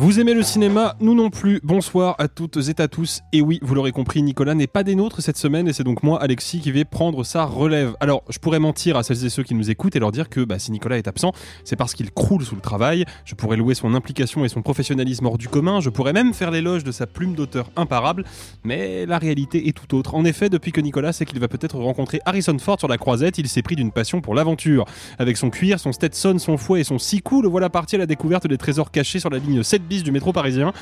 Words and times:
Vous 0.00 0.20
aimez 0.20 0.32
le 0.32 0.44
cinéma 0.44 0.94
Nous 1.00 1.12
non 1.12 1.28
plus. 1.28 1.58
Bonsoir 1.64 2.14
à 2.18 2.28
toutes 2.28 2.56
et 2.56 2.80
à 2.80 2.86
tous. 2.86 3.22
Et 3.32 3.40
oui, 3.40 3.58
vous 3.62 3.74
l'aurez 3.74 3.90
compris, 3.90 4.22
Nicolas 4.22 4.54
n'est 4.54 4.68
pas 4.68 4.84
des 4.84 4.94
nôtres 4.94 5.20
cette 5.20 5.36
semaine 5.36 5.66
et 5.66 5.72
c'est 5.72 5.82
donc 5.82 6.04
moi, 6.04 6.22
Alexis, 6.22 6.60
qui 6.60 6.70
vais 6.70 6.84
prendre 6.84 7.24
sa 7.24 7.44
relève. 7.44 7.96
Alors, 7.98 8.22
je 8.30 8.38
pourrais 8.38 8.60
mentir 8.60 8.96
à 8.96 9.02
celles 9.02 9.24
et 9.24 9.28
ceux 9.28 9.42
qui 9.42 9.56
nous 9.56 9.72
écoutent 9.72 9.96
et 9.96 9.98
leur 9.98 10.12
dire 10.12 10.28
que 10.28 10.44
bah, 10.44 10.60
si 10.60 10.70
Nicolas 10.70 10.98
est 10.98 11.08
absent, 11.08 11.32
c'est 11.64 11.74
parce 11.74 11.94
qu'il 11.94 12.12
croule 12.12 12.44
sous 12.44 12.54
le 12.54 12.60
travail. 12.60 13.06
Je 13.24 13.34
pourrais 13.34 13.56
louer 13.56 13.74
son 13.74 13.92
implication 13.92 14.44
et 14.44 14.48
son 14.48 14.62
professionnalisme 14.62 15.26
hors 15.26 15.36
du 15.36 15.48
commun. 15.48 15.80
Je 15.80 15.90
pourrais 15.90 16.12
même 16.12 16.32
faire 16.32 16.52
l'éloge 16.52 16.84
de 16.84 16.92
sa 16.92 17.08
plume 17.08 17.34
d'auteur 17.34 17.68
imparable. 17.74 18.22
Mais 18.62 19.04
la 19.04 19.18
réalité 19.18 19.66
est 19.66 19.72
tout 19.72 19.96
autre. 19.96 20.14
En 20.14 20.24
effet, 20.24 20.48
depuis 20.48 20.70
que 20.70 20.80
Nicolas 20.80 21.12
sait 21.12 21.24
qu'il 21.24 21.40
va 21.40 21.48
peut-être 21.48 21.76
rencontrer 21.76 22.20
Harrison 22.24 22.56
Ford 22.60 22.78
sur 22.78 22.86
la 22.86 22.98
croisette, 22.98 23.38
il 23.38 23.48
s'est 23.48 23.62
pris 23.62 23.74
d'une 23.74 23.90
passion 23.90 24.20
pour 24.20 24.36
l'aventure. 24.36 24.84
Avec 25.18 25.36
son 25.36 25.50
cuir, 25.50 25.80
son 25.80 25.90
Stetson, 25.90 26.38
son 26.38 26.56
fouet 26.56 26.82
et 26.82 26.84
son 26.84 27.00
sicou, 27.00 27.42
le 27.42 27.48
voilà 27.48 27.68
parti 27.68 27.96
à 27.96 27.98
la 27.98 28.06
découverte 28.06 28.46
des 28.46 28.58
trésors 28.58 28.92
cachés 28.92 29.18
sur 29.18 29.30
la 29.30 29.38
ligne 29.38 29.64
7 29.64 29.87
du 29.88 30.12
métro 30.12 30.32
parisien. 30.32 30.72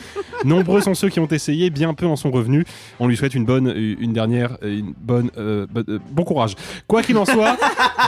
Nombreux 0.44 0.80
sont 0.80 0.94
ceux 0.94 1.08
qui 1.08 1.20
ont 1.20 1.26
essayé, 1.28 1.70
bien 1.70 1.94
peu 1.94 2.06
en 2.06 2.16
sont 2.16 2.30
revenus. 2.30 2.64
On 3.00 3.06
lui 3.08 3.16
souhaite 3.16 3.34
une 3.34 3.44
bonne, 3.44 3.72
une 3.76 4.12
dernière, 4.12 4.58
une 4.62 4.92
bonne, 5.00 5.30
euh, 5.38 5.66
bo- 5.70 5.82
euh, 5.88 5.98
bon 6.10 6.24
courage. 6.24 6.54
Quoi 6.86 7.02
qu'il 7.02 7.16
en 7.16 7.24
soit, 7.24 7.56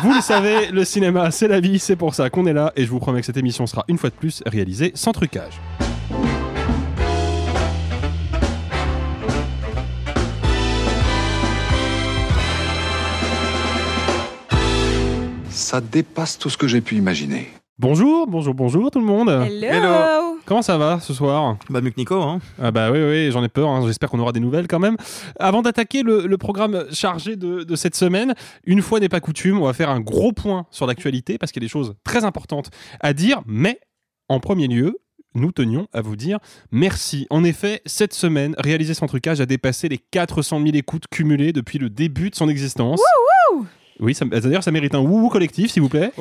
vous 0.02 0.12
le 0.14 0.20
savez, 0.20 0.68
le 0.70 0.84
cinéma 0.84 1.30
c'est 1.30 1.48
la 1.48 1.60
vie, 1.60 1.78
c'est 1.78 1.96
pour 1.96 2.14
ça 2.14 2.30
qu'on 2.30 2.46
est 2.46 2.52
là 2.52 2.72
et 2.76 2.84
je 2.84 2.90
vous 2.90 2.98
promets 2.98 3.20
que 3.20 3.26
cette 3.26 3.36
émission 3.36 3.66
sera 3.66 3.84
une 3.88 3.98
fois 3.98 4.10
de 4.10 4.14
plus 4.14 4.42
réalisée 4.46 4.92
sans 4.94 5.12
trucage. 5.12 5.60
Ça 15.50 15.80
dépasse 15.80 16.38
tout 16.38 16.50
ce 16.50 16.56
que 16.56 16.68
j'ai 16.68 16.80
pu 16.80 16.96
imaginer. 16.96 17.48
Bonjour, 17.80 18.26
bonjour, 18.26 18.54
bonjour 18.54 18.90
tout 18.90 18.98
le 18.98 19.04
monde. 19.06 19.28
Hello, 19.28 20.36
Comment 20.44 20.62
ça 20.62 20.78
va 20.78 20.98
ce 20.98 21.14
soir? 21.14 21.56
Bah 21.70 21.80
mieux 21.80 21.90
que 21.90 21.96
Nico, 21.96 22.20
hein. 22.20 22.40
Ah 22.60 22.72
bah 22.72 22.90
oui, 22.90 22.98
oui, 23.00 23.30
j'en 23.30 23.44
ai 23.44 23.48
peur, 23.48 23.68
hein. 23.68 23.82
j'espère 23.86 24.08
qu'on 24.10 24.18
aura 24.18 24.32
des 24.32 24.40
nouvelles 24.40 24.66
quand 24.66 24.80
même. 24.80 24.96
Avant 25.38 25.62
d'attaquer 25.62 26.02
le, 26.02 26.26
le 26.26 26.38
programme 26.38 26.86
chargé 26.90 27.36
de, 27.36 27.62
de 27.62 27.76
cette 27.76 27.94
semaine, 27.94 28.34
une 28.64 28.82
fois 28.82 28.98
n'est 28.98 29.08
pas 29.08 29.20
coutume, 29.20 29.60
on 29.60 29.66
va 29.66 29.74
faire 29.74 29.90
un 29.90 30.00
gros 30.00 30.32
point 30.32 30.66
sur 30.72 30.86
l'actualité 30.86 31.38
parce 31.38 31.52
qu'il 31.52 31.62
y 31.62 31.64
a 31.64 31.68
des 31.68 31.70
choses 31.70 31.94
très 32.02 32.24
importantes 32.24 32.70
à 33.00 33.12
dire, 33.12 33.42
mais 33.46 33.78
en 34.28 34.40
premier 34.40 34.66
lieu, 34.66 34.98
nous 35.36 35.52
tenions 35.52 35.86
à 35.92 36.00
vous 36.00 36.16
dire 36.16 36.38
merci. 36.72 37.28
En 37.30 37.44
effet, 37.44 37.80
cette 37.86 38.14
semaine, 38.14 38.56
Réaliser 38.58 38.94
sans 38.94 39.06
trucage 39.06 39.40
a 39.40 39.46
dépassé 39.46 39.88
les 39.88 39.98
400 39.98 40.58
000 40.64 40.70
écoutes 40.74 41.04
cumulées 41.12 41.52
depuis 41.52 41.78
le 41.78 41.90
début 41.90 42.30
de 42.30 42.34
son 42.34 42.48
existence. 42.48 43.00
Oui, 44.00 44.14
ça- 44.14 44.24
d'ailleurs, 44.24 44.62
ça 44.64 44.70
mérite 44.72 44.94
un 44.94 45.00
wouhou 45.00 45.28
collectif, 45.28 45.70
s'il 45.72 45.82
vous 45.82 45.88
plaît. 45.88 46.12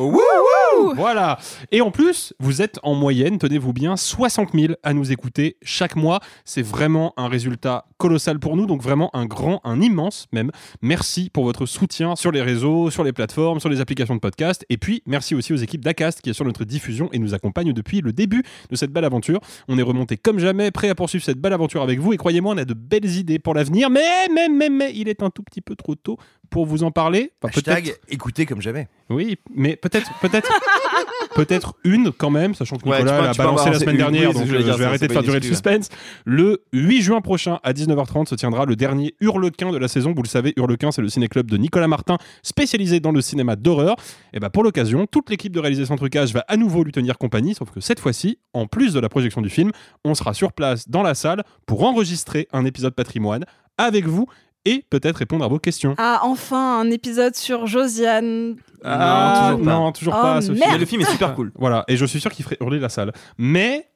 Voilà. 0.96 1.38
Et 1.72 1.82
en 1.82 1.92
plus, 1.92 2.34
vous 2.40 2.62
êtes 2.62 2.80
en 2.84 2.96
moyenne, 2.96 3.38
tenez-vous 3.38 3.74
bien, 3.74 3.98
60 3.98 4.50
000 4.54 4.74
à 4.84 4.94
nous 4.94 5.12
écouter 5.12 5.58
chaque 5.62 5.96
mois. 5.96 6.20
C'est 6.46 6.62
vraiment 6.62 7.14
un 7.18 7.28
résultat 7.28 7.86
colossal 7.98 8.40
pour 8.40 8.56
nous, 8.56 8.66
donc 8.66 8.82
vraiment 8.82 9.10
un 9.16 9.26
grand, 9.26 9.62
un 9.64 9.82
immense 9.82 10.28
même. 10.32 10.52
Merci 10.82 11.30
pour 11.32 11.44
votre 11.44 11.66
soutien 11.66 12.16
sur 12.16 12.32
les 12.32 12.42
réseaux, 12.42 12.90
sur 12.90 13.04
les 13.04 13.14
plateformes, 13.14 13.60
sur 13.60 13.70
les 13.70 13.82
applications 13.82 14.16
de 14.16 14.20
podcast. 14.20 14.66
Et 14.70 14.78
puis, 14.78 15.02
merci 15.06 15.36
aussi 15.36 15.54
aux 15.54 15.58
équipes 15.58 15.84
d'Acast 15.84 16.22
qui 16.22 16.30
assurent 16.30 16.46
notre 16.46 16.66
diffusion 16.66 17.10
et 17.12 17.20
nous 17.20 17.34
accompagnent 17.34 17.74
depuis 17.74 18.02
le 18.02 18.14
début 18.14 18.44
de 18.70 18.76
cette 18.76 18.92
belle 18.92 19.06
aventure. 19.06 19.40
On 19.68 19.78
est 19.78 19.84
remonté 19.84 20.18
comme 20.18 20.40
jamais, 20.40 20.72
prêt 20.72 20.90
à 20.90 20.96
poursuivre 20.96 21.24
cette 21.24 21.40
belle 21.40 21.54
aventure 21.54 21.82
avec 21.82 22.00
vous. 22.00 22.14
Et 22.14 22.18
croyez-moi, 22.18 22.54
on 22.54 22.58
a 22.58 22.66
de 22.66 22.74
belles 22.74 23.18
idées 23.18 23.40
pour 23.40 23.54
l'avenir. 23.54 23.90
Mais, 23.90 24.28
mais, 24.34 24.50
mais, 24.50 24.70
mais, 24.70 24.92
il 24.96 25.10
est 25.10 25.24
un 25.24 25.30
tout 25.30 25.44
petit 25.44 25.62
peu 25.62 25.76
trop 25.76 25.96
tôt 25.96 26.18
pour 26.50 26.66
vous 26.66 26.84
en 26.84 26.92
parler. 26.92 27.32
Enfin, 27.44 27.52
Hashtag 27.58 27.84
peut-être- 27.86 28.00
écoutez 28.10 28.46
comme 28.46 28.62
jamais. 28.62 28.88
oui, 29.10 29.38
mais 29.54 29.76
peut-être, 29.76 30.10
peut-être, 30.22 30.50
peut-être 31.36 31.76
une 31.84 32.12
quand 32.12 32.30
même, 32.30 32.54
sachant 32.56 32.78
que 32.78 32.88
Ouais, 32.88 32.98
Nicolas 32.98 33.12
tu 33.14 33.20
peux- 33.20 33.26
l'a 33.28 33.32
tu 33.34 33.38
balancé 33.38 33.70
la 33.70 33.80
semaine 33.80 33.96
une, 33.96 34.02
dernière, 34.02 34.30
oui, 34.30 34.36
donc 34.36 34.46
j'allais 34.48 34.58
euh, 34.64 34.68
je 34.68 34.72
vais 34.72 34.78
ça, 34.84 34.88
arrêter 34.88 35.08
de 35.08 35.14
faire 35.14 35.24
durer 35.24 35.40
le 35.40 35.46
suspense. 35.46 35.90
Le 36.26 36.64
8 36.74 37.02
juin 37.02 37.22
prochain 37.22 37.60
à 37.64 37.74
19h30 37.74 38.28
se 38.30 38.36
tiendra 38.36 38.66
le 38.66 38.76
dernier 38.76 39.16
Hurlequin 39.20 39.72
de 39.72 39.78
la 39.78 39.88
saison. 39.88 40.14
Vous 40.16 40.24
le 40.24 40.28
savez, 40.28 40.54
Hurlequin, 40.58 40.92
c'est 40.92 41.02
le 41.02 41.10
ciné-club 41.10 41.50
de 41.50 41.58
Nicolas 41.58 41.88
Martin, 41.88 42.18
spécialisé 42.44 43.00
dans 43.00 43.12
le 43.12 43.22
cinéma 43.22 43.56
d'horreur. 43.56 43.96
Et 44.34 44.40
ben 44.40 44.50
pour 44.50 44.64
l'occasion, 44.64 45.06
toute 45.08 45.30
l'équipe 45.30 45.54
de 45.54 45.60
réaliser 45.60 45.86
sans 45.86 45.96
trucage 45.96 46.34
va 46.34 46.44
à 46.48 46.58
nouveau 46.58 46.84
lui 46.84 46.92
tenir 46.92 47.18
compagnie, 47.18 47.54
sauf 47.56 47.70
que 47.72 47.80
cette 47.82 48.00
fois-ci, 48.00 48.40
en 48.54 48.68
plus 48.68 48.94
de 48.94 49.00
la 49.00 49.10
projection 49.10 49.42
du 49.42 49.50
film, 49.50 49.72
on 50.04 50.16
sera 50.16 50.34
sur 50.34 50.54
place 50.54 50.90
dans 50.90 51.04
la 51.04 51.14
salle 51.14 51.44
pour 51.66 51.84
enregistrer 51.84 52.48
un 52.52 52.66
épisode 52.66 52.94
patrimoine 52.96 53.46
avec 53.78 54.06
vous 54.06 54.28
et 54.68 54.86
peut-être 54.90 55.18
répondre 55.18 55.46
à 55.46 55.48
vos 55.48 55.60
questions. 55.60 55.96
Ah, 55.98 56.20
enfin, 56.24 56.80
un 56.80 56.92
épisode 56.92 57.36
sur 57.36 57.66
Josiane. 57.68 58.56
Ah, 58.84 59.52
toujours 59.54 59.66
pas. 59.66 59.72
non, 59.72 59.92
toujours 59.92 60.14
Oh, 60.18 60.22
pas. 60.22 60.42
Sophie. 60.42 60.60
merde. 60.60 60.72
Mais 60.74 60.78
le 60.80 60.86
film 60.86 61.02
est 61.02 61.12
super 61.12 61.34
cool. 61.36 61.52
Voilà, 61.58 61.84
et 61.88 61.96
je 61.98 62.06
suis 62.06 62.20
sûr 62.20 62.32
qu'il 62.32 62.44
ferait 62.44 62.58
hurler 62.62 62.80
la 62.80 62.90
salle. 62.90 63.14
Mais, 63.38 63.90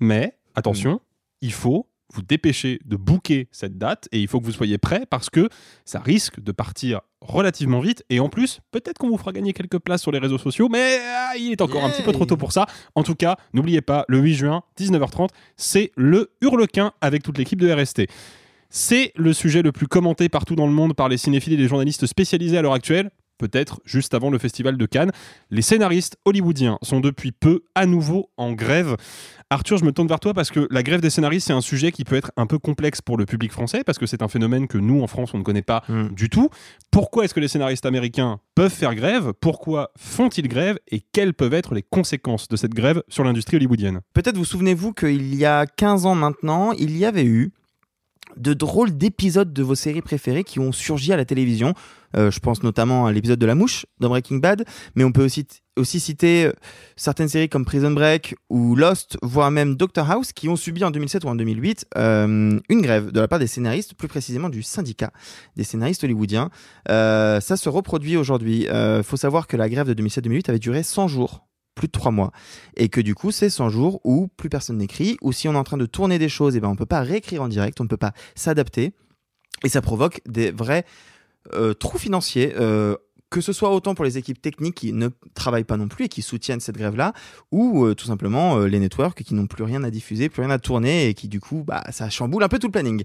mais, 0.00 0.36
attention, 0.54 1.00
il 1.40 1.52
faut 1.52 1.88
vous 2.14 2.20
dépêcher 2.22 2.78
de 2.84 2.96
booker 2.96 3.48
cette 3.52 3.78
date 3.78 4.06
et 4.12 4.20
il 4.20 4.28
faut 4.28 4.38
que 4.38 4.44
vous 4.44 4.52
soyez 4.52 4.76
prêts 4.76 5.06
parce 5.08 5.30
que 5.30 5.48
ça 5.86 5.98
risque 5.98 6.40
de 6.40 6.52
partir 6.52 7.00
relativement 7.22 7.80
vite 7.80 8.04
et 8.10 8.20
en 8.20 8.28
plus, 8.28 8.60
peut-être 8.70 8.98
qu'on 8.98 9.08
vous 9.08 9.16
fera 9.16 9.32
gagner 9.32 9.54
quelques 9.54 9.78
places 9.78 10.02
sur 10.02 10.12
les 10.12 10.18
réseaux 10.18 10.36
sociaux, 10.36 10.68
mais 10.70 10.98
ah, 11.00 11.32
il 11.38 11.52
est 11.52 11.62
encore 11.62 11.82
un 11.84 11.88
petit 11.88 12.02
peu 12.02 12.12
trop 12.12 12.26
tôt 12.26 12.36
pour 12.36 12.52
ça. 12.52 12.66
En 12.94 13.02
tout 13.02 13.14
cas, 13.14 13.36
n'oubliez 13.54 13.80
pas, 13.80 14.04
le 14.08 14.18
8 14.18 14.34
juin, 14.34 14.62
19h30, 14.78 15.28
c'est 15.56 15.90
le 15.96 16.30
Hurlequin 16.42 16.92
avec 17.00 17.22
toute 17.22 17.38
l'équipe 17.38 17.60
de 17.60 17.72
RST. 17.72 18.02
C'est 18.74 19.12
le 19.16 19.34
sujet 19.34 19.60
le 19.60 19.70
plus 19.70 19.86
commenté 19.86 20.30
partout 20.30 20.56
dans 20.56 20.66
le 20.66 20.72
monde 20.72 20.94
par 20.94 21.10
les 21.10 21.18
cinéphiles 21.18 21.52
et 21.52 21.58
les 21.58 21.68
journalistes 21.68 22.06
spécialisés 22.06 22.56
à 22.56 22.62
l'heure 22.62 22.72
actuelle. 22.72 23.10
Peut-être 23.36 23.82
juste 23.84 24.14
avant 24.14 24.30
le 24.30 24.38
festival 24.38 24.78
de 24.78 24.86
Cannes. 24.86 25.10
Les 25.50 25.60
scénaristes 25.60 26.16
hollywoodiens 26.24 26.78
sont 26.80 27.00
depuis 27.00 27.32
peu 27.32 27.64
à 27.74 27.84
nouveau 27.84 28.30
en 28.38 28.52
grève. 28.52 28.96
Arthur, 29.50 29.76
je 29.76 29.84
me 29.84 29.92
tourne 29.92 30.08
vers 30.08 30.20
toi 30.20 30.32
parce 30.32 30.50
que 30.50 30.66
la 30.70 30.82
grève 30.82 31.02
des 31.02 31.10
scénaristes, 31.10 31.48
c'est 31.48 31.52
un 31.52 31.60
sujet 31.60 31.92
qui 31.92 32.04
peut 32.04 32.16
être 32.16 32.32
un 32.38 32.46
peu 32.46 32.58
complexe 32.58 33.02
pour 33.02 33.18
le 33.18 33.26
public 33.26 33.52
français 33.52 33.84
parce 33.84 33.98
que 33.98 34.06
c'est 34.06 34.22
un 34.22 34.28
phénomène 34.28 34.66
que 34.68 34.78
nous, 34.78 35.02
en 35.02 35.06
France, 35.06 35.34
on 35.34 35.38
ne 35.38 35.42
connaît 35.42 35.60
pas 35.60 35.82
du 36.12 36.30
tout. 36.30 36.48
Pourquoi 36.90 37.26
est-ce 37.26 37.34
que 37.34 37.40
les 37.40 37.48
scénaristes 37.48 37.84
américains 37.84 38.40
peuvent 38.54 38.72
faire 38.72 38.94
grève? 38.94 39.34
Pourquoi 39.38 39.90
font-ils 39.98 40.48
grève? 40.48 40.78
Et 40.90 41.02
quelles 41.12 41.34
peuvent 41.34 41.52
être 41.52 41.74
les 41.74 41.82
conséquences 41.82 42.48
de 42.48 42.56
cette 42.56 42.72
grève 42.72 43.02
sur 43.08 43.22
l'industrie 43.22 43.56
hollywoodienne? 43.56 44.00
Peut-être 44.14 44.38
vous 44.38 44.46
souvenez-vous 44.46 44.94
qu'il 44.94 45.34
y 45.34 45.44
a 45.44 45.66
15 45.66 46.06
ans 46.06 46.14
maintenant, 46.14 46.72
il 46.72 46.96
y 46.96 47.04
avait 47.04 47.26
eu 47.26 47.52
de 48.36 48.54
drôles 48.54 48.96
d'épisodes 48.96 49.52
de 49.52 49.62
vos 49.62 49.74
séries 49.74 50.02
préférées 50.02 50.44
qui 50.44 50.58
ont 50.58 50.72
surgi 50.72 51.12
à 51.12 51.16
la 51.16 51.24
télévision. 51.24 51.74
Euh, 52.16 52.30
je 52.30 52.40
pense 52.40 52.62
notamment 52.62 53.06
à 53.06 53.12
l'épisode 53.12 53.38
de 53.38 53.46
La 53.46 53.54
Mouche 53.54 53.86
dans 53.98 54.08
Breaking 54.08 54.36
Bad, 54.36 54.64
mais 54.94 55.04
on 55.04 55.12
peut 55.12 55.24
aussi, 55.24 55.46
aussi 55.76 55.98
citer 55.98 56.44
euh, 56.44 56.52
certaines 56.96 57.28
séries 57.28 57.48
comme 57.48 57.64
Prison 57.64 57.90
Break 57.90 58.34
ou 58.50 58.76
Lost, 58.76 59.16
voire 59.22 59.50
même 59.50 59.76
Doctor 59.76 60.10
House, 60.10 60.32
qui 60.32 60.48
ont 60.48 60.56
subi 60.56 60.84
en 60.84 60.90
2007 60.90 61.24
ou 61.24 61.28
en 61.28 61.34
2008 61.34 61.86
euh, 61.96 62.58
une 62.68 62.82
grève 62.82 63.12
de 63.12 63.20
la 63.20 63.28
part 63.28 63.38
des 63.38 63.46
scénaristes, 63.46 63.94
plus 63.94 64.08
précisément 64.08 64.50
du 64.50 64.62
syndicat 64.62 65.10
des 65.56 65.64
scénaristes 65.64 66.04
hollywoodiens. 66.04 66.50
Ça 66.86 67.56
se 67.56 67.68
reproduit 67.68 68.16
aujourd'hui. 68.16 68.66
Il 68.70 69.02
faut 69.02 69.16
savoir 69.16 69.46
que 69.46 69.56
la 69.56 69.68
grève 69.68 69.92
de 69.92 70.02
2007-2008 70.02 70.50
avait 70.50 70.58
duré 70.58 70.82
100 70.82 71.08
jours 71.08 71.46
plus 71.74 71.88
de 71.88 71.92
3 71.92 72.10
mois. 72.10 72.32
Et 72.76 72.88
que 72.88 73.00
du 73.00 73.14
coup, 73.14 73.30
c'est 73.30 73.50
100 73.50 73.68
jours 73.68 74.00
où 74.04 74.28
plus 74.36 74.48
personne 74.48 74.78
n'écrit, 74.78 75.16
ou 75.22 75.32
si 75.32 75.48
on 75.48 75.54
est 75.54 75.58
en 75.58 75.64
train 75.64 75.76
de 75.76 75.86
tourner 75.86 76.18
des 76.18 76.28
choses, 76.28 76.56
et 76.56 76.60
ben 76.60 76.68
on 76.68 76.76
peut 76.76 76.86
pas 76.86 77.00
réécrire 77.00 77.42
en 77.42 77.48
direct, 77.48 77.80
on 77.80 77.84
ne 77.84 77.88
peut 77.88 77.96
pas 77.96 78.12
s'adapter. 78.34 78.92
Et 79.64 79.68
ça 79.68 79.80
provoque 79.80 80.20
des 80.26 80.50
vrais 80.50 80.84
euh, 81.54 81.74
trous 81.74 81.98
financiers. 81.98 82.54
euh, 82.58 82.96
que 83.30 83.40
ce 83.40 83.54
soit 83.54 83.70
autant 83.70 83.94
pour 83.94 84.04
les 84.04 84.18
équipes 84.18 84.42
techniques 84.42 84.74
qui 84.74 84.92
ne 84.92 85.08
travaillent 85.32 85.64
pas 85.64 85.78
non 85.78 85.88
plus 85.88 86.04
et 86.04 86.08
qui 86.10 86.20
soutiennent 86.20 86.60
cette 86.60 86.76
grève-là, 86.76 87.14
ou 87.50 87.86
euh, 87.86 87.94
tout 87.94 88.04
simplement 88.04 88.58
les 88.58 88.78
networks 88.78 89.22
qui 89.22 89.32
n'ont 89.32 89.46
plus 89.46 89.64
rien 89.64 89.82
à 89.84 89.90
diffuser, 89.90 90.28
plus 90.28 90.42
rien 90.42 90.50
à 90.50 90.58
tourner 90.58 91.08
et 91.08 91.14
qui 91.14 91.28
du 91.28 91.40
coup, 91.40 91.64
bah, 91.66 91.82
ça 91.92 92.10
chamboule 92.10 92.42
un 92.42 92.48
peu 92.48 92.58
tout 92.58 92.66
le 92.66 92.72
planning. 92.72 93.04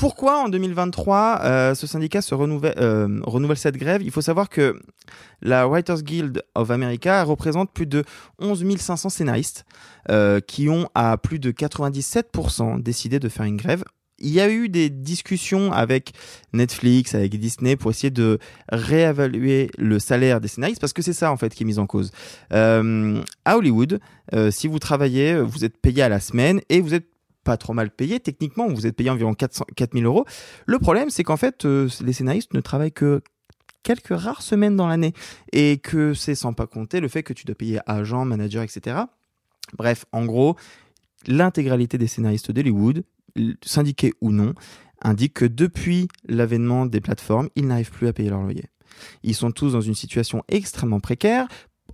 Pourquoi 0.00 0.38
en 0.38 0.48
2023 0.48 1.40
euh, 1.42 1.74
ce 1.74 1.86
syndicat 1.86 2.22
se 2.22 2.34
renouvelle, 2.34 2.72
euh, 2.78 3.54
cette 3.54 3.76
grève? 3.76 4.00
Il 4.02 4.10
faut 4.10 4.22
savoir 4.22 4.48
que 4.48 4.80
la 5.42 5.66
Writers 5.66 6.02
Guild 6.02 6.42
of 6.54 6.70
America 6.70 7.22
représente 7.22 7.70
plus 7.70 7.84
de 7.84 8.04
11 8.38 8.78
500 8.78 9.10
scénaristes 9.10 9.66
euh, 10.08 10.40
qui 10.40 10.70
ont 10.70 10.88
à 10.94 11.18
plus 11.18 11.38
de 11.38 11.50
97% 11.50 12.82
décidé 12.82 13.18
de 13.18 13.28
faire 13.28 13.44
une 13.44 13.58
grève. 13.58 13.84
Il 14.18 14.30
y 14.30 14.40
a 14.40 14.48
eu 14.48 14.70
des 14.70 14.88
discussions 14.88 15.70
avec 15.70 16.12
Netflix, 16.54 17.14
avec 17.14 17.38
Disney 17.38 17.76
pour 17.76 17.90
essayer 17.90 18.10
de 18.10 18.38
réévaluer 18.72 19.70
le 19.76 19.98
salaire 19.98 20.40
des 20.40 20.48
scénaristes 20.48 20.80
parce 20.80 20.94
que 20.94 21.02
c'est 21.02 21.12
ça 21.12 21.30
en 21.30 21.36
fait 21.36 21.54
qui 21.54 21.64
est 21.64 21.66
mis 21.66 21.78
en 21.78 21.86
cause. 21.86 22.10
À 22.50 22.80
Hollywood, 23.54 24.00
si 24.50 24.66
vous 24.66 24.78
travaillez, 24.78 25.38
vous 25.42 25.66
êtes 25.66 25.76
payé 25.76 26.02
à 26.02 26.08
la 26.08 26.20
semaine 26.20 26.62
et 26.70 26.80
vous 26.80 26.94
êtes 26.94 27.06
pas 27.44 27.56
trop 27.56 27.72
mal 27.72 27.90
payé. 27.90 28.20
Techniquement, 28.20 28.68
vous 28.68 28.86
êtes 28.86 28.96
payé 28.96 29.10
environ 29.10 29.34
400, 29.34 29.64
4000 29.76 30.04
euros. 30.04 30.24
Le 30.66 30.78
problème, 30.78 31.10
c'est 31.10 31.24
qu'en 31.24 31.36
fait, 31.36 31.64
euh, 31.64 31.88
les 32.02 32.12
scénaristes 32.12 32.54
ne 32.54 32.60
travaillent 32.60 32.92
que 32.92 33.22
quelques 33.82 34.18
rares 34.18 34.42
semaines 34.42 34.76
dans 34.76 34.86
l'année 34.86 35.14
et 35.52 35.78
que 35.78 36.14
c'est 36.14 36.34
sans 36.34 36.52
pas 36.52 36.66
compter 36.66 37.00
le 37.00 37.08
fait 37.08 37.22
que 37.22 37.32
tu 37.32 37.46
dois 37.46 37.54
payer 37.54 37.80
agent, 37.86 38.24
manager, 38.24 38.62
etc. 38.62 38.98
Bref, 39.76 40.04
en 40.12 40.24
gros, 40.24 40.56
l'intégralité 41.26 41.98
des 41.98 42.06
scénaristes 42.06 42.50
d'Hollywood, 42.50 43.04
syndiqués 43.64 44.12
ou 44.20 44.32
non, 44.32 44.54
indique 45.02 45.34
que 45.34 45.44
depuis 45.44 46.08
l'avènement 46.28 46.86
des 46.86 47.00
plateformes, 47.00 47.48
ils 47.56 47.66
n'arrivent 47.66 47.90
plus 47.90 48.08
à 48.08 48.12
payer 48.12 48.30
leur 48.30 48.42
loyer. 48.42 48.64
Ils 49.22 49.34
sont 49.34 49.50
tous 49.50 49.72
dans 49.72 49.80
une 49.80 49.94
situation 49.94 50.42
extrêmement 50.48 51.00
précaire 51.00 51.48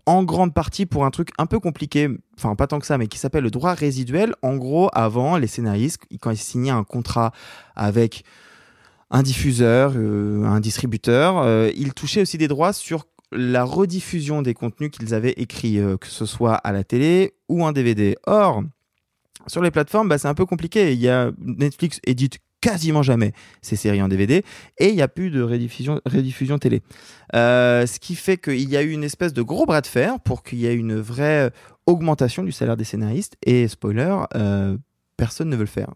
en 0.06 0.22
grande 0.22 0.54
partie 0.54 0.86
pour 0.86 1.04
un 1.04 1.10
truc 1.10 1.30
un 1.36 1.46
peu 1.46 1.58
compliqué, 1.58 2.08
enfin 2.38 2.54
pas 2.54 2.66
tant 2.66 2.78
que 2.78 2.86
ça, 2.86 2.96
mais 2.96 3.08
qui 3.08 3.18
s'appelle 3.18 3.44
le 3.44 3.50
droit 3.50 3.74
résiduel. 3.74 4.34
En 4.42 4.56
gros, 4.56 4.88
avant, 4.92 5.36
les 5.36 5.48
scénaristes, 5.48 6.02
quand 6.20 6.30
ils 6.30 6.36
signaient 6.36 6.70
un 6.70 6.84
contrat 6.84 7.32
avec 7.74 8.24
un 9.10 9.22
diffuseur, 9.22 9.92
euh, 9.96 10.44
un 10.44 10.60
distributeur, 10.60 11.38
euh, 11.38 11.70
ils 11.76 11.92
touchaient 11.92 12.22
aussi 12.22 12.38
des 12.38 12.48
droits 12.48 12.72
sur 12.72 13.06
la 13.32 13.64
rediffusion 13.64 14.42
des 14.42 14.54
contenus 14.54 14.90
qu'ils 14.90 15.12
avaient 15.14 15.34
écrits, 15.36 15.78
euh, 15.78 15.96
que 15.96 16.06
ce 16.06 16.26
soit 16.26 16.54
à 16.54 16.72
la 16.72 16.84
télé 16.84 17.34
ou 17.48 17.64
en 17.64 17.72
DVD. 17.72 18.16
Or, 18.26 18.62
sur 19.46 19.62
les 19.62 19.70
plateformes, 19.70 20.08
bah, 20.08 20.18
c'est 20.18 20.28
un 20.28 20.34
peu 20.34 20.46
compliqué. 20.46 20.92
Il 20.92 21.00
y 21.00 21.08
a 21.08 21.32
Netflix 21.38 22.00
édite 22.04 22.38
quasiment 22.66 23.04
jamais 23.04 23.32
ces 23.62 23.76
séries 23.76 24.02
en 24.02 24.08
DVD 24.08 24.42
et 24.78 24.88
il 24.88 24.96
n'y 24.96 25.02
a 25.02 25.06
plus 25.08 25.30
de 25.30 25.40
rediffusion, 25.40 26.58
télé. 26.58 26.82
Euh, 27.34 27.86
ce 27.86 28.00
qui 28.00 28.16
fait 28.16 28.38
qu'il 28.38 28.68
y 28.68 28.76
a 28.76 28.82
eu 28.82 28.90
une 28.90 29.04
espèce 29.04 29.32
de 29.32 29.42
gros 29.42 29.66
bras 29.66 29.80
de 29.80 29.86
fer 29.86 30.18
pour 30.18 30.42
qu'il 30.42 30.58
y 30.58 30.66
ait 30.66 30.74
une 30.74 30.96
vraie 30.96 31.52
augmentation 31.86 32.42
du 32.42 32.50
salaire 32.50 32.76
des 32.76 32.82
scénaristes 32.82 33.36
et 33.44 33.68
spoiler, 33.68 34.16
euh, 34.34 34.76
personne 35.16 35.48
ne 35.48 35.54
veut 35.54 35.62
le 35.62 35.68
faire. 35.68 35.94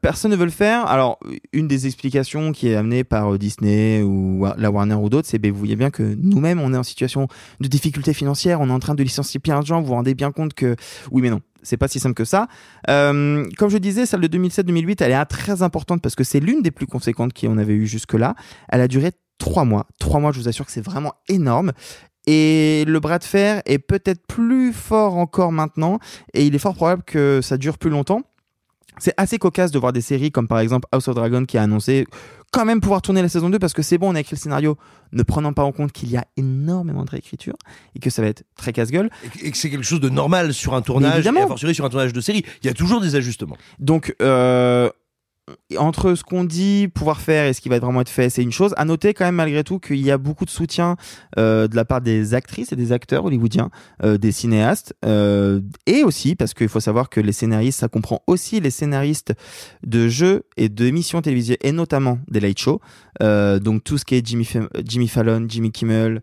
Personne 0.00 0.30
ne 0.30 0.36
veut 0.36 0.44
le 0.44 0.50
faire. 0.52 0.86
Alors, 0.86 1.18
une 1.52 1.66
des 1.66 1.86
explications 1.86 2.52
qui 2.52 2.68
est 2.68 2.76
amenée 2.76 3.02
par 3.02 3.36
Disney 3.36 4.02
ou 4.02 4.46
la 4.56 4.70
Warner 4.70 4.94
ou 4.94 5.08
d'autres, 5.08 5.26
c'est 5.26 5.38
ben, 5.38 5.50
vous 5.50 5.58
voyez 5.58 5.74
bien 5.74 5.90
que 5.90 6.02
nous-mêmes, 6.02 6.60
on 6.60 6.72
est 6.72 6.76
en 6.76 6.82
situation 6.84 7.26
de 7.60 7.66
difficulté 7.66 8.12
financière, 8.12 8.60
on 8.60 8.68
est 8.68 8.72
en 8.72 8.78
train 8.78 8.94
de 8.94 9.02
licencier 9.02 9.40
plein 9.40 9.58
de 9.60 9.66
gens, 9.66 9.80
vous 9.80 9.88
vous 9.88 9.94
rendez 9.94 10.14
bien 10.14 10.30
compte 10.30 10.54
que 10.54 10.76
oui, 11.10 11.22
mais 11.22 11.30
non, 11.30 11.40
c'est 11.64 11.76
pas 11.76 11.88
si 11.88 11.98
simple 11.98 12.14
que 12.14 12.24
ça. 12.24 12.46
Euh, 12.88 13.44
comme 13.58 13.70
je 13.70 13.78
disais, 13.78 14.06
celle 14.06 14.20
de 14.20 14.28
2007-2008, 14.28 15.02
elle 15.02 15.12
est 15.12 15.24
très 15.24 15.62
importante 15.62 16.00
parce 16.00 16.14
que 16.14 16.22
c'est 16.22 16.40
l'une 16.40 16.62
des 16.62 16.70
plus 16.70 16.86
conséquentes 16.86 17.32
qu'on 17.38 17.58
avait 17.58 17.74
eu 17.74 17.86
jusque-là. 17.86 18.34
Elle 18.68 18.80
a 18.80 18.88
duré 18.88 19.10
trois 19.38 19.64
mois. 19.64 19.86
Trois 19.98 20.20
mois, 20.20 20.30
je 20.30 20.38
vous 20.38 20.48
assure 20.48 20.66
que 20.66 20.72
c'est 20.72 20.84
vraiment 20.84 21.14
énorme. 21.28 21.72
Et 22.26 22.84
le 22.86 23.00
bras 23.00 23.18
de 23.18 23.24
fer 23.24 23.62
est 23.66 23.78
peut-être 23.78 24.26
plus 24.26 24.72
fort 24.72 25.16
encore 25.16 25.52
maintenant, 25.52 25.98
et 26.32 26.46
il 26.46 26.54
est 26.54 26.58
fort 26.58 26.74
probable 26.74 27.02
que 27.02 27.40
ça 27.42 27.58
dure 27.58 27.76
plus 27.76 27.90
longtemps. 27.90 28.22
C'est 28.98 29.12
assez 29.16 29.38
cocasse 29.38 29.72
de 29.72 29.78
voir 29.78 29.92
des 29.92 30.00
séries 30.00 30.30
comme 30.30 30.46
par 30.46 30.60
exemple 30.60 30.88
House 30.92 31.08
of 31.08 31.16
Dragon 31.16 31.44
qui 31.44 31.58
a 31.58 31.62
annoncé 31.62 32.06
quand 32.54 32.64
même 32.64 32.80
pouvoir 32.80 33.02
tourner 33.02 33.20
la 33.20 33.28
saison 33.28 33.50
2 33.50 33.58
parce 33.58 33.72
que 33.72 33.82
c'est 33.82 33.98
bon, 33.98 34.12
on 34.12 34.14
a 34.14 34.20
écrit 34.20 34.36
le 34.36 34.40
scénario, 34.40 34.78
ne 35.12 35.22
prenant 35.24 35.52
pas 35.52 35.64
en 35.64 35.72
compte 35.72 35.90
qu'il 35.90 36.08
y 36.10 36.16
a 36.16 36.24
énormément 36.36 37.04
de 37.04 37.10
réécriture 37.10 37.54
et 37.96 37.98
que 37.98 38.10
ça 38.10 38.22
va 38.22 38.28
être 38.28 38.44
très 38.56 38.72
casse-gueule. 38.72 39.10
Et 39.42 39.50
que 39.50 39.56
c'est 39.56 39.70
quelque 39.70 39.84
chose 39.84 40.00
de 40.00 40.08
normal 40.08 40.54
sur 40.54 40.74
un 40.74 40.80
tournage, 40.80 41.26
et 41.26 41.28
a 41.28 41.46
fortiori 41.48 41.74
sur 41.74 41.84
un 41.84 41.90
tournage 41.90 42.12
de 42.12 42.20
série. 42.20 42.44
Il 42.62 42.66
y 42.66 42.70
a 42.70 42.74
toujours 42.74 43.00
des 43.00 43.16
ajustements. 43.16 43.56
Donc, 43.80 44.14
euh, 44.22 44.88
entre 45.76 46.14
ce 46.14 46.24
qu'on 46.24 46.44
dit 46.44 46.88
pouvoir 46.88 47.20
faire 47.20 47.46
et 47.46 47.52
ce 47.52 47.60
qui 47.60 47.68
va 47.68 47.78
vraiment 47.78 48.00
être 48.00 48.08
fait, 48.08 48.30
c'est 48.30 48.42
une 48.42 48.52
chose. 48.52 48.74
À 48.76 48.84
noter 48.84 49.12
quand 49.14 49.24
même 49.24 49.34
malgré 49.34 49.62
tout 49.64 49.78
qu'il 49.78 50.00
y 50.00 50.10
a 50.10 50.18
beaucoup 50.18 50.44
de 50.44 50.50
soutien 50.50 50.96
euh, 51.38 51.68
de 51.68 51.76
la 51.76 51.84
part 51.84 52.00
des 52.00 52.34
actrices 52.34 52.72
et 52.72 52.76
des 52.76 52.92
acteurs 52.92 53.24
hollywoodiens, 53.24 53.70
euh, 54.02 54.16
des 54.16 54.32
cinéastes, 54.32 54.94
euh, 55.04 55.60
et 55.86 56.02
aussi 56.02 56.34
parce 56.34 56.54
qu'il 56.54 56.68
faut 56.68 56.80
savoir 56.80 57.10
que 57.10 57.20
les 57.20 57.32
scénaristes, 57.32 57.80
ça 57.80 57.88
comprend 57.88 58.22
aussi 58.26 58.60
les 58.60 58.70
scénaristes 58.70 59.34
de 59.86 60.08
jeux 60.08 60.44
et 60.56 60.68
d'émissions 60.68 61.20
télévisées 61.20 61.58
et 61.62 61.72
notamment 61.72 62.18
des 62.28 62.40
late 62.40 62.58
shows. 62.58 62.80
Donc 63.20 63.84
tout 63.84 63.98
ce 63.98 64.04
qui 64.04 64.14
est 64.14 64.26
Jimmy 64.26 65.08
Fallon, 65.08 65.46
Jimmy 65.48 65.70
Kimmel, 65.70 66.22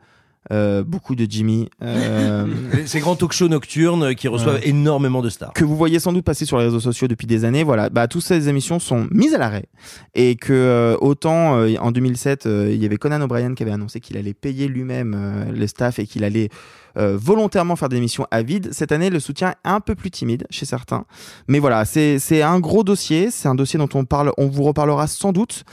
euh, 0.51 0.83
beaucoup 0.83 1.15
de 1.15 1.25
Jimmy. 1.29 1.69
Euh... 1.83 2.47
Ces 2.85 2.99
grands 2.99 3.15
talk 3.15 3.31
shows 3.31 3.47
nocturnes 3.47 4.15
qui 4.15 4.27
reçoivent 4.27 4.55
ouais. 4.55 4.67
énormément 4.67 5.21
de 5.21 5.29
stars. 5.29 5.53
Que 5.53 5.63
vous 5.63 5.77
voyez 5.77 5.99
sans 5.99 6.13
doute 6.13 6.25
passer 6.25 6.45
sur 6.45 6.57
les 6.57 6.65
réseaux 6.65 6.79
sociaux 6.79 7.07
depuis 7.07 7.27
des 7.27 7.45
années. 7.45 7.63
Voilà, 7.63 7.89
bah, 7.89 8.07
toutes 8.07 8.23
ces 8.23 8.49
émissions 8.49 8.79
sont 8.79 9.07
mises 9.11 9.35
à 9.35 9.37
l'arrêt. 9.37 9.65
Et 10.15 10.35
que 10.35 10.53
euh, 10.53 10.97
autant 10.99 11.61
en 11.61 11.91
2007, 11.91 12.45
il 12.45 12.81
y 12.81 12.85
avait 12.85 12.97
Conan 12.97 13.21
O'Brien 13.21 13.53
qui 13.53 13.63
avait 13.63 13.71
annoncé 13.71 13.99
qu'il 13.99 14.17
allait 14.17 14.33
payer 14.33 14.67
lui-même 14.67 15.51
les 15.53 15.67
staffs 15.67 15.99
et 15.99 16.07
qu'il 16.07 16.23
allait 16.23 16.49
euh, 16.97 17.17
volontairement 17.17 17.75
faire 17.75 17.89
des 17.89 17.97
émissions 17.97 18.25
à 18.31 18.41
vide. 18.41 18.69
Cette 18.71 18.91
année, 18.91 19.09
le 19.09 19.19
soutien 19.19 19.51
est 19.51 19.55
un 19.63 19.79
peu 19.79 19.95
plus 19.95 20.11
timide 20.11 20.45
chez 20.49 20.65
certains. 20.65 21.05
Mais 21.47 21.59
voilà, 21.59 21.85
c'est 21.85 22.41
un 22.41 22.59
gros 22.59 22.83
dossier. 22.83 23.31
C'est 23.31 23.47
un 23.47 23.55
dossier 23.55 23.77
dont 23.77 23.89
on 23.93 24.05
parle, 24.05 24.31
on 24.37 24.47
vous 24.47 24.63
reparlera 24.63 25.07
sans 25.07 25.31
doute 25.31 25.63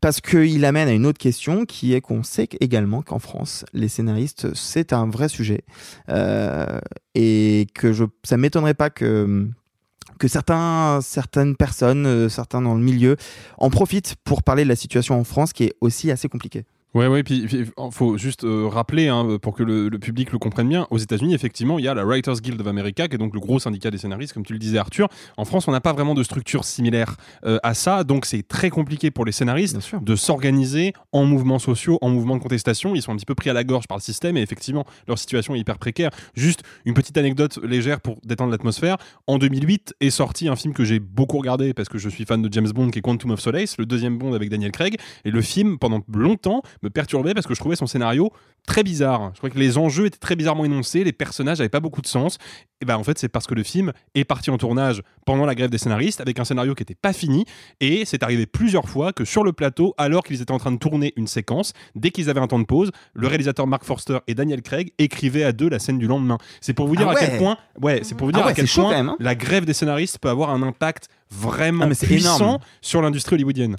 parce 0.00 0.20
qu'il 0.20 0.64
amène 0.64 0.88
à 0.88 0.92
une 0.92 1.06
autre 1.06 1.18
question 1.18 1.64
qui 1.64 1.94
est 1.94 2.00
qu'on 2.00 2.22
sait 2.22 2.48
également 2.60 3.02
qu'en 3.02 3.18
France, 3.18 3.64
les 3.72 3.88
scénaristes, 3.88 4.54
c'est 4.54 4.92
un 4.92 5.08
vrai 5.08 5.28
sujet. 5.28 5.62
Euh, 6.08 6.78
et 7.14 7.66
que 7.74 7.92
je, 7.92 8.04
ça 8.22 8.36
m'étonnerait 8.36 8.74
pas 8.74 8.90
que 8.90 9.48
que 10.18 10.28
certains, 10.28 11.00
certaines 11.00 11.56
personnes, 11.56 12.06
euh, 12.06 12.28
certains 12.28 12.60
dans 12.60 12.74
le 12.74 12.82
milieu, 12.82 13.16
en 13.56 13.70
profitent 13.70 14.16
pour 14.24 14.42
parler 14.42 14.64
de 14.64 14.68
la 14.68 14.76
situation 14.76 15.18
en 15.18 15.24
France 15.24 15.52
qui 15.52 15.64
est 15.64 15.74
aussi 15.80 16.10
assez 16.10 16.28
compliquée. 16.28 16.64
Ouais, 16.94 17.06
ouais, 17.06 17.22
puis 17.22 17.46
il 17.52 17.66
faut 17.92 18.16
juste 18.16 18.44
euh, 18.44 18.66
rappeler, 18.66 19.08
hein, 19.08 19.36
pour 19.42 19.54
que 19.54 19.62
le, 19.62 19.90
le, 19.90 19.98
public 19.98 20.32
le 20.32 20.38
comprenne 20.38 20.70
bien, 20.70 20.86
aux 20.90 20.96
États-Unis, 20.96 21.34
effectivement, 21.34 21.78
il 21.78 21.84
y 21.84 21.88
a 21.88 21.92
la 21.92 22.02
Writers 22.02 22.40
Guild 22.40 22.58
of 22.58 22.66
America, 22.66 23.06
qui 23.08 23.16
est 23.16 23.18
donc 23.18 23.34
le 23.34 23.40
gros 23.40 23.58
syndicat 23.58 23.90
des 23.90 23.98
scénaristes, 23.98 24.32
comme 24.32 24.44
tu 24.44 24.54
le 24.54 24.58
disais, 24.58 24.78
Arthur. 24.78 25.08
En 25.36 25.44
France, 25.44 25.68
on 25.68 25.72
n'a 25.72 25.82
pas 25.82 25.92
vraiment 25.92 26.14
de 26.14 26.22
structure 26.22 26.64
similaire 26.64 27.16
euh, 27.44 27.58
à 27.62 27.74
ça, 27.74 28.04
donc 28.04 28.24
c'est 28.24 28.42
très 28.42 28.70
compliqué 28.70 29.10
pour 29.10 29.26
les 29.26 29.32
scénaristes 29.32 29.76
de 30.00 30.16
s'organiser 30.16 30.94
en 31.12 31.26
mouvements 31.26 31.58
sociaux, 31.58 31.98
en 32.00 32.08
mouvements 32.08 32.36
de 32.36 32.42
contestation. 32.42 32.94
Ils 32.94 33.02
sont 33.02 33.12
un 33.12 33.16
petit 33.16 33.26
peu 33.26 33.34
pris 33.34 33.50
à 33.50 33.52
la 33.52 33.64
gorge 33.64 33.86
par 33.86 33.98
le 33.98 34.02
système, 34.02 34.38
et 34.38 34.40
effectivement, 34.40 34.86
leur 35.06 35.18
situation 35.18 35.54
est 35.54 35.58
hyper 35.58 35.78
précaire. 35.78 36.10
Juste 36.34 36.62
une 36.86 36.94
petite 36.94 37.18
anecdote 37.18 37.58
légère 37.62 38.00
pour 38.00 38.16
détendre 38.24 38.50
l'atmosphère. 38.50 38.96
En 39.26 39.36
2008 39.36 39.94
est 40.00 40.08
sorti 40.08 40.48
un 40.48 40.56
film 40.56 40.72
que 40.72 40.84
j'ai 40.84 41.00
beaucoup 41.00 41.36
regardé, 41.36 41.74
parce 41.74 41.90
que 41.90 41.98
je 41.98 42.08
suis 42.08 42.24
fan 42.24 42.40
de 42.40 42.50
James 42.50 42.70
Bond, 42.70 42.88
qui 42.88 43.00
est 43.00 43.02
Quantum 43.02 43.32
of 43.32 43.40
Solace, 43.40 43.76
le 43.76 43.84
deuxième 43.84 44.16
Bond 44.16 44.32
avec 44.32 44.48
Daniel 44.48 44.72
Craig, 44.72 44.96
et 45.26 45.30
le 45.30 45.42
film, 45.42 45.78
pendant 45.78 46.00
longtemps, 46.14 46.62
me 46.82 46.90
perturbait 46.90 47.34
parce 47.34 47.46
que 47.46 47.54
je 47.54 47.60
trouvais 47.60 47.76
son 47.76 47.86
scénario 47.86 48.30
très 48.66 48.82
bizarre. 48.82 49.30
Je 49.32 49.38
trouvais 49.38 49.52
que 49.52 49.58
les 49.58 49.78
enjeux 49.78 50.06
étaient 50.06 50.18
très 50.18 50.36
bizarrement 50.36 50.64
énoncés, 50.64 51.04
les 51.04 51.12
personnages 51.12 51.58
n'avaient 51.58 51.68
pas 51.68 51.80
beaucoup 51.80 52.02
de 52.02 52.06
sens. 52.06 52.38
Et 52.80 52.84
ben 52.84 52.96
en 52.96 53.02
fait, 53.02 53.18
c'est 53.18 53.28
parce 53.28 53.46
que 53.46 53.54
le 53.54 53.64
film 53.64 53.92
est 54.14 54.24
parti 54.24 54.50
en 54.50 54.58
tournage 54.58 55.02
pendant 55.26 55.46
la 55.46 55.54
grève 55.54 55.70
des 55.70 55.78
scénaristes 55.78 56.20
avec 56.20 56.38
un 56.38 56.44
scénario 56.44 56.74
qui 56.74 56.82
n'était 56.82 56.94
pas 56.94 57.12
fini. 57.12 57.44
Et 57.80 58.04
c'est 58.04 58.22
arrivé 58.22 58.46
plusieurs 58.46 58.88
fois 58.88 59.12
que 59.12 59.24
sur 59.24 59.42
le 59.42 59.52
plateau, 59.52 59.94
alors 59.98 60.22
qu'ils 60.22 60.40
étaient 60.40 60.52
en 60.52 60.58
train 60.58 60.70
de 60.72 60.78
tourner 60.78 61.12
une 61.16 61.26
séquence, 61.26 61.72
dès 61.96 62.10
qu'ils 62.10 62.30
avaient 62.30 62.40
un 62.40 62.46
temps 62.46 62.58
de 62.60 62.64
pause, 62.64 62.90
le 63.14 63.26
réalisateur 63.26 63.66
Mark 63.66 63.84
Forster 63.84 64.18
et 64.28 64.34
Daniel 64.34 64.62
Craig 64.62 64.92
écrivaient 64.98 65.44
à 65.44 65.52
deux 65.52 65.68
la 65.68 65.78
scène 65.78 65.98
du 65.98 66.06
lendemain. 66.06 66.38
C'est 66.60 66.72
pour 66.74 66.86
vous 66.86 66.94
dire 66.94 67.08
ah 67.08 67.12
à 67.12 67.14
quel 67.16 67.38
point, 67.38 67.56
ouais, 67.80 68.00
c'est 68.04 68.16
pour 68.16 68.26
vous 68.26 68.32
dire 68.32 68.42
Ah 68.42 68.46
ouais, 68.46 68.52
à 68.52 68.54
quel 68.54 68.66
chaud 68.66 68.82
point 68.82 68.92
même, 68.92 69.08
hein. 69.08 69.16
la 69.18 69.34
grève 69.34 69.64
des 69.64 69.72
scénaristes 69.74 70.18
peut 70.18 70.28
avoir 70.28 70.50
un 70.50 70.62
impact 70.62 71.08
vraiment 71.30 71.84
Ah, 71.84 71.88
mais 71.88 71.94
puissant 71.96 72.36
énorme. 72.36 72.58
sur 72.80 73.02
l'industrie 73.02 73.34
hollywoodienne. 73.34 73.76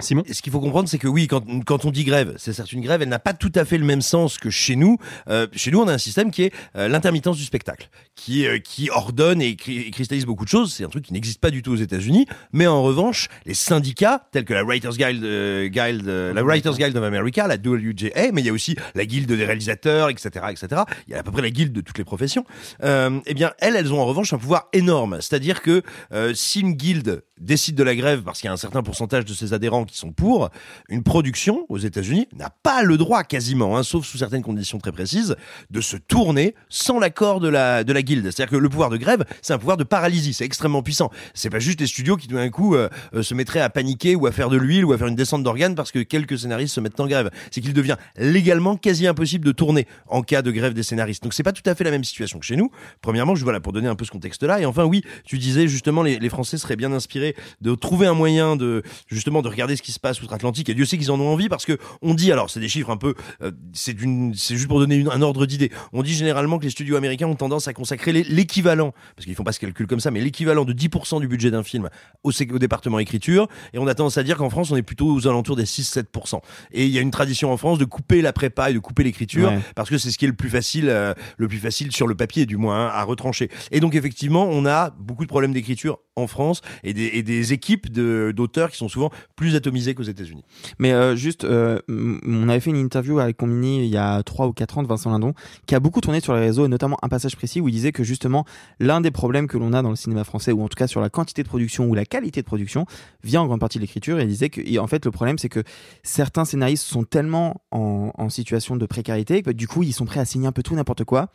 Simon 0.00 0.24
Ce 0.30 0.42
qu'il 0.42 0.52
faut 0.52 0.58
comprendre, 0.58 0.88
c'est 0.88 0.98
que 0.98 1.06
oui, 1.06 1.28
quand, 1.28 1.44
quand 1.64 1.84
on 1.84 1.92
dit 1.92 2.02
grève, 2.02 2.34
c'est 2.36 2.52
certes 2.52 2.72
une 2.72 2.80
grève, 2.80 3.00
elle 3.00 3.08
n'a 3.08 3.20
pas 3.20 3.32
tout 3.32 3.52
à 3.54 3.64
fait 3.64 3.78
le 3.78 3.84
même 3.84 4.02
sens 4.02 4.38
que 4.38 4.50
chez 4.50 4.74
nous. 4.74 4.98
Euh, 5.28 5.46
chez 5.52 5.70
nous, 5.70 5.80
on 5.80 5.86
a 5.86 5.92
un 5.92 5.98
système 5.98 6.32
qui 6.32 6.42
est 6.42 6.52
euh, 6.74 6.88
l'intermittence 6.88 7.36
du 7.36 7.44
spectacle, 7.44 7.88
qui, 8.16 8.44
euh, 8.44 8.58
qui 8.58 8.90
ordonne 8.90 9.40
et, 9.40 9.54
cri- 9.54 9.86
et 9.86 9.90
cristallise 9.92 10.26
beaucoup 10.26 10.44
de 10.44 10.48
choses. 10.50 10.72
C'est 10.72 10.82
un 10.82 10.88
truc 10.88 11.04
qui 11.04 11.12
n'existe 11.12 11.40
pas 11.40 11.50
du 11.50 11.62
tout 11.62 11.70
aux 11.72 11.76
États-Unis. 11.76 12.26
Mais 12.52 12.66
en 12.66 12.82
revanche, 12.82 13.28
les 13.46 13.54
syndicats, 13.54 14.26
tels 14.32 14.44
que 14.44 14.52
la 14.52 14.64
Writers 14.64 14.96
Guild, 14.96 15.22
euh, 15.22 15.68
Guild, 15.68 16.08
euh, 16.08 16.34
la 16.34 16.42
Writers 16.42 16.76
Guild 16.76 16.96
of 16.96 17.04
America, 17.04 17.46
la 17.46 17.54
WJA, 17.54 18.32
mais 18.32 18.40
il 18.42 18.46
y 18.46 18.50
a 18.50 18.52
aussi 18.52 18.74
la 18.96 19.06
guilde 19.06 19.30
des 19.30 19.44
réalisateurs, 19.44 20.10
etc., 20.10 20.46
etc. 20.50 20.82
Il 21.06 21.12
y 21.12 21.14
a 21.14 21.20
à 21.20 21.22
peu 21.22 21.30
près 21.30 21.42
la 21.42 21.50
guilde 21.50 21.72
de 21.72 21.80
toutes 21.80 21.98
les 21.98 22.04
professions. 22.04 22.44
Euh, 22.82 23.20
eh 23.26 23.34
bien, 23.34 23.52
elles, 23.60 23.76
elles 23.76 23.92
ont 23.92 24.00
en 24.00 24.06
revanche 24.06 24.32
un 24.32 24.38
pouvoir 24.38 24.68
énorme. 24.72 25.18
C'est-à-dire 25.20 25.62
que 25.62 25.82
euh, 26.12 26.34
si 26.34 26.60
une 26.62 26.72
guilde 26.72 27.22
décide 27.40 27.74
de 27.74 27.82
la 27.82 27.96
grève 27.96 28.22
parce 28.22 28.40
qu'il 28.40 28.48
y 28.48 28.50
a 28.50 28.52
un 28.52 28.58
certain 28.58 28.82
pourcentage 28.82 29.24
de 29.24 29.34
ses 29.34 29.52
adhérents 29.52 29.84
qui 29.84 29.96
sont 29.96 30.12
pour, 30.12 30.50
une 30.88 31.02
production 31.02 31.66
aux 31.68 31.78
États-Unis 31.78 32.28
n'a 32.36 32.50
pas 32.50 32.82
le 32.82 32.96
droit 32.96 33.24
quasiment, 33.24 33.76
hein, 33.76 33.82
sauf 33.82 34.06
sous 34.06 34.18
certaines 34.18 34.42
conditions 34.42 34.78
très 34.78 34.92
précises, 34.92 35.36
de 35.70 35.80
se 35.80 35.96
tourner 35.96 36.54
sans 36.68 36.98
l'accord 36.98 37.40
de 37.40 37.48
la, 37.48 37.84
de 37.84 37.92
la 37.92 38.02
guilde. 38.02 38.24
C'est-à-dire 38.24 38.50
que 38.50 38.56
le 38.56 38.68
pouvoir 38.68 38.90
de 38.90 38.96
grève, 38.96 39.24
c'est 39.42 39.52
un 39.52 39.58
pouvoir 39.58 39.76
de 39.76 39.84
paralysie, 39.84 40.34
c'est 40.34 40.44
extrêmement 40.44 40.82
puissant. 40.82 41.10
C'est 41.34 41.50
pas 41.50 41.58
juste 41.58 41.80
les 41.80 41.86
studios 41.86 42.16
qui 42.16 42.28
tout 42.28 42.36
d'un 42.36 42.50
coup 42.50 42.74
euh, 42.74 42.88
euh, 43.14 43.22
se 43.22 43.34
mettraient 43.34 43.60
à 43.60 43.70
paniquer 43.70 44.14
ou 44.14 44.26
à 44.26 44.32
faire 44.32 44.48
de 44.48 44.56
l'huile 44.56 44.84
ou 44.84 44.92
à 44.92 44.98
faire 44.98 45.08
une 45.08 45.16
descente 45.16 45.42
d'organes 45.42 45.74
parce 45.74 45.90
que 45.90 46.00
quelques 46.00 46.38
scénaristes 46.38 46.74
se 46.74 46.80
mettent 46.80 47.00
en 47.00 47.06
grève. 47.06 47.30
C'est 47.50 47.60
qu'il 47.60 47.72
devient 47.72 47.96
légalement 48.16 48.76
quasi 48.76 49.06
impossible 49.06 49.44
de 49.44 49.52
tourner 49.52 49.86
en 50.06 50.22
cas 50.22 50.42
de 50.42 50.50
grève 50.50 50.74
des 50.74 50.82
scénaristes. 50.82 51.22
Donc 51.22 51.34
c'est 51.34 51.42
pas 51.42 51.52
tout 51.52 51.68
à 51.68 51.74
fait 51.74 51.84
la 51.84 51.90
même 51.90 52.04
situation 52.04 52.38
que 52.38 52.46
chez 52.46 52.56
nous. 52.56 52.70
Premièrement, 53.00 53.34
je 53.34 53.42
voilà 53.42 53.60
pour 53.60 53.72
donner 53.72 53.88
un 53.88 53.96
peu 53.96 54.04
ce 54.04 54.10
contexte-là. 54.10 54.60
Et 54.60 54.66
enfin, 54.66 54.84
oui, 54.84 55.02
tu 55.24 55.38
disais 55.38 55.66
justement 55.66 56.02
les, 56.02 56.18
les 56.18 56.28
Français 56.28 56.58
seraient 56.58 56.76
bien 56.76 56.92
inspirés 56.92 57.23
de 57.60 57.74
trouver 57.74 58.06
un 58.06 58.14
moyen 58.14 58.56
de 58.56 58.82
justement 59.06 59.40
de 59.42 59.48
regarder 59.48 59.76
ce 59.76 59.82
qui 59.82 59.92
se 59.92 60.00
passe 60.00 60.20
outre-Atlantique. 60.22 60.68
Et 60.68 60.74
Dieu 60.74 60.84
sait 60.84 60.98
qu'ils 60.98 61.10
en 61.10 61.18
ont 61.20 61.28
envie 61.32 61.48
parce 61.48 61.64
que 61.64 61.78
on 62.02 62.14
dit 62.14 62.30
alors 62.32 62.50
c'est 62.50 62.60
des 62.60 62.68
chiffres 62.68 62.90
un 62.90 62.96
peu, 62.96 63.14
euh, 63.42 63.50
c'est 63.72 63.94
d'une, 63.94 64.34
c'est 64.34 64.56
juste 64.56 64.68
pour 64.68 64.78
donner 64.80 64.96
une- 64.96 65.08
un 65.10 65.22
ordre 65.22 65.46
d'idée. 65.46 65.70
On 65.92 66.02
dit 66.02 66.14
généralement 66.14 66.58
que 66.58 66.64
les 66.64 66.70
studios 66.70 66.96
américains 66.96 67.26
ont 67.26 67.34
tendance 67.36 67.68
à 67.68 67.72
consacrer 67.72 68.12
l'équivalent, 68.12 68.92
parce 69.16 69.24
qu'ils 69.26 69.34
font 69.34 69.44
pas 69.44 69.52
ce 69.52 69.60
calcul 69.60 69.86
comme 69.86 70.00
ça, 70.00 70.10
mais 70.10 70.20
l'équivalent 70.20 70.64
de 70.64 70.72
10% 70.72 71.20
du 71.20 71.28
budget 71.28 71.50
d'un 71.50 71.62
film 71.62 71.88
au, 72.22 72.32
département 72.58 72.98
écriture. 72.98 73.48
Et 73.72 73.78
on 73.78 73.86
a 73.86 73.94
tendance 73.94 74.18
à 74.18 74.22
dire 74.22 74.36
qu'en 74.36 74.50
France 74.50 74.70
on 74.70 74.76
est 74.76 74.82
plutôt 74.82 75.12
aux 75.12 75.26
alentours 75.26 75.56
des 75.56 75.64
6-7%. 75.66 76.40
Et 76.72 76.84
il 76.84 76.90
y 76.90 76.98
a 76.98 77.00
une 77.00 77.10
tradition 77.10 77.52
en 77.52 77.56
France 77.56 77.78
de 77.78 77.84
couper 77.84 78.22
la 78.22 78.32
prépa 78.32 78.70
et 78.70 78.74
de 78.74 78.78
couper 78.78 79.04
l'écriture 79.04 79.48
Ouais. 79.48 79.58
parce 79.74 79.90
que 79.90 79.98
c'est 79.98 80.10
ce 80.10 80.18
qui 80.18 80.24
est 80.24 80.28
le 80.28 80.34
plus 80.34 80.48
facile, 80.50 80.88
euh, 80.88 81.12
le 81.36 81.48
plus 81.48 81.58
facile 81.58 81.92
sur 81.92 82.06
le 82.06 82.14
papier 82.14 82.46
du 82.46 82.56
moins 82.56 82.86
hein, 82.86 82.90
à 82.92 83.02
retrancher. 83.04 83.50
Et 83.70 83.80
donc 83.80 83.94
effectivement, 83.94 84.46
on 84.50 84.64
a 84.66 84.90
beaucoup 84.98 85.24
de 85.24 85.28
problèmes 85.28 85.52
d'écriture 85.52 85.98
en 86.16 86.26
France 86.26 86.60
et 86.84 86.92
des, 86.94 87.13
et 87.14 87.22
des 87.22 87.52
équipes 87.52 87.90
de- 87.90 88.32
d'auteurs 88.34 88.70
qui 88.70 88.76
sont 88.76 88.88
souvent 88.88 89.10
plus 89.36 89.54
atomisées 89.56 89.94
qu'aux 89.94 90.02
États-Unis. 90.02 90.44
Mais 90.78 90.92
euh, 90.92 91.16
juste, 91.16 91.44
euh, 91.44 91.78
on 91.88 92.48
avait 92.48 92.60
fait 92.60 92.70
une 92.70 92.76
interview 92.76 93.18
avec 93.20 93.36
Combini 93.36 93.84
il 93.84 93.90
y 93.90 93.96
a 93.96 94.22
3 94.22 94.46
ou 94.46 94.52
4 94.52 94.78
ans 94.78 94.82
de 94.82 94.88
Vincent 94.88 95.10
Lindon, 95.10 95.34
qui 95.66 95.74
a 95.74 95.80
beaucoup 95.80 96.00
tourné 96.00 96.20
sur 96.20 96.34
les 96.34 96.40
réseaux, 96.40 96.66
et 96.66 96.68
notamment 96.68 96.98
un 97.02 97.08
passage 97.08 97.36
précis 97.36 97.60
où 97.60 97.68
il 97.68 97.72
disait 97.72 97.92
que 97.92 98.04
justement, 98.04 98.44
l'un 98.80 99.00
des 99.00 99.10
problèmes 99.10 99.46
que 99.46 99.56
l'on 99.56 99.72
a 99.72 99.82
dans 99.82 99.90
le 99.90 99.96
cinéma 99.96 100.24
français, 100.24 100.52
ou 100.52 100.62
en 100.62 100.68
tout 100.68 100.76
cas 100.76 100.86
sur 100.86 101.00
la 101.00 101.08
quantité 101.10 101.42
de 101.42 101.48
production 101.48 101.86
ou 101.88 101.94
la 101.94 102.04
qualité 102.04 102.40
de 102.42 102.46
production, 102.46 102.86
vient 103.22 103.40
en 103.42 103.46
grande 103.46 103.60
partie 103.60 103.78
de 103.78 103.82
l'écriture. 103.82 104.18
Et 104.18 104.22
il 104.24 104.28
disait 104.28 104.50
que, 104.50 104.78
en 104.78 104.86
fait, 104.86 105.04
le 105.04 105.10
problème, 105.10 105.38
c'est 105.38 105.48
que 105.48 105.62
certains 106.02 106.44
scénaristes 106.44 106.84
sont 106.84 107.04
tellement 107.04 107.62
en, 107.70 108.10
en 108.16 108.28
situation 108.28 108.76
de 108.76 108.86
précarité 108.86 109.42
que 109.42 109.50
du 109.50 109.68
coup, 109.68 109.82
ils 109.82 109.92
sont 109.92 110.04
prêts 110.04 110.20
à 110.20 110.24
signer 110.24 110.46
un 110.46 110.52
peu 110.52 110.62
tout 110.62 110.74
n'importe 110.74 111.04
quoi. 111.04 111.28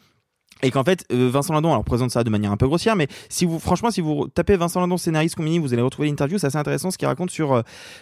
Et 0.62 0.72
qu'en 0.72 0.84
fait, 0.84 1.06
euh, 1.12 1.30
Vincent 1.32 1.54
Lindon, 1.54 1.70
alors 1.72 1.84
présente 1.86 2.12
ça 2.12 2.24
de 2.24 2.30
manière 2.30 2.51
un 2.51 2.58
peu 2.58 2.68
grossière, 2.68 2.96
mais 2.96 3.08
si 3.30 3.46
vous, 3.46 3.60
franchement, 3.60 3.92
si 3.92 4.01
vous 4.01 4.28
tapez 4.28 4.58
Vincent 4.58 4.82
Lindon 4.82 4.98
scénariste 4.98 5.36
Combini, 5.36 5.58
vous 5.60 5.74
allez 5.74 5.82
retrouver 5.82 6.10
l'interview. 6.10 6.38
C'est 6.38 6.48
assez 6.48 6.58
intéressant 6.58 6.92
ce 6.92 6.98
qu'il 6.98 7.08
raconte 7.08 7.30
sur 7.32 7.54
euh, 7.54 7.62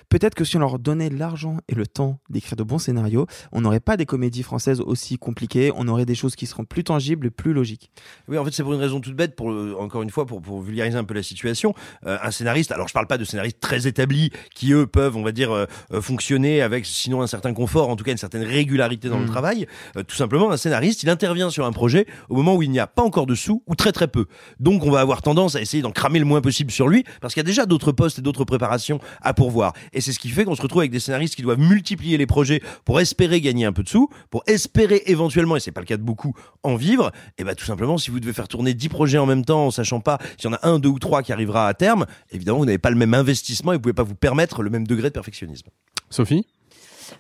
peut-être 0.10 0.34
que 0.34 0.44
si 0.44 0.58
on 0.58 0.60
leur 0.60 0.80
donnait 0.80 1.10
l'argent 1.10 1.58
et 1.68 1.76
le 1.76 1.86
temps 1.86 2.20
d'écrire 2.30 2.56
de 2.56 2.64
bons 2.64 2.80
scénarios, 2.80 3.28
on 3.52 3.62
n'aurait 3.62 3.80
pas 3.80 3.96
des 3.96 4.06
comédies 4.06 4.44
françaises 4.44 4.82
aussi 4.82 5.18
compliquées. 5.18 5.72
On 5.76 5.88
aurait 5.88 6.06
des 6.06 6.16
choses 6.16 6.36
qui 6.36 6.48
seront 6.48 6.66
plus 6.66 6.84
tangibles, 6.84 7.30
plus 7.30 7.54
logiques. 7.54 7.92
Oui, 8.28 8.38
en 8.38 8.46
fait, 8.46 8.52
c'est 8.52 8.64
pour 8.64 8.74
une 8.74 8.80
raison 8.80 9.02
toute 9.02 9.16
bête, 9.16 9.36
pour 9.36 9.52
euh, 9.52 9.76
encore 9.80 10.02
une 10.02 10.10
fois, 10.10 10.26
pour, 10.26 10.42
pour 10.42 10.62
vulgariser 10.62 10.98
un 10.98 11.04
peu 11.04 11.14
la 11.14 11.24
situation. 11.24 11.76
Euh, 12.06 12.18
un 12.24 12.32
scénariste, 12.32 12.72
alors 12.72 12.88
je 12.88 12.94
parle 12.94 13.08
pas 13.08 13.18
de 13.20 13.24
scénaristes 13.24 13.60
très 13.60 13.86
établis 13.88 14.32
qui 14.56 14.74
eux 14.74 14.88
peuvent, 14.88 15.16
on 15.16 15.24
va 15.24 15.32
dire, 15.32 15.52
euh, 15.52 15.66
fonctionner 16.02 16.62
avec 16.62 16.86
sinon 16.86 17.22
un 17.22 17.28
certain 17.28 17.54
confort, 17.54 17.90
en 17.90 17.96
tout 17.96 18.04
cas 18.04 18.12
une 18.12 18.18
certaine 18.18 18.44
régularité 18.44 19.10
dans 19.10 19.20
le 19.20 19.26
Mm. 19.26 19.30
travail. 19.30 19.68
Tout 20.08 20.16
simplement, 20.16 20.52
un 20.52 20.58
scénariste, 20.58 21.04
il 21.04 21.10
intervient 21.10 21.50
sur 21.50 21.66
un 21.66 21.72
projet 21.72 22.08
au 22.30 22.36
moment 22.36 22.47
où 22.56 22.63
il 22.63 22.72
n'y 22.72 22.80
a 22.80 22.88
pas 22.88 23.04
encore 23.04 23.25
de 23.25 23.36
sous 23.36 23.63
ou 23.68 23.75
très 23.75 23.92
très 23.92 24.08
peu. 24.08 24.25
Donc, 24.60 24.84
on 24.84 24.92
va 24.92 25.00
avoir 25.00 25.22
tendance 25.22 25.56
à 25.56 25.62
essayer 25.62 25.82
d'en 25.84 25.92
cramer 25.92 26.20
le 26.20 26.25
moins 26.25 26.42
possible 26.42 26.72
sur 26.72 26.88
lui 26.88 27.04
parce 27.22 27.34
qu'il 27.34 27.42
y 27.42 27.46
a 27.46 27.48
déjà 27.48 27.66
d'autres 27.66 27.92
postes 27.92 28.20
et 28.20 28.22
d'autres 28.22 28.46
préparations 28.46 29.00
à 29.22 29.34
pourvoir. 29.34 29.74
Et 29.94 30.01
c'est 30.01 30.12
ce 30.12 30.20
qui 30.20 30.30
fait 30.30 30.46
qu'on 30.46 30.56
se 30.56 30.62
retrouve 30.62 30.82
avec 30.82 30.92
des 30.92 31.00
scénaristes 31.00 31.36
qui 31.36 31.42
doivent 31.42 31.60
multiplier 31.60 32.18
les 32.18 32.25
projets 32.25 32.62
pour 32.86 33.00
espérer 33.00 33.42
gagner 33.42 33.66
un 33.66 33.74
peu 33.74 33.84
de 33.84 33.89
sous, 33.89 34.10
pour 34.30 34.44
espérer 34.48 35.04
éventuellement, 35.06 35.56
et 35.56 35.60
c'est 35.60 35.72
pas 35.72 35.82
le 35.82 35.86
cas 35.86 35.98
de 35.98 36.04
beaucoup, 36.04 36.34
en 36.63 36.75
vivre. 36.75 37.12
Et 37.38 37.44
bah 37.44 37.56
tout 37.56 37.66
simplement, 37.66 37.98
si 37.98 38.12
vous 38.12 38.20
devez 38.20 38.34
faire 38.34 38.48
tourner 38.48 38.74
10 38.74 38.89
projets 38.89 39.18
en 39.18 39.25
même 39.25 39.46
temps, 39.46 39.68
en 39.68 39.72
sachant 39.72 40.00
pas 40.00 40.18
s'il 40.38 40.50
y 40.50 40.54
en 40.54 40.58
a 40.58 40.68
un, 40.68 40.80
deux 40.80 40.89
ou 40.89 41.00
trois 41.00 41.24
qui 41.24 41.32
arrivera 41.32 41.68
à 41.68 41.74
terme, 41.74 42.06
évidemment, 42.32 42.60
vous 42.60 42.66
n'avez 42.66 42.77
pas 42.77 42.89
le 42.89 42.96
même 42.96 43.13
investissement 43.13 43.74
et 43.74 43.75
vous 43.75 43.82
pouvez 43.82 43.94
pas 43.94 44.04
vous 44.04 44.16
permettre 44.16 44.63
le 44.63 44.70
même 44.70 44.88
degré 44.88 45.10
de 45.10 45.13
perfectionnisme. 45.13 45.68
Sophie? 46.10 46.46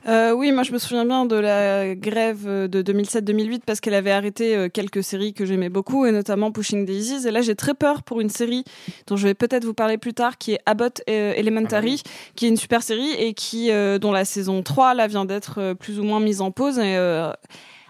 Euh, 0.07 0.31
oui, 0.31 0.51
moi 0.51 0.63
je 0.63 0.71
me 0.71 0.77
souviens 0.77 1.05
bien 1.05 1.25
de 1.25 1.35
la 1.35 1.95
grève 1.95 2.45
euh, 2.45 2.67
de 2.67 2.81
2007-2008 2.81 3.61
parce 3.65 3.79
qu'elle 3.79 3.93
avait 3.93 4.11
arrêté 4.11 4.55
euh, 4.55 4.69
quelques 4.69 5.03
séries 5.03 5.33
que 5.33 5.45
j'aimais 5.45 5.69
beaucoup 5.69 6.05
et 6.05 6.11
notamment 6.11 6.51
Pushing 6.51 6.85
Daisies. 6.85 7.27
Et 7.27 7.31
là 7.31 7.41
j'ai 7.41 7.55
très 7.55 7.73
peur 7.73 8.03
pour 8.03 8.21
une 8.21 8.29
série 8.29 8.63
dont 9.07 9.15
je 9.15 9.27
vais 9.27 9.33
peut-être 9.33 9.65
vous 9.65 9.73
parler 9.73 9.97
plus 9.97 10.13
tard 10.13 10.37
qui 10.37 10.53
est 10.53 10.59
Abbott 10.65 11.01
euh, 11.09 11.33
Elementary, 11.35 12.01
qui 12.35 12.45
est 12.45 12.49
une 12.49 12.57
super 12.57 12.83
série 12.83 13.11
et 13.11 13.33
qui 13.33 13.71
euh, 13.71 13.99
dont 13.99 14.11
la 14.11 14.25
saison 14.25 14.63
3 14.63 14.93
là 14.93 15.07
vient 15.07 15.25
d'être 15.25 15.73
plus 15.73 15.99
ou 15.99 16.03
moins 16.03 16.19
mise 16.19 16.41
en 16.41 16.51
pause. 16.51 16.79
Et, 16.79 16.95
euh, 16.97 17.31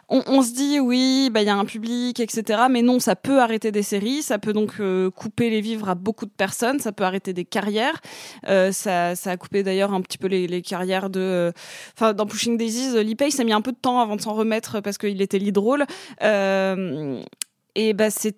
on, 0.09 0.23
on 0.27 0.41
se 0.41 0.53
dit 0.53 0.79
oui, 0.79 1.29
bah 1.31 1.41
il 1.41 1.47
y 1.47 1.49
a 1.49 1.55
un 1.55 1.65
public, 1.65 2.19
etc. 2.19 2.61
Mais 2.69 2.81
non, 2.81 2.99
ça 2.99 3.15
peut 3.15 3.39
arrêter 3.41 3.71
des 3.71 3.83
séries, 3.83 4.21
ça 4.23 4.39
peut 4.39 4.53
donc 4.53 4.75
euh, 4.79 5.09
couper 5.11 5.49
les 5.49 5.61
vivres 5.61 5.89
à 5.89 5.95
beaucoup 5.95 6.25
de 6.25 6.31
personnes, 6.31 6.79
ça 6.79 6.91
peut 6.91 7.03
arrêter 7.03 7.33
des 7.33 7.45
carrières. 7.45 7.99
Euh, 8.47 8.71
ça, 8.71 9.15
ça 9.15 9.31
a 9.31 9.37
coupé 9.37 9.63
d'ailleurs 9.63 9.93
un 9.93 10.01
petit 10.01 10.17
peu 10.17 10.27
les, 10.27 10.47
les 10.47 10.61
carrières 10.61 11.09
de. 11.09 11.19
euh, 11.19 11.51
Enfin, 11.95 12.13
dans 12.13 12.25
Pushing 12.25 12.57
Daisies, 12.57 12.95
euh, 12.95 13.03
Lee 13.03 13.15
Pace 13.15 13.39
a 13.39 13.43
mis 13.43 13.53
un 13.53 13.61
peu 13.61 13.71
de 13.71 13.77
temps 13.77 13.99
avant 13.99 14.15
de 14.15 14.21
s'en 14.21 14.33
remettre 14.33 14.81
parce 14.81 14.97
qu'il 14.97 15.21
était 15.21 15.39
lead 15.39 15.57
role. 15.57 15.85
Euh, 16.23 17.21
et 17.75 17.93
bah 17.93 18.09
c'est 18.09 18.37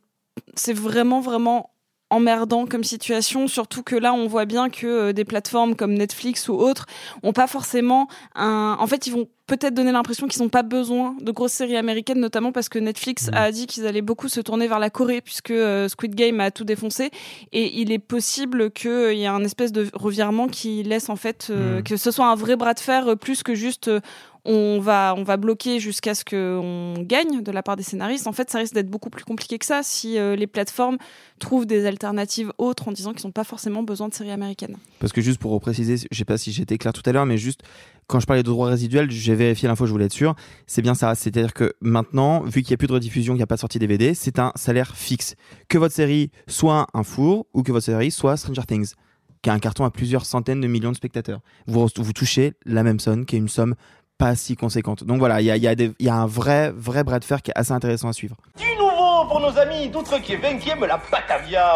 c'est 0.55 0.73
vraiment 0.73 1.19
vraiment 1.19 1.71
emmerdant 2.10 2.66
comme 2.66 2.84
situation, 2.84 3.48
surtout 3.48 3.84
que 3.84 3.96
là 3.96 4.13
on 4.13 4.28
voit 4.28 4.46
bien 4.46 4.70
que 4.70 4.88
euh, 4.88 5.13
des 5.13 5.25
plateformes 5.25 5.75
comme 5.75 5.94
Netflix 5.94 6.50
ou 6.50 6.54
autres 6.54 6.86
ont 7.24 7.34
pas 7.34 7.48
forcément 7.48 8.08
un. 8.36 8.78
En 8.80 8.88
fait, 8.88 9.08
ils 9.08 9.13
vont 9.13 9.28
peut-être 9.48 9.74
donner 9.74 9.92
l'impression 9.92 10.28
qu'ils 10.28 10.44
n'ont 10.44 10.50
pas 10.50 10.62
besoin 10.62 11.16
de 11.20 11.32
grosses 11.32 11.54
séries 11.54 11.75
américaines, 11.75 12.20
notamment 12.20 12.51
parce 12.51 12.70
que 12.70 12.78
Netflix 12.78 13.32
a 13.34 13.51
dit 13.51 13.66
qu'ils 13.66 13.88
allaient 13.88 14.04
beaucoup 14.04 14.30
se 14.30 14.42
tourner 14.42 14.68
vers 14.68 14.78
la 14.78 14.92
Corée 14.92 15.22
puisque 15.22 15.50
euh, 15.50 15.88
Squid 15.88 16.13
Game 16.13 16.39
a 16.39 16.51
tout 16.51 16.66
défoncé 16.66 17.10
et 17.51 17.82
il 17.82 17.92
est 17.92 17.98
possible 17.98 18.70
qu'il 18.70 19.18
y 19.18 19.24
ait 19.24 19.28
un 19.28 19.44
espèce 19.44 19.72
de 19.72 19.88
revirement 19.94 20.48
qui 20.50 20.84
laisse 20.84 21.10
en 21.10 21.16
fait 21.16 21.48
euh, 21.50 21.80
Mm. 21.80 21.84
que 21.84 21.98
ce 21.98 22.12
soit 22.12 22.28
un 22.28 22.36
vrai 22.36 22.56
bras 22.56 22.74
de 22.74 22.80
fer 22.80 23.08
euh, 23.08 23.16
plus 23.16 23.44
que 23.44 23.56
juste 23.56 23.88
euh, 23.88 24.00
on 24.46 24.79
va 24.79 25.13
on 25.17 25.24
va 25.24 25.38
bloquer 25.38 25.79
jusqu'à 25.79 26.15
ce 26.15 26.24
qu'on 26.24 27.01
gagne 27.03 27.41
de 27.41 27.51
la 27.51 27.63
part 27.63 27.75
des 27.75 27.84
scénaristes. 27.84 28.27
En 28.27 28.31
fait, 28.31 28.50
ça 28.50 28.60
risque 28.60 28.74
d'être 28.74 28.89
beaucoup 28.89 29.10
plus 29.10 29.25
compliqué 29.25 29.58
que 29.58 29.65
ça 29.65 29.81
si 29.84 30.17
euh, 30.17 30.36
les 30.36 30.48
plateformes 30.48 30.98
trouvent 31.39 31.65
des 31.65 31.86
alternatives 31.86 32.51
autres 32.58 32.88
en 32.88 32.91
disant 32.91 33.13
qu'ils 33.13 33.27
n'ont 33.27 33.31
pas 33.31 33.43
forcément 33.43 33.84
besoin 33.84 34.08
de 34.08 34.13
séries 34.13 34.31
américaines. 34.31 34.77
Parce 35.00 35.13
que 35.13 35.22
juste 35.22 35.39
pour 35.39 35.51
repréciser, 35.51 35.96
je 36.12 36.17
sais 36.17 36.25
pas 36.25 36.38
si 36.38 36.51
j'étais 36.51 36.77
clair 36.77 36.93
tout 36.93 37.03
à 37.05 37.12
l'heure, 37.12 37.25
mais 37.25 37.38
juste 37.38 37.62
quand 38.08 38.19
je 38.19 38.25
parlais 38.25 38.41
de 38.41 38.48
droits 38.48 38.69
résiduels, 38.69 39.12
j'ai 39.12 39.36
vérifié 39.36 39.67
l'info, 39.67 39.86
je 39.86 39.91
voulais 39.91 40.05
être 40.05 40.13
sûr. 40.13 40.36
C'est 40.65 40.81
bien 40.81 40.96
ça. 40.96 41.13
C'est-à-dire 41.13 41.53
que 41.53 41.74
maintenant, 41.79 42.41
vu 42.41 42.63
qu'il 42.63 42.72
n'y 42.72 42.74
a 42.74 42.77
plus 42.77 42.88
de 42.88 42.93
rediffusion, 42.93 43.34
qu'il 43.34 43.39
n'y 43.39 43.43
a 43.43 43.48
pas 43.48 43.55
de 43.55 43.60
sortie 43.60 43.77
DVD, 43.77 44.15
c'est 44.15 44.39
un 44.39 44.51
salaire 44.55 44.96
fixe. 44.96 45.36
Que 45.67 45.77
votre 45.77 45.93
série 45.93 46.31
soit 46.48 46.88
un 46.96 47.03
four 47.03 47.46
ou 47.53 47.62
que 47.62 47.72
votre 47.72 47.86
série 47.86 48.10
soit 48.10 48.36
Stranger 48.36 48.63
Things, 48.67 48.93
qui 49.43 49.50
a 49.51 49.53
un 49.53 49.60
carton 49.60 49.86
à 49.86 49.91
plusieurs 49.91 50.25
centaines 50.25 50.60
de 50.60 50.67
millions 50.67 50.91
de 50.91 50.98
spectateurs. 50.98 51.41
Vous, 51.67 51.88
vous 51.96 52.13
touchez 52.13 52.53
la 52.65 52.81
même 52.81 53.00
somme, 53.00 53.25
qui 53.25 53.36
est 53.36 53.39
une 53.39 53.48
somme 53.48 53.75
pas 54.19 54.35
si 54.35 54.55
conséquente. 54.55 55.03
Donc 55.03 55.17
voilà, 55.17 55.41
il 55.41 55.45
y 55.45 55.51
a, 55.51 55.55
y 55.57 56.09
a 56.09 56.13
un 56.13 56.27
vrai, 56.27 56.71
vrai 56.75 57.03
bras 57.03 57.19
de 57.19 57.25
fer 57.25 57.41
qui 57.41 57.49
est 57.51 57.57
assez 57.57 57.71
intéressant 57.71 58.09
à 58.09 58.13
suivre. 58.13 58.35
Du 58.57 58.65
nouveau 58.77 59.25
pour 59.27 59.39
nos 59.39 59.57
amis 59.57 59.88
d'outre-Québec 59.89 60.59
qui 60.59 60.69
aiment 60.69 60.85
la 60.85 60.99
Batavia. 61.11 61.73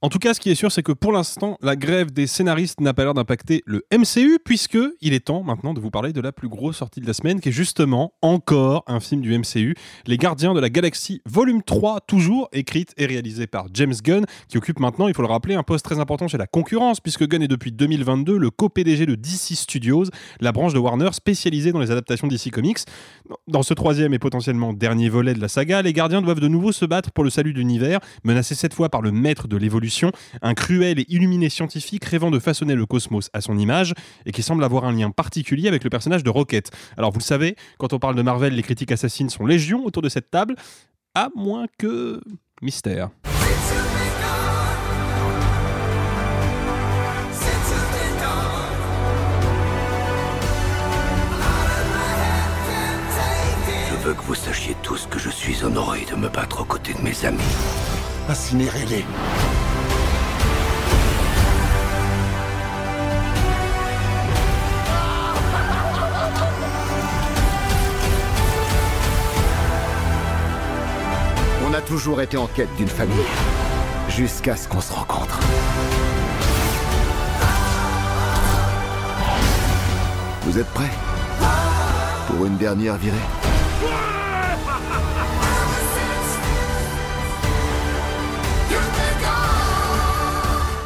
En 0.00 0.10
tout 0.10 0.20
cas, 0.20 0.32
ce 0.32 0.38
qui 0.38 0.48
est 0.48 0.54
sûr, 0.54 0.70
c'est 0.70 0.84
que 0.84 0.92
pour 0.92 1.10
l'instant, 1.10 1.58
la 1.60 1.74
grève 1.74 2.12
des 2.12 2.28
scénaristes 2.28 2.80
n'a 2.80 2.94
pas 2.94 3.02
l'air 3.02 3.14
d'impacter 3.14 3.64
le 3.66 3.84
MCU, 3.92 4.38
puisque 4.44 4.78
il 5.00 5.12
est 5.12 5.26
temps 5.26 5.42
maintenant 5.42 5.74
de 5.74 5.80
vous 5.80 5.90
parler 5.90 6.12
de 6.12 6.20
la 6.20 6.30
plus 6.30 6.48
grosse 6.48 6.76
sortie 6.76 7.00
de 7.00 7.06
la 7.08 7.12
semaine, 7.12 7.40
qui 7.40 7.48
est 7.48 7.52
justement 7.52 8.12
encore 8.22 8.84
un 8.86 9.00
film 9.00 9.22
du 9.22 9.36
MCU, 9.36 9.74
Les 10.06 10.16
Gardiens 10.16 10.54
de 10.54 10.60
la 10.60 10.70
Galaxie, 10.70 11.20
volume 11.26 11.64
3, 11.64 12.02
toujours 12.02 12.48
écrite 12.52 12.94
et 12.96 13.06
réalisée 13.06 13.48
par 13.48 13.66
James 13.74 13.94
Gunn, 14.00 14.24
qui 14.46 14.56
occupe 14.56 14.78
maintenant, 14.78 15.08
il 15.08 15.14
faut 15.14 15.22
le 15.22 15.26
rappeler, 15.26 15.56
un 15.56 15.64
poste 15.64 15.84
très 15.84 15.98
important 15.98 16.28
chez 16.28 16.38
la 16.38 16.46
concurrence, 16.46 17.00
puisque 17.00 17.26
Gunn 17.26 17.42
est 17.42 17.48
depuis 17.48 17.72
2022 17.72 18.38
le 18.38 18.50
co-PDG 18.50 19.04
de 19.04 19.16
DC 19.16 19.56
Studios, 19.56 20.04
la 20.40 20.52
branche 20.52 20.74
de 20.74 20.78
Warner 20.78 21.10
spécialisée 21.12 21.72
dans 21.72 21.80
les 21.80 21.90
adaptations 21.90 22.28
DC 22.28 22.52
Comics. 22.52 22.78
Dans 23.48 23.64
ce 23.64 23.74
troisième 23.74 24.14
et 24.14 24.20
potentiellement 24.20 24.72
dernier 24.72 25.08
volet 25.08 25.34
de 25.34 25.40
la 25.40 25.48
saga, 25.48 25.82
les 25.82 25.92
gardiens 25.92 26.22
doivent 26.22 26.38
de 26.38 26.46
nouveau 26.46 26.70
se 26.70 26.84
battre 26.84 27.10
pour 27.10 27.24
le 27.24 27.30
salut 27.30 27.52
de 27.52 27.58
l'univers, 27.58 27.98
menacés 28.22 28.54
cette 28.54 28.74
fois 28.74 28.90
par 28.90 29.02
le 29.02 29.10
maître 29.10 29.48
de 29.48 29.56
l'évolution, 29.56 29.87
un 30.42 30.54
cruel 30.54 31.00
et 31.00 31.06
illuminé 31.08 31.48
scientifique 31.48 32.04
rêvant 32.04 32.30
de 32.30 32.38
façonner 32.38 32.74
le 32.74 32.86
cosmos 32.86 33.30
à 33.32 33.40
son 33.40 33.58
image 33.58 33.94
et 34.26 34.32
qui 34.32 34.42
semble 34.42 34.64
avoir 34.64 34.84
un 34.84 34.92
lien 34.92 35.10
particulier 35.10 35.68
avec 35.68 35.84
le 35.84 35.90
personnage 35.90 36.22
de 36.22 36.30
Rocket. 36.30 36.70
Alors 36.96 37.12
vous 37.12 37.18
le 37.18 37.24
savez, 37.24 37.56
quand 37.78 37.92
on 37.92 37.98
parle 37.98 38.14
de 38.14 38.22
Marvel, 38.22 38.54
les 38.54 38.62
critiques 38.62 38.92
assassines 38.92 39.30
sont 39.30 39.46
légion 39.46 39.84
autour 39.84 40.02
de 40.02 40.08
cette 40.08 40.30
table, 40.30 40.54
à 41.14 41.28
moins 41.34 41.66
que... 41.78 42.20
Mystère. 42.60 43.10
Je 53.88 53.94
veux 54.04 54.14
que 54.14 54.22
vous 54.22 54.34
sachiez 54.34 54.74
tous 54.82 55.06
que 55.06 55.18
je 55.18 55.30
suis 55.30 55.62
honoré 55.62 56.04
de 56.10 56.16
me 56.16 56.28
battre 56.28 56.62
aux 56.62 56.64
côtés 56.64 56.94
de 56.94 57.00
mes 57.00 57.24
amis. 57.24 57.38
Incinérez-les. 58.28 59.04
Toujours 71.88 72.20
été 72.20 72.36
en 72.36 72.46
quête 72.48 72.68
d'une 72.76 72.88
famille. 72.88 73.16
Jusqu'à 74.10 74.56
ce 74.56 74.68
qu'on 74.68 74.80
se 74.80 74.92
rencontre. 74.92 75.40
Vous 80.42 80.58
êtes 80.58 80.70
prêts 80.74 80.90
Pour 82.26 82.44
une 82.44 82.58
dernière 82.58 82.96
virée? 82.96 83.16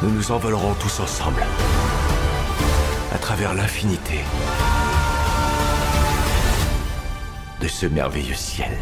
Nous 0.03 0.09
nous 0.09 0.31
envolerons 0.31 0.73
tous 0.75 1.01
ensemble. 1.01 1.43
À 3.13 3.17
travers 3.17 3.53
l'infinité. 3.53 4.19
De 7.59 7.67
ce 7.67 7.87
merveilleux 7.87 8.35
ciel. 8.35 8.77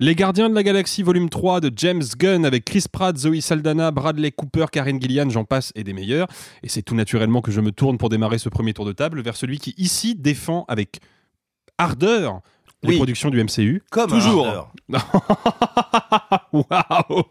Les 0.00 0.14
Gardiens 0.16 0.50
de 0.50 0.54
la 0.54 0.62
Galaxie 0.64 1.02
volume 1.04 1.28
3 1.28 1.60
de 1.60 1.70
James 1.76 2.02
Gunn 2.18 2.44
avec 2.44 2.64
Chris 2.64 2.84
Pratt, 2.90 3.16
Zoe 3.16 3.40
Saldana, 3.40 3.90
Bradley 3.92 4.32
Cooper, 4.32 4.66
Karen 4.72 5.00
Gillian, 5.00 5.30
j'en 5.30 5.44
passe 5.44 5.72
et 5.76 5.84
des 5.84 5.92
meilleurs. 5.92 6.26
Et 6.64 6.68
c'est 6.68 6.82
tout 6.82 6.96
naturellement 6.96 7.40
que 7.40 7.52
je 7.52 7.60
me 7.60 7.70
tourne 7.70 7.96
pour 7.96 8.08
démarrer 8.08 8.38
ce 8.38 8.48
premier 8.48 8.74
tour 8.74 8.84
de 8.86 8.92
table 8.92 9.20
vers 9.22 9.36
celui 9.36 9.58
qui 9.58 9.72
ici 9.78 10.16
défend 10.16 10.64
avec 10.66 10.98
ardeur 11.78 12.40
les 12.82 12.90
Oui. 12.90 12.96
productions 12.96 13.30
du 13.30 13.42
MCU. 13.42 13.82
Comme 13.90 14.10
Toujours. 14.10 14.46
ardeur. 14.48 14.72
Waouh 16.52 17.22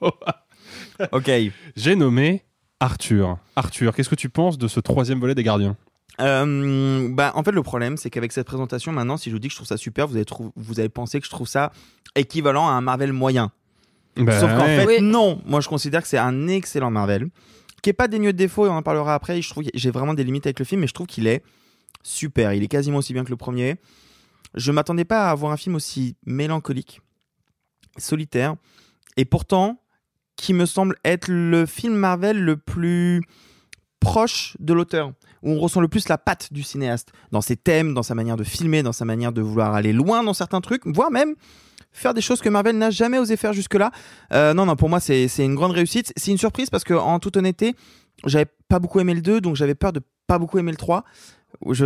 Ok. 1.12 1.30
J'ai 1.76 1.96
nommé 1.96 2.44
Arthur. 2.80 3.38
Arthur, 3.58 3.94
qu'est-ce 3.94 4.10
que 4.10 4.16
tu 4.16 4.30
penses 4.30 4.58
de 4.58 4.68
ce 4.70 4.80
troisième 4.80 5.20
volet 5.20 5.36
des 5.36 5.44
Gardiens? 5.44 5.76
Euh, 6.22 7.10
bah, 7.12 7.32
en 7.36 7.44
fait, 7.44 7.52
le 7.52 7.64
problème, 7.64 7.98
c'est 7.98 8.10
qu'avec 8.10 8.32
cette 8.32 8.46
présentation, 8.46 8.92
maintenant, 8.92 9.18
si 9.18 9.30
je 9.30 9.36
vous 9.36 9.40
dis 9.40 9.48
que 9.48 9.54
je 9.54 9.58
trouve 9.58 9.68
ça 9.68 9.78
super, 9.78 10.08
vous 10.08 10.16
allez, 10.16 10.26
trou- 10.26 10.52
vous 10.56 10.80
allez 10.80 10.90
penser 10.90 11.20
que 11.20 11.26
je 11.26 11.32
trouve 11.32 11.48
ça 11.48 11.72
équivalent 12.16 12.68
à 12.68 12.72
un 12.72 12.82
Marvel 12.82 13.14
moyen. 13.14 13.52
Bah 14.16 14.40
Sauf 14.40 14.52
qu'en 14.52 14.62
ouais. 14.66 14.78
fait, 14.82 14.86
Oui. 14.86 15.02
non. 15.02 15.42
Moi, 15.46 15.60
je 15.62 15.68
considère 15.70 16.04
que 16.04 16.08
c'est 16.08 16.20
un 16.20 16.48
excellent 16.48 16.92
Marvel, 16.92 17.30
qui 17.82 17.90
est 17.90 17.94
pas 17.94 18.08
dénué 18.08 18.32
de 18.32 18.38
défauts, 18.38 18.68
et 18.68 18.70
on 18.70 18.74
en 18.76 18.84
parlera 18.84 19.16
après. 19.16 19.42
Je 19.42 19.50
trouve 19.50 19.64
que 19.64 19.70
j'ai 19.74 19.90
vraiment 19.92 20.14
des 20.14 20.24
limites 20.24 20.46
avec 20.46 20.60
le 20.60 20.66
film, 20.66 20.82
mais 20.82 20.88
je 20.88 20.94
trouve 20.94 21.08
qu'il 21.08 21.26
est 21.26 21.42
super. 22.04 22.54
Il 22.54 22.62
est 22.64 22.68
quasiment 22.68 23.00
aussi 23.00 23.14
bien 23.14 23.24
que 23.24 23.32
le 23.32 23.38
premier. 23.38 23.78
Je 24.54 24.72
m'attendais 24.72 25.06
pas 25.06 25.28
à 25.28 25.32
avoir 25.32 25.52
un 25.52 25.58
film 25.58 25.74
aussi 25.74 26.16
mélancolique, 26.28 27.02
solitaire, 27.98 28.56
et 29.18 29.26
pourtant 29.26 29.80
qui 30.36 30.54
me 30.54 30.66
semble 30.66 30.96
être 31.06 31.28
le 31.30 31.66
film 31.66 31.94
Marvel 31.96 32.40
le 32.40 32.58
plus 32.58 33.22
proche 34.00 34.56
de 34.60 34.74
l'auteur, 34.74 35.14
où 35.44 35.52
on 35.52 35.60
ressent 35.60 35.82
le 35.82 35.88
plus 35.88 36.08
la 36.10 36.18
patte 36.18 36.52
du 36.52 36.64
cinéaste, 36.64 37.12
dans 37.32 37.42
ses 37.42 37.56
thèmes, 37.56 37.94
dans 37.94 38.04
sa 38.04 38.16
manière 38.16 38.38
de 38.38 38.44
filmer, 38.44 38.82
dans 38.82 38.94
sa 38.94 39.06
manière 39.06 39.32
de 39.32 39.42
vouloir 39.42 39.76
aller 39.76 39.94
loin 39.94 40.24
dans 40.24 40.34
certains 40.34 40.62
trucs, 40.62 40.86
voire 40.86 41.12
même 41.12 41.36
faire 41.92 42.14
des 42.14 42.22
choses 42.22 42.42
que 42.42 42.50
Marvel 42.50 42.78
n'a 42.78 42.90
jamais 42.90 43.20
osé 43.20 43.38
faire 43.38 43.54
jusque-là. 43.54 43.92
Euh, 44.34 44.54
non, 44.54 44.66
non, 44.66 44.76
pour 44.76 44.90
moi, 44.90 45.00
c'est 45.00 45.28
une 45.38 45.56
grande 45.56 45.72
réussite. 45.72 46.12
C'est 46.18 46.32
une 46.32 46.38
surprise 46.38 46.70
parce 46.70 46.84
que, 46.84 46.94
en 46.94 47.20
toute 47.20 47.38
honnêteté, 47.38 47.76
j'avais 48.26 48.48
pas 48.68 48.80
beaucoup 48.80 49.00
aimé 49.00 49.14
le 49.14 49.22
2, 49.22 49.42
donc 49.42 49.56
j'avais 49.56 49.76
peur 49.76 49.94
de 49.94 50.02
pas 50.26 50.40
beaucoup 50.40 50.58
aimer 50.58 50.72
le 50.72 50.78
3. 50.78 51.04
Je, 51.70 51.86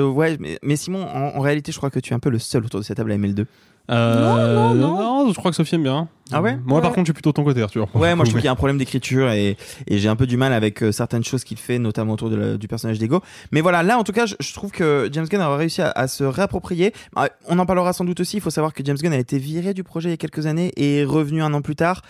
mais 0.63 0.75
Simon, 0.77 1.03
en, 1.03 1.35
en 1.35 1.39
réalité, 1.41 1.71
je 1.71 1.77
crois 1.77 1.89
que 1.89 1.99
tu 1.99 2.13
es 2.13 2.15
un 2.15 2.19
peu 2.19 2.29
le 2.29 2.39
seul 2.39 2.63
autour 2.63 2.79
de 2.79 2.85
cette 2.85 2.97
table 2.97 3.11
à 3.11 3.15
aimer 3.15 3.27
le 3.27 3.33
2. 3.33 3.47
Euh, 3.89 4.53
Non, 4.53 4.73
non, 4.75 5.25
non. 5.25 5.31
je 5.31 5.35
crois 5.37 5.51
que 5.51 5.55
Sophie 5.57 5.75
aime 5.75 5.83
bien. 5.83 6.09
Ah 6.33 6.41
ouais 6.41 6.57
Moi, 6.65 6.81
par 6.81 6.91
contre, 6.91 7.05
je 7.05 7.11
suis 7.11 7.13
plutôt 7.13 7.29
de 7.29 7.35
ton 7.35 7.45
côté, 7.45 7.61
Arthur. 7.61 7.87
Ouais, 7.95 8.13
moi 8.13 8.25
je 8.25 8.31
trouve 8.31 8.35
Mais- 8.35 8.41
qu'il 8.41 8.45
y 8.45 8.47
a 8.49 8.51
un 8.51 8.55
problème 8.55 8.77
d'écriture 8.77 9.31
et, 9.31 9.55
et 9.87 9.97
j'ai 9.97 10.09
un 10.09 10.17
peu 10.17 10.27
du 10.27 10.35
mal 10.35 10.51
avec 10.51 10.83
euh, 10.83 10.91
certaines 10.91 11.23
choses 11.23 11.45
qu'il 11.45 11.57
fait, 11.57 11.79
notamment 11.79 12.13
autour 12.13 12.29
de 12.29 12.35
la- 12.35 12.57
du 12.57 12.67
personnage 12.67 12.99
d'Ego. 12.99 13.21
Mais 13.53 13.61
voilà, 13.61 13.81
là 13.83 13.97
en 13.97 14.03
tout 14.03 14.11
cas, 14.11 14.25
je, 14.25 14.35
je 14.41 14.53
trouve 14.53 14.71
que 14.71 15.07
James 15.13 15.25
Gunn 15.25 15.39
a 15.39 15.55
réussi 15.55 15.81
à, 15.81 15.89
à 15.91 16.07
se 16.09 16.25
réapproprier. 16.25 16.91
Ah, 17.15 17.29
On 17.47 17.57
en 17.59 17.65
parlera 17.65 17.93
sans 17.93 18.03
doute 18.03 18.19
aussi. 18.19 18.37
Il 18.37 18.41
faut 18.41 18.49
savoir 18.49 18.73
que 18.73 18.83
James 18.83 18.97
Gunn 19.01 19.13
a 19.13 19.17
été 19.17 19.37
viré 19.37 19.73
du 19.73 19.85
projet 19.85 20.09
il 20.09 20.11
y 20.11 20.15
a 20.15 20.17
quelques 20.17 20.47
années 20.47 20.73
et 20.75 20.99
est 20.99 21.05
revenu 21.05 21.41
un 21.41 21.53
an 21.53 21.61
plus 21.61 21.77
tard. 21.77 22.01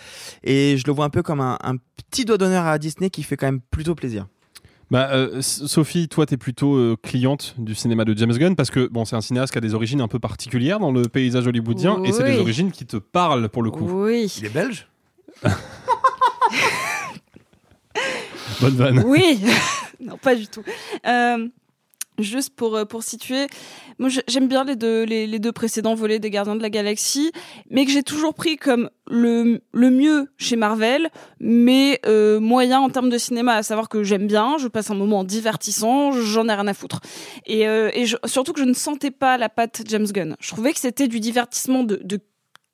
Et 0.44 0.78
je 0.78 0.84
le 0.88 0.94
vois 0.94 1.06
un 1.06 1.10
peu 1.12 1.22
comme 1.22 1.42
un, 1.42 1.60
un 1.64 1.76
petit 2.10 2.26
doigt 2.26 2.40
d'honneur 2.40 2.66
à 2.66 2.80
Disney 2.80 3.12
qui 3.12 3.22
fait 3.22 3.38
quand 3.38 3.46
même 3.48 3.62
plutôt 3.70 3.94
plaisir. 3.94 4.26
Bah, 4.90 5.10
euh, 5.12 5.42
Sophie, 5.42 6.08
toi, 6.08 6.26
t'es 6.26 6.38
plutôt 6.38 6.76
euh, 6.76 6.96
cliente 7.02 7.56
du 7.58 7.76
cinéma 7.76 8.06
de 8.06 8.18
James 8.18 8.32
Gunn 8.32 8.56
parce 8.56 8.72
que 8.72 8.88
bon, 8.88 9.04
c'est 9.04 9.18
un 9.18 9.22
cinéaste 9.22 9.52
qui 9.52 9.58
a 9.58 9.62
des 9.62 9.74
origines 9.74 10.00
un 10.00 10.08
peu 10.08 10.20
particulières 10.20 10.80
dans 10.80 10.92
le 10.92 11.04
paysage 11.04 11.46
hollywoodien 11.46 12.02
et 12.06 12.14
c'est 12.14 12.24
des 12.24 12.40
origines 12.40 12.72
qui 12.72 12.86
te 12.86 12.96
parlent 12.98 13.50
pour 13.50 13.64
le 13.64 13.72
coup. 13.72 13.86
Oui. 13.86 14.34
Il 14.40 14.46
est 14.46 14.54
belge? 14.54 14.88
Bonne 18.62 18.76
vanne. 18.76 19.04
Oui, 19.06 19.42
non, 20.00 20.18
pas 20.18 20.36
du 20.36 20.48
tout. 20.48 20.64
Euh, 21.06 21.48
juste 22.18 22.56
pour, 22.56 22.76
euh, 22.76 22.86
pour 22.86 23.04
situer, 23.04 23.48
moi 24.00 24.10
j'aime 24.28 24.48
bien 24.48 24.64
les 24.64 24.76
deux, 24.76 25.04
les, 25.04 25.28
les 25.28 25.40
deux 25.40 25.52
précédents 25.52 25.96
volets 25.96 26.20
des 26.20 26.30
Gardiens 26.30 26.56
de 26.56 26.62
la 26.62 26.70
Galaxie, 26.70 27.32
mais 27.70 27.86
que 27.86 27.92
j'ai 27.92 28.04
toujours 28.04 28.34
pris 28.34 28.58
comme 28.58 28.90
le, 29.10 29.62
le 29.72 29.90
mieux 29.92 30.28
chez 30.38 30.56
Marvel, 30.56 31.10
mais 31.40 32.00
euh, 32.06 32.40
moyen 32.40 32.80
en 32.80 32.90
termes 32.90 33.10
de 33.10 33.18
cinéma, 33.18 33.54
à 33.56 33.64
savoir 33.64 33.88
que 33.90 34.04
j'aime 34.04 34.28
bien, 34.28 34.58
je 34.58 34.68
passe 34.68 34.90
un 34.92 34.96
moment 34.96 35.24
divertissant, 35.24 36.12
j'en 36.12 36.48
ai 36.50 36.54
rien 36.54 36.68
à 36.68 36.74
foutre. 36.74 37.00
Et, 37.46 37.68
euh, 37.68 37.90
et 37.94 38.06
je- 38.06 38.18
surtout 38.26 38.54
que 38.54 38.60
je 38.60 38.66
ne 38.66 38.74
sentais 38.74 39.12
pas 39.12 39.38
la 39.38 39.50
patte 39.50 39.82
James 39.88 40.08
Gunn. 40.08 40.36
Je 40.40 40.50
trouvais 40.50 40.74
que 40.74 40.80
c'était 40.80 41.08
du 41.08 41.20
divertissement 41.20 41.84
de, 41.84 42.00
de 42.04 42.20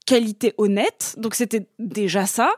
qualité 0.05 0.53
honnête, 0.57 1.15
donc 1.17 1.35
c'était 1.35 1.67
déjà 1.79 2.25
ça. 2.25 2.51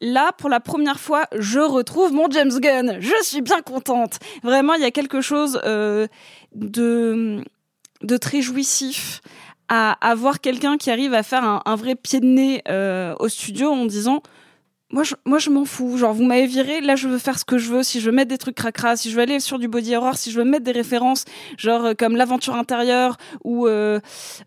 Là, 0.00 0.32
pour 0.32 0.48
la 0.48 0.60
première 0.60 0.98
fois, 0.98 1.26
je 1.36 1.60
retrouve 1.60 2.12
mon 2.12 2.30
James 2.30 2.58
Gunn. 2.58 2.96
Je 3.00 3.14
suis 3.22 3.42
bien 3.42 3.60
contente. 3.60 4.18
Vraiment, 4.42 4.74
il 4.74 4.82
y 4.82 4.86
a 4.86 4.90
quelque 4.90 5.20
chose 5.20 5.60
euh, 5.64 6.06
de, 6.54 7.44
de 8.02 8.16
très 8.16 8.40
jouissif 8.40 9.20
à 9.68 9.92
avoir 10.06 10.40
quelqu'un 10.40 10.76
qui 10.76 10.90
arrive 10.90 11.14
à 11.14 11.22
faire 11.22 11.44
un, 11.44 11.76
vrai 11.76 11.94
pied 11.94 12.20
de 12.20 12.26
nez 12.26 12.62
euh, 12.68 13.14
au 13.20 13.28
studio 13.28 13.70
en 13.70 13.84
disant 13.84 14.20
moi 14.90 15.04
je, 15.04 15.14
moi 15.24 15.38
je 15.38 15.48
m'en 15.48 15.64
fous 15.64 15.96
genre 15.96 16.12
vous 16.12 16.24
m'avez 16.24 16.46
viré 16.46 16.80
là 16.80 16.96
je 16.96 17.06
veux 17.06 17.18
faire 17.18 17.38
ce 17.38 17.44
que 17.44 17.56
je 17.56 17.70
veux 17.70 17.84
si 17.84 18.00
je 18.00 18.06
veux 18.06 18.16
mettre 18.16 18.30
des 18.30 18.38
trucs 18.38 18.56
cracra 18.56 18.96
si 18.96 19.10
je 19.10 19.14
veux 19.14 19.22
aller 19.22 19.38
sur 19.38 19.60
du 19.60 19.68
body 19.68 19.94
horror 19.94 20.16
si 20.16 20.32
je 20.32 20.38
veux 20.38 20.44
mettre 20.44 20.64
des 20.64 20.72
références 20.72 21.24
genre 21.56 21.84
euh, 21.84 21.94
comme 21.96 22.16
l'aventure 22.16 22.56
intérieure 22.56 23.16
ou 23.44 23.68
euh, 23.68 24.00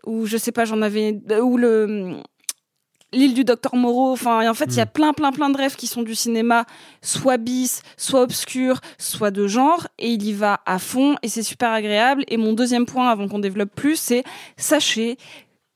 ou 0.06 0.26
je 0.26 0.36
sais 0.36 0.52
pas 0.52 0.66
j'en 0.66 0.82
avais 0.82 1.22
ou 1.42 1.56
le 1.56 2.18
l'île 3.13 3.34
du 3.34 3.43
docteur 3.43 3.76
Moreau 3.76 4.12
enfin 4.12 4.41
et 4.41 4.49
en 4.49 4.54
fait 4.54 4.65
il 4.65 4.76
y 4.78 4.82
a 4.82 4.86
plein 4.86 5.13
plein 5.13 5.32
plein 5.32 5.49
de 5.49 5.58
rêves 5.58 5.76
qui 5.76 5.88
sont 5.88 6.02
du 6.02 6.15
cinéma 6.15 6.65
soit 7.02 7.38
bis 7.38 7.82
soit 7.97 8.21
obscur 8.21 8.80
soit 8.97 9.32
de 9.32 9.47
genre 9.47 9.88
et 9.99 10.10
il 10.10 10.23
y 10.23 10.34
va 10.34 10.62
à 10.65 10.80
fond 10.80 11.15
et 11.21 11.30
c'est 11.30 11.43
super 11.43 11.71
agréable 11.71 12.23
et 12.28 12.38
mon 12.38 12.54
deuxième 12.54 12.86
point 12.86 13.10
avant 13.10 13.28
qu'on 13.28 13.39
développe 13.39 13.73
plus 13.76 13.95
c'est 13.95 14.23
sachez 14.58 15.17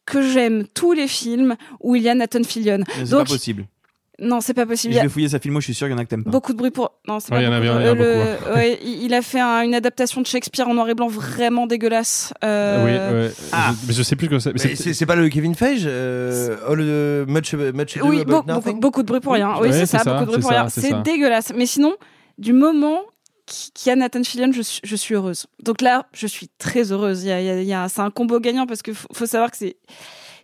que 0.05 0.21
j'aime 0.21 0.65
tous 0.73 0.93
les 0.93 1.07
films 1.07 1.55
où 1.81 1.95
il 1.95 2.03
y 2.03 2.09
a 2.09 2.15
Nathan 2.15 2.43
Fillion 2.43 2.83
C'est 3.05 3.11
pas 3.11 3.25
possible. 3.25 3.67
Non 4.19 4.41
c'est 4.41 4.53
pas 4.53 4.65
possible 4.65 4.93
Je 4.93 4.97
Il 4.97 4.97
y 4.97 4.99
a- 4.99 5.03
vais 5.03 5.09
fouiller 5.09 5.29
sa 5.29 5.39
filmo, 5.39 5.59
je 5.59 5.65
suis 5.65 5.73
sûr 5.73 5.87
qu'il 5.87 5.91
y 5.95 5.95
en 5.95 5.99
a 5.99 6.03
que 6.05 6.09
t'aimes 6.09 6.23
pas. 6.23 6.31
Beaucoup 6.31 6.53
de 6.53 6.57
bruit 6.57 6.71
pour. 6.71 6.93
Non, 7.07 7.19
c'est 7.19 7.31
Ouais, 7.31 7.37
pas 7.37 7.41
il 7.43 7.45
y 7.45 7.47
en 7.47 7.51
a 7.53 7.59
beaucoup. 7.59 7.63
bien, 7.73 7.81
il 7.81 7.85
y 7.85 7.89
en 7.89 7.93
a 7.93 7.95
Euh, 7.95 8.25
beaucoup, 8.35 8.49
le- 8.49 8.55
ouais, 8.55 8.79
il 8.83 9.13
a 9.13 9.21
fait 9.21 9.39
un- 9.39 9.61
une 9.61 9.75
adaptation 9.75 10.21
de 10.21 10.27
Shakespeare 10.27 10.67
en 10.67 10.73
noir 10.73 10.89
et 10.89 10.95
blanc 10.95 11.07
vraiment 11.07 11.67
dégueulasse. 11.67 12.33
Euh, 12.43 12.83
Oui, 12.85 12.91
ouais. 12.91 13.31
Je- 13.51 13.87
mais 13.87 13.93
je 13.93 14.03
sais 14.03 14.15
plus 14.15 14.27
que 14.29 14.39
c'est. 14.39 14.53
c'est- 14.93 15.05
pas 15.05 15.15
le 15.15 15.29
Kevin 15.29 15.55
Feige 15.55 15.83
euh, 15.85 16.57
All 16.67 16.77
the 17.25 17.29
Much, 17.29 17.53
much 17.53 17.97
Ado 17.97 18.07
Oui, 18.07 18.25
beaucoup, 18.25 18.47
Nothing 18.47 18.79
beaucoup 18.79 19.01
de 19.03 19.07
bruit 19.07 19.19
pour 19.19 19.33
rien. 19.33 19.53
Oui, 19.61 19.69
Ouais, 19.69 19.71
c'est 19.73 19.85
ça, 19.85 19.99
ça, 19.99 20.13
beaucoup 20.19 20.25
de 20.25 20.25
bruit 20.25 20.35
c'est 20.37 20.41
pour 20.41 20.51
ça, 20.51 20.61
rien. 20.61 20.69
c'est 20.69 21.03
dégueulasse. 21.03 21.53
Mais 21.55 21.65
sinon, 21.65 21.95
du 22.37 22.53
moment 22.53 22.99
qui- 23.45 23.71
qu'il 23.73 23.89
y 23.89 23.93
a 23.93 23.95
Nathan 23.95 24.23
Fillion, 24.23 24.51
je 24.51 24.61
suis, 24.61 24.81
je 24.83 24.95
suis 24.97 25.15
heureuse. 25.15 25.45
Donc 25.63 25.81
là, 25.81 26.07
je 26.13 26.27
suis 26.27 26.49
très 26.57 26.91
heureuse. 26.91 27.23
Il 27.23 27.29
y 27.29 27.31
a, 27.31 27.39
il 27.39 27.45
y 27.45 27.49
a- 27.49 27.61
il 27.61 27.67
y 27.67 27.73
a- 27.73 27.87
c'est 27.87 28.01
un 28.01 28.09
combo 28.11 28.39
gagnant 28.41 28.65
parce 28.67 28.81
que 28.81 28.91
faut, 28.93 29.07
faut 29.13 29.25
savoir 29.25 29.51
que 29.51 29.57
c'est 29.57 29.77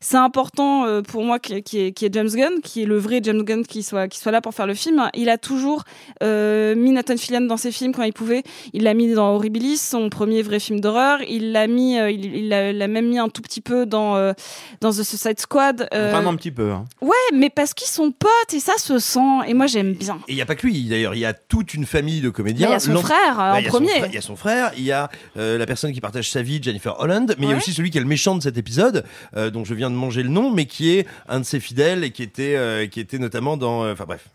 c'est 0.04 0.18
important 0.18 0.86
euh, 0.86 1.02
pour 1.02 1.24
moi 1.24 1.40
qui 1.40 1.64
qui 1.64 1.80
est, 1.80 1.92
qui 1.94 2.06
est 2.06 2.14
James 2.14 2.30
Gunn, 2.30 2.60
qui 2.64 2.84
est 2.84 2.86
le 2.86 2.98
vrai 2.98 3.22
James 3.24 3.42
Gunn 3.44 3.66
qui 3.66 3.82
soit 3.84 4.08
qui 4.08 4.20
soit 4.20 4.32
là 4.32 4.42
pour 4.42 4.54
faire 4.54 4.68
le 4.68 4.74
film. 4.74 5.10
Il 5.16 5.30
a 5.30 5.38
toujours 5.38 5.84
euh, 6.22 6.76
mis 6.76 6.92
Nathan 6.92 7.16
Fillion 7.18 7.42
dans 7.42 7.58
ses 7.58 7.72
films 7.72 7.94
quand 7.94 8.04
il 8.04 8.14
pouvait. 8.14 8.44
Il 8.74 8.84
l'a 8.84 8.94
mis 8.94 9.12
dans 9.14 9.30
Horribilis, 9.34 9.78
son 9.78 10.10
premier 10.10 10.42
vrai 10.42 10.60
film 10.60 10.80
d'horreur. 10.80 11.20
Il 11.30 11.52
l'a 11.54 11.68
mis, 11.68 11.98
euh, 11.98 12.12
il 12.12 12.50
l'a 12.50 12.88
même 12.88 13.08
mis 13.08 13.20
un 13.20 13.30
tout 13.30 13.42
petit 13.42 13.62
peu 13.62 13.86
dans 13.86 14.16
euh, 14.18 14.34
dans 14.82 14.92
The 14.92 15.04
Suicide 15.04 15.40
Squad. 15.40 15.88
Euh, 15.94 16.12
Vraiment 16.12 16.32
un 16.32 16.36
petit 16.36 16.52
peu. 16.52 16.72
hein. 16.72 16.86
Ouais, 17.02 17.12
mais 17.34 17.50
parce 17.50 17.74
qu'ils 17.74 17.88
sont 17.88 18.12
potes 18.12 18.54
et 18.54 18.60
ça 18.60 18.74
se 18.78 19.00
sent. 19.00 19.20
Et 19.48 19.54
moi, 19.54 19.68
j'aime 19.68 19.94
bien. 19.94 20.20
Et 20.28 20.34
il 20.34 20.36
n'y 20.36 20.42
a 20.42 20.46
pas 20.46 20.56
que 20.56 20.68
lui, 20.68 20.84
d'ailleurs, 20.84 21.16
il 21.16 21.20
y 21.20 21.26
a 21.26 21.34
toute 21.34 21.74
une 21.74 21.86
famille 21.86 22.22
de 22.22 22.30
comédiens. 22.30 22.68
Il 22.68 22.72
y 22.72 22.76
a 22.76 22.80
son 22.80 22.96
frère 22.98 23.36
Bah, 23.38 23.54
en 23.56 23.60
y 23.60 23.66
a 23.66 23.70
premier. 23.70 23.92
Il 24.08 24.14
y 24.14 24.18
a 24.18 24.22
son 24.22 24.36
frère, 24.36 24.72
il 24.78 24.84
y 24.84 24.92
a 24.92 25.10
euh, 25.38 25.58
la 25.58 25.66
personne 25.66 25.92
qui 25.94 26.02
partage 26.02 26.30
sa 26.30 26.42
vie, 26.42 26.62
Jennifer 26.62 27.00
Holland, 27.00 27.34
mais 27.40 27.46
il 27.48 27.50
y 27.52 27.54
a 27.54 27.58
aussi 27.58 27.74
celui 27.74 27.90
qui 27.90 27.98
est 27.98 28.02
le 28.02 28.08
méchant 28.08 28.36
de 28.36 28.42
cet 28.44 28.58
épisode, 28.58 29.06
euh, 29.38 29.50
dont 29.50 29.64
je 29.64 29.74
viens 29.74 29.90
de 29.90 29.93
manger 29.96 30.24
le 30.24 30.30
nom, 30.30 30.52
mais 30.52 30.66
qui 30.66 30.92
est 30.92 31.08
un 31.28 31.40
de 31.40 31.46
ses 31.46 31.60
fidèles 31.60 32.04
et 32.04 32.12
qui 32.12 32.24
était, 32.24 32.56
euh, 32.56 32.88
qui 32.88 33.00
était 33.00 33.20
notamment 33.20 33.58
dans. 33.58 33.84
euh, 33.84 33.94
Enfin 33.94 34.06
bref. 34.06 34.28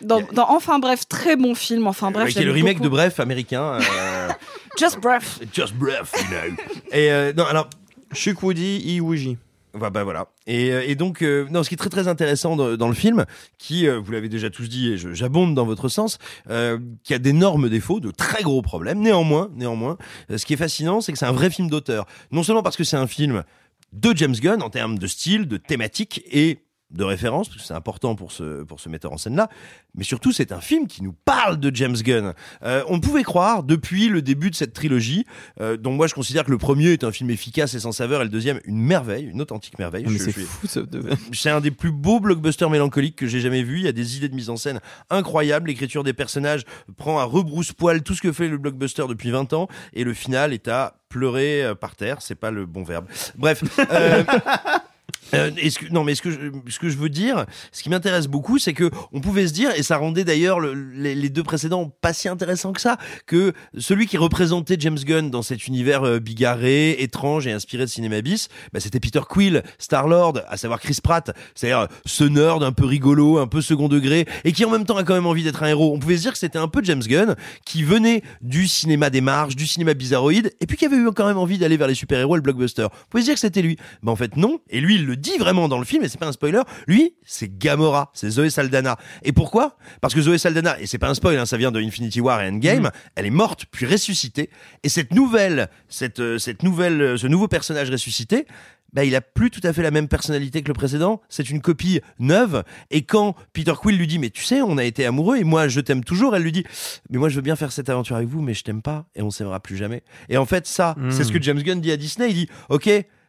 Dans, 0.00 0.20
dans 0.32 0.46
Enfin 0.50 0.78
bref, 0.78 1.08
très 1.08 1.36
bon 1.36 1.54
film. 1.56 1.86
Enfin 1.88 2.10
bref, 2.12 2.26
Ouais, 2.26 2.32
qui 2.32 2.38
est 2.38 2.44
le 2.44 2.52
remake 2.52 2.76
beaucoup. 2.78 2.84
de 2.84 2.88
Bref 2.90 3.18
américain. 3.20 3.78
euh, 3.80 4.28
Just 4.78 5.00
Bref. 5.00 5.40
Just 5.52 5.74
Bref, 5.74 6.12
you 6.16 6.24
know. 6.28 6.56
Et 6.92 7.10
euh, 7.10 7.32
non, 7.36 7.44
alors. 7.44 7.68
Chuck 8.14 8.42
Woody, 8.42 8.78
Iwuji. 8.94 9.36
Bah, 9.74 9.90
bah 9.90 10.02
voilà. 10.02 10.28
Et, 10.46 10.68
et 10.68 10.94
donc, 10.94 11.20
euh, 11.20 11.46
non, 11.50 11.62
ce 11.62 11.68
qui 11.68 11.74
est 11.74 11.78
très 11.78 11.90
très 11.90 12.08
intéressant 12.08 12.56
dans, 12.56 12.74
dans 12.76 12.88
le 12.88 12.94
film, 12.94 13.26
qui, 13.58 13.86
euh, 13.86 13.98
vous 13.98 14.12
l'avez 14.12 14.30
déjà 14.30 14.48
tous 14.48 14.66
dit, 14.68 14.92
et 14.92 14.96
je- 14.96 15.12
j'abonde 15.12 15.54
dans 15.54 15.66
votre 15.66 15.90
sens, 15.90 16.18
euh, 16.48 16.78
qui 17.04 17.12
a 17.12 17.18
d'énormes 17.18 17.68
défauts, 17.68 18.00
de 18.00 18.10
très 18.10 18.42
gros 18.42 18.62
problèmes. 18.62 19.00
Néanmoins, 19.00 19.50
néanmoins, 19.54 19.98
euh, 20.30 20.38
ce 20.38 20.46
qui 20.46 20.54
est 20.54 20.56
fascinant, 20.56 21.02
c'est 21.02 21.12
que 21.12 21.18
c'est 21.18 21.26
un 21.26 21.32
vrai 21.32 21.50
film 21.50 21.68
d'auteur. 21.68 22.06
Non 22.32 22.42
seulement 22.42 22.62
parce 22.62 22.78
que 22.78 22.84
c'est 22.84 22.96
un 22.96 23.06
film 23.06 23.44
de 23.92 24.14
James 24.16 24.36
Gunn 24.36 24.62
en 24.62 24.70
termes 24.70 24.98
de 24.98 25.06
style, 25.06 25.48
de 25.48 25.56
thématique 25.56 26.22
et 26.30 26.58
de 26.90 27.04
référence, 27.04 27.48
parce 27.48 27.60
que 27.60 27.66
c'est 27.66 27.74
important 27.74 28.14
pour 28.14 28.32
ce, 28.32 28.62
pour 28.62 28.80
ce 28.80 28.88
metteur 28.88 29.12
en 29.12 29.18
scène-là, 29.18 29.48
mais 29.94 30.04
surtout 30.04 30.32
c'est 30.32 30.52
un 30.52 30.60
film 30.60 30.86
qui 30.86 31.02
nous 31.02 31.12
parle 31.12 31.58
de 31.60 31.70
James 31.74 31.96
Gunn. 31.96 32.32
Euh, 32.62 32.82
on 32.88 32.98
pouvait 33.00 33.22
croire, 33.24 33.62
depuis 33.62 34.08
le 34.08 34.22
début 34.22 34.48
de 34.50 34.54
cette 34.54 34.72
trilogie, 34.72 35.26
euh, 35.60 35.76
dont 35.76 35.92
moi 35.92 36.06
je 36.06 36.14
considère 36.14 36.44
que 36.44 36.50
le 36.50 36.56
premier 36.58 36.92
est 36.92 37.04
un 37.04 37.12
film 37.12 37.28
efficace 37.30 37.74
et 37.74 37.80
sans 37.80 37.92
saveur, 37.92 38.22
et 38.22 38.24
le 38.24 38.30
deuxième 38.30 38.60
une 38.64 38.80
merveille, 38.80 39.24
une 39.26 39.42
authentique 39.42 39.78
merveille. 39.78 40.04
Je- 40.08 40.16
c'est 40.16 40.24
je 40.26 40.30
suis- 40.30 40.42
fou, 40.44 40.66
ça. 40.66 40.80
de- 40.82 41.02
c'est 41.34 41.50
un 41.50 41.60
des 41.60 41.70
plus 41.70 41.92
beaux 41.92 42.20
blockbusters 42.20 42.70
mélancoliques 42.70 43.16
que 43.16 43.26
j'ai 43.26 43.40
jamais 43.40 43.62
vu. 43.62 43.76
Il 43.78 43.84
y 43.84 43.88
a 43.88 43.92
des 43.92 44.16
idées 44.16 44.28
de 44.30 44.34
mise 44.34 44.48
en 44.48 44.56
scène 44.56 44.80
incroyables. 45.10 45.68
L'écriture 45.68 46.04
des 46.04 46.14
personnages 46.14 46.64
prend 46.96 47.18
à 47.18 47.24
rebrousse-poil 47.24 48.02
tout 48.02 48.14
ce 48.14 48.22
que 48.22 48.32
fait 48.32 48.48
le 48.48 48.56
blockbuster 48.56 49.04
depuis 49.08 49.30
20 49.30 49.52
ans. 49.52 49.68
Et 49.92 50.04
le 50.04 50.14
final 50.14 50.52
est 50.54 50.68
à 50.68 50.94
pleurer 51.10 51.64
euh, 51.64 51.74
par 51.74 51.96
terre. 51.96 52.22
C'est 52.22 52.34
pas 52.34 52.50
le 52.50 52.64
bon 52.66 52.82
verbe. 52.82 53.06
Bref. 53.36 53.62
euh, 53.90 54.24
euh, 55.34 55.50
est-ce 55.56 55.78
que, 55.78 55.86
non, 55.92 56.04
mais 56.04 56.14
ce 56.14 56.22
que, 56.22 56.30
je, 56.30 56.38
ce 56.68 56.78
que 56.78 56.88
je 56.88 56.96
veux 56.96 57.08
dire, 57.08 57.44
ce 57.72 57.82
qui 57.82 57.90
m'intéresse 57.90 58.26
beaucoup, 58.28 58.58
c'est 58.58 58.72
que 58.72 58.90
on 59.12 59.20
pouvait 59.20 59.46
se 59.46 59.52
dire, 59.52 59.70
et 59.76 59.82
ça 59.82 59.96
rendait 59.96 60.24
d'ailleurs 60.24 60.60
le- 60.60 60.74
les, 60.74 61.28
deux 61.28 61.42
précédents 61.42 61.92
pas 62.00 62.12
si 62.12 62.28
intéressants 62.28 62.72
que 62.72 62.80
ça, 62.80 62.96
que 63.26 63.52
celui 63.76 64.06
qui 64.06 64.16
représentait 64.16 64.76
James 64.78 64.98
Gunn 64.98 65.30
dans 65.30 65.42
cet 65.42 65.66
univers 65.66 66.04
euh, 66.04 66.18
bigarré, 66.18 66.92
étrange 67.00 67.46
et 67.46 67.52
inspiré 67.52 67.84
de 67.84 67.90
cinéma 67.90 68.20
bis, 68.22 68.48
bah, 68.72 68.80
c'était 68.80 69.00
Peter 69.00 69.20
Quill, 69.28 69.62
Star-Lord, 69.78 70.40
à 70.48 70.56
savoir 70.56 70.80
Chris 70.80 70.98
Pratt, 71.02 71.30
c'est-à-dire 71.54 71.88
ce 72.06 72.24
nerd 72.24 72.62
un 72.62 72.72
peu 72.72 72.86
rigolo, 72.86 73.38
un 73.38 73.46
peu 73.46 73.60
second 73.60 73.88
degré, 73.88 74.26
et 74.44 74.52
qui 74.52 74.64
en 74.64 74.70
même 74.70 74.84
temps 74.84 74.96
a 74.96 75.04
quand 75.04 75.14
même 75.14 75.26
envie 75.26 75.42
d'être 75.44 75.62
un 75.62 75.68
héros. 75.68 75.92
On 75.94 75.98
pouvait 75.98 76.16
se 76.16 76.22
dire 76.22 76.32
que 76.32 76.38
c'était 76.38 76.58
un 76.58 76.68
peu 76.68 76.82
James 76.84 77.02
Gunn, 77.02 77.36
qui 77.64 77.82
venait 77.82 78.22
du 78.40 78.66
cinéma 78.66 79.10
des 79.10 79.20
marges, 79.20 79.56
du 79.56 79.66
cinéma 79.66 79.94
bizarroïde, 79.94 80.52
et 80.60 80.66
puis 80.66 80.76
qui 80.76 80.86
avait 80.86 80.96
eu 80.96 81.10
quand 81.12 81.26
même 81.26 81.38
envie 81.38 81.58
d'aller 81.58 81.76
vers 81.76 81.88
les 81.88 81.94
super-héros 81.94 82.36
et 82.36 82.38
le 82.38 82.42
blockbuster. 82.42 82.84
On 82.84 83.10
pouvait 83.10 83.22
se 83.22 83.26
dire 83.26 83.34
que 83.34 83.40
c'était 83.40 83.62
lui. 83.62 83.76
Mais 84.02 84.10
en 84.10 84.16
fait, 84.16 84.36
non. 84.36 84.60
Et 84.70 84.80
lui, 84.80 84.96
il 84.96 85.06
le 85.06 85.16
dit 85.20 85.36
vraiment 85.38 85.68
dans 85.68 85.78
le 85.78 85.84
film, 85.84 86.04
et 86.04 86.08
c'est 86.08 86.18
pas 86.18 86.26
un 86.26 86.32
spoiler. 86.32 86.62
Lui, 86.86 87.14
c'est 87.24 87.58
Gamora, 87.58 88.10
c'est 88.14 88.30
Zoé 88.30 88.50
Saldana. 88.50 88.96
Et 89.22 89.32
pourquoi? 89.32 89.76
Parce 90.00 90.14
que 90.14 90.20
Zoé 90.20 90.38
Saldana, 90.38 90.80
et 90.80 90.86
c'est 90.86 90.98
pas 90.98 91.08
un 91.08 91.14
spoil, 91.14 91.38
hein, 91.38 91.46
ça 91.46 91.56
vient 91.56 91.70
de 91.72 91.80
Infinity 91.80 92.20
War 92.20 92.40
et 92.42 92.48
Endgame, 92.48 92.90
elle 93.14 93.26
est 93.26 93.30
morte 93.30 93.64
puis 93.70 93.86
ressuscitée. 93.86 94.50
Et 94.82 94.88
cette 94.88 95.12
nouvelle, 95.14 95.68
cette, 95.88 96.20
euh, 96.20 96.38
cette 96.38 96.62
nouvelle, 96.62 97.00
euh, 97.00 97.16
ce 97.16 97.26
nouveau 97.26 97.48
personnage 97.48 97.90
ressuscité, 97.90 98.46
bah, 98.94 99.04
il 99.04 99.14
a 99.14 99.20
plus 99.20 99.50
tout 99.50 99.60
à 99.64 99.74
fait 99.74 99.82
la 99.82 99.90
même 99.90 100.08
personnalité 100.08 100.62
que 100.62 100.68
le 100.68 100.72
précédent. 100.72 101.20
C'est 101.28 101.50
une 101.50 101.60
copie 101.60 102.00
neuve. 102.18 102.64
Et 102.90 103.02
quand 103.02 103.34
Peter 103.52 103.74
Quill 103.78 103.98
lui 103.98 104.06
dit, 104.06 104.18
mais 104.18 104.30
tu 104.30 104.42
sais, 104.42 104.62
on 104.62 104.78
a 104.78 104.84
été 104.84 105.04
amoureux 105.04 105.36
et 105.36 105.44
moi, 105.44 105.68
je 105.68 105.80
t'aime 105.80 106.02
toujours, 106.02 106.34
elle 106.34 106.42
lui 106.42 106.52
dit, 106.52 106.64
mais 107.10 107.18
moi, 107.18 107.28
je 107.28 107.36
veux 107.36 107.42
bien 107.42 107.54
faire 107.54 107.70
cette 107.70 107.90
aventure 107.90 108.16
avec 108.16 108.28
vous, 108.28 108.40
mais 108.40 108.54
je 108.54 108.64
t'aime 108.64 108.80
pas 108.80 109.04
et 109.14 109.20
on 109.20 109.30
s'aimera 109.30 109.60
plus 109.60 109.76
jamais. 109.76 110.02
Et 110.30 110.38
en 110.38 110.46
fait, 110.46 110.66
ça, 110.66 110.94
Mm. 110.96 111.10
c'est 111.10 111.24
ce 111.24 111.32
que 111.32 111.42
James 111.42 111.62
Gunn 111.62 111.82
dit 111.82 111.92
à 111.92 111.98
Disney. 111.98 112.30
Il 112.30 112.34
dit, 112.34 112.48
OK, 112.70 112.88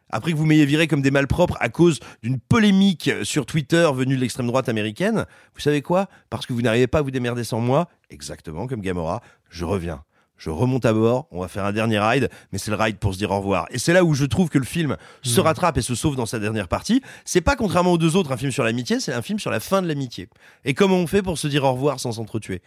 après 0.10 0.32
que 0.32 0.38
vous 0.38 0.45
m'ayez 0.45 0.65
viré 0.65 0.88
comme 0.88 1.02
des 1.02 1.12
malpropres 1.12 1.58
à 1.60 1.69
cause 1.69 2.00
d'une 2.24 2.39
polémique 2.39 3.12
sur 3.24 3.45
Twitter 3.45 3.89
venue 3.93 4.15
de 4.15 4.22
l'extrême 4.22 4.48
droite 4.48 4.69
américaine, 4.69 5.26
vous 5.54 5.62
savez 5.62 5.82
quoi? 5.82 6.08
Parce 6.30 6.45
que 6.45 6.54
vous 6.54 6.62
n'arrivez 6.62 6.88
pas 6.88 7.00
à 7.00 7.02
vous 7.02 7.12
démerder 7.12 7.43
sans 7.43 7.60
moi, 7.60 7.88
exactement 8.10 8.67
comme 8.67 8.82
Gamora, 8.82 9.22
je 9.50 9.65
reviens. 9.65 10.04
Je 10.39 10.50
remonte 10.50 10.86
à 10.86 10.93
bord, 10.93 11.28
on 11.32 11.41
va 11.41 11.50
faire 11.50 11.65
un 11.65 11.74
dernier 11.74 12.00
ride, 12.00 12.30
mais 12.54 12.60
c'est 12.60 12.72
le 12.72 12.78
ride 12.78 12.98
pour 12.98 13.13
se 13.13 13.17
dire 13.17 13.30
au 13.30 13.38
revoir. 13.38 13.67
Et 13.72 13.78
c'est 13.78 13.91
là 13.91 14.06
où 14.06 14.13
je 14.13 14.24
trouve 14.24 14.48
que 14.48 14.58
le 14.58 14.63
film 14.63 14.95
se 15.22 15.41
rattrape 15.41 15.78
et 15.78 15.82
se 15.82 15.95
sauve 15.95 16.15
dans 16.15 16.26
sa 16.26 16.39
dernière 16.39 16.69
partie. 16.69 17.02
C'est 17.26 17.41
pas 17.41 17.58
contrairement 17.58 17.91
aux 17.91 17.98
deux 17.98 18.15
autres 18.15 18.32
un 18.32 18.38
film 18.38 18.50
sur 18.50 18.63
l'amitié, 18.63 19.02
c'est 19.02 19.12
un 19.12 19.22
film 19.22 19.38
sur 19.38 19.52
la 19.52 19.60
fin 19.60 19.82
de 19.82 19.88
l'amitié. 19.88 20.30
Et 20.63 20.74
comment 20.74 20.95
on 20.95 21.08
fait 21.08 21.22
pour 21.22 21.38
se 21.38 21.50
dire 21.50 21.65
au 21.65 21.74
revoir 21.74 22.00
sans 22.00 22.13
s'entretuer? 22.13 22.62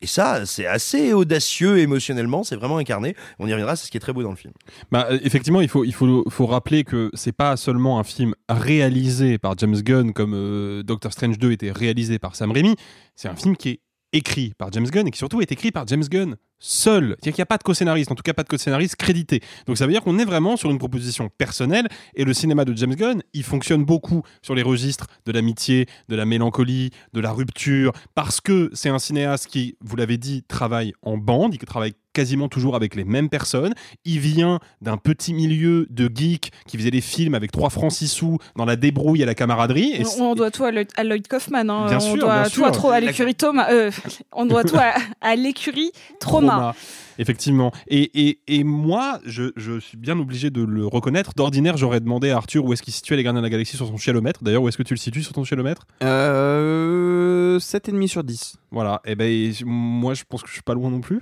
Et 0.00 0.06
ça, 0.06 0.46
c'est 0.46 0.66
assez 0.66 1.12
audacieux 1.12 1.78
émotionnellement, 1.78 2.44
c'est 2.44 2.54
vraiment 2.54 2.78
incarné. 2.78 3.16
On 3.40 3.48
y 3.48 3.52
reviendra, 3.52 3.74
c'est 3.74 3.86
ce 3.86 3.90
qui 3.90 3.96
est 3.96 4.00
très 4.00 4.12
beau 4.12 4.22
dans 4.22 4.30
le 4.30 4.36
film. 4.36 4.52
Bah, 4.92 5.08
euh, 5.10 5.18
effectivement, 5.24 5.60
il 5.60 5.68
faut, 5.68 6.46
rappeler 6.46 6.84
que 6.84 7.10
c'est 7.14 7.32
pas 7.32 7.56
seulement 7.56 7.98
un 7.98 8.04
film 8.04 8.34
réalisé 8.48 9.38
par 9.38 9.58
James 9.58 9.80
Gunn 9.80 10.12
comme 10.12 10.34
euh, 10.34 10.82
Doctor 10.84 11.12
Strange 11.12 11.38
2 11.38 11.50
était 11.52 11.72
réalisé 11.72 12.20
par 12.20 12.36
Sam 12.36 12.52
Raimi, 12.52 12.76
c'est 13.16 13.28
un 13.28 13.34
film 13.34 13.56
qui 13.56 13.70
est 13.70 13.80
écrit 14.12 14.52
par 14.56 14.70
James 14.72 14.86
Gunn 14.86 15.08
et 15.08 15.10
qui 15.10 15.18
surtout 15.18 15.40
est 15.40 15.50
écrit 15.50 15.72
par 15.72 15.86
James 15.88 16.04
Gunn 16.04 16.36
seul. 16.60 17.08
C'est-à-dire 17.20 17.32
qu'il 17.34 17.40
n'y 17.40 17.42
a 17.42 17.46
pas 17.46 17.58
de 17.58 17.62
co-scénariste, 17.62 18.10
en 18.10 18.14
tout 18.14 18.22
cas 18.22 18.32
pas 18.32 18.42
de 18.42 18.48
co-scénariste 18.48 18.96
crédité. 18.96 19.40
Donc 19.66 19.78
ça 19.78 19.86
veut 19.86 19.92
dire 19.92 20.02
qu'on 20.02 20.18
est 20.18 20.24
vraiment 20.24 20.56
sur 20.56 20.70
une 20.70 20.78
proposition 20.78 21.28
personnelle 21.38 21.88
et 22.14 22.24
le 22.24 22.32
cinéma 22.34 22.64
de 22.64 22.76
James 22.76 22.94
Gunn, 22.94 23.22
il 23.32 23.42
fonctionne 23.44 23.84
beaucoup 23.84 24.22
sur 24.42 24.54
les 24.54 24.62
registres 24.62 25.06
de 25.26 25.32
l'amitié, 25.32 25.86
de 26.08 26.16
la 26.16 26.24
mélancolie, 26.24 26.90
de 27.12 27.20
la 27.20 27.30
rupture, 27.32 27.92
parce 28.14 28.40
que 28.40 28.70
c'est 28.72 28.88
un 28.88 28.98
cinéaste 28.98 29.46
qui, 29.46 29.76
vous 29.80 29.96
l'avez 29.96 30.18
dit, 30.18 30.42
travaille 30.48 30.92
en 31.02 31.16
bande, 31.16 31.54
il 31.54 31.58
travaille 31.58 31.94
quasiment 32.14 32.48
toujours 32.48 32.74
avec 32.74 32.96
les 32.96 33.04
mêmes 33.04 33.28
personnes. 33.28 33.74
Il 34.04 34.18
vient 34.18 34.58
d'un 34.80 34.96
petit 34.96 35.32
milieu 35.32 35.86
de 35.88 36.10
geeks 36.12 36.50
qui 36.66 36.76
faisait 36.76 36.90
des 36.90 37.00
films 37.02 37.34
avec 37.34 37.52
3 37.52 37.70
francs 37.70 37.92
6 37.92 38.08
sous 38.08 38.38
dans 38.56 38.64
la 38.64 38.74
débrouille 38.74 39.22
et 39.22 39.24
la 39.24 39.36
camaraderie. 39.36 39.92
Et 39.94 40.04
On, 40.18 40.30
on 40.30 40.34
doit 40.34 40.50
tout 40.50 40.64
à 40.64 40.72
Lloyd, 40.72 40.88
à 40.96 41.04
Lloyd 41.04 41.28
Kaufman. 41.28 41.70
hein. 41.70 41.86
Bien 41.86 41.98
on 41.98 42.00
sûr, 42.00 42.16
doit 42.16 42.40
bien 42.40 42.44
tout 42.48 42.50
sûr. 42.56 42.66
à, 42.66 42.70
trop 42.72 42.90
à 42.90 42.98
l'écurie 42.98 43.36
Thomas. 43.36 43.70
euh, 43.70 43.92
on 44.32 44.46
doit 44.46 44.64
tout 44.64 44.76
à, 44.76 44.94
à 45.20 45.36
l'écurie 45.36 45.92
Trauma. 46.20 46.47
Trauma. 46.48 46.74
Effectivement. 47.18 47.72
Et, 47.88 48.28
et, 48.28 48.38
et 48.46 48.64
moi, 48.64 49.18
je, 49.26 49.50
je 49.56 49.80
suis 49.80 49.96
bien 49.96 50.18
obligé 50.18 50.50
de 50.50 50.62
le 50.62 50.86
reconnaître. 50.86 51.32
D'ordinaire, 51.34 51.76
j'aurais 51.76 52.00
demandé 52.00 52.30
à 52.30 52.36
Arthur 52.36 52.64
où 52.64 52.72
est-ce 52.72 52.82
qu'il 52.82 52.92
situait 52.92 53.16
les 53.16 53.22
Gardiens 53.24 53.40
de 53.40 53.46
la 53.46 53.50
Galaxie 53.50 53.76
sur 53.76 53.86
son 53.88 53.96
chilomètre. 53.96 54.44
D'ailleurs, 54.44 54.62
où 54.62 54.68
est-ce 54.68 54.78
que 54.78 54.82
tu 54.84 54.94
le 54.94 54.98
situes 54.98 55.22
sur 55.22 55.32
ton 55.32 55.42
chilomètre 55.44 55.86
Euh, 56.02 57.58
7,5 57.58 58.06
sur 58.08 58.24
10. 58.24 58.56
Voilà. 58.70 59.00
Et 59.04 59.14
ben, 59.14 59.52
moi, 59.64 60.14
je 60.14 60.22
pense 60.28 60.42
que 60.42 60.48
je 60.48 60.52
suis 60.54 60.62
pas 60.62 60.74
loin 60.74 60.90
non 60.90 61.00
plus. 61.00 61.20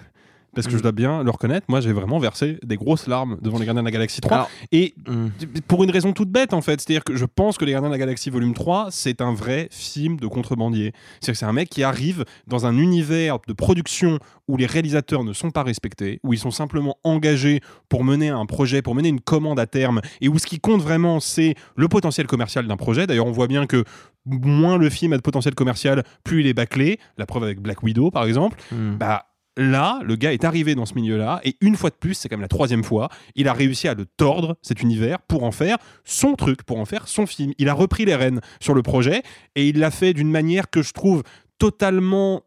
Parce 0.57 0.67
que 0.67 0.73
Mm. 0.73 0.79
je 0.79 0.83
dois 0.83 0.93
bien 0.93 1.23
le 1.23 1.31
reconnaître, 1.31 1.67
moi 1.69 1.81
j'ai 1.81 1.93
vraiment 1.93 2.19
versé 2.19 2.59
des 2.65 2.77
grosses 2.77 3.07
larmes 3.07 3.37
devant 3.43 3.59
les 3.59 3.67
Gardiens 3.67 3.83
de 3.83 3.87
la 3.87 3.93
Galaxie 3.93 4.21
3. 4.21 4.37
Alors, 4.37 4.51
et 4.73 4.95
mm. 5.07 5.29
pour 5.69 5.85
une 5.85 5.91
raison 5.91 6.13
toute 6.13 6.31
bête 6.31 6.55
en 6.55 6.63
fait, 6.63 6.81
c'est-à-dire 6.81 7.05
que 7.05 7.15
je 7.15 7.27
pense 7.27 7.59
que 7.59 7.65
les 7.65 7.73
Gardiens 7.73 7.91
de 7.91 7.95
la 7.95 7.99
Galaxie 7.99 8.31
volume 8.31 8.55
3, 8.55 8.89
c'est 8.91 9.21
un 9.21 9.35
vrai 9.35 9.69
film 9.71 10.17
de 10.17 10.27
contrebandier. 10.27 10.93
C'est-à-dire 11.21 11.33
que 11.35 11.39
c'est 11.39 11.47
un 11.47 11.53
mec 11.53 11.69
qui 11.69 11.83
arrive 11.83 12.25
dans 12.47 12.67
un 12.67 12.77
univers 12.77 13.39
de 13.47 13.53
production 13.53 14.19
où 14.49 14.57
les 14.57 14.67
réalisateurs 14.67 15.25
ne 15.25 15.33
sont 15.33 15.51
pas 15.51 15.63
respectés, 15.63 16.21
où 16.25 16.33
ils 16.33 16.39
sont 16.39 16.51
simplement 16.51 16.97
engagés 17.05 17.61
pour 17.89 18.03
mener 18.03 18.31
un 18.31 18.47
projet, 18.47 18.81
pour 18.81 18.95
mener 18.95 19.11
une 19.11 19.21
commande 19.21 19.61
à 19.61 19.67
terme, 19.67 20.01
et 20.23 20.29
où 20.29 20.39
ce 20.39 20.47
qui 20.47 20.59
compte 20.59 20.81
vraiment 20.81 21.21
c'est 21.21 21.55
le 21.77 21.89
potentiel 21.89 22.27
commercial 22.27 22.67
d'un 22.67 22.77
projet. 22.77 23.07
D'ailleurs 23.07 23.27
on 23.27 23.33
voit 23.33 23.49
bien 23.49 23.67
que 23.67 23.85
moins 24.25 24.79
le 24.79 24.91
film 24.91 25.13
a 25.13 25.17
de 25.17 25.23
potentiel 25.23 25.55
commercial, 25.55 26.03
plus 26.25 26.41
il 26.41 26.47
est 26.47 26.55
bâclé. 26.55 26.99
La 27.19 27.27
preuve 27.27 27.45
avec 27.45 27.61
Black 27.61 27.83
Widow 27.83 28.11
par 28.11 28.25
exemple. 28.25 28.59
Mm. 28.73 28.97
Bah 28.97 29.27
là, 29.57 30.01
le 30.05 30.17
gars 30.17 30.33
est 30.33 30.45
arrivé 30.45 30.75
dans 30.75 30.87
ce 30.87 30.95
milieu-là, 30.95 31.41
et 31.45 31.57
une 31.61 31.77
fois 31.77 31.91
de 31.91 31.97
plus, 31.97 32.15
c'est 32.15 32.29
quand 32.29 32.37
même 32.37 32.43
la 32.43 32.49
troisième 32.49 32.85
fois, 32.85 33.09
il 33.35 33.49
a 33.49 33.53
réussi 33.53 33.89
à 33.89 33.95
le 33.95 34.05
tordre, 34.05 34.57
cet 34.63 34.83
univers, 34.83 35.21
pour 35.23 35.45
en 35.45 35.53
faire 35.53 35.79
son 36.05 36.35
truc, 36.35 36.63
pour 36.63 36.79
en 36.79 36.85
faire 36.85 37.09
son 37.09 37.27
film. 37.27 37.53
Il 37.59 37.69
a 37.69 37.75
repris 37.75 38.05
les 38.05 38.15
rênes 38.15 38.41
sur 38.61 38.75
le 38.75 38.83
projet, 38.83 39.23
et 39.55 39.69
il 39.69 39.79
l'a 39.79 39.91
fait 39.91 40.13
d'une 40.13 40.31
manière 40.31 40.71
que 40.71 40.83
je 40.83 40.93
trouve 40.93 41.23
totalement 41.59 42.43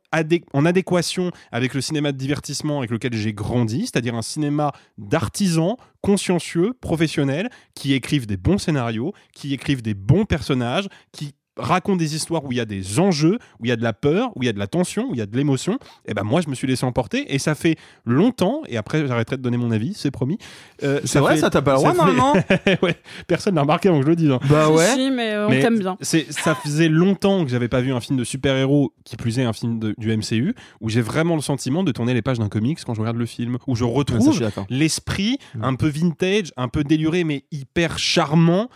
en 0.53 0.65
adéquation 0.65 1.31
avec 1.51 1.73
le 1.73 1.81
cinéma 1.81 2.11
de 2.11 2.17
divertissement 2.17 2.79
avec 2.79 2.91
lequel 2.91 3.13
j'ai 3.13 3.33
grandi, 3.33 3.81
c'est-à-dire 3.81 4.15
un 4.15 4.21
cinéma 4.21 4.71
d'artisans 4.97 5.75
consciencieux, 6.01 6.73
professionnels, 6.79 7.49
qui 7.73 7.93
écrivent 7.93 8.27
des 8.27 8.37
bons 8.37 8.57
scénarios, 8.57 9.13
qui 9.33 9.53
écrivent 9.53 9.81
des 9.81 9.95
bons 9.95 10.25
personnages, 10.25 10.87
qui 11.11 11.33
racontent 11.59 11.97
des 11.97 12.15
histoires 12.15 12.43
où 12.45 12.51
il 12.51 12.57
y 12.57 12.61
a 12.61 12.65
des 12.65 12.99
enjeux, 12.99 13.37
où 13.59 13.65
il 13.65 13.69
y 13.69 13.71
a 13.71 13.75
de 13.75 13.83
la 13.83 13.93
peur, 13.93 14.31
où 14.35 14.43
il 14.43 14.45
y 14.45 14.49
a 14.49 14.53
de 14.53 14.59
la 14.59 14.67
tension, 14.67 15.09
où 15.09 15.13
il 15.13 15.17
y 15.17 15.21
a 15.21 15.25
de 15.25 15.35
l'émotion, 15.37 15.77
et 16.07 16.13
ben 16.13 16.23
moi 16.23 16.41
je 16.41 16.49
me 16.49 16.55
suis 16.55 16.67
laissé 16.67 16.85
emporter 16.85 17.33
et 17.33 17.39
ça 17.39 17.55
fait 17.55 17.75
longtemps 18.05 18.61
et 18.67 18.77
après 18.77 19.05
j'arrêterai 19.07 19.37
de 19.37 19.41
donner 19.41 19.57
mon 19.57 19.71
avis, 19.71 19.93
c'est 19.93 20.11
promis. 20.11 20.37
Euh, 20.83 20.99
C'est 21.03 21.19
vrai, 21.19 21.35
fait- 21.35 21.41
ça, 21.41 21.49
t'as 21.49 21.61
pas 21.61 21.73
le 21.73 21.77
droit, 21.77 21.91
fait- 21.91 21.97
normalement 21.97 22.33
ouais, 22.83 22.95
personne 23.27 23.55
n'a 23.55 23.61
remarqué 23.61 23.89
avant 23.89 23.99
que 23.99 24.05
je 24.05 24.09
le 24.09 24.15
dise. 24.15 24.31
hein. 24.31 24.39
Bah 24.49 24.69
ouais. 24.69 24.85
Si, 24.95 25.11
mais 25.11 25.33
euh, 25.33 25.47
on 25.47 25.49
Mais 25.49 25.59
t'aime 25.61 25.79
bien. 25.79 25.97
c'est- 26.01 26.31
Ça 26.31 26.55
faisait 26.55 26.89
longtemps 26.89 27.43
que 27.43 27.51
j'avais 27.51 27.67
pas 27.67 27.81
vu 27.81 27.91
un 27.93 27.99
film 27.99 28.17
de 28.17 28.23
super-héros, 28.23 28.93
qui 29.03 29.15
plus 29.17 29.39
est 29.39 29.43
un 29.43 29.53
film 29.53 29.79
de- 29.79 29.93
du 29.97 30.11
MCU, 30.15 30.55
où 30.81 30.89
j'ai 30.89 31.01
vraiment 31.01 31.35
le 31.35 31.41
sentiment 31.41 31.83
de 31.83 31.91
tourner 31.91 32.13
les 32.13 32.21
pages 32.21 32.39
d'un 32.39 32.49
comics 32.49 32.79
quand 32.85 32.93
je 32.93 32.99
regarde 33.01 33.17
le 33.17 33.25
film, 33.25 33.57
où 33.67 33.75
je 33.75 33.83
retrouve 33.83 34.39
l'esprit 34.69 35.37
Mm. 35.55 35.63
un 35.63 35.75
peu 35.75 35.87
vintage, 35.87 36.51
un 36.57 36.67
peu 36.67 36.83
déluré, 36.83 37.23
mais 37.23 37.43
hyper 37.51 37.97
charmant 37.99 38.69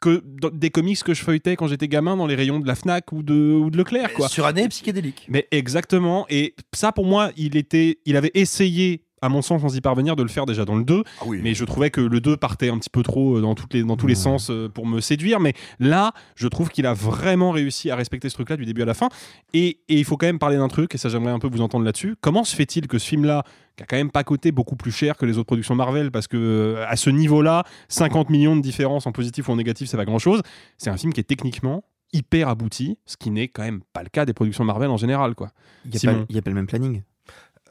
que 0.00 0.22
des 0.52 0.70
comics 0.70 1.02
que 1.02 1.14
je 1.14 1.22
feuilletais 1.22 1.56
quand 1.56 1.66
j'étais 1.66 1.88
gamin 1.88 2.16
dans 2.16 2.26
les 2.26 2.34
rayons 2.34 2.60
de 2.60 2.66
la 2.66 2.74
Fnac 2.74 3.12
ou 3.12 3.22
de, 3.22 3.34
ou 3.34 3.70
de 3.70 3.76
Leclerc. 3.76 4.12
Quoi. 4.14 4.28
Psychédélique. 4.68 5.26
Mais 5.28 5.48
exactement. 5.50 6.26
Et 6.28 6.54
ça, 6.72 6.92
pour 6.92 7.04
moi, 7.04 7.30
il 7.36 7.56
était, 7.56 7.98
il 8.04 8.16
avait 8.16 8.30
essayé, 8.34 9.04
à 9.22 9.28
mon 9.28 9.42
sens, 9.42 9.62
sans 9.62 9.74
y 9.76 9.80
parvenir, 9.80 10.16
de 10.16 10.22
le 10.22 10.28
faire 10.28 10.46
déjà 10.46 10.64
dans 10.64 10.76
le 10.76 10.84
2. 10.84 11.02
Ah 11.20 11.24
oui. 11.26 11.40
Mais 11.42 11.54
je 11.54 11.64
trouvais 11.64 11.90
que 11.90 12.00
le 12.00 12.20
2 12.20 12.36
partait 12.36 12.70
un 12.70 12.78
petit 12.78 12.90
peu 12.90 13.02
trop 13.02 13.36
euh, 13.36 13.40
dans, 13.40 13.54
toutes 13.54 13.74
les, 13.74 13.82
dans 13.82 13.96
tous 13.96 14.06
les 14.06 14.14
sens 14.14 14.50
euh, 14.50 14.68
pour 14.68 14.86
me 14.86 15.00
séduire. 15.00 15.40
Mais 15.40 15.54
là, 15.78 16.12
je 16.34 16.48
trouve 16.48 16.70
qu'il 16.70 16.86
a 16.86 16.94
vraiment 16.94 17.50
réussi 17.50 17.90
à 17.90 17.96
respecter 17.96 18.28
ce 18.28 18.34
truc-là 18.34 18.56
du 18.56 18.64
début 18.64 18.82
à 18.82 18.86
la 18.86 18.94
fin. 18.94 19.08
Et, 19.54 19.80
et 19.88 19.98
il 19.98 20.04
faut 20.04 20.16
quand 20.16 20.26
même 20.26 20.38
parler 20.38 20.56
d'un 20.56 20.68
truc, 20.68 20.94
et 20.94 20.98
ça, 20.98 21.08
j'aimerais 21.08 21.32
un 21.32 21.38
peu 21.38 21.48
vous 21.48 21.60
entendre 21.60 21.84
là-dessus. 21.84 22.16
Comment 22.20 22.44
se 22.44 22.54
fait-il 22.54 22.86
que 22.86 22.98
ce 22.98 23.06
film-là, 23.06 23.44
qui 23.76 23.84
a 23.84 23.86
quand 23.86 23.96
même 23.96 24.10
pas 24.10 24.24
coûté 24.24 24.52
beaucoup 24.52 24.76
plus 24.76 24.90
cher 24.90 25.16
que 25.16 25.24
les 25.24 25.38
autres 25.38 25.46
productions 25.46 25.74
Marvel, 25.74 26.10
parce 26.10 26.26
que 26.26 26.36
euh, 26.36 26.84
à 26.88 26.96
ce 26.96 27.10
niveau-là, 27.10 27.64
50 27.88 28.30
millions 28.30 28.56
de 28.56 28.60
différence 28.60 29.06
en 29.06 29.12
positif 29.12 29.48
ou 29.48 29.52
en 29.52 29.56
négatif, 29.56 29.88
c'est 29.88 29.96
pas 29.96 30.04
grand-chose. 30.04 30.42
C'est 30.76 30.90
un 30.90 30.96
film 30.96 31.12
qui 31.12 31.20
est 31.20 31.24
techniquement 31.24 31.84
hyper 32.12 32.48
abouti, 32.48 32.98
ce 33.06 33.16
qui 33.16 33.30
n'est 33.30 33.48
quand 33.48 33.62
même 33.62 33.82
pas 33.92 34.02
le 34.02 34.08
cas 34.08 34.24
des 34.24 34.32
productions 34.32 34.64
Marvel 34.64 34.90
en 34.90 34.96
général, 34.96 35.34
quoi. 35.34 35.50
Il 35.84 35.90
n'y 36.30 36.38
a 36.38 36.42
pas 36.42 36.50
le 36.50 36.54
même 36.54 36.66
planning. 36.66 37.02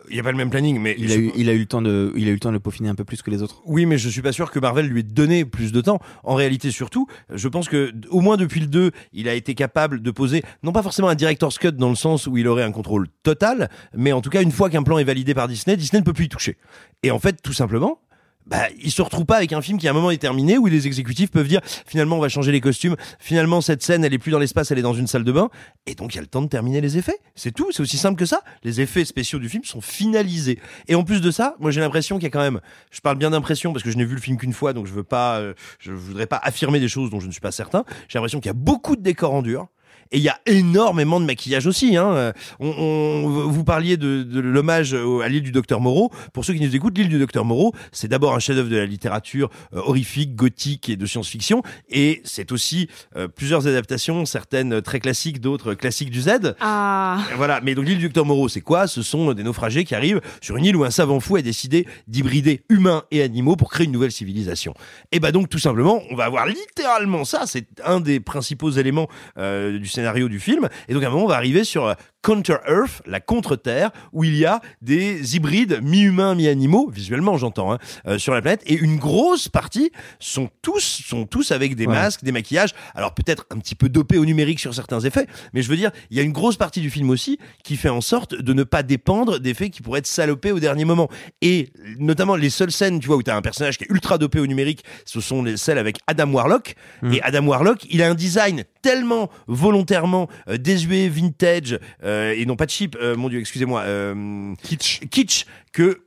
Il 0.09 0.15
y 0.15 0.19
a 0.19 0.23
pas 0.23 0.31
le 0.31 0.37
même 0.37 0.49
planning, 0.49 0.79
mais 0.79 0.95
il 0.97 1.11
a, 1.11 1.15
eu, 1.15 1.31
il 1.35 1.49
a 1.49 1.53
eu 1.53 1.59
le 1.59 1.65
temps 1.65 1.81
de, 1.81 2.13
il 2.15 2.27
a 2.27 2.31
eu 2.31 2.33
le 2.33 2.39
temps 2.39 2.49
de 2.49 2.53
le 2.53 2.59
peaufiner 2.59 2.89
un 2.89 2.95
peu 2.95 3.03
plus 3.03 3.21
que 3.21 3.29
les 3.29 3.41
autres. 3.41 3.61
Oui, 3.65 3.85
mais 3.85 3.97
je 3.97 4.09
suis 4.09 4.21
pas 4.21 4.31
sûr 4.31 4.51
que 4.51 4.59
Marvel 4.59 4.87
lui 4.87 5.01
ait 5.01 5.03
donné 5.03 5.45
plus 5.45 5.71
de 5.71 5.81
temps. 5.81 5.99
En 6.23 6.35
réalité, 6.35 6.71
surtout, 6.71 7.07
je 7.33 7.47
pense 7.47 7.69
que 7.69 7.91
au 8.09 8.21
moins 8.21 8.37
depuis 8.37 8.59
le 8.59 8.67
2, 8.67 8.91
il 9.13 9.29
a 9.29 9.33
été 9.33 9.55
capable 9.55 10.01
de 10.01 10.11
poser, 10.11 10.43
non 10.63 10.71
pas 10.71 10.83
forcément 10.83 11.09
un 11.09 11.15
director's 11.15 11.57
cut 11.57 11.71
dans 11.73 11.89
le 11.89 11.95
sens 11.95 12.27
où 12.27 12.37
il 12.37 12.47
aurait 12.47 12.63
un 12.63 12.71
contrôle 12.71 13.07
total, 13.23 13.69
mais 13.93 14.11
en 14.11 14.21
tout 14.21 14.29
cas, 14.29 14.41
une 14.41 14.51
fois 14.51 14.69
qu'un 14.69 14.83
plan 14.83 14.97
est 14.97 15.03
validé 15.03 15.33
par 15.33 15.47
Disney, 15.47 15.77
Disney 15.77 16.01
ne 16.01 16.05
peut 16.05 16.13
plus 16.13 16.25
y 16.25 16.29
toucher. 16.29 16.57
Et 17.03 17.11
en 17.11 17.19
fait, 17.19 17.41
tout 17.41 17.53
simplement, 17.53 17.99
bah, 18.47 18.67
il 18.81 18.91
se 18.91 19.01
retrouve 19.01 19.25
pas 19.25 19.37
avec 19.37 19.53
un 19.53 19.61
film 19.61 19.77
qui 19.77 19.87
à 19.87 19.91
un 19.91 19.93
moment 19.93 20.11
est 20.11 20.17
terminé 20.17 20.57
où 20.57 20.67
les 20.67 20.87
exécutifs 20.87 21.31
peuvent 21.31 21.47
dire 21.47 21.61
finalement 21.85 22.17
on 22.17 22.21
va 22.21 22.29
changer 22.29 22.51
les 22.51 22.61
costumes, 22.61 22.95
finalement 23.19 23.61
cette 23.61 23.83
scène 23.83 24.05
elle 24.05 24.13
est 24.13 24.17
plus 24.17 24.31
dans 24.31 24.39
l'espace, 24.39 24.71
elle 24.71 24.79
est 24.79 24.83
dans 24.83 24.93
une 24.93 25.07
salle 25.07 25.23
de 25.23 25.31
bain 25.31 25.49
et 25.85 25.95
donc 25.95 26.13
il 26.13 26.17
y 26.17 26.19
a 26.19 26.21
le 26.21 26.27
temps 26.27 26.41
de 26.41 26.47
terminer 26.47 26.81
les 26.81 26.97
effets. 26.97 27.19
C'est 27.35 27.51
tout, 27.51 27.71
c'est 27.71 27.81
aussi 27.81 27.97
simple 27.97 28.17
que 28.17 28.25
ça. 28.25 28.41
Les 28.63 28.81
effets 28.81 29.05
spéciaux 29.05 29.39
du 29.39 29.49
film 29.49 29.63
sont 29.63 29.81
finalisés. 29.81 30.59
Et 30.87 30.95
en 30.95 31.03
plus 31.03 31.21
de 31.21 31.31
ça, 31.31 31.55
moi 31.59 31.71
j'ai 31.71 31.81
l'impression 31.81 32.15
qu'il 32.15 32.23
y 32.23 32.27
a 32.27 32.31
quand 32.31 32.39
même 32.39 32.61
je 32.91 33.01
parle 33.01 33.17
bien 33.17 33.31
d'impression 33.31 33.73
parce 33.73 33.83
que 33.83 33.91
je 33.91 33.97
n'ai 33.97 34.05
vu 34.05 34.15
le 34.15 34.21
film 34.21 34.37
qu'une 34.37 34.53
fois 34.53 34.73
donc 34.73 34.87
je 34.87 34.93
veux 34.93 35.03
pas 35.03 35.39
euh, 35.39 35.53
je 35.79 35.91
voudrais 35.91 36.27
pas 36.27 36.39
affirmer 36.41 36.79
des 36.79 36.87
choses 36.87 37.09
dont 37.09 37.19
je 37.19 37.27
ne 37.27 37.31
suis 37.31 37.41
pas 37.41 37.51
certain. 37.51 37.83
J'ai 38.07 38.17
l'impression 38.17 38.39
qu'il 38.39 38.47
y 38.47 38.49
a 38.49 38.53
beaucoup 38.53 38.95
de 38.95 39.01
décors 39.01 39.33
en 39.33 39.41
dur 39.41 39.67
et 40.11 40.17
il 40.17 40.23
y 40.23 40.29
a 40.29 40.39
énormément 40.45 41.19
de 41.19 41.25
maquillage 41.25 41.67
aussi. 41.67 41.97
Hein. 41.97 42.33
On, 42.59 42.69
on, 42.69 43.27
vous 43.27 43.63
parliez 43.63 43.97
de, 43.97 44.23
de 44.23 44.39
l'hommage 44.39 44.93
à 44.93 45.27
l'île 45.27 45.43
du 45.43 45.51
docteur 45.51 45.81
Moreau. 45.81 46.11
Pour 46.33 46.45
ceux 46.45 46.53
qui 46.53 46.61
nous 46.61 46.75
écoutent, 46.75 46.97
l'île 46.97 47.09
du 47.09 47.19
docteur 47.19 47.45
Moreau, 47.45 47.73
c'est 47.91 48.07
d'abord 48.07 48.33
un 48.33 48.39
chef-d'œuvre 48.39 48.69
de 48.69 48.77
la 48.77 48.85
littérature 48.85 49.49
euh, 49.73 49.81
horrifique, 49.85 50.35
gothique 50.35 50.89
et 50.89 50.95
de 50.95 51.05
science-fiction, 51.05 51.61
et 51.89 52.21
c'est 52.23 52.51
aussi 52.51 52.87
euh, 53.15 53.27
plusieurs 53.27 53.67
adaptations, 53.67 54.25
certaines 54.25 54.81
très 54.81 54.99
classiques, 54.99 55.41
d'autres 55.41 55.73
classiques 55.73 56.09
du 56.09 56.21
Z. 56.21 56.55
Ah. 56.59 57.19
Voilà. 57.35 57.59
Mais 57.61 57.75
donc 57.75 57.85
l'île 57.85 57.97
du 57.97 58.05
docteur 58.05 58.25
Moreau, 58.25 58.47
c'est 58.47 58.61
quoi? 58.61 58.87
Ce 58.87 59.01
sont 59.01 59.33
des 59.33 59.43
naufragés 59.43 59.83
qui 59.83 59.95
arrivent 59.95 60.21
sur 60.41 60.57
une 60.57 60.65
île 60.65 60.75
où 60.75 60.83
un 60.83 60.91
savant 60.91 61.19
fou 61.19 61.35
a 61.35 61.41
décidé 61.41 61.87
d'hybrider 62.07 62.63
humains 62.69 63.03
et 63.11 63.21
animaux 63.21 63.55
pour 63.55 63.69
créer 63.69 63.85
une 63.85 63.91
nouvelle 63.91 64.11
civilisation. 64.11 64.73
Et 65.11 65.19
bah 65.19 65.31
donc 65.31 65.49
tout 65.49 65.59
simplement, 65.59 66.01
on 66.09 66.15
va 66.15 66.25
avoir 66.25 66.45
littéralement 66.45 67.25
ça. 67.25 67.43
C'est 67.45 67.67
un 67.83 67.99
des 67.99 68.19
principaux 68.19 68.71
éléments 68.71 69.07
euh, 69.37 69.79
du 69.79 69.86
scénario 69.87 70.29
du 70.29 70.39
film. 70.39 70.69
Et 70.87 70.93
donc 70.93 71.03
à 71.03 71.07
un 71.07 71.09
moment, 71.09 71.25
on 71.25 71.27
va 71.27 71.35
arriver 71.35 71.63
sur 71.63 71.95
Counter-Earth, 72.27 73.03
la 73.05 73.21
contre-terre, 73.21 73.91
où 74.11 74.25
il 74.25 74.35
y 74.35 74.45
a 74.45 74.59
des 74.81 75.37
hybrides 75.37 75.79
mi-humains, 75.81 76.35
mi-animaux, 76.35 76.89
visuellement 76.93 77.37
j'entends, 77.37 77.71
hein, 77.71 77.77
euh, 78.05 78.17
sur 78.17 78.33
la 78.33 78.41
planète. 78.41 78.61
Et 78.65 78.73
une 78.73 78.97
grosse 78.97 79.47
partie 79.47 79.91
sont 80.19 80.49
tous, 80.61 80.81
sont 81.07 81.25
tous 81.25 81.51
avec 81.51 81.75
des 81.75 81.87
Ouais. 81.87 81.93
masques, 81.93 82.25
des 82.25 82.33
maquillages. 82.33 82.71
Alors 82.95 83.13
peut-être 83.13 83.45
un 83.49 83.57
petit 83.59 83.75
peu 83.75 83.87
dopé 83.87 84.17
au 84.17 84.25
numérique 84.25 84.59
sur 84.59 84.73
certains 84.75 84.99
effets, 84.99 85.25
mais 85.53 85.61
je 85.61 85.69
veux 85.69 85.77
dire, 85.77 85.91
il 86.11 86.17
y 86.17 86.19
a 86.19 86.23
une 86.23 86.33
grosse 86.33 86.57
partie 86.57 86.81
du 86.81 86.89
film 86.89 87.09
aussi 87.11 87.39
qui 87.63 87.77
fait 87.77 87.87
en 87.87 88.01
sorte 88.01 88.35
de 88.35 88.51
ne 88.53 88.63
pas 88.63 88.83
dépendre 88.83 89.39
d'effets 89.39 89.69
qui 89.69 89.81
pourraient 89.81 89.99
être 89.99 90.07
salopés 90.07 90.51
au 90.51 90.59
dernier 90.59 90.83
moment. 90.83 91.07
Et 91.41 91.71
notamment 91.97 92.35
les 92.35 92.49
seules 92.49 92.73
scènes, 92.73 92.99
tu 92.99 93.07
vois, 93.07 93.15
où 93.15 93.23
tu 93.23 93.31
as 93.31 93.37
un 93.37 93.41
personnage 93.41 93.77
qui 93.77 93.85
est 93.85 93.89
ultra 93.89 94.17
dopé 94.17 94.41
au 94.41 94.47
numérique, 94.47 94.83
ce 95.05 95.21
sont 95.21 95.43
les 95.43 95.55
celles 95.55 95.77
avec 95.77 95.97
Adam 96.07 96.29
Warlock. 96.33 96.75
Et 97.13 97.21
Adam 97.21 97.45
Warlock, 97.47 97.85
il 97.89 98.01
a 98.01 98.09
un 98.09 98.15
design 98.15 98.65
tellement 98.81 99.29
volontairement 99.47 100.27
euh, 100.49 100.57
désuet, 100.57 101.07
vintage, 101.09 101.79
euh, 102.03 102.16
et 102.35 102.45
non 102.45 102.55
pas 102.55 102.67
cheap, 102.67 102.95
euh, 102.99 103.15
mon 103.15 103.29
dieu, 103.29 103.39
excusez-moi, 103.39 103.81
euh, 103.81 104.53
kitsch. 104.63 105.01
kitsch, 105.09 105.45
que 105.71 106.01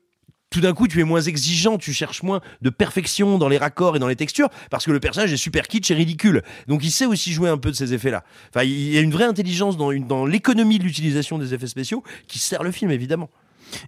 tout 0.50 0.60
d'un 0.60 0.72
coup, 0.72 0.88
tu 0.88 1.00
es 1.00 1.04
moins 1.04 1.20
exigeant, 1.20 1.78
tu 1.78 1.92
cherches 1.92 2.24
moins 2.24 2.40
de 2.60 2.70
perfection 2.70 3.38
dans 3.38 3.48
les 3.48 3.56
raccords 3.56 3.94
et 3.94 3.98
dans 4.00 4.08
les 4.08 4.16
textures, 4.16 4.48
parce 4.68 4.84
que 4.84 4.90
le 4.90 4.98
personnage 4.98 5.32
est 5.32 5.36
super 5.36 5.68
kitsch 5.68 5.90
et 5.92 5.94
ridicule. 5.94 6.42
Donc, 6.66 6.84
il 6.84 6.90
sait 6.90 7.06
aussi 7.06 7.32
jouer 7.32 7.48
un 7.48 7.56
peu 7.56 7.70
de 7.70 7.76
ces 7.76 7.94
effets-là. 7.94 8.24
Enfin, 8.48 8.64
il 8.64 8.92
y 8.92 8.98
a 8.98 9.00
une 9.00 9.12
vraie 9.12 9.24
intelligence 9.24 9.76
dans, 9.76 9.92
une, 9.92 10.08
dans 10.08 10.26
l'économie 10.26 10.80
de 10.80 10.84
l'utilisation 10.84 11.38
des 11.38 11.54
effets 11.54 11.68
spéciaux 11.68 12.02
qui 12.26 12.40
sert 12.40 12.64
le 12.64 12.72
film, 12.72 12.90
évidemment. 12.90 13.30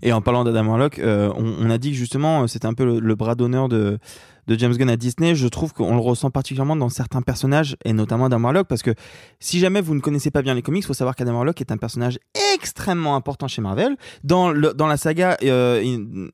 Et 0.02 0.12
en 0.12 0.20
parlant 0.20 0.44
d'Adam 0.44 0.66
Warlock, 0.66 1.00
euh, 1.00 1.32
on, 1.36 1.66
on 1.66 1.70
a 1.70 1.78
dit 1.78 1.90
que 1.90 1.96
justement 1.96 2.42
euh, 2.42 2.46
c'était 2.46 2.66
un 2.66 2.74
peu 2.74 2.84
le, 2.84 3.00
le 3.00 3.14
bras 3.16 3.34
d'honneur 3.34 3.68
de, 3.68 3.98
de 4.46 4.58
James 4.58 4.72
Gunn 4.74 4.90
à 4.90 4.96
Disney. 4.96 5.34
Je 5.34 5.48
trouve 5.48 5.72
qu'on 5.72 5.94
le 5.94 6.00
ressent 6.00 6.30
particulièrement 6.30 6.76
dans 6.76 6.88
certains 6.88 7.22
personnages 7.22 7.76
et 7.84 7.92
notamment 7.92 8.26
Adam 8.26 8.42
Warlock 8.42 8.66
parce 8.66 8.82
que 8.82 8.94
si 9.40 9.58
jamais 9.58 9.80
vous 9.80 9.94
ne 9.94 10.00
connaissez 10.00 10.30
pas 10.30 10.42
bien 10.42 10.54
les 10.54 10.62
comics, 10.62 10.82
il 10.82 10.86
faut 10.86 10.94
savoir 10.94 11.16
qu'Adam 11.16 11.34
Warlock 11.34 11.60
est 11.60 11.72
un 11.72 11.76
personnage 11.76 12.18
extrêmement 12.54 13.16
important 13.16 13.48
chez 13.48 13.62
Marvel. 13.62 13.96
Dans, 14.24 14.52
la 14.52 14.96
saga 14.96 15.36
euh, 15.42 15.82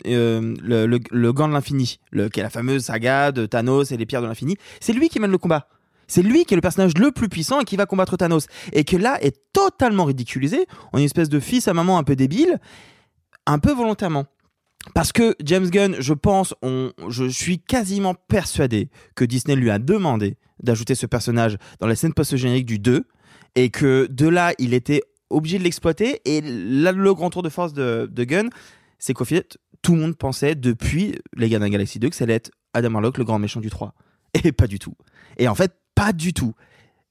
euh, 0.06 0.54
le, 0.62 1.32
Gant 1.32 1.48
de 1.48 1.52
l'Infini, 1.52 2.00
qui 2.12 2.40
est 2.40 2.42
la 2.42 2.50
fameuse 2.50 2.84
saga 2.84 3.32
de 3.32 3.46
Thanos 3.46 3.92
et 3.92 3.96
les 3.96 4.06
pierres 4.06 4.22
de 4.22 4.26
l'Infini, 4.26 4.56
c'est 4.80 4.92
lui 4.92 5.08
qui 5.08 5.20
mène 5.20 5.30
le 5.30 5.38
combat. 5.38 5.68
C'est 6.10 6.22
lui 6.22 6.46
qui 6.46 6.54
est 6.54 6.56
le 6.56 6.62
personnage 6.62 6.96
le 6.96 7.12
plus 7.12 7.28
puissant 7.28 7.60
et 7.60 7.64
qui 7.64 7.76
va 7.76 7.84
combattre 7.84 8.16
Thanos. 8.16 8.46
Et 8.72 8.84
que 8.84 8.96
là 8.96 9.22
est 9.22 9.36
totalement 9.52 10.04
ridiculisé 10.04 10.66
en 10.92 10.98
une 10.98 11.04
espèce 11.04 11.28
de 11.28 11.38
fils 11.38 11.68
à 11.68 11.74
maman 11.74 11.98
un 11.98 12.02
peu 12.02 12.16
débile 12.16 12.58
un 13.48 13.58
peu 13.58 13.72
volontairement. 13.72 14.26
Parce 14.94 15.12
que 15.12 15.34
James 15.44 15.68
Gunn, 15.68 15.96
je 15.98 16.14
pense, 16.14 16.54
on, 16.62 16.92
je 17.08 17.28
suis 17.28 17.58
quasiment 17.58 18.14
persuadé 18.14 18.88
que 19.14 19.24
Disney 19.24 19.56
lui 19.56 19.70
a 19.70 19.78
demandé 19.78 20.36
d'ajouter 20.62 20.94
ce 20.94 21.06
personnage 21.06 21.56
dans 21.80 21.86
la 21.86 21.94
scène 21.94 22.14
post-générique 22.14 22.66
du 22.66 22.78
2 22.78 23.04
et 23.54 23.70
que 23.70 24.06
de 24.10 24.28
là, 24.28 24.52
il 24.58 24.74
était 24.74 25.02
obligé 25.30 25.58
de 25.58 25.64
l'exploiter. 25.64 26.20
Et 26.24 26.40
là, 26.40 26.92
le 26.92 27.14
grand 27.14 27.30
tour 27.30 27.42
de 27.42 27.48
force 27.48 27.72
de, 27.72 28.08
Gunn, 28.16 28.50
c'est 28.98 29.14
qu'au 29.14 29.24
final, 29.24 29.44
tout 29.82 29.94
le 29.94 30.00
monde 30.00 30.16
pensait 30.16 30.54
depuis 30.54 31.14
Les 31.36 31.48
Gardiens 31.48 31.58
de 31.60 31.64
la 31.64 31.70
Galaxie 31.70 31.98
2 31.98 32.08
que 32.10 32.16
ça 32.16 32.24
allait 32.24 32.34
être 32.34 32.50
Adam 32.74 32.92
Warlock, 32.92 33.18
le 33.18 33.24
grand 33.24 33.38
méchant 33.38 33.60
du 33.60 33.70
3. 33.70 33.94
Et 34.44 34.52
pas 34.52 34.66
du 34.66 34.78
tout. 34.78 34.94
Et 35.38 35.48
en 35.48 35.54
fait, 35.54 35.72
pas 35.94 36.12
du 36.12 36.32
tout. 36.32 36.54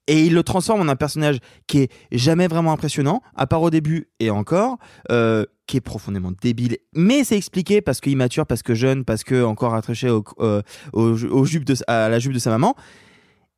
Et 0.08 0.26
il 0.26 0.34
le 0.34 0.44
transforme 0.44 0.82
en 0.82 0.88
un 0.92 0.96
personnage 0.96 1.38
qui 1.68 1.80
est 1.80 1.90
jamais 2.12 2.48
vraiment 2.48 2.72
impressionnant, 2.72 3.22
à 3.36 3.46
part 3.46 3.62
au 3.62 3.70
début 3.70 4.08
et 4.20 4.30
encore, 4.30 4.78
euh, 5.12 5.46
qui 5.68 5.78
est 5.78 5.82
profondément 5.82 6.32
débile. 6.42 6.78
Mais 6.94 7.24
c'est 7.24 7.36
expliqué 7.36 7.82
parce 7.82 8.00
qu'il 8.00 8.16
mature, 8.16 8.46
parce 8.46 8.64
que 8.64 8.74
jeune, 8.74 9.04
parce 9.04 9.24
que 9.24 9.44
encore 9.44 9.76
attaché 9.76 10.10
au, 10.10 10.24
euh, 10.40 10.62
à 11.88 12.10
la 12.10 12.20
jupe 12.20 12.34
de 12.34 12.40
sa 12.40 12.50
maman. 12.50 12.76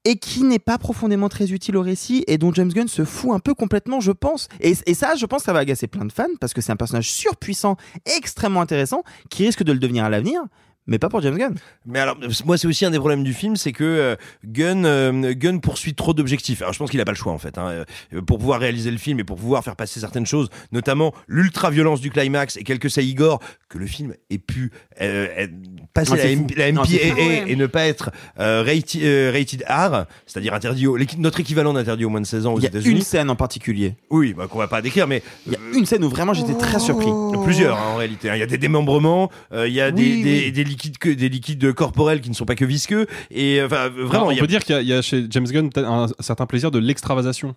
Et 0.05 0.15
qui 0.15 0.43
n'est 0.43 0.59
pas 0.59 0.77
profondément 0.77 1.27
très 1.27 1.51
utile 1.51 1.75
au 1.75 1.81
récit 1.81 2.23
et 2.27 2.38
dont 2.38 2.53
James 2.53 2.71
Gunn 2.71 2.88
se 2.88 3.03
fout 3.03 3.31
un 3.31 3.39
peu 3.39 3.53
complètement, 3.53 3.99
je 3.99 4.13
pense. 4.13 4.47
Et, 4.62 4.73
et 4.85 4.93
ça, 4.93 5.15
je 5.15 5.25
pense, 5.25 5.41
que 5.41 5.45
ça 5.47 5.53
va 5.53 5.59
agacer 5.59 5.88
plein 5.88 6.05
de 6.05 6.12
fans 6.12 6.23
parce 6.39 6.53
que 6.53 6.62
c'est 6.62 6.71
un 6.71 6.77
personnage 6.77 7.12
surpuissant, 7.12 7.75
extrêmement 8.17 8.62
intéressant, 8.62 9.03
qui 9.29 9.45
risque 9.45 9.62
de 9.62 9.73
le 9.73 9.77
devenir 9.77 10.05
à 10.05 10.09
l'avenir, 10.09 10.41
mais 10.89 10.99
pas 10.99 11.08
pour 11.08 11.21
James 11.21 11.38
Gunn. 11.38 11.56
Mais 11.86 11.99
alors, 11.99 12.17
moi, 12.45 12.58
c'est 12.58 12.67
aussi 12.67 12.84
un 12.86 12.91
des 12.91 12.97
problèmes 12.99 13.23
du 13.23 13.34
film, 13.34 13.56
c'est 13.56 13.71
que 13.71 13.84
euh, 13.84 14.15
Gunn, 14.45 14.86
euh, 14.86 15.34
Gunn 15.34 15.62
poursuit 15.62 15.93
trop 15.93 16.13
d'objectifs. 16.13 16.62
Alors, 16.62 16.73
je 16.73 16.80
pense 16.80 16.89
qu'il 16.91 16.99
a 16.99 17.06
pas 17.06 17.12
le 17.12 17.17
choix, 17.17 17.32
en 17.32 17.38
fait, 17.38 17.58
hein, 17.58 17.86
euh, 18.13 18.21
pour 18.21 18.39
pouvoir 18.39 18.60
réaliser 18.60 18.91
le 18.91 18.97
film 18.97 19.19
et 19.19 19.23
pour 19.23 19.38
pouvoir 19.38 19.63
faire 19.63 19.75
passer 19.75 19.99
certaines 19.99 20.25
choses, 20.25 20.49
notamment 20.71 21.13
l'ultra-violence 21.28 22.02
du 22.02 22.10
climax 22.12 22.58
et 22.58 22.63
quelques 22.63 22.89
saïgores, 22.89 23.39
que 23.69 23.78
le 23.78 23.86
film 23.86 24.13
ait 24.30 24.39
pu 24.39 24.71
euh, 25.02 25.47
passer 25.93 26.12
Ah, 26.13 26.17
la, 26.58 26.67
M- 26.67 26.73
Non, 26.73 26.82
MPAA 26.82 27.47
et 27.47 27.56
ne 27.56 27.67
pas 27.67 27.86
être 27.86 28.10
euh, 28.39 28.63
rated, 28.65 29.04
euh, 29.04 29.32
rated 29.34 29.63
R, 29.69 30.06
c'est-à-dire 30.25 30.54
interdit 30.54 30.88
au, 30.88 30.97
notre 31.19 31.39
équivalent 31.39 31.73
d'interdit 31.73 32.06
au 32.06 32.10
moins 32.10 32.21
de 32.21 32.25
16 32.25 32.45
ans 32.47 32.54
aux 32.54 32.60
Il 32.60 32.63
y 32.63 32.65
a 32.65 32.69
États-Unis. 32.69 32.95
une 32.95 33.02
scène 33.04 33.30
en 33.30 33.36
particulier. 33.36 33.95
Oui, 34.10 34.34
bah, 34.34 34.47
qu'on 34.49 34.58
va 34.58 34.67
pas 34.67 34.82
décrire, 34.82 35.06
mais 35.08 35.21
Il 35.45 35.54
y 35.54 35.56
a 35.56 35.60
une 35.78 35.86
scène 35.86 36.04
où 36.04 36.10
vraiment 36.10 36.34
j'étais 36.34 36.56
très 36.56 36.80
surpris. 36.80 37.10
Plusieurs 37.43 37.78
hein, 37.78 37.93
en 37.93 37.95
réalité. 37.97 38.30
hein. 38.30 38.36
Il 38.36 38.39
y 38.39 38.43
a 38.43 38.47
des 38.47 38.58
démembrements, 38.58 39.30
euh, 39.54 39.67
il 39.67 39.73
y 39.73 39.82
a 39.82 39.91
des, 39.91 40.02
Oui, 40.02 40.23
des, 40.23 40.39
oui. 40.45 40.52
des 40.52 40.63
liquides 40.80 40.98
que 40.98 41.10
des 41.10 41.28
liquides 41.30 41.74
corporels 41.74 42.22
qui 42.22 42.30
ne 42.30 42.36
sont 42.36 42.46
pas 42.46 42.56
que 42.56 42.65
visqueux 42.65 43.06
et 43.32 43.60
euh, 43.60 43.65
enfin 43.65 43.89
vraiment 43.89 44.28
on 44.28 44.32
il 44.32 44.36
y 44.36 44.39
a 44.39 44.42
peut 44.42 44.48
dire 44.48 44.63
qu'il 44.63 44.76
y, 44.76 44.78
a- 44.78 44.82
il 44.82 44.88
y 44.88 44.94
a 44.94 45.02
chez 45.02 45.26
James 45.30 45.46
Gunn 45.48 45.70
peut-être 45.70 45.88
un, 45.89 46.08
certain 46.22 46.46
plaisir 46.46 46.72
de 46.72 46.80
l'extravasation. 46.80 47.56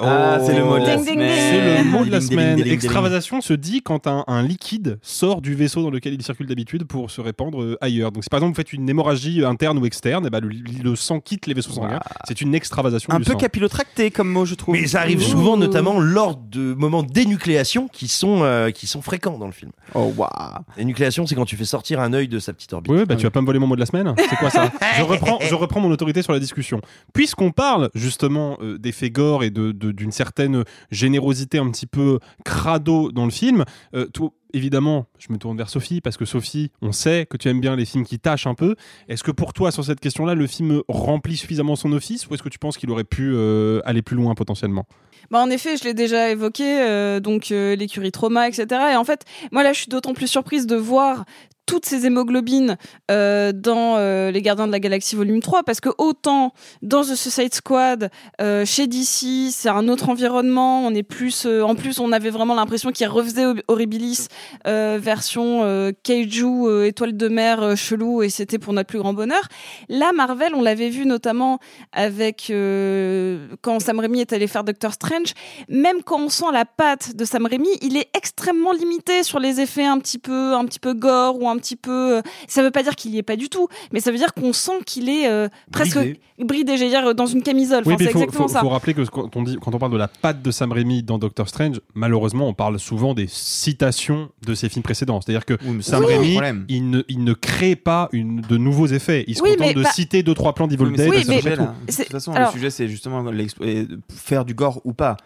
Ah, 0.00 0.38
c'est 0.44 0.54
le 0.56 0.64
mot 0.64 0.78
de 0.78 0.84
la 0.86 0.96
Ding, 0.96 1.06
semaine. 1.06 1.76
C'est 1.76 1.82
le 1.84 1.90
mot 1.90 2.04
de 2.04 2.10
la 2.10 2.20
semaine. 2.20 2.56
ding, 2.56 2.64
ding, 2.64 2.64
ding. 2.64 2.72
Extravasation 2.74 3.40
se 3.40 3.52
dit 3.52 3.82
quand 3.82 4.06
un, 4.06 4.24
un 4.26 4.42
liquide 4.42 4.98
sort 5.02 5.40
du 5.40 5.54
vaisseau 5.54 5.82
dans 5.82 5.90
lequel 5.90 6.14
il 6.14 6.22
circule 6.22 6.46
d'habitude 6.46 6.84
pour 6.84 7.10
se 7.10 7.20
répandre 7.20 7.62
euh, 7.62 7.76
ailleurs. 7.80 8.12
Donc 8.12 8.24
si 8.24 8.30
par 8.30 8.38
exemple 8.38 8.52
vous 8.52 8.56
faites 8.56 8.72
une 8.72 8.88
hémorragie 8.88 9.44
interne 9.44 9.78
ou 9.78 9.86
externe, 9.86 10.26
et 10.26 10.30
ben 10.30 10.40
le, 10.40 10.50
le 10.82 10.96
sang 10.96 11.20
quitte 11.20 11.46
les 11.46 11.54
vaisseaux 11.54 11.72
sanguins. 11.72 12.00
C'est 12.26 12.40
une 12.40 12.54
extravasation 12.54 13.12
Un 13.12 13.18
du 13.18 13.24
peu 13.24 13.32
sang. 13.32 13.38
capillotracté 13.38 14.10
comme 14.10 14.28
mot, 14.30 14.44
je 14.44 14.54
trouve. 14.54 14.74
mais 14.74 14.86
ça 14.86 15.00
arrive 15.00 15.22
souvent 15.22 15.56
notamment 15.56 15.98
lors 15.98 16.36
de 16.36 16.74
moments 16.74 17.02
d'énucléation 17.02 17.88
qui 17.88 18.08
sont 18.08 18.40
euh, 18.42 18.70
qui 18.70 18.86
sont 18.86 19.02
fréquents 19.02 19.38
dans 19.38 19.46
le 19.46 19.52
film. 19.52 19.72
Oh 19.94 20.12
waouh. 20.16 20.28
L'énucléation 20.76 21.26
c'est 21.26 21.34
quand 21.34 21.44
tu 21.44 21.56
fais 21.56 21.64
sortir 21.64 22.00
un 22.00 22.12
œil 22.12 22.28
de 22.28 22.38
sa 22.38 22.52
petite 22.52 22.72
orbite. 22.72 22.92
Oui, 22.92 23.04
bah, 23.04 23.16
tu 23.16 23.24
vas 23.24 23.30
pas 23.30 23.40
me 23.40 23.46
voler 23.46 23.58
mon 23.58 23.66
mot 23.66 23.74
de 23.74 23.80
la 23.80 23.86
semaine. 23.86 24.14
C'est 24.30 24.36
quoi 24.36 24.50
ça 24.50 24.70
je, 24.98 25.02
reprends, 25.02 25.38
je 25.40 25.54
reprends 25.54 25.80
mon 25.80 25.90
autorité 25.90 26.22
sur 26.22 26.32
la 26.32 26.38
discussion. 26.40 26.80
Puisqu'on 27.12 27.50
parle 27.50 27.90
justement 27.94 28.58
euh, 28.62 28.78
d'effets 28.78 29.10
gore 29.10 29.42
et 29.44 29.50
de- 29.50 29.72
de- 29.72 29.87
d'une 29.92 30.12
certaine 30.12 30.64
générosité 30.90 31.58
un 31.58 31.70
petit 31.70 31.86
peu 31.86 32.18
crado 32.44 33.12
dans 33.12 33.24
le 33.24 33.30
film, 33.30 33.64
euh, 33.94 34.06
toi, 34.06 34.30
évidemment, 34.52 35.06
je 35.18 35.32
me 35.32 35.38
tourne 35.38 35.56
vers 35.56 35.68
Sophie 35.68 36.00
parce 36.00 36.16
que 36.16 36.24
Sophie, 36.24 36.70
on 36.82 36.92
sait 36.92 37.26
que 37.26 37.36
tu 37.36 37.48
aimes 37.48 37.60
bien 37.60 37.76
les 37.76 37.84
films 37.84 38.04
qui 38.04 38.18
tâchent 38.18 38.46
un 38.46 38.54
peu. 38.54 38.76
Est-ce 39.08 39.22
que 39.22 39.30
pour 39.30 39.52
toi, 39.52 39.70
sur 39.70 39.84
cette 39.84 40.00
question-là, 40.00 40.34
le 40.34 40.46
film 40.46 40.82
remplit 40.88 41.36
suffisamment 41.36 41.76
son 41.76 41.92
office 41.92 42.28
ou 42.28 42.34
est-ce 42.34 42.42
que 42.42 42.48
tu 42.48 42.58
penses 42.58 42.76
qu'il 42.76 42.90
aurait 42.90 43.04
pu 43.04 43.32
euh, 43.34 43.80
aller 43.84 44.02
plus 44.02 44.16
loin 44.16 44.34
potentiellement? 44.34 44.86
Bah 45.30 45.40
en 45.40 45.50
effet, 45.50 45.76
je 45.76 45.84
l'ai 45.84 45.94
déjà 45.94 46.30
évoqué, 46.30 46.80
euh, 46.80 47.20
donc 47.20 47.50
euh, 47.50 47.76
l'écurie 47.76 48.12
trauma, 48.12 48.48
etc. 48.48 48.66
Et 48.92 48.96
en 48.96 49.04
fait, 49.04 49.24
moi 49.52 49.62
là, 49.62 49.72
je 49.72 49.80
suis 49.80 49.88
d'autant 49.88 50.14
plus 50.14 50.26
surprise 50.26 50.66
de 50.66 50.76
voir 50.76 51.24
toutes 51.68 51.84
ces 51.84 52.06
hémoglobines 52.06 52.78
euh, 53.10 53.52
dans 53.52 53.96
euh, 53.98 54.30
Les 54.30 54.40
Gardiens 54.40 54.66
de 54.66 54.72
la 54.72 54.80
Galaxie 54.80 55.16
Volume 55.16 55.40
3, 55.40 55.64
parce 55.64 55.80
que 55.80 55.90
autant 55.98 56.54
dans 56.80 57.02
The 57.02 57.14
Suicide 57.14 57.52
Squad, 57.52 58.10
euh, 58.40 58.64
chez 58.64 58.86
DC, 58.86 59.52
c'est 59.52 59.68
un 59.68 59.86
autre 59.88 60.08
environnement, 60.08 60.86
on 60.86 60.94
est 60.94 61.02
plus, 61.02 61.46
en 61.46 61.74
plus, 61.74 62.00
on 62.00 62.10
avait 62.10 62.30
vraiment 62.30 62.54
l'impression 62.54 62.90
qu'il 62.90 63.06
refaisait 63.06 63.44
Horribilis 63.68 64.28
version 64.64 65.92
kaiju, 66.02 66.86
étoile 66.86 67.16
de 67.16 67.28
mer, 67.28 67.76
chelou, 67.76 68.22
et 68.22 68.30
c'était 68.30 68.58
pour 68.58 68.72
notre 68.72 68.88
plus 68.88 68.98
grand 68.98 69.12
bonheur. 69.12 69.42
Là, 69.90 70.12
Marvel, 70.14 70.54
on 70.54 70.62
l'avait 70.62 70.88
vu 70.88 71.04
notamment 71.04 71.58
avec 71.92 72.46
quand 72.48 73.80
Sam 73.80 74.00
Raimi 74.00 74.20
est 74.20 74.32
allé 74.32 74.46
faire 74.46 74.64
Doctor 74.64 74.94
Strange. 74.94 75.34
Même 75.68 76.02
quand 76.02 76.20
on 76.20 76.28
sent 76.30 76.50
la 76.50 76.64
patte 76.64 77.14
de 77.14 77.24
Sam 77.26 77.44
Raimi, 77.44 77.68
il 77.82 77.98
est 77.98 78.08
extrêmement 78.16 78.72
limité 78.72 79.22
sur 79.22 79.38
les 79.38 79.60
effets 79.60 79.84
un 79.84 79.98
petit 79.98 80.18
peu, 80.18 80.54
un 80.54 80.64
petit 80.64 80.80
peu 80.80 80.94
gore 80.94 81.40
ou 81.40 81.48
un 81.48 81.57
petit 81.58 81.76
peu. 81.76 82.16
euh, 82.18 82.22
Ça 82.48 82.62
veut 82.62 82.70
pas 82.70 82.82
dire 82.82 82.96
qu'il 82.96 83.12
y 83.14 83.18
est 83.18 83.22
pas 83.22 83.36
du 83.36 83.48
tout, 83.48 83.68
mais 83.92 84.00
ça 84.00 84.10
veut 84.10 84.16
dire 84.18 84.32
qu'on 84.34 84.52
sent 84.52 84.80
qu'il 84.86 85.08
est 85.08 85.28
euh, 85.28 85.48
presque 85.72 85.96
Bridé. 85.96 86.20
bridé. 86.40 86.76
J'allais 86.76 86.90
dire 86.90 87.14
dans 87.14 87.26
une 87.26 87.42
camisole. 87.42 87.82
Oui, 87.86 87.94
Enfin, 87.94 87.96
mais 88.04 88.06
c'est 88.06 88.12
faut, 88.12 88.18
exactement 88.20 88.48
faut- 88.48 88.52
ça. 88.54 88.60
faut 88.60 88.68
rappeler 88.68 88.94
que 88.94 89.02
quand 89.02 89.34
on, 89.36 89.42
dit, 89.42 89.58
quand 89.60 89.74
on 89.74 89.78
parle 89.78 89.92
de 89.92 89.96
la 89.98 90.08
patte 90.08 90.42
de 90.42 90.50
Sam 90.50 90.72
Raimi 90.72 91.02
dans 91.02 91.18
Doctor 91.18 91.48
Strange, 91.48 91.80
malheureusement, 91.94 92.48
on 92.48 92.54
parle 92.54 92.78
souvent 92.78 93.14
des 93.14 93.26
citations 93.28 94.30
de 94.46 94.54
ses 94.54 94.68
films 94.68 94.82
précédents. 94.82 95.20
C'est-à-dire 95.20 95.44
que 95.44 95.54
ça, 95.54 95.62
Sam 95.64 95.82
c'est 95.82 95.94
un 95.94 96.06
Raimi, 96.40 96.64
il 96.68 96.90
ne, 96.90 97.02
il 97.08 97.24
ne 97.24 97.32
crée 97.32 97.76
pas 97.76 98.08
une, 98.12 98.40
de 98.40 98.56
nouveaux 98.56 98.86
effets. 98.86 99.24
Il 99.26 99.36
se 99.36 99.42
Oui, 99.42 99.50
contente 99.50 99.66
mais 99.68 99.74
de 99.74 99.82
bah- 99.82 99.90
citer 99.92 100.22
deux 100.22 100.34
trois 100.34 100.54
plans 100.54 100.66
d'Evil 100.66 100.86
Oui, 100.86 100.94
mais 100.96 101.40
Dead. 101.40 101.42
tout. 101.42 101.48
là. 101.60 101.74
De 101.86 101.92
toute 101.92 102.08
façon, 102.10 102.32
alors- 102.32 102.48
le 102.48 102.52
sujet, 102.52 102.70
c'est 102.70 102.88
justement 102.88 103.24
euh, 103.26 103.86
faire 104.14 104.44
du 104.44 104.54
gore 104.54 104.80
ou 104.84 104.92
pas. 104.92 105.16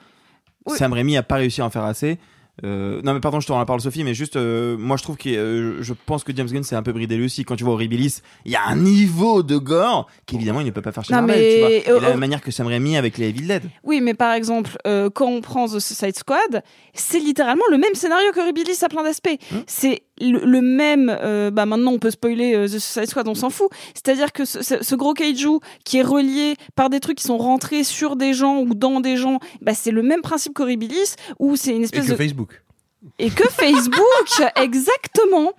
Oui. 0.66 0.76
Sam 0.78 0.92
Raimi 0.92 1.16
a 1.16 1.22
pas 1.22 1.36
réussi 1.36 1.60
à 1.60 1.66
en 1.66 1.70
faire 1.70 1.84
assez. 1.84 2.18
Euh, 2.64 3.00
non 3.02 3.12
mais 3.14 3.20
pardon 3.20 3.40
je 3.40 3.46
te 3.46 3.52
rends 3.52 3.58
la 3.58 3.64
parole 3.64 3.80
Sophie 3.80 4.04
mais 4.04 4.14
juste 4.14 4.36
euh, 4.36 4.76
moi 4.78 4.96
je 4.96 5.02
trouve 5.02 5.16
que 5.16 5.28
euh, 5.28 5.82
je 5.82 5.92
pense 6.06 6.22
que 6.22 6.32
James 6.36 6.46
Gunn 6.46 6.62
s'est 6.62 6.76
un 6.76 6.82
peu 6.84 6.92
bridé 6.92 7.16
lui 7.16 7.24
aussi 7.24 7.44
quand 7.44 7.56
tu 7.56 7.64
vois 7.64 7.72
Horribilis 7.72 8.20
il 8.44 8.52
y 8.52 8.56
a 8.56 8.64
un 8.68 8.76
niveau 8.76 9.42
de 9.42 9.56
gore 9.56 10.08
qu'évidemment 10.26 10.60
il 10.60 10.66
ne 10.66 10.70
peut 10.70 10.80
pas 10.82 10.92
faire 10.92 11.04
chez 11.04 11.12
Non, 11.12 11.22
Marvel 11.22 11.38
mais- 11.40 11.54
tu 11.54 11.90
vois. 11.90 11.96
Et 11.96 12.00
de 12.00 12.04
la 12.04 12.10
même 12.10 12.20
manière 12.20 12.40
que 12.40 12.52
Sam 12.52 12.68
Raimi 12.68 12.96
avec 12.96 13.18
les 13.18 13.30
Evil 13.30 13.46
Dead 13.48 13.62
Oui, 13.82 14.00
mais 14.00 14.14
par 14.14 14.32
exemple, 14.34 14.76
euh, 14.86 15.10
quand 15.10 15.26
on 15.26 15.40
prend 15.40 15.66
The 15.66 15.80
Suicide 15.80 16.16
Squad, 16.16 16.62
c'est 16.94 17.18
littéralement 17.18 17.64
le 17.70 17.78
même 17.78 17.94
scénario 17.94 18.30
que 18.32 18.38
Horribilis 18.40 18.78
à 18.82 18.88
plein 18.88 19.02
d'aspects. 19.02 19.36
C'est 19.66 20.02
le, 20.30 20.44
le 20.44 20.60
même. 20.62 21.14
euh, 21.22 21.50
bah 21.50 21.66
maintenant, 21.66 21.92
on 21.92 21.98
peut 21.98 22.10
spoiler 22.10 22.54
euh, 22.54 22.66
The 22.66 22.78
Suicide 22.78 23.06
Squad, 23.06 23.28
on 23.28 23.34
s'en 23.34 23.50
fout. 23.50 23.68
C'est-à-dire 23.94 24.32
que 24.32 24.44
ce, 24.44 24.94
gros 24.94 25.14
kaiju 25.14 25.58
qui 25.84 25.98
est 25.98 26.02
relié 26.02 26.54
par 26.74 26.90
des 26.90 27.00
trucs 27.00 27.18
qui 27.18 27.24
sont 27.24 27.38
rentrés 27.38 27.84
sur 27.84 28.16
des 28.16 28.32
gens 28.34 28.58
ou 28.60 28.74
dans 28.74 29.00
des 29.00 29.16
gens, 29.16 29.38
bah 29.60 29.74
c'est 29.74 29.90
le 29.90 30.02
même 30.02 30.20
principe 30.22 30.54
qu'Horribilis, 30.54 31.16
où 31.38 31.56
c'est 31.56 31.72
une 31.74 31.82
Et 31.82 31.84
espèce 31.84 32.06
que 32.06 32.12
de 32.12 32.16
Facebook. 32.16 32.62
et 33.18 33.30
que 33.30 33.48
Facebook, 33.50 34.28
exactement. 34.56 35.52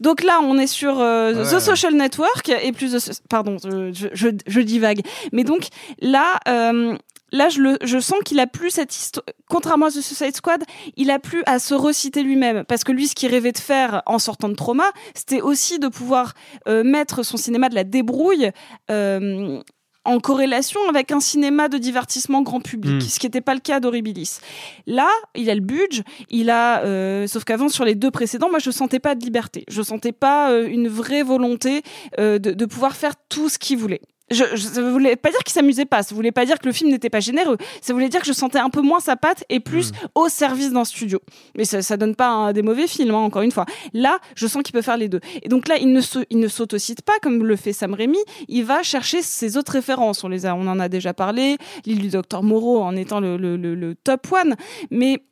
Donc 0.00 0.22
là, 0.22 0.40
on 0.42 0.58
est 0.58 0.66
sur 0.66 0.98
euh, 1.00 1.32
Ouais. 1.34 1.56
The 1.56 1.60
Social 1.60 1.94
Network 1.94 2.48
et 2.48 2.72
plus 2.72 2.92
de... 2.92 2.98
Pardon, 3.30 3.56
je, 3.62 3.92
je, 3.92 4.08
je, 4.12 4.28
je 4.46 4.60
divague. 4.60 5.00
Mais 5.32 5.44
donc 5.44 5.68
là... 6.00 6.40
euh, 6.48 6.96
Là, 7.34 7.48
je, 7.48 7.60
le, 7.60 7.78
je 7.82 7.98
sens 7.98 8.18
qu'il 8.24 8.38
a 8.38 8.46
plus 8.46 8.70
cette 8.70 8.94
histoire. 8.94 9.24
Contrairement 9.50 9.86
à 9.86 9.90
The 9.90 10.00
Suicide 10.00 10.36
Squad, 10.36 10.62
il 10.96 11.10
a 11.10 11.18
plus 11.18 11.42
à 11.46 11.58
se 11.58 11.74
reciter 11.74 12.22
lui-même. 12.22 12.62
Parce 12.64 12.84
que 12.84 12.92
lui, 12.92 13.08
ce 13.08 13.14
qu'il 13.16 13.28
rêvait 13.28 13.50
de 13.50 13.58
faire 13.58 14.02
en 14.06 14.20
sortant 14.20 14.48
de 14.48 14.54
trauma, 14.54 14.88
c'était 15.14 15.40
aussi 15.40 15.80
de 15.80 15.88
pouvoir 15.88 16.34
euh, 16.68 16.84
mettre 16.84 17.24
son 17.24 17.36
cinéma 17.36 17.68
de 17.68 17.74
la 17.74 17.82
débrouille 17.82 18.50
euh, 18.90 19.60
en 20.04 20.20
corrélation 20.20 20.80
avec 20.88 21.10
un 21.12 21.18
cinéma 21.20 21.68
de 21.68 21.78
divertissement 21.78 22.42
grand 22.42 22.60
public, 22.60 22.96
Mm. 22.96 23.00
ce 23.00 23.18
qui 23.18 23.26
n'était 23.26 23.40
pas 23.40 23.54
le 23.54 23.60
cas 23.60 23.80
d'Horribilis. 23.80 24.38
Là, 24.86 25.08
il 25.34 25.48
a 25.50 25.54
le 25.54 25.60
budget, 25.62 26.04
il 26.30 26.50
a, 26.50 26.84
euh, 26.84 27.26
sauf 27.26 27.44
qu'avant 27.44 27.68
sur 27.70 27.84
les 27.86 27.94
deux 27.94 28.10
précédents, 28.10 28.50
moi 28.50 28.58
je 28.58 28.70
sentais 28.70 29.00
pas 29.00 29.14
de 29.14 29.24
liberté, 29.24 29.64
je 29.68 29.82
sentais 29.82 30.12
pas 30.12 30.50
euh, 30.50 30.68
une 30.68 30.88
vraie 30.88 31.22
volonté 31.22 31.82
euh, 32.18 32.38
de, 32.38 32.52
de 32.52 32.64
pouvoir 32.66 32.94
faire 32.96 33.14
tout 33.28 33.48
ce 33.48 33.58
qu'il 33.58 33.78
voulait. 33.78 34.02
Je, 34.30 34.42
je, 34.54 34.56
ça 34.56 34.82
voulait 34.82 35.16
pas 35.16 35.30
dire 35.30 35.40
qu'il 35.40 35.52
s'amusait 35.52 35.84
pas, 35.84 36.02
ça 36.02 36.14
voulait 36.14 36.32
pas 36.32 36.46
dire 36.46 36.58
que 36.58 36.66
le 36.66 36.72
film 36.72 36.90
n'était 36.90 37.10
pas 37.10 37.20
généreux, 37.20 37.58
ça 37.82 37.92
voulait 37.92 38.08
dire 38.08 38.20
que 38.20 38.26
je 38.26 38.32
sentais 38.32 38.58
un 38.58 38.70
peu 38.70 38.80
moins 38.80 39.00
sa 39.00 39.16
patte 39.16 39.44
et 39.50 39.60
plus 39.60 39.92
au 40.14 40.30
service 40.30 40.72
d'un 40.72 40.84
studio. 40.84 41.20
Mais 41.56 41.66
ça, 41.66 41.82
ça 41.82 41.98
donne 41.98 42.14
pas 42.16 42.52
des 42.54 42.62
mauvais 42.62 42.86
films, 42.86 43.14
hein, 43.14 43.18
encore 43.18 43.42
une 43.42 43.52
fois. 43.52 43.66
Là, 43.92 44.18
je 44.34 44.46
sens 44.46 44.62
qu'il 44.62 44.72
peut 44.72 44.82
faire 44.82 44.96
les 44.96 45.08
deux. 45.08 45.20
Et 45.42 45.48
donc 45.48 45.68
là, 45.68 45.76
il 45.76 45.92
ne 45.92 46.00
se, 46.00 46.20
il 46.30 46.38
ne 46.38 46.48
s'autocite 46.48 47.02
pas 47.02 47.18
comme 47.20 47.44
le 47.44 47.56
fait 47.56 47.74
Sam 47.74 47.92
Raimi, 47.92 48.18
il 48.48 48.64
va 48.64 48.82
chercher 48.82 49.20
ses 49.20 49.58
autres 49.58 49.72
références. 49.72 50.24
On 50.24 50.28
les 50.28 50.46
a, 50.46 50.54
on 50.54 50.66
en 50.68 50.80
a 50.80 50.88
déjà 50.88 51.12
parlé, 51.12 51.58
l'île 51.84 52.00
du 52.00 52.08
docteur 52.08 52.42
Moreau 52.42 52.82
en 52.82 52.96
étant 52.96 53.20
le, 53.20 53.36
le, 53.36 53.56
le, 53.56 53.74
le 53.74 53.94
top 53.94 54.32
one, 54.32 54.56
mais 54.90 55.22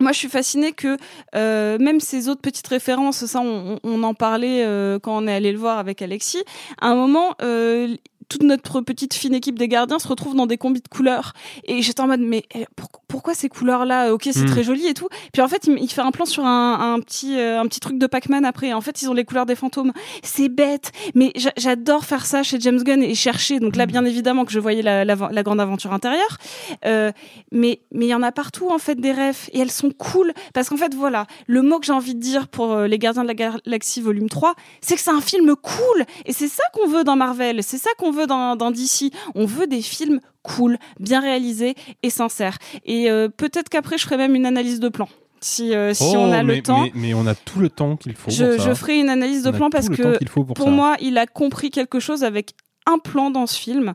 moi, 0.00 0.12
je 0.12 0.18
suis 0.18 0.28
fascinée 0.28 0.72
que 0.72 0.96
euh, 1.34 1.78
même 1.78 2.00
ces 2.00 2.28
autres 2.28 2.40
petites 2.40 2.66
références, 2.68 3.24
ça, 3.26 3.40
on, 3.40 4.02
en 4.02 4.14
parlait 4.14 4.64
euh, 4.64 4.98
quand 4.98 5.16
on 5.16 5.26
est 5.26 5.34
allé 5.34 5.52
le 5.52 5.58
voir 5.58 5.78
avec 5.78 6.02
Alexis. 6.02 6.42
À 6.80 6.88
un 6.88 6.94
moment, 6.94 7.34
euh, 7.42 7.96
toute 8.28 8.42
notre 8.42 8.80
petite 8.80 9.14
fine 9.14 9.34
équipe 9.34 9.58
des 9.58 9.68
gardiens 9.68 9.98
se 9.98 10.08
retrouve 10.08 10.34
dans 10.34 10.46
des 10.46 10.58
combis 10.58 10.80
de 10.80 10.88
couleurs. 10.88 11.32
Et 11.64 11.82
j'étais 11.82 12.00
en 12.00 12.06
mode, 12.08 12.20
mais 12.20 12.44
eh, 12.54 12.66
pour- 12.76 12.88
pourquoi 13.08 13.34
ces 13.34 13.48
couleurs-là? 13.48 14.12
Ok, 14.12 14.22
c'est 14.30 14.40
Hmm. 14.40 14.44
Mm. 14.44 14.50
très 14.50 14.62
joli 14.64 14.86
et 14.86 14.94
tout. 14.94 15.08
Puis 15.32 15.40
en 15.42 15.48
fait, 15.48 15.66
il, 15.66 15.78
il 15.80 15.88
fait 15.90 16.02
un 16.02 16.10
plan 16.10 16.24
sur 16.26 16.44
un, 16.44 16.94
un 16.94 17.00
petit, 17.00 17.38
euh, 17.38 17.60
un 17.60 17.66
petit 17.66 17.80
truc 17.80 17.98
de 17.98 18.06
Pac-Man 18.06 18.44
après. 18.44 18.72
En 18.72 18.80
fait, 18.80 19.00
ils 19.02 19.08
ont 19.08 19.14
les 19.14 19.24
couleurs 19.24 19.46
des 19.46 19.54
fantômes. 19.56 19.92
C'est 20.22 20.48
bête, 20.48 20.92
mais 21.14 21.32
j'a- 21.36 21.52
j'adore 21.56 22.04
faire 22.04 22.26
ça 22.26 22.42
chez 22.42 22.60
James 22.60 22.82
Gunn 22.82 23.02
et 23.02 23.14
chercher. 23.14 23.60
Donc 23.60 23.76
là, 23.76 23.86
bien 23.86 24.04
évidemment 24.04 24.44
que 24.44 24.52
je 24.52 24.60
voyais 24.60 24.82
la, 24.82 25.04
la, 25.04 25.16
la 25.30 25.42
grande 25.42 25.60
aventure 25.60 25.92
intérieure. 25.92 26.36
Euh, 26.84 27.12
mais 27.52 27.80
mais 27.92 28.06
il 28.06 28.08
y 28.10 28.14
en 28.14 28.22
a 28.22 28.32
partout 28.32 28.68
en 28.70 28.78
fait 28.78 28.94
des 28.96 29.12
refs 29.12 29.48
et 29.52 29.60
elles 29.60 29.70
sont 29.70 29.90
cool 29.90 30.32
parce 30.54 30.68
qu'en 30.68 30.76
fait 30.76 30.94
voilà 30.94 31.26
le 31.46 31.62
mot 31.62 31.78
que 31.78 31.86
j'ai 31.86 31.92
envie 31.92 32.14
de 32.14 32.20
dire 32.20 32.48
pour 32.48 32.72
euh, 32.72 32.86
les 32.86 32.98
Gardiens 32.98 33.22
de 33.22 33.28
la 33.28 33.34
Galaxie 33.34 34.00
volume 34.00 34.28
3 34.28 34.54
c'est 34.80 34.94
que 34.94 35.00
c'est 35.00 35.10
un 35.10 35.20
film 35.20 35.54
cool 35.56 36.04
et 36.26 36.32
c'est 36.32 36.48
ça 36.48 36.62
qu'on 36.72 36.86
veut 36.88 37.04
dans 37.04 37.16
Marvel 37.16 37.62
c'est 37.62 37.78
ça 37.78 37.90
qu'on 37.98 38.10
veut 38.10 38.17
dans, 38.26 38.56
dans 38.56 38.70
DC 38.70 39.12
on 39.34 39.46
veut 39.46 39.66
des 39.66 39.82
films 39.82 40.20
cool 40.42 40.78
bien 41.00 41.20
réalisés 41.20 41.74
et 42.02 42.10
sincères 42.10 42.58
et 42.84 43.10
euh, 43.10 43.28
peut-être 43.28 43.68
qu'après 43.68 43.98
je 43.98 44.04
ferai 44.04 44.16
même 44.16 44.34
une 44.34 44.46
analyse 44.46 44.80
de 44.80 44.88
plan 44.88 45.08
si, 45.40 45.74
euh, 45.74 45.94
si 45.94 46.02
Oh, 46.16 46.18
on 46.18 46.32
a 46.32 46.42
mais, 46.42 46.56
le 46.56 46.62
temps 46.62 46.82
Mais, 46.82 46.92
mais 46.94 47.14
on 47.14 47.26
a 47.26 47.34
tout 47.34 47.60
le 47.60 47.70
temps 47.70 47.96
qu'il 47.96 48.14
faut. 48.14 48.30
je, 48.30 48.44
pour 48.44 48.62
ça. 48.62 48.68
je 48.70 48.74
ferai 48.74 48.98
une 48.98 49.08
analyse 49.08 49.42
de 49.44 49.50
On 49.50 49.52
plan 49.52 49.70
parce 49.70 49.88
que 49.88 50.24
pour 50.24 50.46
pour, 50.46 50.66
ça. 50.66 50.70
moi 50.70 50.96
il 51.00 51.16
a 51.18 51.26
compris 51.26 51.70
quelque 51.70 52.00
chose 52.00 52.24
avec 52.24 52.54
un 52.86 52.98
plan 52.98 53.30
dans 53.30 53.46
ce 53.46 53.58
film 53.58 53.92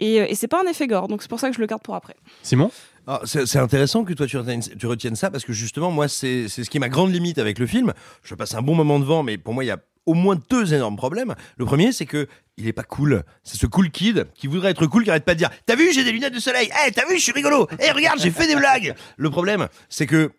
et, 0.00 0.20
euh, 0.20 0.26
et 0.28 0.34
c'est 0.34 0.48
pas 0.48 0.60
un 0.64 0.70
effet 0.70 0.86
gore 0.86 1.08
donc 1.08 1.22
c'est 1.22 1.28
pour 1.30 1.40
ça 1.40 1.48
que 1.48 1.56
je 1.56 1.60
le 1.60 1.66
garde 1.66 1.82
pour 1.82 1.94
après 1.94 2.14
Simon? 2.42 2.70
Ah, 3.06 3.20
c'est 3.24 3.58
intéressant 3.58 4.02
que 4.04 4.14
toi 4.14 4.26
tu 4.26 4.38
retiennes, 4.38 4.62
tu 4.62 4.86
retiennes 4.86 5.14
ça 5.16 5.30
parce 5.30 5.44
que 5.44 5.52
justement 5.52 5.90
moi 5.90 6.08
c'est 6.08 6.48
ce 6.48 6.62
qui 6.62 6.78
est 6.78 6.80
ma 6.80 6.88
grande 6.88 7.12
limite 7.12 7.36
avec 7.38 7.58
le 7.58 7.66
film. 7.66 7.92
Je 8.22 8.34
passe 8.34 8.54
un 8.54 8.62
bon 8.62 8.74
moment 8.74 8.98
devant 8.98 9.22
mais 9.22 9.36
pour 9.36 9.52
moi 9.52 9.62
il 9.62 9.66
y 9.66 9.70
a 9.70 9.78
au 10.06 10.14
moins 10.14 10.38
deux 10.48 10.72
énormes 10.72 10.96
problèmes. 10.96 11.34
Le 11.58 11.64
premier 11.66 11.92
c'est 11.92 12.06
que 12.06 12.28
il 12.56 12.68
est 12.68 12.72
pas 12.72 12.82
cool. 12.82 13.24
C'est 13.42 13.58
ce 13.58 13.66
cool 13.66 13.90
kid 13.90 14.26
qui 14.34 14.46
voudrait 14.46 14.70
être 14.70 14.86
cool 14.86 15.04
qui 15.04 15.10
arrête 15.10 15.24
pas 15.24 15.34
de 15.34 15.38
dire 15.38 15.50
"T'as 15.66 15.76
vu, 15.76 15.92
j'ai 15.92 16.04
des 16.04 16.12
lunettes 16.12 16.34
de 16.34 16.40
soleil. 16.40 16.70
Eh, 16.86 16.92
t'as 16.92 17.06
vu, 17.06 17.16
je 17.18 17.22
suis 17.22 17.32
rigolo. 17.32 17.66
Eh, 17.80 17.90
regarde, 17.90 18.20
j'ai 18.20 18.30
fait 18.30 18.46
des 18.46 18.56
blagues." 18.56 18.94
Le 19.16 19.30
problème 19.30 19.68
c'est 19.88 20.06
que 20.06 20.30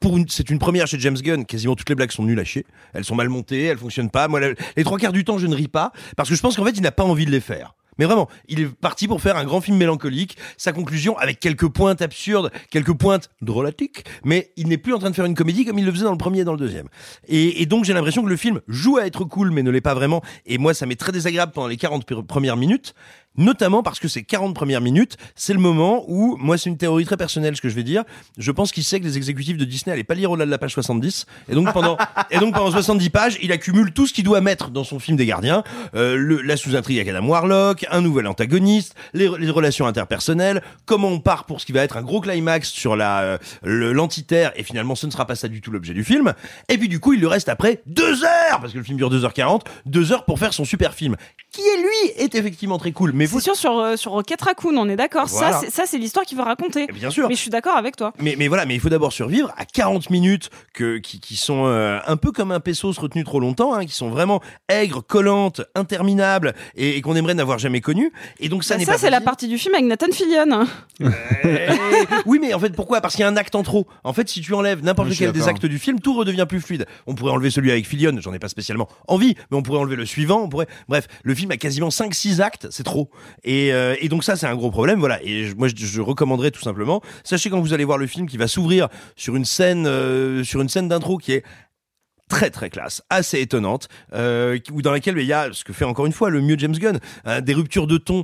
pour 0.00 0.16
une, 0.16 0.26
c'est 0.28 0.48
une 0.48 0.58
première 0.58 0.86
chez 0.86 0.98
James 0.98 1.18
Gunn. 1.18 1.44
Quasiment 1.44 1.76
toutes 1.76 1.90
les 1.90 1.94
blagues 1.94 2.10
sont 2.10 2.24
nulles 2.24 2.40
à 2.40 2.44
chier. 2.44 2.64
Elles 2.94 3.04
sont 3.04 3.14
mal 3.14 3.28
montées, 3.28 3.64
elles 3.64 3.78
fonctionnent 3.78 4.10
pas. 4.10 4.28
Moi, 4.28 4.40
les 4.76 4.84
trois 4.84 4.98
quarts 4.98 5.12
du 5.12 5.24
temps, 5.24 5.36
je 5.36 5.46
ne 5.46 5.54
ris 5.54 5.68
pas 5.68 5.92
parce 6.16 6.28
que 6.30 6.34
je 6.34 6.40
pense 6.40 6.56
qu'en 6.56 6.64
fait, 6.64 6.70
il 6.70 6.82
n'a 6.82 6.92
pas 6.92 7.04
envie 7.04 7.26
de 7.26 7.30
les 7.30 7.40
faire. 7.40 7.74
Mais 8.00 8.06
vraiment, 8.06 8.30
il 8.48 8.60
est 8.60 8.66
parti 8.66 9.06
pour 9.06 9.20
faire 9.20 9.36
un 9.36 9.44
grand 9.44 9.60
film 9.60 9.76
mélancolique. 9.76 10.38
Sa 10.56 10.72
conclusion, 10.72 11.18
avec 11.18 11.38
quelques 11.38 11.68
pointes 11.68 12.00
absurdes, 12.00 12.50
quelques 12.70 12.94
pointes 12.94 13.28
drôlatiques, 13.42 14.06
mais 14.24 14.52
il 14.56 14.68
n'est 14.68 14.78
plus 14.78 14.94
en 14.94 14.98
train 14.98 15.10
de 15.10 15.14
faire 15.14 15.26
une 15.26 15.34
comédie 15.34 15.66
comme 15.66 15.78
il 15.78 15.84
le 15.84 15.92
faisait 15.92 16.04
dans 16.04 16.10
le 16.12 16.16
premier 16.16 16.40
et 16.40 16.44
dans 16.44 16.52
le 16.52 16.58
deuxième. 16.58 16.88
Et, 17.28 17.60
et 17.60 17.66
donc, 17.66 17.84
j'ai 17.84 17.92
l'impression 17.92 18.22
que 18.24 18.30
le 18.30 18.38
film 18.38 18.62
joue 18.68 18.96
à 18.96 19.04
être 19.06 19.24
cool, 19.24 19.50
mais 19.50 19.62
ne 19.62 19.70
l'est 19.70 19.82
pas 19.82 19.92
vraiment. 19.92 20.22
Et 20.46 20.56
moi, 20.56 20.72
ça 20.72 20.86
m'est 20.86 20.96
très 20.98 21.12
désagréable 21.12 21.52
pendant 21.52 21.68
les 21.68 21.76
40 21.76 22.08
pr- 22.08 22.24
premières 22.24 22.56
minutes. 22.56 22.94
Notamment 23.36 23.82
parce 23.82 24.00
que 24.00 24.08
ces 24.08 24.24
40 24.24 24.54
premières 24.54 24.80
minutes, 24.80 25.16
c'est 25.36 25.52
le 25.52 25.60
moment 25.60 26.04
où, 26.08 26.36
moi 26.36 26.58
c'est 26.58 26.68
une 26.68 26.76
théorie 26.76 27.04
très 27.04 27.16
personnelle 27.16 27.54
ce 27.56 27.60
que 27.60 27.68
je 27.68 27.74
vais 27.76 27.84
dire, 27.84 28.02
je 28.36 28.50
pense 28.50 28.72
qu'il 28.72 28.82
sait 28.84 28.98
que 28.98 29.04
les 29.04 29.16
exécutifs 29.16 29.56
de 29.56 29.64
Disney 29.64 29.92
allaient 29.94 30.02
pas 30.04 30.14
lire 30.14 30.32
au-delà 30.32 30.46
de 30.46 30.50
la 30.50 30.58
page 30.58 30.72
70, 30.74 31.26
et 31.48 31.54
donc 31.54 31.72
pendant, 31.72 31.96
et 32.30 32.38
donc 32.38 32.54
pendant 32.54 32.70
70 32.72 33.08
pages, 33.10 33.38
il 33.40 33.52
accumule 33.52 33.92
tout 33.92 34.06
ce 34.08 34.12
qu'il 34.12 34.24
doit 34.24 34.40
mettre 34.40 34.70
dans 34.70 34.82
son 34.84 34.98
film 34.98 35.16
des 35.16 35.26
gardiens, 35.26 35.62
euh, 35.94 36.16
le- 36.16 36.42
la 36.42 36.56
sous-intrigue 36.56 36.98
avec 36.98 37.08
Adam 37.14 37.24
Warlock, 37.26 37.86
un 37.90 38.00
nouvel 38.00 38.26
antagoniste, 38.26 38.94
les, 39.14 39.28
les 39.38 39.50
relations 39.50 39.86
interpersonnelles, 39.86 40.60
comment 40.84 41.08
on 41.08 41.20
part 41.20 41.44
pour 41.46 41.60
ce 41.60 41.66
qui 41.66 41.72
va 41.72 41.82
être 41.84 41.96
un 41.96 42.02
gros 42.02 42.20
climax 42.20 42.68
sur 42.68 42.96
la 42.96 43.20
euh, 43.20 43.38
l'antiterre, 43.62 44.52
et 44.56 44.64
finalement 44.64 44.94
ce 44.96 45.06
ne 45.06 45.12
sera 45.12 45.26
pas 45.26 45.36
ça 45.36 45.48
du 45.48 45.60
tout 45.60 45.70
l'objet 45.70 45.94
du 45.94 46.02
film, 46.04 46.34
et 46.68 46.76
puis 46.78 46.88
du 46.88 46.98
coup 47.00 47.12
il 47.12 47.20
lui 47.20 47.26
reste 47.28 47.48
après 47.48 47.80
deux 47.86 48.24
heures, 48.24 48.60
parce 48.60 48.72
que 48.72 48.78
le 48.78 48.84
film 48.84 48.98
dure 48.98 49.10
2h40, 49.10 49.62
deux 49.86 50.12
heures 50.12 50.24
pour 50.24 50.38
faire 50.38 50.52
son 50.52 50.64
super 50.64 50.94
film, 50.94 51.16
qui 51.52 51.60
est 51.60 51.80
lui 51.82 52.22
est 52.24 52.34
effectivement 52.34 52.78
très 52.78 52.92
cool, 52.92 53.12
mais 53.20 53.26
C'est 53.26 53.40
sûr, 53.40 53.56
sur, 53.56 53.78
euh, 53.78 53.96
sur 53.96 54.12
Rocket 54.12 54.40
Raccoon, 54.40 54.76
on 54.76 54.88
est 54.88 54.96
d'accord. 54.96 55.26
Voilà. 55.26 55.52
Ça, 55.52 55.60
c'est- 55.60 55.70
Ça, 55.70 55.82
c'est 55.86 55.98
l'histoire 55.98 56.24
qu'il 56.26 56.36
veut 56.38 56.44
raconter. 56.44 56.86
Bien 56.88 57.10
sûr. 57.10 57.28
Mais 57.28 57.34
je 57.34 57.40
suis 57.40 57.50
d'accord 57.50 57.76
avec 57.76 57.96
toi. 57.96 58.12
Mais, 58.18 58.34
mais 58.38 58.48
voilà, 58.48 58.66
mais 58.66 58.74
il 58.74 58.80
faut 58.80 58.88
d'abord 58.88 59.12
survivre 59.12 59.52
à 59.56 59.64
40 59.64 60.10
minutes 60.10 60.50
que, 60.74 60.98
qui, 60.98 61.20
qui 61.20 61.36
sont 61.36 61.66
euh, 61.66 61.98
un 62.06 62.16
peu 62.16 62.32
comme 62.32 62.50
un 62.52 62.60
pesos 62.60 62.98
retenu 62.98 63.24
trop 63.24 63.40
longtemps, 63.40 63.74
hein, 63.74 63.84
qui 63.86 63.94
sont 63.94 64.08
vraiment 64.10 64.40
aigres, 64.68 65.02
collantes, 65.06 65.60
interminables 65.74 66.54
et, 66.76 66.96
et 66.96 67.00
qu'on 67.02 67.14
aimerait 67.16 67.34
n'avoir 67.34 67.58
jamais 67.58 67.80
connues. 67.80 68.12
Et 68.40 68.48
donc 68.48 68.64
ça 68.64 68.74
Bah, 68.74 68.78
n'est 68.78 68.84
ça, 68.86 68.92
pas 68.92 68.98
c'est 68.98 69.10
la 69.10 69.20
partie 69.20 69.48
du 69.48 69.58
film 69.58 69.74
avec 69.74 69.86
Nathan 69.86 70.06
Fillion. 70.12 70.66
Eh, 71.00 71.06
oui, 72.26 72.38
mais 72.40 72.54
en 72.54 72.58
fait, 72.58 72.70
pourquoi? 72.70 73.00
Parce 73.00 73.14
qu'il 73.14 73.22
y 73.22 73.24
a 73.24 73.28
un 73.28 73.36
acte 73.36 73.54
en 73.54 73.62
trop. 73.62 73.86
En 74.04 74.12
fait, 74.12 74.28
si 74.28 74.40
tu 74.40 74.54
enlèves 74.54 74.82
n'importe 74.82 75.08
lequel 75.10 75.32
des 75.32 75.48
actes 75.48 75.66
du 75.66 75.78
film, 75.78 76.00
tout 76.00 76.14
redevient 76.14 76.46
plus 76.48 76.60
fluide. 76.60 76.86
On 77.06 77.14
pourrait 77.14 77.32
enlever 77.32 77.50
celui 77.50 77.70
avec 77.70 77.86
Fillion, 77.86 78.14
j'en 78.20 78.32
ai 78.32 78.38
pas 78.38 78.48
spécialement 78.48 78.88
envie, 79.08 79.34
mais 79.50 79.56
on 79.56 79.62
pourrait 79.62 79.78
enlever 79.80 79.96
le 79.96 80.06
suivant. 80.06 80.42
On 80.42 80.48
pourrait... 80.48 80.66
Bref, 80.88 81.06
le 81.22 81.34
film 81.34 81.50
a 81.50 81.56
quasiment 81.56 81.88
5-6 81.88 82.40
actes, 82.40 82.68
c'est 82.70 82.82
trop. 82.84 83.09
Et, 83.44 83.72
euh, 83.72 83.96
et 84.00 84.08
donc 84.08 84.24
ça, 84.24 84.36
c'est 84.36 84.46
un 84.46 84.54
gros 84.56 84.70
problème. 84.70 85.00
Voilà. 85.00 85.22
Et 85.22 85.44
je- 85.44 85.54
moi, 85.54 85.68
je, 85.74 86.00
recommanderais 86.00 86.50
tout 86.50 86.60
simplement. 86.60 87.00
Sachez 87.24 87.50
quand 87.50 87.60
vous 87.60 87.72
allez 87.72 87.84
voir 87.84 87.98
le 87.98 88.06
film 88.06 88.28
qui 88.28 88.36
va 88.36 88.48
s'ouvrir 88.48 88.88
sur 89.16 89.36
une 89.36 89.44
scène, 89.44 89.86
euh, 89.86 90.44
sur 90.44 90.60
une 90.60 90.68
scène 90.68 90.88
d'intro 90.88 91.18
qui 91.18 91.32
est 91.32 91.44
très 92.28 92.50
très 92.50 92.70
classe, 92.70 93.02
assez 93.10 93.40
étonnante, 93.40 93.88
euh, 94.12 94.56
ou 94.72 94.82
dans 94.82 94.92
laquelle 94.92 95.18
il 95.18 95.26
y 95.26 95.32
a 95.32 95.48
ce 95.52 95.64
que 95.64 95.72
fait 95.72 95.84
encore 95.84 96.06
une 96.06 96.12
fois 96.12 96.30
le 96.30 96.40
mieux 96.40 96.56
James 96.58 96.76
Gunn, 96.76 97.00
hein, 97.24 97.40
des 97.40 97.54
ruptures 97.54 97.88
de 97.88 97.98
ton 97.98 98.22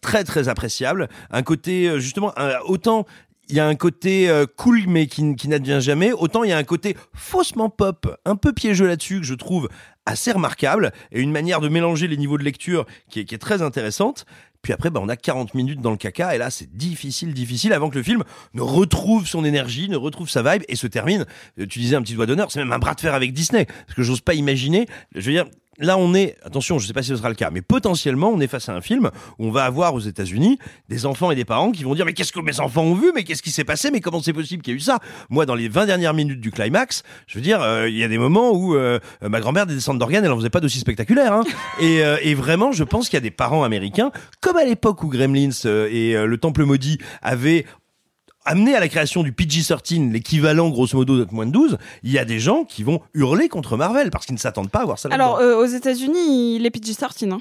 très 0.00 0.24
très 0.24 0.48
appréciables, 0.48 1.08
un 1.30 1.42
côté 1.42 2.00
justement 2.00 2.32
autant 2.64 3.04
il 3.50 3.56
y 3.56 3.60
a 3.60 3.66
un 3.66 3.74
côté 3.74 4.30
cool 4.56 4.84
mais 4.88 5.06
qui, 5.06 5.36
qui 5.36 5.48
n'advient 5.48 5.80
jamais, 5.82 6.12
autant 6.12 6.44
il 6.44 6.48
y 6.48 6.52
a 6.54 6.56
un 6.56 6.64
côté 6.64 6.96
faussement 7.12 7.68
pop, 7.68 8.16
un 8.24 8.36
peu 8.36 8.54
piégeux 8.54 8.86
là-dessus 8.86 9.20
que 9.20 9.26
je 9.26 9.34
trouve 9.34 9.68
assez 10.06 10.32
remarquable 10.32 10.92
et 11.12 11.20
une 11.20 11.32
manière 11.32 11.60
de 11.60 11.68
mélanger 11.68 12.08
les 12.08 12.16
niveaux 12.16 12.38
de 12.38 12.44
lecture 12.44 12.86
qui 13.08 13.20
est, 13.20 13.38
très 13.38 13.62
intéressante. 13.62 14.26
Puis 14.62 14.72
après, 14.72 14.90
bah, 14.90 15.00
on 15.02 15.08
a 15.08 15.16
40 15.16 15.54
minutes 15.54 15.80
dans 15.80 15.90
le 15.90 15.96
caca, 15.96 16.34
et 16.34 16.38
là, 16.38 16.50
c'est 16.50 16.72
difficile, 16.76 17.34
difficile, 17.34 17.72
avant 17.72 17.90
que 17.90 17.96
le 17.96 18.04
film 18.04 18.22
ne 18.54 18.62
retrouve 18.62 19.26
son 19.26 19.44
énergie, 19.44 19.88
ne 19.88 19.96
retrouve 19.96 20.30
sa 20.30 20.42
vibe, 20.42 20.62
et 20.68 20.76
se 20.76 20.86
termine. 20.86 21.26
Euh, 21.58 21.66
Tu 21.66 21.80
disais 21.80 21.96
un 21.96 22.02
petit 22.02 22.14
doigt 22.14 22.26
d'honneur, 22.26 22.52
c'est 22.52 22.60
même 22.60 22.72
un 22.72 22.78
bras 22.78 22.94
de 22.94 23.00
fer 23.00 23.14
avec 23.14 23.32
Disney, 23.32 23.64
parce 23.64 23.94
que 23.94 24.02
j'ose 24.02 24.20
pas 24.20 24.34
imaginer. 24.34 24.86
Je 25.16 25.22
veux 25.22 25.32
dire, 25.32 25.46
là, 25.78 25.98
on 25.98 26.14
est, 26.14 26.36
attention, 26.44 26.78
je 26.78 26.86
sais 26.86 26.92
pas 26.92 27.02
si 27.02 27.08
ce 27.08 27.16
sera 27.16 27.28
le 27.28 27.34
cas, 27.34 27.50
mais 27.50 27.62
potentiellement, 27.62 28.28
on 28.28 28.40
est 28.40 28.46
face 28.46 28.68
à 28.68 28.74
un 28.74 28.80
film 28.80 29.10
où 29.38 29.46
on 29.46 29.50
va 29.50 29.64
avoir 29.64 29.94
aux 29.94 30.00
États-Unis 30.00 30.58
des 30.88 31.06
enfants 31.06 31.30
et 31.30 31.34
des 31.34 31.44
parents 31.44 31.72
qui 31.72 31.84
vont 31.84 31.94
dire, 31.94 32.04
mais 32.04 32.12
qu'est-ce 32.12 32.32
que 32.32 32.40
mes 32.40 32.60
enfants 32.60 32.82
ont 32.82 32.94
vu, 32.94 33.12
mais 33.14 33.24
qu'est-ce 33.24 33.42
qui 33.42 33.50
s'est 33.50 33.64
passé, 33.64 33.90
mais 33.90 34.00
comment 34.00 34.20
c'est 34.20 34.32
possible 34.32 34.62
qu'il 34.62 34.72
y 34.72 34.76
ait 34.76 34.78
eu 34.78 34.80
ça? 34.80 34.98
Moi, 35.30 35.46
dans 35.46 35.54
les 35.54 35.68
20 35.68 35.86
dernières 35.86 36.14
minutes 36.14 36.40
du 36.40 36.50
climax, 36.50 37.02
je 37.26 37.38
veux 37.38 37.42
dire, 37.42 37.62
euh, 37.62 37.88
il 37.88 37.96
y 37.96 38.04
a 38.04 38.08
des 38.08 38.18
moments 38.18 38.52
où 38.52 38.74
euh, 38.74 38.98
ma 39.22 39.40
grand-mère 39.40 39.66
des 39.66 39.74
descentes 39.74 39.98
d'organes, 39.98 40.24
elle 40.24 40.32
en 40.32 40.36
faisait 40.36 40.50
pas 40.50 40.60
d'aussi 40.60 40.78
spectaculaire. 40.78 41.32
Hein. 41.32 41.44
et, 41.80 42.04
euh, 42.04 42.16
et 42.22 42.34
vraiment, 42.34 42.72
je 42.72 42.84
pense 42.84 43.08
qu'il 43.08 43.16
y 43.16 43.18
a 43.18 43.20
des 43.22 43.30
parents 43.30 43.64
américains, 43.64 44.12
comme 44.40 44.56
à 44.56 44.64
l'époque 44.64 45.02
où 45.02 45.08
Gremlins 45.08 45.50
euh, 45.64 45.88
et 45.90 46.16
euh, 46.16 46.26
le 46.26 46.38
Temple 46.38 46.64
maudit 46.64 46.98
avaient 47.22 47.64
amené 48.44 48.74
à 48.74 48.80
la 48.80 48.88
création 48.88 49.22
du 49.22 49.32
PG-13, 49.32 50.10
l'équivalent 50.12 50.68
grosso 50.70 50.96
modo 50.96 51.24
de 51.24 51.32
moins 51.32 51.46
de 51.46 51.52
12, 51.52 51.78
il 52.02 52.12
y 52.12 52.18
a 52.18 52.24
des 52.24 52.40
gens 52.40 52.64
qui 52.64 52.82
vont 52.82 53.00
hurler 53.14 53.48
contre 53.48 53.76
Marvel 53.76 54.10
parce 54.10 54.26
qu'ils 54.26 54.34
ne 54.34 54.40
s'attendent 54.40 54.70
pas 54.70 54.80
à 54.80 54.84
voir 54.84 54.98
ça. 54.98 55.08
Alors, 55.10 55.38
euh, 55.38 55.56
aux 55.56 55.66
États-Unis, 55.66 56.56
il 56.56 56.66
est 56.66 56.70
PG-13. 56.70 57.32
Hein. 57.32 57.38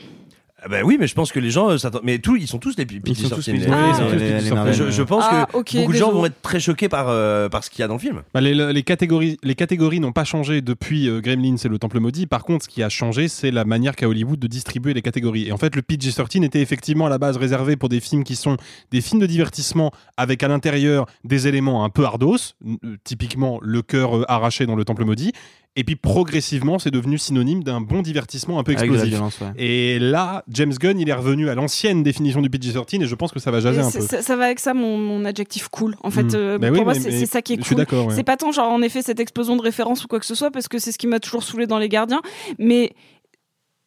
Ah 0.64 0.68
bah 0.70 0.78
oui, 0.84 0.98
mais 1.00 1.08
je 1.08 1.16
pense 1.16 1.32
que 1.32 1.40
les 1.40 1.50
gens 1.50 1.70
euh, 1.72 1.78
s'attendent. 1.80 2.02
Mais 2.04 2.20
tous, 2.20 2.36
ils 2.36 2.48
sont 2.48 2.60
tous 2.60 2.78
les 2.78 2.86
PG-13. 2.86 3.02
Ils 3.08 3.16
sont 3.16 3.30
tous 3.36 3.46
PG-13, 3.50 3.66
les- 3.66 3.72
Ah. 4.52 4.66
les 4.66 4.74
je- 4.92 5.02
pense 5.02 5.24
Ah, 5.28 5.48
que 5.52 5.58
ok, 5.58 5.76
beaucoup 5.78 5.92
de 5.92 5.98
gens 5.98 6.06
désolé. 6.08 6.20
vont 6.20 6.26
être 6.28 6.42
très 6.44 6.60
choqués 6.60 6.88
par, 6.88 7.08
euh, 7.10 7.50
par 7.50 7.64
ce 7.64 7.72
qu'il 7.72 7.80
y 7.80 7.84
a 7.84 7.88
dans 7.88 7.96
le 7.96 8.00
film. 8.00 8.22
Bah, 8.34 8.42
les, 8.42 8.54
les 8.54 8.84
catégories, 8.84 9.38
les 9.42 9.56
catégories 9.56 10.00
n'ont 10.00 10.12
pas 10.12 10.24
changé 10.24 10.62
depuis 10.62 11.10
euh, 11.10 11.20
Gremlins 11.20 11.56
et 11.56 11.68
le 11.68 11.80
Temple 11.80 12.00
maudit. 12.00 12.28
Par 12.28 12.44
contre, 12.44 12.66
ce 12.66 12.70
qui 12.70 12.84
a 12.84 12.90
changé, 12.90 13.28
c'est 13.28 13.50
la 13.50 13.66
manière 13.66 13.96
qu'a 13.96 14.08
Hollywood 14.08 14.38
de 14.40 14.46
distribuer 14.48 14.94
les 14.94 15.02
catégories. 15.02 15.48
Et 15.48 15.52
en 15.52 15.58
fait, 15.58 15.76
le 15.76 15.82
PG-13 15.82 16.44
était 16.44 16.62
effectivement 16.62 17.08
à 17.08 17.10
la 17.10 17.18
base 17.18 17.38
réservé 17.38 17.76
pour 17.76 17.90
des 17.90 18.00
films 18.00 18.24
qui 18.24 18.36
sont 18.36 18.58
des 18.92 19.02
films 19.02 19.20
de 19.22 19.26
divertissement 19.26 19.92
avec 20.16 20.44
à 20.44 20.48
l'intérieur 20.48 21.08
des 21.24 21.48
éléments 21.48 21.84
un 21.84 21.90
peu 21.90 22.06
ardos, 22.06 22.36
euh, 22.68 22.98
typiquement 23.04 23.60
le 23.64 23.82
cœur 23.82 24.16
euh, 24.16 24.26
arraché 24.28 24.68
dans 24.68 24.76
le 24.76 24.86
Temple 24.86 25.06
maudit. 25.06 25.32
Et 25.78 25.86
puis 25.86 25.96
progressivement, 25.96 26.80
c'est 26.80 26.92
devenu 26.92 27.18
synonyme 27.18 27.64
d'un 27.64 27.80
bon 27.80 28.02
divertissement 28.02 28.60
un 28.60 28.64
peu 28.64 28.74
Avec 28.74 28.90
de 28.92 28.96
la 28.98 29.04
explosif. 29.06 29.14
violence, 29.16 29.40
ouais. 29.40 29.54
Et 29.58 30.00
là, 30.00 30.44
James 30.50 30.74
Gunn, 30.74 31.00
il 31.00 31.08
est 31.08 31.14
revenu 31.14 31.48
à 31.48 31.56
l'ancienne 31.56 32.04
définition 32.04 32.42
du 32.42 32.50
PG-13 32.50 33.04
et 33.04 33.08
je 33.08 33.16
pense 33.16 33.32
que 33.32 33.40
ça 33.40 33.52
va 33.52 33.62
jaser 33.62 33.80
Et 33.80 33.84
un 33.84 33.90
c'est- 33.90 34.00
peu. 34.00 34.06
Ça, 34.06 34.22
ça 34.22 34.36
va 34.36 34.46
avec 34.46 34.60
ça, 34.60 34.74
mon, 34.74 34.98
mon 34.98 35.24
adjectif 35.24 35.70
cool. 35.70 35.96
En 36.04 36.12
fait, 36.12 36.24
Mm. 36.24 36.32
euh, 36.36 36.58
Bah 36.58 36.68
pour 36.68 36.78
oui, 36.80 36.84
moi, 36.84 36.94
c'est 36.94 37.26
ça 37.26 37.42
qui 37.42 37.54
est 37.54 37.56
je 37.58 37.62
suis 37.62 37.70
cool. 37.70 37.78
d'accord, 37.78 38.08
ouais. 38.08 38.16
C'est 38.16 38.24
pas 38.24 38.36
tant, 38.36 38.52
genre, 38.52 38.70
en 38.70 38.82
effet, 38.82 39.02
cette 39.02 39.22
explosion 39.22 39.56
de 39.56 39.62
références 39.62 40.04
ou 40.04 40.08
quoi 40.10 40.20
que 40.20 40.26
ce 40.26 40.36
soit, 40.36 40.52
parce 40.52 40.68
que 40.68 40.78
c'est 40.78 40.92
ce 40.92 40.98
qui 40.98 41.08
m'a 41.08 41.22
toujours 41.22 41.44
saoulé 41.44 41.68
dans 41.68 41.80
Les 41.80 41.88
Gardiens. 41.88 42.22
Mais 42.60 42.92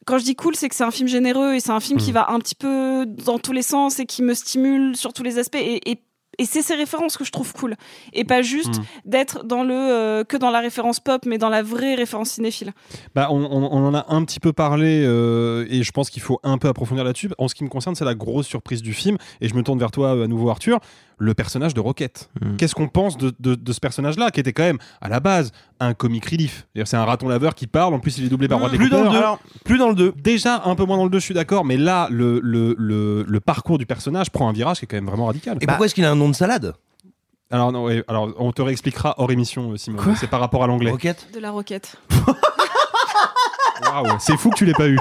quand 0.07 0.16
je 0.16 0.24
dis 0.24 0.37
cool, 0.37 0.57
c'est 0.57 0.70
que 0.70 0.74
c'est 0.74 0.85
un 0.85 0.91
film 0.91 1.09
généreux 1.09 1.53
et 1.53 1.61
c'est 1.61 1.70
un 1.72 1.80
film 1.80 1.99
qui 1.99 2.12
Mm. 2.12 2.14
va 2.14 2.30
un 2.30 2.39
petit 2.39 2.55
peu 2.55 3.05
dans 3.07 3.39
tous 3.39 3.53
les 3.53 3.61
sens 3.62 3.99
et 4.01 4.07
qui 4.07 4.22
me 4.22 4.32
stimule 4.32 4.97
sur 4.97 5.12
tous 5.12 5.22
les 5.22 5.39
aspects. 5.39 5.57
Et, 5.61 5.91
et 5.91 5.99
et 6.39 6.45
c'est 6.45 6.62
ces 6.62 6.74
références 6.74 7.16
que 7.16 7.24
je 7.24 7.30
trouve 7.32 7.53
cool. 7.53 7.74
Et 8.12 8.24
pas 8.24 8.43
juste 8.43 8.78
Mm. 8.78 8.82
d'être 9.05 9.45
dans 9.45 9.62
le 9.62 9.74
euh, 9.74 10.24
que 10.24 10.37
dans 10.37 10.51
la 10.51 10.61
référence 10.61 11.01
pop, 11.01 11.24
mais 11.26 11.39
dans 11.39 11.49
la 11.49 11.62
vraie 11.62 11.95
référence 11.95 12.30
cinéphile. 12.30 12.72
Bah, 13.14 13.28
on, 13.30 13.43
on- 13.45 13.70
on 13.72 13.87
en 13.87 13.95
a 13.95 14.07
un 14.09 14.24
petit 14.24 14.41
peu 14.41 14.53
parlé 14.53 15.03
euh, 15.05 15.66
et 15.70 15.82
je 15.82 15.93
pense 15.93 16.11
qu'il 16.11 16.22
faut 16.22 16.41
un 16.43 16.59
peu 16.59 16.68
approfondir 16.68 17.05
là-dessus. 17.05 17.30
En 17.39 17.49
ce 17.49 17.55
qui 17.55 17.64
me 17.64 17.68
concerne, 17.68 17.95
c'est 17.95 18.05
la 18.05 18.14
grosse 18.14 18.47
surprise 18.47 18.82
du 18.82 18.95
film 18.95 19.16
et 19.41 19.49
je 19.49 19.55
me 19.55 19.62
tourne 19.62 19.78
vers 19.78 19.91
toi 19.91 20.14
euh, 20.16 20.24
à 20.24 20.26
nouveau, 20.26 20.51
Arthur. 20.51 20.80
Le 21.18 21.34
personnage 21.34 21.74
de 21.74 21.80
Rocket. 21.80 22.28
Mm. 22.40 22.56
Qu'est-ce 22.56 22.74
qu'on 22.74 22.88
pense 22.88 23.16
de, 23.16 23.32
de- 23.40 23.54
de 23.54 23.72
ce 23.72 23.80
personnage-là 23.80 24.30
qui 24.30 24.40
était 24.40 24.52
quand 24.52 24.62
même 24.64 24.78
à 25.00 25.08
la 25.08 25.20
base 25.20 25.52
un 25.80 25.94
comic 25.94 26.24
relief 26.26 26.66
C'est 26.84 26.96
un 26.96 27.04
raton 27.04 27.28
laveur 27.28 27.54
qui 27.54 27.66
parle. 27.66 27.94
En 27.94 27.98
plus, 28.00 28.18
il 28.18 28.24
est 28.24 28.28
doublé 28.28 28.48
par 28.48 28.58
Bradley 28.58 28.78
Plus 28.78 28.90
dans 28.90 29.04
le 29.04 29.10
2. 29.10 29.16
Plus 29.64 29.78
dans 29.78 29.88
le 29.88 29.94
2. 29.94 30.12
Déjà 30.16 30.62
un 30.64 30.74
peu 30.74 30.84
moins 30.84 30.96
dans 30.96 31.04
le 31.04 31.10
2, 31.10 31.18
je 31.18 31.24
suis 31.24 31.34
d'accord, 31.34 31.64
mais 31.64 31.76
là, 31.76 32.08
le, 32.10 32.40
le, 32.42 32.74
le, 32.78 33.24
le 33.28 33.40
parcours 33.40 33.78
du 33.78 33.86
personnage 33.86 34.30
prend 34.30 34.48
un 34.48 34.52
virage 34.52 34.78
qui 34.78 34.84
est 34.84 34.88
quand 34.88 34.96
même 34.96 35.06
vraiment 35.06 35.26
radical. 35.26 35.56
Et 35.60 35.66
pourquoi 35.66 35.86
est-ce 35.86 35.94
qu'il 35.94 36.04
a 36.04 36.10
un 36.10 36.16
nom 36.16 36.28
de 36.28 36.34
salade? 36.34 36.74
Alors, 37.50 37.70
non, 37.70 37.84
ouais, 37.84 38.02
alors, 38.08 38.32
on 38.38 38.50
te 38.52 38.62
réexpliquera 38.62 39.14
hors 39.18 39.30
émission, 39.30 39.72
euh, 39.72 39.76
Simon. 39.76 40.02
Quoi? 40.02 40.16
C'est 40.16 40.26
par 40.28 40.40
rapport 40.40 40.64
à 40.64 40.66
l'anglais. 40.66 40.90
Rocket? 40.90 41.28
De 41.32 41.38
la 41.38 41.50
roquette. 41.52 41.96
Waouh, 43.82 44.16
c'est 44.18 44.36
fou 44.36 44.50
que 44.50 44.56
tu 44.56 44.64
l'aies 44.64 44.72
pas 44.72 44.88
eu. 44.88 44.98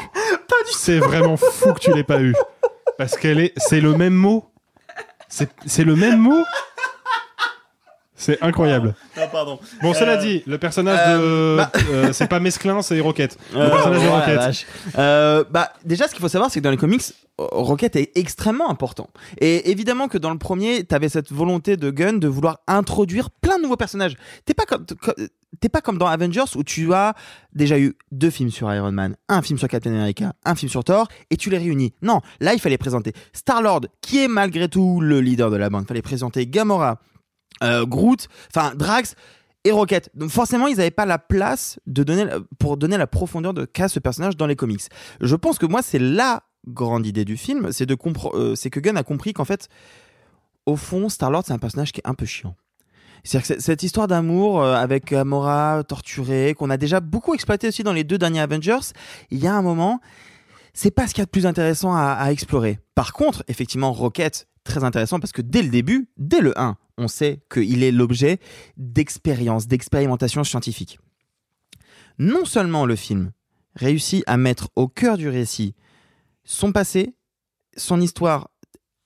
C'est 0.72 1.00
vraiment 1.00 1.38
fou 1.38 1.74
que 1.74 1.80
tu 1.80 1.92
l'aies 1.94 2.04
pas 2.04 2.22
eu. 2.22 2.36
Parce 2.98 3.18
qu'elle 3.18 3.40
est, 3.40 3.54
c'est 3.58 3.82
le 3.82 3.96
même 3.96 4.14
mot. 4.14 4.46
C'est 5.66 5.84
le 5.84 5.96
même 5.96 6.20
mot? 6.20 6.46
C'est 8.24 8.42
incroyable. 8.42 8.96
Non, 9.18 9.24
pardon. 9.32 9.60
Bon, 9.82 9.94
cela 9.94 10.14
Euh, 10.14 10.18
dit, 10.18 10.44
le 10.48 10.58
personnage 10.58 11.00
euh, 11.08 11.54
de, 11.54 11.58
bah- 11.58 11.72
euh, 11.92 12.14
c'est 12.14 12.28
pas 12.28 12.40
Mesclin, 12.40 12.82
c'est 12.82 13.00
Rocket. 13.00 13.38
Le 13.54 13.60
Euh, 13.60 13.70
personnage 13.70 14.02
de 14.02 14.08
Rocket. 14.08 14.66
Euh, 14.98 15.44
bah, 15.52 15.74
déjà, 15.84 16.08
ce 16.08 16.12
qu'il 16.14 16.22
faut 16.22 16.30
savoir, 16.30 16.50
c'est 16.50 16.60
que 16.60 16.64
dans 16.64 16.72
les 16.72 16.78
comics, 16.78 17.02
euh, 17.42 17.46
Rocket 17.52 17.96
est 17.98 18.12
extrêmement 18.16 18.70
important. 18.70 19.10
Et 19.40 19.72
évidemment 19.72 20.08
que 20.08 20.18
dans 20.18 20.32
le 20.32 20.38
premier, 20.38 20.84
t'avais 20.86 21.10
cette 21.10 21.32
volonté 21.32 21.76
de 21.78 21.90
Gunn 21.92 22.20
de 22.20 22.28
vouloir 22.28 22.60
introduire 22.68 23.30
plein 23.30 23.58
de 23.58 23.64
nouveaux 23.64 23.76
personnages. 23.76 24.16
T'es 24.46 24.54
pas 24.54 24.66
comme, 24.66 24.86
co- 25.02 25.12
t'es 25.60 25.70
pas 25.70 25.82
comme 25.82 25.98
dans 25.98 26.08
Avengers 26.08 26.44
où 26.56 26.64
tu 26.64 26.94
as 26.94 27.16
déjà 27.54 27.78
eu 27.78 27.96
deux 28.12 28.30
films 28.30 28.52
sur 28.52 28.74
Iron 28.74 28.92
Man, 28.92 29.16
un 29.30 29.42
film 29.42 29.60
sur 29.60 29.68
Captain 29.68 29.92
America, 29.94 30.34
un 30.46 30.56
film 30.56 30.70
sur 30.70 30.84
Thor, 30.84 31.08
et 31.30 31.36
tu 31.38 31.50
les 31.50 31.58
réunis. 31.58 31.94
Non, 32.02 32.22
là, 32.40 32.54
il 32.54 32.60
fallait 32.62 32.78
présenter 32.78 33.12
Star-Lord, 33.34 33.82
qui 34.02 34.24
est 34.24 34.28
malgré 34.30 34.70
tout 34.70 35.02
le 35.02 35.20
leader 35.20 35.50
de 35.52 35.58
la 35.58 35.70
bande. 35.70 35.84
Il 35.84 35.88
fallait 35.88 36.02
présenter 36.02 36.48
Gamora, 36.48 37.00
euh, 37.62 37.86
Groot, 37.86 38.28
enfin 38.50 38.74
Drax 38.76 39.16
et 39.64 39.72
Rocket. 39.72 40.10
Donc 40.16 40.30
forcément, 40.30 40.68
ils 40.68 40.78
n'avaient 40.78 40.92
pas 40.92 41.06
la 41.06 41.20
place 41.20 41.80
de 41.88 42.04
donner 42.04 42.26
pour 42.60 42.78
donner 42.78 42.98
la 42.98 43.08
profondeur 43.08 43.54
de 43.54 43.66
qu'a 43.66 43.88
ce 43.88 44.00
personnage 44.00 44.38
dans 44.38 44.48
les 44.48 44.56
comics. 44.56 44.84
Je 45.22 45.36
pense 45.36 45.58
que 45.58 45.66
moi, 45.66 45.82
c'est 45.82 46.00
la 46.00 46.44
grande 46.68 47.06
idée 47.06 47.26
du 47.26 47.38
film, 47.38 47.72
c'est 47.72 47.86
de 47.86 47.98
euh, 48.34 48.56
c'est 48.56 48.70
que 48.70 48.80
Gunn 48.80 48.98
a 48.98 49.04
compris 49.04 49.34
qu'en 49.34 49.46
fait, 49.46 49.68
au 50.66 50.76
fond, 50.76 51.10
Star 51.10 51.30
Lord, 51.30 51.44
c'est 51.46 51.54
un 51.54 51.60
personnage 51.60 51.92
qui 51.92 52.00
est 52.00 52.08
un 52.08 52.14
peu 52.14 52.26
chiant. 52.26 52.56
C'est-à-dire 53.24 53.56
que 53.56 53.62
cette 53.62 53.84
histoire 53.84 54.08
d'amour 54.08 54.62
euh, 54.62 54.76
avec 54.76 55.06
Gamora 55.06 55.84
torturée, 55.88 56.56
qu'on 56.58 56.70
a 56.70 56.78
déjà 56.78 57.00
beaucoup 57.00 57.34
exploité 57.34 57.70
aussi 57.70 57.84
dans 57.84 57.94
les 57.94 58.04
deux 58.04 58.18
derniers 58.18 58.42
Avengers, 58.42 58.92
il 59.30 59.40
y 59.40 59.48
a 59.48 59.54
un 59.54 59.62
moment, 59.62 60.02
c'est 60.74 60.92
pas 60.92 61.08
ce 61.08 61.14
qu'il 61.14 61.22
y 61.22 61.24
a 61.24 61.26
de 61.26 61.32
plus 61.32 61.46
intéressant 61.46 61.94
à, 61.94 62.12
à 62.12 62.32
explorer. 62.32 62.80
Par 62.96 63.14
contre, 63.14 63.44
effectivement, 63.48 63.94
Rocket, 63.94 64.48
très 64.64 64.84
intéressant 64.84 65.20
parce 65.20 65.32
que 65.32 65.42
dès 65.42 65.62
le 65.62 65.70
début, 65.70 66.10
dès 66.18 66.42
le 66.42 66.58
1, 66.60 66.78
on 66.98 67.08
sait 67.08 67.42
qu'il 67.52 67.84
est 67.84 67.92
l'objet 67.92 68.40
d'expériences, 68.78 69.68
d'expérimentations 69.68 70.44
scientifiques. 70.44 71.00
Non 72.20 72.46
seulement 72.46 72.86
le 72.86 72.96
film 72.96 73.32
réussit 73.76 74.24
à 74.28 74.38
mettre 74.38 74.70
au 74.76 74.88
cœur 74.88 75.18
du 75.18 75.30
récit 75.30 75.76
son 76.44 76.72
passé, 76.72 77.16
son 77.76 78.02
histoire 78.02 78.50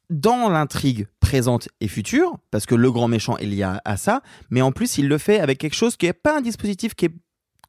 dans 0.09 0.49
l'intrigue 0.49 1.07
présente 1.19 1.69
et 1.81 1.87
future, 1.87 2.37
parce 2.51 2.65
que 2.65 2.75
le 2.75 2.91
grand 2.91 3.07
méchant 3.07 3.37
est 3.37 3.45
lié 3.45 3.63
à, 3.63 3.97
ça, 3.97 4.21
mais 4.49 4.61
en 4.61 4.71
plus 4.71 4.97
il 4.97 5.07
le 5.07 5.17
fait 5.17 5.39
avec 5.39 5.57
quelque 5.57 5.75
chose 5.75 5.97
qui 5.97 6.05
n'est 6.05 6.13
pas 6.13 6.37
un 6.37 6.41
dispositif 6.41 6.95
qui 6.95 7.05
est 7.05 7.13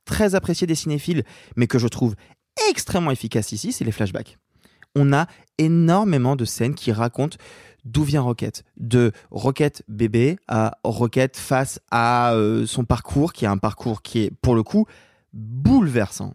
très 0.05 0.35
apprécié 0.35 0.67
des 0.67 0.75
cinéphiles, 0.75 1.25
mais 1.57 1.67
que 1.67 1.79
je 1.79 1.89
trouve 1.89 2.15
extrêmement 2.71 3.11
efficace 3.11 3.53
ici, 3.53 3.73
c'est 3.73 3.85
les 3.85 3.93
flashbacks. 3.93 4.39
On 4.95 5.13
a 5.13 5.27
énormément 5.59 6.37
de 6.37 6.45
scènes 6.45 6.75
qui 6.75 6.93
racontent 6.93 7.37
d'où 7.85 8.05
vient 8.05 8.23
Rocket, 8.23 8.65
de 8.77 9.13
Rocket 9.31 9.83
bébé 9.89 10.39
à 10.49 10.79
Rocket 10.85 11.37
face 11.37 11.81
à 11.91 12.33
euh, 12.33 12.67
son 12.67 12.85
parcours, 12.85 13.33
qui 13.33 13.45
est 13.45 13.49
un 13.49 13.59
parcours 13.59 14.03
qui 14.03 14.21
est 14.21 14.31
pour 14.31 14.55
le 14.55 14.63
coup 14.63 14.87
bouleversant. 15.33 16.35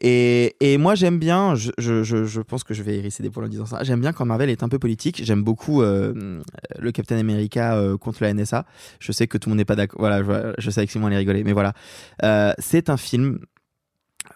Et, 0.00 0.56
et 0.60 0.78
moi 0.78 0.94
j'aime 0.94 1.18
bien, 1.18 1.54
je, 1.54 1.70
je, 1.78 2.02
je, 2.02 2.40
pense 2.40 2.64
que 2.64 2.72
je 2.72 2.82
vais 2.82 2.96
hérisser 2.96 3.22
des 3.22 3.30
poils 3.30 3.44
en 3.44 3.48
disant 3.48 3.66
ça. 3.66 3.82
J'aime 3.82 4.00
bien 4.00 4.12
quand 4.12 4.24
Marvel 4.24 4.48
est 4.48 4.62
un 4.62 4.68
peu 4.68 4.78
politique. 4.78 5.22
J'aime 5.24 5.42
beaucoup 5.42 5.82
euh, 5.82 6.40
le 6.78 6.92
Captain 6.92 7.18
America 7.18 7.76
euh, 7.76 7.98
contre 7.98 8.22
la 8.22 8.32
NSA. 8.32 8.64
Je 8.98 9.12
sais 9.12 9.26
que 9.26 9.36
tout 9.36 9.48
le 9.48 9.52
monde 9.52 9.58
n'est 9.58 9.64
pas 9.66 9.76
d'accord. 9.76 10.00
Voilà, 10.00 10.54
je, 10.58 10.70
sais 10.70 10.86
que 10.86 10.92
Simon 10.92 11.08
allait 11.08 11.18
rigoler, 11.18 11.44
mais 11.44 11.52
voilà. 11.52 11.74
Euh, 12.22 12.52
c'est 12.58 12.88
un 12.88 12.96
film 12.96 13.40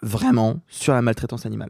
vraiment 0.01 0.61
sur 0.67 0.93
la 0.93 1.01
maltraitance 1.01 1.45
animale. 1.45 1.69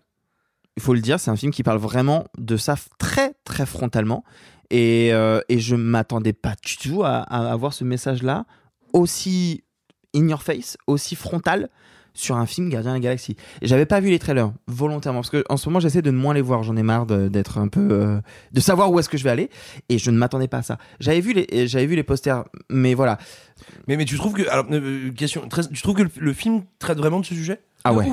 Il 0.78 0.84
faut 0.84 0.93
le 0.93 0.99
dire, 0.99 1.21
c'est 1.21 1.32
un 1.32 1.38
film 1.38 1.53
qui 1.53 1.63
parle 1.63 1.78
vraiment 1.78 2.26
de 2.38 2.57
ça 2.57 2.76
très 2.99 3.34
très 3.45 3.65
frontalement. 3.65 4.26
Et, 4.72 5.09
euh, 5.13 5.41
et 5.49 5.59
je 5.59 5.76
m'attendais 5.76 6.34
pas 6.34 6.55
du 6.66 6.78
tout 6.78 7.03
à, 7.03 7.18
à 7.20 7.51
avoir 7.51 7.74
ce 7.74 7.84
message-là 7.84 8.45
aussi 8.93 9.63
in 10.16 10.28
your 10.28 10.41
face, 10.41 10.78
aussi 10.88 11.16
frontal 11.16 11.70
sur 12.13 12.38
un 12.38 12.45
film 12.45 12.70
Gardien 12.70 12.91
de 12.91 12.95
la 12.95 13.01
Galaxie. 13.01 13.36
Et 13.61 13.68
j'avais 13.68 13.86
pas 13.86 13.99
vu 13.99 14.09
les 14.09 14.20
trailers 14.20 14.51
volontairement 14.68 15.20
parce 15.20 15.30
que 15.30 15.43
en 15.49 15.57
ce 15.57 15.68
moment 15.68 15.82
j'essaie 15.82 16.01
de 16.01 16.11
ne 16.11 16.18
moins 16.18 16.34
les 16.34 16.39
voir. 16.41 16.63
J'en 16.63 16.78
ai 16.78 16.84
marre 16.84 17.05
de- 17.05 17.28
d'être 17.28 17.57
un 17.57 17.68
peu, 17.68 17.89
euh, 17.91 18.22
de 18.53 18.59
savoir 18.61 18.89
où 18.91 18.99
est-ce 18.99 19.09
que 19.09 19.18
je 19.18 19.24
vais 19.26 19.30
aller. 19.32 19.49
Et 19.89 19.97
je 19.97 20.11
ne 20.11 20.18
m'attendais 20.18 20.47
pas 20.47 20.59
à 20.59 20.61
ça. 20.63 20.78
J'avais 21.01 21.20
vu 21.20 21.34
les, 21.34 21.68
j'avais 21.68 21.86
vu 21.86 21.95
les 21.97 22.03
posters, 22.03 22.45
mais 22.70 22.93
voilà. 22.93 23.18
Mais, 23.88 23.97
mais 23.97 24.05
tu 24.05 24.16
trouves 24.16 24.32
que. 24.34 24.47
Alors, 24.49 24.66
euh, 24.72 25.11
question. 25.11 25.47
très- 25.49 25.68
tu 25.68 25.82
trouves 25.82 25.95
que 25.95 26.03
le, 26.03 26.09
le 26.18 26.32
film 26.34 26.63
traite 26.80 26.97
vraiment 26.97 27.20
de 27.20 27.26
ce 27.26 27.36
sujet? 27.36 27.59
Ah 27.84 27.93
ouais. 27.93 28.05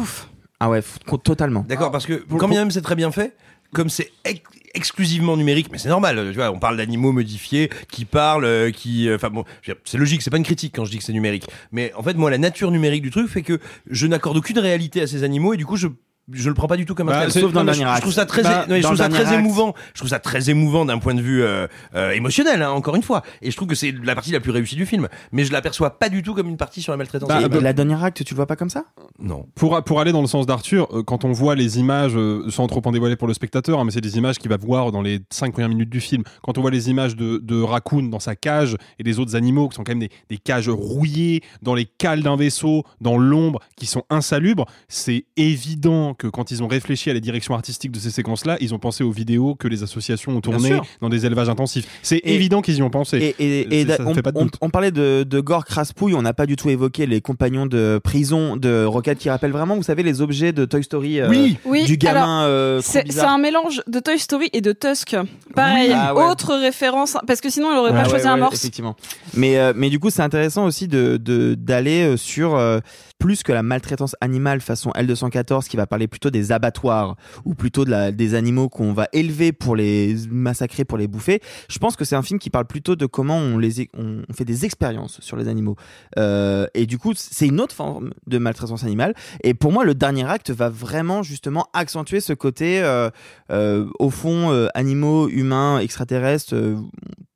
Ah 0.59 0.69
ouais, 0.69 0.81
f- 0.81 1.23
totalement. 1.23 1.65
D'accord, 1.69 1.93
parce 1.93 2.07
que 2.07 2.15
quand 2.39 2.49
bien 2.49 2.61
même 2.61 2.71
c'est 2.73 2.83
très 2.83 2.95
bien 2.97 3.11
fait, 3.13 3.37
comme 3.75 3.89
c'est 3.89 4.11
ex- 4.25 4.41
exclusivement 4.75 5.37
numérique, 5.37 5.69
mais 5.71 5.79
c'est 5.79 5.89
normal, 5.89 6.29
tu 6.31 6.37
vois, 6.37 6.51
on 6.51 6.59
parle 6.59 6.77
d'animaux 6.77 7.13
modifiés 7.13 7.71
qui 7.91 8.05
parlent, 8.05 8.45
euh, 8.45 8.71
qui, 8.71 9.09
euh, 9.09 9.17
enfin 9.17 9.31
bon, 9.31 9.45
c'est 9.85 9.99
logique, 9.99 10.23
c'est 10.23 10.31
pas 10.31 10.37
une 10.39 10.45
critique 10.45 10.75
quand 10.75 10.85
je 10.85 10.91
dis 10.91 10.99
que 10.99 11.05
c'est 11.05 11.13
numérique, 11.13 11.47
mais 11.73 11.93
en 11.95 12.03
fait 12.03 12.15
moi 12.15 12.31
la 12.31 12.39
nature 12.39 12.71
numérique 12.71 13.03
du 13.03 13.11
truc 13.11 13.29
fait 13.29 13.43
que 13.43 13.59
je 13.91 14.07
n'accorde 14.07 14.37
aucune 14.37 14.59
réalité 14.59 15.03
à 15.03 15.07
ces 15.07 15.25
animaux 15.25 15.53
et 15.55 15.57
du 15.57 15.67
coup 15.67 15.77
je 15.77 15.89
je 16.31 16.49
le 16.49 16.55
prends 16.55 16.69
pas 16.69 16.77
du 16.77 16.85
tout 16.87 16.95
comme 16.95 17.09
un 17.09 17.13
Bah, 17.13 17.31
sauf 17.31 17.53
dans 17.53 17.65
le 17.65 17.73
je, 17.73 18.01
trouve 18.01 18.13
ça 18.13 18.27
très, 18.27 18.43
Bah, 18.43 18.65
non, 18.69 18.77
je 18.77 18.83
trouve 18.83 18.97
ça 18.97 19.09
très 19.09 19.23
acte. 19.27 19.33
émouvant. 19.33 19.75
Je 19.95 19.99
trouve 20.01 20.11
ça 20.11 20.19
très 20.21 20.51
émouvant 20.51 20.85
d'un 20.85 20.99
point 20.99 21.15
de 21.15 21.21
vue 21.21 21.43
euh, 21.43 21.67
euh, 21.95 22.11
émotionnel, 22.13 22.63
hein, 22.63 22.71
encore 22.71 22.95
une 22.97 23.03
fois. 23.03 23.23
Et 23.43 23.51
je 23.51 23.57
trouve 23.57 23.69
que 23.69 23.75
c'est 23.75 23.93
la 24.05 24.15
partie 24.15 24.31
la 24.31 24.41
plus 24.41 24.53
réussie 24.53 24.77
du 24.77 24.87
film. 24.87 25.09
Mais 25.33 25.45
je 25.45 25.53
l'aperçois 25.53 25.99
pas 25.99 26.09
du 26.09 26.23
tout 26.23 26.35
comme 26.35 26.49
une 26.49 26.57
partie 26.57 26.81
sur 26.81 26.93
la 26.93 26.97
maltraitance. 26.97 27.29
Bah, 27.29 27.35
Et, 27.41 27.45
animale. 27.45 27.59
et 27.61 27.63
la 27.65 27.73
dernière 27.73 28.05
acte, 28.05 28.23
tu 28.25 28.35
le 28.35 28.37
vois 28.37 28.47
pas 28.47 28.57
comme 28.57 28.71
ça? 28.71 28.85
Non. 29.19 29.47
Pour, 29.55 29.83
pour 29.83 30.01
aller 30.01 30.13
dans 30.13 30.21
le 30.23 30.27
sens 30.29 30.47
d'Arthur, 30.47 30.89
euh, 30.93 31.03
quand 31.03 31.25
on 31.25 31.33
voit 31.33 31.55
les 31.55 31.79
images, 31.79 32.17
sans 32.51 32.67
trop 32.69 32.83
en 32.85 32.93
dévoiler 32.93 33.17
pour 33.17 33.29
le 33.29 33.35
spectateur, 33.35 33.81
hein, 33.81 33.85
mais 33.85 33.91
c'est 33.91 34.01
des 34.01 34.17
images 34.19 34.39
qu'il 34.39 34.51
va 34.51 34.57
voir 34.57 34.93
dans 34.93 35.03
les 35.03 35.21
cinq 35.31 35.53
premières 35.53 35.69
minutes 35.71 35.91
du 35.91 36.01
film, 36.01 36.23
quand 36.43 36.57
on 36.57 36.61
voit 36.61 36.71
les 36.71 36.89
images 36.91 37.17
de, 37.17 37.39
de 37.39 37.61
Raccoon 37.61 38.05
dans 38.05 38.21
sa 38.21 38.37
cage 38.37 38.77
et 38.99 39.03
des 39.03 39.19
autres 39.19 39.35
animaux 39.37 39.69
qui 39.69 39.77
sont 39.77 39.85
quand 39.85 39.93
même 39.93 40.01
des, 40.01 40.11
des 40.29 40.39
cages 40.39 40.69
rouillées, 40.69 41.43
dans 41.63 41.75
les 41.75 41.85
cales 41.85 42.23
d'un 42.23 42.37
vaisseau, 42.37 42.85
dans 43.01 43.19
l'ombre, 43.19 43.61
qui 43.77 43.87
sont 43.87 44.05
insalubres, 44.11 44.67
c'est 44.89 45.25
évident 45.37 46.12
que 46.15 46.27
quand 46.27 46.51
ils 46.51 46.63
ont 46.63 46.69
réfléchi 46.69 47.11
à 47.11 47.15
la 47.15 47.21
direction 47.21 47.55
artistique 47.55 47.91
de 47.93 47.99
ces 47.99 48.11
séquences-là, 48.11 48.57
ils 48.61 48.75
ont 48.75 48.79
pensé 48.79 49.05
aux 49.05 49.11
vidéos 49.11 49.55
que 49.55 49.69
les 49.69 49.83
associations 49.83 50.37
ont 50.37 50.41
tournées 50.41 50.79
dans 51.01 51.09
des 51.09 51.27
élevages 51.27 51.49
intensifs. 51.49 51.87
C'est 52.03 52.21
évident 52.25 52.63
qu'ils 52.63 52.77
y 52.77 52.83
ont 52.83 52.91
pensé. 52.91 53.35
Et, 53.39 53.45
et, 53.61 53.81
et 53.81 53.87
C'est- 53.87 53.97
ça 53.97 54.05
on, 54.07 54.15
fait 54.15 54.23
pas 54.23 54.33
de 54.33 54.39
on- 54.39 54.45
doute. 54.45 54.55
on 54.61 54.71
parlait 54.71 54.91
de, 54.91 55.25
de 55.29 55.41
gore 55.41 55.65
craspouille, 55.65 56.15
on 56.15 56.23
n'a 56.23 56.33
pas 56.35 56.47
du 56.47 56.57
tout 56.57 56.69
évoqué 56.71 57.07
les 57.07 57.21
compagnons 57.21 57.67
de 57.67 58.01
prison 58.03 58.57
de 58.57 58.85
Rocket 58.85 59.19
qui 59.19 59.31
rappellent 59.31 59.53
vraiment, 59.53 59.77
vous 59.77 59.83
savez, 59.83 60.03
les 60.03 60.21
objets 60.21 60.53
de 60.53 60.65
Toy 60.65 60.83
Story 60.83 61.21
euh, 61.21 61.29
Oui. 61.29 61.57
Oui, 61.65 61.85
du 61.85 61.97
gamin 61.97 62.45
euh, 62.45 62.81
C'est 62.83 63.19
un 63.21 63.39
mélange 63.39 63.83
de 63.87 63.99
Toy 64.01 64.19
Story 64.19 64.49
et 64.53 64.61
de 64.61 64.73
Tusk. 64.73 65.17
Pareil, 65.55 65.89
Oui. 65.91 65.95
Ah 65.97 66.15
ouais. 66.15 66.25
autre 66.25 66.55
référence, 66.57 67.17
parce 67.27 67.41
que 67.41 67.51
sinon 67.51 67.73
il 67.73 67.79
aurait 67.79 67.91
Ah 67.93 67.95
pas 67.95 68.03
ouais, 68.05 68.09
choisi 68.11 68.25
ouais, 68.27 68.31
un 68.33 68.37
morse. 68.37 68.55
Effectivement. 68.55 68.97
Mais, 69.35 69.59
euh, 69.59 69.73
mais 69.77 69.91
du 69.91 69.99
coup, 69.99 70.11
c'est 70.11 70.23
intéressant 70.23 70.65
aussi 70.65 70.89
de 70.89 71.17
de- 71.17 71.55
d'aller 71.55 72.03
euh, 72.05 72.17
sur 72.17 72.55
euh, 72.57 72.81
plus 73.23 73.45
que 73.45 73.53
la 73.53 73.63
maltraitance 73.63 74.17
animale 74.21 74.61
façon 74.61 74.91
L214 74.97 75.69
qui 75.69 75.77
va 75.77 75.87
parler 75.87 76.09
plutôt 76.09 76.31
des 76.31 76.51
abattoirs 76.51 77.15
ou 77.45 77.55
plutôt 77.55 77.85
de 77.85 77.91
la, 77.91 78.11
des 78.11 78.35
animaux 78.35 78.69
qu'on 78.69 78.93
va 78.93 79.07
élever 79.13 79.53
pour 79.53 79.77
les 79.77 80.17
massacrer, 80.29 80.85
pour 80.85 80.99
les 80.99 81.07
bouffer. 81.07 81.41
Je 81.71 81.79
pense 81.79 81.95
que 81.95 82.05
c'est 82.05 82.17
un 82.17 82.23
film 82.23 82.41
qui 82.41 82.51
parle 82.51 82.67
plutôt 82.67 82.97
de 82.97 83.07
comment 83.07 83.37
on, 83.39 83.59
les, 83.59 83.89
on, 83.97 84.23
fait 84.35 84.45
des 84.45 84.65
expériences 84.65 85.21
sur 85.21 85.37
les 85.37 85.47
animaux. 85.47 85.77
Euh, 86.19 86.67
et 86.75 86.85
du 86.85 86.99
coup, 86.99 87.13
c'est 87.15 87.47
une 87.47 87.61
autre 87.61 87.77
forme 87.77 88.13
de 88.27 88.39
maltraitance 88.39 88.83
animale. 88.83 89.15
Et 89.45 89.55
pour 89.55 89.71
moi, 89.71 89.85
le 89.85 89.95
dernier 89.95 90.29
acte 90.29 90.51
va 90.51 90.69
vraiment 90.69 91.23
justement 91.23 91.69
accentuer 91.75 92.21
ce 92.21 92.33
côté, 92.33 92.83
euh, 92.83 93.09
euh, 93.53 93.87
au 94.01 94.11
fond, 94.11 94.69
animaux, 94.75 95.29
humains, 95.29 95.79
extraterrestres, 95.79 96.57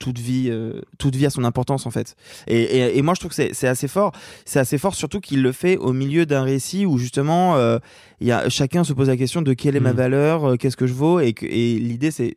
toute 0.01 0.19
vie, 0.19 0.53
toute 0.99 1.15
vie 1.15 1.27
a 1.27 1.31
son 1.31 1.45
importance 1.45 1.87
en 1.87 1.93
fait. 1.93 2.17
Et, 2.49 2.99
et, 2.99 3.03
moi, 3.03 3.15
je 3.15 3.21
trouve 3.21 3.33
que 3.37 3.55
c'est 3.55 3.69
assez 3.69 3.87
fort. 3.87 4.11
C'est 4.45 4.59
assez 4.59 4.79
fort, 4.79 4.97
surtout 4.97 5.21
qu'il 5.21 5.43
le 5.43 5.53
fait 5.53 5.76
au 5.77 5.93
milieu 5.93 6.27
d'un 6.27 6.43
récit 6.43 6.87
où 6.87 6.99
justement, 6.99 7.57
euh, 7.57 7.79
y 8.21 8.31
a 8.33 8.49
chacun 8.49 8.85
se 8.85 8.93
pose 8.93 9.09
la 9.09 9.17
question 9.17 9.43
de 9.43 9.53
quelle 9.55 9.77
est 9.77 9.81
ma 9.81 9.91
Mhm. 9.93 9.97
valeur, 9.97 10.45
euh, 10.45 10.57
qu'est-ce 10.57 10.77
que 10.77 10.87
je 10.87 10.95
vaux, 10.95 11.21
et, 11.21 11.33
que- 11.33 11.47
et 11.47 11.79
l'idée 11.79 12.11
c'est 12.11 12.37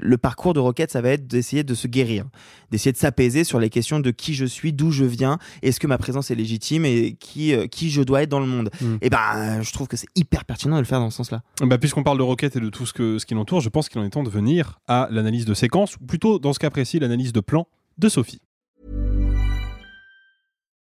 le 0.00 0.18
parcours 0.18 0.54
de 0.54 0.58
Rocket, 0.58 0.90
ça 0.90 1.00
va 1.00 1.10
être 1.10 1.28
d'essayer 1.28 1.62
de 1.62 1.72
se 1.72 1.86
guérir, 1.86 2.24
d'essayer 2.72 2.90
de 2.90 2.96
s'apaiser 2.96 3.44
sur 3.44 3.60
les 3.60 3.70
questions 3.70 4.00
de 4.00 4.10
qui 4.10 4.34
je 4.34 4.44
suis, 4.44 4.72
d'où 4.72 4.90
je 4.90 5.04
viens, 5.04 5.38
est-ce 5.62 5.78
que 5.78 5.86
ma 5.86 5.98
présence 5.98 6.32
est 6.32 6.34
légitime 6.34 6.84
et 6.84 7.16
qui, 7.20 7.54
euh, 7.54 7.68
qui 7.68 7.90
je 7.90 8.02
dois 8.02 8.22
être 8.24 8.28
dans 8.28 8.40
le 8.40 8.46
monde. 8.46 8.70
Mm. 8.80 8.96
Et 9.02 9.08
ben, 9.08 9.62
je 9.62 9.72
trouve 9.72 9.86
que 9.86 9.96
c'est 9.96 10.08
hyper 10.16 10.44
pertinent 10.46 10.74
de 10.74 10.80
le 10.80 10.84
faire 10.86 10.98
dans 10.98 11.10
ce 11.10 11.18
sens-là. 11.18 11.42
Bah, 11.62 11.78
Puisqu'on 11.78 12.02
parle 12.02 12.18
de 12.18 12.24
Rocket 12.24 12.56
et 12.56 12.60
de 12.60 12.70
tout 12.70 12.86
ce, 12.86 12.92
que, 12.92 13.20
ce 13.20 13.24
qui 13.26 13.34
l'entoure, 13.34 13.60
je 13.60 13.68
pense 13.68 13.88
qu'il 13.88 14.00
en 14.00 14.04
est 14.04 14.10
temps 14.10 14.24
de 14.24 14.30
venir 14.30 14.80
à 14.88 15.06
l'analyse 15.12 15.44
de 15.44 15.54
séquence, 15.54 15.94
ou 16.00 16.06
plutôt, 16.06 16.40
dans 16.40 16.52
ce 16.52 16.58
cas 16.58 16.70
précis, 16.70 16.98
l'analyse 16.98 17.32
de 17.32 17.38
plan 17.40 17.68
de 17.96 18.08
Sophie. 18.08 18.40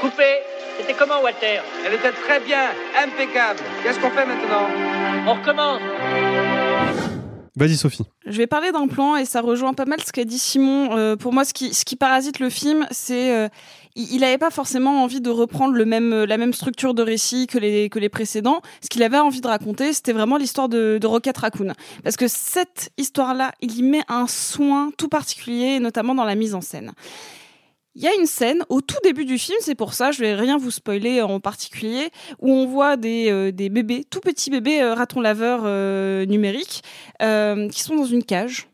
Coupé 0.00 0.40
C'était 0.78 0.94
comment, 0.94 1.20
Walter 1.22 1.60
Elle 1.84 1.94
était 1.94 2.12
très 2.12 2.40
bien, 2.40 2.70
impeccable. 2.96 3.60
Qu'est-ce 3.82 3.98
qu'on 4.00 4.10
fait 4.10 4.24
maintenant 4.24 4.66
On 5.26 5.34
recommence. 5.34 5.80
Vas-y, 7.56 7.76
Sophie. 7.76 8.04
Je 8.24 8.38
vais 8.38 8.46
parler 8.46 8.72
d'un 8.72 8.86
plan 8.86 9.16
et 9.16 9.26
ça 9.26 9.42
rejoint 9.42 9.74
pas 9.74 9.84
mal 9.84 10.00
ce 10.00 10.12
qu'a 10.12 10.24
dit 10.24 10.38
Simon. 10.38 10.96
Euh, 10.96 11.16
pour 11.16 11.34
moi, 11.34 11.44
ce 11.44 11.52
qui, 11.52 11.74
ce 11.74 11.84
qui 11.84 11.96
parasite 11.96 12.38
le 12.38 12.48
film, 12.48 12.86
c'est 12.90 13.36
euh, 13.36 13.48
il 13.94 14.20
n'avait 14.20 14.38
pas 14.38 14.50
forcément 14.50 15.02
envie 15.02 15.20
de 15.20 15.28
reprendre 15.28 15.74
le 15.74 15.84
même, 15.84 16.12
euh, 16.14 16.26
la 16.26 16.38
même 16.38 16.54
structure 16.54 16.94
de 16.94 17.02
récit 17.02 17.46
que 17.46 17.58
les, 17.58 17.90
que 17.90 17.98
les 17.98 18.08
précédents. 18.08 18.62
Ce 18.80 18.88
qu'il 18.88 19.02
avait 19.02 19.18
envie 19.18 19.42
de 19.42 19.48
raconter, 19.48 19.92
c'était 19.92 20.12
vraiment 20.12 20.38
l'histoire 20.38 20.70
de, 20.70 20.96
de 20.98 21.06
Rocket 21.06 21.36
Raccoon. 21.36 21.74
Parce 22.02 22.16
que 22.16 22.28
cette 22.28 22.90
histoire-là, 22.96 23.52
il 23.60 23.76
y 23.76 23.82
met 23.82 24.02
un 24.08 24.26
soin 24.26 24.90
tout 24.96 25.08
particulier, 25.08 25.80
notamment 25.80 26.14
dans 26.14 26.24
la 26.24 26.36
mise 26.36 26.54
en 26.54 26.62
scène. 26.62 26.92
Il 27.96 28.02
y 28.02 28.06
a 28.06 28.14
une 28.14 28.26
scène 28.26 28.62
au 28.68 28.80
tout 28.80 28.98
début 29.02 29.24
du 29.24 29.36
film, 29.36 29.58
c'est 29.60 29.74
pour 29.74 29.94
ça, 29.94 30.12
je 30.12 30.20
vais 30.20 30.34
rien 30.34 30.58
vous 30.58 30.70
spoiler 30.70 31.22
en 31.22 31.40
particulier, 31.40 32.10
où 32.38 32.48
on 32.48 32.66
voit 32.66 32.96
des, 32.96 33.30
euh, 33.30 33.50
bébés, 33.50 34.04
tout 34.08 34.20
petits 34.20 34.48
bébés 34.48 34.80
euh, 34.80 34.94
ratons 34.94 35.20
laveurs 35.20 35.62
euh, 35.64 36.24
numériques, 36.24 36.82
qui 37.18 37.82
sont 37.82 37.96
dans 37.96 38.04
une 38.04 38.24
cage. 38.24 38.68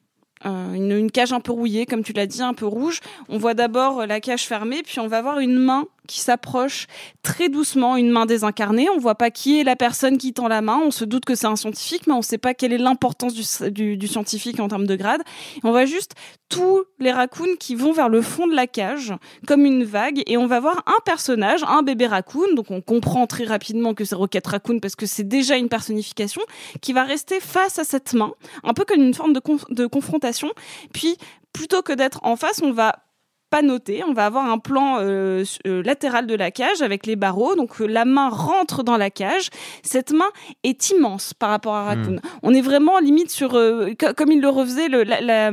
Une, 0.45 0.93
une 0.93 1.11
cage 1.11 1.33
un 1.33 1.41
peu 1.41 1.51
rouillée, 1.51 1.87
comme 1.87 2.05
tu 2.05 2.13
l'as 2.13 2.27
dit, 2.27 2.43
un 2.43 2.55
peu 2.55 2.67
rouge. 2.67 3.01
On 3.29 3.39
voit 3.39 3.55
d'abord 3.55 4.07
la 4.07 4.21
cage 4.21 4.45
fermée, 4.47 4.83
puis 4.85 5.01
on 5.01 5.09
va 5.09 5.21
voir 5.23 5.41
une 5.41 5.59
main 5.59 5.87
qui 6.07 6.21
s'approche 6.21 6.87
très 7.23 7.49
doucement, 7.49 7.97
une 7.97 8.11
main 8.11 8.27
désincarnée. 8.27 8.89
On 8.91 8.99
voit 8.99 9.15
pas 9.15 9.31
qui 9.31 9.61
est 9.61 9.65
la 9.65 9.77
personne 9.77 10.19
qui 10.19 10.33
tend 10.33 10.49
la 10.49 10.61
main. 10.61 10.81
On 10.85 10.91
se 10.91 11.05
doute 11.05 11.25
que 11.25 11.35
c'est 11.35 11.47
un 11.47 11.57
scientifique, 11.57 12.07
mais 12.07 12.15
on 12.15 12.23
sait 12.23 12.39
pas 12.39 12.55
quelle 12.55 12.73
est 12.73 12.79
l'importance 12.79 13.35
du, 13.35 14.07
scientifique 14.07 14.61
en 14.61 14.69
termes 14.69 14.87
de 14.87 14.97
grade. 14.97 15.23
On 15.65 15.71
voit 15.71 15.85
juste 15.85 16.15
tous 16.49 16.85
les 17.01 17.13
raccoons 17.13 17.57
qui 17.59 17.75
vont 17.75 17.93
vers 17.93 18.09
le 18.09 18.23
fond 18.23 18.47
de 18.47 18.55
la 18.55 18.67
cage, 18.67 19.13
comme 19.47 19.65
une 19.65 19.85
vague, 19.85 20.23
et 20.27 20.37
on 20.37 20.47
va 20.47 20.61
voir 20.61 20.83
un 20.87 21.01
personnage, 21.05 21.63
un 21.67 21.83
bébé 21.83 22.07
raccoon. 22.07 22.55
Donc 22.55 22.71
on 22.71 22.81
comprend 22.81 23.27
très 23.27 23.45
rapidement 23.45 23.95
que 23.95 24.05
c'est 24.05 24.15
Rocket 24.15 24.47
Raccoon 24.47 24.79
parce 24.81 24.97
que 24.97 25.07
c'est 25.07 25.27
déjà 25.27 25.57
une 25.57 25.69
personnification 25.69 26.43
qui 26.81 26.93
va 26.93 27.05
rester 27.05 27.41
face 27.41 27.79
à 27.79 27.85
cette 27.85 28.15
main, 28.15 28.33
un 28.63 28.75
peu 28.75 28.85
comme 28.85 29.03
une 29.03 29.15
forme 29.15 29.33
de 29.33 29.87
confrontation. 29.87 30.51
Puis 30.93 31.17
plutôt 31.53 31.83
que 31.83 31.93
d'être 31.93 32.21
en 32.23 32.37
face, 32.37 32.61
on 32.63 32.73
va 32.73 33.06
pas 33.51 33.63
noter. 33.63 34.03
On 34.05 34.13
va 34.13 34.27
avoir 34.27 34.51
un 34.51 34.59
plan 34.59 34.99
euh, 35.01 35.45
euh, 35.67 35.83
latéral 35.83 36.27
de 36.27 36.35
la 36.35 36.51
cage 36.51 36.83
avec 36.83 37.07
les 37.07 37.17
barreaux. 37.17 37.55
Donc 37.55 37.81
euh, 37.81 37.87
la 37.87 38.05
main 38.05 38.29
rentre 38.29 38.83
dans 38.83 38.97
la 38.97 39.11
cage. 39.11 39.51
Cette 39.83 40.13
main 40.13 40.31
est 40.63 40.91
immense 40.91 41.35
par 41.35 41.51
rapport 41.51 41.75
à 41.75 41.85
Raccoon. 41.85 42.17
Mmh. 42.17 42.21
On 42.43 42.55
est 42.55 42.61
vraiment 42.61 42.99
limite 42.99 43.31
sur, 43.31 43.57
euh, 43.57 43.93
comme 44.17 44.33
il 44.33 44.41
le 44.41 44.49
refaisait, 44.49 44.89
le, 44.89 45.05
la, 45.05 45.21
la 45.21 45.51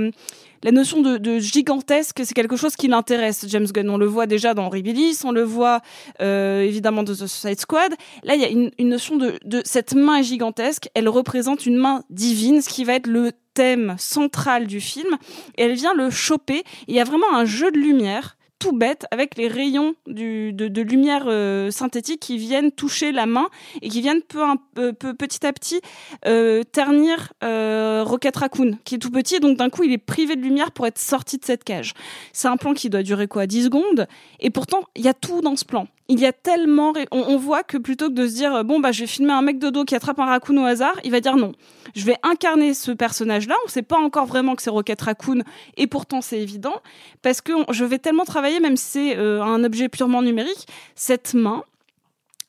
la 0.64 0.72
notion 0.72 1.02
de, 1.02 1.18
de 1.18 1.40
gigantesque, 1.40 2.22
c'est 2.24 2.34
quelque 2.34 2.56
chose 2.56 2.76
qui 2.76 2.88
l'intéresse, 2.88 3.46
James 3.48 3.68
Gunn. 3.68 3.90
On 3.90 3.98
le 3.98 4.06
voit 4.06 4.26
déjà 4.26 4.54
dans 4.54 4.70
Rebelis, 4.70 5.20
on 5.24 5.32
le 5.32 5.44
voit 5.44 5.82
euh, 6.22 6.62
évidemment 6.62 7.04
dans 7.04 7.14
The 7.14 7.28
Suicide 7.28 7.60
Squad. 7.60 7.94
Là, 8.24 8.36
il 8.36 8.42
y 8.42 8.46
a 8.46 8.50
une, 8.50 8.72
une 8.80 8.90
notion 8.90 9.18
de, 9.18 9.38
de 9.44 9.62
cette 9.66 9.94
main 9.94 10.22
gigantesque. 10.22 10.90
Elle 10.94 11.10
représente 11.10 11.66
une 11.66 11.78
main 11.78 12.04
divine, 12.10 12.62
ce 12.62 12.70
qui 12.70 12.84
va 12.84 12.94
être 12.94 13.08
le 13.08 13.32
thème 13.54 13.96
central 13.98 14.66
du 14.68 14.80
film. 14.80 15.18
Et 15.58 15.64
elle 15.64 15.74
vient 15.74 15.94
le 15.94 16.10
choper. 16.10 16.64
Il 16.88 16.96
y 16.96 17.00
a 17.00 17.04
vraiment 17.04 17.36
un 17.36 17.46
jeu 17.46 17.72
de 17.72 17.78
lumière 17.78 18.38
tout 18.64 18.72
bête 18.72 19.06
avec 19.12 19.36
les 19.36 19.50
rayons 19.50 19.94
de, 20.08 20.82
lumière 20.84 21.26
euh, 21.28 21.70
synthétique 21.70 22.22
qui 22.22 22.38
viennent 22.38 22.72
toucher 22.72 23.12
la 23.12 23.26
main 23.26 23.50
et 23.82 23.90
qui 23.90 24.00
viennent 24.00 24.22
peu, 24.22 24.94
petit 24.94 25.46
à 25.46 25.52
petit 25.52 25.82
euh, 26.26 26.64
ternir 26.64 27.34
euh, 27.44 28.04
Rocket 28.06 28.38
Raccoon 28.38 28.78
qui 28.86 28.96
est 28.96 29.00
tout 29.00 29.12
petit 29.12 29.42
donc 29.42 29.58
d'un 29.58 29.70
coup 29.70 29.84
il 29.84 29.92
est 29.92 29.98
privé 29.98 30.38
de 30.38 30.42
lumière 30.42 30.72
pour 30.72 30.88
être 30.88 30.98
sorti 30.98 31.38
de 31.38 31.44
cette 31.44 31.66
cage. 31.66 31.94
C'est 32.32 32.48
un 32.48 32.56
plan 32.56 32.74
qui 32.74 32.90
doit 32.90 33.04
durer 33.04 33.28
quoi 33.28 33.48
10 33.48 33.66
secondes? 33.66 34.08
Et 34.40 34.50
pourtant 34.50 34.84
il 34.96 35.04
y 35.04 35.10
a 35.10 35.14
tout 35.14 35.42
dans 35.42 35.58
ce 35.58 35.66
plan. 35.66 35.88
Il 36.10 36.20
y 36.20 36.26
a 36.26 36.34
tellement 36.34 36.94
on, 37.12 37.20
on, 37.20 37.38
voit 37.38 37.64
que 37.64 37.78
plutôt 37.78 38.10
que 38.10 38.14
de 38.14 38.28
se 38.28 38.34
dire 38.34 38.64
bon 38.66 38.80
bah 38.80 38.92
je 38.92 39.02
vais 39.02 39.08
filmer 39.08 39.32
un 39.32 39.42
mec 39.42 39.58
de 39.58 39.70
dos 39.70 39.86
qui 39.86 39.96
attrape 39.96 40.20
un 40.20 40.26
raccoon 40.26 40.62
au 40.62 40.66
hasard 40.66 40.96
il 41.04 41.12
va 41.12 41.20
dire 41.20 41.36
non. 41.36 41.52
Je 41.96 42.06
vais 42.06 42.16
incarner 42.24 42.74
ce 42.74 42.92
personnage 42.92 43.48
là 43.48 43.56
on 43.66 43.70
sait 43.70 43.82
pas 43.82 43.98
encore 43.98 44.26
vraiment 44.26 44.56
que 44.56 44.62
c'est 44.62 44.70
Rocket 44.70 45.02
Raccoon 45.02 45.44
et 45.76 45.88
pourtant 45.88 46.22
c'est 46.22 46.40
évident 46.40 46.76
parce 47.22 47.42
que 47.42 47.54
je 47.72 47.86
vais 47.86 48.00
tellement 48.00 48.26
travailler 48.26 48.53
même 48.60 48.78
si 48.78 48.84
c'est 48.84 49.18
euh, 49.18 49.44
un 49.44 49.64
objet 49.64 49.90
purement 49.90 50.22
numérique 50.22 50.68
cette 50.96 51.34
main 51.34 51.64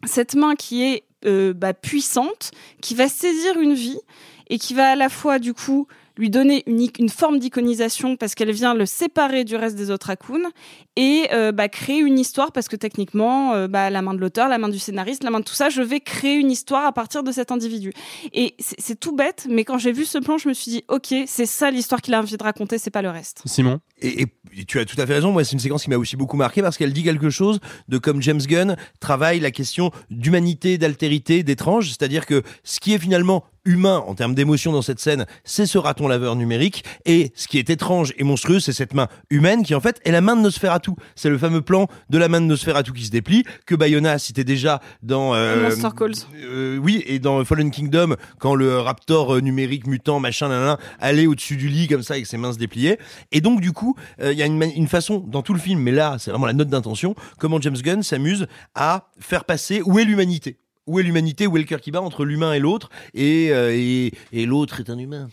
cette 0.04 0.34
main 0.34 0.54
qui 0.54 0.82
est 0.82 1.04
euh, 1.24 1.52
bah, 1.54 1.72
puissante 1.72 2.50
qui 2.80 2.94
va 2.94 3.08
saisir 3.08 3.58
une 3.58 3.74
vie 3.74 4.00
et 4.48 4.58
qui 4.58 4.74
va 4.74 4.90
à 4.90 4.96
la 4.96 5.08
fois 5.08 5.38
du 5.38 5.54
coup 5.54 5.86
lui 6.16 6.30
donner 6.30 6.62
une, 6.66 7.08
forme 7.08 7.38
d'iconisation 7.38 8.16
parce 8.16 8.34
qu'elle 8.34 8.52
vient 8.52 8.74
le 8.74 8.86
séparer 8.86 9.44
du 9.44 9.56
reste 9.56 9.76
des 9.76 9.90
autres 9.90 10.06
raccoons 10.08 10.50
et 10.96 11.28
euh, 11.32 11.52
bah, 11.52 11.68
créer 11.68 11.98
une 11.98 12.18
histoire 12.18 12.52
parce 12.52 12.68
que 12.68 12.76
techniquement, 12.76 13.54
euh, 13.54 13.68
bah, 13.68 13.90
la 13.90 14.02
main 14.02 14.14
de 14.14 14.20
l'auteur, 14.20 14.48
la 14.48 14.58
main 14.58 14.68
du 14.68 14.78
scénariste, 14.78 15.24
la 15.24 15.30
main 15.30 15.40
de 15.40 15.44
tout 15.44 15.54
ça, 15.54 15.68
je 15.68 15.82
vais 15.82 16.00
créer 16.00 16.34
une 16.34 16.50
histoire 16.50 16.84
à 16.86 16.92
partir 16.92 17.22
de 17.22 17.32
cet 17.32 17.50
individu. 17.50 17.92
Et 18.32 18.54
c'est 18.58 18.98
tout 18.98 19.14
bête, 19.14 19.46
mais 19.50 19.64
quand 19.64 19.78
j'ai 19.78 19.92
vu 19.92 20.04
ce 20.04 20.18
plan, 20.18 20.38
je 20.38 20.48
me 20.48 20.54
suis 20.54 20.70
dit, 20.70 20.84
ok, 20.88 21.14
c'est 21.26 21.46
ça 21.46 21.70
l'histoire 21.70 22.00
qu'il 22.00 22.14
a 22.14 22.20
envie 22.20 22.36
de 22.36 22.42
raconter, 22.42 22.78
c'est 22.78 22.90
pas 22.90 23.02
le 23.02 23.10
reste. 23.10 23.42
Simon? 23.44 23.80
Et, 24.00 24.22
et, 24.22 24.64
tu 24.66 24.78
as 24.78 24.84
tout 24.84 25.00
à 25.00 25.06
fait 25.06 25.14
raison. 25.14 25.32
Moi, 25.32 25.44
c'est 25.44 25.52
une 25.52 25.58
séquence 25.58 25.82
qui 25.82 25.90
m'a 25.90 25.96
aussi 25.96 26.16
beaucoup 26.16 26.36
marqué 26.36 26.62
parce 26.62 26.76
qu'elle 26.76 26.92
dit 26.92 27.02
quelque 27.02 27.30
chose 27.30 27.58
de 27.88 27.98
comme 27.98 28.22
James 28.22 28.40
Gunn 28.40 28.76
travaille 29.00 29.40
la 29.40 29.50
question 29.50 29.90
d'humanité, 30.10 30.78
d'altérité, 30.78 31.42
d'étrange. 31.42 31.88
C'est-à-dire 31.88 32.26
que 32.26 32.42
ce 32.62 32.78
qui 32.80 32.94
est 32.94 32.98
finalement 32.98 33.44
humain 33.64 34.02
en 34.06 34.14
termes 34.14 34.34
d'émotion 34.34 34.72
dans 34.72 34.82
cette 34.82 35.00
scène, 35.00 35.26
c'est 35.44 35.66
ce 35.66 35.78
raton 35.78 36.06
laveur 36.06 36.36
numérique. 36.36 36.84
Et 37.04 37.32
ce 37.34 37.48
qui 37.48 37.58
est 37.58 37.70
étrange 37.70 38.12
et 38.16 38.24
monstrueux, 38.24 38.60
c'est 38.60 38.72
cette 38.72 38.94
main 38.94 39.08
humaine 39.30 39.62
qui 39.62 39.74
en 39.74 39.80
fait 39.80 40.00
est 40.04 40.12
la 40.12 40.20
main 40.20 40.36
de 40.36 40.42
Nosferatu. 40.42 40.83
C'est 41.14 41.30
le 41.30 41.38
fameux 41.38 41.62
plan 41.62 41.86
de 42.10 42.18
la 42.18 42.28
main 42.28 42.40
de 42.40 42.46
Nosferatu 42.46 42.92
qui 42.92 43.04
se 43.04 43.10
déplie 43.10 43.44
que 43.66 43.74
Bayona 43.74 44.12
a 44.12 44.18
cité 44.18 44.44
déjà 44.44 44.80
dans 45.02 45.34
euh, 45.34 45.68
Monster 45.68 45.88
Calls. 45.96 46.12
Euh, 46.44 46.76
oui, 46.78 47.02
et 47.06 47.18
dans 47.18 47.44
Fallen 47.44 47.70
Kingdom 47.70 48.16
quand 48.38 48.54
le 48.54 48.78
raptor 48.78 49.40
numérique 49.40 49.86
mutant 49.86 50.20
machin 50.20 50.76
allait 51.00 51.26
au-dessus 51.26 51.56
du 51.56 51.68
lit 51.68 51.88
comme 51.88 52.02
ça 52.02 52.14
avec 52.14 52.26
ses 52.26 52.36
mains 52.36 52.52
se 52.52 52.58
dépliaient. 52.58 52.98
Et 53.32 53.40
donc 53.40 53.60
du 53.60 53.72
coup, 53.72 53.96
il 54.18 54.24
euh, 54.24 54.32
y 54.32 54.42
a 54.42 54.46
une, 54.46 54.62
une, 54.62 54.88
façon 54.88 55.18
dans 55.18 55.42
tout 55.42 55.54
le 55.54 55.60
film, 55.60 55.80
mais 55.80 55.92
là 55.92 56.16
c'est 56.18 56.30
vraiment 56.30 56.46
la 56.46 56.52
note 56.52 56.68
d'intention, 56.68 57.14
comment 57.38 57.60
James 57.60 57.76
Gunn 57.76 58.02
s'amuse 58.02 58.46
à 58.74 59.08
faire 59.18 59.44
passer 59.44 59.82
où 59.84 59.98
est 59.98 60.04
l'humanité 60.04 60.58
où 60.86 61.00
est 61.00 61.02
l'humanité, 61.02 61.46
où 61.46 61.56
est 61.56 61.60
le 61.60 61.66
cœur 61.66 61.80
qui 61.80 61.90
bat 61.90 62.02
entre 62.02 62.26
l'humain 62.26 62.52
et 62.52 62.58
l'autre, 62.58 62.90
et, 63.14 63.50
euh, 63.52 63.72
et, 63.74 64.12
et 64.32 64.44
l'autre 64.44 64.80
est 64.80 64.90
un 64.90 64.98
humain. 64.98 65.30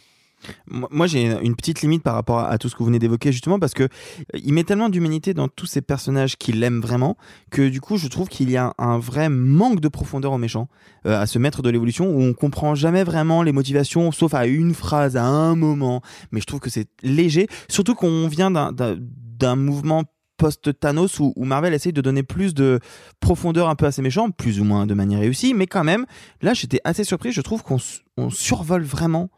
Moi, 0.68 1.08
j'ai 1.08 1.38
une 1.44 1.56
petite 1.56 1.82
limite 1.82 2.04
par 2.04 2.16
rapport 2.16 2.40
à 2.40 2.58
tout 2.58 2.70
ce 2.70 2.76
que 2.76 2.80
vous 2.80 2.86
venez 2.86 3.00
d'évoquer, 3.00 3.32
justement, 3.32 3.60
parce 3.60 3.74
que 3.74 3.88
il 4.34 4.54
met 4.54 4.64
tellement 4.64 4.90
d'humanité 4.90 5.34
dans 5.34 5.48
tous 5.48 5.66
ces 5.66 5.82
personnages 5.82 6.38
qu'il 6.38 6.64
aime 6.64 6.80
vraiment, 6.80 7.18
que 7.52 7.70
du 7.70 7.82
coup, 7.82 7.98
je 7.98 8.08
trouve 8.08 8.28
qu'il 8.28 8.50
y 8.50 8.58
a 8.58 8.74
un 8.78 8.98
vrai 8.98 9.30
manque 9.30 9.80
de 9.80 9.88
profondeur 9.88 10.32
au 10.32 10.38
méchant, 10.38 10.68
euh, 11.06 11.20
à 11.20 11.26
ce 11.26 11.40
maître 11.40 11.62
de 11.62 11.70
l'évolution, 11.70 12.10
où 12.10 12.22
on 12.22 12.34
comprend 12.34 12.76
jamais 12.76 13.04
vraiment 13.04 13.44
les 13.44 13.52
motivations, 13.52 14.12
sauf 14.12 14.34
à 14.34 14.46
une 14.46 14.74
phrase, 14.74 15.18
à 15.18 15.26
un 15.26 15.56
moment. 15.56 16.02
Mais 16.32 16.42
je 16.42 16.46
trouve 16.46 16.60
que 16.60 16.70
c'est 16.70 16.88
léger, 17.04 17.48
surtout 17.70 17.96
qu'on 17.96 18.28
vient 18.28 18.52
d'un 18.52 19.56
mouvement 19.56 20.04
post-Thanos 20.38 21.20
où, 21.20 21.34
où, 21.36 21.46
Marvel 21.46 21.74
essaye 21.74 21.94
de 21.94 22.02
donner 22.02 22.24
plus 22.24 22.56
de 22.56 22.80
profondeur 23.20 23.70
un 23.70 23.76
peu 23.76 23.86
à 23.86 23.92
ses 23.92 24.02
méchants, 24.02 24.32
plus 24.32 24.60
ou 24.60 24.64
moins 24.64 24.88
de 24.88 24.96
manière 24.96 25.20
réussie, 25.20 25.54
mais 25.54 25.68
quand 25.68 25.84
même, 25.84 26.08
là 26.42 26.56
j'étais 26.56 26.82
assez 26.84 27.04
surpris, 27.04 27.32
je 27.32 27.42
trouve 27.42 27.62
qu'on 27.62 27.78
on 28.18 28.32
survole 28.32 28.82
vraiment 28.82 29.30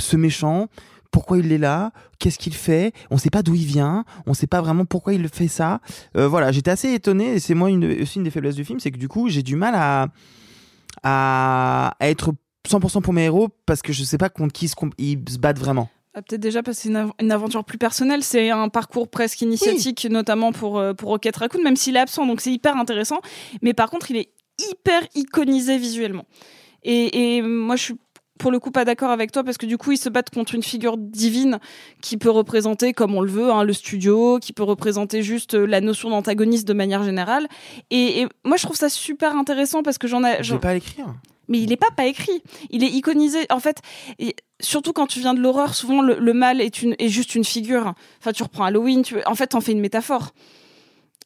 ce 0.00 0.16
méchant, 0.16 0.68
pourquoi 1.10 1.38
il 1.38 1.52
est 1.52 1.58
là, 1.58 1.92
qu'est-ce 2.18 2.38
qu'il 2.38 2.54
fait, 2.54 2.92
on 3.10 3.18
sait 3.18 3.30
pas 3.30 3.42
d'où 3.42 3.54
il 3.54 3.66
vient, 3.66 4.04
on 4.26 4.34
sait 4.34 4.46
pas 4.46 4.60
vraiment 4.60 4.84
pourquoi 4.84 5.12
il 5.14 5.28
fait 5.28 5.48
ça. 5.48 5.80
Euh, 6.16 6.28
voilà, 6.28 6.52
j'étais 6.52 6.70
assez 6.70 6.92
étonné, 6.92 7.34
et 7.34 7.40
c'est 7.40 7.54
moi 7.54 7.70
une, 7.70 8.02
aussi 8.02 8.18
une 8.18 8.24
des 8.24 8.30
faiblesses 8.30 8.54
du 8.54 8.64
film, 8.64 8.80
c'est 8.80 8.90
que 8.90 8.98
du 8.98 9.08
coup 9.08 9.28
j'ai 9.28 9.42
du 9.42 9.56
mal 9.56 9.74
à, 9.74 10.08
à, 11.02 11.94
à 11.98 12.08
être 12.08 12.32
100% 12.68 13.02
pour 13.02 13.12
mes 13.12 13.24
héros 13.24 13.48
parce 13.66 13.82
que 13.82 13.92
je 13.92 14.04
sais 14.04 14.18
pas 14.18 14.28
contre 14.28 14.52
qui 14.52 14.68
se, 14.68 14.74
ils 14.98 15.18
se 15.28 15.38
battent 15.38 15.58
vraiment. 15.58 15.88
Ah, 16.14 16.22
Peut-être 16.22 16.40
déjà 16.40 16.62
parce 16.62 16.78
que 16.78 16.82
c'est 16.84 16.88
une, 16.88 17.12
une, 17.20 17.32
aventure 17.32 17.64
plus 17.64 17.78
personnelle, 17.78 18.22
c'est 18.22 18.50
un 18.50 18.68
parcours 18.68 19.08
presque 19.08 19.40
initiatique, 19.42 20.02
oui. 20.04 20.12
notamment 20.12 20.52
pour, 20.52 20.78
euh, 20.78 20.92
pour 20.92 21.10
Rocket 21.10 21.36
Raccoon, 21.36 21.62
même 21.62 21.76
s'il 21.76 21.96
est 21.96 22.00
absent, 22.00 22.26
donc 22.26 22.40
c'est 22.40 22.52
hyper 22.52 22.76
intéressant. 22.76 23.20
Mais 23.62 23.74
par 23.74 23.90
contre, 23.90 24.10
il 24.10 24.16
est 24.16 24.30
hyper 24.70 25.02
iconisé 25.14 25.78
visuellement. 25.78 26.24
Et, 26.82 27.36
et 27.36 27.42
moi, 27.42 27.76
je 27.76 27.82
suis 27.82 27.94
pour 28.40 28.50
le 28.50 28.58
coup 28.58 28.70
pas 28.70 28.84
d'accord 28.84 29.10
avec 29.10 29.30
toi 29.30 29.44
parce 29.44 29.58
que 29.58 29.66
du 29.66 29.78
coup 29.78 29.92
ils 29.92 29.98
se 29.98 30.08
battent 30.08 30.30
contre 30.30 30.54
une 30.54 30.62
figure 30.62 30.96
divine 30.96 31.60
qui 32.00 32.16
peut 32.16 32.30
représenter 32.30 32.92
comme 32.92 33.14
on 33.14 33.20
le 33.20 33.30
veut 33.30 33.52
hein, 33.52 33.62
le 33.62 33.72
studio, 33.72 34.38
qui 34.40 34.52
peut 34.52 34.62
représenter 34.62 35.22
juste 35.22 35.54
euh, 35.54 35.66
la 35.66 35.80
notion 35.80 36.10
d'antagoniste 36.10 36.66
de 36.66 36.72
manière 36.72 37.04
générale. 37.04 37.46
Et, 37.90 38.22
et, 38.22 38.28
moi 38.44 38.56
je 38.56 38.64
trouve 38.64 38.76
ça 38.76 38.88
super 38.88 39.36
intéressant 39.36 39.82
parce 39.82 39.98
que 39.98 40.08
j'en 40.08 40.24
ai. 40.24 40.42
Je 40.42 40.54
vais 40.54 40.60
pas 40.60 40.74
l'écrire. 40.74 41.06
Mais 41.48 41.58
il 41.58 41.72
est 41.72 41.76
pas 41.76 41.90
pas 41.94 42.06
écrit. 42.06 42.42
Il 42.70 42.82
est 42.82 42.88
iconisé. 42.88 43.46
En 43.50 43.60
fait, 43.60 43.78
et 44.18 44.34
surtout 44.60 44.92
quand 44.92 45.06
tu 45.06 45.20
viens 45.20 45.34
de 45.34 45.40
l'horreur, 45.40 45.74
souvent 45.74 46.00
le, 46.00 46.16
le, 46.18 46.32
mal 46.32 46.60
est 46.60 46.80
une 46.80 46.94
est 46.98 47.08
juste 47.08 47.34
une 47.34 47.44
figure. 47.44 47.94
Enfin, 48.20 48.32
tu 48.32 48.42
reprends 48.42 48.64
Halloween, 48.64 49.02
tu 49.02 49.16
en 49.26 49.34
fait 49.34 49.48
t'en 49.48 49.60
fais 49.60 49.72
une 49.72 49.80
métaphore. 49.80 50.32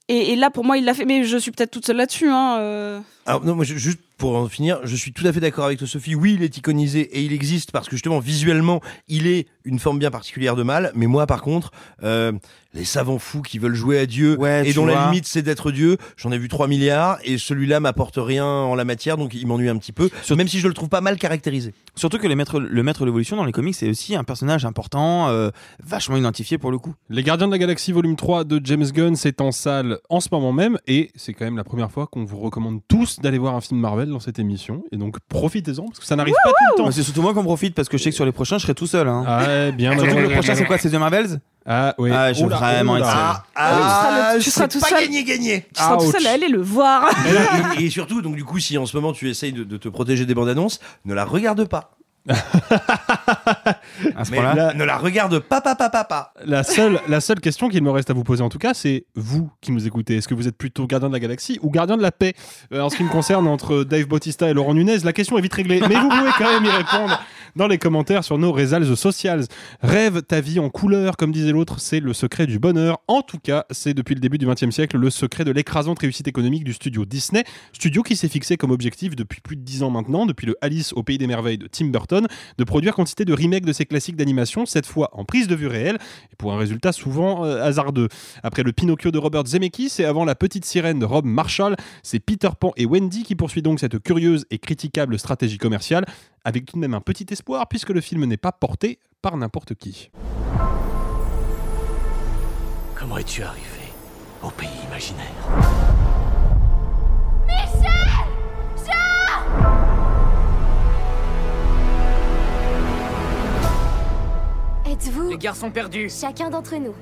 Et, 0.09 0.33
et, 0.33 0.37
là, 0.37 0.51
pour 0.51 0.65
moi, 0.65 0.77
il 0.77 0.85
l'a 0.85 0.95
fait. 0.95 1.05
Mais 1.05 1.25
je 1.25 1.37
suis 1.37 1.51
peut-être 1.51 1.71
toute 1.71 1.87
seule 1.87 1.97
là-dessus. 1.97 2.29
Hein, 2.29 2.59
euh... 2.59 3.01
Alors 3.27 3.45
non, 3.45 3.55
moi, 3.55 3.65
je, 3.65 3.75
juste 3.77 4.01
pour 4.19 4.37
en 4.37 4.49
finir, 4.49 4.81
je 4.85 4.97
suis 4.97 5.13
tout 5.13 5.27
à 5.27 5.33
fait 5.33 5.41
d'accord 5.41 5.65
avec 5.65 5.79
toi, 5.79 5.89
Sophie. 5.89 6.15
Oui, 6.15 6.35
il 6.35 6.43
est 6.43 6.57
iconisé 6.57 7.01
et 7.01 7.23
il 7.23 7.33
existe 7.33 7.73
parce 7.73 7.89
que 7.89 7.97
justement, 7.97 8.19
visuellement, 8.21 8.81
il 9.09 9.27
est 9.27 9.47
une 9.65 9.79
forme 9.79 9.99
bien 9.99 10.11
particulière 10.11 10.57
de 10.57 10.63
mal. 10.63 10.93
Mais 10.95 11.07
moi, 11.07 11.27
par 11.27 11.43
contre, 11.43 11.73
euh, 12.03 12.33
les 12.75 12.85
savants 12.85 13.19
fous 13.19 13.43
qui 13.43 13.59
veulent 13.59 13.75
jouer 13.75 13.99
à 13.99 14.07
Dieu 14.07 14.37
ouais, 14.39 14.69
et 14.69 14.73
dont 14.73 14.85
vois. 14.85 14.95
la 14.95 15.05
limite 15.07 15.27
c'est 15.27 15.43
d'être 15.43 15.71
Dieu, 15.71 15.97
j'en 16.17 16.33
ai 16.33 16.39
vu 16.39 16.49
3 16.49 16.67
milliards 16.67 17.19
et 17.23 17.39
celui-là 17.39 17.81
m'apporte 17.81 18.17
rien 18.19 18.47
en 18.47 18.75
la 18.75 18.85
matière, 18.85 19.17
donc 19.17 19.33
il 19.35 19.47
m'ennuie 19.47 19.69
un 19.69 19.79
petit 19.79 19.93
peu. 19.93 20.11
Même 20.37 20.49
si 20.49 20.59
je 20.59 20.69
le 20.69 20.75
trouve 20.75 20.89
pas 20.89 21.01
mal 21.01 21.17
caractérisé. 21.17 21.73
Surtout 21.95 22.19
que 22.19 22.27
le 22.27 22.35
maître, 22.35 22.59
le 22.59 22.83
maître 22.83 23.01
de 23.01 23.07
l'évolution 23.07 23.37
dans 23.37 23.45
les 23.45 23.53
comics, 23.53 23.75
c'est 23.75 23.89
aussi 23.89 24.17
un 24.17 24.25
personnage 24.25 24.65
important, 24.65 25.29
euh, 25.29 25.51
vachement 25.85 26.17
identifié 26.17 26.59
pour 26.59 26.73
le 26.73 26.79
coup. 26.79 26.95
Les 27.09 27.23
Gardiens 27.23 27.47
de 27.47 27.53
la 27.53 27.59
Galaxie 27.59 27.93
volume 27.93 28.17
3 28.17 28.45
de 28.45 28.61
James 28.65 28.87
Gunn, 28.93 29.15
c'est 29.15 29.41
en 29.41 29.53
salle 29.53 29.99
en 30.09 30.21
ce 30.21 30.29
moment 30.33 30.53
même 30.53 30.79
et 30.87 31.11
c'est 31.15 31.33
quand 31.33 31.45
même 31.45 31.57
la 31.57 31.65
première 31.65 31.91
fois 31.91 32.07
qu'on 32.09 32.25
vous 32.25 32.39
recommande 32.39 32.81
tous 32.89 33.14
d'aller 33.21 33.39
voir 33.39 33.55
un 33.55 33.61
film 33.61 33.81
Marvel 33.81 34.09
dans 34.09 34.21
cette 34.21 34.39
émission 34.39 34.85
et 34.93 34.97
donc 34.97 35.19
profitez-en 35.29 35.87
parce 35.87 35.99
que 35.99 36.07
ça 36.07 36.17
n'arrive 36.17 36.35
pas 36.45 36.51
tout 36.51 36.77
le 36.77 36.85
temps. 36.85 36.91
C'est 36.91 37.03
surtout 37.03 37.23
moi 37.23 37.35
qu'on 37.35 37.45
profite 37.45 37.75
parce 37.75 37.89
que 37.89 37.99
je 37.99 38.03
sais 38.03 38.11
que 38.11 38.17
sur 38.17 38.25
les 38.25 38.33
prochains 38.33 38.59
je 38.59 38.63
serai 38.63 38.75
tout 38.75 38.87
seul. 38.87 39.09
Hein. 39.09 39.25
Ah 39.27 39.45
ouais, 39.47 39.73
bien. 39.73 39.93
surtout 39.99 40.15
que 40.15 40.21
le 40.21 40.31
prochain 40.31 40.55
c'est 40.55 40.65
quoi 40.65 40.79
C'est 40.79 40.91
The 40.91 40.95
Marvels? 40.95 41.41
Ah 41.67 41.95
oui. 41.99 42.11
Ah, 42.13 42.33
je 42.33 42.43
veux 42.45 42.51
vraiment 42.51 42.99
être 42.99 43.07
ah, 43.09 43.45
ah, 43.55 43.71
tu 43.71 43.81
seras, 43.81 44.35
le, 44.35 44.43
tu 44.43 44.51
seras 44.51 44.69
tout 44.69 44.81
seul. 44.81 45.01
gagné, 45.01 45.25
gagné. 45.25 45.67
Tu 45.75 45.83
seras 45.83 45.97
tout 45.97 46.11
seul 46.11 46.27
à 46.27 46.33
aller 46.33 46.49
le 46.49 46.61
voir. 46.61 47.09
et, 47.79 47.85
et, 47.87 47.91
surtout, 47.91 48.21
donc 48.21 48.37
du 48.37 48.45
coup, 48.45 48.59
si 48.59 48.77
en 48.77 48.85
ce 48.85 48.95
moment 48.97 49.13
tu 49.13 49.31
essayes 49.31 49.53
de, 49.53 49.65
de 49.65 49.77
te 49.79 49.89
protéger 49.89 50.27
des 50.27 50.35
bandes 50.35 50.51
annonces, 50.51 50.79
ne 51.07 51.15
la 51.15 51.25
regarde 51.25 51.67
pas. 51.67 51.97
À 52.29 54.25
ce 54.25 54.31
Mais 54.31 54.37
point-là. 54.39 54.55
la- 54.55 54.75
ne 54.75 54.85
la 54.85 54.97
regarde 54.97 55.39
pas, 55.41 55.61
pas, 55.61 55.75
pas, 55.75 55.91
pas, 55.91 56.05
pas. 56.05 56.33
La 56.45 56.63
seule, 56.63 57.01
la 57.09 57.21
seule 57.21 57.41
question 57.41 57.69
qu'il 57.69 57.83
me 57.83 57.91
reste 57.91 58.11
à 58.11 58.15
vous 58.15 58.25
poser 58.25 58.43
en 58.43 58.49
tout 58.49 58.59
cas, 58.59 58.75
c'est 58.75 59.07
vous 59.15 59.51
qui 59.61 59.73
nous 59.73 59.87
écoutez. 59.87 60.17
Est-ce 60.17 60.29
que 60.29 60.35
vous 60.35 60.49
êtes 60.49 60.57
plutôt 60.57 60.87
gardien 60.87 61.09
de 61.09 61.13
la 61.15 61.21
galaxie 61.21 61.59
ou 61.63 61.71
gardien 61.71 61.97
de 61.97 62.03
la 62.03 62.13
paix? 62.13 62.35
Euh, 62.73 62.81
En 62.81 62.89
ce 62.91 62.97
qui 62.97 63.05
me 63.05 63.09
concerne, 63.11 63.47
entre 63.47 63.85
Dave 63.85 64.07
Bautista 64.07 64.49
et 64.49 64.55
Laurent 64.55 64.75
Nunez, 64.75 64.99
la 65.05 65.13
question 65.13 65.39
est 65.39 65.43
vite 65.43 65.55
réglée. 65.55 65.81
Mais 65.81 65.95
vous 65.97 66.09
pouvez 66.09 66.31
quand 66.39 66.53
même 66.53 66.65
y 66.65 66.71
répondre 66.71 67.21
dans 67.57 67.67
les 67.69 67.79
commentaires 67.79 68.25
sur 68.25 68.39
nos 68.39 68.53
réseaux 68.53 68.97
sociales. 68.97 69.45
Rêve 69.83 70.23
ta 70.23 70.41
vie 70.41 70.59
en 70.59 70.71
couleur, 70.71 71.17
comme 71.17 71.31
disait 71.33 71.53
l'autre, 71.53 71.79
c'est 71.79 72.01
le 72.01 72.13
secret 72.13 72.47
du 72.47 72.59
bonheur. 72.59 72.99
En 73.09 73.23
tout 73.23 73.39
cas, 73.39 73.65
c'est 73.71 73.95
depuis 73.95 74.15
le 74.15 74.21
début 74.21 74.39
du 74.39 74.47
XXe 74.47 74.71
siècle 74.71 74.97
le 74.97 75.11
secret 75.11 75.45
de 75.45 75.51
l'écrasante 75.53 75.99
réussite 76.01 76.27
économique 76.29 76.65
du 76.65 76.73
studio 76.73 77.05
Disney, 77.05 77.45
studio 77.73 78.03
qui 78.03 78.17
s'est 78.17 78.29
fixé 78.29 78.57
comme 78.57 78.71
objectif 78.71 79.15
depuis 79.15 79.41
plus 79.41 79.57
de 79.57 79.63
10 79.63 79.83
ans 79.85 79.91
maintenant, 79.91 80.27
depuis 80.27 80.47
le 80.47 80.57
Alice 80.61 80.93
au 80.95 81.03
pays 81.03 81.19
des 81.19 81.27
merveilles 81.27 81.59
de 81.59 81.67
Tim 81.69 81.87
Burton, 81.87 82.14
de 82.21 82.65
produire 82.65 82.95
quantité 82.95 83.25
de 83.25 83.33
remakes 83.33 83.65
de 83.65 83.73
ses 83.73 83.87
classiques 83.87 84.17
d'animation, 84.17 84.67
cette 84.67 84.87
fois 84.87 85.11
en 85.13 85.25
prise 85.25 85.49
de 85.49 85.55
vue 85.55 85.67
réelle, 85.67 85.99
et 86.33 86.37
pour 86.37 86.53
un 86.53 86.59
résultat 86.59 86.93
souvent 86.93 87.45
euh, 87.45 87.63
hasardeux. 87.63 88.09
Après 88.43 88.63
le 88.63 88.73
Pinocchio 88.73 89.11
de 89.11 89.19
Robert 89.19 89.47
Zemeckis 89.47 89.97
et 89.99 90.05
avant 90.05 90.25
la 90.25 90.35
petite 90.35 90.65
sirène 90.65 90.99
de 90.99 91.05
Rob 91.05 91.25
Marshall, 91.25 91.77
c'est 92.03 92.21
Peter 92.21 92.51
Pan 92.59 92.73
et 92.77 92.87
Wendy 92.87 93.23
qui 93.23 93.35
poursuit 93.35 93.63
donc 93.63 93.81
cette 93.81 93.99
curieuse 94.03 94.47
et 94.51 94.59
critiquable 94.59 95.19
stratégie 95.19 95.59
commerciale, 95.59 96.05
avec 96.45 96.67
tout 96.67 96.77
de 96.77 96.81
même 96.81 96.95
un 96.95 97.01
petit 97.01 97.27
espoir 97.31 97.69
puisque 97.69 97.91
le 97.91 98.01
film 98.01 98.25
n'est 98.25 98.37
pas 98.37 98.53
porté 98.53 98.99
par 99.23 99.37
n'importe 99.37 99.75
qui. 99.75 100.11
Comment 102.95 103.19
es-tu 103.19 103.43
arrivé 103.43 103.93
au 104.43 104.51
pays 104.51 104.69
imaginaire? 104.89 106.14
Êtes-vous 114.95 115.31
Les 115.31 115.39
garçons 115.39 115.73
perdus. 115.73 116.09
chacun 116.09 116.51
d'entre 116.51 116.77
nous 116.77 116.95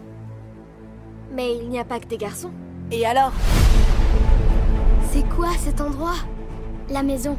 Mais 1.30 1.58
il 1.58 1.68
n'y 1.68 1.78
a 1.78 1.84
pas 1.84 2.00
que 2.00 2.06
des 2.06 2.16
garçons. 2.16 2.50
Et 2.90 3.04
alors? 3.04 3.32
C'est 5.12 5.28
quoi 5.28 5.48
cet 5.58 5.78
endroit? 5.82 6.14
La 6.88 7.02
maison. 7.02 7.36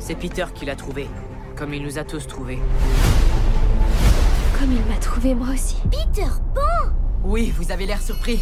C'est 0.00 0.16
Peter 0.16 0.44
qui 0.54 0.66
l'a 0.66 0.76
trouvé. 0.76 1.08
Comme 1.56 1.72
il 1.72 1.82
nous 1.82 1.96
a 1.98 2.04
tous 2.04 2.26
trouvés. 2.26 2.58
Comme 4.60 4.70
il 4.70 4.84
m'a 4.84 5.00
trouvé 5.00 5.34
moi 5.34 5.48
aussi. 5.54 5.76
Peter 5.90 6.28
Pan 6.54 6.90
Oui, 7.24 7.50
vous 7.56 7.72
avez 7.72 7.86
l'air 7.86 8.02
surpris. 8.02 8.40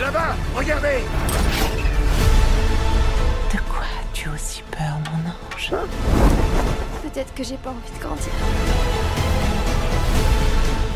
Là-bas, 0.00 0.34
regardez 0.54 1.02
De 3.52 3.58
quoi 3.70 3.84
as-tu 4.00 4.28
aussi 4.28 4.62
peur, 4.70 4.98
mon 5.12 5.30
ange 5.30 5.70
Peut-être 7.02 7.32
que 7.34 7.44
j'ai 7.44 7.56
pas 7.56 7.70
envie 7.70 7.92
de 7.96 8.02
grandir. 8.02 8.32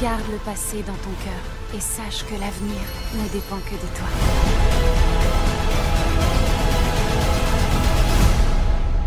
Garde 0.02 0.24
le 0.32 0.38
passé 0.38 0.82
dans 0.82 0.94
ton 0.94 1.10
cœur 1.24 1.76
et 1.76 1.80
sache 1.80 2.24
que 2.24 2.32
l'avenir 2.32 2.80
ne 3.14 3.28
dépend 3.28 3.58
que 3.58 3.74
de 3.74 3.88
toi. 3.96 4.08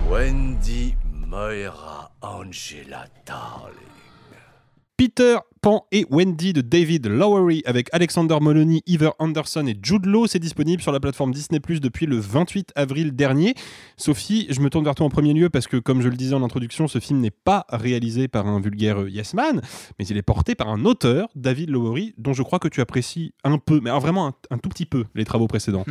Wendy 0.09 0.95
Moira 1.11 2.11
Angela 2.21 3.05
Darling. 3.25 3.75
Peter 4.95 5.39
Pan 5.63 5.85
et 5.93 6.05
Wendy 6.11 6.51
de 6.51 6.59
David 6.59 7.07
Lowery 7.07 7.63
avec 7.65 7.87
Alexander 7.93 8.35
Moloney, 8.41 8.81
Heather 8.85 9.13
Anderson 9.17 9.65
et 9.65 9.77
Jude 9.81 10.05
Law. 10.05 10.27
C'est 10.27 10.37
disponible 10.39 10.81
sur 10.81 10.91
la 10.91 10.99
plateforme 10.99 11.31
Disney 11.31 11.61
Plus 11.61 11.79
depuis 11.79 12.05
le 12.05 12.17
28 12.19 12.73
avril 12.75 13.15
dernier. 13.15 13.55
Sophie, 13.95 14.45
je 14.49 14.59
me 14.59 14.69
tourne 14.69 14.83
vers 14.83 14.93
toi 14.93 15.05
en 15.05 15.09
premier 15.09 15.33
lieu 15.33 15.49
parce 15.49 15.67
que, 15.67 15.77
comme 15.77 16.01
je 16.01 16.09
le 16.09 16.17
disais 16.17 16.35
en 16.35 16.43
introduction, 16.43 16.89
ce 16.89 16.99
film 16.99 17.21
n'est 17.21 17.31
pas 17.31 17.65
réalisé 17.69 18.27
par 18.27 18.45
un 18.45 18.59
vulgaire 18.59 19.03
euh, 19.03 19.09
yes 19.09 19.33
man, 19.33 19.61
mais 19.97 20.05
il 20.05 20.17
est 20.17 20.21
porté 20.21 20.53
par 20.53 20.67
un 20.67 20.83
auteur, 20.83 21.29
David 21.33 21.69
Lowery, 21.69 22.13
dont 22.17 22.33
je 22.33 22.43
crois 22.43 22.59
que 22.59 22.67
tu 22.67 22.81
apprécies 22.81 23.33
un 23.45 23.57
peu, 23.57 23.79
mais 23.81 23.89
alors 23.89 24.01
vraiment 24.01 24.27
un, 24.27 24.33
un 24.51 24.57
tout 24.57 24.67
petit 24.67 24.85
peu, 24.85 25.05
les 25.15 25.23
travaux 25.23 25.47
précédents. 25.47 25.85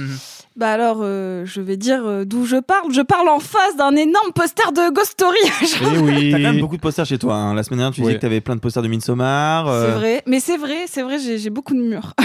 Bah 0.55 0.69
alors, 0.71 0.99
euh, 1.01 1.47
je 1.47 1.63
vais 1.63 1.79
dire 1.79 2.05
euh, 2.05 2.25
d'où 2.27 2.45
je 2.45 2.57
parle. 2.57 2.93
Je 2.93 3.01
parle 3.01 3.31
en 3.31 3.41
face 3.41 3.75
d'un 3.79 3.97
énorme 3.97 4.33
poster 4.35 4.71
de 4.73 4.93
Ghost 4.95 5.13
Story. 5.13 5.39
Eh 5.95 5.99
oui. 5.99 6.31
T'as 6.31 6.37
quand 6.37 6.43
même 6.53 6.61
beaucoup 6.61 6.77
de 6.77 6.83
posters 6.83 7.07
chez 7.07 7.19
toi. 7.19 7.37
hein. 7.37 7.55
La 7.55 7.63
semaine 7.63 7.79
dernière, 7.79 7.95
tu 7.95 8.03
Ouais. 8.03 8.09
disais 8.09 8.17
que 8.17 8.21
t'avais 8.21 8.41
plein 8.43 8.55
de 8.57 8.61
posters 8.61 8.83
de 8.83 8.89
Midsommar. 8.89 9.62
Euh, 9.69 9.87
C'est 9.87 9.99
vrai, 9.99 10.23
mais 10.27 10.41
c'est 10.41 10.57
vrai, 10.57 10.87
c'est 10.87 11.03
vrai, 11.03 11.19
j'ai 11.19 11.51
beaucoup 11.51 11.75
de 11.75 11.81
murs. 11.81 12.15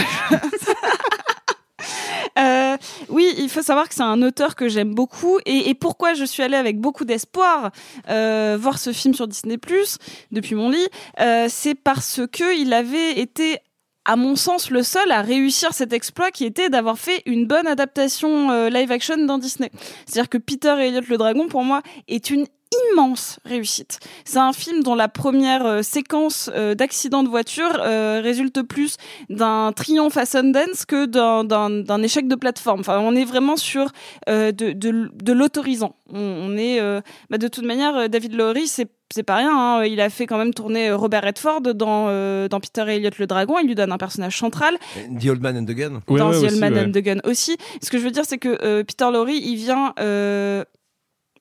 Euh, 2.38 2.78
oui, 3.10 3.34
il 3.40 3.50
faut 3.50 3.64
savoir 3.64 3.90
que 3.90 3.96
c'est 3.96 4.04
un 4.04 4.22
auteur 4.22 4.56
que 4.56 4.70
j'aime 4.70 4.94
beaucoup 4.94 5.40
et, 5.46 5.70
et 5.70 5.74
pourquoi 5.74 6.14
je 6.14 6.24
suis 6.24 6.44
allée 6.44 6.56
avec 6.56 6.80
beaucoup 6.80 7.04
d'espoir 7.04 7.72
euh, 8.10 8.58
voir 8.60 8.78
ce 8.78 8.94
film 8.94 9.16
sur 9.16 9.28
Disney 9.28 9.58
Plus 9.58 9.98
depuis 10.32 10.54
mon 10.54 10.70
lit, 10.70 10.86
euh, 11.20 11.48
c'est 11.50 11.74
parce 11.74 12.22
que 12.32 12.56
il 12.60 12.74
avait 12.74 13.20
été 13.20 13.60
à 14.08 14.16
mon 14.16 14.38
sens, 14.38 14.72
le 14.72 14.84
seul 14.84 15.12
à 15.12 15.22
réussir 15.22 15.74
cet 15.74 15.92
exploit 15.92 16.32
qui 16.32 16.46
était 16.46 16.70
d'avoir 16.70 16.98
fait 16.98 17.22
une 17.26 17.46
bonne 17.46 17.68
adaptation 17.68 18.52
euh, 18.52 18.70
live 18.70 18.90
action 18.90 19.18
dans 19.18 19.38
Disney. 19.38 19.70
C'est-à-dire 20.06 20.30
que 20.30 20.38
Peter 20.38 20.76
et 20.80 20.88
Elliot 20.88 21.02
le 21.10 21.18
Dragon, 21.18 21.48
pour 21.50 21.64
moi, 21.64 21.82
est 22.08 22.30
une 22.30 22.48
immense 22.91 23.39
réussite. 23.45 23.99
C'est 24.26 24.39
un 24.39 24.53
film 24.53 24.84
dont 24.84 24.95
la 24.95 25.07
première 25.07 25.65
euh, 25.65 25.82
séquence 25.82 26.49
euh, 26.53 26.76
d'accident 26.76 27.24
de 27.24 27.30
voiture 27.30 27.70
euh, 27.80 28.20
résulte 28.24 28.61
plus 28.61 28.97
d'un 29.30 29.72
triomphe 29.74 30.18
à 30.18 30.26
Sundance 30.26 30.86
que 30.86 31.05
d'un- 31.05 32.03
échec 32.03 32.28
de 32.28 32.36
plateforme. 32.36 32.82
Enfin, 32.82 32.99
on 32.99 33.15
est 33.15 33.26
vraiment 33.26 33.57
sur 33.57 33.91
euh, 34.30 34.51
de, 34.51 34.72
de, 34.72 35.09
de 35.13 35.34
l'autorisant. 35.34 35.95
On, 36.13 36.20
on 36.20 36.57
est, 36.57 36.80
euh, 36.80 37.01
bah, 37.30 37.38
de 37.38 37.47
toute 37.47 37.65
manière, 37.65 38.09
David 38.09 38.34
Lowery, 38.36 38.68
c'est 38.68 38.88
c'est 39.13 39.24
pas 39.24 39.36
rien. 39.38 39.51
hein. 39.57 39.86
Il 39.86 40.01
a 40.01 40.09
fait 40.09 40.26
quand 40.28 40.38
même 40.38 40.53
tourner 40.53 40.91
Robert 40.91 41.24
Redford 41.24 41.61
dans 41.61 42.07
euh, 42.09 42.49
dans 42.49 42.59
Peter 42.59 42.84
et 42.89 42.95
Elliot 42.97 43.11
le 43.18 43.26
Dragon. 43.26 43.55
Il 43.61 43.68
lui 43.68 43.74
donne 43.76 43.93
un 43.93 43.97
personnage 43.97 44.38
central 44.38 44.78
The 45.22 45.28
Old 45.30 45.41
Man 45.41 45.57
and 45.57 45.63
the 45.65 45.72
Gun. 45.72 46.01
dans 46.09 46.32
The 46.32 46.43
Old 46.43 46.59
Man 46.59 46.78
and 46.78 46.91
the 46.91 46.97
Gun 47.01 47.20
aussi. 47.24 47.55
Ce 47.82 47.89
que 47.89 47.97
je 47.99 48.03
veux 48.03 48.11
dire, 48.11 48.24
c'est 48.26 48.38
que 48.38 48.57
euh, 48.61 48.84
Peter 48.84 49.05
Lorre, 49.09 49.30
il 49.30 49.55
vient. 49.55 49.93
Euh... 49.99 50.65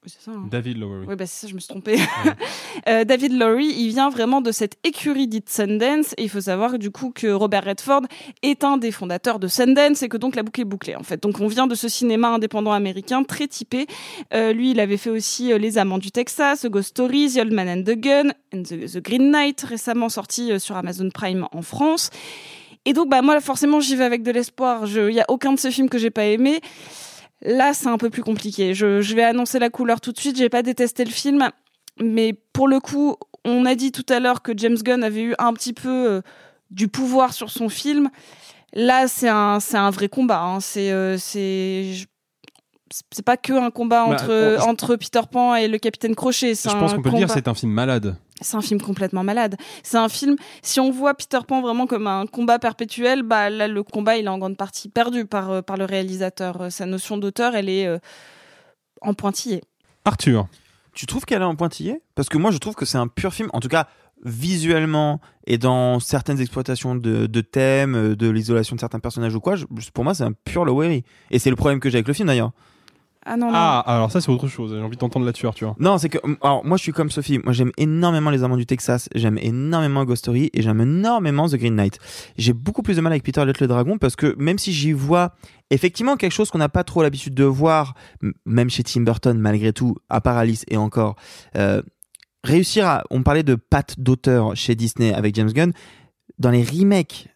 Ça. 0.07 0.31
hein. 0.31 0.47
David 0.51 0.79
Lowery. 0.79 1.07
Oui, 1.09 1.17
bah 1.17 1.27
c'est 1.27 1.47
ça, 1.47 1.49
je 1.49 1.55
me 1.55 1.61
suis 1.61 1.69
trompée. 1.69 1.99
Euh, 2.89 3.05
David 3.05 3.33
Lowry, 3.33 3.67
il 3.67 3.89
vient 3.89 4.11
vraiment 4.11 4.41
de 4.43 4.53
cette 4.53 4.77
écurie 4.85 5.27
dite 5.27 5.49
Sundance. 5.49 6.13
Et 6.19 6.25
il 6.25 6.29
faut 6.29 6.43
savoir 6.43 6.79
du 6.79 6.91
coup 6.91 7.11
que 7.13 7.27
Robert 7.27 7.65
Redford 7.65 8.03
est 8.43 8.63
un 8.65 8.77
des 8.77 8.93
fondateurs 8.93 9.39
de 9.39 9.49
Sundance 9.49 10.03
et 10.03 10.09
que 10.09 10.17
donc 10.19 10.37
la 10.37 10.43
boucle 10.43 10.61
est 10.61 10.65
bouclée 10.65 10.95
en 10.95 11.03
fait. 11.03 11.21
Donc 11.23 11.41
on 11.41 11.47
vient 11.49 11.67
de 11.67 11.75
ce 11.75 11.89
cinéma 11.89 12.29
indépendant 12.29 12.73
américain 12.73 13.25
très 13.25 13.49
typé. 13.49 13.87
Euh, 14.35 14.53
lui, 14.53 14.73
il 14.73 14.79
avait 14.81 14.99
fait 14.99 15.11
aussi 15.11 15.53
euh, 15.53 15.59
Les 15.59 15.79
Amants 15.79 15.99
du 15.99 16.11
Texas, 16.13 16.67
Ghost 16.67 16.91
Stories, 16.91 17.33
The 17.35 17.39
Old 17.39 17.53
Man 17.53 17.69
and 17.69 17.83
the 17.83 17.97
Gun, 17.99 18.29
and 18.55 18.63
the, 18.63 18.93
The 18.93 19.03
Green 19.03 19.31
Knight, 19.33 19.63
récemment 19.63 20.11
sorti 20.11 20.61
sur 20.61 20.77
Amazon 20.77 21.09
Prime 21.13 21.49
en 21.51 21.63
France. 21.63 22.11
Et 22.85 22.93
donc, 22.93 23.09
bah, 23.09 23.21
moi, 23.21 23.41
forcément, 23.41 23.81
j'y 23.81 23.97
vais 23.97 24.05
avec 24.05 24.23
de 24.23 24.31
l'espoir. 24.31 24.83
Il 24.87 25.15
y 25.15 25.21
a 25.21 25.25
aucun 25.29 25.53
de 25.53 25.59
ces 25.59 25.73
films 25.73 25.89
que 25.89 25.99
j'ai 25.99 26.11
pas 26.11 26.27
aimé. 26.27 26.61
Là, 27.43 27.75
c'est 27.75 27.89
un 27.89 27.99
peu 27.99 28.11
plus 28.11 28.23
compliqué. 28.23 28.75
Je, 28.75 29.15
vais 29.15 29.25
annoncer 29.25 29.59
la 29.59 29.71
couleur 29.71 30.01
tout 30.01 30.13
de 30.13 30.19
suite. 30.19 30.37
J'ai 30.37 30.49
pas 30.49 30.63
détesté 30.63 31.05
le 31.05 31.11
film, 31.11 31.51
mais 32.01 32.33
pour 32.53 32.69
le 32.69 32.81
coup, 32.81 33.17
on 33.45 33.65
a 33.67 33.75
dit 33.75 33.93
tout 33.93 34.07
à 34.09 34.21
l'heure 34.21 34.43
que 34.43 34.53
James 34.57 34.77
Gunn 34.77 35.05
avait 35.05 35.23
eu 35.23 35.35
un 35.39 35.53
petit 35.53 35.73
peu 35.73 35.89
euh, 36.09 36.21
du 36.71 36.89
pouvoir 36.89 37.33
sur 37.33 37.51
son 37.51 37.69
film. 37.69 38.11
Là, 38.73 39.09
c'est 39.09 39.29
un, 39.29 39.59
un 39.75 39.91
vrai 39.91 40.09
combat. 40.09 40.41
hein. 40.41 40.61
C'est, 40.61 40.91
euh, 40.91 41.17
c'est, 41.19 41.95
c'est 43.11 43.25
pas 43.25 43.37
que 43.37 43.53
un 43.53 43.71
combat 43.71 44.07
Bah, 44.07 44.15
entre, 44.15 44.59
on- 44.65 44.69
entre 44.71 44.97
Peter 44.97 45.21
Pan 45.31 45.55
et 45.57 45.69
le 45.69 45.79
Capitaine 45.79 46.15
Crochet. 46.15 46.55
Je 46.55 46.69
pense 46.71 46.95
qu'on 46.95 47.03
peut 47.03 47.11
le 47.11 47.17
dire, 47.17 47.27
combat- 47.29 47.35
c'est 47.35 47.49
un 47.49 47.55
film 47.55 47.73
malade. 47.73 48.17
c'est 48.41 48.57
un 48.57 48.61
film 48.63 48.81
complètement 48.81 49.25
malade. 49.25 49.57
C'est 49.83 49.97
un 49.99 50.09
film, 50.09 50.37
si 50.63 50.79
on 50.81 50.91
voit 50.91 51.15
Peter 51.15 51.39
Pan 51.47 51.61
vraiment 51.63 51.87
comme 51.87 52.07
un 52.07 52.27
combat 52.27 52.59
perpétuel, 52.59 53.23
bah 53.23 53.51
là, 53.51 53.67
le 53.69 53.83
combat, 53.83 54.17
il 54.17 54.27
est 54.27 54.29
en 54.29 54.39
grande 54.39 54.57
partie 54.57 54.89
perdu 54.89 55.25
par, 55.25 55.51
euh, 55.51 55.63
par 55.63 55.77
le 55.77 55.85
réalisateur. 55.85 56.61
Euh, 56.63 56.71
Sa 56.71 56.87
notion 56.87 57.17
d'auteur, 57.19 57.55
elle 57.57 57.69
est 57.69 57.87
euh, 57.87 57.99
en 59.01 59.15
pointillé. 59.15 59.63
Arthur. 60.05 60.47
Tu 60.95 61.07
trouves 61.07 61.25
qu'elle 61.25 61.43
est 61.43 61.45
en 61.47 61.57
pointillé 61.57 62.01
Parce 62.15 62.29
que 62.29 62.39
moi, 62.39 62.51
je 62.51 62.59
trouve 62.59 62.75
que 62.75 62.85
c'est 62.87 62.99
un 62.99 63.09
pur 63.09 63.35
film, 63.35 63.51
en 63.53 63.61
tout 63.61 63.69
cas 63.69 63.87
visuellement 64.25 65.21
et 65.47 65.59
dans 65.59 66.01
certaines 66.01 66.41
exploitations 66.41 66.95
de, 66.95 67.27
de 67.27 67.41
thèmes, 67.43 67.95
euh, 67.95 68.17
de 68.17 68.29
l'isolation 68.31 68.75
de 68.77 68.81
certains 68.81 68.99
personnages 68.99 69.35
ou 69.35 69.41
quoi. 69.41 69.57
je- 69.57 69.65
pour 69.93 70.05
moi, 70.05 70.15
c'est 70.15 70.25
un 70.25 70.33
pur 70.33 70.65
Lowery. 70.65 71.05
Et 71.31 71.39
c'est 71.39 71.51
le 71.51 71.57
problème 71.57 71.81
que 71.81 71.91
j'ai 71.91 71.97
avec 71.99 72.09
le 72.09 72.15
film 72.15 72.29
d'ailleurs. 72.29 72.53
Ah 73.29 73.37
non, 73.37 73.47
non. 73.47 73.53
Ah, 73.55 73.81
alors 73.81 74.13
ça, 74.13 74.21
c'est 74.21 74.31
autre 74.31 74.47
chose. 74.47 74.73
J'ai 74.73 74.81
envie 74.81 74.97
d'entendre 74.97 75.27
là-dessus, 75.27 75.49
Arthur. 75.49 75.75
Non, 75.81 75.99
c'est 75.99 76.09
que 76.09 76.19
alors 76.43 76.65
moi 76.65 76.77
je 76.77 76.83
suis 76.83 76.93
comme 76.93 77.11
Sophie. 77.11 77.41
Moi 77.43 77.53
j'aime 77.53 77.73
énormément 77.77 78.31
les 78.31 78.45
Amants 78.45 78.57
du 78.57 78.67
Texas, 78.67 79.09
j'aime 79.17 79.37
énormément 79.39 80.05
Ghost 80.05 80.23
Story 80.23 80.51
et 80.55 80.63
j'aime 80.63 80.81
énormément 80.81 81.49
The 81.49 81.57
Green 81.57 81.75
Knight. 81.75 81.99
J'ai 82.39 82.53
beaucoup 82.53 82.83
plus 82.83 82.97
de 82.97 83.01
mal 83.01 83.13
avec 83.13 83.25
Peter 83.25 83.41
Elliot 83.41 83.55
le 83.61 83.67
Dragon 83.67 83.99
parce 83.99 84.15
que 84.15 84.37
même 84.39 84.59
si 84.59 84.73
j'y 84.73 84.93
vois 84.93 85.35
effectivement 85.71 86.17
quelque 86.17 86.33
chose 86.33 86.51
qu'on 86.51 86.59
n'a 86.59 86.69
pas 86.69 86.85
trop 86.85 87.03
l'habitude 87.03 87.35
de 87.35 87.45
voir, 87.45 87.95
même 88.45 88.71
chez 88.71 88.85
Tim 88.85 89.01
Burton 89.01 89.37
malgré 89.37 89.73
tout, 89.73 89.97
à 90.09 90.21
part 90.21 90.37
Alice 90.37 90.65
et 90.69 90.77
encore, 90.77 91.17
euh, 91.57 91.83
réussir 92.45 92.87
à, 92.87 93.03
on 93.11 93.25
parlait 93.25 93.43
de 93.43 93.57
patte 93.57 93.99
d'auteur 93.99 94.55
chez 94.55 94.77
Disney 94.77 95.13
avec 95.13 95.35
James 95.35 95.51
Gunn, 95.51 95.73
dans 96.39 96.51
les 96.51 96.63
remakes 96.63 97.29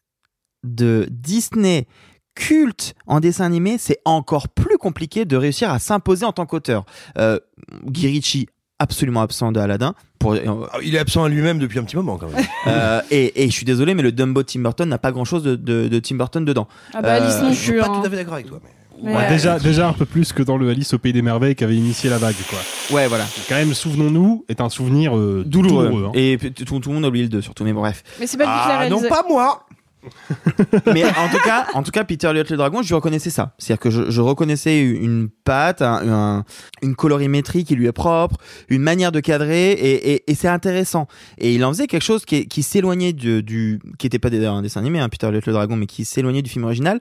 de 0.62 1.08
Disney 1.10 1.88
culte 2.34 2.94
en 3.06 3.20
dessin 3.20 3.44
animé, 3.44 3.76
c'est 3.78 3.98
encore 4.04 4.48
plus 4.48 4.76
compliqué 4.78 5.24
de 5.24 5.36
réussir 5.36 5.70
à 5.70 5.78
s'imposer 5.78 6.24
en 6.24 6.32
tant 6.32 6.46
qu'auteur. 6.46 6.84
Euh, 7.18 7.38
Guy 7.86 8.06
Ritchie, 8.08 8.46
absolument 8.78 9.20
absent 9.22 9.52
de 9.52 9.60
Aladdin. 9.60 9.94
Pour, 10.18 10.34
Ah, 10.34 10.78
Il 10.82 10.94
est 10.94 10.98
absent 10.98 11.24
à 11.24 11.28
lui-même 11.28 11.58
depuis 11.58 11.78
un 11.78 11.82
petit 11.84 11.96
moment 11.96 12.16
quand 12.18 12.28
même. 12.28 12.44
euh, 12.66 13.00
et, 13.10 13.42
et 13.44 13.46
je 13.48 13.52
suis 13.52 13.64
désolé, 13.66 13.94
mais 13.94 14.02
le 14.02 14.12
Dumbo 14.12 14.42
Tim 14.42 14.60
Burton 14.60 14.88
n'a 14.88 14.98
pas 14.98 15.12
grand-chose 15.12 15.42
de, 15.42 15.56
de, 15.56 15.88
de 15.88 15.98
Tim 15.98 16.16
Burton 16.16 16.44
dedans. 16.44 16.68
Ah 16.94 17.02
bah 17.02 17.14
Alice 17.14 17.40
non 17.42 17.50
Je 17.52 17.54
suis 17.58 17.78
pas 17.78 17.86
hein. 17.86 18.00
tout 18.00 18.06
à 18.06 18.10
fait 18.10 18.16
d'accord 18.16 18.34
avec 18.34 18.46
toi. 18.46 18.58
mais- 18.62 18.70
Mais, 19.02 19.16
Ouais, 19.16 19.24
euh, 19.24 19.28
déjà, 19.30 19.58
déjà 19.58 19.88
un 19.88 19.94
peu 19.94 20.04
plus 20.04 20.30
que 20.34 20.42
dans 20.42 20.58
le 20.58 20.68
Alice 20.68 20.92
au 20.92 20.98
Pays 20.98 21.14
des 21.14 21.22
Merveilles 21.22 21.54
qui 21.54 21.64
avait 21.64 21.74
initié 21.76 22.10
la 22.10 22.18
vague, 22.18 22.34
quoi. 22.50 22.58
Ouais, 22.94 23.08
voilà. 23.08 23.24
Quand 23.48 23.54
même, 23.54 23.72
souvenons-nous, 23.72 24.44
est 24.50 24.60
un 24.60 24.68
souvenir 24.68 25.16
euh, 25.16 25.42
Douloureux. 25.46 25.88
douloureux. 25.88 26.06
hein. 26.08 26.12
Et 26.14 26.36
tout, 26.36 26.78
tout 26.80 26.88
le 26.90 26.94
monde 26.96 27.04
a 27.06 27.08
oublié 27.08 27.24
le 27.24 27.30
2 27.30 27.40
surtout, 27.40 27.64
mais 27.64 27.72
bon, 27.72 27.80
bref. 27.80 28.02
Mais 28.20 28.26
c'est 28.26 28.36
pas 28.36 28.44
l'a 28.44 28.50
Ah 28.52 28.78
réalisé. 28.80 29.02
non, 29.02 29.08
pas 29.08 29.24
moi 29.26 29.64
mais 30.86 31.04
en 31.04 31.28
tout 31.28 31.42
cas, 31.44 31.66
en 31.74 31.82
tout 31.82 31.90
cas, 31.90 32.04
Peter 32.04 32.28
Elliott 32.28 32.48
le 32.50 32.56
dragon, 32.56 32.82
je 32.82 32.94
reconnaissais 32.94 33.30
ça. 33.30 33.54
C'est-à-dire 33.58 33.80
que 33.80 33.90
je, 33.90 34.20
reconnaissais 34.20 34.80
une 34.80 35.28
patte, 35.28 35.82
un- 35.82 36.08
un- 36.08 36.44
une 36.82 36.94
colorimétrie 36.94 37.64
qui 37.64 37.74
lui 37.74 37.86
est 37.86 37.92
propre, 37.92 38.36
une 38.68 38.82
manière 38.82 39.12
de 39.12 39.20
cadrer, 39.20 39.72
et, 39.72 40.34
c'est 40.34 40.48
intéressant. 40.48 41.06
Et 41.38 41.54
il 41.54 41.64
en 41.64 41.72
faisait 41.72 41.86
quelque 41.86 42.02
chose 42.04 42.24
qui, 42.24 42.62
s'éloignait 42.62 43.12
du, 43.12 43.80
qui 43.98 44.06
était 44.06 44.18
pas 44.18 44.30
d'ailleurs 44.30 44.60
dessin 44.62 44.80
animé, 44.80 45.00
hein, 45.00 45.08
Peter 45.08 45.30
le 45.30 45.40
dragon, 45.52 45.76
mais 45.76 45.86
qui 45.86 46.04
s'éloignait 46.04 46.42
du 46.42 46.50
film 46.50 46.64
original. 46.64 47.00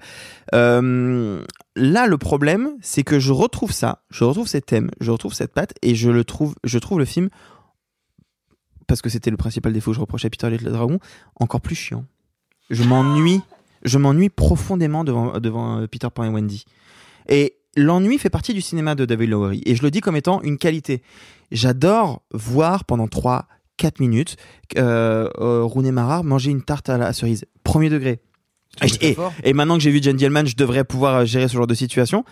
Euh, 0.54 1.41
là, 1.76 2.08
le 2.08 2.18
problème, 2.18 2.72
c'est 2.82 3.04
que 3.04 3.20
je 3.20 3.32
retrouve 3.32 3.72
ça, 3.72 4.04
je 4.10 4.24
retrouve 4.24 4.47
ces 4.47 4.62
thèmes, 4.62 4.91
je 5.00 5.12
retrouve 5.12 5.34
cette 5.34 5.54
patte, 5.54 5.74
et 5.82 5.95
je 5.95 6.10
le 6.10 6.24
trouve, 6.24 6.56
je 6.64 6.80
trouve 6.80 7.00
le 7.00 7.06
film 7.06 7.30
parce 8.88 9.02
que 9.04 9.10
c'était 9.10 9.30
le 9.30 9.38
principal 9.38 9.72
défaut 9.72 9.91
que 9.91 9.95
je 9.95 10.02
reprochais 10.02 10.26
à 10.28 10.30
Peter 10.32 10.47
Elliott 10.47 10.64
le 10.64 10.72
dragon, 10.72 11.00
encore 11.39 11.62
plus 11.62 11.76
chiant. 11.76 12.06
Je 12.70 12.84
m'ennuie, 12.84 13.41
je 13.84 13.97
m'ennuie 13.97 14.30
profondément 14.30 15.03
devant, 15.03 15.39
devant 15.39 15.80
euh, 15.80 15.88
Peter 15.88 16.07
Pan 16.13 16.24
et 16.24 16.30
Wendy. 16.30 16.65
Et 17.28 17.55
l'ennui 17.76 18.17
fait 18.17 18.30
partie 18.30 18.53
du 18.53 18.61
cinéma 18.61 18.95
de 18.95 19.05
David 19.05 19.30
Lowery. 19.30 19.61
Et 19.65 19.76
je 19.76 19.82
le 19.84 19.91
dis 19.91 20.01
comme 20.01 20.15
étant 20.15 20.41
une 20.41 20.57
qualité. 20.57 21.01
J'adore 21.51 22.22
voir 22.32 22.86
pendant 22.86 23.07
3 23.07 23.47
4 23.78 23.99
minutes 24.01 24.36
euh, 24.78 25.30
euh, 25.39 25.63
Rooney 25.63 25.91
Mara 25.91 26.22
manger 26.22 26.51
une 26.51 26.61
tarte 26.63 26.89
à 26.89 26.97
la 26.97 27.13
cerise. 27.13 27.45
Premier 27.63 27.89
degré. 27.89 28.20
C'est 28.86 29.01
Et, 29.03 29.17
et- 29.43 29.53
maintenant 29.53 29.76
que 29.78 29.82
j'ai 29.82 29.89
vu 29.91 29.99
John 30.01 30.15
Dielman, 30.15 30.45
je 30.45 30.55
devrais 30.55 30.84
pouvoir 30.84 31.15
euh, 31.15 31.26
gérer 31.26 31.47
ce 31.47 31.53
genre 31.55 31.65
de 31.67 31.74
situation. 31.74 32.24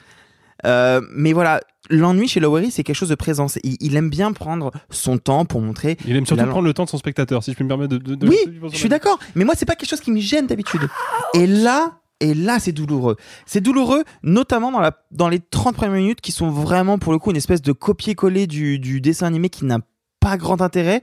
Euh, 0.65 1.01
mais 1.11 1.33
voilà, 1.33 1.61
l'ennui 1.89 2.27
chez 2.27 2.39
Lowery, 2.39 2.71
c'est 2.71 2.83
quelque 2.83 2.95
chose 2.95 3.09
de 3.09 3.15
présence. 3.15 3.59
Il, 3.63 3.77
il 3.79 3.95
aime 3.95 4.09
bien 4.09 4.31
prendre 4.33 4.71
son 4.89 5.17
temps 5.17 5.45
pour 5.45 5.61
montrer. 5.61 5.97
Il 6.07 6.15
aime 6.15 6.25
surtout 6.25 6.39
la- 6.45 6.51
prendre 6.51 6.65
le 6.67 6.73
temps 6.73 6.85
de 6.85 6.89
son 6.89 6.97
spectateur, 6.97 7.43
si 7.43 7.51
je 7.51 7.57
peux 7.57 7.63
me 7.63 7.69
permettre 7.69 7.91
de. 7.93 7.97
de- 7.97 8.15
de- 8.15 8.27
oui, 8.27 8.37
de- 8.47 8.67
je 8.71 8.77
suis 8.77 8.89
d'accord. 8.89 9.19
Mais 9.35 9.45
moi, 9.45 9.53
c'est 9.55 9.65
pas 9.65 9.75
quelque 9.75 9.89
chose 9.89 10.01
qui 10.01 10.11
me 10.11 10.19
gêne 10.19 10.47
d'habitude. 10.47 10.87
Et 11.35 11.45
là, 11.47 11.99
et 12.19 12.33
là, 12.33 12.57
c'est 12.59 12.71
douloureux. 12.71 13.15
C'est 13.45 13.61
douloureux, 13.61 14.03
notamment 14.23 14.71
dans, 14.71 14.79
la, 14.79 14.91
dans 15.11 15.29
les 15.29 15.39
30 15.39 15.75
premières 15.75 15.93
minutes 15.95 16.21
qui 16.21 16.31
sont 16.31 16.49
vraiment, 16.49 16.97
pour 16.97 17.13
le 17.13 17.19
coup, 17.19 17.29
une 17.29 17.37
espèce 17.37 17.61
de 17.61 17.71
copier-coller 17.71 18.47
du, 18.47 18.79
du 18.79 18.99
dessin 19.01 19.27
animé 19.27 19.49
qui 19.49 19.65
n'a 19.65 19.79
pas 20.19 20.37
grand 20.37 20.61
intérêt. 20.63 21.01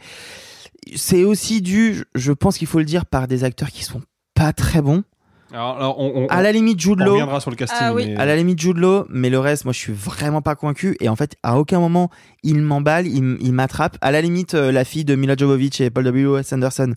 C'est 0.96 1.24
aussi 1.24 1.62
dû, 1.62 1.94
je- 1.94 2.02
je 2.16 2.32
pense 2.32 2.58
qu'il 2.58 2.66
faut 2.66 2.78
le 2.80 2.84
dire, 2.84 3.06
par 3.06 3.28
des 3.28 3.44
acteurs 3.44 3.70
qui 3.70 3.84
sont 3.84 4.02
pas 4.34 4.52
très 4.52 4.82
bons. 4.82 5.04
Alors, 5.54 5.76
alors, 5.76 5.98
on, 6.00 6.24
on- 6.24 6.26
À 6.26 6.42
la 6.42 6.50
limite, 6.52 6.80
Jude 6.80 7.00
on 7.00 7.04
Law. 7.04 7.12
reviendra 7.12 7.40
sur 7.40 7.50
le 7.50 7.56
casting. 7.56 7.78
Ah 7.80 7.94
oui. 7.94 8.06
mais- 8.08 8.16
À 8.16 8.26
la 8.26 8.36
limite 8.36 8.60
Jude 8.60 8.76
Law, 8.76 9.06
mais 9.08 9.30
le 9.30 9.38
reste, 9.38 9.64
moi, 9.64 9.72
je 9.72 9.78
suis 9.78 9.92
vraiment 9.92 10.42
pas 10.42 10.54
convaincu. 10.56 10.96
Et 11.00 11.08
en 11.08 11.16
fait, 11.16 11.36
à 11.42 11.58
aucun 11.58 11.78
moment, 11.80 12.10
il 12.42 12.60
m'emballe, 12.60 13.06
il, 13.06 13.36
il 13.40 13.52
m'attrape. 13.52 13.96
À 14.00 14.10
la 14.10 14.20
limite, 14.20 14.54
euh, 14.54 14.72
la 14.72 14.84
fille 14.84 15.04
de 15.04 15.14
Mila 15.14 15.36
Jovovich 15.36 15.80
et 15.80 15.90
Paul 15.90 16.04
W.S. 16.04 16.52
Anderson, 16.52 16.94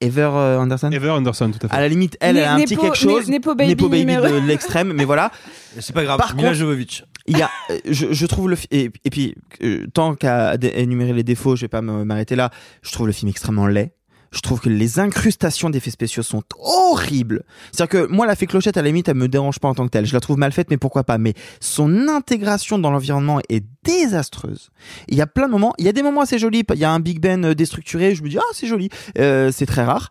Ever 0.00 0.30
euh, 0.32 0.58
Anderson, 0.60 0.90
Ever 0.92 1.10
Anderson, 1.10 1.50
tout 1.50 1.66
à 1.66 1.68
fait. 1.68 1.74
à 1.76 1.80
la 1.80 1.88
limite, 1.88 2.16
elle, 2.20 2.36
elle 2.36 2.44
a 2.44 2.54
un 2.54 2.60
petit 2.60 2.74
Nepo- 2.76 2.82
quelque 2.82 2.96
chose. 2.96 3.28
Nepo 3.28 3.54
Baby 3.56 3.74
numéro- 3.74 4.28
de 4.28 4.46
l'extrême, 4.46 4.92
mais 4.92 5.04
voilà. 5.04 5.32
C'est 5.80 5.92
pas 5.92 6.04
grave. 6.04 6.18
Par 6.18 6.36
Mila 6.36 6.48
contre- 6.50 6.58
Jovovich. 6.60 7.04
Il 7.26 7.36
y 7.36 7.42
a, 7.42 7.50
euh, 7.70 7.78
je, 7.90 8.12
je 8.12 8.26
trouve 8.26 8.48
le 8.48 8.56
et, 8.70 8.90
et 9.04 9.10
puis 9.10 9.34
euh, 9.62 9.84
tant 9.92 10.14
qu'à 10.14 10.54
énumérer 10.54 11.12
les 11.12 11.24
défauts, 11.24 11.56
je 11.56 11.62
vais 11.62 11.68
pas 11.68 11.82
m'arrêter 11.82 12.36
là. 12.36 12.50
Je 12.82 12.92
trouve 12.92 13.06
le 13.08 13.12
film 13.12 13.28
extrêmement 13.28 13.66
laid. 13.66 13.90
Je 14.30 14.40
trouve 14.40 14.60
que 14.60 14.68
les 14.68 14.98
incrustations 14.98 15.70
d'effets 15.70 15.90
spéciaux 15.90 16.22
sont 16.22 16.42
horribles. 16.58 17.44
C'est-à-dire 17.72 18.02
que 18.06 18.06
moi, 18.12 18.26
la 18.26 18.36
fée 18.36 18.46
clochette, 18.46 18.76
à 18.76 18.82
la 18.82 18.88
limite, 18.88 19.08
elle 19.08 19.14
me 19.16 19.28
dérange 19.28 19.58
pas 19.58 19.68
en 19.68 19.74
tant 19.74 19.84
que 19.86 19.90
telle. 19.90 20.04
Je 20.06 20.12
la 20.12 20.20
trouve 20.20 20.36
mal 20.36 20.52
faite, 20.52 20.68
mais 20.70 20.76
pourquoi 20.76 21.02
pas. 21.04 21.16
Mais 21.18 21.32
son 21.60 22.08
intégration 22.08 22.78
dans 22.78 22.90
l'environnement 22.90 23.40
est 23.48 23.64
désastreuse. 23.84 24.70
Il 25.08 25.16
y 25.16 25.22
a 25.22 25.26
plein 25.26 25.46
de 25.46 25.52
moments. 25.52 25.72
Il 25.78 25.86
y 25.86 25.88
a 25.88 25.92
des 25.92 26.02
moments 26.02 26.20
assez 26.20 26.38
jolis. 26.38 26.62
Il 26.74 26.78
y 26.80 26.84
a 26.84 26.90
un 26.90 27.00
Big 27.00 27.20
Ben 27.20 27.44
euh, 27.44 27.54
déstructuré. 27.54 28.14
Je 28.14 28.22
me 28.22 28.28
dis 28.28 28.38
ah 28.38 28.42
c'est 28.52 28.66
joli. 28.66 28.90
Euh, 29.18 29.50
c'est 29.50 29.66
très 29.66 29.84
rare. 29.84 30.10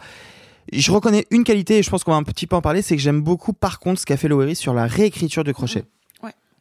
Je 0.73 0.91
reconnais 0.91 1.25
une 1.31 1.43
qualité 1.43 1.77
et 1.77 1.83
je 1.83 1.89
pense 1.89 2.03
qu'on 2.03 2.11
va 2.11 2.17
un 2.17 2.23
petit 2.23 2.45
peu 2.47 2.55
en 2.55 2.61
parler, 2.61 2.81
c'est 2.81 2.95
que 2.97 3.01
j'aime 3.01 3.21
beaucoup 3.21 3.53
par 3.53 3.79
contre 3.79 4.01
ce 4.01 4.05
qu'a 4.05 4.17
fait 4.17 4.27
Lowery 4.27 4.55
sur 4.55 4.73
la 4.73 4.85
réécriture 4.85 5.43
de 5.45 5.51
Crochet. 5.53 5.85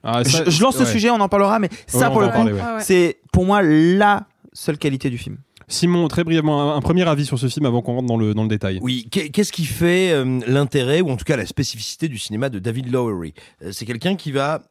Ah, 0.09 0.23
ça- 0.23 0.45
je, 0.45 0.51
je 0.51 0.63
lance 0.63 0.79
le 0.79 0.85
ouais. 0.85 0.93
sujet, 0.93 1.11
on 1.11 1.21
en 1.21 1.29
parlera, 1.29 1.59
mais 1.59 1.69
ça 1.89 2.07
Ouais, 2.07 2.13
pour 2.13 2.21
le 2.21 2.29
coup, 2.29 2.45
ouais. 2.45 2.61
c'est 2.81 3.19
pour 3.33 3.45
moi 3.45 3.61
la 3.63 4.25
seule 4.53 4.79
qualité 4.79 5.11
du 5.11 5.19
film. 5.19 5.39
Simon, 5.69 6.07
très 6.09 6.23
brièvement, 6.25 6.75
un, 6.75 6.81
premier 6.81 7.07
avis 7.09 7.27
sur 7.27 7.39
ce 7.39 7.49
film 7.49 7.67
avant 7.67 7.83
qu'on 7.83 7.95
rentre 7.95 8.07
dans 8.07 8.17
le, 8.17 8.35
dans 8.35 8.43
le 8.43 8.49
détail. 8.49 8.79
Oui, 8.83 9.09
qu'est- 9.11 9.31
qu'est-ce 9.31 9.53
qui 9.53 9.65
fait 9.65 10.13
euh, 10.13 10.41
l'intérêt, 10.47 11.01
ou 11.01 11.11
en 11.11 11.17
tout 11.17 11.25
cas 11.25 11.37
la 11.37 11.47
spécificité 11.47 12.09
du 12.09 12.19
cinéma 12.19 12.49
de 12.51 12.59
David 12.61 12.91
Lowery? 12.93 13.35
Euh, 13.63 13.73
C'est 13.73 13.85
quelqu'un 13.85 14.15
qui 14.17 14.31
va 14.31 14.63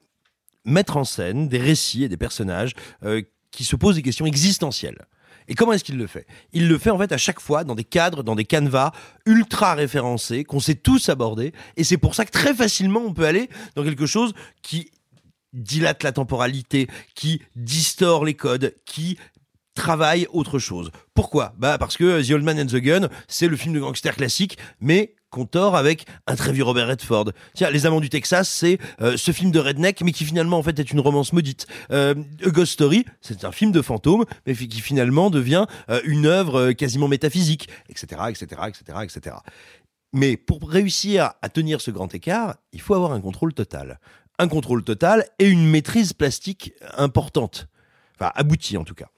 mettre 0.64 0.98
en 0.98 1.04
scène 1.04 1.48
des 1.50 1.58
récits 1.60 2.04
et 2.04 2.10
des 2.10 2.18
personnages 2.18 2.72
euh, 3.04 3.22
qui 3.52 3.64
se 3.66 3.76
posent 3.76 3.96
des 3.96 4.02
questions 4.02 4.26
existentielles. 4.26 5.06
Et 5.48 5.54
comment 5.54 5.74
est-ce 5.74 5.84
qu'il 5.84 5.98
le 5.98 6.08
fait? 6.08 6.26
Il 6.54 6.68
le 6.68 6.78
fait 6.80 6.90
en 6.90 6.98
fait 6.98 7.12
à 7.12 7.18
chaque 7.18 7.40
fois 7.40 7.64
dans 7.64 7.76
des 7.76 7.84
cadres, 7.84 8.24
dans 8.24 8.36
des 8.36 8.46
canevas 8.46 8.92
ultra 9.28 9.76
référencés, 9.76 10.44
qu'on 10.44 10.60
sait 10.60 10.74
tous 10.76 11.10
aborder. 11.10 11.54
Et 11.78 11.84
c'est 11.84 11.98
pour 11.98 12.16
ça 12.16 12.26
que 12.26 12.32
très 12.32 12.56
facilement 12.56 13.02
on 13.06 13.14
peut 13.14 13.26
aller 13.26 13.50
dans 13.76 13.84
quelque 13.84 14.08
chose 14.08 14.34
qui 14.64 14.90
dilate 15.54 16.02
la 16.04 16.12
temporalité, 16.14 16.88
qui 17.14 17.42
distord 17.56 18.26
les 18.26 18.34
codes, 18.34 18.74
qui 18.86 19.18
travaille 19.76 20.28
autre 20.32 20.58
chose. 20.58 20.90
Pourquoi? 21.14 21.54
Bah 21.58 21.78
parce 21.78 21.98
que 21.98 22.26
The 22.28 22.32
Old 22.32 22.44
Man 22.44 22.60
and 22.60 22.66
the 22.66 22.78
Gun, 22.78 23.10
c'est 23.28 23.48
le 23.48 23.56
film 23.56 23.76
de 23.76 23.80
gangster 23.80 24.16
classique, 24.16 24.58
mais 24.80 25.16
qu'on 25.30 25.46
tord 25.46 25.76
avec 25.76 26.06
un 26.28 26.36
très 26.36 26.54
vieux 26.54 26.64
Robert 26.64 26.88
Redford. 26.88 27.32
Tiens, 27.54 27.70
Les 27.70 27.86
Amants 27.86 28.00
du 28.00 28.10
Texas, 28.10 28.50
c'est 28.50 28.80
euh, 29.02 29.18
ce 29.18 29.32
film 29.32 29.52
de 29.52 29.60
redneck, 29.60 30.02
mais 30.02 30.14
qui 30.14 30.24
finalement 30.24 30.58
en 30.58 30.64
fait 30.64 30.80
est 30.80 30.92
une 30.92 31.02
romance 31.02 31.34
maudite. 31.34 31.68
Euh, 31.92 32.16
A 32.46 32.50
Ghost 32.50 32.72
Story, 32.72 33.06
c'est 33.20 33.44
un 33.44 33.52
film 33.52 33.74
de 33.74 33.82
fantôme, 33.82 34.24
mais 34.48 34.56
qui 34.56 34.80
finalement 34.80 35.30
devient 35.30 35.66
euh, 35.90 36.00
une 36.06 36.26
œuvre 36.26 36.60
euh, 36.60 36.74
quasiment 36.74 37.10
métaphysique, 37.10 37.68
etc., 37.90 38.22
etc., 38.30 38.62
etc., 38.68 39.00
etc. 39.04 39.36
Mais 40.14 40.38
pour 40.38 40.70
réussir 40.70 41.34
à 41.42 41.50
tenir 41.50 41.82
ce 41.82 41.92
grand 41.92 42.16
écart, 42.16 42.56
il 42.72 42.80
faut 42.80 42.94
avoir 42.94 43.12
un 43.12 43.20
contrôle 43.20 43.54
total. 43.54 44.00
Un 44.40 44.48
contrôle 44.48 44.84
total 44.84 45.26
et 45.40 45.50
une 45.50 45.70
maîtrise 45.70 46.14
plastique 46.14 46.74
importante. 46.98 47.68
Enfin, 48.18 48.32
aboutie 48.36 48.78
en 48.78 48.86
tout 48.86 48.96
cas. 48.96 49.10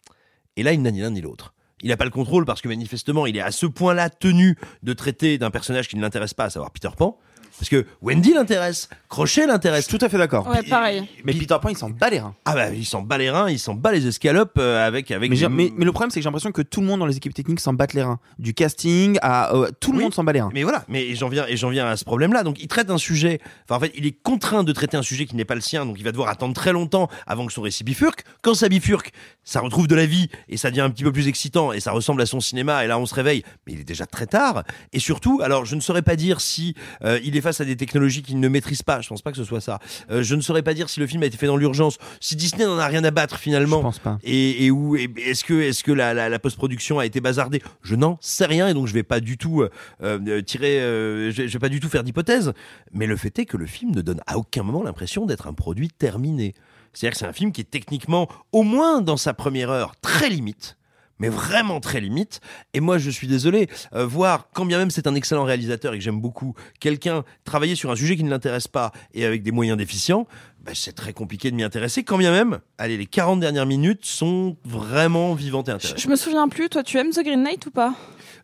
Et 0.57 0.63
là, 0.63 0.73
il 0.73 0.81
n'a 0.81 0.91
ni 0.91 0.99
l'un 0.99 1.11
ni 1.11 1.21
l'autre. 1.21 1.53
Il 1.81 1.89
n'a 1.89 1.97
pas 1.97 2.05
le 2.05 2.11
contrôle 2.11 2.43
parce 2.43 2.61
que 2.61 2.67
manifestement, 2.67 3.27
il 3.27 3.37
est 3.37 3.41
à 3.41 3.51
ce 3.51 3.67
point-là 3.67 4.09
tenu 4.09 4.57
de 4.81 4.93
traiter 4.93 5.37
d'un 5.37 5.51
personnage 5.51 5.87
qui 5.87 5.95
ne 5.95 6.01
l'intéresse 6.01 6.33
pas, 6.33 6.45
à 6.45 6.49
savoir 6.49 6.71
Peter 6.71 6.89
Pan. 6.97 7.19
Parce 7.59 7.69
que 7.69 7.85
Wendy 8.01 8.33
l'intéresse, 8.33 8.87
Crochet 9.09 9.47
l'intéresse. 9.47 9.87
Tout 9.87 9.97
à 10.01 10.09
fait 10.09 10.17
d'accord. 10.17 10.47
Ouais, 10.47 10.61
pareil. 10.63 11.07
Mais 11.23 11.33
Peter 11.33 11.55
Pan, 11.61 11.69
il 11.69 11.77
s'en 11.77 11.89
bat 11.89 12.09
les 12.09 12.19
reins. 12.19 12.35
Ah 12.45 12.53
bah, 12.53 12.69
il 12.71 12.85
s'en 12.85 13.01
bat 13.01 13.17
les 13.17 13.29
reins, 13.31 13.49
il 13.49 13.57
s'en 13.57 13.73
bat 13.73 13.91
les 13.91 14.05
escalopes 14.05 14.57
euh, 14.59 14.85
avec 14.85 15.09
avec. 15.11 15.31
Mais, 15.31 15.37
des- 15.37 15.47
mais, 15.49 15.71
mais 15.75 15.85
le 15.85 15.91
problème, 15.91 16.11
c'est 16.11 16.19
que 16.19 16.23
j'ai 16.23 16.27
l'impression 16.27 16.51
que 16.51 16.61
tout 16.61 16.81
le 16.81 16.87
monde 16.87 16.99
dans 16.99 17.05
les 17.07 17.17
équipes 17.17 17.33
techniques 17.33 17.59
s'en 17.59 17.73
battent 17.73 17.93
les 17.93 18.03
reins. 18.03 18.19
Du 18.37 18.53
casting 18.53 19.17
à 19.21 19.55
euh, 19.55 19.71
tout 19.79 19.91
le 19.91 19.97
Oui. 19.97 20.03
monde 20.03 20.13
s'en 20.13 20.23
bat 20.23 20.33
les 20.33 20.41
reins. 20.41 20.51
Mais 20.53 20.63
voilà, 20.63 20.83
mais 20.87 21.15
j'en 21.15 21.29
viens 21.29 21.45
et 21.47 21.57
j'en 21.57 21.69
viens 21.69 21.87
à 21.87 21.97
ce 21.97 22.05
problème-là. 22.05 22.43
Donc 22.43 22.61
il 22.61 22.67
traite 22.67 22.91
un 22.91 22.97
sujet. 22.99 23.39
Enfin 23.65 23.77
en 23.77 23.79
fait, 23.79 23.91
il 23.95 24.05
est 24.05 24.11
contraint 24.11 24.63
de 24.63 24.71
traiter 24.71 24.97
un 24.97 25.01
sujet 25.01 25.25
qui 25.25 25.35
n'est 25.35 25.45
pas 25.45 25.55
le 25.55 25.61
sien. 25.61 25.85
Donc 25.85 25.95
il 25.97 26.03
va 26.03 26.11
devoir 26.11 26.29
attendre 26.29 26.53
très 26.53 26.73
longtemps 26.73 27.09
avant 27.25 27.47
que 27.47 27.53
son 27.53 27.61
récit 27.63 27.83
bifurque. 27.83 28.23
Quand 28.43 28.53
ça 28.53 28.69
bifurque, 28.69 29.11
ça 29.43 29.61
retrouve 29.61 29.87
de 29.87 29.95
la 29.95 30.05
vie 30.05 30.29
et 30.49 30.57
ça 30.57 30.69
devient 30.69 30.81
un 30.81 30.89
petit 30.91 31.03
peu 31.03 31.11
plus 31.11 31.27
excitant 31.27 31.71
et 31.73 31.79
ça 31.79 31.91
ressemble 31.91 32.21
à 32.21 32.25
son 32.27 32.39
cinéma. 32.39 32.83
Et 32.83 32.87
là, 32.87 32.99
on 32.99 33.05
se 33.07 33.15
réveille, 33.15 33.43
mais 33.65 33.73
il 33.73 33.79
est 33.79 33.83
déjà 33.85 34.05
très 34.05 34.27
tard. 34.27 34.63
Et 34.93 34.99
surtout, 34.99 35.39
alors 35.41 35.65
je 35.65 35.75
ne 35.75 35.81
saurais 35.81 36.01
pas 36.03 36.15
dire 36.15 36.39
si 36.41 36.75
euh, 37.03 37.19
il 37.23 37.35
est 37.35 37.41
face 37.47 37.61
à 37.61 37.65
des 37.65 37.77
technologies 37.77 38.23
qu'il 38.23 38.39
ne 38.41 38.49
maîtrise 38.49 38.83
pas. 38.83 38.99
Je 38.99 39.07
pense 39.07 39.21
pas 39.21 39.31
que 39.31 39.37
ce 39.37 39.45
soit 39.45 39.61
ça. 39.61 39.79
Euh, 40.11 40.21
je 40.21 40.35
ne 40.35 40.41
saurais 40.41 40.63
pas 40.63 40.73
dire 40.73 40.89
si 40.89 40.99
le 40.99 41.07
film 41.07 41.23
a 41.23 41.27
été 41.27 41.37
fait 41.37 41.47
dans 41.47 41.55
l'urgence. 41.55 41.97
Si 42.19 42.35
Disney 42.35 42.65
n'en 42.65 42.77
a 42.77 42.87
rien 42.87 43.03
à 43.05 43.11
battre 43.11 43.37
finalement. 43.37 43.77
Je 43.77 43.83
pense 43.83 43.99
pas. 43.99 44.19
Et, 44.23 44.65
et 44.65 44.71
où 44.71 44.97
et 44.97 45.09
est-ce 45.25 45.45
que 45.45 45.53
est-ce 45.53 45.83
que 45.83 45.93
la, 45.93 46.13
la, 46.13 46.27
la 46.27 46.39
post-production 46.39 46.99
a 46.99 47.05
été 47.05 47.21
bazardée? 47.21 47.61
Je 47.83 47.95
n'en 47.95 48.17
sais 48.19 48.45
rien 48.45 48.67
et 48.67 48.73
donc 48.73 48.87
je 48.87 48.93
vais 48.93 49.03
pas 49.03 49.21
du 49.21 49.37
tout 49.37 49.61
euh, 49.61 49.69
euh, 50.03 50.41
tirer, 50.41 50.81
euh, 50.81 51.31
je 51.31 51.43
vais 51.43 51.59
pas 51.59 51.69
du 51.69 51.79
tout 51.79 51.87
faire 51.89 52.03
d'hypothèse. 52.03 52.53
Mais 52.91 53.07
le 53.07 53.15
fait 53.15 53.39
est 53.39 53.45
que 53.45 53.57
le 53.57 53.65
film 53.65 53.91
ne 53.95 54.01
donne 54.01 54.21
à 54.27 54.37
aucun 54.37 54.63
moment 54.63 54.83
l'impression 54.83 55.25
d'être 55.25 55.47
un 55.47 55.53
produit 55.53 55.89
terminé. 55.89 56.53
C'est-à-dire 56.93 57.13
que 57.13 57.19
c'est 57.19 57.27
un 57.27 57.33
film 57.33 57.51
qui 57.51 57.61
est 57.61 57.69
techniquement, 57.69 58.27
au 58.51 58.63
moins 58.63 59.01
dans 59.01 59.17
sa 59.17 59.33
première 59.33 59.69
heure, 59.69 59.95
très 60.01 60.29
limite. 60.29 60.76
Mais 61.19 61.29
vraiment 61.29 61.79
très 61.79 61.99
limite. 61.99 62.39
Et 62.73 62.79
moi, 62.79 62.97
je 62.97 63.09
suis 63.09 63.27
désolé, 63.27 63.69
euh, 63.93 64.05
voir, 64.05 64.49
quand 64.53 64.65
bien 64.65 64.77
même 64.77 64.91
c'est 64.91 65.07
un 65.07 65.15
excellent 65.15 65.43
réalisateur 65.43 65.93
et 65.93 65.97
que 65.97 66.03
j'aime 66.03 66.21
beaucoup, 66.21 66.53
quelqu'un 66.79 67.23
travailler 67.43 67.75
sur 67.75 67.91
un 67.91 67.95
sujet 67.95 68.15
qui 68.15 68.23
ne 68.23 68.29
l'intéresse 68.29 68.67
pas 68.67 68.91
et 69.13 69.25
avec 69.25 69.43
des 69.43 69.51
moyens 69.51 69.77
déficients, 69.77 70.27
bah, 70.67 70.73
c'est 70.75 70.93
très 70.93 71.13
compliqué 71.13 71.49
de 71.49 71.55
m'y 71.55 71.63
intéresser. 71.63 72.03
Quand 72.03 72.17
bien 72.17 72.31
même, 72.31 72.59
allez, 72.77 72.97
les 72.97 73.05
40 73.05 73.39
dernières 73.39 73.65
minutes 73.65 74.05
sont 74.05 74.57
vraiment 74.65 75.33
vivantes 75.33 75.69
et 75.69 75.71
intéressantes. 75.71 75.99
Je 75.99 76.09
me 76.09 76.15
souviens 76.15 76.47
plus, 76.49 76.69
toi 76.69 76.83
tu 76.83 76.97
aimes 76.97 77.11
The 77.11 77.23
Green 77.23 77.41
Knight 77.41 77.65
ou 77.65 77.71
pas? 77.71 77.93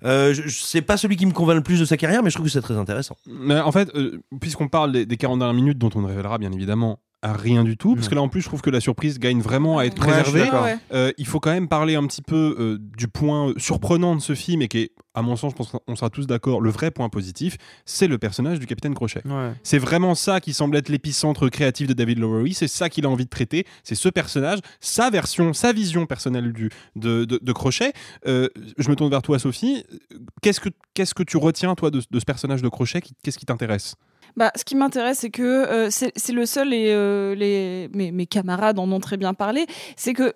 Euh, 0.05 0.33
c'est 0.49 0.81
pas 0.81 0.97
celui 0.97 1.15
qui 1.15 1.25
me 1.25 1.31
convainc 1.31 1.55
le 1.57 1.63
plus 1.63 1.79
de 1.79 1.85
sa 1.85 1.97
carrière, 1.97 2.23
mais 2.23 2.29
je 2.29 2.35
trouve 2.35 2.45
que 2.45 2.51
c'est 2.51 2.61
très 2.61 2.77
intéressant. 2.77 3.15
Mais 3.25 3.59
en 3.59 3.71
fait, 3.71 3.93
euh, 3.95 4.21
puisqu'on 4.39 4.67
parle 4.67 4.91
des, 4.91 5.05
des 5.05 5.17
40 5.17 5.39
dernières 5.39 5.53
minutes 5.53 5.77
dont 5.77 5.89
on 5.95 6.01
ne 6.01 6.07
révélera 6.07 6.37
bien 6.37 6.51
évidemment 6.51 6.99
à 7.23 7.33
rien 7.33 7.63
du 7.63 7.77
tout, 7.77 7.95
parce 7.95 8.09
que 8.09 8.15
là 8.15 8.21
en 8.21 8.27
plus 8.27 8.41
je 8.41 8.47
trouve 8.47 8.61
que 8.61 8.69
la 8.69 8.81
surprise 8.81 9.17
gagne 9.17 9.39
vraiment 9.41 9.79
à 9.79 9.85
être 9.85 9.95
préservée. 9.95 10.43
Ouais. 10.51 10.77
Euh, 10.93 11.11
il 11.17 11.25
faut 11.25 11.39
quand 11.39 11.51
même 11.53 11.67
parler 11.69 11.95
un 11.95 12.05
petit 12.05 12.21
peu 12.21 12.55
euh, 12.59 12.77
du 12.97 13.07
point 13.07 13.53
surprenant 13.57 14.15
de 14.15 14.21
ce 14.21 14.35
film 14.35 14.61
et 14.61 14.67
qui 14.67 14.79
est, 14.79 14.91
à 15.15 15.21
mon 15.21 15.35
sens, 15.35 15.51
je 15.53 15.55
pense 15.55 15.71
qu'on 15.71 15.95
sera 15.95 16.09
tous 16.09 16.27
d'accord, 16.27 16.59
le 16.59 16.69
vrai 16.69 16.91
point 16.91 17.07
positif, 17.09 17.57
c'est 17.85 18.07
le 18.07 18.17
personnage 18.17 18.59
du 18.59 18.65
capitaine 18.65 18.93
Crochet. 18.93 19.21
Ouais. 19.25 19.53
C'est 19.63 19.77
vraiment 19.77 20.15
ça 20.15 20.41
qui 20.41 20.51
semble 20.53 20.75
être 20.75 20.89
l'épicentre 20.89 21.47
créatif 21.49 21.87
de 21.87 21.93
David 21.93 22.19
Lowery, 22.19 22.53
c'est 22.53 22.67
ça 22.67 22.89
qu'il 22.89 23.05
a 23.05 23.09
envie 23.09 23.25
de 23.25 23.29
traiter, 23.29 23.65
c'est 23.83 23.95
ce 23.95 24.09
personnage, 24.09 24.59
sa 24.81 25.09
version, 25.09 25.53
sa 25.53 25.71
vision 25.71 26.05
personnelle 26.05 26.51
du, 26.51 26.69
de, 26.97 27.23
de- 27.25 27.39
de 27.41 27.51
Crochet. 27.53 27.93
Euh, 28.27 28.49
je 28.77 28.89
me 28.89 28.95
tourne 28.95 29.09
vers 29.09 29.21
toi 29.21 29.39
Sophie, 29.39 29.85
qu'est-ce 30.41 30.59
que, 30.59 30.69
qu'est-ce 30.93 31.13
que 31.13 31.23
tu 31.23 31.37
retiens 31.37 31.73
toi 31.75 31.89
de, 31.89 32.01
de 32.11 32.19
ce 32.19 32.25
personnage 32.25 32.61
de 32.61 32.67
Crochet 32.69 33.01
Qu'est-ce 33.23 33.37
qui 33.37 33.45
t'intéresse? 33.45 33.95
Bah, 34.35 34.51
ce 34.55 34.63
qui 34.63 34.75
m'intéresse, 34.75 35.19
c'est 35.19 35.29
que 35.29 35.43
euh, 35.43 35.89
c'est 35.89 36.31
le 36.31 36.45
seul 36.45 36.73
et 36.73 36.91
euh, 36.91 37.35
les, 37.35 37.89
mes, 37.93 38.25
camarades 38.25 38.79
en 38.79 38.91
ont 38.91 38.99
très 38.99 39.17
bien 39.17 39.33
parlé, 39.33 39.65
c'est 39.95 40.13
que 40.13 40.33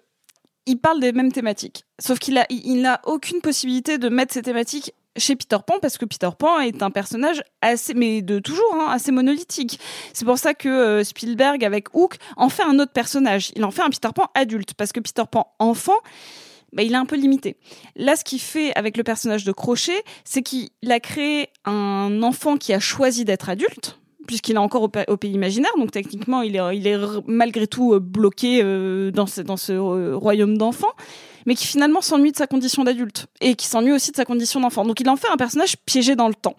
il 0.66 0.78
parle 0.78 1.00
des 1.00 1.14
mêmes 1.14 1.32
thématiques. 1.32 1.86
Sauf 1.98 2.20
qu'il 2.20 2.38
a, 2.38 2.46
il 2.50 2.82
n'a 2.82 3.00
aucune 3.06 3.40
possibilité 3.40 3.98
de 3.98 4.10
mettre 4.10 4.34
ces 4.34 4.42
thématiques 4.42 4.94
chez 5.18 5.36
Peter 5.36 5.58
Pan 5.66 5.76
parce 5.82 5.98
que 5.98 6.06
Peter 6.06 6.30
Pan 6.38 6.60
est 6.60 6.84
un 6.84 6.92
personnage 6.92 7.44
assez, 7.62 7.94
mais 7.94 8.22
de 8.22 8.40
toujours, 8.40 8.76
hein, 8.76 8.88
assez 8.90 9.12
monolithique. 9.12 9.80
C'est 10.14 10.26
pour 10.26 10.38
ça 10.38 10.54
que 10.54 10.70
euh, 10.70 11.04
Spielberg 11.04 11.64
avec 11.64 11.94
Hook 11.96 12.18
en 12.36 12.50
fait 12.50 12.64
un 12.64 12.80
autre 12.80 12.92
personnage. 12.92 13.52
Il 13.56 13.66
en 13.66 13.72
fait 13.72 13.82
un 13.82 13.90
Peter 13.90 14.10
Pan 14.14 14.30
adulte 14.36 14.74
parce 14.74 14.92
que 14.92 15.00
Peter 15.00 15.24
Pan 15.30 15.54
enfant, 15.60 15.98
bah, 16.74 16.84
il 16.84 16.92
est 16.94 16.98
un 16.98 17.06
peu 17.06 17.16
limité. 17.16 17.58
Là, 17.96 18.16
ce 18.16 18.24
qu'il 18.24 18.42
fait 18.42 18.74
avec 18.76 18.98
le 18.98 19.04
personnage 19.04 19.44
de 19.44 19.52
Crochet, 19.52 20.04
c'est 20.24 20.42
qu'il 20.42 20.70
a 20.90 21.00
créé 21.00 21.50
un 21.66 22.22
enfant 22.24 22.58
qui 22.58 22.74
a 22.74 22.80
choisi 22.80 23.26
d'être 23.26 23.50
adulte, 23.50 24.00
puisqu'il 24.28 24.56
est 24.56 24.60
encore 24.60 24.84
au, 24.84 24.90
pa- 24.90 25.06
au 25.08 25.16
pays 25.16 25.32
imaginaire, 25.32 25.72
donc 25.78 25.92
techniquement, 25.92 26.42
il 26.42 26.58
est, 26.58 26.98
malgré 27.28 27.66
tout 27.66 27.94
euh, 27.94 28.00
bloqué 28.00 28.60
euh, 28.62 29.10
dans 29.12 29.26
ce, 29.26 29.40
dans 29.40 29.56
ce 29.56 29.72
euh, 29.72 30.18
royaume 30.18 30.58
d'enfants, 30.58 30.92
mais 31.46 31.56
qui 31.56 31.66
finalement 31.66 32.02
s'ennuie 32.02 32.34
de 32.34 32.38
sa 32.38 32.46
condition 32.46 32.84
d'adulte, 32.84 33.28
et 33.40 33.56
qui 33.56 33.68
s'ennuie 33.68 33.94
aussi 33.94 34.12
de 34.12 34.18
sa 34.18 34.26
condition 34.26 34.60
d'enfant. 34.60 34.84
Donc 34.84 35.00
il 35.00 35.10
en 35.10 35.16
fait 35.16 35.30
un 35.30 35.38
personnage 35.38 35.78
piégé 35.78 36.18
dans 36.18 36.28
le 36.28 36.36
temps. 36.36 36.58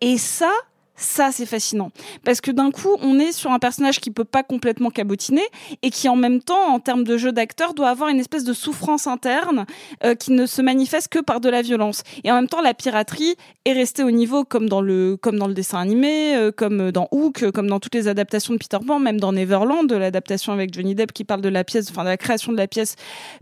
Et 0.00 0.16
ça, 0.16 0.52
ça 0.98 1.30
c'est 1.32 1.46
fascinant 1.46 1.90
parce 2.24 2.40
que 2.40 2.50
d'un 2.50 2.70
coup 2.70 2.96
on 3.00 3.18
est 3.18 3.32
sur 3.32 3.52
un 3.52 3.58
personnage 3.58 4.00
qui 4.00 4.10
peut 4.10 4.24
pas 4.24 4.42
complètement 4.42 4.90
cabotiner 4.90 5.44
et 5.82 5.90
qui 5.90 6.08
en 6.08 6.16
même 6.16 6.42
temps 6.42 6.72
en 6.72 6.80
termes 6.80 7.04
de 7.04 7.16
jeu 7.16 7.32
d'acteur 7.32 7.72
doit 7.72 7.88
avoir 7.88 8.10
une 8.10 8.18
espèce 8.18 8.44
de 8.44 8.52
souffrance 8.52 9.06
interne 9.06 9.64
euh, 10.04 10.14
qui 10.14 10.32
ne 10.32 10.44
se 10.44 10.60
manifeste 10.60 11.08
que 11.08 11.20
par 11.20 11.40
de 11.40 11.48
la 11.48 11.62
violence 11.62 12.02
et 12.24 12.30
en 12.30 12.34
même 12.34 12.48
temps 12.48 12.60
la 12.60 12.74
piraterie 12.74 13.36
est 13.64 13.72
restée 13.72 14.02
au 14.02 14.10
niveau 14.10 14.44
comme 14.44 14.68
dans 14.68 14.80
le 14.80 15.16
comme 15.16 15.38
dans 15.38 15.48
le 15.48 15.54
dessin 15.54 15.78
animé 15.78 16.34
euh, 16.36 16.50
comme 16.50 16.90
dans 16.90 17.08
Hook 17.12 17.44
euh, 17.44 17.52
comme 17.52 17.68
dans 17.68 17.80
toutes 17.80 17.94
les 17.94 18.08
adaptations 18.08 18.52
de 18.52 18.58
Peter 18.58 18.78
Pan 18.84 18.98
même 18.98 19.20
dans 19.20 19.32
Neverland 19.32 19.90
l'adaptation 19.90 20.52
avec 20.52 20.74
Johnny 20.74 20.94
Depp 20.94 21.12
qui 21.12 21.24
parle 21.24 21.40
de 21.40 21.48
la 21.48 21.64
pièce 21.64 21.90
enfin 21.90 22.02
de 22.02 22.08
la 22.08 22.16
création 22.16 22.52
de 22.52 22.56
la 22.56 22.66
pièce 22.66 22.96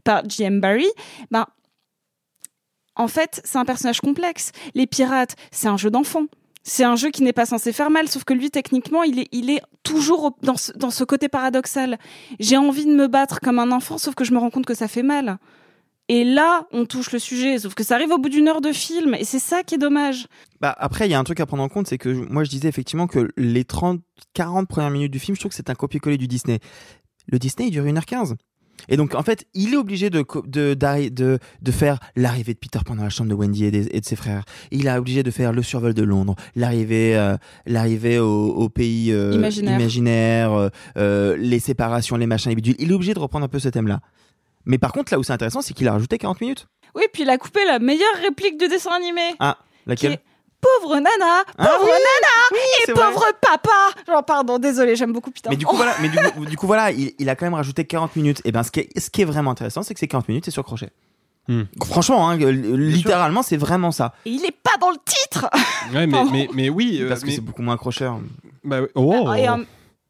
par 0.04 0.22
J.M. 0.28 0.61
Barrie 0.61 0.84
ben 1.30 1.46
en 2.96 3.09
fait, 3.09 3.40
c'est 3.44 3.59
un 3.59 3.64
personnage 3.64 4.00
complexe. 4.00 4.52
Les 4.74 4.86
pirates, 4.86 5.36
c'est 5.50 5.68
un 5.68 5.76
jeu 5.76 5.90
d'enfant. 5.90 6.24
C'est 6.68 6.82
un 6.82 6.96
jeu 6.96 7.10
qui 7.10 7.22
n'est 7.22 7.32
pas 7.32 7.46
censé 7.46 7.72
faire 7.72 7.90
mal, 7.90 8.08
sauf 8.08 8.24
que 8.24 8.34
lui, 8.34 8.50
techniquement, 8.50 9.04
il 9.04 9.20
est, 9.20 9.28
il 9.30 9.50
est 9.50 9.62
toujours 9.84 10.36
dans 10.42 10.56
ce, 10.56 10.72
dans 10.72 10.90
ce 10.90 11.04
côté 11.04 11.28
paradoxal. 11.28 11.96
J'ai 12.40 12.56
envie 12.56 12.84
de 12.84 12.90
me 12.90 13.06
battre 13.06 13.38
comme 13.38 13.60
un 13.60 13.70
enfant, 13.70 13.98
sauf 13.98 14.16
que 14.16 14.24
je 14.24 14.32
me 14.32 14.38
rends 14.38 14.50
compte 14.50 14.66
que 14.66 14.74
ça 14.74 14.88
fait 14.88 15.04
mal. 15.04 15.38
Et 16.08 16.24
là, 16.24 16.66
on 16.72 16.84
touche 16.84 17.12
le 17.12 17.20
sujet, 17.20 17.60
sauf 17.60 17.74
que 17.74 17.84
ça 17.84 17.94
arrive 17.94 18.10
au 18.10 18.18
bout 18.18 18.30
d'une 18.30 18.48
heure 18.48 18.60
de 18.60 18.72
film, 18.72 19.14
et 19.14 19.22
c'est 19.22 19.38
ça 19.38 19.62
qui 19.62 19.76
est 19.76 19.78
dommage. 19.78 20.26
Bah, 20.60 20.74
après, 20.76 21.06
il 21.06 21.12
y 21.12 21.14
a 21.14 21.20
un 21.20 21.24
truc 21.24 21.38
à 21.38 21.46
prendre 21.46 21.62
en 21.62 21.68
compte, 21.68 21.86
c'est 21.86 21.98
que 21.98 22.08
moi 22.08 22.42
je 22.42 22.50
disais 22.50 22.68
effectivement 22.68 23.06
que 23.06 23.28
les 23.36 23.64
30, 23.64 24.00
40 24.34 24.66
premières 24.66 24.90
minutes 24.90 25.12
du 25.12 25.20
film, 25.20 25.36
je 25.36 25.40
trouve 25.40 25.50
que 25.50 25.56
c'est 25.56 25.70
un 25.70 25.74
copier-coller 25.76 26.18
du 26.18 26.26
Disney. 26.26 26.58
Le 27.28 27.38
Disney, 27.38 27.68
il 27.68 27.70
dure 27.70 27.84
1h15. 27.84 28.34
Et 28.89 28.97
donc, 28.97 29.14
en 29.14 29.22
fait, 29.22 29.47
il 29.55 29.74
est 29.74 29.77
obligé 29.77 30.11
de, 30.11 30.24
de, 30.47 30.74
de, 30.74 31.39
de 31.62 31.70
faire 31.72 31.99
l'arrivée 32.14 32.55
de 32.55 32.59
Peter 32.59 32.79
Pan 32.85 32.95
dans 32.97 33.03
la 33.05 33.11
chambre 33.11 33.31
de 33.31 33.35
Wendy 33.35 33.64
et, 33.64 33.70
des- 33.70 33.89
et 33.91 34.01
de 34.01 34.05
ses 34.07 34.16
frères. 34.16 34.45
Il 34.70 34.87
est 34.87 34.97
obligé 34.97 35.22
de 35.22 35.31
faire 35.31 35.53
le 35.53 35.62
survol 35.62 35.95
de 35.95 36.03
Londres, 36.03 36.35
l'arrivée, 36.55 37.16
euh, 37.16 37.37
l'arrivée 37.66 38.18
au, 38.18 38.49
au 38.49 38.68
pays 38.68 39.12
euh, 39.12 39.33
Imaginaire. 39.33 39.79
imaginaire, 39.81 40.70
euh, 40.97 41.37
les 41.39 41.59
séparations, 41.59 42.16
les 42.16 42.27
machins, 42.27 42.51
les 42.51 42.57
bidules. 42.57 42.77
Il 42.79 42.91
est 42.91 42.95
obligé 42.95 43.14
de 43.14 43.18
reprendre 43.18 43.45
un 43.45 43.49
peu 43.49 43.59
ce 43.59 43.68
thème-là. 43.68 44.01
Mais 44.64 44.79
par 44.79 44.93
contre, 44.93 45.12
là 45.12 45.18
où 45.18 45.22
c'est 45.22 45.33
intéressant, 45.33 45.62
c'est 45.62 45.74
qu'il 45.74 45.87
a 45.89 45.93
rajouté 45.93 46.18
40 46.18 46.41
minutes. 46.41 46.66
Oui, 46.95 47.03
puis 47.12 47.22
il 47.22 47.31
a 47.31 47.39
coupé 47.39 47.61
la 47.66 47.79
meilleure 47.79 48.16
réplique 48.22 48.59
du 48.59 48.68
dessin 48.68 48.91
animé. 48.97 49.20
Ah, 49.39 49.59
laquelle? 49.87 50.18
Pauvre 50.80 50.94
nana, 50.96 51.44
Ah 51.58 51.66
pauvre 51.66 51.84
oui, 51.84 51.90
nana, 51.90 52.60
et 52.60 52.82
c'est 52.86 52.92
vrai. 52.92 53.12
pauvre 53.12 53.26
papa. 53.40 53.70
Genre, 54.06 54.24
pardon, 54.24 54.58
désolé, 54.58 54.96
j'aime 54.96 55.12
beaucoup 55.12 55.30
Peter 55.30 55.48
Mais 55.50 55.56
du 55.56 55.66
coup, 55.66 55.76
voilà, 55.76 55.94
mais 56.00 56.08
du 56.08 56.16
coup, 56.18 56.44
du 56.46 56.56
coup, 56.56 56.66
voilà 56.66 56.90
il, 56.90 57.12
il 57.18 57.28
a 57.28 57.36
quand 57.36 57.46
même 57.46 57.54
rajouté 57.54 57.84
40 57.84 58.16
minutes. 58.16 58.42
Et 58.44 58.52
ben, 58.52 58.62
ce 58.62 58.70
qui 58.70 58.80
est, 58.80 58.98
ce 58.98 59.10
qui 59.10 59.22
est 59.22 59.24
vraiment 59.26 59.50
intéressant, 59.52 59.82
c'est 59.82 59.94
que 59.94 60.00
ces 60.00 60.08
40 60.08 60.28
minutes, 60.28 60.44
c'est 60.44 60.50
sur 60.50 60.64
crochet. 60.64 60.90
Hmm. 61.48 61.62
Franchement, 61.84 62.28
hein, 62.28 62.36
littéralement, 62.36 63.42
c'est 63.42 63.56
vraiment 63.56 63.92
ça. 63.92 64.12
Et 64.24 64.30
il 64.30 64.44
est 64.44 64.50
pas 64.62 64.76
dans 64.80 64.90
le 64.90 64.96
titre. 65.04 65.48
Ouais, 65.94 66.06
mais, 66.08 66.24
mais, 66.32 66.48
mais 66.52 66.68
oui. 66.68 66.98
euh, 67.00 67.08
Parce 67.08 67.20
que 67.20 67.26
mais- 67.26 67.34
c'est 67.36 67.40
beaucoup 67.40 67.62
moins 67.62 67.74
accrocheur. 67.74 68.18
bah, 68.64 68.80
oh, 68.96 69.32
Et, 69.36 69.48
euh, 69.48 69.56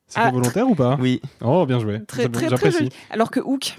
C'était 0.09 0.20
ah, 0.24 0.30
volontaire 0.30 0.66
ou 0.66 0.74
pas 0.74 0.96
Oui. 0.98 1.20
Oh, 1.42 1.66
bien 1.66 1.78
joué. 1.78 2.00
Très, 2.07 2.28
très, 2.30 2.46
très 2.48 2.70
joli. 2.70 2.88
Alors 3.11 3.30
que 3.30 3.40
Hook, 3.40 3.76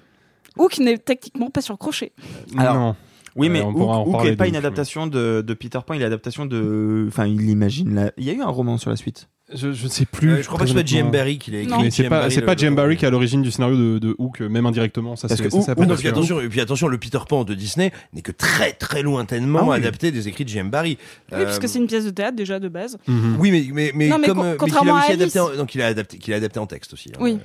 Hook 0.57 0.77
n'est 0.77 0.99
techniquement 0.99 1.49
pas 1.49 1.61
sur 1.61 1.75
crochet. 1.79 2.11
Alors, 2.55 2.75
non. 2.75 2.95
Oui, 3.37 3.47
Euh, 3.47 3.51
mais 3.51 3.61
Hook, 3.61 3.75
pourra 3.77 3.97
en 3.99 4.05
Hook 4.05 4.11
parler 4.11 4.31
est 4.31 4.35
pas 4.35 4.47
une 4.47 4.53
Hook, 4.55 4.59
adaptation 4.59 5.07
de, 5.07 5.41
de 5.45 5.53
Peter 5.53 5.79
Pan, 5.85 5.93
il 5.93 6.01
est 6.01 6.05
adaptation 6.05 6.45
de. 6.45 7.05
Enfin, 7.07 7.25
il 7.27 7.49
imagine. 7.49 7.93
La... 7.95 8.11
Il 8.17 8.23
y 8.25 8.29
a 8.29 8.33
eu 8.33 8.41
un 8.41 8.47
roman 8.49 8.77
sur 8.77 8.89
la 8.89 8.95
suite. 8.95 9.29
Je, 9.53 9.71
je 9.71 9.87
sais 9.87 10.03
plus. 10.05 10.29
Euh, 10.33 10.41
je 10.41 10.47
crois 10.47 10.57
pas 10.57 10.65
que 10.65 10.71
ce 10.71 10.73
soit 10.73 10.81
honnêtement. 10.81 11.09
Barrie 11.09 11.37
qui 11.37 11.51
l'a 11.51 11.59
écrit. 11.59 11.89
C'est 11.89 12.09
pas, 12.09 12.29
c'est 12.29 12.41
pas 12.41 12.53
J.M. 12.57 12.71
le- 12.71 12.75
Barry 12.75 12.97
qui 12.97 13.05
est 13.05 13.07
à 13.07 13.11
l'origine 13.11 13.41
du 13.41 13.49
scénario 13.49 13.77
de, 13.77 13.97
de 13.97 14.13
Hook, 14.17 14.41
euh, 14.41 14.49
même 14.49 14.65
indirectement. 14.65 15.15
Ça, 15.15 15.29
Parce 15.29 15.37
c'est 15.39 15.45
que 15.45 15.49
ça, 15.51 15.57
Hook- 15.59 15.65
ça 15.67 15.73
Oui, 15.77 15.87
parce 15.87 16.01
que 16.01 16.07
attention, 16.09 16.41
et 16.41 16.49
puis 16.49 16.59
attention, 16.59 16.89
le 16.89 16.97
Peter 16.97 17.19
Pan 17.29 17.45
de 17.45 17.53
Disney 17.53 17.93
n'est 18.11 18.21
que 18.21 18.33
très 18.33 18.73
très 18.73 19.03
lointainement 19.03 19.59
Ah 19.61 19.67
oui. 19.69 19.77
adapté 19.77 20.11
des 20.11 20.27
écrits 20.27 20.43
de 20.43 20.49
J.M. 20.49 20.69
Barrie. 20.69 20.97
Oui, 21.31 21.43
parce 21.45 21.59
que 21.59 21.67
c'est 21.67 21.79
une 21.79 21.87
pièce 21.87 22.03
de 22.03 22.09
théâtre 22.09 22.35
déjà 22.35 22.59
de 22.59 22.67
base. 22.67 22.97
Mhm. 23.07 23.37
Oui, 23.39 23.51
mais, 23.51 23.65
mais, 23.71 23.91
mais 23.95 24.09
Non, 24.09 24.17
mais 24.19 24.27
comme 24.27 24.37
co- 24.39 24.43
euh, 24.43 24.51
mais 24.51 24.57
qu'il 24.57 24.63
a 24.65 24.67
contrairement 24.79 24.95
à 24.97 25.03
aussi 25.03 25.11
Alice. 25.13 25.21
adapté, 25.37 25.39
en, 25.39 25.57
donc 25.57 25.75
il 25.75 25.81
a 25.81 25.87
adapté, 25.87 26.17
qu'il 26.17 26.33
a 26.33 26.37
adapté 26.37 26.59
en 26.59 26.67
texte 26.67 26.91
aussi. 26.91 27.11
hein. 27.17 27.37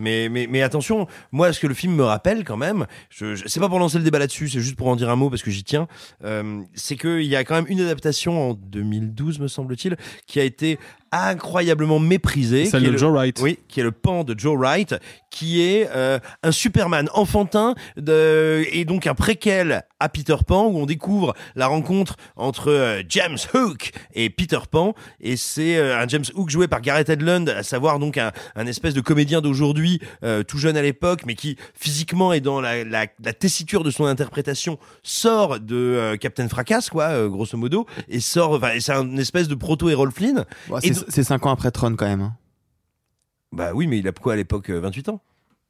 Mais, 0.00 0.28
mais, 0.28 0.46
mais 0.50 0.62
attention, 0.62 1.06
moi, 1.32 1.52
ce 1.52 1.60
que 1.60 1.66
le 1.66 1.74
film 1.74 1.94
me 1.94 2.04
rappelle 2.04 2.44
quand 2.44 2.56
même, 2.56 2.86
je, 3.10 3.34
je- 3.36 3.46
c'est 3.46 3.60
pas 3.60 3.68
pour 3.68 3.78
lancer 3.78 3.98
le 3.98 4.04
débat 4.04 4.18
là-dessus, 4.18 4.48
c'est 4.48 4.60
juste 4.60 4.76
pour 4.76 4.88
en 4.88 4.96
dire 4.96 5.10
un 5.10 5.16
mot 5.16 5.30
parce 5.30 5.42
que 5.42 5.50
j'y 5.50 5.62
tiens. 5.64 5.86
euh, 6.24 6.60
c'est 6.74 6.96
qu'il 6.96 7.22
y 7.24 7.36
a 7.36 7.44
quand 7.44 7.54
même 7.54 7.66
une 7.68 7.80
adaptation 7.80 8.50
en 8.50 8.54
2012, 8.54 9.38
me 9.38 9.48
semble-t-il, 9.48 9.96
qui 10.26 10.40
a 10.40 10.44
été 10.44 10.78
incroyablement 11.12 11.98
méprisée. 11.98 12.66
Celle 12.66 12.80
qui 12.82 12.86
est 12.86 12.88
de 12.88 12.92
le- 12.92 12.98
Joe 12.98 13.12
Wright. 13.12 13.40
Oui, 13.42 13.58
qui 13.68 13.80
est 13.80 13.82
le 13.82 13.90
pan 13.92 14.22
de 14.24 14.38
Joe 14.38 14.56
Wright, 14.56 14.94
qui 15.30 15.60
est 15.60 15.88
euh, 15.94 16.18
un 16.44 16.52
Superman 16.52 17.08
enfantin 17.14 17.74
de, 17.96 18.64
et 18.72 18.84
donc 18.84 19.06
un 19.08 19.14
préquel 19.14 19.82
à 19.98 20.08
Peter 20.08 20.36
Pan 20.46 20.66
où 20.66 20.78
on 20.78 20.86
découvre 20.86 21.34
la 21.56 21.66
rencontre 21.66 22.16
entre 22.36 22.70
euh, 22.70 23.02
James 23.08 23.36
Hook 23.54 23.90
et 24.14 24.30
Peter 24.30 24.58
Pan 24.70 24.94
et 25.20 25.36
c'est 25.36 25.76
euh, 25.76 25.98
un 25.98 26.06
James 26.08 26.24
Hook 26.34 26.48
joué 26.48 26.68
par 26.68 26.80
Gareth 26.80 27.08
Edlund, 27.08 27.48
à 27.48 27.62
savoir 27.64 27.98
donc 27.98 28.16
un, 28.16 28.30
un 28.54 28.66
espèce 28.68 28.94
de 28.94 29.00
comédien 29.00 29.40
d'aujourd'hui 29.40 29.89
euh, 30.22 30.42
tout 30.44 30.58
jeune 30.58 30.76
à 30.76 30.82
l'époque 30.82 31.22
mais 31.26 31.34
qui 31.34 31.56
physiquement 31.74 32.32
et 32.32 32.40
dans 32.40 32.60
la, 32.60 32.84
la, 32.84 33.06
la 33.24 33.32
tessiture 33.32 33.82
de 33.82 33.90
son 33.90 34.04
interprétation 34.04 34.78
sort 35.02 35.58
de 35.58 35.74
euh, 35.76 36.16
Captain 36.16 36.48
Fracas 36.48 36.88
quoi 36.90 37.04
euh, 37.08 37.28
grosso 37.28 37.56
modo 37.56 37.86
et 38.08 38.20
sort 38.20 38.60
c'est 38.78 38.92
un 38.92 39.16
espèce 39.16 39.48
de 39.48 39.54
proto 39.54 39.88
Errol 39.88 40.12
Flynn 40.12 40.44
Ouais, 40.68 40.80
Et 40.82 40.94
c'est 40.94 41.10
c'est 41.10 41.24
5 41.24 41.46
ans 41.46 41.50
après 41.50 41.70
Tron 41.70 41.96
quand 41.96 42.06
même. 42.06 42.20
hein. 42.20 42.36
bah 43.52 43.72
oui 43.74 43.86
mais 43.86 43.98
il 43.98 44.06
a 44.08 44.12
quoi 44.12 44.34
à 44.34 44.36
l'époque 44.36 44.70
euh, 44.70 44.78
28 44.80 45.08
ans? 45.08 45.20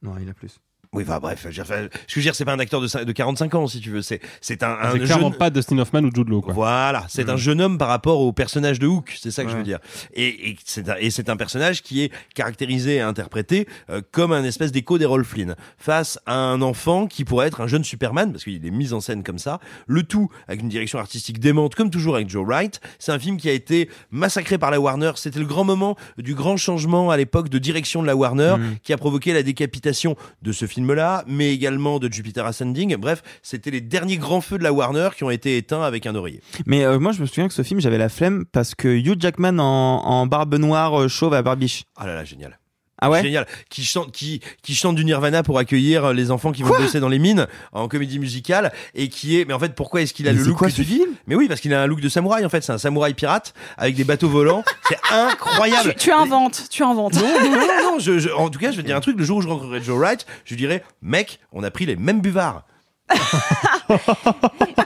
Non, 0.02 0.14
il 0.20 0.28
a 0.28 0.34
plus. 0.34 0.58
Oui, 0.92 1.04
enfin 1.06 1.20
bref, 1.20 1.42
je 1.42 1.46
veux 1.46 1.52
dire, 1.54 1.66
ce 1.66 1.72
que 1.72 1.90
je 2.08 2.14
veux 2.16 2.22
dire, 2.22 2.34
c'est 2.34 2.44
pas 2.44 2.52
un 2.52 2.58
acteur 2.58 2.80
de, 2.80 2.88
cin- 2.88 3.04
de 3.04 3.12
45 3.12 3.54
ans, 3.54 3.68
si 3.68 3.78
tu 3.80 3.90
veux. 3.90 4.02
C'est, 4.02 4.20
c'est 4.40 4.64
un, 4.64 4.70
un 4.72 4.90
C'est 4.90 4.98
clairement 4.98 5.28
jeune. 5.30 5.38
pas 5.38 5.48
Dustin 5.50 5.78
Hoffman 5.78 6.00
ou 6.02 6.10
Jude 6.12 6.28
Law, 6.28 6.40
quoi. 6.40 6.52
Voilà, 6.52 7.06
c'est 7.08 7.22
Mhm. 7.28 7.30
un 7.30 7.36
jeune 7.36 7.60
homme 7.60 7.78
par 7.78 7.86
rapport 7.86 8.18
au 8.18 8.32
personnage 8.32 8.80
de 8.80 8.88
Hook, 8.88 9.14
c'est 9.16 9.30
ça 9.30 9.44
que 9.44 9.50
je 9.50 9.56
veux 9.56 9.62
dire. 9.62 9.78
Et, 10.14 10.50
et 10.50 10.56
c'est 10.64 10.88
un, 10.88 10.96
et 10.98 11.10
c'est 11.12 11.30
un 11.30 11.36
personnage 11.36 11.82
qui 11.82 12.02
est 12.02 12.10
caractérisé 12.34 12.96
et 12.96 13.00
interprété 13.02 13.68
euh, 13.88 14.00
comme 14.10 14.32
un 14.32 14.42
espèce 14.42 14.72
d'écho 14.72 14.98
d'Errol 14.98 15.24
Flynn 15.24 15.54
face 15.78 16.18
à 16.26 16.34
un 16.34 16.60
enfant 16.60 17.06
qui 17.06 17.24
pourrait 17.24 17.46
être 17.46 17.60
un 17.60 17.68
jeune 17.68 17.84
Superman 17.84 18.32
parce 18.32 18.42
qu'il 18.42 18.66
est 18.66 18.70
mis 18.72 18.92
en 18.92 19.00
scène 19.00 19.22
comme 19.22 19.38
ça. 19.38 19.60
Le 19.86 20.02
tout 20.02 20.28
avec 20.48 20.60
une 20.60 20.68
direction 20.68 20.98
artistique 20.98 21.38
démente, 21.38 21.76
comme 21.76 21.90
toujours 21.90 22.16
avec 22.16 22.28
Joe 22.28 22.44
Wright. 22.44 22.80
C'est 22.98 23.12
un 23.12 23.18
film 23.20 23.36
qui 23.36 23.48
a 23.48 23.52
été 23.52 23.88
massacré 24.10 24.58
par 24.58 24.72
la 24.72 24.80
Warner. 24.80 25.12
C'était 25.14 25.38
le 25.38 25.46
grand 25.46 25.62
moment 25.62 25.96
du 26.18 26.34
grand 26.34 26.56
changement 26.56 27.12
à 27.12 27.16
l'époque 27.16 27.48
de 27.48 27.58
direction 27.58 28.02
de 28.02 28.08
la 28.08 28.16
Warner 28.16 28.56
Mhm. 28.58 28.76
qui 28.82 28.92
a 28.92 28.96
provoqué 28.96 29.32
la 29.32 29.44
décapitation 29.44 30.16
de 30.42 30.50
ce 30.50 30.66
film-là, 30.80 31.24
mais 31.26 31.52
également 31.52 31.98
de 31.98 32.12
Jupiter 32.12 32.46
Ascending. 32.46 32.96
Bref, 32.96 33.22
c'était 33.42 33.70
les 33.70 33.80
derniers 33.80 34.16
grands 34.16 34.40
feux 34.40 34.58
de 34.58 34.62
la 34.62 34.72
Warner 34.72 35.10
qui 35.16 35.24
ont 35.24 35.30
été 35.30 35.56
éteints 35.56 35.82
avec 35.82 36.06
un 36.06 36.14
oreiller. 36.14 36.40
Mais 36.66 36.84
euh, 36.84 36.98
moi, 36.98 37.12
je 37.12 37.20
me 37.20 37.26
souviens 37.26 37.48
que 37.48 37.54
ce 37.54 37.62
film, 37.62 37.80
j'avais 37.80 37.98
la 37.98 38.08
flemme 38.08 38.44
parce 38.52 38.74
que 38.74 38.88
Hugh 38.88 39.20
Jackman 39.20 39.58
en, 39.58 39.64
en 39.64 40.26
barbe 40.26 40.54
noire 40.56 41.00
euh, 41.00 41.08
chauve 41.08 41.34
à 41.34 41.42
barbiche. 41.42 41.84
Ah 41.96 42.06
là 42.06 42.14
là, 42.14 42.24
génial. 42.24 42.59
Ah 43.00 43.10
ouais 43.10 43.22
Génial. 43.22 43.46
Qui 43.70 43.84
chante, 43.84 44.12
qui, 44.12 44.40
qui 44.62 44.74
chante 44.74 44.94
du 44.96 45.04
Nirvana 45.04 45.42
pour 45.42 45.58
accueillir 45.58 46.06
euh, 46.06 46.12
les 46.12 46.30
enfants 46.30 46.52
qui 46.52 46.62
vont 46.62 46.76
bosser 46.76 47.00
dans 47.00 47.08
les 47.08 47.18
mines 47.18 47.46
en 47.72 47.88
comédie 47.88 48.18
musicale 48.18 48.72
et 48.94 49.08
qui 49.08 49.38
est. 49.40 49.44
Mais 49.46 49.54
en 49.54 49.58
fait, 49.58 49.74
pourquoi 49.74 50.02
est-ce 50.02 50.12
qu'il 50.14 50.28
a 50.28 50.32
Mais 50.32 50.38
le 50.38 50.44
look 50.44 50.58
quoi 50.58 50.68
que 50.68 50.74
ce 50.74 50.82
tu- 50.82 50.88
film? 50.88 51.10
Mais 51.26 51.34
oui, 51.34 51.48
parce 51.48 51.60
qu'il 51.60 51.72
a 51.74 51.82
un 51.82 51.86
look 51.86 52.00
de 52.00 52.08
samouraï. 52.08 52.44
En 52.44 52.48
fait, 52.48 52.62
c'est 52.62 52.72
un 52.72 52.78
samouraï 52.78 53.14
pirate 53.14 53.54
avec 53.78 53.94
des 53.94 54.04
bateaux 54.04 54.28
volants. 54.28 54.62
C'est 54.88 54.98
incroyable. 55.14 55.94
Tu, 55.94 56.04
tu 56.06 56.12
inventes, 56.12 56.64
tu 56.70 56.82
inventes. 56.82 57.14
Non, 57.14 57.22
non, 57.22 57.50
non, 57.50 57.66
non, 57.92 57.98
je- 57.98 58.18
je- 58.18 58.30
en 58.30 58.48
tout 58.50 58.58
cas, 58.58 58.70
je 58.72 58.76
vais 58.76 58.82
te 58.82 58.86
dire 58.88 58.96
un 58.96 59.00
truc. 59.02 59.16
Le 59.18 59.24
jour 59.24 59.38
où 59.38 59.42
je 59.42 59.48
rencontrerai 59.48 59.80
Joe 59.82 59.98
Wright, 59.98 60.26
je 60.44 60.50
lui 60.50 60.56
dirais, 60.58 60.82
mec, 61.02 61.38
on 61.52 61.62
a 61.62 61.70
pris 61.70 61.86
les 61.86 61.96
mêmes 61.96 62.20
buvards. 62.20 62.64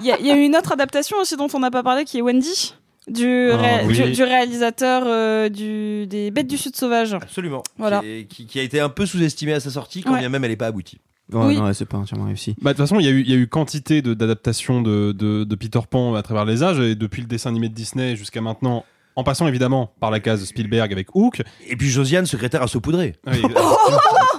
Il 0.00 0.06
y, 0.06 0.12
a- 0.12 0.18
il 0.18 0.26
y 0.26 0.30
a 0.30 0.34
une 0.34 0.56
autre 0.56 0.72
adaptation 0.72 1.16
aussi 1.18 1.36
dont 1.36 1.48
on 1.54 1.58
n'a 1.60 1.70
pas 1.70 1.82
parlé 1.82 2.04
qui 2.04 2.18
est 2.18 2.22
Wendy? 2.22 2.74
Du, 3.09 3.50
Ah, 3.52 3.57
ré- 3.57 3.84
oui. 3.86 3.94
du, 4.02 4.12
du 4.12 4.22
réalisateur 4.22 5.02
euh, 5.07 5.48
du, 5.50 6.07
des 6.07 6.30
Bêtes 6.30 6.46
du 6.46 6.57
Sud 6.57 6.74
Sauvage. 6.74 7.12
Absolument. 7.14 7.62
Voilà. 7.78 8.00
Qui, 8.00 8.07
est- 8.09 8.24
qui- 8.24 8.46
qui 8.46 8.59
a 8.59 8.62
été 8.62 8.80
un 8.80 8.88
peu 8.88 9.05
sous-estimé 9.05 9.52
à 9.52 9.61
sa 9.61 9.70
sortie, 9.70 10.02
quand 10.02 10.12
Ouais. 10.12 10.20
bien 10.20 10.28
même 10.30 10.42
elle 10.44 10.50
n'est 10.50 10.57
pas 10.57 10.68
aboutie. 10.68 11.00
Ouais, 11.32 11.44
Oui. 11.46 11.57
non, 11.57 11.64
ouais, 11.64 11.74
c'est 11.74 11.84
pas 11.86 11.96
entièrement 11.98 12.26
réussi. 12.26 12.55
Bah, 12.62 12.72
de 12.72 12.76
toute 12.78 12.86
façon, 12.86 13.00
il 13.00 13.05
y, 13.07 13.09
a 13.09 13.12
eu- 13.12 13.20
il 13.22 13.30
y 13.30 13.34
a 13.34 13.36
eu 13.36 13.46
quantité 13.46 14.00
de- 14.02 14.14
d'adaptations 14.14 14.80
de, 14.82 15.12
de, 15.12 15.44
de 15.44 15.55
Peter 15.55 15.80
Pan 15.88 16.14
à 16.14 16.22
travers 16.22 16.44
les 16.44 16.62
âges, 16.62 16.80
et 16.80 16.94
depuis 16.94 17.20
le 17.22 17.28
dessin 17.28 17.50
animé 17.50 17.68
de 17.68 17.74
Disney 17.74 18.16
jusqu'à 18.16 18.40
maintenant, 18.40 18.84
en 19.16 19.22
passant 19.24 19.46
évidemment 19.48 19.92
par 20.00 20.11
la 20.11 20.20
case 20.20 20.44
Spielberg 20.44 20.92
avec 20.92 21.14
Hook. 21.14 21.42
Et 21.66 21.76
puis 21.76 21.88
Josiane, 21.88 22.26
secrétaire 22.26 22.62
à 22.62 22.66
saupoudrer. 22.68 23.16
Oui, 23.26 23.40
euh, 23.42 23.59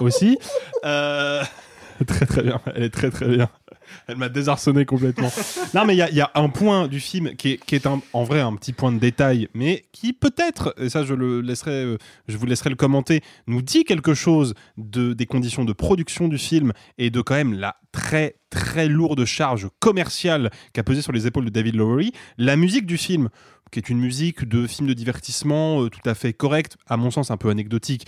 aussi. 0.04 0.38
Euh, 0.84 1.42
très 2.06 2.26
très 2.26 2.42
bien, 2.42 2.60
elle 2.74 2.82
est 2.84 2.90
très 2.90 3.10
très 3.10 3.26
bien. 3.28 3.48
Elle 4.08 4.16
m'a 4.16 4.28
désarçonné 4.28 4.84
complètement. 4.84 5.30
Non, 5.74 5.84
mais 5.84 5.94
il 5.94 5.98
y 5.98 6.02
a, 6.02 6.10
il 6.10 6.16
y 6.16 6.20
a 6.20 6.30
un 6.34 6.48
point 6.48 6.88
du 6.88 7.00
film 7.00 7.34
qui 7.36 7.52
est, 7.52 7.56
qui 7.64 7.74
est 7.74 7.86
un- 7.86 8.00
en 8.12 8.24
vrai 8.24 8.40
un 8.40 8.54
petit 8.56 8.72
point 8.72 8.92
de 8.92 8.98
détail, 8.98 9.48
mais 9.54 9.84
qui 9.92 10.12
peut-être, 10.12 10.74
et 10.78 10.88
ça 10.88 11.04
je 11.04 11.12
le 11.14 11.40
laisserai, 11.40 11.72
euh, 11.84 11.98
je 12.28 12.36
vous 12.36 12.46
laisserai 12.46 12.70
le 12.70 12.76
commenter, 12.76 13.22
nous 13.46 13.62
dit 13.62 13.84
quelque 13.84 14.14
chose 14.14 14.54
de 14.76 15.12
des 15.12 15.26
conditions 15.26 15.64
de 15.64 15.72
production 15.72 16.28
du 16.28 16.38
film 16.38 16.72
et 16.98 17.10
de 17.10 17.20
quand 17.20 17.34
même 17.34 17.54
la 17.54 17.76
très 17.92 18.36
très 18.50 18.88
lourde 18.88 19.24
charge 19.24 19.68
commerciale 19.80 20.50
qu'a 20.72 20.82
pesé 20.84 21.02
sur 21.02 21.12
les 21.12 21.26
épaules 21.26 21.44
de 21.46 21.50
David 21.50 21.74
Lowery. 21.74 22.12
La 22.38 22.56
musique 22.56 22.86
du 22.86 22.96
film, 22.96 23.28
qui 23.72 23.78
est 23.80 23.88
une 23.88 23.98
musique 23.98 24.46
de 24.48 24.66
film 24.66 24.88
de 24.88 24.94
divertissement 24.94 25.82
euh, 25.82 25.90
tout 25.90 26.08
à 26.08 26.14
fait 26.14 26.32
correcte, 26.32 26.76
à 26.86 26.96
mon 26.96 27.10
sens 27.10 27.30
un 27.30 27.36
peu 27.36 27.50
anecdotique, 27.50 28.06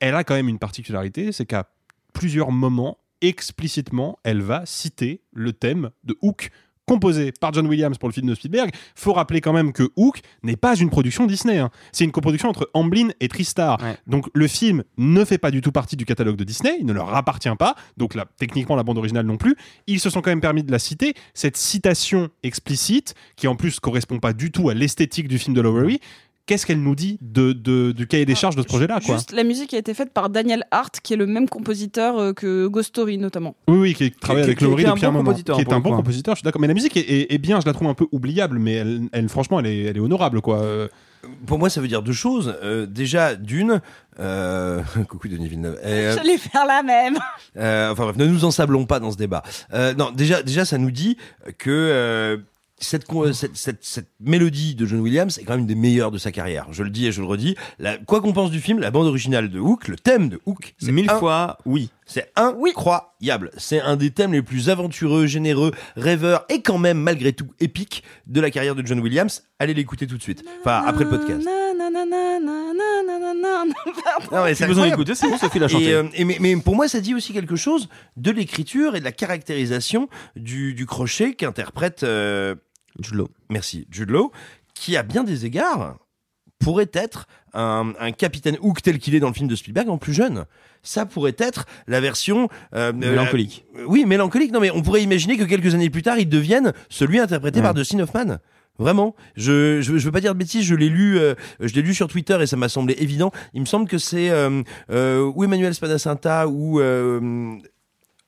elle 0.00 0.14
a 0.14 0.22
quand 0.24 0.34
même 0.34 0.48
une 0.48 0.58
particularité, 0.58 1.32
c'est 1.32 1.46
qu'à 1.46 1.68
plusieurs 2.12 2.52
moments, 2.52 2.98
explicitement, 3.20 4.18
elle 4.24 4.42
va 4.42 4.62
citer 4.66 5.22
le 5.32 5.52
thème 5.52 5.90
de 6.04 6.16
Hook 6.22 6.50
composé 6.86 7.32
par 7.32 7.52
John 7.52 7.66
Williams 7.66 7.98
pour 7.98 8.08
le 8.08 8.14
film 8.14 8.26
de 8.28 8.34
Spielberg. 8.34 8.70
Faut 8.94 9.12
rappeler 9.12 9.42
quand 9.42 9.52
même 9.52 9.74
que 9.74 9.90
Hook 9.96 10.20
n'est 10.42 10.56
pas 10.56 10.74
une 10.74 10.88
production 10.88 11.26
Disney. 11.26 11.58
hein. 11.58 11.70
C'est 11.92 12.04
une 12.04 12.12
coproduction 12.12 12.48
entre 12.48 12.70
Amblin 12.72 13.08
et 13.20 13.28
Tristar. 13.28 13.78
Donc 14.06 14.26
le 14.32 14.48
film 14.48 14.82
ne 14.96 15.22
fait 15.26 15.36
pas 15.36 15.50
du 15.50 15.60
tout 15.60 15.70
partie 15.70 15.96
du 15.96 16.06
catalogue 16.06 16.36
de 16.36 16.44
Disney, 16.44 16.76
il 16.80 16.86
ne 16.86 16.94
leur 16.94 17.14
appartient 17.14 17.54
pas. 17.58 17.74
Donc 17.98 18.14
là, 18.14 18.24
techniquement, 18.38 18.74
la 18.74 18.84
bande 18.84 18.96
originale 18.96 19.26
non 19.26 19.36
plus. 19.36 19.54
Ils 19.86 20.00
se 20.00 20.08
sont 20.08 20.22
quand 20.22 20.30
même 20.30 20.40
permis 20.40 20.62
de 20.62 20.72
la 20.72 20.78
citer. 20.78 21.12
Cette 21.34 21.58
citation 21.58 22.30
explicite, 22.42 23.14
qui 23.36 23.48
en 23.48 23.54
plus 23.54 23.80
correspond 23.80 24.18
pas 24.18 24.32
du 24.32 24.50
tout 24.50 24.70
à 24.70 24.74
l'esthétique 24.74 25.28
du 25.28 25.38
film 25.38 25.54
de 25.54 25.60
Lowery, 25.60 26.00
qu'est-ce 26.48 26.66
qu'elle 26.66 26.82
nous 26.82 26.96
dit 26.96 27.18
de, 27.22 27.52
de- 27.52 27.92
du 27.92 28.08
cahier 28.08 28.24
des 28.26 28.34
charges 28.34 28.56
de 28.56 28.62
ce 28.62 28.66
projet-là 28.66 28.98
quoi 29.04 29.14
Juste, 29.16 29.30
la 29.32 29.44
musique 29.44 29.72
a 29.74 29.78
été 29.78 29.94
faite 29.94 30.12
par 30.12 30.30
Daniel 30.30 30.64
Hart, 30.72 30.98
qui 31.00 31.12
est 31.12 31.16
le 31.16 31.26
même 31.26 31.48
compositeur 31.48 32.18
euh, 32.18 32.32
que 32.32 32.66
Ghost 32.66 32.88
Story 32.88 33.18
notamment. 33.18 33.54
Oui, 33.68 33.78
oui, 33.78 33.94
qui 33.94 34.10
travaille 34.10 34.42
avec 34.42 34.60
un 34.62 34.68
depuis 34.70 34.86
un 34.86 34.94
bon 34.94 35.12
moment. 35.12 35.18
compositeur, 35.30 35.56
Qui 35.56 35.62
est 35.62 35.72
un 35.72 35.78
bon 35.80 35.90
coup. 35.90 35.96
compositeur, 35.96 36.34
je 36.34 36.40
suis 36.40 36.44
d'accord. 36.44 36.60
Mais 36.60 36.66
la 36.66 36.74
musique 36.74 36.96
est, 36.96 37.00
est- 37.08 37.32
est 37.32 37.38
bien, 37.38 37.60
je 37.60 37.66
la 37.66 37.72
trouve 37.72 37.86
un 37.88 37.94
peu 37.94 38.06
oubliable, 38.10 38.58
mais 38.58 38.72
elle, 38.74 39.02
elle, 39.12 39.28
franchement, 39.28 39.60
elle 39.60 39.66
est, 39.66 39.82
elle 39.84 39.96
est 39.96 40.00
honorable, 40.00 40.40
quoi. 40.40 40.60
Euh, 40.62 40.88
Pour 41.46 41.58
moi, 41.58 41.68
ça 41.68 41.80
veut 41.80 41.88
dire 41.88 42.02
deux 42.02 42.12
choses. 42.12 42.54
Euh, 42.62 42.86
déjà, 42.86 43.34
d'une, 43.34 43.80
euh... 44.18 44.80
coucou 45.08 45.28
Denis 45.28 45.48
Villeneuve. 45.48 45.78
Et, 45.82 45.86
euh, 45.88 46.14
J'allais 46.16 46.38
faire 46.38 46.64
la 46.66 46.82
même. 46.82 47.18
Euh, 47.56 47.90
enfin 47.92 48.04
bref, 48.04 48.16
ne 48.16 48.24
nous 48.26 48.44
ensablons 48.44 48.86
pas 48.86 49.00
dans 49.00 49.10
ce 49.10 49.16
débat. 49.16 49.42
Euh, 49.74 49.92
non, 49.94 50.10
déjà, 50.12 50.42
déjà, 50.42 50.64
ça 50.64 50.78
nous 50.78 50.90
dit 50.90 51.16
que 51.58 51.70
euh, 51.70 52.36
cette, 52.80 53.04
con- 53.06 53.32
cette, 53.32 53.56
cette, 53.56 53.84
cette 53.84 54.08
mélodie 54.20 54.74
de 54.74 54.86
John 54.86 55.00
Williams 55.00 55.38
est 55.38 55.44
quand 55.44 55.52
même 55.54 55.60
une 55.60 55.66
des 55.66 55.74
meilleures 55.74 56.10
de 56.10 56.18
sa 56.18 56.32
carrière. 56.32 56.66
Je 56.72 56.82
le 56.82 56.90
dis 56.90 57.06
et 57.06 57.12
je 57.12 57.20
le 57.20 57.26
redis. 57.26 57.56
La, 57.78 57.96
quoi 57.98 58.20
qu'on 58.20 58.32
pense 58.32 58.50
du 58.50 58.60
film, 58.60 58.78
la 58.78 58.90
bande 58.90 59.06
originale 59.06 59.48
de 59.48 59.58
Hook, 59.58 59.88
le 59.88 59.96
thème 59.96 60.28
de 60.28 60.40
Hook, 60.46 60.74
c'est 60.78 60.92
Mille 60.92 61.10
un- 61.10 61.18
fois, 61.18 61.58
oui. 61.64 61.90
C'est 62.10 62.32
incroyable. 62.36 63.50
C'est 63.58 63.80
un 63.82 63.96
des 63.96 64.10
thèmes 64.10 64.32
les 64.32 64.40
plus 64.40 64.70
aventureux, 64.70 65.26
généreux, 65.26 65.72
rêveurs 65.96 66.46
et 66.48 66.62
quand 66.62 66.78
même 66.78 66.98
malgré 66.98 67.34
tout 67.34 67.48
épique 67.60 68.02
de 68.26 68.40
la 68.40 68.50
carrière 68.50 68.74
de 68.74 68.86
John 68.86 69.00
Williams. 69.00 69.42
Allez 69.58 69.74
l'écouter 69.74 70.06
tout 70.06 70.16
de 70.16 70.22
suite. 70.22 70.42
Enfin, 70.62 70.84
après 70.86 71.04
le 71.04 71.10
podcast. 71.10 71.46
Non, 74.32 74.44
mais 74.44 74.54
c'est 74.54 74.66
besoin 74.66 74.88
d'écouter, 74.88 75.14
c'est 75.14 75.28
bon, 75.28 75.36
Sophie 75.38 75.58
l'a 75.58 75.68
chanté. 75.68 75.84
Et, 75.86 75.92
euh, 75.94 76.04
et 76.14 76.24
mais, 76.24 76.36
mais 76.40 76.56
pour 76.56 76.76
moi, 76.76 76.88
ça 76.88 77.00
dit 77.00 77.14
aussi 77.14 77.32
quelque 77.32 77.56
chose 77.56 77.88
de 78.16 78.30
l'écriture 78.30 78.96
et 78.96 79.00
de 79.00 79.04
la 79.04 79.12
caractérisation 79.12 80.08
du, 80.36 80.74
du 80.74 80.86
crochet 80.86 81.34
qu'interprète 81.34 82.02
euh, 82.02 82.54
Jude 83.00 83.14
Law. 83.16 83.28
Merci, 83.50 83.86
Jude 83.90 84.10
Law, 84.10 84.32
qui 84.74 84.96
à 84.96 85.02
bien 85.02 85.24
des 85.24 85.46
égards 85.46 85.96
pourrait 86.58 86.90
être 86.92 87.26
un, 87.54 87.92
un 88.00 88.10
capitaine 88.10 88.56
Hook 88.60 88.82
tel 88.82 88.98
qu'il 88.98 89.14
est 89.14 89.20
dans 89.20 89.28
le 89.28 89.32
film 89.34 89.48
de 89.48 89.54
Spielberg 89.54 89.88
en 89.88 89.96
plus 89.98 90.12
jeune. 90.12 90.44
Ça 90.82 91.06
pourrait 91.06 91.36
être 91.38 91.66
la 91.86 92.00
version 92.00 92.48
euh, 92.74 92.92
Mélancolique. 92.92 93.64
euh, 93.76 93.84
oui, 93.86 94.04
mélancolique. 94.04 94.52
Non, 94.52 94.58
mais 94.60 94.70
on 94.72 94.82
pourrait 94.82 95.02
imaginer 95.02 95.36
que 95.36 95.44
quelques 95.44 95.74
années 95.74 95.90
plus 95.90 96.02
tard, 96.02 96.18
il 96.18 96.28
devienne 96.28 96.72
celui 96.88 97.18
interprété 97.20 97.60
Ouais. 97.60 97.64
par 97.64 97.74
Dustin 97.74 98.00
Hoffman. 98.00 98.38
Vraiment, 98.80 99.16
je, 99.36 99.80
je 99.80 99.98
je 99.98 100.04
veux 100.04 100.12
pas 100.12 100.20
dire 100.20 100.34
de 100.34 100.38
bêtises, 100.38 100.64
je 100.64 100.74
l'ai 100.76 100.88
lu, 100.88 101.18
euh, 101.18 101.34
je 101.60 101.74
l'ai 101.74 101.82
lu 101.82 101.94
sur 101.94 102.06
Twitter 102.06 102.38
et 102.40 102.46
ça 102.46 102.56
m'a 102.56 102.68
semblé 102.68 102.94
évident. 102.98 103.32
Il 103.54 103.60
me 103.60 103.66
semble 103.66 103.88
que 103.88 103.98
c'est 103.98 104.30
euh, 104.30 104.62
euh, 104.90 105.30
ou 105.34 105.42
Emmanuel 105.42 105.74
Spadacinta 105.74 106.46
ou 106.46 106.78
euh, 106.80 107.56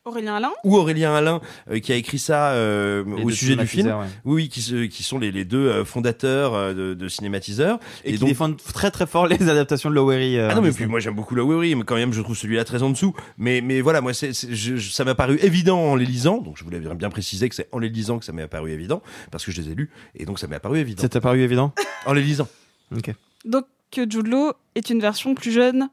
Aurélien 0.06 0.34
Alain 0.36 0.50
ou 0.64 0.76
Aurélien 0.78 1.14
Alain 1.14 1.42
euh, 1.70 1.78
qui 1.78 1.92
a 1.92 1.96
écrit 1.96 2.18
ça 2.18 2.52
euh, 2.52 3.04
au 3.22 3.30
sujet 3.30 3.54
du 3.54 3.66
film. 3.66 3.86
ouais. 3.88 4.06
Oui, 4.24 4.48
qui, 4.48 5.02
sont 5.02 5.18
les, 5.18 5.30
les 5.30 5.44
deux 5.44 5.66
euh, 5.68 5.84
fondateurs 5.84 6.74
de, 6.74 6.94
de 6.94 7.08
cinématiseurs. 7.08 7.78
Et, 8.04 8.14
qui 8.14 8.24
défendent 8.24 8.56
très 8.56 8.90
très 8.90 9.06
fort 9.06 9.26
les 9.26 9.48
adaptations 9.48 9.90
de 9.90 9.94
Lowery. 9.94 10.38
euh, 10.38 10.48
Ah 10.50 10.54
non 10.54 10.62
mais 10.62 10.68
Disney. 10.68 10.84
puis 10.86 10.90
moi 10.90 11.00
j'aime 11.00 11.14
beaucoup 11.14 11.34
Lowery 11.34 11.74
mais 11.74 11.84
quand 11.84 11.96
même 11.96 12.14
je 12.14 12.22
trouve 12.22 12.34
celui-là 12.36 12.64
très 12.64 12.82
en 12.82 12.88
dessous 12.88 13.14
mais 13.36 13.60
mais 13.60 13.82
voilà 13.82 14.00
moi 14.00 14.14
c'est 14.14 14.32
ça 14.32 15.04
m'a 15.04 15.14
paru 15.14 15.38
évident 15.42 15.78
en 15.78 15.96
les 15.96 16.06
lisant 16.06 16.38
donc 16.38 16.56
je 16.56 16.64
voulais 16.64 16.80
bien 16.80 17.10
préciser 17.10 17.50
que 17.50 17.54
c'est 17.54 17.68
en 17.72 17.78
les 17.78 17.90
lisant 17.90 18.18
que 18.18 18.24
ça 18.24 18.32
m'est 18.32 18.42
apparu 18.42 18.72
évident 18.72 19.02
parce 19.30 19.44
que 19.44 19.52
je 19.52 19.60
les 19.60 19.70
ai 19.70 19.74
lus 19.74 19.90
et 20.14 20.24
donc 20.24 20.38
ça 20.38 20.46
m'est 20.46 20.56
apparu 20.56 20.78
évident 20.78 21.02
Ça 21.02 21.10
t'a 21.10 21.20
paru 21.20 21.42
évident 21.42 21.74
en 22.06 22.14
les 22.14 22.22
lisant 22.22 22.48
Ok. 22.96 23.12
Donc, 23.44 23.66
que 23.92 24.02
Jude 24.10 24.26
Law 24.28 24.52
est 24.74 24.90
une 24.90 25.00
version 25.00 25.34
plus 25.34 25.52
jeune 25.52 25.88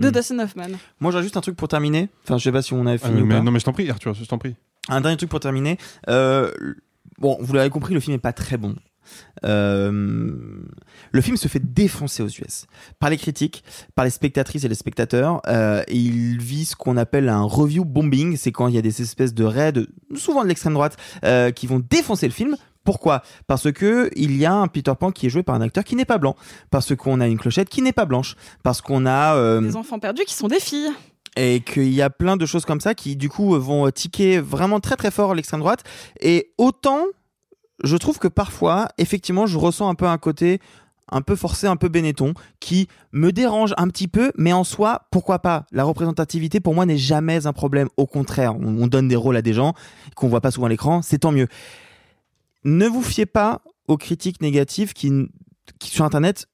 de 0.00 0.08
Hmm. 0.08 0.12
Dustin 0.12 0.38
Hoffman. 0.40 0.68
Moi, 1.00 1.12
j'ai 1.12 1.22
juste 1.22 1.36
un 1.36 1.40
truc 1.40 1.56
pour 1.56 1.68
terminer. 1.68 2.08
Enfin, 2.24 2.38
je 2.38 2.44
sais 2.44 2.52
pas 2.52 2.62
si 2.62 2.72
on 2.72 2.86
avait 2.86 2.98
ah, 3.02 3.06
fini 3.08 3.22
ou 3.22 3.26
mais, 3.26 3.36
pas. 3.36 3.42
non, 3.42 3.50
mais 3.50 3.60
je 3.60 3.64
t'en 3.64 3.72
prie, 3.72 3.88
Arthur, 3.90 4.14
je 4.14 4.24
t'en 4.24 4.38
prie. 4.38 4.56
Un 4.88 5.00
dernier 5.00 5.16
truc 5.16 5.30
pour 5.30 5.40
terminer. 5.40 5.78
Euh, 6.08 6.50
bon, 7.18 7.36
vous 7.40 7.52
l'avez 7.52 7.70
compris, 7.70 7.94
le 7.94 8.00
film 8.00 8.14
est 8.16 8.18
pas 8.18 8.32
très 8.32 8.56
bon. 8.56 8.74
Euh, 9.44 10.30
le 11.12 11.20
film 11.20 11.36
se 11.36 11.48
fait 11.48 11.60
défoncer 11.72 12.22
aux 12.22 12.28
US 12.28 12.66
par 12.98 13.10
les 13.10 13.16
critiques, 13.16 13.64
par 13.94 14.04
les 14.04 14.10
spectatrices 14.10 14.64
et 14.64 14.68
les 14.68 14.74
spectateurs. 14.74 15.40
Euh, 15.48 15.82
et 15.88 15.96
il 15.96 16.38
vit 16.40 16.64
ce 16.64 16.76
qu'on 16.76 16.96
appelle 16.96 17.28
un 17.28 17.42
review 17.42 17.84
bombing. 17.84 18.36
C'est 18.36 18.52
quand 18.52 18.68
il 18.68 18.74
y 18.74 18.78
a 18.78 18.82
des 18.82 19.02
espèces 19.02 19.34
de 19.34 19.44
raids, 19.44 19.72
souvent 20.14 20.42
de 20.42 20.48
l'extrême 20.48 20.74
droite, 20.74 20.96
euh, 21.24 21.50
qui 21.50 21.66
vont 21.66 21.80
défoncer 21.90 22.26
le 22.26 22.32
film. 22.32 22.56
Pourquoi? 22.84 23.22
Parce 23.46 23.70
que 23.72 24.10
il 24.16 24.36
y 24.36 24.46
a 24.46 24.54
un 24.54 24.68
Peter 24.68 24.92
Pan 24.98 25.10
qui 25.10 25.26
est 25.26 25.30
joué 25.30 25.42
par 25.42 25.54
un 25.54 25.60
acteur 25.60 25.84
qui 25.84 25.96
n'est 25.96 26.04
pas 26.04 26.18
blanc. 26.18 26.34
Parce 26.70 26.94
qu'on 26.96 27.20
a 27.20 27.26
une 27.28 27.38
clochette 27.38 27.68
qui 27.68 27.82
n'est 27.82 27.92
pas 27.92 28.06
blanche. 28.06 28.36
Parce 28.62 28.80
qu'on 28.80 29.06
a 29.06 29.34
euh, 29.36 29.60
Des 29.60 29.76
enfants 29.76 29.98
perdus 29.98 30.24
qui 30.26 30.34
sont 30.34 30.48
des 30.48 30.60
filles. 30.60 30.90
et 31.36 31.60
qu'il 31.60 31.92
y 31.92 32.02
a 32.02 32.10
plein 32.10 32.36
de 32.36 32.46
choses 32.46 32.64
comme 32.64 32.80
ça 32.80 32.94
qui 32.94 33.16
du 33.16 33.28
coup 33.28 33.56
vont 33.58 33.88
tiquer 33.90 34.40
vraiment 34.40 34.80
très 34.80 34.96
très 34.96 35.10
fort 35.12 35.34
l'extrême 35.34 35.60
droite 35.60 35.84
et 36.20 36.50
autant 36.58 37.04
je 37.84 37.96
trouve 37.96 38.18
que 38.18 38.26
parfois 38.28 38.88
effectivement 38.98 39.46
je 39.46 39.56
ressens 39.56 39.88
un 39.88 39.94
peu 39.94 40.06
un 40.06 40.18
côté 40.18 40.58
un 41.12 41.22
peu 41.22 41.34
forcé, 41.34 41.66
un 41.66 41.74
peu 41.74 41.88
Benetton, 41.88 42.34
qui 42.60 42.86
me 43.10 43.32
dérange 43.32 43.74
un 43.78 43.88
petit 43.88 44.06
peu, 44.06 44.30
mais 44.36 44.52
en 44.52 44.62
soi, 44.62 45.08
pourquoi 45.10 45.40
pas? 45.40 45.66
La 45.72 45.82
représentativité, 45.82 46.60
pour 46.60 46.72
moi, 46.72 46.86
n'est 46.86 46.96
jamais 46.98 47.48
un 47.48 47.52
problème. 47.52 47.88
Au 47.96 48.06
contraire, 48.06 48.54
on, 48.54 48.82
on 48.82 48.86
donne 48.86 49.08
des 49.08 49.16
rôles 49.16 49.36
à 49.36 49.42
des 49.42 49.52
gens 49.52 49.74
qu'on 50.14 50.28
voit 50.28 50.40
pas 50.40 50.52
souvent 50.52 50.66
à 50.66 50.70
l'écran, 50.70 51.02
c'est 51.02 51.18
tant 51.18 51.32
mieux. 51.32 51.48
Ne 52.64 52.86
vous 52.86 53.02
fiez 53.02 53.26
pas 53.26 53.62
aux 53.88 53.96
critiques 53.96 54.40
négatives 54.42 54.92
qui, 54.92 55.10
qui 55.78 55.90
sur 55.90 56.04
Internet 56.04 56.46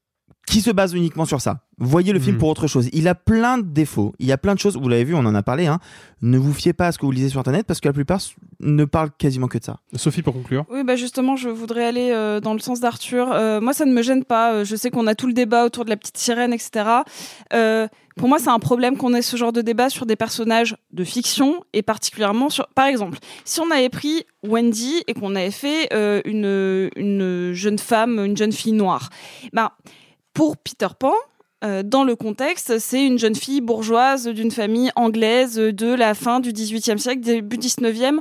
qui 0.46 0.60
se 0.60 0.70
basent 0.70 0.94
uniquement 0.94 1.24
sur 1.24 1.40
ça. 1.40 1.60
Voyez 1.78 2.12
le 2.12 2.20
film 2.20 2.36
Mhm. 2.36 2.38
pour 2.40 2.48
autre 2.48 2.66
chose. 2.68 2.88
Il 2.92 3.08
a 3.08 3.14
plein 3.14 3.58
de 3.58 3.64
défauts. 3.66 4.14
Il 4.20 4.26
y 4.26 4.32
a 4.32 4.38
plein 4.38 4.54
de 4.54 4.60
choses. 4.60 4.76
Vous 4.78 4.88
l'avez 4.88 5.04
vu, 5.04 5.14
on 5.14 5.18
en 5.26 5.34
a 5.34 5.42
parlé. 5.42 5.66
Hein. 5.66 5.78
Ne 6.22 6.38
vous 6.38 6.54
fiez 6.54 6.72
pas 6.72 6.86
à 6.86 6.92
ce 6.92 6.98
que 6.98 7.04
vous 7.04 7.10
lisez 7.12 7.28
sur 7.28 7.40
Internet 7.40 7.66
parce 7.66 7.80
que 7.80 7.88
la 7.88 7.92
plupart 7.92 8.20
ne 8.60 8.84
parlent 8.84 9.10
quasiment 9.18 9.48
que 9.48 9.58
de 9.58 9.64
ça. 9.64 9.80
Sophie, 9.94 10.22
pour 10.22 10.32
conclure. 10.32 10.64
Oui, 10.70 10.84
bah 10.84 10.96
justement, 10.96 11.36
je 11.36 11.48
voudrais 11.50 11.84
aller 11.84 12.10
euh, 12.12 12.40
dans 12.40 12.54
le 12.54 12.60
sens 12.60 12.80
d'Arthur. 12.80 13.30
Euh, 13.32 13.60
moi, 13.60 13.72
ça 13.74 13.84
ne 13.84 13.92
me 13.92 14.00
gêne 14.02 14.24
pas. 14.24 14.52
Euh, 14.54 14.64
Je 14.64 14.74
sais 14.76 14.90
qu'on 14.90 15.06
a 15.06 15.14
tout 15.14 15.26
le 15.26 15.32
débat 15.34 15.66
autour 15.66 15.84
de 15.84 15.90
la 15.90 15.96
petite 15.96 16.16
sirène, 16.16 16.52
etc. 16.54 16.70
Euh, 17.52 17.88
pour 18.16 18.28
moi, 18.28 18.38
c'est 18.38 18.48
un 18.48 18.58
problème 18.60 18.96
qu'on 18.96 19.12
ait 19.12 19.20
ce 19.20 19.36
genre 19.36 19.52
de 19.52 19.60
débat 19.60 19.90
sur 19.90 20.06
des 20.06 20.16
personnages 20.16 20.76
de 20.92 21.04
fiction 21.04 21.62
et 21.74 21.82
particulièrement 21.82 22.48
sur, 22.48 22.66
par 22.68 22.86
exemple, 22.86 23.18
si 23.44 23.60
on 23.60 23.70
avait 23.70 23.90
pris 23.90 24.24
Wendy 24.46 25.02
et 25.08 25.12
qu'on 25.12 25.34
avait 25.34 25.50
fait 25.50 25.92
euh, 25.92 26.22
une, 26.24 26.88
une 26.96 27.52
jeune 27.52 27.78
femme, 27.78 28.24
une 28.24 28.36
jeune 28.36 28.52
fille 28.52 28.72
noire, 28.72 29.10
ben 29.52 29.70
pour 30.36 30.58
Peter 30.58 30.88
Pan, 30.98 31.14
euh, 31.64 31.82
dans 31.82 32.04
le 32.04 32.14
contexte, 32.14 32.78
c'est 32.78 33.02
une 33.02 33.18
jeune 33.18 33.34
fille 33.34 33.62
bourgeoise 33.62 34.28
d'une 34.28 34.50
famille 34.50 34.90
anglaise 34.94 35.56
de 35.56 35.94
la 35.94 36.12
fin 36.12 36.40
du 36.40 36.52
XVIIIe 36.52 36.98
siècle, 36.98 37.20
début 37.20 37.56
XIXe 37.56 38.20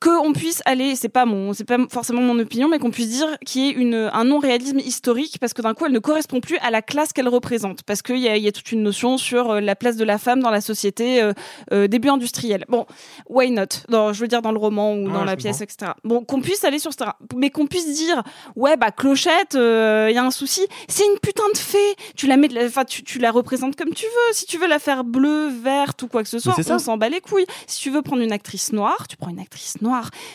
qu'on 0.00 0.32
puisse 0.32 0.62
aller, 0.64 0.94
c'est 0.94 1.08
pas 1.08 1.24
mon, 1.24 1.52
c'est 1.52 1.64
pas 1.64 1.76
forcément 1.90 2.20
mon 2.20 2.38
opinion, 2.38 2.68
mais 2.68 2.78
qu'on 2.78 2.90
puisse 2.90 3.08
dire 3.08 3.36
qu'il 3.44 3.62
y 3.62 3.68
ait 3.68 3.72
une, 3.72 4.08
un 4.12 4.24
non-réalisme 4.24 4.78
historique 4.78 5.38
parce 5.40 5.52
que 5.54 5.60
d'un 5.62 5.74
coup 5.74 5.86
elle 5.86 5.92
ne 5.92 5.98
correspond 5.98 6.40
plus 6.40 6.56
à 6.58 6.70
la 6.70 6.82
classe 6.82 7.12
qu'elle 7.12 7.28
représente 7.28 7.82
parce 7.82 8.02
qu'il 8.02 8.18
y 8.18 8.28
a, 8.28 8.36
il 8.36 8.42
y 8.44 8.48
a 8.48 8.52
toute 8.52 8.70
une 8.70 8.82
notion 8.82 9.18
sur 9.18 9.50
euh, 9.50 9.60
la 9.60 9.74
place 9.74 9.96
de 9.96 10.04
la 10.04 10.18
femme 10.18 10.40
dans 10.40 10.50
la 10.50 10.60
société 10.60 11.20
euh, 11.22 11.32
euh, 11.72 11.88
début 11.88 12.08
industriel. 12.10 12.64
Bon, 12.68 12.86
why 13.28 13.50
not? 13.50 13.62
Dans, 13.88 14.12
Je 14.12 14.20
veux 14.20 14.28
dire 14.28 14.40
dans 14.42 14.52
le 14.52 14.58
roman 14.58 14.94
ou 14.94 15.06
Ouais, 15.06 15.12
dans 15.12 15.24
la 15.24 15.36
pièce, 15.36 15.58
comprends. 15.58 15.64
etc. 15.64 15.92
Bon, 16.04 16.24
qu'on 16.24 16.40
puisse 16.40 16.62
aller 16.64 16.78
sur 16.78 16.92
ce 16.92 16.98
terrain, 16.98 17.14
mais 17.36 17.50
qu'on 17.50 17.66
puisse 17.66 17.92
dire 17.94 18.22
ouais 18.56 18.76
bah 18.76 18.90
Clochette, 18.92 19.54
il 19.54 20.12
y 20.14 20.18
a 20.18 20.24
un 20.24 20.30
souci, 20.30 20.62
c'est 20.88 21.04
une 21.06 21.18
putain 21.20 21.42
de 21.52 21.58
fée. 21.58 21.78
Tu 22.14 22.26
la 22.28 22.36
mets, 22.36 22.48
de 22.48 22.54
la- 22.54 22.84
tu, 22.84 23.02
tu 23.02 23.18
la 23.18 23.30
représentes 23.32 23.74
comme 23.76 23.90
tu 23.94 24.04
veux. 24.06 24.32
Si 24.34 24.46
tu 24.46 24.58
veux 24.58 24.68
la 24.68 24.78
faire 24.78 25.02
bleue, 25.04 25.48
verte 25.48 26.02
ou 26.02 26.08
quoi 26.08 26.22
que 26.22 26.28
ce 26.28 26.38
soit, 26.38 26.54
on 26.76 26.78
s'en 26.78 26.96
bat 26.98 27.08
les 27.08 27.20
couilles. 27.20 27.46
Si 27.66 27.80
tu 27.80 27.90
veux 27.90 28.02
prendre 28.02 28.22
une 28.22 28.32
actrice 28.32 28.72
noire, 28.72 29.06
tu 29.08 29.16
prends 29.16 29.30
une 29.30 29.40
actrice 29.40 29.80
noire. 29.80 29.87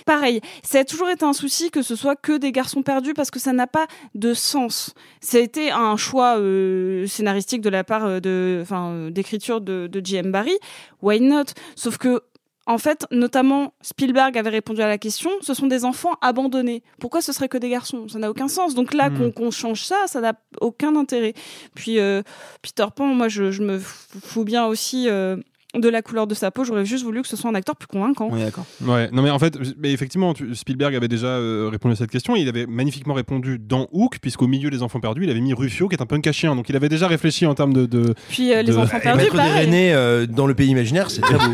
Pareil, 0.05 0.41
ça 0.63 0.79
a 0.79 0.83
toujours 0.83 1.09
été 1.09 1.25
un 1.25 1.33
souci 1.33 1.71
que 1.71 1.81
ce 1.81 1.95
soit 1.95 2.15
que 2.15 2.37
des 2.37 2.51
garçons 2.51 2.81
perdus 2.83 3.13
parce 3.13 3.31
que 3.31 3.39
ça 3.39 3.53
n'a 3.53 3.67
pas 3.67 3.87
de 4.15 4.33
sens. 4.33 4.93
Ça 5.21 5.37
a 5.37 5.41
été 5.41 5.71
un 5.71 5.97
choix 5.97 6.37
euh, 6.37 7.07
scénaristique 7.07 7.61
de 7.61 7.69
la 7.69 7.83
part 7.83 8.05
euh, 8.05 8.19
de, 8.19 8.59
enfin, 8.61 8.89
euh, 8.91 9.09
d'écriture 9.09 9.61
de, 9.61 9.87
de 9.87 10.01
J.M. 10.05 10.31
Barry. 10.31 10.57
Why 11.01 11.19
not? 11.19 11.45
Sauf 11.75 11.97
que 11.97 12.21
en 12.65 12.77
fait, 12.77 13.05
notamment, 13.11 13.73
Spielberg 13.81 14.37
avait 14.37 14.49
répondu 14.49 14.81
à 14.81 14.87
la 14.87 14.97
question 14.97 15.29
ce 15.41 15.53
sont 15.53 15.67
des 15.67 15.83
enfants 15.83 16.13
abandonnés. 16.21 16.81
Pourquoi 16.97 17.21
ce 17.21 17.33
serait 17.33 17.49
que 17.49 17.57
des 17.57 17.67
garçons? 17.67 18.07
Ça 18.07 18.19
n'a 18.19 18.29
aucun 18.29 18.47
sens. 18.47 18.73
Donc 18.73 18.93
là, 18.93 19.09
Hmm. 19.09 19.33
qu'on 19.33 19.51
change 19.51 19.83
ça, 19.83 19.97
ça 20.07 20.21
n'a 20.21 20.33
aucun 20.61 20.95
intérêt. 20.95 21.33
Puis 21.75 21.99
euh, 21.99 22.21
Peter 22.61 22.85
Pan, 22.95 23.07
moi, 23.07 23.27
je, 23.27 23.51
je 23.51 23.61
me 23.63 23.79
fous 23.79 24.45
bien 24.45 24.65
aussi 24.65 25.09
euh, 25.09 25.35
de 25.75 25.89
la 25.89 26.01
couleur 26.01 26.27
de 26.27 26.33
sa 26.35 26.51
peau. 26.51 26.63
J'aurais 26.63 26.85
juste 26.85 27.03
voulu 27.03 27.21
que 27.21 27.27
ce 27.27 27.35
soit 27.35 27.49
un 27.49 27.55
acteur 27.55 27.75
plus 27.75 27.87
convaincant. 27.87 28.29
On 28.31 28.37
est 28.37 28.43
d'accord. 28.45 28.65
Ouais, 28.81 29.09
non 29.11 29.21
mais 29.23 29.29
en 29.31 29.39
fait, 29.39 29.57
mais 29.77 29.91
effectivement, 29.91 30.33
tu- 30.33 30.53
Spielberg 30.55 30.93
avait 30.95 31.07
déjà 31.07 31.27
euh, 31.27 31.69
répondu 31.71 31.93
à 31.93 31.95
cette 31.95 32.11
question. 32.11 32.35
Il 32.35 32.47
avait 32.47 32.65
magnifiquement 32.67 33.13
répondu 33.15 33.57
dans 33.59 33.87
Hook, 33.91 34.19
puisqu'au 34.21 34.47
milieu 34.47 34.69
des 34.69 34.83
enfants 34.83 34.99
perdus, 34.99 35.23
il 35.23 35.29
avait 35.29 35.41
mis 35.41 35.53
Rufio, 35.53 35.87
qui 35.87 35.95
est 35.95 36.01
un 36.01 36.05
punk 36.05 36.27
à 36.27 36.31
chien. 36.31 36.55
Donc 36.55 36.69
il 36.69 36.75
avait 36.75 36.89
déjà 36.89 37.07
réfléchi 37.07 37.45
en 37.45 37.55
termes 37.55 37.73
de. 37.73 37.85
de- 37.85 38.13
Puis 38.29 38.53
euh, 38.53 38.61
les 38.61 38.71
de- 38.71 38.77
enfants 38.77 38.97
Et 38.97 39.01
perdus. 39.01 39.29
Rennais 39.33 39.93
euh, 39.93 40.25
dans 40.27 40.45
le 40.47 40.53
pays 40.53 40.69
imaginaire, 40.69 41.09
c'est 41.09 41.21
très 41.21 41.35
beau. 41.37 41.53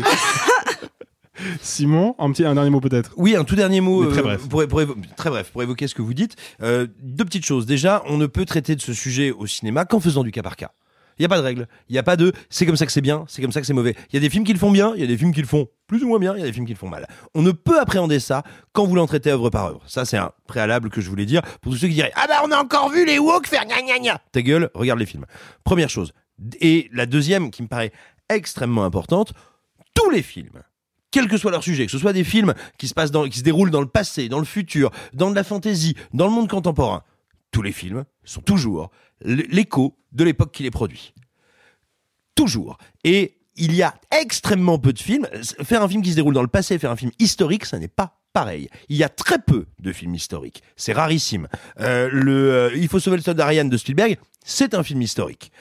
Simon, 1.62 2.14
un 2.18 2.30
petit, 2.32 2.44
un 2.44 2.54
dernier 2.54 2.68
mot 2.70 2.80
peut-être? 2.80 3.12
Oui, 3.16 3.34
un 3.34 3.44
tout 3.44 3.56
dernier 3.56 3.80
mot. 3.80 4.04
Très 4.10 4.20
euh, 4.20 4.22
bref. 4.22 4.48
Pour, 4.48 4.66
pour 4.68 4.80
évo- 4.82 4.94
très 5.16 5.30
bref, 5.30 5.50
pour 5.50 5.62
évoquer 5.62 5.86
ce 5.88 5.94
que 5.94 6.02
vous 6.02 6.12
dites. 6.12 6.36
Euh, 6.62 6.86
deux 7.02 7.24
petites 7.24 7.46
choses. 7.46 7.64
Déjà, 7.64 8.02
on 8.06 8.18
ne 8.18 8.26
peut 8.26 8.44
traiter 8.44 8.76
de 8.76 8.80
ce 8.82 8.92
sujet 8.92 9.30
au 9.30 9.46
cinéma 9.46 9.86
qu'en 9.86 10.00
faisant 10.00 10.22
du 10.22 10.32
cas 10.32 10.42
par 10.42 10.56
cas. 10.56 10.72
Il 11.20 11.24
n'y 11.24 11.26
a 11.26 11.28
pas 11.28 11.36
de 11.36 11.42
règle. 11.42 11.68
Il 11.90 11.92
n'y 11.92 11.98
a 11.98 12.02
pas 12.02 12.16
de 12.16 12.32
c'est 12.48 12.64
comme 12.64 12.76
ça 12.76 12.86
que 12.86 12.92
c'est 12.92 13.02
bien, 13.02 13.26
c'est 13.28 13.42
comme 13.42 13.52
ça 13.52 13.60
que 13.60 13.66
c'est 13.66 13.74
mauvais. 13.74 13.94
Il 14.08 14.14
y 14.14 14.16
a 14.16 14.20
des 14.20 14.30
films 14.30 14.42
qui 14.42 14.54
le 14.54 14.58
font 14.58 14.70
bien, 14.70 14.94
il 14.94 15.02
y 15.02 15.04
a 15.04 15.06
des 15.06 15.18
films 15.18 15.34
qui 15.34 15.42
le 15.42 15.46
font 15.46 15.68
plus 15.86 16.02
ou 16.02 16.08
moins 16.08 16.18
bien, 16.18 16.34
il 16.34 16.40
y 16.40 16.42
a 16.42 16.46
des 16.46 16.52
films 16.54 16.64
qui 16.64 16.72
le 16.72 16.78
font 16.78 16.88
mal. 16.88 17.06
On 17.34 17.42
ne 17.42 17.52
peut 17.52 17.78
appréhender 17.78 18.20
ça 18.20 18.42
qu'en 18.72 18.86
voulant 18.86 19.06
traiter 19.06 19.30
œuvre 19.30 19.50
par 19.50 19.66
œuvre. 19.66 19.82
Ça, 19.86 20.06
c'est 20.06 20.16
un 20.16 20.32
préalable 20.46 20.88
que 20.88 21.02
je 21.02 21.10
voulais 21.10 21.26
dire 21.26 21.42
pour 21.60 21.72
tous 21.72 21.78
ceux 21.78 21.88
qui 21.88 21.94
diraient 21.94 22.12
Ah 22.16 22.24
bah 22.26 22.40
on 22.42 22.50
a 22.50 22.56
encore 22.56 22.88
vu 22.88 23.04
les 23.04 23.18
woke 23.18 23.46
faire 23.46 23.66
gna 23.66 23.82
gna 23.82 23.98
gna. 23.98 24.18
Ta 24.32 24.40
gueule, 24.40 24.70
regarde 24.72 24.98
les 24.98 25.04
films. 25.04 25.26
Première 25.62 25.90
chose. 25.90 26.14
Et 26.62 26.88
la 26.90 27.04
deuxième 27.04 27.50
qui 27.50 27.62
me 27.62 27.68
paraît 27.68 27.92
extrêmement 28.30 28.84
importante, 28.84 29.34
tous 29.92 30.08
les 30.08 30.22
films 30.22 30.62
quel 31.10 31.28
que 31.28 31.36
soit 31.36 31.50
leur 31.50 31.64
sujet, 31.64 31.84
que 31.84 31.92
ce 31.92 31.98
soit 31.98 32.14
des 32.14 32.24
films 32.24 32.54
qui 32.78 32.88
se 32.88 32.94
passent 32.94 33.10
dans, 33.10 33.28
qui 33.28 33.40
se 33.40 33.42
déroulent 33.42 33.72
dans 33.72 33.80
le 33.80 33.88
passé, 33.88 34.30
dans 34.30 34.38
le 34.38 34.44
futur, 34.44 34.90
dans 35.12 35.28
de 35.28 35.34
la 35.34 35.42
fantaisie, 35.44 35.96
dans 36.14 36.24
le 36.24 36.30
monde 36.30 36.48
contemporain, 36.48 37.02
tous 37.50 37.62
les 37.62 37.72
films 37.72 38.04
sont 38.24 38.40
toujours 38.40 38.90
l'écho 39.22 39.96
de 40.12 40.24
l'époque 40.24 40.52
qui 40.52 40.62
les 40.62 40.70
produit. 40.70 41.14
Toujours. 42.34 42.78
Et 43.04 43.38
il 43.56 43.74
y 43.74 43.82
a 43.82 43.94
extrêmement 44.10 44.78
peu 44.78 44.92
de 44.92 44.98
films. 44.98 45.26
Faire 45.62 45.82
un 45.82 45.88
film 45.88 46.02
qui 46.02 46.10
se 46.10 46.16
déroule 46.16 46.34
dans 46.34 46.42
le 46.42 46.48
passé, 46.48 46.78
faire 46.78 46.90
un 46.90 46.96
film 46.96 47.10
historique, 47.18 47.64
ça 47.64 47.78
n'est 47.78 47.88
pas 47.88 48.20
pareil. 48.32 48.68
Il 48.88 48.96
y 48.96 49.04
a 49.04 49.08
très 49.08 49.38
peu 49.38 49.66
de 49.80 49.92
films 49.92 50.14
historiques. 50.14 50.62
C'est 50.76 50.92
rarissime. 50.92 51.48
Euh, 51.80 52.08
le, 52.10 52.52
euh, 52.52 52.76
Il 52.76 52.88
faut 52.88 53.00
sauver 53.00 53.16
le 53.16 53.22
soldat 53.22 53.46
Ryan 53.46 53.64
de 53.64 53.76
Spielberg, 53.76 54.18
c'est 54.44 54.74
un 54.74 54.82
film 54.82 55.02
historique 55.02 55.52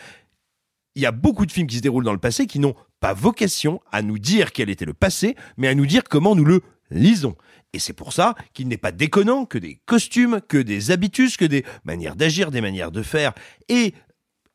il 0.99 1.01
y 1.01 1.05
a 1.05 1.11
beaucoup 1.11 1.45
de 1.45 1.51
films 1.51 1.67
qui 1.67 1.77
se 1.77 1.81
déroulent 1.81 2.03
dans 2.03 2.11
le 2.11 2.19
passé 2.19 2.45
qui 2.45 2.59
n'ont 2.59 2.75
pas 2.99 3.13
vocation 3.13 3.79
à 3.89 4.01
nous 4.01 4.19
dire 4.19 4.51
quel 4.51 4.69
était 4.69 4.83
le 4.83 4.93
passé, 4.93 5.35
mais 5.55 5.69
à 5.69 5.75
nous 5.75 5.85
dire 5.85 6.03
comment 6.03 6.35
nous 6.35 6.43
le 6.43 6.61
lisons. 6.91 7.35
Et 7.73 7.79
c'est 7.79 7.93
pour 7.93 8.13
ça 8.13 8.35
qu'il 8.53 8.67
n'est 8.67 8.77
pas 8.77 8.91
déconnant 8.91 9.45
que 9.45 9.57
des 9.57 9.79
costumes, 9.85 10.41
que 10.47 10.57
des 10.57 10.91
habitus, 10.91 11.37
que 11.37 11.45
des 11.45 11.63
manières 11.83 12.15
d'agir, 12.15 12.51
des 12.51 12.61
manières 12.61 12.91
de 12.91 13.03
faire, 13.03 13.33
et 13.67 13.93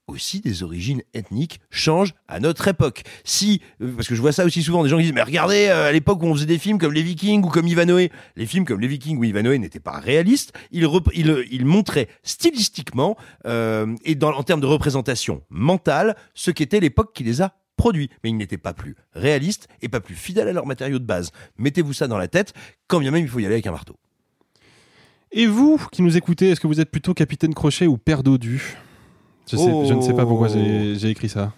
aussi 0.06 0.40
des 0.40 0.62
origines 0.62 1.02
ethniques 1.14 1.60
changent 1.70 2.14
à 2.28 2.40
notre 2.40 2.68
époque. 2.68 3.02
Si, 3.24 3.62
euh, 3.80 3.92
parce 3.96 4.08
que 4.08 4.14
je 4.14 4.20
vois 4.20 4.32
ça 4.32 4.44
aussi 4.44 4.62
souvent, 4.62 4.82
des 4.82 4.88
gens 4.88 4.98
qui 4.98 5.04
disent, 5.04 5.14
mais 5.14 5.22
regardez, 5.22 5.68
euh, 5.68 5.88
à 5.88 5.92
l'époque 5.92 6.22
où 6.22 6.26
on 6.26 6.34
faisait 6.34 6.46
des 6.46 6.58
films 6.58 6.78
comme 6.78 6.92
Les 6.92 7.02
Vikings 7.02 7.42
ou 7.42 7.48
comme 7.48 7.66
Ivanhoe, 7.66 8.08
les 8.36 8.46
films 8.46 8.64
comme 8.64 8.80
Les 8.80 8.88
Vikings 8.88 9.16
ou 9.16 9.24
Ivanhoe 9.24 9.56
n'étaient 9.56 9.80
pas 9.80 9.98
réalistes, 9.98 10.52
ils, 10.70 10.86
ils, 11.14 11.44
ils 11.50 11.64
montraient 11.64 12.08
stylistiquement 12.22 13.16
euh, 13.46 13.94
et 14.04 14.14
dans, 14.14 14.32
en 14.32 14.42
termes 14.42 14.60
de 14.60 14.66
représentation 14.66 15.42
mentale 15.48 16.16
ce 16.34 16.50
qu'était 16.50 16.80
l'époque 16.80 17.12
qui 17.14 17.24
les 17.24 17.40
a 17.40 17.54
produits. 17.76 18.10
Mais 18.22 18.30
ils 18.30 18.36
n'étaient 18.36 18.58
pas 18.58 18.74
plus 18.74 18.96
réalistes 19.14 19.68
et 19.82 19.88
pas 19.88 20.00
plus 20.00 20.14
fidèles 20.14 20.48
à 20.48 20.52
leurs 20.52 20.66
matériaux 20.66 20.98
de 20.98 21.04
base. 21.04 21.30
Mettez-vous 21.58 21.92
ça 21.92 22.08
dans 22.08 22.18
la 22.18 22.28
tête, 22.28 22.52
quand 22.88 23.00
bien 23.00 23.10
même 23.10 23.24
il 23.24 23.28
faut 23.28 23.40
y 23.40 23.46
aller 23.46 23.54
avec 23.54 23.66
un 23.66 23.72
marteau. 23.72 23.96
Et 25.32 25.46
vous 25.46 25.80
qui 25.90 26.02
nous 26.02 26.16
écoutez, 26.16 26.50
est-ce 26.50 26.60
que 26.60 26.68
vous 26.68 26.80
êtes 26.80 26.90
plutôt 26.90 27.12
Capitaine 27.12 27.54
Crochet 27.54 27.86
ou 27.86 27.98
Père 27.98 28.22
Dodu? 28.22 28.76
Je, 29.50 29.56
ne 29.56 30.00
sais 30.00 30.14
pas 30.14 30.24
pourquoi 30.24 30.48
j'ai 30.48 31.08
écrit 31.08 31.28
ça. 31.28 31.52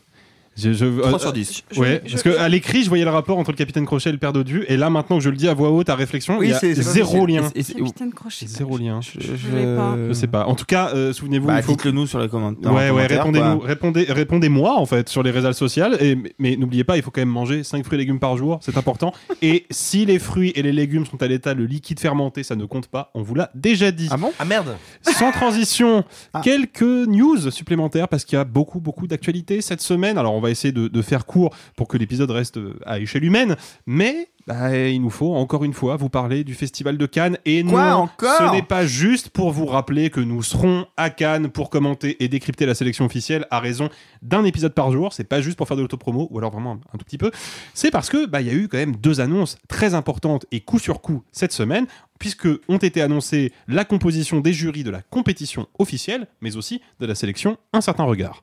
Je, 0.57 0.73
je- 0.73 1.01
3 1.01 1.15
euh, 1.15 1.19
sur 1.19 1.33
10. 1.33 1.63
Je- 1.71 1.81
ouais, 1.81 2.03
je- 2.07 2.13
parce 2.13 2.23
que 2.23 2.37
à 2.39 2.49
l'écrit, 2.49 2.83
je 2.83 2.89
voyais 2.89 3.05
le 3.05 3.11
rapport 3.11 3.39
entre 3.39 3.51
le 3.51 3.57
Capitaine 3.57 3.85
Crochet 3.85 4.09
et 4.09 4.13
le 4.13 4.19
Père 4.19 4.33
Dodu, 4.33 4.65
et 4.69 4.77
là 4.77 4.89
maintenant 4.91 5.19
que 5.19 5.23
je 5.25 5.31
le 5.31 5.37
dis 5.37 5.49
à 5.49 5.55
voix 5.55 5.71
haute 5.71 5.89
à 5.91 5.95
réflexion, 5.95 6.43
il 6.43 6.51
y 6.51 6.53
a 6.53 6.59
c'est- 6.59 6.75
c'est 6.75 6.83
pas 6.85 6.91
zéro 6.91 7.27
lien. 7.27 7.51
Et- 7.55 7.63
Capitaine 7.63 8.13
Crochet. 8.13 8.47
Zéro 8.47 8.79
lien. 8.79 9.01
Je. 9.03 9.21
Je 9.21 10.13
sais 10.13 10.27
pas. 10.27 10.47
En 10.47 10.55
tout 10.55 10.65
cas, 10.65 10.91
euh, 10.95 11.13
souvenez-vous, 11.13 11.47
Bah, 11.47 11.59
il 11.59 11.63
faut 11.63 11.73
dites-le 11.73 11.91
nous 11.93 12.07
sur 12.07 12.19
les 12.19 12.29
commentaires. 12.29 12.73
Ouais, 12.73 12.91
ouais, 12.91 13.07
répondez-nous, 13.07 13.59
répondez, 13.61 14.05
répondez-moi 14.09 14.75
en 14.79 14.87
fait 14.87 15.09
sur 15.09 15.23
les 15.23 15.31
réseaux 15.31 15.53
sociaux. 15.53 15.85
Et, 16.01 16.17
mais 16.39 16.57
n'oubliez 16.57 16.85
pas, 16.85 16.97
il 16.97 17.03
faut 17.03 17.11
quand 17.11 17.21
même 17.21 17.29
manger 17.29 17.63
5 17.63 17.85
fruits 17.85 17.97
et 17.97 17.99
légumes 17.99 18.19
par 18.21 18.37
jour, 18.37 18.59
c'est 18.63 18.77
important. 18.77 19.13
et 19.43 19.67
si 19.71 20.07
les 20.07 20.19
fruits 20.19 20.53
et 20.55 20.63
les 20.63 20.73
légumes 20.73 21.05
sont 21.07 21.23
à 21.23 21.27
l'état 21.27 21.55
le 21.55 21.67
liquide 21.67 22.01
fermenté, 22.01 22.43
ça 22.43 22.57
ne 22.57 22.65
compte 22.65 22.87
pas. 22.89 23.11
On 23.15 23.23
vous 23.23 23.35
l'a 23.35 23.51
déjà 23.55 23.91
dit. 23.91 24.09
Ah 24.11 24.17
bon? 24.17 24.33
Ah 24.39 24.45
merde 24.45 24.77
Sans 25.03 25.33
transition, 25.33 26.05
Ah. 26.35 26.41
quelques 26.43 26.83
news 26.83 27.51
supplémentaires 27.51 28.09
parce 28.09 28.25
qu'il 28.25 28.37
y 28.37 28.41
a 28.41 28.45
beaucoup, 28.45 28.81
beaucoup 28.81 29.07
d'actualités 29.07 29.61
cette 29.61 29.81
semaine. 29.81 30.19
Alors, 30.19 30.35
on 30.35 30.41
va 30.41 30.46
essayer 30.51 30.73
de, 30.73 30.89
de 30.89 31.03
faire 31.03 31.27
court 31.27 31.55
pour 31.77 31.89
que 31.89 31.97
l'épisode 31.97 32.31
reste 32.31 32.57
euh, 32.59 32.79
à 32.85 32.99
échelle 32.99 33.25
humaine, 33.25 33.57
mais 33.87 34.29
bah, 34.47 34.77
il 34.79 35.03
nous 35.03 35.11
faut 35.11 35.35
encore 35.35 35.65
une 35.65 35.73
fois 35.73 35.97
vous 35.97 36.09
parler 36.09 36.45
du 36.45 36.55
Festival 36.55 36.97
de 36.99 37.07
Cannes. 37.07 37.37
Et 37.45 37.65
Quoi, 37.65 37.91
non, 37.91 37.97
encore? 37.97 38.39
ce 38.39 38.53
n'est 38.55 38.63
pas 38.63 38.87
juste 38.87 39.31
pour 39.31 39.51
vous 39.51 39.67
rappeler 39.67 40.09
que 40.09 40.21
nous 40.21 40.43
serons 40.43 40.87
à 40.97 41.11
Cannes 41.11 41.49
pour 41.49 41.69
commenter 41.69 42.23
et 42.23 42.29
décrypter 42.29 42.65
la 42.65 42.77
sélection 42.77 43.05
officielle 43.05 43.47
à 43.51 43.59
raison 43.59 43.89
d'un 44.23 44.45
épisode 44.45 44.73
par 44.73 44.93
jour. 44.93 45.13
C'est 45.13 45.25
pas 45.25 45.41
juste 45.41 45.57
pour 45.57 45.67
faire 45.67 45.77
de 45.77 45.83
l'autopromo, 45.83 46.29
ou 46.31 46.39
alors 46.39 46.53
vraiment 46.53 46.73
un, 46.73 46.81
un 46.95 46.99
tout 46.99 47.05
petit 47.05 47.19
peu. 47.19 47.33
C'est 47.75 47.91
parce 47.91 48.09
que 48.09 48.27
bah, 48.27 48.41
il 48.41 48.47
y 48.47 48.51
a 48.51 48.55
eu 48.55 48.69
quand 48.69 48.79
même 48.79 48.95
deux 48.97 49.21
annonces 49.21 49.59
très 49.67 49.95
importantes 49.95 50.47
et 50.53 50.61
coup 50.61 50.79
sur 50.79 51.01
coup 51.01 51.23
cette 51.33 51.53
semaine 51.53 51.87
puisque 52.19 52.49
ont 52.69 52.79
été 52.79 53.03
annoncées 53.03 53.53
la 53.69 53.85
composition 53.85 54.41
des 54.41 54.53
jurys 54.53 54.85
de 54.85 54.91
la 54.91 55.03
compétition 55.03 55.67
officielle, 55.79 56.29
mais 56.41 56.57
aussi 56.57 56.81
de 57.01 57.05
la 57.07 57.15
sélection 57.15 57.59
Un 57.75 57.81
certain 57.83 58.05
regard. 58.05 58.43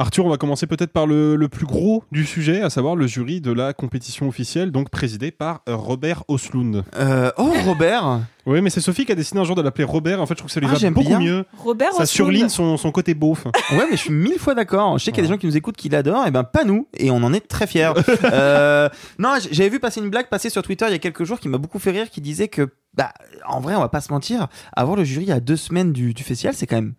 Arthur, 0.00 0.24
on 0.24 0.30
va 0.30 0.38
commencer 0.38 0.66
peut-être 0.66 0.92
par 0.92 1.06
le, 1.06 1.36
le 1.36 1.48
plus 1.48 1.66
gros 1.66 2.04
du 2.10 2.24
sujet, 2.24 2.62
à 2.62 2.70
savoir 2.70 2.96
le 2.96 3.06
jury 3.06 3.42
de 3.42 3.52
la 3.52 3.74
compétition 3.74 4.26
officielle, 4.28 4.72
donc 4.72 4.88
présidé 4.88 5.30
par 5.30 5.60
euh, 5.68 5.76
Robert 5.76 6.24
Oslund. 6.28 6.84
Euh, 6.96 7.30
oh, 7.36 7.52
Robert 7.66 8.20
Oui, 8.46 8.62
mais 8.62 8.70
c'est 8.70 8.80
Sophie 8.80 9.04
qui 9.04 9.12
a 9.12 9.14
décidé 9.14 9.38
un 9.40 9.44
jour 9.44 9.56
de 9.56 9.60
l'appeler 9.60 9.84
Robert. 9.84 10.22
En 10.22 10.24
fait, 10.24 10.32
je 10.34 10.38
trouve 10.38 10.48
que 10.48 10.54
ça 10.54 10.60
lui 10.60 10.68
Ah, 10.70 10.72
va 10.72 10.78
j'aime 10.78 10.94
beaucoup 10.94 11.06
bien. 11.08 11.20
mieux. 11.20 11.44
Robert 11.58 11.88
Ça 11.92 12.04
Oslund. 12.04 12.08
surligne 12.08 12.48
son, 12.48 12.78
son 12.78 12.90
côté 12.92 13.12
beauf. 13.12 13.44
Ouais, 13.72 13.84
mais 13.90 13.96
je 13.96 14.02
suis 14.02 14.12
mille 14.12 14.38
fois 14.38 14.54
d'accord. 14.54 14.98
Je 14.98 15.04
sais 15.04 15.12
qu'il 15.12 15.22
y 15.22 15.26
a 15.26 15.28
des 15.28 15.34
gens 15.34 15.38
qui 15.38 15.46
nous 15.46 15.56
écoutent 15.58 15.76
qui 15.76 15.90
l'adorent, 15.90 16.26
et 16.26 16.30
ben 16.30 16.44
pas 16.44 16.64
nous, 16.64 16.88
et 16.96 17.10
on 17.10 17.16
en 17.22 17.32
est 17.34 17.46
très 17.46 17.66
fiers. 17.66 17.92
Euh, 18.32 18.88
non, 19.18 19.34
j'avais 19.50 19.68
vu 19.68 19.80
passer 19.80 20.00
une 20.00 20.08
blague 20.08 20.28
passer 20.28 20.48
sur 20.50 20.62
Twitter 20.62 20.86
il 20.88 20.92
y 20.92 20.94
a 20.94 20.98
quelques 20.98 21.24
jours 21.24 21.40
qui 21.40 21.48
m'a 21.48 21.58
beaucoup 21.58 21.78
fait 21.78 21.90
rire, 21.90 22.08
qui 22.10 22.20
disait 22.20 22.48
que, 22.48 22.68
bah, 22.94 23.12
en 23.46 23.60
vrai, 23.60 23.74
on 23.74 23.80
va 23.80 23.88
pas 23.88 24.00
se 24.00 24.12
mentir, 24.12 24.48
avoir 24.74 24.96
le 24.96 25.04
jury 25.04 25.30
à 25.30 25.40
deux 25.40 25.56
semaines 25.56 25.92
du, 25.92 26.14
du 26.14 26.22
festival, 26.22 26.54
c'est 26.54 26.66
quand 26.66 26.76
même 26.76 26.94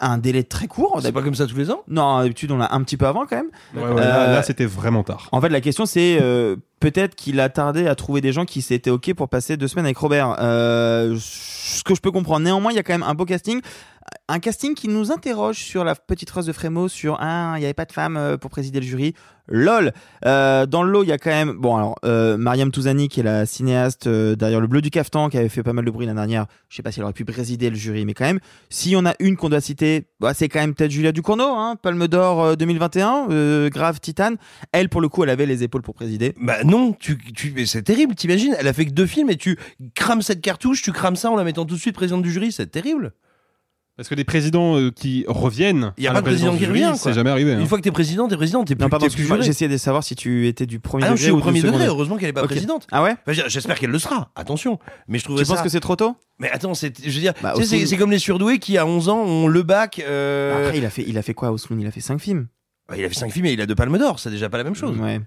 un 0.00 0.18
délai 0.18 0.42
très 0.42 0.66
court. 0.66 0.98
C'est 1.02 1.12
pas 1.12 1.22
comme 1.22 1.34
ça 1.34 1.46
tous 1.46 1.56
les 1.56 1.70
ans? 1.70 1.82
Non, 1.88 2.18
d'habitude 2.20 2.50
on 2.50 2.58
l'a 2.58 2.74
un 2.74 2.82
petit 2.82 2.96
peu 2.96 3.06
avant 3.06 3.26
quand 3.26 3.36
même. 3.36 3.50
Ouais, 3.74 3.82
ouais, 3.82 4.00
là, 4.00 4.20
Euh, 4.28 4.34
là, 4.34 4.42
c'était 4.42 4.66
vraiment 4.66 5.02
tard. 5.04 5.28
En 5.32 5.40
fait, 5.40 5.48
la 5.48 5.60
question 5.60 5.86
c'est 5.86 6.18
euh, 6.20 6.56
peut-être 6.80 7.14
qu'il 7.14 7.40
a 7.40 7.48
tardé 7.48 7.86
à 7.86 7.94
trouver 7.94 8.20
des 8.20 8.32
gens 8.32 8.44
qui 8.44 8.62
s'étaient 8.62 8.90
ok 8.90 9.14
pour 9.14 9.28
passer 9.28 9.56
deux 9.56 9.68
semaines 9.68 9.86
avec 9.86 9.98
Robert. 9.98 10.36
Euh, 10.40 11.16
ce 11.18 11.82
que 11.82 11.94
je 11.94 12.00
peux 12.00 12.10
comprendre. 12.10 12.44
Néanmoins, 12.44 12.72
il 12.72 12.76
y 12.76 12.78
a 12.78 12.82
quand 12.82 12.94
même 12.94 13.02
un 13.02 13.14
beau 13.14 13.24
casting. 13.24 13.60
un 14.28 14.38
casting 14.38 14.74
qui 14.74 14.88
nous 14.88 15.10
interroge 15.12 15.58
sur 15.58 15.84
la 15.84 15.94
petite 15.94 16.30
phrase 16.30 16.46
de 16.46 16.52
Frémo 16.52 16.88
sur 16.88 17.18
ah, 17.20 17.54
il 17.56 17.60
n'y 17.60 17.64
avait 17.64 17.74
pas 17.74 17.84
de 17.84 17.92
femme 17.92 18.16
euh, 18.16 18.36
pour 18.36 18.50
présider 18.50 18.80
le 18.80 18.86
jury. 18.86 19.14
LOL. 19.48 19.92
Euh, 20.24 20.66
dans 20.66 20.82
le 20.82 20.90
lot, 20.90 21.02
il 21.02 21.08
y 21.08 21.12
a 21.12 21.18
quand 21.18 21.30
même 21.30 21.52
bon 21.58 21.76
alors 21.76 21.96
euh, 22.04 22.36
Mariam 22.36 22.70
Touzani 22.70 23.08
qui 23.08 23.20
est 23.20 23.22
la 23.22 23.46
cinéaste 23.46 24.06
euh, 24.06 24.34
derrière 24.34 24.60
le 24.60 24.66
bleu 24.66 24.80
du 24.80 24.90
caftan 24.90 25.28
qui 25.28 25.38
avait 25.38 25.48
fait 25.48 25.62
pas 25.62 25.72
mal 25.72 25.84
de 25.84 25.90
bruit 25.90 26.06
l'année 26.06 26.16
dernière. 26.16 26.46
Je 26.68 26.76
sais 26.76 26.82
pas 26.82 26.92
si 26.92 27.00
elle 27.00 27.04
aurait 27.04 27.12
pu 27.12 27.24
présider 27.24 27.70
le 27.70 27.76
jury, 27.76 28.04
mais 28.04 28.14
quand 28.14 28.24
même, 28.24 28.40
si 28.70 28.94
on 28.96 29.06
a 29.06 29.14
une 29.20 29.36
qu'on 29.36 29.48
doit 29.48 29.60
citer, 29.60 30.06
bah, 30.20 30.34
c'est 30.34 30.48
quand 30.48 30.60
même 30.60 30.74
peut-être 30.74 30.90
Julia 30.90 31.12
Ducournau, 31.12 31.44
hein, 31.44 31.76
Palme 31.80 32.08
d'Or 32.08 32.42
euh, 32.42 32.56
2021, 32.56 33.28
euh, 33.30 33.68
grave 33.68 34.00
titane. 34.00 34.36
Elle 34.72 34.88
pour 34.88 35.00
le 35.00 35.08
coup, 35.08 35.22
elle 35.22 35.30
avait 35.30 35.46
les 35.46 35.62
épaules 35.62 35.82
pour 35.82 35.94
présider. 35.94 36.34
Bah 36.40 36.64
non, 36.64 36.75
tu, 36.98 37.18
tu, 37.34 37.52
mais 37.54 37.66
c'est 37.66 37.82
terrible, 37.82 38.14
t'imagines 38.14 38.54
Elle 38.58 38.68
a 38.68 38.72
fait 38.72 38.86
que 38.86 38.92
deux 38.92 39.06
films 39.06 39.30
et 39.30 39.36
tu 39.36 39.58
crames 39.94 40.22
cette 40.22 40.40
cartouche, 40.40 40.82
tu 40.82 40.92
crames 40.92 41.16
ça 41.16 41.30
en 41.30 41.36
la 41.36 41.44
mettant 41.44 41.64
tout 41.64 41.74
de 41.74 41.80
suite 41.80 41.94
présidente 41.94 42.22
du 42.22 42.30
jury, 42.32 42.52
c'est 42.52 42.66
terrible. 42.66 43.12
Parce 43.96 44.10
que 44.10 44.14
des 44.14 44.24
présidents 44.24 44.76
euh, 44.78 44.90
qui 44.90 45.24
reviennent. 45.26 45.94
Il 45.96 46.04
y 46.04 46.06
a 46.06 46.12
pas 46.12 46.20
de 46.20 46.26
président 46.26 46.54
qui 46.54 46.66
revient. 46.66 46.92
C'est 46.96 47.14
jamais 47.14 47.30
arrivé. 47.30 47.52
Une 47.52 47.60
hein. 47.60 47.66
fois 47.66 47.78
que 47.78 47.82
t'es 47.82 47.90
président, 47.90 48.28
t'es 48.28 48.36
président, 48.36 48.62
t'es 48.62 48.74
plus, 48.74 48.82
Non, 48.82 48.90
pardon, 48.90 49.06
t'es 49.06 49.08
plus 49.08 49.22
excuse-moi, 49.22 49.36
juré. 49.38 49.46
j'essayais 49.46 49.70
de 49.70 49.76
savoir 49.78 50.04
si 50.04 50.14
tu 50.14 50.46
étais 50.48 50.66
du 50.66 50.80
premier 50.80 51.04
Ah 51.04 51.08
non, 51.08 51.12
degré 51.14 51.22
je 51.22 51.30
suis 51.30 51.32
au 51.32 51.40
premier 51.40 51.62
degré, 51.62 51.86
heureusement 51.86 52.18
qu'elle 52.18 52.28
est 52.28 52.34
pas 52.34 52.44
présidente. 52.44 52.86
Ah 52.92 53.02
ouais 53.02 53.16
Enfin, 53.26 53.44
J'espère 53.48 53.78
qu'elle 53.78 53.88
le 53.90 53.98
sera, 53.98 54.30
attention. 54.36 54.78
Mais 55.08 55.18
je 55.18 55.24
trouverais 55.24 55.44
Tu 55.44 55.48
penses 55.48 55.62
que 55.62 55.70
c'est 55.70 55.80
trop 55.80 55.96
tôt? 55.96 56.14
Mais 56.38 56.50
attends, 56.50 56.74
c'est, 56.74 56.92
je 57.02 57.10
veux 57.10 57.20
dire, 57.20 57.32
Bah, 57.42 57.54
tu 57.56 57.64
sais, 57.64 57.86
c'est, 57.86 57.96
comme 57.96 58.10
les 58.10 58.18
surdoués 58.18 58.58
qui, 58.58 58.76
à 58.76 58.84
11 58.86 59.08
ans, 59.08 59.20
ont 59.20 59.48
le 59.48 59.62
bac. 59.62 60.02
euh, 60.06 60.66
Après, 60.66 60.76
il 60.76 60.84
a 60.84 60.90
fait, 60.90 61.04
il 61.08 61.16
a 61.16 61.22
fait 61.22 61.32
quoi, 61.32 61.50
Osloon? 61.50 61.78
Il 61.80 61.86
a 61.86 61.90
fait 61.90 62.00
5 62.02 62.20
films. 62.20 62.48
Bah, 62.88 62.94
il 62.96 63.04
a 63.04 63.08
fait 63.08 63.14
5 63.14 63.32
films 63.32 63.46
et 63.46 63.52
il 63.52 63.60
a 63.60 63.66
deux 63.66 63.74
palmes 63.74 63.98
d'or, 63.98 64.18
c'est 64.20 64.30
déjà 64.30 64.48
pas 64.48 64.58
la 64.58 64.64
même 64.64 64.74
chose. 64.74 64.96
Ouais. 64.98 65.20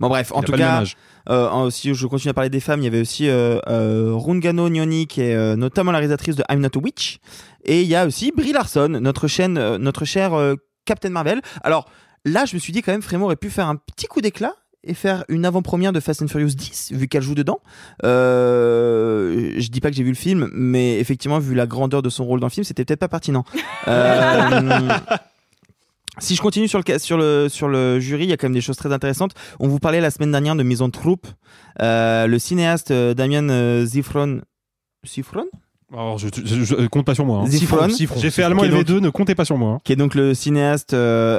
Bon 0.00 0.08
bref, 0.08 0.32
en 0.32 0.42
tout 0.42 0.52
cas, 0.52 0.84
euh, 1.28 1.70
si 1.70 1.94
je 1.94 2.06
continue 2.06 2.30
à 2.30 2.34
parler 2.34 2.50
des 2.50 2.60
femmes, 2.60 2.80
il 2.80 2.84
y 2.84 2.88
avait 2.88 3.00
aussi 3.00 3.28
euh, 3.28 3.58
euh, 3.68 4.12
Rungano 4.14 4.68
Nyoni 4.68 5.06
qui 5.06 5.22
est 5.22 5.34
euh, 5.34 5.56
notamment 5.56 5.92
la 5.92 5.98
réalisatrice 5.98 6.36
de 6.36 6.44
I'm 6.50 6.60
Not 6.60 6.70
a 6.76 6.78
Witch, 6.78 7.18
et 7.64 7.82
il 7.82 7.88
y 7.88 7.94
a 7.96 8.06
aussi 8.06 8.32
Brie 8.32 8.52
Larson, 8.52 8.88
notre 9.00 9.26
chaîne, 9.28 9.58
euh, 9.58 9.78
notre 9.78 10.04
chère 10.04 10.34
euh, 10.34 10.54
Captain 10.84 11.10
Marvel. 11.10 11.40
Alors 11.62 11.88
là, 12.24 12.44
je 12.44 12.54
me 12.54 12.60
suis 12.60 12.72
dit 12.72 12.82
quand 12.82 12.92
même, 12.92 13.02
Frémo 13.02 13.24
aurait 13.24 13.36
pu 13.36 13.50
faire 13.50 13.66
un 13.68 13.76
petit 13.76 14.06
coup 14.06 14.20
d'éclat 14.20 14.52
et 14.84 14.94
faire 14.94 15.24
une 15.28 15.44
avant-première 15.44 15.92
de 15.92 15.98
Fast 15.98 16.22
and 16.22 16.28
Furious 16.28 16.54
10 16.54 16.92
vu 16.92 17.08
qu'elle 17.08 17.22
joue 17.22 17.34
dedans. 17.34 17.60
Euh, 18.04 19.52
je 19.58 19.68
dis 19.68 19.80
pas 19.80 19.90
que 19.90 19.96
j'ai 19.96 20.04
vu 20.04 20.10
le 20.10 20.16
film, 20.16 20.48
mais 20.52 21.00
effectivement 21.00 21.38
vu 21.40 21.54
la 21.54 21.66
grandeur 21.66 22.02
de 22.02 22.08
son 22.08 22.24
rôle 22.24 22.40
dans 22.40 22.46
le 22.46 22.52
film, 22.52 22.62
c'était 22.64 22.84
peut-être 22.84 23.00
pas 23.00 23.08
pertinent. 23.08 23.44
Euh, 23.88 24.88
si 26.18 26.34
je 26.34 26.42
continue 26.42 26.68
sur 26.68 26.80
le, 26.80 26.98
sur 26.98 27.16
le, 27.18 27.48
sur 27.48 27.68
le 27.68 28.00
jury, 28.00 28.24
il 28.24 28.30
y 28.30 28.32
a 28.32 28.36
quand 28.36 28.46
même 28.46 28.54
des 28.54 28.60
choses 28.60 28.76
très 28.76 28.92
intéressantes. 28.92 29.32
On 29.60 29.68
vous 29.68 29.78
parlait 29.78 30.00
la 30.00 30.10
semaine 30.10 30.32
dernière 30.32 30.56
de 30.56 30.62
Maison 30.62 30.90
Troupe. 30.90 31.26
Euh, 31.82 32.26
le 32.26 32.38
cinéaste 32.38 32.90
euh, 32.90 33.14
Damien 33.14 33.48
euh, 33.50 33.84
Zifron. 33.84 34.40
Zifron? 35.06 35.44
Alors, 35.92 36.18
je, 36.18 36.28
je- 36.34 36.44
je- 36.44 36.64
je- 36.64 36.86
compte 36.88 37.06
pas 37.06 37.14
sur 37.14 37.24
moi. 37.24 37.40
hein. 37.40 37.46
Zifron. 37.46 37.88
J'ai 38.16 38.30
fait 38.30 38.42
allemand 38.42 38.62
donc- 38.66 38.72
LV2, 38.86 39.00
ne 39.00 39.10
comptez 39.10 39.34
pas 39.34 39.44
sur 39.44 39.56
moi. 39.56 39.72
hein. 39.74 39.80
qui 39.84 39.92
est 39.92 39.96
donc 39.96 40.14
le 40.16 40.34
cinéaste 40.34 40.94
euh, 40.94 41.38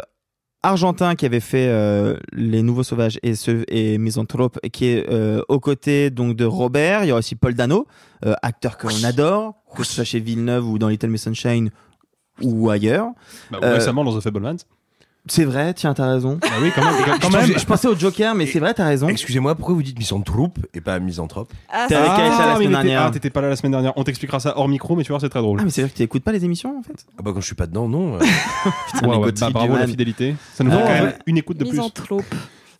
argentin 0.63 1.15
qui 1.15 1.25
avait 1.25 1.39
fait 1.41 1.67
euh, 1.67 2.17
Les 2.31 2.61
Nouveaux 2.61 2.83
Sauvages 2.83 3.19
et, 3.23 3.35
ce, 3.35 3.63
et 3.67 3.97
Misanthrope, 3.97 4.57
et 4.63 4.69
qui 4.69 4.85
est 4.85 5.05
euh, 5.11 5.41
aux 5.49 5.59
côtés 5.59 6.09
donc 6.11 6.35
de 6.37 6.45
Robert. 6.45 7.03
Il 7.03 7.07
y 7.07 7.11
a 7.11 7.15
aussi 7.15 7.35
Paul 7.35 7.55
Dano, 7.55 7.87
euh, 8.25 8.33
acteur 8.41 8.77
que 8.77 8.87
l'on 8.87 9.03
adore, 9.03 9.55
que 9.75 9.83
ce 9.83 9.93
soit 9.93 10.03
chez 10.05 10.19
Villeneuve 10.19 10.65
ou 10.67 10.79
dans 10.79 10.87
Little 10.87 11.09
Miss 11.09 11.23
Sunshine 11.23 11.69
ou 12.41 12.69
ailleurs. 12.69 13.07
Bah, 13.51 13.59
Euh, 13.63 13.73
Récemment 13.75 14.03
dans 14.03 14.17
The 14.17 14.21
Fablemans. 14.23 14.57
C'est 15.29 15.43
vrai, 15.43 15.73
tiens, 15.73 15.93
t'as 15.93 16.07
raison. 16.13 16.37
Bah 16.41 16.47
oui, 16.61 16.71
quand 16.73 16.85
même. 16.85 17.19
quand 17.19 17.29
même. 17.29 17.45
Je, 17.45 17.59
je 17.59 17.65
pensais 17.65 17.89
au 17.89 17.95
Joker, 17.95 18.33
mais 18.33 18.45
c'est 18.45 18.59
vrai, 18.59 18.73
t'as 18.73 18.85
raison. 18.85 19.09
Excusez-moi, 19.09 19.55
pourquoi 19.55 19.75
vous 19.75 19.83
dites 19.83 19.97
troupe 20.23 20.57
et 20.73 20.79
pas 20.79 20.99
misanthrope 20.99 21.51
Ah, 21.69 21.85
T'es 21.89 21.95
avec 21.95 22.11
Aïcha 22.11 22.45
la 22.47 22.55
semaine 22.55 22.71
dernière. 22.71 23.01
ah, 23.01 23.11
t'étais 23.11 23.29
pas 23.29 23.41
là 23.41 23.49
la 23.49 23.57
semaine 23.57 23.73
dernière. 23.73 23.91
On 23.97 24.05
t'expliquera 24.05 24.39
ça 24.39 24.53
hors 24.57 24.69
micro, 24.69 24.95
mais 24.95 25.03
tu 25.03 25.11
vois, 25.11 25.19
c'est 25.19 25.27
très 25.27 25.41
drôle. 25.41 25.59
Ah, 25.61 25.65
mais 25.65 25.69
c'est 25.69 25.81
vrai 25.81 25.89
que 25.91 25.97
tu 25.97 26.03
écoutes 26.03 26.23
pas 26.23 26.31
les 26.31 26.45
émissions 26.45 26.79
en 26.79 26.81
fait 26.81 27.05
Ah 27.19 27.23
bah 27.23 27.31
quand 27.33 27.41
je 27.41 27.45
suis 27.45 27.55
pas 27.55 27.67
dedans, 27.67 27.89
non. 27.89 28.15
euh. 28.15 28.19
Putain, 28.93 29.07
Ouais, 29.09 29.31
bah, 29.31 29.49
bravo 29.51 29.75
la 29.75 29.87
fidélité. 29.87 30.35
Ça 30.53 30.63
nous 30.63 30.71
fait 30.71 30.77
Euh, 30.77 30.81
quand 30.81 31.03
même 31.05 31.13
une 31.25 31.37
écoute 31.37 31.57
de 31.57 31.65
plus. 31.65 31.71
Misanthrope. 31.73 32.23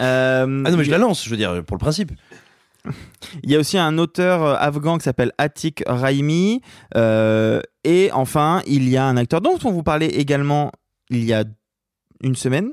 Euh, 0.01 0.63
Ah 0.65 0.71
non, 0.71 0.77
mais 0.77 0.83
je 0.85 0.91
la 0.91 0.99
lance, 0.99 1.25
je 1.25 1.29
veux 1.29 1.37
dire, 1.37 1.63
pour 1.65 1.75
le 1.75 1.79
principe. 1.81 2.11
Il 3.43 3.51
y 3.51 3.55
a 3.55 3.59
aussi 3.59 3.77
un 3.77 3.97
auteur 3.97 4.43
euh, 4.43 4.55
afghan 4.59 4.97
qui 4.97 5.03
s'appelle 5.03 5.31
Atik 5.37 5.83
Raimi. 5.87 6.61
Euh, 6.95 7.61
et 7.83 8.09
enfin, 8.13 8.61
il 8.67 8.87
y 8.89 8.97
a 8.97 9.05
un 9.05 9.17
acteur 9.17 9.41
dont 9.41 9.57
on 9.63 9.71
vous 9.71 9.83
parlait 9.83 10.07
également 10.07 10.71
il 11.09 11.23
y 11.23 11.33
a 11.33 11.43
une 12.21 12.35
semaine. 12.35 12.71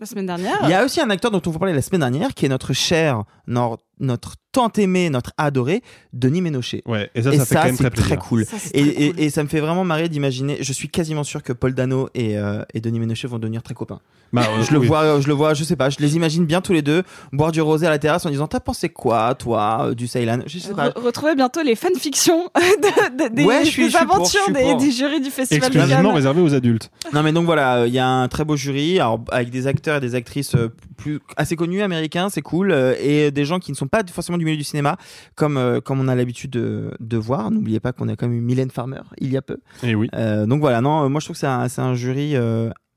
La 0.00 0.06
semaine 0.06 0.26
dernière. 0.26 0.58
Il 0.64 0.70
y 0.70 0.74
a 0.74 0.84
aussi 0.84 1.00
un 1.00 1.08
acteur 1.10 1.30
dont 1.30 1.40
on 1.46 1.50
vous 1.50 1.58
parlait 1.58 1.74
la 1.74 1.82
semaine 1.82 2.00
dernière 2.00 2.34
qui 2.34 2.46
est 2.46 2.48
notre 2.48 2.72
cher, 2.72 3.22
nor- 3.46 3.78
notre 4.04 4.34
tant 4.52 4.70
aimé, 4.76 5.10
notre 5.10 5.32
adoré, 5.36 5.82
Denis 6.12 6.40
Ménochet. 6.40 6.82
Ouais, 6.86 7.10
et 7.16 7.22
ça, 7.22 7.32
ça 7.32 7.44
fait 7.44 7.54
quand 7.56 7.64
même 7.64 7.76
c'est 7.76 7.90
très 7.90 8.16
cool. 8.16 8.44
Ça, 8.44 8.56
Et, 8.72 8.82
très 8.82 9.02
et- 9.02 9.10
cool. 9.10 9.20
et 9.20 9.30
ça 9.30 9.42
me 9.42 9.48
fait 9.48 9.58
vraiment 9.58 9.82
marrer 9.84 10.08
d'imaginer. 10.08 10.58
Je 10.60 10.72
suis 10.72 10.88
quasiment 10.88 11.24
sûr 11.24 11.42
que 11.42 11.52
Paul 11.52 11.74
Dano 11.74 12.08
et, 12.14 12.38
euh, 12.38 12.62
et 12.72 12.80
Denis 12.80 13.00
Ménochet 13.00 13.26
vont 13.26 13.40
devenir 13.40 13.64
très 13.64 13.74
copains. 13.74 13.98
Bah, 14.32 14.42
euh, 14.48 14.62
je 14.64 14.72
le 14.72 14.78
oui. 14.78 14.86
vois, 14.86 15.20
je 15.20 15.26
le 15.28 15.32
vois, 15.34 15.54
je 15.54 15.62
sais 15.64 15.74
pas, 15.76 15.90
je 15.90 15.98
les 16.00 16.14
imagine 16.16 16.44
bien 16.44 16.60
tous 16.60 16.72
les 16.72 16.82
deux 16.82 17.02
boire 17.32 17.50
du 17.52 17.60
rosé 17.60 17.86
à 17.86 17.90
la 17.90 17.98
terrasse 18.00 18.26
en 18.26 18.30
disant 18.30 18.46
T'as 18.48 18.58
pensé 18.60 18.88
quoi, 18.88 19.34
toi, 19.36 19.86
euh, 19.88 19.94
du 19.94 20.06
Ceylan? 20.06 20.40
Je 20.46 20.58
sais 20.60 20.72
pas. 20.74 20.88
Re- 20.90 21.00
retrouvez 21.04 21.34
bientôt 21.34 21.62
les 21.62 21.74
fanfictions 21.76 22.44
de, 22.54 23.24
de- 23.28 23.34
des, 23.34 23.44
Ouais, 23.44 23.64
je 23.64 23.70
suis- 23.70 23.86
des 23.86 23.90
pour, 23.92 24.00
aventures 24.02 24.40
je 24.48 24.52
suis 24.52 24.52
des, 24.52 24.60
pour. 24.70 24.76
du 25.20 25.30
festival 25.30 25.70
de 25.70 25.76
Exclusivement 25.76 26.12
réservé 26.14 26.40
aux 26.42 26.54
adultes. 26.54 26.90
Non 27.12 27.22
mais 27.24 27.32
donc 27.32 27.44
voilà, 27.46 27.78
euh, 27.82 27.86
il 27.88 27.94
y 27.94 27.98
a 27.98 28.06
un 28.08 28.28
très 28.28 28.44
beau 28.44 28.56
jury 28.56 28.98
alors, 29.00 29.20
avec 29.32 29.50
des 29.50 29.66
acteurs 29.66 29.96
et 29.96 30.00
des 30.00 30.14
actrices 30.14 30.54
euh, 30.54 30.68
plus 30.96 31.20
assez 31.36 31.54
connus 31.56 31.82
américains, 31.82 32.28
c'est 32.28 32.42
cool, 32.42 32.70
euh, 32.72 32.94
et 33.00 33.30
des 33.30 33.44
gens 33.44 33.58
qui 33.58 33.70
ne 33.72 33.76
sont 33.76 33.88
pas 33.88 33.93
forcément 34.10 34.38
du 34.38 34.44
milieu 34.44 34.56
du 34.56 34.64
cinéma, 34.64 34.96
comme 35.34 35.56
euh, 35.56 35.80
comme 35.80 36.00
on 36.00 36.08
a 36.08 36.14
l'habitude 36.14 36.50
de, 36.50 36.90
de 37.00 37.16
voir. 37.16 37.50
N'oubliez 37.50 37.80
pas 37.80 37.92
qu'on 37.92 38.08
a 38.08 38.16
quand 38.16 38.28
même 38.28 38.36
eu 38.36 38.40
Mylène 38.40 38.70
Farmer 38.70 39.00
il 39.18 39.32
y 39.32 39.36
a 39.36 39.42
peu. 39.42 39.58
Et 39.82 39.94
oui. 39.94 40.08
Euh, 40.14 40.46
donc 40.46 40.60
voilà, 40.60 40.80
non, 40.80 41.04
euh, 41.04 41.08
moi 41.08 41.20
je 41.20 41.26
trouve 41.26 41.36
que 41.36 41.68
c'est 41.68 41.80
un, 41.80 41.94
jury 41.94 42.34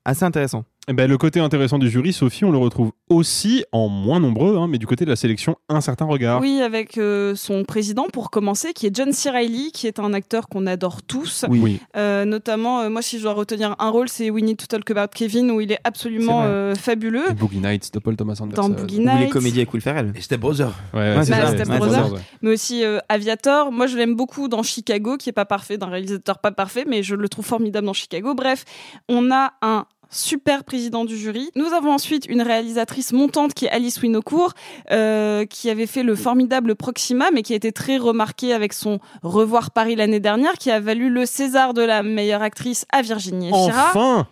assez 0.05 0.23
intéressant. 0.23 0.63
Eh 0.89 0.93
ben, 0.93 1.09
le 1.09 1.17
côté 1.17 1.41
intéressant 1.41 1.79
du 1.79 1.89
jury, 1.89 2.13
Sophie, 2.13 2.45
on 2.45 2.51
le 2.51 2.57
retrouve 2.57 2.93
aussi 3.09 3.65
en 3.73 3.89
moins 3.89 4.21
nombreux, 4.21 4.55
hein, 4.57 4.67
mais 4.69 4.77
du 4.77 4.87
côté 4.87 5.03
de 5.03 5.09
la 5.09 5.17
sélection, 5.17 5.57
un 5.67 5.81
certain 5.81 6.05
regard. 6.05 6.39
Oui, 6.39 6.61
avec 6.61 6.97
euh, 6.97 7.35
son 7.35 7.65
président 7.65 8.05
pour 8.13 8.31
commencer, 8.31 8.71
qui 8.71 8.87
est 8.87 8.95
John 8.95 9.11
C. 9.11 9.29
Reilly, 9.29 9.73
qui 9.73 9.87
est 9.87 9.99
un 9.99 10.13
acteur 10.13 10.47
qu'on 10.47 10.65
adore 10.65 11.01
tous. 11.03 11.43
Oui. 11.49 11.59
Oui. 11.61 11.79
Euh, 11.97 12.23
notamment, 12.23 12.79
euh, 12.79 12.89
moi, 12.89 13.01
si 13.01 13.17
je 13.17 13.23
dois 13.23 13.33
retenir 13.33 13.75
un 13.79 13.89
rôle, 13.89 14.07
c'est 14.07 14.29
We 14.29 14.41
Need 14.41 14.55
to 14.55 14.65
Talk 14.67 14.89
About 14.89 15.09
Kevin, 15.13 15.51
où 15.51 15.59
il 15.59 15.73
est 15.73 15.79
absolument 15.83 16.43
euh, 16.45 16.73
fabuleux. 16.73 17.31
Et 17.31 17.33
Boogie 17.33 17.59
Nights 17.59 17.93
de 17.93 17.99
Paul 17.99 18.15
Thomas 18.15 18.37
Anderson. 18.39 18.69
Dans 18.69 18.69
Boogie 18.69 18.95
Ou 18.99 18.99
les 18.99 19.05
Nights. 19.13 19.29
comédies 19.31 19.59
avec 19.59 19.73
Will 19.73 19.81
Ferrell. 19.81 20.13
Et 20.15 20.21
Step 20.21 20.39
Brother. 20.39 20.69
Ouais, 20.93 21.15
Bah, 21.15 21.23
Step 21.25 21.35
ouais. 21.35 21.41
Brothers. 21.41 21.65
Step 21.65 21.77
Brothers, 21.79 22.13
ouais. 22.13 22.19
mais 22.43 22.51
aussi 22.53 22.85
euh, 22.85 22.99
Aviator. 23.09 23.73
Moi, 23.73 23.87
je 23.87 23.97
l'aime 23.97 24.15
beaucoup 24.15 24.47
dans 24.47 24.63
Chicago, 24.63 25.17
qui 25.17 25.27
est 25.27 25.33
pas 25.33 25.43
parfait, 25.43 25.77
d'un 25.77 25.87
réalisateur 25.87 26.39
pas 26.39 26.51
parfait, 26.51 26.85
mais 26.87 27.03
je 27.03 27.15
le 27.15 27.27
trouve 27.27 27.45
formidable 27.45 27.87
dans 27.87 27.93
Chicago. 27.93 28.33
Bref, 28.35 28.63
on 29.09 29.31
a 29.31 29.51
un 29.61 29.85
super 30.09 30.63
président 30.63 31.05
du 31.05 31.17
jury. 31.17 31.49
Nous 31.55 31.73
avons 31.73 31.91
ensuite 31.93 32.25
une 32.27 32.41
réalisatrice 32.41 33.11
montante 33.13 33.53
qui 33.53 33.65
est 33.65 33.69
Alice 33.69 34.01
Winocourt, 34.01 34.53
euh, 34.91 35.45
qui 35.45 35.69
avait 35.69 35.87
fait 35.87 36.03
le 36.03 36.15
formidable 36.15 36.75
Proxima, 36.75 37.29
mais 37.33 37.43
qui 37.43 37.53
a 37.53 37.55
été 37.55 37.71
très 37.71 37.97
remarquée 37.97 38.53
avec 38.53 38.73
son 38.73 38.99
Revoir 39.23 39.71
Paris 39.71 39.95
l'année 39.95 40.19
dernière, 40.19 40.53
qui 40.53 40.71
a 40.71 40.79
valu 40.79 41.09
le 41.09 41.25
César 41.25 41.73
de 41.73 41.81
la 41.81 42.03
meilleure 42.03 42.41
actrice 42.41 42.85
à 42.91 43.01
Virginie 43.01 43.49
Efira. 43.49 43.87
Enfin 43.89 44.27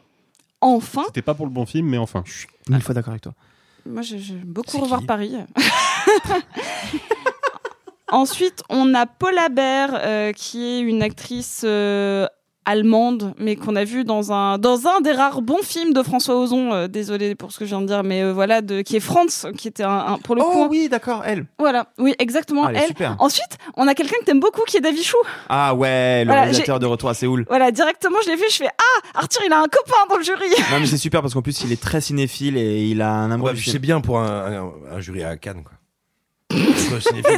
Enfin 0.61 1.03
C'était 1.07 1.21
pas 1.21 1.33
pour 1.35 1.45
le 1.45 1.51
bon 1.51 1.65
film, 1.65 1.87
mais 1.89 1.97
enfin. 1.97 2.23
Mille 2.69 2.81
fois 2.81 2.95
d'accord 2.95 3.11
avec 3.11 3.21
toi. 3.21 3.33
Moi, 3.85 4.01
j'ai- 4.01 4.17
j'aime 4.17 4.41
beaucoup 4.45 4.79
revoir 4.79 5.01
qui? 5.01 5.05
Paris. 5.05 5.35
Ensuite, 8.11 8.61
on 8.69 8.93
a 8.93 9.07
Paula 9.07 9.49
Baer, 9.49 9.87
euh, 9.93 10.31
qui 10.31 10.63
est 10.63 10.79
une 10.79 11.01
actrice 11.01 11.61
euh, 11.65 12.27
allemande, 12.65 13.33
mais 13.37 13.55
qu'on 13.55 13.75
a 13.75 13.83
vue 13.83 14.03
dans 14.03 14.31
un 14.31 14.57
dans 14.57 14.87
un 14.87 15.01
des 15.01 15.11
rares 15.11 15.41
bons 15.41 15.61
films 15.63 15.93
de 15.93 16.01
François 16.03 16.35
Ozon. 16.37 16.73
euh, 16.73 16.87
désolé 16.87 17.35
pour 17.35 17.51
ce 17.51 17.59
que 17.59 17.65
je 17.65 17.69
viens 17.69 17.81
de 17.81 17.87
dire, 17.87 18.03
mais 18.03 18.23
euh, 18.23 18.33
voilà, 18.33 18.61
de, 18.61 18.81
qui 18.81 18.95
est 18.95 18.99
France, 18.99 19.45
qui 19.57 19.67
était 19.67 19.83
un, 19.83 19.89
un- 20.13 20.17
pour 20.17 20.35
le 20.35 20.41
coup. 20.41 20.49
Oh 20.53 20.67
oui, 20.69 20.89
d'accord, 20.89 21.23
elle. 21.25 21.45
Voilà, 21.59 21.87
oui, 21.97 22.15
exactement. 22.19 22.65
Ah, 22.65 22.69
elle 22.71 22.77
elle. 22.77 22.87
super. 22.87 23.15
Ensuite, 23.19 23.57
on 23.77 23.87
a 23.87 23.93
quelqu'un 23.93 24.17
que 24.19 24.25
t'aimes 24.25 24.39
beaucoup, 24.39 24.61
qui 24.67 24.77
est 24.77 24.81
Davichou. 24.81 25.17
Ah 25.49 25.73
ouais, 25.75 26.21
le 26.23 26.27
Voilà, 26.27 26.41
réalisateur 26.43 26.79
de 26.79 26.85
Retour 26.85 27.09
à 27.09 27.13
Séoul. 27.13 27.45
Voilà, 27.47 27.71
directement, 27.71 28.17
je 28.23 28.29
l'ai 28.29 28.35
vu, 28.35 28.43
je 28.49 28.55
fais 28.57 28.67
ah, 28.67 29.19
Arthur, 29.19 29.41
il 29.45 29.53
a 29.53 29.59
un 29.59 29.67
copain 29.67 29.93
dans 30.09 30.17
le 30.17 30.23
jury. 30.23 30.49
Non 30.71 30.79
mais 30.79 30.85
c'est 30.87 30.97
super 30.97 31.21
parce 31.21 31.33
qu'en 31.33 31.41
plus 31.41 31.61
il 31.63 31.71
est 31.71 31.81
très 31.81 32.01
cinéphile 32.01 32.57
et 32.57 32.85
il 32.87 33.01
a 33.01 33.11
un 33.11 33.31
amour 33.31 33.47
Ouais, 33.49 33.79
bien 33.79 34.01
pour 34.01 34.19
un, 34.19 34.25
un- 34.63 34.71
un 34.97 34.99
jury 34.99 35.23
à 35.23 35.37
Cannes, 35.37 35.63
quoi. 35.63 35.73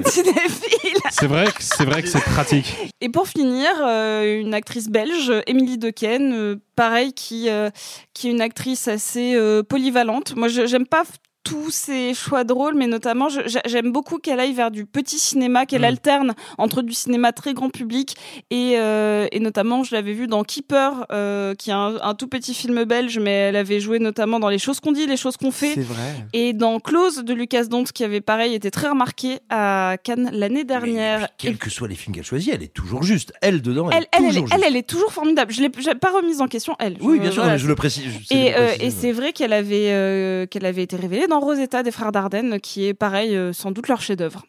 Cinéphile. 0.05 0.93
C'est 1.11 1.27
vrai, 1.27 1.45
que- 1.45 1.51
c'est 1.63 1.85
vrai 1.85 2.01
que 2.03 2.07
c'est 2.09 2.21
pratique. 2.23 2.75
Et 3.01 3.09
pour 3.09 3.27
finir, 3.27 3.69
euh, 3.81 4.39
une 4.41 4.53
actrice 4.53 4.87
belge, 4.89 5.31
Émilie 5.47 5.77
Dequesne, 5.77 6.33
euh, 6.33 6.55
pareil, 6.75 7.13
qui, 7.13 7.49
euh, 7.49 7.69
qui 8.13 8.27
est 8.27 8.31
une 8.31 8.41
actrice 8.41 8.87
assez 8.87 9.33
euh, 9.35 9.63
polyvalente. 9.63 10.35
Moi, 10.35 10.47
je- 10.47 10.65
j'aime 10.67 10.85
pas 10.85 11.03
f- 11.03 11.07
tous 11.49 11.69
ses 11.71 12.13
choix 12.13 12.43
de 12.43 12.53
rôle, 12.53 12.75
mais 12.75 12.87
notamment, 12.87 13.27
j'aime 13.65 13.91
beaucoup 13.91 14.17
qu'elle 14.17 14.39
aille 14.39 14.53
vers 14.53 14.71
du 14.71 14.85
petit 14.85 15.19
cinéma, 15.19 15.65
qu'elle 15.65 15.81
Mm. 15.81 15.85
alterne 15.85 16.33
entre 16.57 16.81
du 16.81 16.93
cinéma 16.93 17.31
très 17.31 17.53
grand 17.53 17.69
public 17.69 18.15
et, 18.51 18.73
euh, 18.77 19.27
et 19.31 19.39
notamment, 19.39 19.83
je 19.83 19.95
l'avais 19.95 20.13
vu 20.13 20.27
dans 20.27 20.43
Keeper, 20.43 21.05
euh, 21.11 21.55
qui 21.55 21.69
est 21.69 21.73
un, 21.73 21.95
un 22.01 22.13
tout 22.15 22.27
petit 22.27 22.53
film 22.53 22.83
belge, 22.83 23.19
mais 23.19 23.31
elle 23.31 23.55
avait 23.55 23.79
joué 23.79 23.99
notamment 23.99 24.39
dans 24.39 24.49
Les 24.49 24.59
choses 24.59 24.79
qu'on 24.79 24.91
dit, 24.91 25.05
les 25.07 25.17
choses 25.17 25.37
qu'on 25.37 25.51
fait. 25.51 25.73
C'est 25.75 25.81
vrai. 25.81 26.15
Et 26.33 26.53
dans 26.53 26.79
Close 26.79 27.17
de 27.23 27.33
Lucas 27.33 27.65
Dont, 27.65 27.83
qui 27.83 28.03
avait 28.03 28.21
pareil 28.21 28.53
été 28.53 28.71
très 28.71 28.89
remarqué 28.89 29.39
à 29.49 29.97
Cannes 30.03 30.29
l'année 30.33 30.63
dernière. 30.63 31.27
Quels 31.37 31.57
que 31.57 31.69
soient 31.69 31.87
les 31.87 31.95
films 31.95 32.15
qu'elle 32.15 32.23
choisit, 32.25 32.53
elle 32.53 32.63
est 32.63 32.73
toujours 32.73 33.03
juste. 33.03 33.33
Elle 33.41 33.61
dedans, 33.61 33.89
elle, 33.91 33.97
Elle, 33.97 34.03
est 34.03 34.07
elle, 34.11 34.19
toujours 34.33 34.43
elle, 34.51 34.57
juste. 34.57 34.63
elle 34.67 34.75
est 34.75 34.87
toujours 34.87 35.13
formidable. 35.13 35.53
Je 35.53 35.61
l'ai 35.61 35.69
j'ai 35.79 35.95
pas 35.95 36.11
remise 36.11 36.41
en 36.41 36.47
question, 36.47 36.75
elle. 36.79 36.97
Oui, 37.01 37.17
Je- 37.17 37.21
bien 37.21 37.31
sûr, 37.31 37.41
voilà, 37.43 37.53
mais 37.57 37.59
je 37.59 37.67
le 37.67 37.75
précise. 37.75 38.05
je- 38.29 38.35
et, 38.35 38.55
euh, 38.55 38.69
et 38.79 38.89
c'est 38.89 39.11
vrai 39.11 39.31
qu'elle 39.33 39.53
avait, 39.53 40.47
qu'elle 40.49 40.65
avait 40.65 40.83
été 40.83 40.95
révélée 40.95 41.27
dans 41.27 41.36
Rosetta 41.39 41.83
des 41.83 41.91
frères 41.91 42.11
Dardenne, 42.11 42.59
qui 42.59 42.85
est 42.85 42.93
pareil, 42.93 43.35
euh, 43.35 43.53
sans 43.53 43.71
doute 43.71 43.87
leur 43.87 44.01
chef-d'œuvre. 44.01 44.45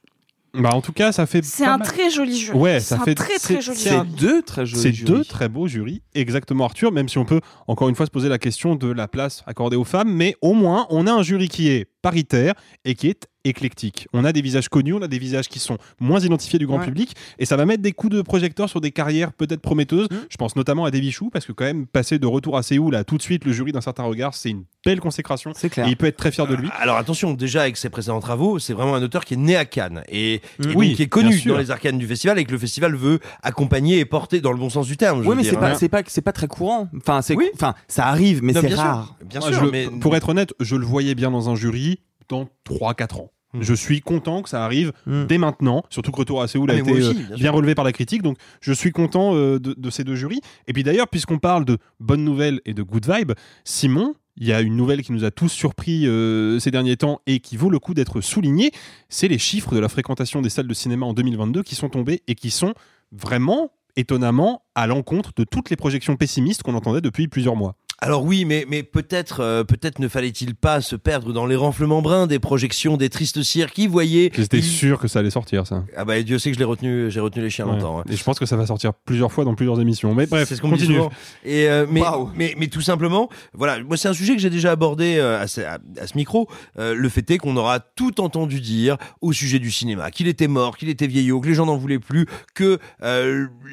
Bah, 0.54 0.70
en 0.72 0.80
tout 0.80 0.92
cas, 0.92 1.12
ça 1.12 1.26
fait. 1.26 1.44
C'est 1.44 1.64
un 1.66 1.76
mal. 1.76 1.86
très 1.86 2.10
joli 2.10 2.38
jeu. 2.38 2.54
Ouais, 2.54 2.80
c'est 2.80 2.94
ça 2.94 3.00
un 3.02 3.04
fait 3.04 3.14
très 3.14 3.38
très 3.38 3.60
joli 3.60 3.78
c'est 3.78 4.04
deux 4.04 4.42
très 4.42 4.64
jolis 4.64 4.82
C'est 4.82 5.04
deux 5.04 5.24
très 5.24 5.48
beaux 5.48 5.68
jurys, 5.68 6.02
exactement 6.14 6.64
Arthur, 6.64 6.90
même 6.90 7.08
si 7.08 7.18
on 7.18 7.24
peut 7.24 7.40
encore 7.66 7.88
une 7.88 7.94
fois 7.94 8.06
se 8.06 8.10
poser 8.10 8.28
la 8.28 8.38
question 8.38 8.74
de 8.74 8.90
la 8.90 9.08
place 9.08 9.42
accordée 9.46 9.76
aux 9.76 9.84
femmes, 9.84 10.10
mais 10.10 10.36
au 10.40 10.54
moins 10.54 10.86
on 10.90 11.06
a 11.06 11.12
un 11.12 11.22
jury 11.22 11.48
qui 11.48 11.68
est 11.68 11.86
paritaire 12.02 12.54
et 12.84 12.94
qui 12.94 13.08
est 13.08 13.26
éclectique. 13.44 14.08
On 14.12 14.24
a 14.24 14.32
des 14.32 14.42
visages 14.42 14.68
connus, 14.68 14.92
on 14.92 15.00
a 15.00 15.08
des 15.08 15.18
visages 15.18 15.48
qui 15.48 15.58
sont 15.58 15.78
moins 16.00 16.20
identifiés 16.20 16.58
du 16.58 16.66
grand 16.66 16.78
Ouais. 16.80 16.84
public 16.84 17.14
et 17.38 17.46
ça 17.46 17.56
va 17.56 17.64
mettre 17.64 17.82
des 17.82 17.92
coups 17.92 18.14
de 18.14 18.20
projecteur 18.20 18.68
sur 18.68 18.80
des 18.80 18.90
carrières 18.90 19.32
peut-être 19.32 19.60
prometteuses. 19.62 20.08
Mm. 20.10 20.16
Je 20.28 20.36
pense 20.36 20.54
notamment 20.54 20.84
à 20.84 20.90
David 20.90 21.12
Chou 21.12 21.30
parce 21.30 21.46
que 21.46 21.52
quand 21.52 21.64
même 21.64 21.86
passer 21.86 22.18
de 22.18 22.26
retour 22.26 22.58
à 22.58 22.62
Séoul 22.62 22.94
à 22.94 23.04
tout 23.04 23.16
de 23.16 23.22
suite 23.22 23.44
le 23.46 23.52
jury 23.52 23.72
d'un 23.72 23.80
certain 23.80 24.02
regard, 24.02 24.34
c'est 24.34 24.50
une 24.50 24.64
belle 24.84 25.00
consécration 25.00 25.52
C'est 25.54 25.68
et 25.68 25.70
clair. 25.70 25.88
il 25.88 25.96
peut 25.96 26.06
être 26.06 26.16
très 26.16 26.30
fier 26.30 26.46
de 26.46 26.54
lui. 26.56 26.68
Alors 26.78 26.96
attention, 26.98 27.32
déjà 27.32 27.62
avec 27.62 27.76
ses 27.78 27.88
précédents 27.88 28.20
travaux, 28.20 28.58
c'est 28.58 28.74
vraiment 28.74 28.94
un 28.96 29.02
auteur 29.02 29.24
qui 29.24 29.34
est 29.34 29.38
né 29.38 29.56
à 29.56 29.64
Cannes 29.64 30.02
et, 30.08 30.34
et 30.34 30.40
donc 30.60 30.82
qui 30.94 31.02
est 31.02 31.06
connu 31.08 31.40
dans 31.46 31.56
les 31.56 31.70
arcanes 31.70 31.98
du 31.98 32.06
festival 32.06 32.38
et 32.38 32.44
que 32.44 32.52
le 32.52 32.58
festival 32.58 32.94
veut 32.96 33.18
accompagner 33.42 33.98
et 33.98 34.04
porter 34.04 34.40
dans 34.40 34.52
le 34.52 34.58
bon 34.58 34.68
sens 34.68 34.86
du 34.86 34.96
terme. 34.98 35.26
Oui, 35.26 35.34
mais 35.36 35.42
dire, 35.42 35.52
c'est 35.52 35.58
pas, 35.58 35.70
hein. 35.70 35.74
c'est 35.78 35.88
pas, 35.88 36.02
c'est 36.06 36.20
pas 36.22 36.32
très 36.32 36.48
courant. 36.48 36.88
Enfin, 36.98 37.22
c'est, 37.22 37.34
Oui. 37.36 37.48
enfin, 37.54 37.74
ça 37.86 38.06
arrive, 38.06 38.42
mais 38.42 38.52
Non, 38.52 38.60
c'est 38.60 38.66
bien 38.66 38.76
sûr, 38.76 38.84
rare. 38.84 39.16
Bien 39.24 39.40
Moi, 39.40 39.52
sûr, 39.52 39.64
je 39.64 39.70
mais 39.70 39.86
Pour 40.00 40.14
être 40.16 40.28
honnête, 40.28 40.52
je 40.60 40.76
le 40.76 40.84
voyais 40.84 41.14
bien 41.14 41.30
dans 41.30 41.48
un 41.48 41.54
jury 41.54 41.87
dans 42.28 42.48
3-4 42.68 43.20
ans. 43.20 43.30
Hmm. 43.54 43.62
Je 43.62 43.72
suis 43.72 44.00
content 44.02 44.42
que 44.42 44.48
ça 44.50 44.62
arrive 44.64 44.92
Hmm. 45.06 45.24
dès 45.24 45.38
maintenant, 45.38 45.82
surtout 45.88 46.12
que 46.12 46.18
Retour 46.18 46.42
à 46.42 46.48
Séoul 46.48 46.68
Ah, 46.70 46.74
a 46.74 46.76
mais 46.76 46.82
été 46.82 46.92
aussi, 46.92 47.16
euh, 47.30 47.36
bien 47.36 47.50
relevé 47.50 47.74
par 47.74 47.84
la 47.84 47.92
critique, 47.92 48.20
donc 48.22 48.36
je 48.60 48.72
suis 48.74 48.92
content 48.92 49.34
euh, 49.34 49.58
de, 49.58 49.74
de 49.76 49.90
ces 49.90 50.04
deux 50.04 50.16
jurys. 50.16 50.40
Et 50.66 50.72
puis 50.74 50.82
d'ailleurs, 50.82 51.08
puisqu'on 51.08 51.38
parle 51.38 51.64
de 51.64 51.78
bonnes 51.98 52.24
nouvelles 52.24 52.60
et 52.66 52.74
de 52.74 52.82
good 52.82 53.06
vibe, 53.10 53.32
Simon, 53.64 54.14
il 54.36 54.46
y 54.46 54.52
a 54.52 54.60
une 54.60 54.76
nouvelle 54.76 55.02
qui 55.02 55.12
nous 55.12 55.24
a 55.24 55.30
tous 55.30 55.48
surpris 55.48 56.06
euh, 56.06 56.58
ces 56.60 56.70
derniers 56.70 56.96
temps 56.98 57.20
et 57.26 57.40
qui 57.40 57.56
vaut 57.56 57.70
le 57.70 57.78
coup 57.78 57.94
d'être 57.94 58.20
soulignée, 58.20 58.70
c'est 59.08 59.28
les 59.28 59.38
chiffres 59.38 59.74
de 59.74 59.80
la 59.80 59.88
fréquentation 59.88 60.42
des 60.42 60.50
salles 60.50 60.68
de 60.68 60.74
cinéma 60.74 61.06
en 61.06 61.14
2022 61.14 61.62
qui 61.62 61.74
sont 61.74 61.88
tombés 61.88 62.22
et 62.28 62.34
qui 62.34 62.50
sont 62.50 62.74
vraiment 63.12 63.72
étonnamment 63.96 64.62
à 64.74 64.86
l'encontre 64.86 65.32
de 65.36 65.44
toutes 65.44 65.70
les 65.70 65.76
projections 65.76 66.16
pessimistes 66.16 66.62
qu'on 66.62 66.74
entendait 66.74 67.00
depuis 67.00 67.26
plusieurs 67.28 67.56
mois. 67.56 67.74
Alors 68.00 68.22
oui, 68.22 68.44
mais, 68.44 68.64
mais 68.68 68.84
peut-être 68.84 69.40
euh, 69.40 69.64
peut-être 69.64 69.98
ne 69.98 70.06
fallait-il 70.06 70.54
pas 70.54 70.80
se 70.80 70.94
perdre 70.94 71.32
dans 71.32 71.46
les 71.46 71.56
renflements 71.56 72.00
bruns 72.00 72.28
des 72.28 72.38
projections 72.38 72.96
des 72.96 73.08
tristes 73.10 73.42
cires 73.42 73.72
qui 73.72 73.88
voyaient. 73.88 74.30
J'étais 74.36 74.62
sûr 74.62 75.00
que 75.00 75.08
ça 75.08 75.18
allait 75.18 75.30
sortir, 75.30 75.66
ça. 75.66 75.82
Ah 75.96 76.04
bah 76.04 76.22
Dieu 76.22 76.38
sait 76.38 76.50
que 76.50 76.54
je 76.54 76.60
l'ai 76.60 76.64
retenu, 76.64 77.10
j'ai 77.10 77.18
retenu 77.18 77.42
les 77.42 77.50
chiens 77.50 77.66
Ouais. 77.66 77.72
longtemps. 77.72 77.98
hein. 77.98 78.04
Et 78.08 78.14
je 78.14 78.22
pense 78.22 78.38
que 78.38 78.46
ça 78.46 78.56
va 78.56 78.66
sortir 78.66 78.92
plusieurs 78.94 79.32
fois 79.32 79.44
dans 79.44 79.56
plusieurs 79.56 79.80
émissions. 79.80 80.14
Mais 80.14 80.26
bref, 80.26 80.48
c'est 80.48 80.54
ce 80.54 80.62
qu'on 80.62 80.70
dit 80.70 80.86
souvent. 80.86 81.10
Et 81.44 81.68
euh, 81.68 81.86
mais, 81.90 82.02
mais 82.36 82.54
mais 82.56 82.68
tout 82.68 82.82
simplement, 82.82 83.28
voilà, 83.52 83.82
moi 83.82 83.96
c'est 83.96 84.06
un 84.08 84.12
sujet 84.14 84.36
que 84.36 84.40
j'ai 84.40 84.50
déjà 84.50 84.70
abordé 84.70 85.16
euh, 85.18 85.40
à, 85.42 85.48
ce, 85.48 85.60
à- 85.62 85.78
à 86.00 86.06
ce 86.06 86.16
micro. 86.16 86.48
Le 86.76 87.08
fait 87.08 87.28
est 87.32 87.38
qu'on 87.38 87.56
aura 87.56 87.80
tout 87.80 88.20
entendu 88.20 88.60
dire 88.60 88.96
au 89.20 89.32
sujet 89.32 89.58
du 89.58 89.72
cinéma, 89.72 90.12
qu'il 90.12 90.28
était 90.28 90.46
mort, 90.46 90.76
qu'il 90.76 90.88
était 90.88 91.08
vieillot, 91.08 91.40
que 91.40 91.48
les 91.48 91.54
gens 91.54 91.66
n'en 91.66 91.76
voulaient 91.76 91.98
plus, 91.98 92.26
que 92.54 92.78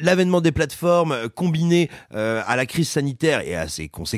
l'avènement 0.01 0.41
des 0.41 0.51
plateformes 0.51 1.15
combiné 1.35 1.91
à 2.11 2.55
la 2.55 2.65
crise 2.65 2.89
sanitaire 2.89 3.41
et 3.41 3.55
à 3.55 3.67
ses 3.67 3.87
conséquences, 3.87 4.14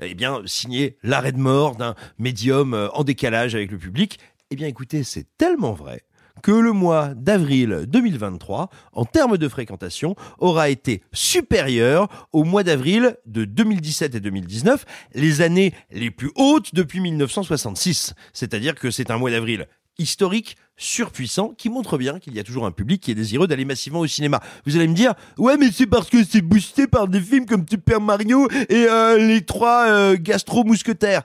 eh 0.00 0.14
bien 0.14 0.40
signé 0.46 0.96
l'arrêt 1.02 1.32
de 1.32 1.38
mort 1.38 1.76
d'un 1.76 1.94
médium 2.18 2.74
euh, 2.74 2.88
en 2.92 3.04
décalage 3.04 3.54
avec 3.54 3.70
le 3.70 3.78
public. 3.78 4.18
Eh 4.50 4.56
bien 4.56 4.66
écoutez, 4.66 5.04
c'est 5.04 5.26
tellement 5.38 5.72
vrai 5.72 6.02
que 6.42 6.52
le 6.52 6.72
mois 6.72 7.08
d'avril 7.14 7.84
2023, 7.86 8.70
en 8.92 9.04
termes 9.04 9.36
de 9.36 9.48
fréquentation, 9.48 10.16
aura 10.38 10.70
été 10.70 11.02
supérieur 11.12 12.08
au 12.32 12.44
mois 12.44 12.62
d'avril 12.62 13.16
de 13.26 13.44
2017 13.44 14.14
et 14.14 14.20
2019, 14.20 14.84
les 15.14 15.42
années 15.42 15.74
les 15.90 16.10
plus 16.10 16.30
hautes 16.36 16.74
depuis 16.74 17.00
1966. 17.00 18.14
C'est-à-dire 18.32 18.74
que 18.74 18.90
c'est 18.90 19.10
un 19.10 19.18
mois 19.18 19.30
d'avril 19.30 19.66
historique, 19.98 20.56
surpuissant, 20.80 21.54
qui 21.56 21.68
montre 21.68 21.98
bien 21.98 22.18
qu'il 22.18 22.34
y 22.34 22.40
a 22.40 22.42
toujours 22.42 22.66
un 22.66 22.72
public 22.72 23.02
qui 23.02 23.10
est 23.10 23.14
désireux 23.14 23.46
d'aller 23.46 23.64
massivement 23.64 24.00
au 24.00 24.06
cinéma. 24.06 24.40
Vous 24.66 24.76
allez 24.76 24.88
me 24.88 24.94
dire, 24.94 25.14
ouais, 25.38 25.56
mais 25.58 25.70
c'est 25.70 25.86
parce 25.86 26.08
que 26.08 26.24
c'est 26.24 26.40
boosté 26.40 26.86
par 26.86 27.06
des 27.06 27.20
films 27.20 27.46
comme 27.46 27.64
Super 27.68 28.00
Mario 28.00 28.48
et 28.68 28.86
euh, 28.88 29.18
les 29.18 29.42
trois 29.42 29.86
euh, 29.88 30.16
gastro-mousquetaires. 30.18 31.22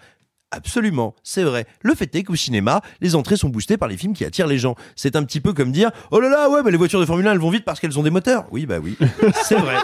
Absolument, 0.51 1.15
c'est 1.23 1.43
vrai. 1.43 1.65
Le 1.81 1.95
fait 1.95 2.13
est 2.15 2.23
qu'au 2.23 2.35
cinéma, 2.35 2.81
les 3.01 3.15
entrées 3.15 3.35
sont 3.35 3.49
boostées 3.49 3.77
par 3.77 3.89
les 3.89 3.97
films 3.97 4.13
qui 4.13 4.23
attirent 4.23 4.47
les 4.47 4.57
gens. 4.57 4.75
C'est 4.95 5.15
un 5.15 5.23
petit 5.23 5.41
peu 5.41 5.53
comme 5.53 5.71
dire 5.71 5.91
Oh 6.11 6.19
là 6.19 6.29
là, 6.29 6.49
ouais, 6.49 6.63
bah 6.63 6.71
les 6.71 6.77
voitures 6.77 6.99
de 6.99 7.05
Formule 7.05 7.27
1, 7.27 7.33
elles 7.33 7.39
vont 7.39 7.49
vite 7.49 7.65
parce 7.65 7.79
qu'elles 7.79 7.97
ont 7.97 8.03
des 8.03 8.09
moteurs. 8.09 8.45
Oui, 8.51 8.65
bah 8.65 8.77
oui. 8.81 8.97
c'est 9.43 9.55
vrai. 9.55 9.75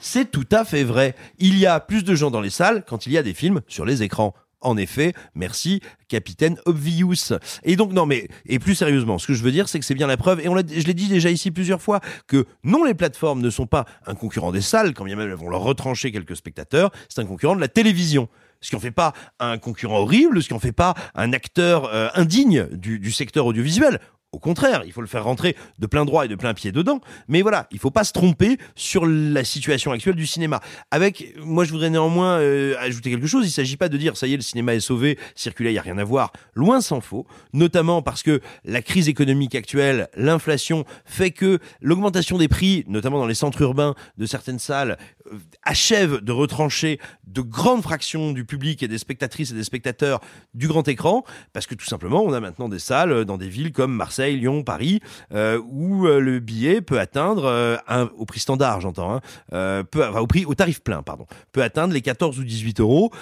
C'est 0.00 0.30
tout 0.30 0.46
à 0.50 0.64
fait 0.64 0.84
vrai. 0.84 1.14
Il 1.38 1.58
y 1.58 1.66
a 1.66 1.78
plus 1.80 2.02
de 2.02 2.14
gens 2.14 2.30
dans 2.30 2.40
les 2.40 2.50
salles 2.50 2.84
quand 2.88 3.06
il 3.06 3.12
y 3.12 3.18
a 3.18 3.22
des 3.22 3.34
films 3.34 3.60
sur 3.68 3.84
les 3.84 4.02
écrans. 4.02 4.34
En 4.62 4.76
effet, 4.76 5.12
merci, 5.34 5.80
Capitaine 6.08 6.56
Obvious. 6.64 7.34
Et 7.62 7.76
donc, 7.76 7.92
non, 7.92 8.06
mais, 8.06 8.28
et 8.46 8.58
plus 8.58 8.74
sérieusement, 8.74 9.18
ce 9.18 9.26
que 9.26 9.34
je 9.34 9.42
veux 9.42 9.52
dire, 9.52 9.68
c'est 9.68 9.78
que 9.78 9.84
c'est 9.84 9.94
bien 9.94 10.06
la 10.06 10.16
preuve, 10.16 10.40
et 10.40 10.48
on 10.48 10.56
je 10.56 10.86
l'ai 10.86 10.94
dit 10.94 11.08
déjà 11.08 11.30
ici 11.30 11.50
plusieurs 11.50 11.82
fois, 11.82 12.00
que 12.26 12.46
non, 12.64 12.84
les 12.84 12.94
plateformes 12.94 13.40
ne 13.40 13.50
sont 13.50 13.66
pas 13.66 13.84
un 14.06 14.14
concurrent 14.14 14.52
des 14.52 14.62
salles, 14.62 14.94
quand 14.94 15.04
bien 15.04 15.16
même 15.16 15.28
elles 15.28 15.36
vont 15.36 15.50
leur 15.50 15.62
retrancher 15.62 16.10
quelques 16.10 16.36
spectateurs, 16.36 16.90
c'est 17.08 17.20
un 17.20 17.26
concurrent 17.26 17.54
de 17.54 17.60
la 17.60 17.68
télévision. 17.68 18.28
Ce 18.62 18.70
qui 18.70 18.76
en 18.76 18.80
fait 18.80 18.90
pas 18.90 19.12
un 19.38 19.58
concurrent 19.58 19.98
horrible, 19.98 20.42
ce 20.42 20.48
qui 20.48 20.54
en 20.54 20.58
fait 20.58 20.72
pas 20.72 20.94
un 21.14 21.34
acteur 21.34 21.84
euh, 21.92 22.08
indigne 22.14 22.66
du 22.72 23.12
secteur 23.12 23.44
audiovisuel. 23.44 24.00
Au 24.36 24.38
contraire, 24.38 24.82
il 24.84 24.92
faut 24.92 25.00
le 25.00 25.06
faire 25.06 25.24
rentrer 25.24 25.56
de 25.78 25.86
plein 25.86 26.04
droit 26.04 26.26
et 26.26 26.28
de 26.28 26.34
plein 26.34 26.52
pied 26.52 26.70
dedans. 26.70 27.00
Mais 27.26 27.40
voilà, 27.40 27.66
il 27.70 27.78
faut 27.78 27.90
pas 27.90 28.04
se 28.04 28.12
tromper 28.12 28.58
sur 28.74 29.06
la 29.06 29.44
situation 29.44 29.92
actuelle 29.92 30.14
du 30.14 30.26
cinéma. 30.26 30.60
Avec, 30.90 31.32
moi, 31.38 31.64
je 31.64 31.72
voudrais 31.72 31.88
néanmoins 31.88 32.38
euh, 32.38 32.74
ajouter 32.78 33.10
quelque 33.10 33.26
chose. 33.26 33.46
Il 33.46 33.50
s'agit 33.50 33.78
pas 33.78 33.88
de 33.88 33.96
dire 33.96 34.14
ça 34.18 34.26
y 34.26 34.34
est, 34.34 34.36
le 34.36 34.42
cinéma 34.42 34.74
est 34.74 34.80
sauvé, 34.80 35.18
circuler, 35.34 35.70
il 35.70 35.72
y 35.72 35.78
a 35.78 35.82
rien 35.82 35.96
à 35.96 36.04
voir. 36.04 36.34
Loin 36.52 36.82
s'en 36.82 37.00
faut. 37.00 37.26
Notamment 37.54 38.02
parce 38.02 38.22
que 38.22 38.42
la 38.66 38.82
crise 38.82 39.08
économique 39.08 39.54
actuelle, 39.54 40.08
l'inflation, 40.18 40.84
fait 41.06 41.30
que 41.30 41.58
l'augmentation 41.80 42.36
des 42.36 42.48
prix, 42.48 42.84
notamment 42.88 43.18
dans 43.18 43.26
les 43.26 43.34
centres 43.34 43.62
urbains 43.62 43.94
de 44.18 44.26
certaines 44.26 44.58
salles, 44.58 44.98
euh, 45.32 45.38
achève 45.62 46.20
de 46.20 46.32
retrancher 46.32 47.00
de 47.26 47.40
grandes 47.40 47.82
fractions 47.82 48.32
du 48.32 48.44
public 48.44 48.82
et 48.82 48.88
des 48.88 48.98
spectatrices 48.98 49.52
et 49.52 49.54
des 49.54 49.64
spectateurs 49.64 50.20
du 50.52 50.68
grand 50.68 50.86
écran, 50.88 51.24
parce 51.54 51.66
que 51.66 51.74
tout 51.74 51.86
simplement, 51.86 52.22
on 52.22 52.34
a 52.34 52.40
maintenant 52.40 52.68
des 52.68 52.78
salles 52.78 53.24
dans 53.24 53.38
des 53.38 53.48
villes 53.48 53.72
comme 53.72 53.94
Marseille, 53.94 54.25
Lyon, 54.34 54.62
Paris, 54.62 55.00
euh, 55.32 55.60
où 55.70 56.06
euh, 56.06 56.20
le 56.20 56.40
billet 56.40 56.80
peut 56.80 56.98
atteindre, 56.98 57.44
euh, 57.44 57.76
un, 57.88 58.10
au 58.16 58.24
prix 58.24 58.40
standard, 58.40 58.80
j'entends, 58.80 59.14
hein, 59.14 59.84
peut, 59.90 60.04
enfin, 60.06 60.20
au 60.20 60.26
prix, 60.26 60.44
au 60.44 60.54
tarif 60.54 60.82
plein, 60.82 61.02
pardon, 61.02 61.26
peut 61.52 61.62
atteindre 61.62 61.94
les 61.94 62.00
14 62.00 62.38
ou 62.38 62.44
18 62.44 62.80
euros, 62.80 63.12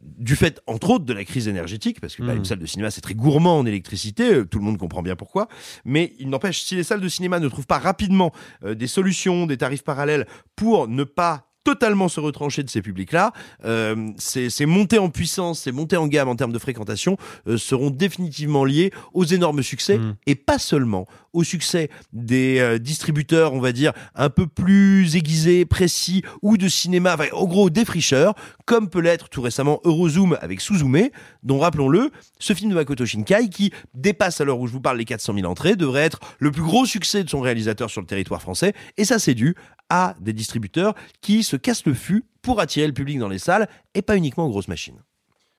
du 0.00 0.36
fait, 0.36 0.60
entre 0.66 0.90
autres, 0.90 1.04
de 1.04 1.12
la 1.12 1.24
crise 1.24 1.48
énergétique, 1.48 2.00
parce 2.00 2.14
que 2.14 2.22
bah, 2.22 2.34
une 2.34 2.44
salle 2.44 2.58
de 2.58 2.66
cinéma, 2.66 2.90
c'est 2.90 3.00
très 3.00 3.14
gourmand 3.14 3.58
en 3.58 3.66
électricité, 3.66 4.46
tout 4.46 4.58
le 4.58 4.64
monde 4.64 4.78
comprend 4.78 5.02
bien 5.02 5.16
pourquoi, 5.16 5.48
mais 5.84 6.12
il 6.18 6.28
n'empêche, 6.28 6.62
si 6.62 6.76
les 6.76 6.82
salles 6.84 7.00
de 7.00 7.08
cinéma 7.08 7.40
ne 7.40 7.48
trouvent 7.48 7.66
pas 7.66 7.78
rapidement 7.78 8.32
des 8.64 8.86
solutions, 8.86 9.46
des 9.46 9.56
tarifs 9.56 9.84
parallèles 9.84 10.26
pour 10.56 10.88
ne 10.88 11.04
pas 11.04 11.47
totalement 11.68 12.08
se 12.08 12.18
retrancher 12.18 12.62
de 12.62 12.70
ces 12.70 12.80
publics-là, 12.80 13.34
euh, 13.66 14.10
ces, 14.16 14.48
ces 14.48 14.64
montées 14.64 14.98
en 14.98 15.10
puissance, 15.10 15.60
ces 15.60 15.70
montées 15.70 15.98
en 15.98 16.06
gamme 16.06 16.28
en 16.30 16.34
termes 16.34 16.52
de 16.52 16.58
fréquentation 16.58 17.18
euh, 17.46 17.58
seront 17.58 17.90
définitivement 17.90 18.64
liées 18.64 18.90
aux 19.12 19.26
énormes 19.26 19.62
succès 19.62 19.98
Mhm. 19.98 20.14
et 20.26 20.34
pas 20.34 20.58
seulement 20.58 21.06
au 21.34 21.44
succès 21.44 21.90
des 22.14 22.58
euh, 22.58 22.78
distributeurs, 22.78 23.52
on 23.52 23.60
va 23.60 23.72
dire, 23.72 23.92
un 24.14 24.30
peu 24.30 24.46
plus 24.46 25.14
aiguisés, 25.14 25.66
précis, 25.66 26.22
ou 26.40 26.56
de 26.56 26.68
cinéma, 26.68 27.14
enfin, 27.14 27.26
en 27.32 27.44
gros, 27.44 27.68
défricheurs, 27.68 28.34
comme 28.64 28.88
peut 28.88 29.00
l'être 29.00 29.28
tout 29.28 29.42
récemment 29.42 29.80
Eurozoom 29.84 30.38
avec 30.40 30.62
Suzume, 30.62 31.10
dont, 31.42 31.58
rappelons-le, 31.58 32.10
ce 32.38 32.54
film 32.54 32.70
de 32.70 32.74
Makoto 32.76 33.04
Shinkai, 33.04 33.50
qui 33.50 33.72
dépasse 33.94 34.40
à 34.40 34.44
l'heure 34.44 34.58
où 34.58 34.66
je 34.66 34.72
vous 34.72 34.80
parle 34.80 34.96
les 34.96 35.04
400 35.04 35.34
000 35.34 35.46
entrées, 35.46 35.76
devrait 35.76 36.02
être 36.02 36.18
le 36.38 36.50
plus 36.50 36.62
gros 36.62 36.86
succès 36.86 37.24
de 37.24 37.28
son 37.28 37.40
réalisateur 37.40 37.90
sur 37.90 38.00
le 38.00 38.06
territoire 38.06 38.40
français, 38.40 38.72
et 38.96 39.04
ça 39.04 39.18
c'est 39.18 39.34
dû 39.34 39.54
à 39.90 40.14
des 40.20 40.32
distributeurs 40.32 40.94
qui 41.20 41.42
se 41.42 41.56
cassent 41.56 41.86
le 41.86 41.94
fût 41.94 42.24
pour 42.42 42.60
attirer 42.60 42.86
le 42.86 42.92
public 42.92 43.18
dans 43.18 43.28
les 43.28 43.38
salles, 43.38 43.68
et 43.94 44.02
pas 44.02 44.16
uniquement 44.16 44.46
aux 44.46 44.50
grosses 44.50 44.68
machines. 44.68 44.98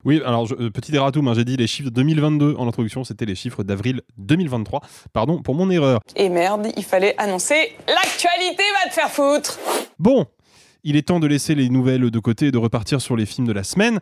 Oui, 0.04 0.22
alors 0.24 0.46
je- 0.46 0.54
euh, 0.54 0.70
petit 0.70 0.94
erratum, 0.94 1.28
hein, 1.28 1.34
j'ai 1.34 1.44
dit 1.44 1.56
les 1.58 1.66
chiffres 1.66 1.90
de 1.90 1.94
2022 1.94 2.54
en 2.56 2.66
introduction, 2.66 3.04
c'était 3.04 3.26
les 3.26 3.34
chiffres 3.34 3.62
d'avril 3.62 4.00
2023. 4.16 4.80
Pardon 5.12 5.42
pour 5.42 5.54
mon 5.54 5.68
erreur. 5.70 6.00
Et 6.16 6.30
merde, 6.30 6.68
il 6.76 6.84
fallait 6.84 7.14
annoncer 7.18 7.72
l'actualité 7.86 8.62
va 8.82 8.88
te 8.88 8.94
faire 8.94 9.10
foutre 9.10 9.58
Bon, 9.98 10.26
il 10.84 10.96
est 10.96 11.02
temps 11.08 11.20
de 11.20 11.26
laisser 11.26 11.54
les 11.54 11.68
nouvelles 11.68 12.10
de 12.10 12.18
côté 12.18 12.46
et 12.46 12.50
de 12.50 12.56
repartir 12.56 13.02
sur 13.02 13.14
les 13.14 13.26
films 13.26 13.46
de 13.46 13.52
la 13.52 13.62
semaine. 13.62 13.98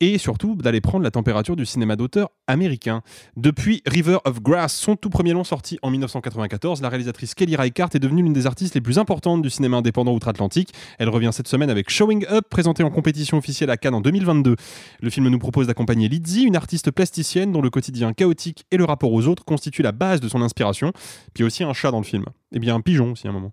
Et 0.00 0.18
surtout 0.18 0.56
d'aller 0.56 0.80
prendre 0.80 1.04
la 1.04 1.10
température 1.10 1.56
du 1.56 1.64
cinéma 1.66 1.96
d'auteur 1.96 2.30
américain. 2.46 3.02
Depuis 3.36 3.82
River 3.86 4.18
of 4.24 4.42
Grass, 4.42 4.74
son 4.74 4.96
tout 4.96 5.10
premier 5.10 5.32
long 5.32 5.44
sorti 5.44 5.78
en 5.82 5.90
1994, 5.90 6.82
la 6.82 6.88
réalisatrice 6.88 7.34
Kelly 7.34 7.56
Reichardt 7.56 7.90
est 7.94 7.98
devenue 7.98 8.22
l'une 8.22 8.32
des 8.32 8.46
artistes 8.46 8.74
les 8.74 8.80
plus 8.80 8.98
importantes 8.98 9.42
du 9.42 9.50
cinéma 9.50 9.78
indépendant 9.78 10.12
outre-Atlantique. 10.12 10.72
Elle 10.98 11.08
revient 11.08 11.30
cette 11.32 11.48
semaine 11.48 11.70
avec 11.70 11.90
Showing 11.90 12.26
Up, 12.30 12.44
présenté 12.50 12.82
en 12.82 12.90
compétition 12.90 13.38
officielle 13.38 13.70
à 13.70 13.76
Cannes 13.76 13.94
en 13.94 14.00
2022. 14.00 14.56
Le 15.00 15.10
film 15.10 15.28
nous 15.28 15.38
propose 15.38 15.66
d'accompagner 15.66 16.08
Lizzie, 16.08 16.44
une 16.44 16.56
artiste 16.56 16.90
plasticienne 16.90 17.52
dont 17.52 17.62
le 17.62 17.70
quotidien 17.70 18.12
chaotique 18.12 18.64
et 18.70 18.76
le 18.76 18.84
rapport 18.84 19.12
aux 19.12 19.26
autres 19.26 19.44
constituent 19.44 19.82
la 19.82 19.92
base 19.92 20.20
de 20.20 20.28
son 20.28 20.42
inspiration. 20.42 20.92
Puis 21.34 21.44
aussi 21.44 21.64
un 21.64 21.72
chat 21.72 21.90
dans 21.90 22.00
le 22.00 22.04
film. 22.04 22.24
Et 22.52 22.58
bien 22.58 22.74
un 22.74 22.80
pigeon 22.80 23.12
aussi 23.12 23.26
à 23.26 23.30
un 23.30 23.32
moment. 23.32 23.52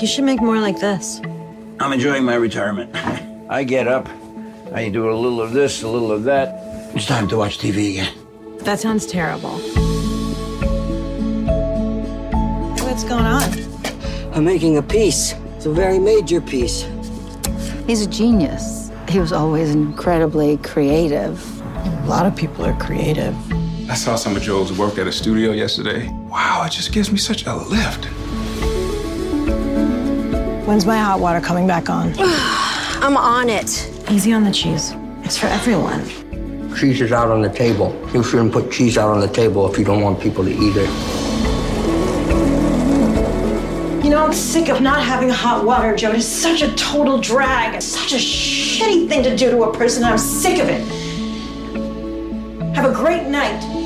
You 0.00 0.08
should 0.08 0.24
make 0.24 0.40
more 0.40 0.60
like 0.60 0.80
this. 0.80 1.20
I'm 1.78 1.92
enjoying 1.92 2.24
my 2.24 2.36
retirement. 2.36 2.88
I 3.52 3.64
get 3.64 3.86
up, 3.86 4.08
I 4.72 4.88
do 4.88 5.10
a 5.10 5.12
little 5.12 5.42
of 5.42 5.52
this, 5.52 5.82
a 5.82 5.88
little 5.88 6.10
of 6.10 6.24
that. 6.24 6.54
It's 6.96 7.04
time 7.04 7.28
to 7.28 7.36
watch 7.36 7.58
TV 7.58 7.90
again. 7.90 8.14
That 8.60 8.80
sounds 8.80 9.04
terrible. 9.04 9.58
What's 12.82 13.04
going 13.04 13.26
on? 13.26 13.42
I'm 14.32 14.46
making 14.46 14.78
a 14.78 14.82
piece. 14.82 15.34
It's 15.56 15.66
a 15.66 15.70
very 15.70 15.98
major 15.98 16.40
piece. 16.40 16.86
He's 17.86 18.00
a 18.00 18.08
genius. 18.08 18.90
He 19.10 19.20
was 19.20 19.34
always 19.34 19.74
incredibly 19.74 20.56
creative. 20.56 21.38
A 21.60 22.06
lot 22.06 22.24
of 22.24 22.34
people 22.34 22.64
are 22.64 22.78
creative. 22.80 23.36
I 23.90 23.94
saw 23.96 24.16
some 24.16 24.34
of 24.34 24.40
Joel's 24.40 24.72
work 24.72 24.96
at 24.96 25.06
a 25.06 25.12
studio 25.12 25.52
yesterday. 25.52 26.08
Wow, 26.30 26.64
it 26.64 26.72
just 26.72 26.90
gives 26.90 27.12
me 27.12 27.18
such 27.18 27.44
a 27.44 27.54
lift. 27.54 28.06
When's 30.66 30.86
my 30.86 30.96
hot 30.96 31.20
water 31.20 31.42
coming 31.42 31.66
back 31.66 31.90
on? 31.90 32.14
I'm 33.02 33.16
on 33.16 33.50
it. 33.50 33.90
Easy 34.12 34.32
on 34.32 34.44
the 34.44 34.52
cheese. 34.52 34.92
It's 35.24 35.36
for 35.36 35.48
everyone. 35.48 36.06
Cheese 36.76 37.00
is 37.00 37.10
out 37.10 37.32
on 37.32 37.42
the 37.42 37.48
table. 37.48 38.00
You 38.14 38.22
shouldn't 38.22 38.52
put 38.52 38.70
cheese 38.70 38.96
out 38.96 39.08
on 39.08 39.18
the 39.18 39.26
table 39.26 39.68
if 39.68 39.76
you 39.76 39.84
don't 39.84 40.02
want 40.02 40.20
people 40.20 40.44
to 40.44 40.50
eat 40.52 40.76
it. 40.76 40.88
You 44.04 44.10
know, 44.10 44.24
I'm 44.24 44.32
sick 44.32 44.68
of 44.68 44.80
not 44.80 45.02
having 45.02 45.30
hot 45.30 45.64
water, 45.64 45.96
Joe. 45.96 46.12
It's 46.12 46.24
such 46.24 46.62
a 46.62 46.72
total 46.76 47.18
drag. 47.18 47.74
It's 47.74 47.86
such 47.86 48.12
a 48.12 48.18
shitty 48.18 49.08
thing 49.08 49.24
to 49.24 49.36
do 49.36 49.50
to 49.50 49.64
a 49.64 49.76
person. 49.76 50.04
I'm 50.04 50.16
sick 50.16 50.62
of 50.62 50.68
it. 50.68 50.86
Have 52.76 52.88
a 52.88 52.94
great 52.94 53.26
night. 53.26 53.81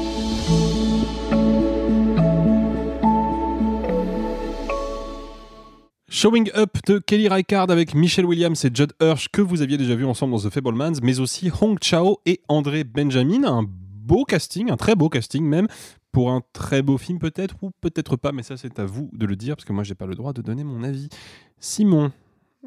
Showing 6.17 6.51
Up 6.57 6.79
de 6.87 6.99
Kelly 6.99 7.29
Reichardt 7.29 7.71
avec 7.71 7.95
Michelle 7.95 8.25
Williams 8.25 8.65
et 8.65 8.71
Judd 8.73 8.95
Hirsch 9.03 9.29
que 9.29 9.43
vous 9.43 9.61
aviez 9.61 9.77
déjà 9.77 9.95
vu 9.95 10.07
ensemble 10.07 10.33
dans 10.33 10.49
The 10.49 10.51
Fablemans, 10.51 10.95
mais 11.03 11.21
aussi 11.21 11.51
Hong 11.61 11.77
Chao 11.83 12.23
et 12.25 12.41
André 12.49 12.85
Benjamin. 12.85 13.45
Un 13.45 13.67
beau 13.69 14.25
casting, 14.25 14.71
un 14.71 14.79
très 14.79 14.95
beau 14.95 15.11
casting 15.11 15.45
même, 15.45 15.69
pour 16.13 16.31
un 16.31 16.41
très 16.55 16.81
beau 16.81 16.97
film 16.97 17.19
peut-être 17.19 17.57
ou 17.61 17.71
peut-être 17.83 18.17
pas, 18.17 18.33
mais 18.33 18.43
ça 18.43 18.57
c'est 18.57 18.79
à 18.79 18.87
vous 18.87 19.11
de 19.13 19.27
le 19.27 19.37
dire 19.37 19.57
parce 19.57 19.67
que 19.67 19.75
moi 19.75 19.85
j'ai 19.85 19.95
pas 19.95 20.07
le 20.07 20.15
droit 20.15 20.33
de 20.33 20.41
donner 20.41 20.65
mon 20.65 20.85
avis. 20.85 21.11
Simon, 21.61 22.11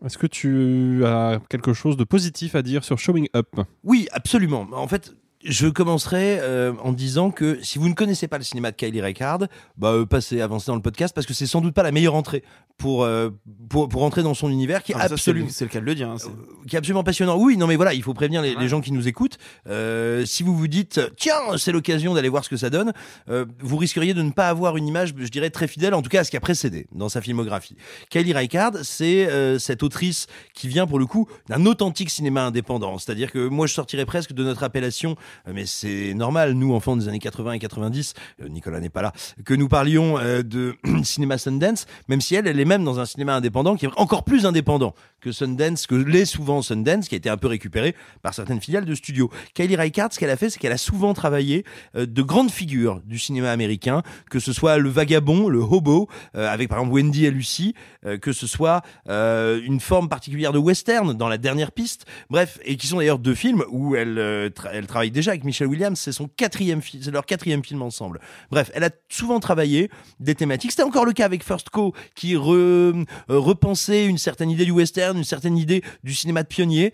est-ce 0.06 0.20
que 0.20 0.28
tu 0.28 1.04
as 1.04 1.42
quelque 1.50 1.74
chose 1.74 1.98
de 1.98 2.04
positif 2.04 2.54
à 2.54 2.62
dire 2.62 2.84
sur 2.84 3.00
Showing 3.00 3.30
Up? 3.36 3.50
Oui, 3.84 4.08
absolument. 4.12 4.68
En 4.74 4.88
fait, 4.88 5.16
je 5.44 5.68
commencerai 5.68 6.38
euh, 6.42 6.74
en 6.84 6.92
disant 6.92 7.32
que 7.32 7.60
si 7.64 7.80
vous 7.80 7.88
ne 7.88 7.94
connaissez 7.94 8.28
pas 8.28 8.38
le 8.38 8.44
cinéma 8.44 8.72
de 8.72 8.76
Kylie 8.76 9.02
Reichardt, 9.02 9.46
bah, 9.78 9.90
euh, 9.94 10.06
passez, 10.06 10.42
avancez 10.42 10.68
dans 10.68 10.76
le 10.76 10.82
podcast 10.82 11.16
parce 11.16 11.26
que 11.28 11.34
c'est 11.34 11.46
sans 11.48 11.62
doute 11.62 11.74
pas 11.74 11.84
la 11.84 11.92
meilleure 11.92 12.16
entrée 12.16 12.44
pour, 12.78 13.04
euh, 13.04 13.30
pour, 13.70 13.88
pour 13.90 14.04
entrer 14.04 14.24
dans 14.24 14.34
son 14.34 14.50
univers 14.50 14.84
qui 14.84 14.92
est 14.94 14.96
Ah, 14.98 15.08
absolument 15.12 15.48
C'est 15.50 15.66
le 15.66 15.70
cas 15.70 15.80
de 15.82 15.86
le 15.86 15.96
dire. 15.96 16.10
hein, 16.10 16.16
c'est- 16.18 16.30
qui 16.68 16.76
est 16.76 16.78
absolument 16.80 17.04
passionnant. 17.04 17.38
Oui, 17.38 17.58
non 17.58 17.68
mais 17.68 17.76
voilà, 17.78 17.94
il 17.94 18.04
faut 18.04 18.14
prévenir 18.14 18.42
les, 18.42 18.56
les 18.56 18.68
gens 18.68 18.80
qui 18.82 18.92
nous 18.92 19.08
écoutent. 19.08 19.38
Euh, 19.68 20.26
si 20.26 20.44
vous 20.44 20.56
vous 20.56 20.68
dites 20.68 21.00
tiens, 21.18 21.34
c'est 21.58 21.72
l'occasion 21.72 22.14
d'aller 22.14 22.30
voir 22.30 22.44
ce 22.44 22.50
que 22.50 22.58
ça 22.58 22.70
donne, 22.70 22.92
euh, 23.30 23.46
vous 23.62 23.78
risqueriez 23.78 24.14
de 24.14 24.22
ne 24.22 24.32
pas 24.32 24.50
avoir 24.50 24.76
une 24.78 24.88
image, 24.88 25.14
je 25.18 25.28
dirais 25.30 25.50
très 25.50 25.68
fidèle, 25.68 25.94
en 25.94 26.02
tout 26.02 26.10
cas 26.10 26.22
à 26.22 26.24
ce 26.24 26.32
qui 26.32 26.38
a 26.38 26.42
précédé 26.42 26.88
dans 26.94 27.10
sa 27.10 27.22
filmographie. 27.22 27.76
Kylie 28.10 28.34
Reichardt, 28.34 28.80
c'est 28.84 29.30
euh, 29.30 29.58
cette 29.60 29.84
autrice 29.84 30.28
qui 30.54 30.68
vient 30.68 30.86
pour 30.88 31.00
le 31.00 31.06
coup 31.06 31.28
d'un 31.48 31.66
authentique 31.66 32.10
cinéma 32.10 32.46
indépendant. 32.46 32.98
C'est-à-dire 32.98 33.32
que 33.32 33.48
moi 33.48 33.68
je 33.68 33.74
sortirais 33.74 34.06
presque 34.06 34.34
de 34.34 34.44
notre 34.44 34.64
appellation, 34.64 35.12
euh, 35.12 35.16
mais 35.54 35.66
c'est 35.66 36.14
normal, 36.14 36.54
nous 36.54 36.74
enfants 36.74 36.96
des 36.98 37.08
années 37.08 37.20
80 37.20 37.54
et 37.54 37.60
90, 37.60 38.14
euh, 38.42 38.48
Nicolas 38.50 38.80
n'est 38.80 38.90
pas 38.90 39.02
là, 39.02 39.14
que 39.46 39.54
nous 39.54 39.68
parlions 39.68 40.18
euh, 40.20 40.44
de 40.44 40.76
cinéma 41.04 41.38
Sundance, 41.38 41.86
même 42.08 42.22
si 42.22 42.36
elle, 42.36 42.48
elle 42.48 42.60
est 42.60 42.66
même 42.66 42.84
dans 42.84 43.00
un 43.00 43.06
cinéma 43.06 43.36
indépendant 43.36 43.76
qui 43.76 43.86
est 43.86 43.90
encore 43.98 44.24
plus 44.24 44.46
indépendant 44.46 44.94
que 45.22 45.32
Sundance, 45.32 45.86
que 45.88 45.96
l'est 45.96 46.26
souvent 46.26 46.62
Sundance, 46.62 47.08
qui 47.10 47.16
a 47.16 47.18
été 47.18 47.30
un 47.30 47.38
peu 47.38 47.48
récupéré 47.48 47.96
par 48.22 48.34
certaines 48.34 48.62
filiales 48.62 48.86
de 48.86 48.96
studios. 48.96 49.30
Kylie 49.54 49.76
Reichardt, 49.76 50.14
ce 50.14 50.20
qu'elle 50.20 50.30
a 50.30 50.38
fait, 50.38 50.50
c'est 50.50 50.60
qu'elle 50.60 50.72
a 50.72 50.78
souvent 50.78 51.14
travaillé 51.14 51.66
euh, 51.96 52.06
de 52.06 52.22
grandes 52.22 52.52
figures 52.52 53.02
du 53.06 53.20
cinéma 53.20 53.52
américain, 53.52 54.02
que 54.30 54.40
ce 54.40 54.54
soit 54.54 54.78
le 54.78 54.90
vagabond, 54.90 55.50
le 55.50 55.60
hobo, 55.60 56.08
euh, 56.36 56.48
avec 56.48 56.70
par 56.70 56.80
exemple 56.80 56.96
Wendy 56.96 57.26
et 57.26 57.32
Lucy, 57.32 57.74
euh, 58.06 58.18
que 58.18 58.32
ce 58.32 58.48
soit 58.48 58.82
euh, 59.10 59.60
une 59.64 59.80
forme 59.82 60.08
particulière 60.08 60.54
de 60.54 60.58
western 60.60 61.14
dans 61.14 61.28
la 61.28 61.38
dernière 61.38 61.72
piste, 61.74 62.06
bref, 62.30 62.60
et 62.64 62.78
qui 62.78 62.88
sont 62.88 62.98
d'ailleurs 62.98 63.20
deux 63.20 63.36
films 63.36 63.64
où 63.70 63.96
elle, 63.96 64.18
euh, 64.20 64.50
tra- 64.50 64.70
elle 64.72 64.88
travaille 64.88 65.12
déjà 65.20 65.32
avec 65.32 65.44
Michelle 65.44 65.68
Williams, 65.68 66.00
c'est 66.00 66.12
son 66.12 66.28
quatrième 66.28 66.82
c'est 66.82 67.12
leur 67.12 67.26
quatrième 67.26 67.64
film 67.64 67.82
ensemble. 67.82 68.20
Bref, 68.52 68.72
elle 68.74 68.84
a 68.84 68.90
souvent 69.10 69.40
travaillé 69.40 69.90
des 70.20 70.36
thématiques. 70.36 70.72
C'était 70.72 70.84
encore 70.84 71.06
le 71.06 71.14
cas 71.14 71.26
avec 71.26 71.44
First 71.44 71.70
Co, 71.70 71.94
qui 72.16 72.36
euh, 72.36 73.04
repensait 73.28 74.06
une 74.06 74.18
certaine 74.18 74.50
idée 74.50 74.66
du 74.66 74.72
western, 74.72 75.18
une 75.18 75.24
certaine 75.24 75.58
idée 75.58 75.84
du 76.04 76.14
cinéma 76.14 76.44
de 76.44 76.48
pionnier. 76.48 76.94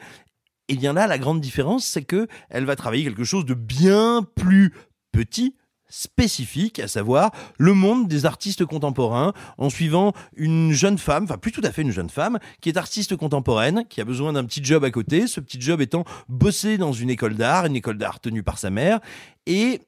Et 0.68 0.76
bien 0.76 0.94
là, 0.94 1.08
la 1.08 1.18
grande 1.18 1.42
différence, 1.42 1.86
c'est 1.86 2.04
que 2.04 2.28
elle 2.50 2.66
va 2.66 2.76
travailler 2.76 3.04
quelque 3.04 3.24
chose 3.24 3.46
de 3.46 3.54
bien 3.54 4.26
plus 4.36 4.74
petit, 5.12 5.56
spécifique, 5.96 6.80
à 6.80 6.88
savoir 6.88 7.32
le 7.58 7.74
monde 7.74 8.08
des 8.08 8.26
artistes 8.26 8.66
contemporains, 8.66 9.34
en 9.58 9.70
suivant 9.70 10.12
une 10.36 10.74
jeune 10.74 10.98
femme, 10.98 11.24
enfin 11.24 11.38
plus 11.38 11.54
tout 11.54 11.62
à 11.64 11.72
fait 11.72 11.84
une 11.84 11.92
jeune 11.92 12.10
femme, 12.10 12.38
qui 12.60 12.70
est 12.70 12.78
artiste 12.78 13.16
contemporaine, 13.16 13.86
qui 13.90 14.02
a 14.02 14.06
besoin 14.06 14.34
d'un 14.34 14.44
petit 14.44 14.64
job 14.64 14.84
à 14.84 14.92
côté, 14.92 15.26
ce 15.28 15.40
petit 15.40 15.60
job 15.62 15.80
étant 15.80 16.04
bosser 16.28 16.78
dans 16.78 16.92
une 16.92 17.10
école 17.10 17.36
d'art, 17.36 17.66
une 17.66 17.78
école 17.78 17.98
d'art 17.98 18.20
tenue 18.20 18.44
par 18.44 18.58
sa 18.58 18.70
mère, 18.70 19.00
et 19.46 19.80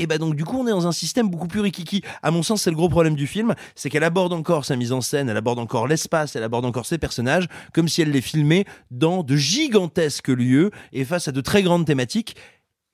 et 0.00 0.06
bah 0.06 0.18
donc 0.18 0.36
du 0.36 0.44
coup 0.44 0.60
on 0.60 0.66
est 0.68 0.70
dans 0.70 0.86
un 0.86 0.92
système 0.92 1.28
beaucoup 1.28 1.48
plus 1.48 1.58
rikiki. 1.58 2.02
À 2.22 2.30
mon 2.30 2.44
sens 2.44 2.62
c'est 2.62 2.70
le 2.70 2.76
gros 2.76 2.88
problème 2.88 3.16
du 3.16 3.26
film, 3.26 3.56
c'est 3.74 3.90
qu'elle 3.90 4.04
aborde 4.04 4.32
encore 4.32 4.64
sa 4.64 4.76
mise 4.76 4.92
en 4.92 5.00
scène, 5.00 5.28
elle 5.28 5.36
aborde 5.36 5.58
encore 5.58 5.88
l'espace, 5.88 6.36
elle 6.36 6.44
aborde 6.44 6.64
encore 6.64 6.86
ses 6.86 6.98
personnages 6.98 7.48
comme 7.74 7.88
si 7.88 8.00
elle 8.00 8.12
les 8.12 8.20
filmait 8.20 8.64
dans 8.92 9.24
de 9.24 9.34
gigantesques 9.34 10.28
lieux 10.28 10.70
et 10.92 11.04
face 11.04 11.26
à 11.26 11.32
de 11.32 11.40
très 11.40 11.64
grandes 11.64 11.84
thématiques. 11.84 12.36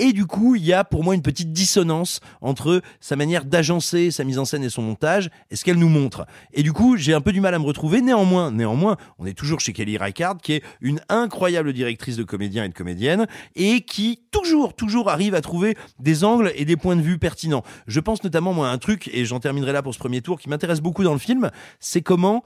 Et 0.00 0.12
du 0.12 0.26
coup, 0.26 0.56
il 0.56 0.64
y 0.64 0.72
a 0.72 0.82
pour 0.82 1.04
moi 1.04 1.14
une 1.14 1.22
petite 1.22 1.52
dissonance 1.52 2.18
entre 2.40 2.82
sa 2.98 3.14
manière 3.14 3.44
d'agencer 3.44 4.10
sa 4.10 4.24
mise 4.24 4.40
en 4.40 4.44
scène 4.44 4.64
et 4.64 4.68
son 4.68 4.82
montage 4.82 5.30
et 5.50 5.56
ce 5.56 5.64
qu'elle 5.64 5.78
nous 5.78 5.88
montre. 5.88 6.26
Et 6.52 6.64
du 6.64 6.72
coup, 6.72 6.96
j'ai 6.96 7.14
un 7.14 7.20
peu 7.20 7.30
du 7.30 7.40
mal 7.40 7.54
à 7.54 7.60
me 7.60 7.64
retrouver. 7.64 8.02
Néanmoins, 8.02 8.50
néanmoins, 8.50 8.96
on 9.18 9.26
est 9.26 9.34
toujours 9.34 9.60
chez 9.60 9.72
Kelly 9.72 9.96
Reichardt, 9.96 10.38
qui 10.42 10.54
est 10.54 10.64
une 10.80 11.00
incroyable 11.08 11.72
directrice 11.72 12.16
de 12.16 12.24
comédiens 12.24 12.64
et 12.64 12.68
de 12.68 12.74
comédiennes 12.74 13.28
et 13.54 13.82
qui 13.82 14.24
toujours, 14.32 14.74
toujours 14.74 15.10
arrive 15.10 15.36
à 15.36 15.40
trouver 15.40 15.76
des 16.00 16.24
angles 16.24 16.52
et 16.56 16.64
des 16.64 16.76
points 16.76 16.96
de 16.96 17.02
vue 17.02 17.18
pertinents. 17.18 17.62
Je 17.86 18.00
pense 18.00 18.24
notamment 18.24 18.52
moi 18.52 18.70
à 18.70 18.72
un 18.72 18.78
truc 18.78 19.08
et 19.12 19.24
j'en 19.24 19.38
terminerai 19.38 19.72
là 19.72 19.82
pour 19.82 19.94
ce 19.94 20.00
premier 20.00 20.22
tour 20.22 20.40
qui 20.40 20.48
m'intéresse 20.48 20.80
beaucoup 20.80 21.04
dans 21.04 21.12
le 21.12 21.20
film, 21.20 21.52
c'est 21.78 22.02
comment 22.02 22.42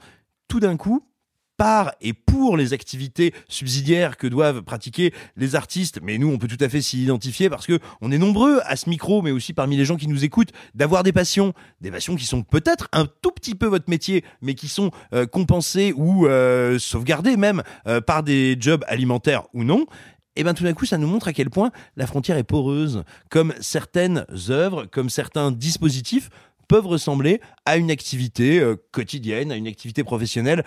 tout 0.47 0.59
d'un 0.59 0.77
coup 0.77 1.03
par 1.59 1.91
et 1.99 2.13
pour 2.13 2.55
les 2.55 2.71
activités 2.71 3.33
subsidiaires 3.49 4.15
que 4.15 4.27
doivent 4.27 4.63
pratiquer 4.63 5.13
les 5.35 5.55
artistes, 5.55 5.99
mais 6.01 6.17
nous 6.17 6.29
on 6.29 6.37
peut 6.37 6.47
tout 6.47 6.63
à 6.63 6.69
fait 6.69 6.81
s'y 6.81 7.03
identifier 7.03 7.49
parce 7.49 7.67
que 7.67 7.79
on 7.99 8.13
est 8.13 8.17
nombreux 8.17 8.61
à 8.63 8.77
ce 8.77 8.89
micro, 8.89 9.21
mais 9.21 9.31
aussi 9.31 9.51
parmi 9.51 9.75
les 9.75 9.83
gens 9.83 9.97
qui 9.97 10.07
nous 10.07 10.23
écoutent, 10.23 10.53
d'avoir 10.73 11.03
des 11.03 11.11
passions, 11.11 11.53
des 11.81 11.91
passions 11.91 12.15
qui 12.15 12.25
sont 12.25 12.43
peut-être 12.43 12.87
un 12.93 13.05
tout 13.21 13.31
petit 13.31 13.55
peu 13.55 13.65
votre 13.65 13.89
métier, 13.89 14.23
mais 14.41 14.55
qui 14.55 14.69
sont 14.69 14.91
euh, 15.13 15.25
compensées 15.25 15.93
ou 15.97 16.27
euh, 16.27 16.79
sauvegardées 16.79 17.35
même 17.35 17.61
euh, 17.87 17.99
par 17.99 18.23
des 18.23 18.55
jobs 18.57 18.85
alimentaires 18.87 19.43
ou 19.53 19.65
non. 19.65 19.85
Et 20.37 20.45
ben 20.45 20.53
tout 20.53 20.63
d'un 20.63 20.73
coup, 20.73 20.85
ça 20.85 20.97
nous 20.97 21.07
montre 21.07 21.27
à 21.27 21.33
quel 21.33 21.49
point 21.49 21.71
la 21.97 22.07
frontière 22.07 22.37
est 22.37 22.43
poreuse, 22.43 23.03
comme 23.29 23.53
certaines 23.59 24.25
œuvres, 24.47 24.85
comme 24.85 25.09
certains 25.09 25.51
dispositifs 25.51 26.29
peuvent 26.69 26.87
ressembler 26.87 27.41
à 27.65 27.75
une 27.75 27.91
activité 27.91 28.63
quotidienne, 28.91 29.51
à 29.51 29.55
une 29.55 29.65
activité 29.65 30.03
professionnelle 30.03 30.63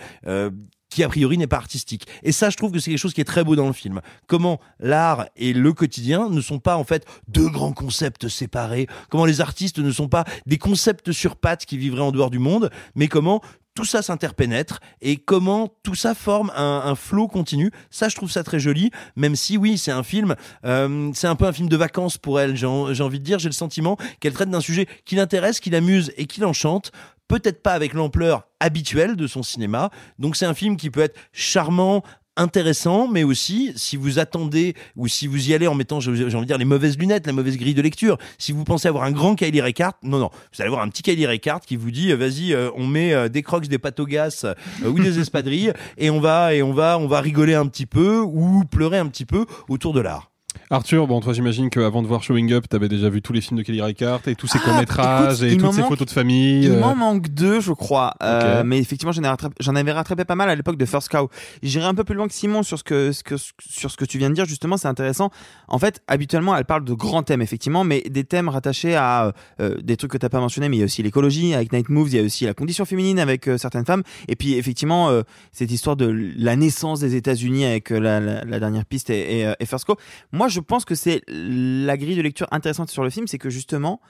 qui 0.93 1.03
a 1.03 1.09
priori 1.09 1.39
n'est 1.39 1.47
pas 1.47 1.57
artistique. 1.57 2.07
Et 2.23 2.33
ça, 2.33 2.51
je 2.51 2.57
trouve 2.57 2.73
que 2.73 2.79
c'est 2.79 2.91
quelque 2.91 3.01
chose 3.01 3.15
qui 3.15 3.21
est 3.21 3.25
très 3.25 3.45
beau 3.45 3.57
dans 3.57 3.67
le 3.67 3.73
film. 3.73 4.01
Comment 4.27 4.61
l'art 4.79 5.27
et 5.37 5.53
le 5.53 5.73
quotidien 5.73 6.29
ne 6.29 6.41
sont 6.41 6.59
pas 6.59 6.77
en 6.77 6.85
fait 6.85 7.07
deux 7.29 7.49
grands 7.49 7.73
concepts 7.73 8.29
séparés. 8.29 8.87
Comment 9.09 9.25
les 9.25 9.41
artistes 9.41 9.79
ne 9.79 9.91
sont 9.91 10.09
pas 10.09 10.25
des 10.47 10.59
concepts 10.59 11.13
sur 11.13 11.37
pattes 11.37 11.65
qui 11.65 11.79
vivraient 11.79 12.03
en 12.03 12.13
dehors 12.13 12.31
du 12.31 12.39
monde, 12.39 12.71
mais 12.95 13.09
comment 13.09 13.41
tout 13.75 13.87
ça 13.87 14.03
s'interpénètre 14.03 14.81
et 15.01 15.17
comment 15.17 15.75
tout 15.83 15.95
ça 15.95 16.15
forme 16.15 16.53
un, 16.55 16.95
flot 16.95 17.27
continu. 17.27 17.71
Ça, 17.91 18.11
je 18.11 18.17
trouve 18.17 18.31
ça 18.31 18.45
très 18.45 18.61
joli, 18.61 18.91
même 19.17 19.35
si 19.35 19.57
oui, 19.57 19.79
c'est 19.79 19.91
un 19.91 20.03
film, 20.03 20.35
euh, 20.67 21.11
c'est 21.15 21.27
un 21.27 21.37
peu 21.37 21.47
un 21.47 21.53
film 21.53 21.71
de 21.71 21.77
vacances 21.77 22.19
pour 22.19 22.39
elle. 22.39 22.55
J'ai 22.55 22.67
envie 22.67 23.19
de 23.19 23.25
dire, 23.25 23.39
j'ai 23.39 23.49
le 23.49 23.55
sentiment 23.55 23.97
qu'elle 24.21 24.35
traite 24.35 24.51
d'un 24.51 24.61
sujet 24.61 24.87
qui 25.07 25.15
l'intéresse, 25.15 25.59
qui 25.59 25.71
l'amuse 25.71 26.13
et 26.19 26.27
qui 26.27 26.41
l'enchante. 26.41 26.93
Peut-être 27.33 27.63
pas 27.63 27.73
avec 27.73 27.95
l'ampleur 27.95 28.47
habituelle 28.61 29.17
de 29.17 29.27
son 29.27 29.43
cinéma. 29.43 29.89
Donc 30.19 30.37
c'est 30.37 30.45
un 30.45 30.53
film 30.53 30.77
qui 30.77 30.91
peut 30.91 31.01
être 31.01 31.19
charmant, 31.33 32.03
intéressant, 32.37 33.09
mais 33.09 33.25
aussi 33.25 33.73
si 33.75 33.97
vous 33.97 34.19
attendez 34.19 34.75
ou 34.97 35.09
si 35.09 35.27
vous 35.27 35.49
y 35.49 35.55
allez 35.55 35.67
en 35.67 35.75
mettant, 35.75 35.99
j'ai 35.99 36.11
envie 36.11 36.25
de 36.25 36.45
dire, 36.45 36.59
les 36.59 36.67
mauvaises 36.67 36.99
lunettes, 36.99 37.27
la 37.27 37.33
mauvaise 37.33 37.57
grille 37.57 37.73
de 37.73 37.81
lecture. 37.81 38.19
Si 38.37 38.53
vous 38.53 38.65
pensez 38.65 38.87
avoir 38.87 39.05
un 39.05 39.13
grand 39.13 39.35
Kylie 39.35 39.63
Ricard, 39.63 39.95
non, 40.03 40.19
non, 40.19 40.29
vous 40.31 40.61
allez 40.61 40.69
avoir 40.69 40.83
un 40.83 40.91
petit 40.91 41.03
Kylie 41.03 41.27
Ricard 41.27 41.61
qui 41.61 41.77
vous 41.77 41.91
dit, 41.91 42.13
euh, 42.13 42.17
vas-y, 42.17 42.53
euh, 42.53 42.69
on 42.77 42.87
met 42.87 43.15
euh, 43.15 43.31
des 43.31 43.43
crocs, 43.43 43.67
des 43.67 43.81
gaz 44.07 44.45
euh, 44.45 44.55
ou 44.85 45.01
des 45.01 45.19
espadrilles 45.19 45.73
et 45.97 46.11
on 46.11 46.21
va 46.21 46.55
et 46.55 46.63
on 46.63 46.75
va 46.75 46.99
on 46.99 47.07
va 47.07 47.23
rigoler 47.23 47.55
un 47.55 47.67
petit 47.67 47.87
peu 47.87 48.19
ou 48.19 48.65
pleurer 48.67 48.99
un 48.99 49.07
petit 49.07 49.25
peu 49.25 49.47
autour 49.71 49.95
de 49.95 50.03
l'art. 50.03 50.32
Arthur, 50.73 51.07
bon, 51.07 51.21
toi, 51.21 51.35
j'imagine 51.35 51.69
qu'avant 51.69 52.01
de 52.01 52.07
voir 52.07 52.23
Showing 52.23 52.51
Up, 52.55 52.65
t'avais 52.67 52.89
déjà 52.89 53.11
vu 53.11 53.21
tous 53.21 53.35
les 53.35 53.43
films 53.43 53.59
de 53.59 53.63
Kelly 53.63 53.83
Reichardt 53.83 54.23
et 54.27 54.35
tous 54.35 54.47
ses 54.47 54.57
Ah, 54.63 54.65
courts-métrages 54.65 55.43
et 55.43 55.51
toutes 55.51 55.61
m'en 55.61 55.71
ses 55.73 55.83
manque- 55.83 55.91
photos 55.91 56.07
de 56.07 56.13
famille. 56.13 56.65
Il 56.65 56.71
euh, 56.71 56.81
m'en 56.81 56.95
manque 56.97 57.29
deux, 57.29 57.61
je 57.61 57.73
crois. 57.73 58.15
Euh, 58.23 58.63
mais 58.65 58.79
effectivement, 58.79 59.13
j'en 59.13 59.21
rattrapé- 59.21 59.77
avais 59.77 59.93
rattrapé 59.93 60.25
pas 60.25 60.35
mal 60.35 60.49
à 60.49 60.55
l'époque 60.55 60.79
de 60.79 60.87
First 60.87 61.11
Cow. 61.11 61.29
J'irai 61.63 61.85
un 61.85 61.95
peu 61.95 62.05
plus 62.05 62.15
loin 62.15 62.27
que 62.27 62.33
Simon 62.33 62.63
sur 62.63 62.79
ce 62.79 62.85
que, 62.85 63.13
ce 63.13 63.23
que- 63.23 63.35
sur 63.61 63.91
ce 63.91 63.99
que 63.99 64.07
tu 64.07 64.17
viens 64.17 64.31
de 64.31 64.35
dire. 64.35 64.47
Justement, 64.47 64.79
c'est 64.79 64.89
intéressant. 64.89 65.29
En 65.69 65.79
fait, 65.79 66.01
habituellement, 66.09 66.57
elle 66.57 66.65
parle 66.65 66.85
de 66.87 66.95
grands 66.95 67.23
thèmes, 67.23 67.43
effectivement, 67.43 67.85
mais 67.85 68.01
des 68.09 68.25
thèmes 68.25 68.49
rattachés 68.49 68.95
à 68.97 69.35
euh, 69.61 69.77
des 69.83 69.99
trucs 69.99 70.13
que 70.13 70.17
t'as 70.17 70.31
pas 70.31 70.41
mentionné. 70.41 70.71
Mais 70.71 70.77
il 70.77 70.81
y 70.81 70.83
a 70.83 70.87
aussi 70.87 71.03
l'écologie 71.03 71.53
avec 71.53 71.75
Night 71.75 71.91
Moves. 71.91 72.09
Il 72.15 72.17
y 72.17 72.19
a 72.19 72.23
aussi 72.25 72.47
la 72.47 72.55
condition 72.55 72.87
féminine 72.87 73.19
avec 73.19 73.45
certaines 73.59 73.85
femmes. 73.85 74.05
Et 74.27 74.37
puis, 74.37 74.55
effectivement, 74.55 75.11
cette 75.53 75.71
histoire 75.71 75.97
de 75.97 76.31
la 76.39 76.57
naissance 76.57 77.01
des 77.01 77.15
États-Unis 77.15 77.67
avec 77.67 77.91
la, 77.91 78.21
la- 78.21 78.45
la 78.47 78.59
dernière 78.59 78.87
piste 78.87 79.11
et, 79.11 79.41
et, 79.43 79.53
et 79.61 79.67
First 79.67 79.85
Cow. 79.85 79.97
Moi, 80.33 80.49
je 80.49 80.62
pense 80.63 80.85
que 80.85 80.95
c'est 80.95 81.23
la 81.29 81.97
grille 81.97 82.17
de 82.17 82.23
lecture 82.23 82.49
intéressante 82.51 82.91
sur 82.91 83.05
le 83.05 83.11
film, 83.11 83.27
c'est 83.27 83.39
que 83.39 83.51
justement 83.51 84.01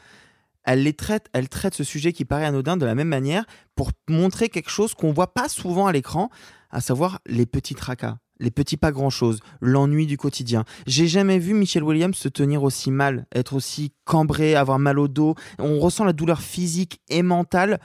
elle 0.65 0.85
les 0.85 0.93
traite, 0.93 1.27
elle 1.33 1.49
traite 1.49 1.75
ce 1.75 1.85
sujet 1.85 2.13
qui 2.13 2.25
paraît 2.25 2.45
anodin 2.45 2.77
de 2.77 2.87
la 2.87 2.95
même 2.95 3.09
manière 3.09 3.45
pour 3.75 3.91
montrer 4.09 4.49
quelque 4.49 4.71
chose 4.71 4.95
qu'on 4.95 5.13
voit 5.13 5.35
pas 5.35 5.49
souvent 5.49 5.87
à 5.87 5.93
l'écran, 5.93 6.31
à 6.71 6.81
savoir 6.81 7.21
les 7.27 7.47
petits 7.47 7.75
tracas, 7.75 8.19
les 8.39 8.51
petits 8.51 8.77
pas 8.77 8.93
grand 8.93 9.11
chose, 9.11 9.41
l'ennui 9.61 10.07
du 10.07 10.17
quotidien. 10.17 10.65
J'ai 10.87 11.09
jamais 11.09 11.39
vu 11.39 11.55
Michelle 11.55 11.83
Williams 11.83 12.17
se 12.17 12.29
tenir 12.29 12.63
aussi 12.63 12.91
mal, 12.91 13.27
être 13.35 13.55
aussi 13.55 13.93
cambré, 14.05 14.55
avoir 14.55 14.79
mal 14.79 14.99
au 14.99 15.09
dos. 15.09 15.35
On 15.59 15.79
ressent 15.81 16.05
la 16.05 16.13
douleur 16.13 16.41
physique 16.41 17.01
et 17.09 17.23
mentale 17.23 17.81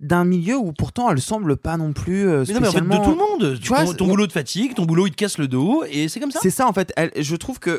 d'un 0.00 0.24
milieu 0.24 0.56
où 0.56 0.72
pourtant 0.72 1.10
elle 1.10 1.20
semble 1.20 1.56
pas 1.56 1.76
non 1.76 1.92
plus 1.92 2.28
euh, 2.28 2.44
Mais 2.46 2.54
non, 2.54 2.60
mais 2.60 2.68
en 2.68 2.72
fait, 2.72 2.80
de 2.80 2.84
spécialement- 2.86 3.04
tout 3.04 3.10
le 3.10 3.16
monde. 3.48 3.58
Tu 3.60 3.68
vois, 3.68 3.84
ton, 3.84 3.94
ton 3.94 4.04
on- 4.04 4.08
boulot 4.08 4.26
te 4.26 4.32
fatigue, 4.32 4.74
ton 4.74 4.84
boulot 4.84 5.06
il 5.06 5.10
te 5.10 5.16
casse 5.16 5.38
le 5.38 5.48
dos 5.48 5.84
et 5.90 6.08
c'est 6.08 6.20
comme 6.20 6.30
ça. 6.30 6.38
C'est 6.42 6.50
ça 6.50 6.66
en 6.68 6.72
fait. 6.72 6.92
Elle- 6.96 7.12
je 7.16 7.36
trouve 7.36 7.58
que 7.58 7.70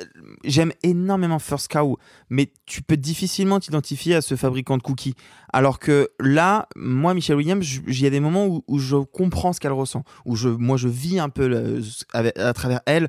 euh, 0.00 0.04
j'aime 0.44 0.72
énormément 0.82 1.38
First 1.38 1.68
Cow, 1.68 1.98
mais 2.30 2.50
tu 2.66 2.82
peux 2.82 2.96
difficilement 2.96 3.60
t'identifier 3.60 4.14
à 4.16 4.22
ce 4.22 4.34
fabricant 4.34 4.78
de 4.78 4.82
cookies. 4.82 5.14
Alors 5.52 5.78
que 5.78 6.08
là, 6.18 6.68
moi, 6.76 7.14
Michelle 7.14 7.36
Williams, 7.36 7.64
il 7.86 8.00
y 8.00 8.06
a 8.06 8.10
des 8.10 8.20
moments 8.20 8.46
où, 8.46 8.64
où 8.66 8.78
je 8.78 8.96
comprends 8.96 9.52
ce 9.52 9.60
qu'elle 9.60 9.72
ressent, 9.72 10.02
où 10.24 10.36
je, 10.36 10.48
moi, 10.48 10.76
je 10.76 10.88
vis 10.88 11.18
un 11.20 11.28
peu 11.28 11.46
le- 11.48 11.82
à 12.14 12.52
travers 12.52 12.80
elle 12.86 13.08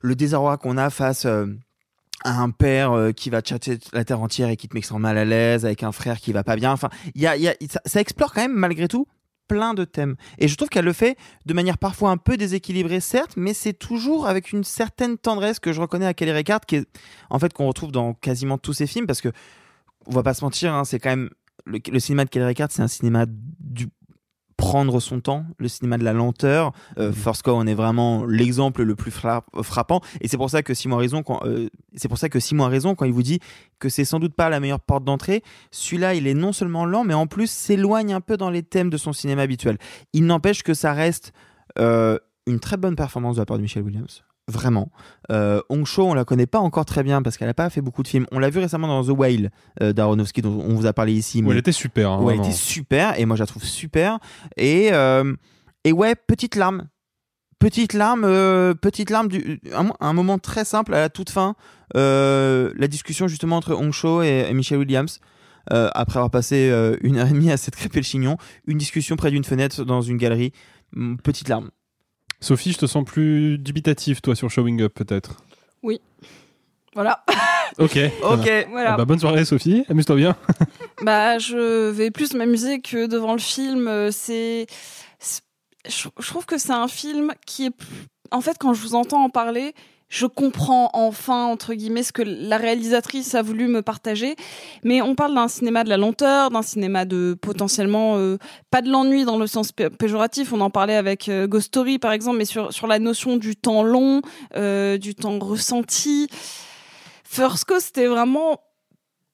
le 0.00 0.14
désarroi 0.16 0.56
qu'on 0.58 0.76
a 0.78 0.90
face. 0.90 1.26
euh, 1.26 1.46
un 2.24 2.50
père 2.50 2.92
euh, 2.92 3.12
qui 3.12 3.30
va 3.30 3.40
chatter 3.44 3.78
la 3.92 4.04
terre 4.04 4.20
entière 4.20 4.48
et 4.48 4.56
qui 4.56 4.68
te 4.68 4.74
met 4.74 4.78
extrêmement 4.78 5.08
mal 5.08 5.18
à 5.18 5.24
l'aise, 5.24 5.64
avec 5.66 5.82
un 5.82 5.92
frère 5.92 6.18
qui 6.18 6.32
va 6.32 6.42
pas 6.44 6.56
bien. 6.56 6.72
Enfin, 6.72 6.88
y 7.14 7.26
a, 7.26 7.36
y 7.36 7.48
a- 7.48 7.54
ça, 7.84 8.00
explore 8.00 8.32
quand 8.32 8.40
même 8.42 8.54
malgré 8.54 8.88
tout 8.88 9.06
plein 9.46 9.74
de 9.74 9.84
thèmes. 9.84 10.16
Et 10.38 10.48
je 10.48 10.56
trouve 10.56 10.70
qu'elle 10.70 10.86
le 10.86 10.94
fait 10.94 11.18
de 11.44 11.52
manière 11.52 11.76
parfois 11.76 12.10
un 12.10 12.16
peu 12.16 12.38
déséquilibrée, 12.38 13.00
certes, 13.00 13.34
mais 13.36 13.52
c'est 13.52 13.74
toujours 13.74 14.26
avec 14.26 14.52
une 14.52 14.64
certaine 14.64 15.18
tendresse 15.18 15.60
que 15.60 15.72
je 15.74 15.80
reconnais 15.82 16.06
à 16.06 16.14
Kelly 16.14 16.32
Reichardt, 16.32 16.64
qui 16.66 16.76
est 16.76 16.86
en 17.28 17.38
fait 17.38 17.52
qu'on 17.52 17.66
retrouve 17.66 17.92
dans 17.92 18.14
quasiment 18.14 18.56
tous 18.56 18.72
ses 18.72 18.86
films, 18.86 19.06
parce 19.06 19.20
que 19.20 19.28
on 20.06 20.12
va 20.12 20.22
pas 20.22 20.32
se 20.34 20.42
mentir, 20.44 20.72
hein, 20.72 20.84
c'est 20.84 20.98
quand 20.98 21.10
même 21.10 21.28
le, 21.66 21.78
le 21.90 22.00
cinéma 22.00 22.24
de 22.24 22.30
Kelly 22.30 22.46
Reichardt, 22.46 22.72
c'est 22.72 22.82
un 22.82 22.88
cinéma 22.88 23.26
du 23.28 23.88
prendre 24.64 24.98
son 24.98 25.20
temps, 25.20 25.44
le 25.58 25.68
cinéma 25.68 25.98
de 25.98 26.04
la 26.04 26.14
lenteur. 26.14 26.72
Euh, 26.96 27.12
First 27.12 27.42
Cow 27.42 27.52
en 27.52 27.66
est 27.66 27.74
vraiment 27.74 28.24
l'exemple 28.24 28.82
le 28.82 28.94
plus 28.94 29.10
fra- 29.10 29.44
frappant, 29.62 30.00
et 30.22 30.28
c'est 30.28 30.38
pour 30.38 30.48
ça 30.48 30.62
que 30.62 30.72
Simon 30.72 30.96
a 30.96 31.00
raison 31.00 31.22
quand 31.22 31.40
euh, 31.44 31.68
c'est 31.94 32.08
pour 32.08 32.16
ça 32.16 32.28
que 32.30 32.40
Simon 32.40 32.64
a 32.64 32.68
raison 32.68 32.94
quand 32.94 33.04
il 33.04 33.12
vous 33.12 33.22
dit 33.22 33.40
que 33.78 33.88
c'est 33.90 34.06
sans 34.06 34.18
doute 34.20 34.34
pas 34.34 34.48
la 34.48 34.60
meilleure 34.60 34.80
porte 34.80 35.04
d'entrée. 35.04 35.42
Celui-là, 35.70 36.14
il 36.14 36.26
est 36.26 36.34
non 36.34 36.52
seulement 36.52 36.86
lent, 36.86 37.04
mais 37.04 37.14
en 37.14 37.26
plus 37.26 37.50
s'éloigne 37.50 38.14
un 38.14 38.22
peu 38.22 38.36
dans 38.38 38.50
les 38.50 38.62
thèmes 38.62 38.88
de 38.88 38.96
son 38.96 39.12
cinéma 39.12 39.42
habituel. 39.42 39.76
Il 40.14 40.24
n'empêche 40.24 40.62
que 40.62 40.72
ça 40.72 40.94
reste 40.94 41.32
euh, 41.78 42.18
une 42.46 42.58
très 42.58 42.78
bonne 42.78 42.96
performance 42.96 43.36
de 43.36 43.42
la 43.42 43.46
part 43.46 43.58
de 43.58 43.62
Michelle 43.62 43.82
Williams. 43.82 44.24
Vraiment. 44.46 44.90
Euh, 45.32 45.62
Hong 45.70 45.86
Cho, 45.86 46.04
on 46.04 46.12
la 46.14 46.26
connaît 46.26 46.46
pas 46.46 46.58
encore 46.58 46.84
très 46.84 47.02
bien 47.02 47.22
parce 47.22 47.38
qu'elle 47.38 47.48
n'a 47.48 47.54
pas 47.54 47.70
fait 47.70 47.80
beaucoup 47.80 48.02
de 48.02 48.08
films. 48.08 48.26
On 48.30 48.38
l'a 48.38 48.50
vu 48.50 48.58
récemment 48.58 48.88
dans 48.88 49.02
The 49.02 49.16
Whale 49.18 49.50
euh, 49.80 49.94
d'Aronofsky, 49.94 50.42
dont 50.42 50.60
on 50.60 50.74
vous 50.74 50.84
a 50.84 50.92
parlé 50.92 51.14
ici. 51.14 51.42
Où 51.42 51.50
elle 51.50 51.58
était 51.58 51.72
super, 51.72 52.10
hein, 52.10 52.20
où 52.20 52.30
elle 52.30 52.40
était 52.40 52.52
super, 52.52 53.18
et 53.18 53.24
moi 53.24 53.36
je 53.36 53.42
la 53.42 53.46
trouve 53.46 53.64
super. 53.64 54.18
Et, 54.58 54.90
euh, 54.92 55.34
et 55.84 55.92
ouais, 55.92 56.14
petite 56.14 56.56
larme. 56.56 56.88
Petite 57.58 57.94
larme, 57.94 58.24
euh, 58.24 58.74
petite 58.74 59.08
larme, 59.08 59.28
du, 59.28 59.60
un, 59.74 59.88
un 59.98 60.12
moment 60.12 60.38
très 60.38 60.66
simple 60.66 60.92
à 60.92 61.00
la 61.00 61.08
toute 61.08 61.30
fin. 61.30 61.54
euh, 61.96 62.70
la 62.76 62.88
discussion 62.88 63.26
justement 63.28 63.56
entre 63.56 63.72
Hong 63.74 63.92
Cho 63.92 64.22
et, 64.22 64.44
et 64.48 64.52
Michelle 64.52 64.78
Williams. 64.78 65.20
après 65.70 66.18
avoir 66.18 66.30
passé 66.30 66.70
une 67.00 67.16
heure 67.16 67.28
et 67.28 67.32
demie 67.32 67.50
à 67.50 67.56
s'être 67.56 67.76
crêpé 67.76 67.98
le 68.00 68.04
chignon, 68.04 68.36
une 68.66 68.76
discussion 68.76 69.16
près 69.16 69.30
d'une 69.30 69.44
fenêtre 69.44 69.84
dans 69.84 70.02
une 70.02 70.18
galerie, 70.18 70.52
Hum, 70.96 71.16
petite 71.16 71.48
larme. 71.48 71.70
Sophie, 72.44 72.72
je 72.72 72.78
te 72.78 72.84
sens 72.84 73.04
plus 73.06 73.56
dubitatif, 73.56 74.20
toi, 74.20 74.36
sur 74.36 74.50
Showing 74.50 74.82
Up, 74.82 74.92
peut-être. 74.94 75.38
Oui. 75.82 76.00
Voilà. 76.94 77.24
Ok. 77.78 77.98
Ok, 78.22 78.44
bien. 78.44 78.64
voilà. 78.70 78.92
Ah 78.92 78.96
bah, 78.96 79.04
bonne 79.04 79.18
soirée, 79.18 79.44
Sophie. 79.44 79.84
Amuse-toi 79.88 80.14
bien. 80.14 80.36
Bah, 81.02 81.38
je 81.38 81.90
vais 81.90 82.12
plus 82.12 82.34
m'amuser 82.34 82.80
que 82.80 83.06
devant 83.06 83.32
le 83.32 83.40
film. 83.40 83.88
Euh, 83.88 84.10
C'est, 84.12 84.66
je, 85.88 86.08
trouve 86.24 86.46
que 86.46 86.56
c'est 86.56 86.72
un 86.72 86.86
film 86.86 87.32
qui 87.46 87.66
est, 87.66 87.74
en 88.30 88.40
fait, 88.40 88.56
quand 88.60 88.74
je 88.74 88.82
vous 88.82 88.94
entends 88.94 89.24
en 89.24 89.30
parler, 89.30 89.74
je 90.14 90.26
comprends 90.26 90.90
enfin 90.92 91.44
entre 91.46 91.74
guillemets 91.74 92.04
ce 92.04 92.12
que 92.12 92.22
la 92.22 92.56
réalisatrice 92.56 93.34
a 93.34 93.42
voulu 93.42 93.66
me 93.66 93.82
partager. 93.82 94.36
Mais 94.84 95.02
on 95.02 95.16
parle 95.16 95.34
d'un 95.34 95.48
cinéma 95.48 95.82
de 95.82 95.88
la 95.88 95.96
lenteur, 95.96 96.50
d'un 96.50 96.62
cinéma 96.62 97.04
de 97.04 97.36
potentiellement 97.40 98.16
euh, 98.16 98.38
pas 98.70 98.80
de 98.80 98.88
l'ennui 98.88 99.24
dans 99.24 99.38
le 99.38 99.48
sens 99.48 99.72
pé- 99.72 99.90
péjoratif. 99.90 100.52
On 100.52 100.60
en 100.60 100.70
parlait 100.70 100.94
avec 100.94 101.28
euh, 101.28 101.48
Ghost 101.48 101.66
Story 101.66 101.98
par 101.98 102.12
exemple, 102.12 102.38
mais 102.38 102.44
sur 102.44 102.72
sur 102.72 102.86
la 102.86 103.00
notion 103.00 103.36
du 103.36 103.56
temps 103.56 103.82
long, 103.82 104.22
euh, 104.54 104.98
du 104.98 105.16
temps 105.16 105.40
ressenti. 105.40 106.28
First 107.24 107.64
Coast, 107.64 107.86
c'était 107.86 108.06
vraiment 108.06 108.60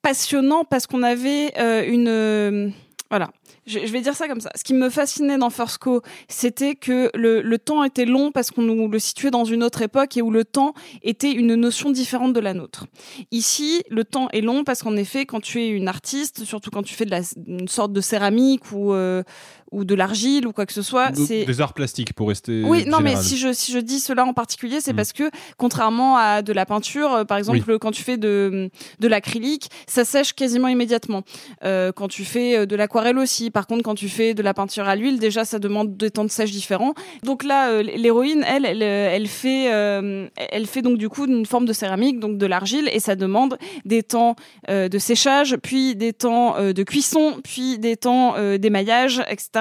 passionnant 0.00 0.64
parce 0.64 0.86
qu'on 0.86 1.02
avait 1.02 1.52
euh, 1.58 1.84
une 1.86 2.72
voilà. 3.10 3.30
Je, 3.66 3.78
vais 3.78 4.00
dire 4.00 4.14
ça 4.14 4.28
comme 4.28 4.40
ça. 4.40 4.50
Ce 4.54 4.62
qui 4.62 4.72
me 4.72 4.88
fascinait 4.88 5.36
dans 5.36 5.50
First 5.50 5.78
Co 5.78 6.02
c'était 6.28 6.76
que 6.76 7.10
le, 7.14 7.42
le 7.42 7.58
temps 7.58 7.82
était 7.82 8.04
long 8.04 8.30
parce 8.30 8.50
qu'on 8.50 8.62
nous 8.62 8.88
le 8.88 8.98
situait 8.98 9.30
dans 9.30 9.44
une 9.44 9.64
autre 9.64 9.82
époque 9.82 10.16
et 10.16 10.22
où 10.22 10.30
le 10.30 10.44
temps 10.44 10.74
était 11.02 11.32
une 11.32 11.54
notion 11.56 11.90
différente 11.90 12.32
de 12.32 12.40
la 12.40 12.54
nôtre. 12.54 12.86
Ici 13.32 13.82
le 13.90 14.04
temps 14.04 14.28
est 14.30 14.40
long 14.40 14.62
parce 14.64 14.82
qu'en 14.82 14.96
effet 14.96 15.26
quand 15.26 15.40
tu 15.40 15.60
es 15.60 15.68
une 15.68 15.88
artiste 15.88 16.44
surtout 16.44 16.70
quand 16.70 16.82
tu 16.82 16.94
fais 16.94 17.04
de 17.04 17.10
la, 17.10 17.20
une 17.46 17.68
sorte 17.68 17.92
de 17.92 18.00
céramique 18.00 18.72
ou 18.72 18.94
euh, 18.94 19.22
ou 19.72 19.84
de 19.84 19.94
l'argile 19.94 20.46
ou 20.46 20.52
quoi 20.52 20.66
que 20.66 20.72
ce 20.72 20.82
soit 20.82 21.10
c'est 21.14 21.44
Des 21.44 21.60
arts 21.60 21.74
plastiques, 21.74 22.12
pour 22.12 22.28
rester. 22.28 22.62
oui, 22.64 22.84
non, 22.86 23.00
mais 23.00 23.16
si 23.16 23.36
je, 23.36 23.52
si 23.52 23.72
je 23.72 23.78
dis 23.78 24.00
cela 24.00 24.24
en 24.24 24.32
particulier, 24.32 24.76
Mm. 24.78 24.80
c'est 24.82 24.94
parce 24.94 25.12
que, 25.12 25.30
contrairement 25.56 26.16
à 26.16 26.42
de 26.42 26.52
la 26.52 26.66
peinture, 26.66 27.12
euh, 27.12 27.24
par 27.24 27.38
exemple, 27.38 27.78
quand 27.78 27.90
tu 27.90 28.02
fais 28.02 28.16
de, 28.16 28.70
de 28.98 29.08
l'acrylique, 29.08 29.68
ça 29.86 30.04
sèche 30.04 30.32
quasiment 30.32 30.68
immédiatement. 30.68 31.22
Euh, 31.64 31.92
quand 31.92 32.08
tu 32.08 32.24
fais 32.24 32.58
euh, 32.58 32.66
de 32.66 32.76
l'aquarelle 32.76 33.18
aussi, 33.18 33.50
par 33.50 33.66
contre, 33.66 33.82
quand 33.82 33.94
tu 33.94 34.08
fais 34.08 34.34
de 34.34 34.42
la 34.42 34.54
peinture 34.54 34.88
à 34.88 34.96
l'huile, 34.96 35.18
déjà, 35.18 35.44
ça 35.44 35.58
demande 35.58 35.96
des 35.96 36.10
temps 36.10 36.24
de 36.24 36.30
sèche 36.30 36.50
différents. 36.50 36.94
Donc 37.24 37.44
là, 37.44 37.70
euh, 37.70 37.82
l'héroïne, 37.82 38.44
elle, 38.46 38.64
elle, 38.64 38.82
elle 38.82 39.26
fait, 39.26 39.72
euh, 39.72 40.26
elle 40.36 40.66
fait 40.66 40.82
donc 40.82 40.98
du 40.98 41.08
coup 41.08 41.26
une 41.26 41.46
forme 41.46 41.66
de 41.66 41.72
céramique, 41.72 42.18
donc 42.20 42.38
de 42.38 42.46
l'argile, 42.46 42.88
et 42.92 43.00
ça 43.00 43.14
demande 43.16 43.58
des 43.84 44.02
temps 44.02 44.36
de 44.68 44.98
séchage, 44.98 45.56
puis 45.62 45.94
des 45.96 46.12
temps 46.12 46.56
de 46.60 46.82
cuisson, 46.82 47.40
puis 47.44 47.78
des 47.78 47.96
temps 47.96 48.34
d'émaillage, 48.58 49.22
etc., 49.28 49.59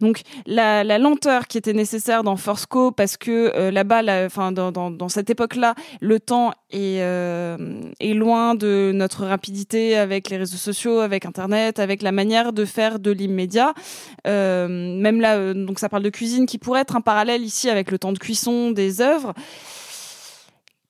Donc 0.00 0.22
la, 0.46 0.84
lenteur 0.98 1.46
qui 1.46 1.58
était 1.58 1.72
nécessaire 1.72 2.22
dans 2.22 2.36
First 2.36 2.66
Co 2.66 2.90
parce 2.90 3.16
que 3.16 3.52
euh, 3.54 3.70
là-bas, 3.70 4.02
dans, 4.52 4.90
dans, 4.90 5.08
cette 5.08 5.30
époque-là, 5.30 5.74
le 6.00 6.20
temps 6.20 6.52
est, 6.70 7.00
euh, 7.00 7.56
est 8.00 8.14
loin 8.14 8.54
de 8.54 8.92
notre 8.94 9.24
rapidité 9.26 9.96
avec 9.96 10.30
les 10.30 10.36
réseaux 10.36 10.56
sociaux, 10.56 11.00
avec 11.00 11.26
Internet, 11.26 11.78
avec 11.78 12.02
la 12.02 12.12
manière 12.12 12.52
de 12.52 12.64
faire 12.64 12.98
de 12.98 13.10
l'immédiat. 13.10 13.74
Euh, 14.26 14.68
même 14.68 15.20
là, 15.20 15.54
donc 15.54 15.78
ça 15.78 15.88
parle 15.88 16.02
de 16.02 16.10
cuisine 16.10 16.46
qui 16.46 16.58
pourrait 16.58 16.80
être 16.80 16.96
un 16.96 17.00
parallèle 17.00 17.42
ici 17.42 17.68
avec 17.68 17.90
le 17.90 17.98
temps 17.98 18.12
de 18.12 18.18
cuisson 18.18 18.70
des 18.70 19.00
œuvres 19.00 19.34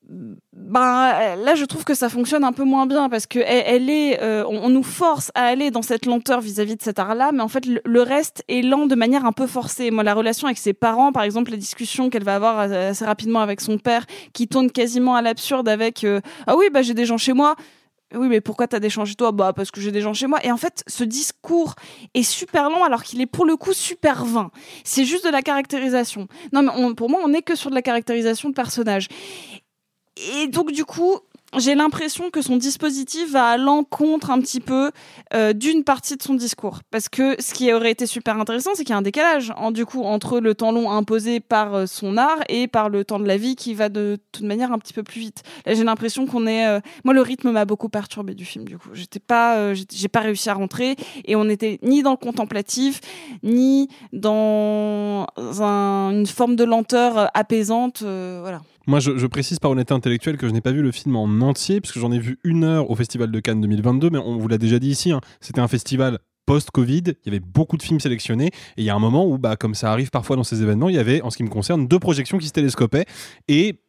ben 0.08 1.36
là 1.36 1.54
je 1.54 1.64
trouve 1.64 1.84
que 1.84 1.94
ça 1.94 2.10
fonctionne 2.10 2.44
un 2.44 2.52
peu 2.52 2.64
moins 2.64 2.86
bien 2.86 3.08
parce 3.08 3.26
que 3.26 3.38
elle, 3.38 3.88
est 3.88 4.20
euh, 4.22 4.44
on, 4.46 4.68
nous 4.68 4.82
force 4.82 5.30
à 5.34 5.44
aller 5.44 5.70
dans 5.70 5.80
cette 5.80 6.04
lenteur 6.04 6.40
vis-à-vis 6.42 6.76
de 6.76 6.82
cet 6.82 6.98
art 6.98 7.14
là 7.14 7.32
mais 7.32 7.42
en 7.42 7.48
fait 7.48 7.64
le, 7.66 8.02
reste 8.02 8.44
est 8.48 8.60
lent 8.60 8.86
de 8.86 8.94
manière 8.94 9.24
un 9.24 9.32
peu 9.32 9.46
forcée 9.46 9.90
moi 9.90 10.02
la 10.02 10.12
relation 10.12 10.46
avec 10.46 10.58
ses 10.58 10.74
parents 10.74 11.10
par 11.10 11.22
exemple 11.22 11.52
les 11.52 11.56
discussions 11.56 12.10
qu'elle 12.10 12.24
va 12.24 12.34
avoir 12.34 12.58
assez 12.58 13.04
rapidement 13.04 13.40
avec 13.40 13.62
son 13.62 13.78
père 13.78 14.04
qui 14.34 14.46
tournent 14.46 14.70
quasiment 14.70 15.14
à 15.14 15.22
l'absurde 15.22 15.68
avec 15.68 16.04
euh, 16.04 16.20
ah 16.46 16.54
oui 16.56 16.66
bah 16.70 16.82
j'ai 16.82 16.94
des 16.94 17.06
gens 17.06 17.18
chez 17.18 17.32
moi 17.32 17.56
oui, 18.12 18.28
mais 18.28 18.40
pourquoi 18.40 18.68
t'as 18.68 18.78
des 18.78 18.90
gens 18.90 19.04
chez 19.04 19.14
toi? 19.14 19.32
Bah 19.32 19.52
parce 19.52 19.70
que 19.70 19.80
j'ai 19.80 19.90
des 19.90 20.00
gens 20.00 20.14
chez 20.14 20.26
moi. 20.26 20.38
Et 20.44 20.52
en 20.52 20.56
fait, 20.56 20.84
ce 20.86 21.02
discours 21.04 21.74
est 22.14 22.22
super 22.22 22.70
long 22.70 22.84
alors 22.84 23.02
qu'il 23.02 23.20
est 23.20 23.26
pour 23.26 23.44
le 23.44 23.56
coup 23.56 23.72
super 23.72 24.24
vain. 24.24 24.50
C'est 24.84 25.04
juste 25.04 25.24
de 25.24 25.30
la 25.30 25.42
caractérisation. 25.42 26.28
Non, 26.52 26.62
mais 26.62 26.94
pour 26.94 27.10
moi, 27.10 27.20
on 27.24 27.28
n'est 27.28 27.42
que 27.42 27.56
sur 27.56 27.70
de 27.70 27.74
la 27.74 27.82
caractérisation 27.82 28.50
de 28.50 28.54
personnages. 28.54 29.08
Et 30.16 30.46
donc 30.48 30.70
du 30.72 30.84
coup, 30.84 31.18
j'ai 31.56 31.76
l'impression 31.76 32.30
que 32.30 32.42
son 32.42 32.56
dispositif 32.56 33.30
va 33.30 33.46
à 33.50 33.56
l'encontre 33.56 34.30
un 34.30 34.40
petit 34.40 34.58
peu 34.58 34.90
euh, 35.34 35.52
d'une 35.52 35.84
partie 35.84 36.16
de 36.16 36.22
son 36.22 36.34
discours. 36.34 36.80
Parce 36.90 37.08
que 37.08 37.40
ce 37.40 37.54
qui 37.54 37.72
aurait 37.72 37.92
été 37.92 38.06
super 38.06 38.40
intéressant, 38.40 38.70
c'est 38.74 38.82
qu'il 38.82 38.90
y 38.90 38.94
a 38.94 38.98
un 38.98 39.02
décalage 39.02 39.52
en, 39.56 39.70
du 39.70 39.86
coup 39.86 40.02
entre 40.02 40.40
le 40.40 40.56
temps 40.56 40.72
long 40.72 40.90
imposé 40.90 41.38
par 41.38 41.74
euh, 41.74 41.86
son 41.86 42.16
art 42.16 42.38
et 42.48 42.66
par 42.66 42.88
le 42.88 43.04
temps 43.04 43.20
de 43.20 43.26
la 43.28 43.36
vie 43.36 43.54
qui 43.54 43.72
va 43.74 43.88
de 43.88 44.18
toute 44.32 44.44
manière 44.44 44.72
un 44.72 44.78
petit 44.80 44.92
peu 44.92 45.04
plus 45.04 45.20
vite. 45.20 45.42
Là, 45.64 45.74
j'ai 45.74 45.84
l'impression 45.84 46.26
qu'on 46.26 46.46
est. 46.48 46.66
euh, 46.66 46.80
Moi, 47.04 47.14
le 47.14 47.20
rythme 47.20 47.52
m'a 47.52 47.64
beaucoup 47.64 47.88
perturbé 47.88 48.34
du 48.34 48.44
film. 48.44 48.64
Du 48.64 48.76
coup, 48.76 48.88
j'étais 48.92 49.20
pas, 49.20 49.56
euh, 49.56 49.76
j'ai 49.92 50.08
pas 50.08 50.20
réussi 50.20 50.50
à 50.50 50.54
rentrer 50.54 50.96
et 51.24 51.36
on 51.36 51.44
n'était 51.44 51.78
ni 51.82 52.02
dans 52.02 52.10
le 52.12 52.16
contemplatif, 52.16 53.00
ni 53.44 53.88
dans 54.12 55.26
un- 55.38 56.10
une 56.12 56.26
forme 56.26 56.56
de 56.56 56.64
lenteur 56.64 57.16
euh, 57.18 57.26
apaisante. 57.34 58.02
voilà. 58.02 58.60
Moi, 58.86 59.00
je, 59.00 59.26
précise 59.26 59.58
par 59.58 59.70
honnêteté 59.70 59.94
intellectuelle 59.94 60.36
que 60.36 60.46
je 60.46 60.52
n'ai 60.52 60.60
pas 60.60 60.72
vu 60.72 60.82
le 60.82 60.92
film 60.92 61.16
en 61.16 61.24
entier, 61.40 61.80
puisque 61.80 61.98
j'en 61.98 62.12
ai 62.12 62.18
vu 62.18 62.38
une 62.44 62.64
heure 62.64 62.90
au 62.90 62.94
Festival 62.94 63.30
de 63.30 63.40
Cannes 63.40 63.60
2022, 63.60 64.10
mais 64.10 64.18
on 64.18 64.36
vous 64.36 64.48
l'a 64.48 64.58
déjà 64.58 64.78
dit 64.78 64.90
ici, 64.90 65.10
hein, 65.10 65.20
c'était 65.40 65.60
un 65.60 65.68
festival 65.68 66.18
post-Covid, 66.44 67.02
il 67.06 67.24
y 67.24 67.28
avait 67.28 67.40
beaucoup 67.40 67.78
de 67.78 67.82
films 67.82 68.00
sélectionnés, 68.00 68.48
et 68.48 68.82
il 68.82 68.84
y 68.84 68.90
a 68.90 68.94
un 68.94 68.98
moment 68.98 69.26
où, 69.26 69.38
bah, 69.38 69.56
comme 69.56 69.74
ça 69.74 69.90
arrive 69.90 70.10
parfois 70.10 70.36
dans 70.36 70.44
ces 70.44 70.62
événements, 70.62 70.90
il 70.90 70.96
y 70.96 70.98
avait, 70.98 71.22
en 71.22 71.30
ce 71.30 71.38
qui 71.38 71.44
me 71.44 71.48
concerne, 71.48 71.88
deux 71.88 71.98
projections 71.98 72.36
qui 72.36 72.46
se 72.46 72.52
télescopaient, 72.52 73.06
et, 73.48 73.80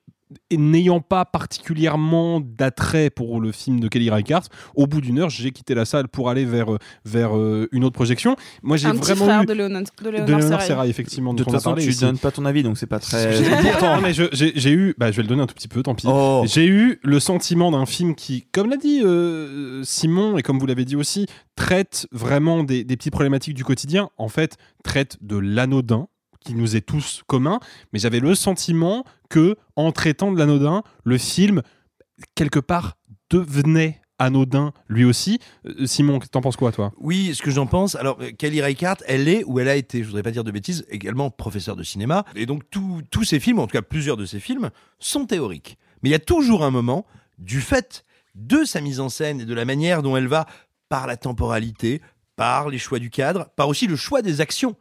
et 0.49 0.57
n'ayant 0.57 1.01
pas 1.01 1.25
particulièrement 1.25 2.39
d'attrait 2.39 3.09
pour 3.09 3.39
le 3.39 3.51
film 3.51 3.79
de 3.79 3.87
Kelly 3.87 4.09
Reichardt, 4.09 4.47
au 4.75 4.87
bout 4.87 5.01
d'une 5.01 5.19
heure, 5.19 5.29
j'ai 5.29 5.51
quitté 5.51 5.75
la 5.75 5.85
salle 5.85 6.07
pour 6.07 6.29
aller 6.29 6.45
vers, 6.45 6.73
euh, 6.73 6.77
vers 7.05 7.35
euh, 7.35 7.67
une 7.71 7.83
autre 7.83 7.95
projection. 7.95 8.35
Moi, 8.63 8.77
j'ai 8.77 8.91
vraiment 8.91 9.25
frère 9.25 9.41
eu... 9.43 9.45
de 9.45 9.53
Léonard, 9.53 9.83
de. 9.83 10.63
Serrail, 10.65 10.89
effectivement. 10.89 11.33
De 11.33 11.43
toute 11.43 11.51
façon, 11.51 11.73
tu 11.75 11.89
ici. 11.89 12.01
donnes 12.01 12.17
pas 12.17 12.31
ton 12.31 12.45
avis, 12.45 12.63
donc 12.63 12.77
c'est 12.77 12.87
pas 12.87 12.99
très. 12.99 13.35
Non, 13.81 14.01
mais 14.01 14.13
j'ai 14.13 14.71
eu, 14.71 14.95
bah, 14.97 15.11
je 15.11 15.17
vais 15.17 15.23
le 15.23 15.27
donner 15.27 15.41
un 15.41 15.47
tout 15.47 15.55
petit 15.55 15.67
peu, 15.67 15.83
tant 15.83 15.95
pis. 15.95 16.07
Oh. 16.09 16.43
J'ai 16.45 16.65
eu 16.65 16.99
le 17.03 17.19
sentiment 17.19 17.71
d'un 17.71 17.85
film 17.85 18.15
qui, 18.15 18.45
comme 18.51 18.69
l'a 18.69 18.77
dit 18.77 19.01
euh, 19.03 19.83
Simon 19.83 20.37
et 20.37 20.41
comme 20.41 20.59
vous 20.59 20.65
l'avez 20.65 20.85
dit 20.85 20.95
aussi, 20.95 21.27
traite 21.55 22.07
vraiment 22.11 22.63
des, 22.63 22.83
des 22.83 22.97
petites 22.97 23.13
problématiques 23.13 23.53
du 23.53 23.63
quotidien. 23.63 24.09
En 24.17 24.27
fait, 24.27 24.57
traite 24.83 25.17
de 25.21 25.37
l'anodin 25.37 26.07
qui 26.45 26.53
nous 26.53 26.75
est 26.75 26.81
tous 26.81 27.23
commun. 27.27 27.59
Mais 27.91 27.99
j'avais 27.99 28.19
le 28.19 28.35
sentiment 28.35 29.03
que, 29.29 29.57
en 29.75 29.91
traitant 29.91 30.31
de 30.31 30.39
l'anodin, 30.39 30.83
le 31.03 31.17
film 31.17 31.61
quelque 32.35 32.59
part 32.59 32.97
devenait 33.29 33.99
anodin 34.19 34.71
lui 34.87 35.03
aussi. 35.03 35.39
Euh, 35.65 35.85
Simon, 35.85 36.19
t'en 36.19 36.41
penses 36.41 36.55
quoi, 36.55 36.71
toi? 36.71 36.93
Oui, 36.97 37.35
ce 37.35 37.41
que 37.41 37.51
j'en 37.51 37.67
pense, 37.67 37.95
alors 37.95 38.17
euh, 38.21 38.31
Kelly 38.31 38.61
Reichardt, 38.61 39.03
elle 39.07 39.27
est 39.27 39.43
ou 39.45 39.59
elle 39.59 39.67
a 39.67 39.75
été, 39.75 40.01
je 40.03 40.07
voudrais 40.07 40.23
pas 40.23 40.31
dire 40.31 40.43
de 40.43 40.51
bêtises, 40.51 40.85
également 40.89 41.29
professeure 41.29 41.75
de 41.75 41.83
cinéma. 41.83 42.23
Et 42.35 42.45
donc 42.45 42.63
tous 42.69 43.23
ces 43.23 43.39
films, 43.39 43.59
en 43.59 43.67
tout 43.67 43.73
cas 43.73 43.81
plusieurs 43.81 44.15
de 44.15 44.25
ces 44.25 44.39
films, 44.39 44.69
sont 44.99 45.25
théoriques. 45.25 45.77
Mais 46.01 46.09
il 46.09 46.11
y 46.13 46.15
a 46.15 46.19
toujours 46.19 46.63
un 46.63 46.71
moment, 46.71 47.05
du 47.37 47.59
fait 47.59 48.05
de 48.35 48.63
sa 48.63 48.79
mise 48.79 48.99
en 48.99 49.09
scène 49.09 49.41
et 49.41 49.45
de 49.45 49.53
la 49.53 49.65
manière 49.65 50.01
dont 50.01 50.15
elle 50.15 50.27
va, 50.27 50.45
par 50.87 51.07
la 51.07 51.17
temporalité, 51.17 52.01
par 52.35 52.69
les 52.69 52.77
choix 52.77 52.99
du 52.99 53.09
cadre, 53.09 53.49
par 53.55 53.67
aussi 53.67 53.87
le 53.87 53.95
choix 53.95 54.21
des 54.21 54.39
actions 54.39 54.75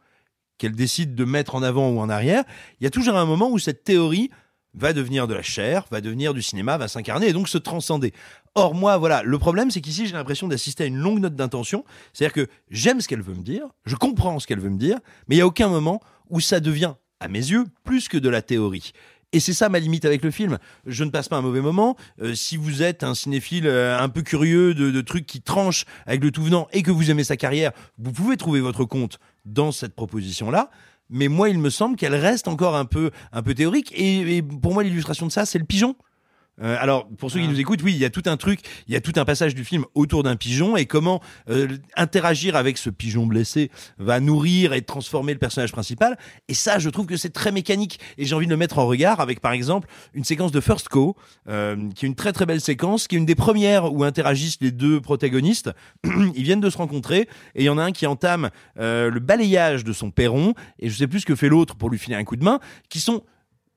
qu'elle 0.57 0.73
décide 0.73 1.15
de 1.15 1.25
mettre 1.25 1.55
en 1.55 1.63
avant 1.63 1.89
ou 1.89 1.99
en 1.99 2.09
arrière, 2.09 2.43
il 2.79 2.83
y 2.83 2.87
a 2.87 2.91
toujours 2.91 3.15
un 3.15 3.25
moment 3.25 3.49
où 3.49 3.59
cette 3.59 3.83
théorie 3.83 4.29
va 4.75 4.93
devenir 4.93 5.27
de 5.27 5.33
la 5.33 5.41
chair, 5.41 5.85
va 5.89 6.01
devenir 6.01 6.33
du 6.33 6.41
cinéma, 6.41 6.77
va 6.77 6.87
s'incarner 6.87 7.29
et 7.29 7.33
donc 7.33 7.47
se 7.47 7.57
transcender. 7.57 8.13
Or, 8.55 8.75
moi, 8.75 8.97
voilà, 8.97 9.23
le 9.23 9.37
problème, 9.39 9.71
c'est 9.71 9.81
qu'ici, 9.81 10.05
j'ai 10.05 10.13
l'impression 10.13 10.47
d'assister 10.47 10.83
à 10.83 10.87
une 10.87 10.97
longue 10.97 11.19
note 11.19 11.35
d'intention. 11.35 11.85
C'est-à-dire 12.13 12.33
que 12.33 12.47
j'aime 12.69 13.01
ce 13.01 13.07
qu'elle 13.07 13.21
veut 13.21 13.33
me 13.33 13.43
dire, 13.43 13.67
je 13.85 13.95
comprends 13.95 14.39
ce 14.39 14.47
qu'elle 14.47 14.59
veut 14.59 14.69
me 14.69 14.77
dire, 14.77 14.99
mais 15.27 15.35
il 15.35 15.37
n'y 15.39 15.41
a 15.41 15.47
aucun 15.47 15.69
moment 15.69 16.01
où 16.29 16.39
ça 16.39 16.59
devient, 16.59 16.93
à 17.19 17.27
mes 17.27 17.39
yeux, 17.39 17.65
plus 17.83 18.07
que 18.07 18.17
de 18.17 18.29
la 18.29 18.41
théorie. 18.41 18.91
Et 19.31 19.39
c'est 19.39 19.53
ça 19.53 19.67
ma 19.67 19.79
limite 19.79 20.05
avec 20.05 20.23
le 20.23 20.31
film. 20.31 20.59
Je 20.85 21.03
ne 21.03 21.09
passe 21.09 21.27
pas 21.27 21.35
un 21.35 21.41
mauvais 21.41 21.61
moment. 21.61 21.97
Euh, 22.21 22.35
si 22.35 22.55
vous 22.55 22.83
êtes 22.83 23.03
un 23.03 23.15
cinéphile 23.15 23.67
euh, 23.67 23.99
un 23.99 24.07
peu 24.07 24.21
curieux 24.21 24.73
de, 24.73 24.91
de 24.91 25.01
trucs 25.01 25.25
qui 25.25 25.41
tranchent 25.41 25.85
avec 26.05 26.23
le 26.23 26.31
tout 26.31 26.43
venant 26.43 26.67
et 26.71 26.83
que 26.83 26.91
vous 26.91 27.11
aimez 27.11 27.25
sa 27.25 27.35
carrière, 27.35 27.71
vous 27.97 28.13
pouvez 28.13 28.37
trouver 28.37 28.61
votre 28.61 28.85
compte 28.85 29.19
dans 29.45 29.71
cette 29.71 29.95
proposition-là. 29.95 30.69
Mais 31.09 31.27
moi, 31.27 31.49
il 31.49 31.59
me 31.59 31.69
semble 31.69 31.95
qu'elle 31.95 32.15
reste 32.15 32.47
encore 32.47 32.75
un 32.75 32.85
peu, 32.85 33.11
un 33.31 33.43
peu 33.43 33.53
théorique. 33.53 33.91
Et, 33.95 34.37
et 34.37 34.41
pour 34.41 34.73
moi, 34.73 34.83
l'illustration 34.83 35.27
de 35.27 35.31
ça, 35.31 35.45
c'est 35.45 35.59
le 35.59 35.65
pigeon. 35.65 35.95
Euh, 36.61 36.77
alors, 36.79 37.07
pour 37.17 37.31
ceux 37.31 37.39
qui 37.39 37.47
nous 37.47 37.59
écoutent, 37.59 37.83
oui, 37.83 37.93
il 37.93 37.97
y 37.99 38.05
a 38.05 38.09
tout 38.09 38.23
un 38.25 38.37
truc, 38.37 38.59
il 38.87 38.93
y 38.93 38.97
a 38.97 39.01
tout 39.01 39.13
un 39.15 39.25
passage 39.25 39.55
du 39.55 39.63
film 39.63 39.85
autour 39.93 40.23
d'un 40.23 40.35
pigeon 40.35 40.77
et 40.77 40.85
comment 40.85 41.21
euh, 41.49 41.67
interagir 41.95 42.55
avec 42.55 42.77
ce 42.77 42.89
pigeon 42.89 43.25
blessé 43.25 43.71
va 43.97 44.19
nourrir 44.19 44.73
et 44.73 44.81
transformer 44.81 45.33
le 45.33 45.39
personnage 45.39 45.71
principal. 45.71 46.17
Et 46.47 46.53
ça, 46.53 46.79
je 46.79 46.89
trouve 46.89 47.05
que 47.05 47.17
c'est 47.17 47.31
très 47.31 47.51
mécanique. 47.51 47.99
Et 48.17 48.25
j'ai 48.25 48.35
envie 48.35 48.45
de 48.45 48.51
le 48.51 48.57
mettre 48.57 48.79
en 48.79 48.85
regard 48.85 49.19
avec, 49.19 49.39
par 49.39 49.51
exemple, 49.51 49.87
une 50.13 50.23
séquence 50.23 50.51
de 50.51 50.61
First 50.61 50.89
Co, 50.89 51.15
euh, 51.49 51.75
qui 51.93 52.05
est 52.05 52.07
une 52.07 52.15
très 52.15 52.31
très 52.31 52.45
belle 52.45 52.61
séquence, 52.61 53.07
qui 53.07 53.15
est 53.15 53.19
une 53.19 53.25
des 53.25 53.35
premières 53.35 53.91
où 53.91 54.03
interagissent 54.03 54.57
les 54.61 54.71
deux 54.71 55.01
protagonistes. 55.01 55.71
Ils 56.35 56.43
viennent 56.43 56.61
de 56.61 56.69
se 56.69 56.77
rencontrer 56.77 57.27
et 57.55 57.63
il 57.63 57.65
y 57.65 57.69
en 57.69 57.77
a 57.77 57.83
un 57.83 57.91
qui 57.91 58.07
entame 58.07 58.49
le 58.75 59.19
balayage 59.19 59.83
de 59.83 59.93
son 59.93 60.11
perron 60.11 60.53
et 60.79 60.89
je 60.89 60.95
sais 60.95 61.07
plus 61.07 61.21
ce 61.21 61.25
que 61.25 61.35
fait 61.35 61.49
l'autre 61.49 61.75
pour 61.75 61.89
lui 61.89 61.97
filer 61.97 62.15
un 62.15 62.23
coup 62.23 62.35
de 62.35 62.43
main, 62.43 62.59
qui 62.89 62.99
sont 62.99 63.23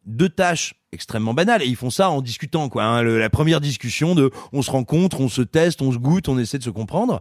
deux 0.09 0.29
tâches 0.29 0.75
extrêmement 0.91 1.35
banales 1.35 1.63
et 1.63 1.67
ils 1.67 1.77
font 1.77 1.91
ça 1.91 2.11
en 2.11 2.23
discutant 2.23 2.69
quoi 2.69 2.85
hein. 2.85 3.03
La 3.03 3.31
première 3.31 3.61
discussion 3.61 4.17
on 4.53 4.63
se 4.63 4.71
rencontre 4.71 5.21
on 5.21 5.29
se 5.29 5.43
teste 5.43 5.83
on 5.83 5.93
se 5.93 5.99
goûte 5.99 6.29
on 6.29 6.39
essaie 6.39 6.59
de 6.59 6.65
se 6.65 6.71
comprendre 6.71 7.21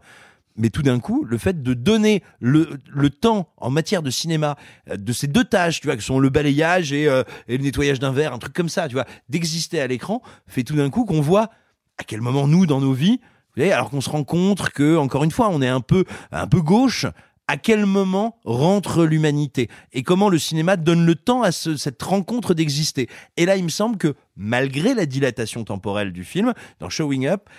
mais 0.56 0.70
tout 0.70 0.82
d'un 0.82 1.00
coup 1.00 1.26
le 1.26 1.38
fait 1.38 1.62
de 1.62 1.74
donner 1.74 2.24
le, 2.40 2.80
le 2.90 3.10
temps 3.10 3.50
en 3.58 3.70
matière 3.70 4.02
de 4.02 4.10
cinéma 4.10 4.56
euh, 4.90 4.96
de 4.96 5.12
ces 5.12 5.28
deux 5.28 5.44
tâches 5.44 5.82
tu 5.82 5.88
vois 5.88 5.98
que 5.98 6.02
sont 6.04 6.20
le 6.20 6.30
balayage 6.30 6.94
et, 6.94 7.08
euh, 7.08 7.24
et 7.50 7.58
le 7.58 7.64
nettoyage 7.64 8.00
d'un 8.00 8.14
verre 8.14 8.34
un 8.34 8.40
truc 8.40 8.54
comme 8.54 8.70
ça 8.70 8.88
tu 8.88 8.94
vois 8.94 9.06
d'exister 9.28 9.82
à 9.82 9.88
l'écran 9.88 10.22
fait 10.48 10.64
tout 10.64 10.76
d'un 10.76 10.90
coup 10.90 11.04
qu'on 11.04 11.22
voit 11.22 11.50
à 11.98 12.06
quel 12.06 12.22
moment 12.22 12.48
nous 12.48 12.66
dans 12.66 12.80
nos 12.80 12.94
vies 12.94 13.20
alors 13.66 13.90
qu'on 13.90 14.02
se 14.02 14.10
rencontre 14.10 14.72
que 14.72 14.98
encore 14.98 15.24
une 15.24 15.32
fois 15.32 15.50
on 15.50 15.62
est 15.62 15.68
un 15.68 15.82
peu 15.82 16.06
un 16.32 16.48
peu 16.48 16.62
gauche 16.62 17.06
à 17.48 17.58
quel 17.58 17.86
moment 17.86 18.40
rentre 18.44 19.06
l'humanité? 19.06 19.70
Et 19.94 20.04
comment 20.04 20.30
le 20.30 20.38
cinéma 20.40 20.78
donne 20.78 21.06
le 21.06 21.16
temps 21.16 21.44
à 21.44 21.52
ce- 21.52 21.78
cette 21.78 22.02
rencontre 22.02 22.54
d'exister? 22.54 23.08
Et 23.38 23.46
là, 23.46 23.56
il 23.56 23.64
me 23.64 23.70
semble 23.70 23.98
que 23.98 24.16
malgré 24.36 24.94
la 24.94 25.06
dilatation 25.06 25.64
temporelle 25.64 26.12
du 26.12 26.24
film, 26.24 26.54
dans 26.80 26.90
Showing 26.90 27.28
Up, 27.28 27.50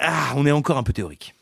ah, 0.00 0.32
on 0.36 0.46
est 0.46 0.52
encore 0.52 0.78
un 0.78 0.82
peu 0.82 0.92
théorique. 0.92 1.34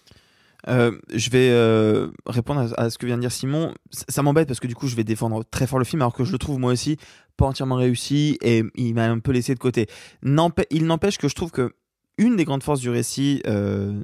Euh, 0.68 0.98
je 1.12 1.28
vais 1.30 1.50
euh, 1.50 2.10
répondre 2.26 2.72
à, 2.78 2.88
ce 2.90 2.96
que 2.96 3.06
vient 3.06 3.16
de 3.16 3.20
dire 3.20 3.32
Simon. 3.32 3.74
Ça, 3.90 4.22
m'embête 4.22 4.48
parce 4.48 4.60
que 4.60 4.66
du 4.66 4.74
coup, 4.74 4.88
je 4.88 4.96
vais 4.96 5.04
défendre 5.04 5.44
très 5.44 5.66
fort 5.66 5.78
le 5.78 5.84
film, 5.84 6.00
alors 6.02 6.14
que 6.14 6.24
je 6.24 6.32
le 6.32 6.38
trouve 6.38 6.58
moi 6.58 6.72
aussi 6.72 6.96
pas 7.36 7.46
entièrement 7.46 7.76
réussi 7.76 8.38
et 8.42 8.62
il 8.76 8.94
m'a 8.94 9.06
un 9.06 9.18
peu 9.18 9.32
laissé 9.32 9.54
de 9.54 9.58
côté. 9.58 9.88
Il 10.22 10.86
n'empêche 10.86 11.18
que 11.18 11.28
je 11.28 11.34
trouve 11.34 11.50
que 11.50 11.74
une 12.16 12.36
des 12.36 12.44
grandes 12.44 12.62
forces 12.62 12.80
du 12.80 12.90
récit 12.90 13.42
euh, 13.46 14.02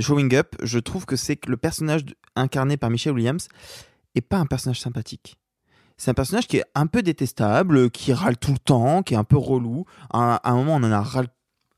Showing 0.00 0.34
Up, 0.34 0.56
je 0.62 0.78
trouve 0.78 1.06
que 1.06 1.16
c'est 1.16 1.36
que 1.36 1.50
le 1.50 1.56
personnage 1.56 2.02
incarné 2.36 2.76
par 2.76 2.90
Michelle 2.90 3.12
Williams 3.12 3.48
est 4.14 4.20
pas 4.20 4.38
un 4.38 4.46
personnage 4.46 4.80
sympathique. 4.80 5.38
C'est 5.96 6.10
un 6.10 6.14
personnage 6.14 6.46
qui 6.46 6.56
est 6.56 6.64
un 6.74 6.86
peu 6.86 7.02
détestable, 7.02 7.90
qui 7.90 8.12
râle 8.12 8.38
tout 8.38 8.52
le 8.52 8.58
temps, 8.58 9.02
qui 9.02 9.14
est 9.14 9.18
un 9.18 9.24
peu 9.24 9.36
relou. 9.36 9.84
À, 10.10 10.36
à 10.36 10.50
un 10.50 10.56
moment, 10.56 10.76
on 10.76 10.82
en 10.82 10.92
a 10.92 11.02
ras 11.02 11.22
le 11.22 11.28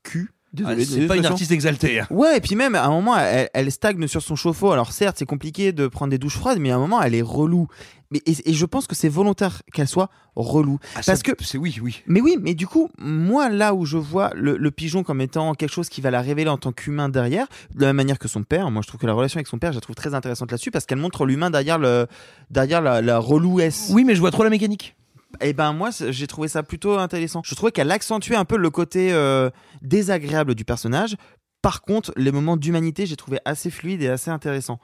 cul. 0.03 0.32
Désolé, 0.53 0.83
Ah, 0.83 0.91
c'est 0.91 1.07
pas 1.07 1.17
une 1.17 1.25
artiste 1.25 1.51
exaltée. 1.51 1.99
hein. 2.01 2.07
Ouais, 2.11 2.37
et 2.37 2.41
puis 2.41 2.55
même 2.55 2.75
à 2.75 2.85
un 2.85 2.89
moment, 2.91 3.17
elle, 3.17 3.49
elle 3.55 3.71
stagne 3.71 4.07
sur 4.07 4.21
son 4.21 4.35
chauffe-eau. 4.35 4.71
Alors 4.71 4.91
certes, 4.91 5.15
c'est 5.17 5.25
compliqué 5.25 5.71
de 5.71 5.87
prendre 5.87 6.11
des 6.11 6.19
douches 6.19 6.37
froides, 6.37 6.59
mais 6.59 6.69
à 6.69 6.75
un 6.75 6.79
moment, 6.79 7.01
elle 7.01 7.15
est 7.15 7.23
relou. 7.23 7.67
Mais, 8.11 8.21
et, 8.27 8.51
et 8.51 8.53
je 8.53 8.65
pense 8.67 8.85
que 8.85 8.93
c'est 8.93 9.09
volontaire 9.09 9.63
qu'elle 9.73 9.87
soit 9.87 10.11
relou. 10.35 10.77
Ah, 10.95 11.01
ça, 11.01 11.13
Parce 11.13 11.23
que 11.23 11.31
c'est 11.43 11.57
oui, 11.57 11.79
oui. 11.81 12.03
mais 12.05 12.21
oui, 12.21 12.37
mais 12.39 12.53
du 12.53 12.67
coup, 12.67 12.89
moi, 12.99 13.49
là 13.49 13.73
où 13.73 13.85
je 13.85 13.97
vois 13.97 14.31
le, 14.35 14.55
le 14.55 14.69
pigeon 14.71 15.01
comme 15.01 15.21
étant 15.21 15.55
quelque 15.55 15.71
chose 15.71 15.89
qui 15.89 16.01
va 16.01 16.11
la 16.11 16.21
révéler 16.21 16.49
en 16.51 16.57
tant 16.59 16.71
qu'humain 16.71 17.09
derrière, 17.09 17.47
de 17.73 17.81
la 17.81 17.87
même 17.87 17.95
manière 17.95 18.19
que 18.19 18.27
son 18.27 18.43
père, 18.43 18.69
moi 18.69 18.83
je 18.83 18.87
trouve 18.87 19.01
que 19.01 19.07
la 19.07 19.13
relation 19.13 19.37
avec 19.39 19.47
son 19.47 19.57
père, 19.57 19.71
je 19.71 19.77
la 19.77 19.81
trouve 19.81 19.95
très 19.95 20.13
intéressante 20.13 20.51
là-dessus 20.51 20.69
parce 20.69 20.85
qu'elle 20.85 20.99
montre 20.99 21.25
l'humain 21.25 21.49
derrière, 21.49 21.79
le, 21.79 22.05
derrière 22.51 22.83
la, 22.83 23.01
la 23.01 23.17
relouesse. 23.17 23.87
Oui, 23.91 24.03
mais 24.03 24.13
je 24.13 24.19
vois 24.19 24.29
trop 24.29 24.43
la 24.43 24.51
mécanique. 24.51 24.95
Et 25.41 25.53
ben 25.53 25.73
moi, 25.73 25.89
j'ai 25.91 26.27
trouvé 26.27 26.47
ça 26.47 26.63
plutôt 26.63 26.97
intéressant. 26.97 27.41
Je 27.43 27.55
trouvais 27.55 27.71
qu'elle 27.71 27.91
accentuait 27.91 28.35
un 28.35 28.45
peu 28.45 28.57
le 28.57 28.69
côté 28.69 29.11
euh, 29.13 29.49
désagréable 29.81 30.55
du 30.55 30.65
personnage. 30.65 31.15
Par 31.61 31.81
contre, 31.81 32.13
les 32.17 32.31
moments 32.31 32.57
d'humanité, 32.57 33.05
j'ai 33.05 33.15
trouvé 33.15 33.39
assez 33.45 33.69
fluides 33.71 34.01
et 34.01 34.09
assez 34.09 34.29
intéressants 34.29 34.79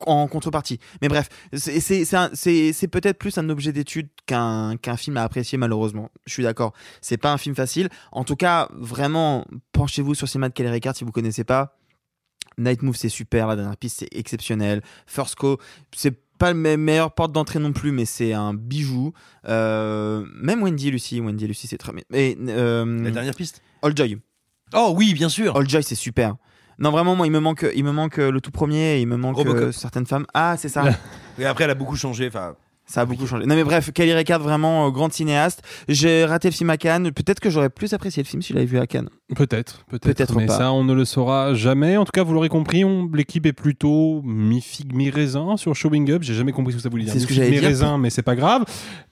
en 0.00 0.28
contrepartie. 0.28 0.78
Mais 1.00 1.08
bref, 1.08 1.28
c'est- 1.54 2.88
peut-être 2.88 3.18
plus 3.18 3.38
un 3.38 3.48
objet 3.48 3.72
d'étude 3.72 4.08
qu'un 4.26 4.76
film 4.98 5.16
à 5.16 5.22
apprécier 5.22 5.56
malheureusement. 5.56 6.10
Je 6.26 6.32
suis 6.34 6.42
d'accord. 6.42 6.74
C'est 7.00 7.16
pas 7.16 7.32
un 7.32 7.38
film 7.38 7.54
facile. 7.54 7.88
En 8.12 8.24
tout 8.24 8.36
cas, 8.36 8.68
vraiment, 8.74 9.46
penchez-vous 9.72 10.14
sur 10.14 10.28
Cinéma 10.28 10.50
de 10.50 10.54
Kelly 10.54 10.68
Reichardt 10.68 10.96
si 10.98 11.04
vous 11.04 11.12
connaissez 11.12 11.44
pas. 11.44 11.78
Night 12.58 12.82
Move, 12.82 12.96
c'est 12.96 13.08
super. 13.08 13.46
La 13.46 13.56
dernière 13.56 13.76
piste, 13.76 14.00
c'est 14.00 14.08
exceptionnel. 14.12 14.82
First 15.06 15.36
Co, 15.36 15.58
c'est 15.96 16.20
pas 16.38 16.52
le 16.52 16.58
me- 16.58 16.76
meilleure 16.76 17.12
porte 17.12 17.32
d'entrée 17.32 17.58
non 17.58 17.72
plus, 17.72 17.90
mais 17.92 18.04
c'est 18.04 18.32
un 18.32 18.54
bijou. 18.54 19.12
Euh, 19.48 20.24
même 20.40 20.62
Wendy 20.62 20.88
et 20.88 20.90
Lucy, 20.90 21.20
Wendy 21.20 21.44
et 21.44 21.48
Lucy, 21.48 21.66
c'est 21.66 21.78
très 21.78 21.92
bien. 21.92 22.02
Et, 22.12 22.36
euh, 22.48 23.02
La 23.04 23.10
dernière 23.10 23.34
piste? 23.34 23.60
All 23.82 23.96
Joy. 23.96 24.18
Oh 24.74 24.92
oui, 24.96 25.14
bien 25.14 25.28
sûr. 25.28 25.56
All 25.56 25.68
Joy, 25.68 25.82
c'est 25.82 25.94
super. 25.94 26.36
Non, 26.78 26.90
vraiment, 26.90 27.16
moi, 27.16 27.26
il 27.26 27.30
me 27.32 27.40
manque, 27.40 27.66
il 27.74 27.82
me 27.84 27.90
manque 27.92 28.18
le 28.18 28.40
tout 28.40 28.50
premier, 28.52 28.96
et 28.98 29.00
il 29.00 29.06
me 29.08 29.16
manque 29.16 29.36
Robocop. 29.36 29.62
euh, 29.62 29.72
certaines 29.72 30.06
femmes. 30.06 30.26
Ah, 30.34 30.56
c'est 30.56 30.68
ça. 30.68 30.84
Et 31.38 31.44
après, 31.46 31.64
elle 31.64 31.70
a 31.70 31.74
beaucoup 31.74 31.96
changé. 31.96 32.28
Enfin, 32.28 32.54
Ça 32.90 33.02
a 33.02 33.04
beaucoup 33.04 33.26
changé. 33.26 33.44
Non 33.44 33.54
mais 33.54 33.64
bref, 33.64 33.92
Kelly 33.92 34.14
Reichardt, 34.14 34.42
vraiment 34.42 34.86
euh, 34.86 34.90
grande 34.90 35.12
cinéaste. 35.12 35.62
J'ai 35.88 36.24
raté 36.24 36.48
le 36.48 36.54
film 36.54 36.70
à 36.70 36.78
Cannes. 36.78 37.12
Peut-être 37.12 37.38
que 37.38 37.50
j'aurais 37.50 37.68
plus 37.68 37.92
apprécié 37.92 38.22
le 38.22 38.26
film 38.26 38.40
si 38.40 38.48
je 38.48 38.54
l'avais 38.54 38.66
vu 38.66 38.78
à 38.78 38.86
Cannes. 38.86 39.10
Peut-être, 39.36 39.84
peut-être. 39.90 40.04
Peut-être 40.04 40.34
mais 40.36 40.46
pas. 40.46 40.56
ça, 40.56 40.72
on 40.72 40.84
ne 40.84 40.94
le 40.94 41.04
saura 41.04 41.52
jamais. 41.52 41.98
En 41.98 42.06
tout 42.06 42.12
cas, 42.12 42.22
vous 42.22 42.32
l'aurez 42.32 42.48
compris, 42.48 42.86
on- 42.86 43.10
l'équipe 43.12 43.44
est 43.44 43.52
plutôt 43.52 44.22
mi-figue, 44.24 44.94
mi-raisin 44.94 45.58
sur 45.58 45.74
Showing 45.74 46.10
Up. 46.12 46.22
J'ai 46.22 46.32
jamais 46.32 46.52
compris 46.52 46.72
ce 46.72 46.78
que 46.78 46.82
ça 46.82 46.88
voulait 46.88 47.04
dire. 47.04 47.12
C'est 47.12 47.18
ce 47.18 47.26
que 47.26 47.32
Mi-figue, 47.34 47.44
j'allais 47.44 47.58
dire. 47.60 47.68
Mi-raisin, 47.68 47.98
mais 47.98 48.08
c'est 48.08 48.22
pas 48.22 48.34
grave. 48.34 48.64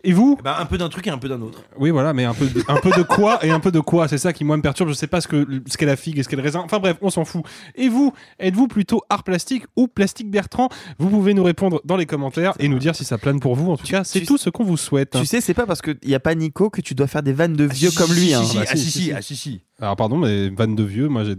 Et 0.03 0.13
vous 0.15 0.39
bah, 0.43 0.57
un 0.59 0.65
peu 0.65 0.79
d'un 0.79 0.89
truc 0.89 1.07
et 1.07 1.11
un 1.11 1.19
peu 1.19 1.29
d'un 1.29 1.43
autre. 1.43 1.61
Oui, 1.79 1.91
voilà, 1.91 2.15
mais 2.15 2.25
un 2.25 2.33
peu, 2.33 2.47
de, 2.47 2.63
un 2.69 2.77
peu 2.81 2.91
de 2.97 3.03
quoi 3.03 3.45
et 3.45 3.51
un 3.51 3.61
peu 3.61 3.71
de 3.71 3.81
quoi. 3.81 4.09
C'est 4.09 4.17
ça 4.17 4.33
qui, 4.33 4.45
moi, 4.45 4.57
me 4.57 4.63
perturbe. 4.63 4.89
Je 4.89 4.95
sais 4.95 5.07
pas 5.07 5.21
ce 5.21 5.29
que 5.29 5.47
ce 5.67 5.77
qu'est 5.77 5.85
la 5.85 5.97
figue 5.97 6.19
et 6.19 6.23
ce 6.23 6.31
qu'est 6.31 6.37
le 6.37 6.43
raisin. 6.43 6.63
Enfin 6.65 6.79
bref, 6.79 6.97
on 7.03 7.11
s'en 7.11 7.27
fout. 7.27 7.43
Et 7.75 7.91
vous, 7.91 8.15
êtes-vous 8.39 8.69
plutôt 8.69 9.03
art 9.11 9.23
plastique 9.23 9.65
ou 9.77 9.87
plastique 9.87 10.31
Bertrand? 10.31 10.71
Vous 10.99 11.11
pouvez 11.11 11.35
nous 11.35 11.45
répondre 11.45 11.83
dans 11.85 11.97
les 11.97 12.07
commentaires 12.07 12.55
et 12.59 12.69
nous 12.69 12.79
dire 12.79 12.95
si 12.95 13.05
ça 13.05 13.19
plane 13.19 13.39
pour 13.39 13.55
vous. 13.55 13.66
En 13.73 13.77
tout 13.77 13.87
cas, 13.87 14.05
c'est 14.05 14.21
tout 14.23 14.39
ce 14.39 14.51
qu'on 14.51 14.65
vous 14.65 14.77
souhaite. 14.77 15.17
Tu 15.19 15.27
sais, 15.27 15.41
c'est 15.41 15.55
pas 15.55 15.67
parce 15.67 15.83
qu'il 15.83 15.97
n'y 16.05 16.15
a 16.15 16.21
pas 16.21 16.35
Nico 16.35 16.71
que 16.71 16.81
tu 16.81 16.95
dois 16.95 17.07
faire 17.07 17.23
des 17.23 17.33
vannes 17.33 17.55
de 17.55 17.65
vieux 17.65 17.91
si, 17.91 17.97
comme 17.97 18.09
si, 18.11 18.15
lui. 18.21 18.27
si, 18.29 18.35
hein. 18.35 18.43
si, 18.45 18.57
bah, 18.59 18.65
ah, 18.69 18.77
si, 18.77 18.83
si, 18.85 18.91
si, 18.91 18.99
si, 18.99 19.05
si. 19.05 19.13
ah, 19.13 19.23
si, 19.23 19.37
si. 19.37 19.61
Alors 19.81 19.97
pardon, 19.97 20.17
mais 20.19 20.49
vanne 20.51 20.75
de 20.75 20.83
vieux, 20.83 21.09
moi 21.09 21.25
j'ai... 21.25 21.35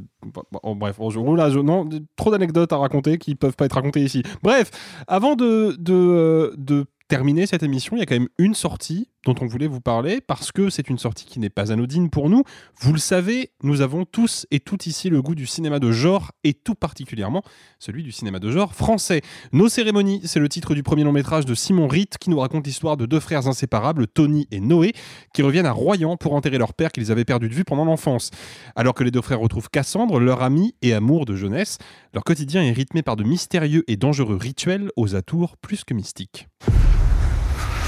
Bon, 0.64 0.76
bref, 0.76 0.98
je- 1.10 1.18
oh 1.20 1.36
là, 1.36 1.50
je- 1.50 1.60
non, 1.60 1.88
trop 2.16 2.32
d'anecdotes 2.32 2.72
à 2.74 2.78
raconter 2.78 3.18
qui 3.18 3.36
peuvent 3.36 3.56
pas 3.56 3.66
être 3.66 3.74
racontées 3.74 4.04
ici. 4.04 4.24
Bref, 4.44 4.70
avant 5.08 5.36
de, 5.36 5.76
de, 5.80 5.94
euh, 5.94 6.54
de 6.58 6.86
terminer 7.08 7.48
cette 7.48 7.64
émission, 7.64 7.96
il 7.96 8.00
y 8.00 8.04
a 8.04 8.06
quand 8.06 8.16
même 8.16 8.30
une 8.38 8.54
sortie 8.54 9.10
dont 9.26 9.36
on 9.42 9.46
voulait 9.46 9.68
vous 9.68 9.82
parler 9.82 10.22
parce 10.22 10.52
que 10.52 10.70
c'est 10.70 10.90
une 10.90 10.98
sortie 10.98 11.26
qui 11.26 11.40
n'est 11.40 11.50
pas 11.50 11.72
anodine 11.72 12.10
pour 12.10 12.30
nous. 12.30 12.44
Vous 12.80 12.94
le 12.94 13.00
savez, 13.00 13.52
nous 13.62 13.82
avons 13.82 14.06
tous 14.06 14.46
et 14.52 14.60
toutes 14.60 14.88
ici 14.88 15.10
le 15.10 15.22
goût 15.22 15.36
du 15.36 15.46
cinéma 15.46 15.80
de 15.80 15.92
genre 15.92 16.32
et 16.44 16.54
tout 16.54 16.76
particulièrement 16.76 17.44
celui 17.80 18.04
du 18.04 18.12
cinéma 18.12 18.40
de 18.40 18.52
genre 18.52 18.74
français. 18.74 19.22
Nos 19.52 19.70
cérémonies, 19.70 20.22
c'est 20.24 20.40
le 20.40 20.50
titre 20.50 20.76
du 20.76 20.84
premier 20.84 21.04
long 21.04 21.12
métrage 21.12 21.46
de 21.46 21.56
Simon 21.56 21.88
Ritt 21.88 22.18
qui 22.18 22.30
nous 22.30 22.40
raconte 22.40 22.66
l'histoire 22.66 22.98
de 22.98 23.06
deux 23.06 23.20
frères 23.20 23.48
inséparables, 23.48 24.08
Tony 24.08 24.48
et 24.52 24.60
Noé, 24.60 24.94
qui 25.34 25.42
reviennent 25.42 25.66
à 25.66 25.72
Royan 25.72 26.18
pour 26.18 26.34
enterrer 26.34 26.58
leur 26.58 26.74
père 26.74 26.92
qu'ils 26.92 27.12
avaient 27.12 27.26
perdu 27.26 27.50
de 27.50 27.54
vue 27.54 27.66
pendant 27.66 27.86
l'enfance. 27.86 28.32
Alors 28.76 28.94
que 28.94 29.04
les 29.04 29.12
deux 29.12 29.22
frères 29.22 29.40
retrouvent 29.40 29.70
Cassandre, 29.70 30.20
leur 30.20 30.42
ami 30.42 30.76
et 30.82 30.94
amour 30.94 31.26
de 31.26 31.36
jeunesse, 31.36 31.78
leur 32.14 32.24
quotidien 32.24 32.64
est 32.64 32.72
rythmé 32.72 33.02
par 33.02 33.16
de 33.16 33.24
mystérieux 33.24 33.84
et 33.88 33.98
dangereux 33.98 34.38
rituels 34.38 34.90
aux 34.96 35.16
atours 35.16 35.58
plus 35.58 35.84
que 35.84 35.94
mystiques. 35.94 36.48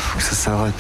Faut 0.10 0.18
que 0.18 0.24
ça 0.24 0.34
s'arrête. 0.34 0.74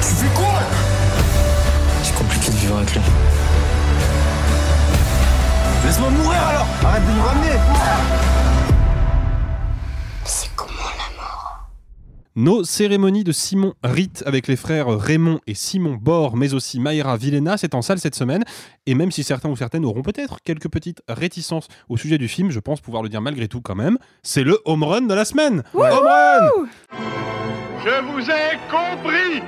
Tu 0.00 0.14
fais 0.14 0.26
quoi 0.32 0.60
C'est 2.04 2.14
compliqué 2.14 2.52
de 2.52 2.56
vivre 2.56 2.78
lui. 2.94 3.00
Laisse-moi 5.84 6.10
alors 6.42 6.66
Arrête 6.84 7.02
de 7.06 7.12
me 7.12 7.20
ramener 7.20 7.58
C'est 10.24 10.50
comment 10.56 10.72
la 10.72 11.22
mort? 11.22 11.68
Nos 12.34 12.64
cérémonies 12.64 13.24
de 13.24 13.32
Simon 13.32 13.74
Ritt 13.84 14.22
avec 14.26 14.48
les 14.48 14.56
frères 14.56 14.88
Raymond 14.88 15.40
et 15.46 15.54
Simon 15.54 15.94
Bord, 16.00 16.36
mais 16.36 16.54
aussi 16.54 16.80
Mayra 16.80 17.16
Villena, 17.16 17.56
c'est 17.58 17.74
en 17.74 17.82
salle 17.82 17.98
cette 17.98 18.14
semaine. 18.14 18.42
Et 18.86 18.94
même 18.94 19.10
si 19.10 19.22
certains 19.22 19.48
ou 19.50 19.56
certaines 19.56 19.84
auront 19.84 20.02
peut-être 20.02 20.38
quelques 20.44 20.68
petites 20.68 21.02
réticences 21.08 21.68
au 21.88 21.96
sujet 21.96 22.18
du 22.18 22.28
film, 22.28 22.50
je 22.50 22.60
pense 22.60 22.80
pouvoir 22.80 23.02
le 23.02 23.08
dire 23.08 23.20
malgré 23.20 23.48
tout 23.48 23.60
quand 23.60 23.74
même, 23.74 23.98
c'est 24.22 24.44
le 24.44 24.58
home 24.64 24.82
run 24.82 25.02
de 25.02 25.14
la 25.14 25.24
semaine. 25.24 25.62
Home 25.74 25.82
run 25.82 26.48
Je 27.84 28.02
vous 28.12 28.30
ai 28.30 28.58
compris 28.70 29.42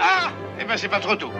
Ah 0.00 0.30
Eh 0.60 0.64
ben 0.64 0.76
c'est 0.76 0.88
pas 0.88 1.00
trop 1.00 1.16
tôt. 1.16 1.30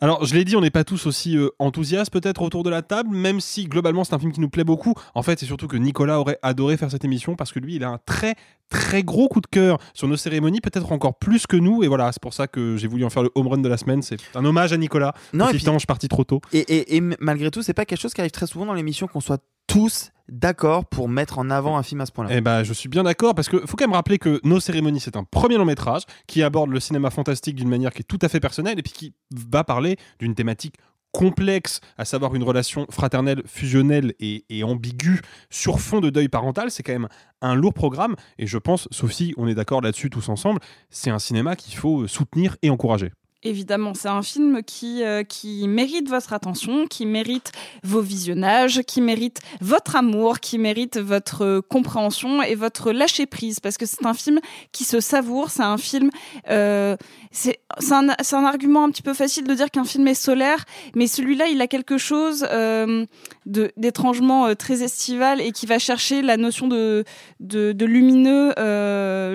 Alors, 0.00 0.24
je 0.26 0.34
l'ai 0.34 0.44
dit, 0.44 0.56
on 0.56 0.60
n'est 0.60 0.70
pas 0.70 0.84
tous 0.84 1.06
aussi 1.06 1.36
euh, 1.36 1.48
enthousiastes 1.58 2.12
peut-être 2.12 2.42
autour 2.42 2.62
de 2.62 2.70
la 2.70 2.82
table, 2.82 3.10
même 3.14 3.40
si 3.40 3.64
globalement 3.64 4.04
c'est 4.04 4.14
un 4.14 4.18
film 4.18 4.32
qui 4.32 4.40
nous 4.40 4.48
plaît 4.50 4.64
beaucoup. 4.64 4.94
En 5.14 5.22
fait, 5.22 5.38
c'est 5.40 5.46
surtout 5.46 5.68
que 5.68 5.76
Nicolas 5.76 6.20
aurait 6.20 6.38
adoré 6.42 6.76
faire 6.76 6.90
cette 6.90 7.04
émission 7.04 7.34
parce 7.36 7.52
que 7.52 7.58
lui, 7.58 7.76
il 7.76 7.84
a 7.84 7.88
un 7.88 7.98
très 8.04 8.34
très 8.68 9.02
gros 9.02 9.28
coup 9.28 9.40
de 9.40 9.46
cœur 9.46 9.78
sur 9.94 10.08
nos 10.08 10.16
cérémonies, 10.16 10.60
peut-être 10.60 10.90
encore 10.92 11.18
plus 11.18 11.46
que 11.46 11.56
nous. 11.56 11.82
Et 11.84 11.88
voilà, 11.88 12.10
c'est 12.12 12.20
pour 12.20 12.34
ça 12.34 12.46
que 12.46 12.76
j'ai 12.76 12.88
voulu 12.88 13.04
en 13.04 13.10
faire 13.10 13.22
le 13.22 13.30
home 13.34 13.46
run 13.48 13.58
de 13.58 13.68
la 13.68 13.76
semaine. 13.76 14.02
C'est 14.02 14.18
un 14.34 14.44
hommage 14.44 14.72
à 14.72 14.76
Nicolas. 14.76 15.14
Non, 15.32 15.48
et 15.48 15.54
puis- 15.54 15.68
ange 15.68 15.86
parti 15.86 16.08
trop 16.08 16.24
tôt. 16.24 16.40
Et, 16.52 16.96
et- 16.96 17.00
malgré 17.20 17.50
tout, 17.50 17.62
c'est 17.62 17.74
pas 17.74 17.84
quelque 17.84 18.00
chose 18.00 18.12
qui 18.12 18.20
arrive 18.20 18.32
très 18.32 18.46
souvent 18.46 18.66
dans 18.66 18.74
l'émission 18.74 19.06
qu'on 19.06 19.20
soit 19.20 19.42
tous 19.76 20.10
d'accord 20.30 20.86
pour 20.86 21.06
mettre 21.06 21.38
en 21.38 21.50
avant 21.50 21.76
un 21.76 21.82
film 21.82 22.00
à 22.00 22.06
ce 22.06 22.12
point-là. 22.12 22.30
Eh 22.32 22.40
ben, 22.40 22.62
je 22.62 22.72
suis 22.72 22.88
bien 22.88 23.02
d'accord 23.02 23.34
parce 23.34 23.48
que 23.48 23.58
faut 23.66 23.76
quand 23.76 23.84
même 23.84 23.92
rappeler 23.92 24.18
que 24.18 24.40
Nos 24.42 24.58
cérémonies, 24.58 25.00
c'est 25.00 25.16
un 25.16 25.24
premier 25.24 25.58
long 25.58 25.66
métrage 25.66 26.02
qui 26.26 26.42
aborde 26.42 26.70
le 26.70 26.80
cinéma 26.80 27.10
fantastique 27.10 27.56
d'une 27.56 27.68
manière 27.68 27.92
qui 27.92 28.00
est 28.00 28.08
tout 28.08 28.18
à 28.22 28.28
fait 28.30 28.40
personnelle 28.40 28.78
et 28.78 28.82
puis 28.82 28.92
qui 28.92 29.14
va 29.34 29.64
parler 29.64 29.98
d'une 30.18 30.34
thématique 30.34 30.76
complexe, 31.12 31.80
à 31.98 32.06
savoir 32.06 32.34
une 32.34 32.42
relation 32.42 32.86
fraternelle, 32.90 33.42
fusionnelle 33.44 34.14
et, 34.18 34.46
et 34.48 34.64
ambiguë 34.64 35.20
sur 35.50 35.78
fond 35.78 36.00
de 36.00 36.08
deuil 36.08 36.28
parental. 36.28 36.70
C'est 36.70 36.82
quand 36.82 36.92
même 36.94 37.08
un 37.42 37.54
lourd 37.54 37.74
programme 37.74 38.16
et 38.38 38.46
je 38.46 38.56
pense, 38.56 38.88
si 38.90 39.34
on 39.36 39.46
est 39.46 39.54
d'accord 39.54 39.82
là-dessus 39.82 40.08
tous 40.08 40.30
ensemble, 40.30 40.60
c'est 40.88 41.10
un 41.10 41.18
cinéma 41.18 41.54
qu'il 41.54 41.76
faut 41.76 42.06
soutenir 42.06 42.56
et 42.62 42.70
encourager. 42.70 43.12
Évidemment, 43.46 43.94
c'est 43.94 44.08
un 44.08 44.22
film 44.22 44.64
qui, 44.64 45.04
euh, 45.04 45.22
qui 45.22 45.68
mérite 45.68 46.08
votre 46.08 46.32
attention, 46.32 46.88
qui 46.88 47.06
mérite 47.06 47.52
vos 47.84 48.00
visionnages, 48.00 48.82
qui 48.82 49.00
mérite 49.00 49.38
votre 49.60 49.94
amour, 49.94 50.40
qui 50.40 50.58
mérite 50.58 50.98
votre 50.98 51.44
euh, 51.44 51.60
compréhension 51.60 52.42
et 52.42 52.56
votre 52.56 52.90
lâcher 52.90 53.24
prise, 53.26 53.60
parce 53.60 53.78
que 53.78 53.86
c'est 53.86 54.04
un 54.04 54.14
film 54.14 54.40
qui 54.72 54.82
se 54.82 54.98
savoure, 54.98 55.50
c'est 55.50 55.62
un 55.62 55.78
film... 55.78 56.10
euh, 56.50 56.96
c'est 57.30 57.58
un, 57.90 58.44
argument 58.44 58.84
un 58.84 58.90
petit 58.90 59.02
peu 59.02 59.12
facile 59.12 59.46
de 59.46 59.52
dire 59.52 59.70
qu'un 59.70 59.84
film 59.84 60.08
est 60.08 60.14
solaire, 60.14 60.64
mais 60.94 61.06
celui-là, 61.06 61.48
il 61.48 61.60
a 61.60 61.66
quelque 61.66 61.98
chose 61.98 62.46
euh, 62.50 63.04
d'étrangement 63.44 64.54
très 64.54 64.82
estival 64.82 65.42
et 65.42 65.52
qui 65.52 65.66
va 65.66 65.78
chercher 65.78 66.22
la 66.22 66.38
notion 66.38 66.66
de, 66.66 67.04
de, 67.40 67.84
lumineux 67.84 68.54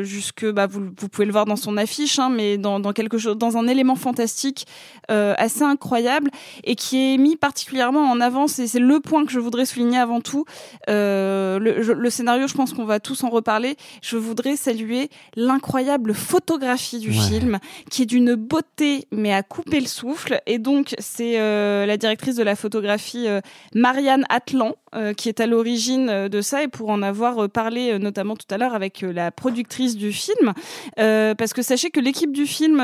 jusque... 0.03 0.49
Bah, 0.49 0.65
vous, 0.65 0.89
vous 0.97 1.09
pouvez 1.09 1.25
le 1.25 1.31
voir 1.31 1.45
dans 1.45 1.55
son 1.55 1.77
affiche, 1.77 2.17
hein, 2.17 2.29
mais 2.29 2.57
dans, 2.57 2.79
dans 2.79 2.91
quelque 2.91 3.19
chose, 3.19 3.37
dans 3.37 3.57
un 3.57 3.67
élément 3.67 3.95
fantastique 4.01 4.65
euh, 5.09 5.33
assez 5.37 5.63
incroyable 5.63 6.29
et 6.63 6.75
qui 6.75 7.13
est 7.13 7.17
mis 7.17 7.35
particulièrement 7.37 8.01
en 8.11 8.19
avant. 8.19 8.47
C'est 8.47 8.67
c'est 8.67 8.79
le 8.79 8.99
point 8.99 9.25
que 9.25 9.31
je 9.31 9.39
voudrais 9.39 9.65
souligner 9.65 9.97
avant 9.99 10.21
tout. 10.21 10.45
Euh, 10.89 11.59
le, 11.59 11.81
je- 11.81 11.93
le 11.93 12.09
scénario, 12.09 12.47
je 12.47 12.53
pense 12.53 12.73
qu'on 12.73 12.85
va 12.85 12.99
tous 12.99 13.23
en 13.23 13.29
reparler. 13.29 13.75
Je 14.01 14.17
voudrais 14.17 14.55
saluer 14.55 15.09
l'incroyable 15.35 16.13
photographie 16.13 16.99
du 16.99 17.09
Ouais. 17.11 17.27
film, 17.29 17.59
qui 17.89 18.01
est 18.03 18.05
d'une 18.05 18.35
beauté 18.35 19.05
mais 19.11 19.33
à 19.33 19.43
couper 19.43 19.79
le 19.79 19.87
souffle. 19.87 20.41
Et 20.47 20.57
donc, 20.59 20.95
c'est 20.99 21.39
euh, 21.39 21.85
la 21.85 21.97
directrice 21.97 22.35
de 22.35 22.43
la 22.43 22.55
photographie, 22.55 23.27
Marianne 23.75 24.25
Atlan, 24.29 24.73
qui 25.17 25.29
est 25.29 25.39
à 25.39 25.47
l'origine 25.47 26.27
de 26.27 26.41
ça. 26.41 26.63
Et 26.63 26.67
pour 26.67 26.89
en 26.89 27.01
avoir 27.01 27.49
parlé 27.49 27.97
notamment 27.99 28.35
tout 28.35 28.47
à 28.49 28.57
l'heure 28.57 28.73
avec 28.73 29.01
la 29.01 29.31
productrice 29.31 29.95
du 29.95 30.11
film, 30.11 30.53
parce 30.95 31.53
que 31.53 31.61
sachez 31.61 31.89
que 31.91 31.99
l'équipe 31.99 32.31
du 32.31 32.45
film 32.45 32.79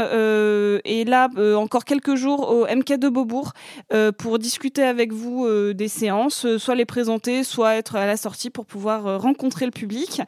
est 0.86 1.07
là 1.08 1.30
euh, 1.38 1.56
encore 1.56 1.86
quelques 1.86 2.16
jours 2.16 2.50
au 2.50 2.66
MK 2.66 2.94
de 2.94 3.10
Beaubourg 3.10 3.54
euh, 3.94 4.12
pour 4.12 4.40
discuter 4.40 4.84
avec 4.84 5.12
vous 5.12 5.46
euh, 5.46 5.74
des 5.74 5.88
séances, 5.88 6.58
soit 6.58 6.76
les 6.76 6.86
présenter, 6.86 7.44
soit 7.44 7.76
être 7.76 7.96
à 7.96 8.06
la 8.06 8.18
sortie 8.18 8.50
pour 8.50 8.66
pouvoir 8.66 9.20
rencontrer 9.20 9.66
le 9.66 9.72
public. 9.72 10.22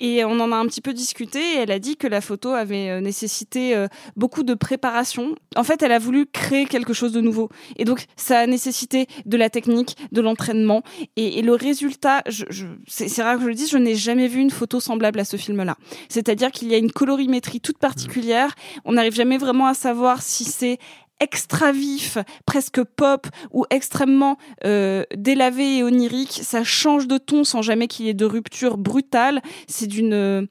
Et 0.00 0.24
on 0.24 0.40
en 0.40 0.52
a 0.52 0.56
un 0.56 0.66
petit 0.66 0.80
peu 0.80 0.92
discuté. 0.92 1.38
Et 1.38 1.58
elle 1.58 1.70
a 1.70 1.78
dit 1.78 1.96
que 1.96 2.06
la 2.06 2.20
photo 2.20 2.50
avait 2.50 3.00
nécessité 3.00 3.86
beaucoup 4.16 4.42
de 4.42 4.54
préparation. 4.54 5.34
En 5.56 5.64
fait, 5.64 5.82
elle 5.82 5.92
a 5.92 5.98
voulu 5.98 6.26
créer 6.26 6.66
quelque 6.66 6.92
chose 6.92 7.12
de 7.12 7.20
nouveau. 7.20 7.48
Et 7.76 7.84
donc, 7.84 8.06
ça 8.16 8.40
a 8.40 8.46
nécessité 8.46 9.06
de 9.26 9.36
la 9.36 9.50
technique, 9.50 9.96
de 10.12 10.20
l'entraînement. 10.20 10.82
Et, 11.16 11.42
le 11.42 11.54
résultat, 11.54 12.22
c'est 12.86 13.22
rare 13.22 13.36
que 13.36 13.42
je 13.42 13.48
le 13.48 13.54
dise, 13.54 13.70
je 13.70 13.78
n'ai 13.78 13.94
jamais 13.94 14.28
vu 14.28 14.40
une 14.40 14.50
photo 14.50 14.80
semblable 14.80 15.20
à 15.20 15.24
ce 15.24 15.36
film-là. 15.36 15.76
C'est-à-dire 16.08 16.50
qu'il 16.50 16.68
y 16.68 16.74
a 16.74 16.78
une 16.78 16.92
colorimétrie 16.92 17.60
toute 17.60 17.78
particulière. 17.78 18.54
On 18.84 18.92
n'arrive 18.92 19.14
jamais 19.14 19.38
vraiment 19.38 19.66
à 19.66 19.74
savoir 19.74 20.13
si 20.22 20.44
c'est 20.44 20.78
extra 21.20 21.72
vif, 21.72 22.18
presque 22.44 22.82
pop 22.82 23.26
ou 23.52 23.64
extrêmement 23.70 24.36
euh, 24.64 25.04
délavé 25.14 25.78
et 25.78 25.82
onirique. 25.82 26.40
Ça 26.42 26.64
change 26.64 27.06
de 27.06 27.18
ton 27.18 27.44
sans 27.44 27.62
jamais 27.62 27.88
qu'il 27.88 28.06
y 28.06 28.08
ait 28.08 28.14
de 28.14 28.24
rupture 28.24 28.76
brutale. 28.76 29.40
C'est 29.68 29.86
d'une 29.86 30.48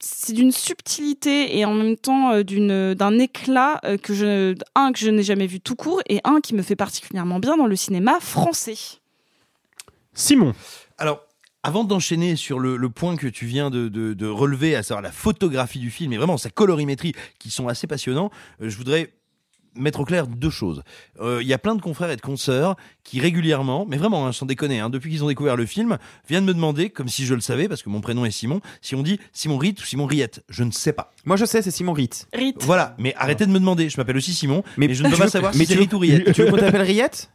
c'est 0.00 0.34
d'une 0.34 0.52
subtilité 0.52 1.56
et 1.58 1.64
en 1.64 1.72
même 1.72 1.96
temps 1.96 2.32
euh, 2.32 2.42
d'une 2.42 2.94
d'un 2.94 3.18
éclat 3.18 3.80
euh, 3.84 3.96
que 3.96 4.12
je 4.12 4.54
un 4.74 4.92
que 4.92 4.98
je 4.98 5.10
n'ai 5.10 5.22
jamais 5.22 5.46
vu 5.46 5.60
tout 5.60 5.76
court 5.76 6.02
et 6.08 6.20
un 6.24 6.40
qui 6.40 6.54
me 6.54 6.62
fait 6.62 6.76
particulièrement 6.76 7.38
bien 7.38 7.56
dans 7.56 7.66
le 7.66 7.76
cinéma 7.76 8.18
français. 8.20 8.76
Simon. 10.12 10.52
Alors, 10.98 11.23
avant 11.64 11.82
d'enchaîner 11.82 12.36
sur 12.36 12.60
le, 12.60 12.76
le 12.76 12.88
point 12.90 13.16
que 13.16 13.26
tu 13.26 13.46
viens 13.46 13.70
de, 13.70 13.88
de- 13.88 14.14
de 14.14 14.26
relever, 14.26 14.76
à 14.76 14.82
savoir 14.84 15.02
la 15.02 15.10
photographie 15.10 15.80
du 15.80 15.90
film 15.90 16.12
et 16.12 16.16
vraiment 16.18 16.36
sa 16.38 16.50
colorimétrie, 16.50 17.14
qui 17.40 17.50
sont 17.50 17.66
assez 17.68 17.86
passionnants, 17.86 18.30
euh, 18.62 18.68
je 18.68 18.76
voudrais 18.76 19.12
mettre 19.76 19.98
au 19.98 20.04
clair 20.04 20.28
deux 20.28 20.50
choses. 20.50 20.84
Euh, 21.20 21.40
Il 21.42 21.48
y 21.48 21.52
a 21.52 21.58
plein 21.58 21.74
de 21.74 21.82
confrères 21.82 22.08
et 22.10 22.14
de 22.14 22.20
consoeurs 22.20 22.76
qui 23.02 23.18
régulièrement, 23.18 23.86
mais 23.88 23.96
vraiment, 23.96 24.24
hein, 24.24 24.30
sans 24.32 24.46
déconner, 24.46 24.78
hein, 24.78 24.88
depuis 24.88 25.10
qu'ils 25.10 25.24
ont 25.24 25.26
découvert 25.26 25.56
le 25.56 25.66
film, 25.66 25.98
viennent 26.28 26.44
me 26.44 26.54
demander, 26.54 26.90
comme 26.90 27.08
si 27.08 27.26
je 27.26 27.34
le 27.34 27.40
savais, 27.40 27.66
parce 27.66 27.82
que 27.82 27.88
mon 27.88 28.00
prénom 28.00 28.24
est 28.24 28.30
Simon, 28.30 28.60
si 28.82 28.94
on 28.94 29.02
dit 29.02 29.18
Simon 29.32 29.56
Ritt 29.58 29.80
ou 29.82 29.84
Simon 29.84 30.06
Riette. 30.06 30.44
Je 30.48 30.62
ne 30.62 30.70
sais 30.70 30.92
pas. 30.92 31.12
Moi, 31.24 31.36
je 31.36 31.44
sais, 31.44 31.60
c'est 31.60 31.72
Simon 31.72 31.92
Ritt. 31.92 32.28
Ritt. 32.32 32.62
Voilà, 32.62 32.94
mais 32.98 33.14
arrêtez 33.16 33.46
de 33.46 33.50
me 33.50 33.58
demander. 33.58 33.88
Je 33.88 33.96
m'appelle 33.96 34.16
aussi 34.16 34.32
Simon, 34.32 34.62
mais, 34.76 34.94
je 34.94 35.02
ne 35.02 35.08
peux 35.10 35.16
pas 35.16 35.24
veux- 35.24 35.30
savoir 35.30 35.52
mais 35.56 35.64
si 35.64 35.66
c'est 35.66 35.72
tu 35.72 35.78
veux- 35.78 35.82
Ritt 35.84 35.92
ou 35.94 35.98
Riette. 35.98 36.32
Tu 36.34 36.42
veux 36.44 36.50
qu'on 36.52 36.56
t'appelle 36.58 36.82
Riette? 36.82 37.30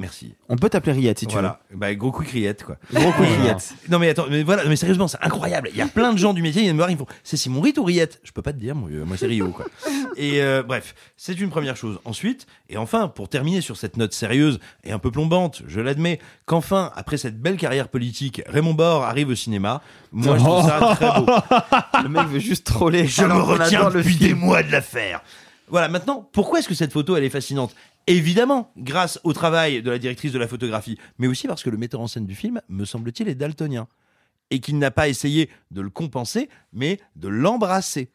Merci. 0.00 0.34
On 0.48 0.56
peut 0.56 0.70
t'appeler 0.70 0.92
Riette 0.92 1.18
si 1.18 1.26
tu 1.26 1.34
voilà. 1.34 1.60
Bah, 1.74 1.94
gros 1.94 2.10
coup 2.10 2.22
criette, 2.22 2.64
quoi. 2.64 2.78
Gros 2.90 3.12
coup 3.12 3.22
criette. 3.22 3.74
Non, 3.90 3.98
mais 3.98 4.08
attends, 4.08 4.24
mais 4.30 4.42
voilà, 4.42 4.64
mais 4.64 4.76
sérieusement, 4.76 5.06
c'est 5.08 5.18
incroyable. 5.20 5.68
Il 5.72 5.76
y 5.76 5.82
a 5.82 5.86
plein 5.88 6.14
de 6.14 6.18
gens 6.18 6.32
du 6.32 6.40
métier, 6.40 6.62
ils 6.62 6.72
me 6.72 6.78
voir, 6.78 6.90
ils 6.90 6.96
font 6.96 7.06
C'est 7.22 7.36
Simon 7.36 7.60
Ritt 7.60 7.76
ou 7.76 7.84
Riette? 7.84 8.18
Je 8.24 8.32
peux 8.32 8.40
pas 8.40 8.54
te 8.54 8.58
dire, 8.58 8.74
moi, 8.74 8.88
euh, 8.90 9.04
moi 9.04 9.18
c'est 9.18 9.26
Rio, 9.26 9.50
quoi. 9.50 9.66
Et 10.16 10.40
euh, 10.40 10.62
bref, 10.62 10.94
c'est 11.18 11.38
une 11.38 11.50
première 11.50 11.76
chose. 11.76 11.98
Ensuite, 12.06 12.46
et 12.70 12.78
enfin, 12.78 13.08
pour 13.08 13.28
terminer 13.28 13.60
sur 13.60 13.76
cette 13.76 13.98
note 13.98 14.14
sérieuse 14.14 14.58
et 14.84 14.92
un 14.92 14.98
peu 14.98 15.10
plombante, 15.10 15.62
je 15.66 15.80
l'admets, 15.80 16.18
qu'enfin, 16.46 16.90
après 16.96 17.18
cette 17.18 17.38
belle 17.38 17.58
carrière 17.58 17.88
politique, 17.88 18.40
Raymond 18.46 18.74
Bord 18.74 19.04
arrive 19.04 19.28
au 19.28 19.34
cinéma. 19.34 19.82
Moi, 20.12 20.38
je 20.38 20.42
trouve 20.42 20.62
ça 20.66 20.96
très 20.96 21.20
beau. 21.20 21.26
Le 22.02 22.08
mec 22.08 22.26
veut 22.26 22.38
juste 22.38 22.66
troller. 22.66 23.06
Je 23.06 23.22
me 23.22 23.34
retiens 23.34 23.90
depuis 23.90 24.16
des 24.16 24.32
mois 24.32 24.62
de 24.62 24.72
la 24.72 24.80
faire. 24.80 25.20
Voilà, 25.70 25.88
maintenant, 25.88 26.28
pourquoi 26.32 26.58
est-ce 26.58 26.68
que 26.68 26.74
cette 26.74 26.92
photo, 26.92 27.16
elle 27.16 27.24
est 27.24 27.30
fascinante? 27.30 27.74
Évidemment, 28.06 28.72
grâce 28.76 29.20
au 29.24 29.32
travail 29.32 29.82
de 29.82 29.90
la 29.90 29.98
directrice 29.98 30.32
de 30.32 30.38
la 30.38 30.48
photographie, 30.48 30.98
mais 31.18 31.26
aussi 31.26 31.46
parce 31.46 31.62
que 31.62 31.70
le 31.70 31.76
metteur 31.76 32.00
en 32.00 32.06
scène 32.06 32.26
du 32.26 32.34
film, 32.34 32.60
me 32.68 32.84
semble-t-il, 32.84 33.28
est 33.28 33.34
daltonien. 33.34 33.88
Et 34.50 34.58
qu'il 34.60 34.78
n'a 34.78 34.90
pas 34.90 35.08
essayé 35.08 35.48
de 35.70 35.80
le 35.80 35.90
compenser, 35.90 36.48
mais 36.72 36.98
de 37.14 37.28
l'embrasser. 37.28 38.10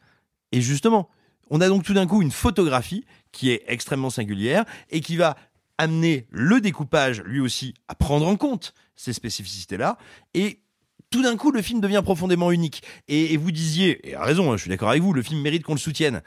Et 0.51 0.59
justement, 0.59 1.09
on 1.49 1.61
a 1.61 1.67
donc 1.67 1.83
tout 1.83 1.93
d'un 1.93 2.07
coup 2.07 2.21
une 2.21 2.31
photographie 2.31 3.05
qui 3.31 3.51
est 3.51 3.63
extrêmement 3.67 4.09
singulière 4.09 4.65
et 4.89 5.01
qui 5.01 5.15
va 5.15 5.37
amener 5.77 6.27
le 6.31 6.61
découpage, 6.61 7.21
lui 7.21 7.39
aussi, 7.39 7.73
à 7.87 7.95
prendre 7.95 8.27
en 8.27 8.35
compte 8.35 8.73
ces 8.95 9.13
spécificités-là. 9.13 9.97
Et 10.33 10.59
tout 11.09 11.21
d'un 11.21 11.37
coup, 11.37 11.51
le 11.51 11.61
film 11.61 11.81
devient 11.81 12.01
profondément 12.03 12.51
unique. 12.51 12.83
Et, 13.07 13.37
vous 13.37 13.51
disiez, 13.51 14.09
et 14.09 14.15
à 14.15 14.23
raison, 14.23 14.51
hein, 14.51 14.57
je 14.57 14.61
suis 14.61 14.69
d'accord 14.69 14.89
avec 14.89 15.01
vous, 15.01 15.13
le 15.13 15.21
film 15.21 15.41
mérite 15.41 15.63
qu'on 15.63 15.73
le 15.73 15.79
soutienne. 15.79 16.21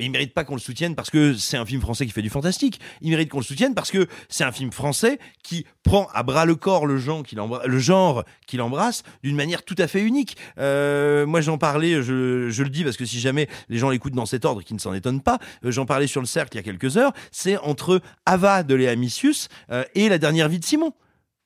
Mais 0.00 0.06
il 0.06 0.10
mérite 0.10 0.32
pas 0.32 0.44
qu'on 0.44 0.54
le 0.54 0.60
soutienne 0.60 0.94
parce 0.94 1.10
que 1.10 1.34
c'est 1.34 1.58
un 1.58 1.66
film 1.66 1.82
français 1.82 2.06
qui 2.06 2.12
fait 2.12 2.22
du 2.22 2.30
fantastique. 2.30 2.80
Il 3.02 3.10
mérite 3.10 3.28
qu'on 3.28 3.40
le 3.40 3.44
soutienne 3.44 3.74
parce 3.74 3.90
que 3.90 4.08
c'est 4.30 4.44
un 4.44 4.52
film 4.52 4.72
français 4.72 5.18
qui 5.42 5.66
prend 5.82 6.08
à 6.14 6.22
bras 6.22 6.46
le 6.46 6.54
corps 6.54 6.86
le 6.86 6.96
genre 6.96 7.22
qu'il 7.22 8.62
embrasse 8.62 9.02
d'une 9.22 9.36
manière 9.36 9.62
tout 9.62 9.74
à 9.76 9.86
fait 9.86 10.00
unique. 10.00 10.38
Euh, 10.56 11.26
moi, 11.26 11.42
j'en 11.42 11.58
parlais, 11.58 12.02
je, 12.02 12.48
je 12.48 12.62
le 12.62 12.70
dis 12.70 12.82
parce 12.82 12.96
que 12.96 13.04
si 13.04 13.20
jamais 13.20 13.46
les 13.68 13.76
gens 13.76 13.90
l'écoutent 13.90 14.14
dans 14.14 14.24
cet 14.24 14.46
ordre, 14.46 14.62
qui 14.62 14.72
ne 14.72 14.78
s'en 14.78 14.94
étonnent 14.94 15.20
pas, 15.20 15.38
euh, 15.66 15.70
j'en 15.70 15.84
parlais 15.84 16.06
sur 16.06 16.22
le 16.22 16.26
cercle 16.26 16.56
il 16.56 16.56
y 16.56 16.60
a 16.60 16.62
quelques 16.62 16.96
heures. 16.96 17.12
C'est 17.30 17.58
entre 17.58 18.00
Ava 18.24 18.62
de 18.62 18.74
Léa 18.74 18.96
Missius 18.96 19.48
euh, 19.70 19.84
et 19.94 20.08
La 20.08 20.16
dernière 20.16 20.48
vie 20.48 20.60
de 20.60 20.64
Simon. 20.64 20.94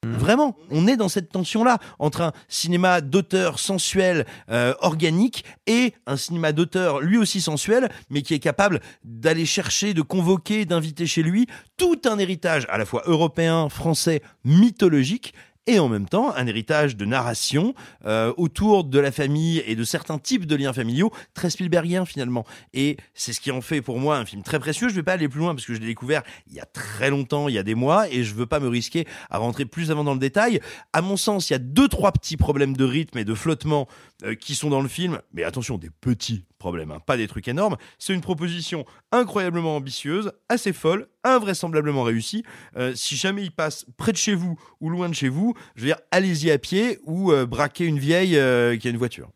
Vraiment, 0.05 0.57
on 0.71 0.87
est 0.87 0.97
dans 0.97 1.09
cette 1.09 1.31
tension-là 1.31 1.79
entre 1.99 2.21
un 2.23 2.33
cinéma 2.49 3.01
d'auteur 3.01 3.59
sensuel, 3.59 4.27
euh, 4.51 4.75
organique, 4.81 5.45
et 5.67 5.95
un 6.07 6.17
cinéma 6.17 6.53
d'auteur 6.53 7.01
lui 7.01 7.19
aussi 7.19 7.41
sensuel, 7.41 7.89
mais 8.11 8.23
qui 8.23 8.35
est 8.35 8.39
capable 8.39 8.81
d'aller 9.05 9.47
chercher, 9.47 9.95
de 9.95 10.03
convoquer, 10.03 10.65
d'inviter 10.65 11.07
chez 11.07 11.23
lui 11.23 11.47
tout 11.77 12.01
un 12.05 12.19
héritage 12.19 12.67
à 12.69 12.79
la 12.79 12.85
fois 12.85 13.03
européen, 13.07 13.69
français, 13.69 14.23
mythologique, 14.45 15.35
et 15.67 15.79
en 15.79 15.89
même 15.89 16.09
temps 16.09 16.35
un 16.35 16.47
héritage 16.47 16.97
de 16.97 17.05
narration 17.05 17.75
euh, 18.07 18.33
autour 18.37 18.85
de 18.85 18.99
la 18.99 19.13
famille 19.13 19.63
et 19.67 19.77
de 19.77 19.85
certains 19.85 20.19
types 20.19 20.47
de 20.47 20.57
liens 20.57 20.73
familiaux 20.73 21.11
très 21.35 21.51
Spielbergiens 21.51 22.05
finalement. 22.05 22.45
Et 22.73 22.97
c'est 23.15 23.33
ce 23.33 23.41
qui 23.41 23.51
en 23.51 23.61
fait 23.61 23.81
pour 23.81 23.99
moi 23.99 24.17
un 24.17 24.25
film 24.25 24.43
très 24.43 24.59
précieux. 24.59 24.89
Je 24.89 24.95
vais 24.95 25.03
pas 25.03 25.13
aller 25.13 25.29
plus 25.29 25.41
loin 25.41 25.55
parce 25.55 25.67
que 25.67 25.75
je 25.75 25.81
l'ai 25.81 25.87
découvert 25.87 26.23
il 26.47 26.55
y 26.55 26.61
a 26.61 26.67
très 26.67 27.11
longtemps, 27.11 27.49
il 27.49 27.55
y 27.55 27.59
a 27.59 27.63
des 27.63 27.75
mois, 27.75 28.09
et 28.11 28.25
je 28.25 28.35
veux 28.35 28.47
pas 28.47 28.61
me 28.61 28.69
risquer 28.69 29.07
à 29.31 29.39
rentrer 29.39 29.65
plus 29.65 29.91
avant 29.91 30.05
dans 30.05 30.15
le 30.15 30.21
détail. 30.21 30.61
À 30.93 31.03
mon 31.03 31.17
sens, 31.17 31.51
il 31.51 31.55
y 31.55 31.57
a 31.57 31.59
deux 31.59 31.89
trois 31.89 32.13
petits 32.13 32.37
problèmes 32.37 32.77
de 32.77 32.85
rythme 32.85 33.19
et 33.19 33.25
de 33.25 33.35
flottement 33.35 33.89
euh, 34.25 34.35
qui 34.35 34.55
sont 34.55 34.71
dans 34.71 34.81
le 34.81 34.89
film, 34.89 35.21
mais 35.33 35.45
attention, 35.45 35.79
des 35.79 35.91
petits 35.91 36.45
hein, 36.67 36.99
pas 37.07 37.17
des 37.17 37.29
trucs 37.29 37.49
énormes. 37.49 37.77
C'est 37.99 38.15
une 38.15 38.21
proposition 38.21 38.85
incroyablement 39.13 39.77
ambitieuse, 39.77 40.33
assez 40.49 40.73
folle, 40.73 41.07
invraisemblablement 41.25 42.03
réussie. 42.03 42.45
Euh, 42.77 42.93
si 42.95 43.17
jamais 43.17 43.43
il 43.43 43.51
passe 43.51 43.87
près 43.97 44.13
de 44.13 44.17
chez 44.17 44.35
vous 44.35 44.59
ou 44.81 44.91
loin 44.91 45.09
de 45.09 45.15
chez 45.15 45.29
vous, 45.29 45.55
je 45.77 45.83
veux 45.83 45.87
dire, 45.89 45.99
allez-y 46.11 46.51
à 46.51 46.59
pied 46.59 46.99
ou 47.05 47.33
euh, 47.33 47.47
braquez 47.47 47.85
une 47.87 47.99
vieille 47.99 48.37
euh, 48.39 48.77
qui 48.77 48.89
a 48.89 48.91
une 48.91 48.97
voiture. 48.97 49.31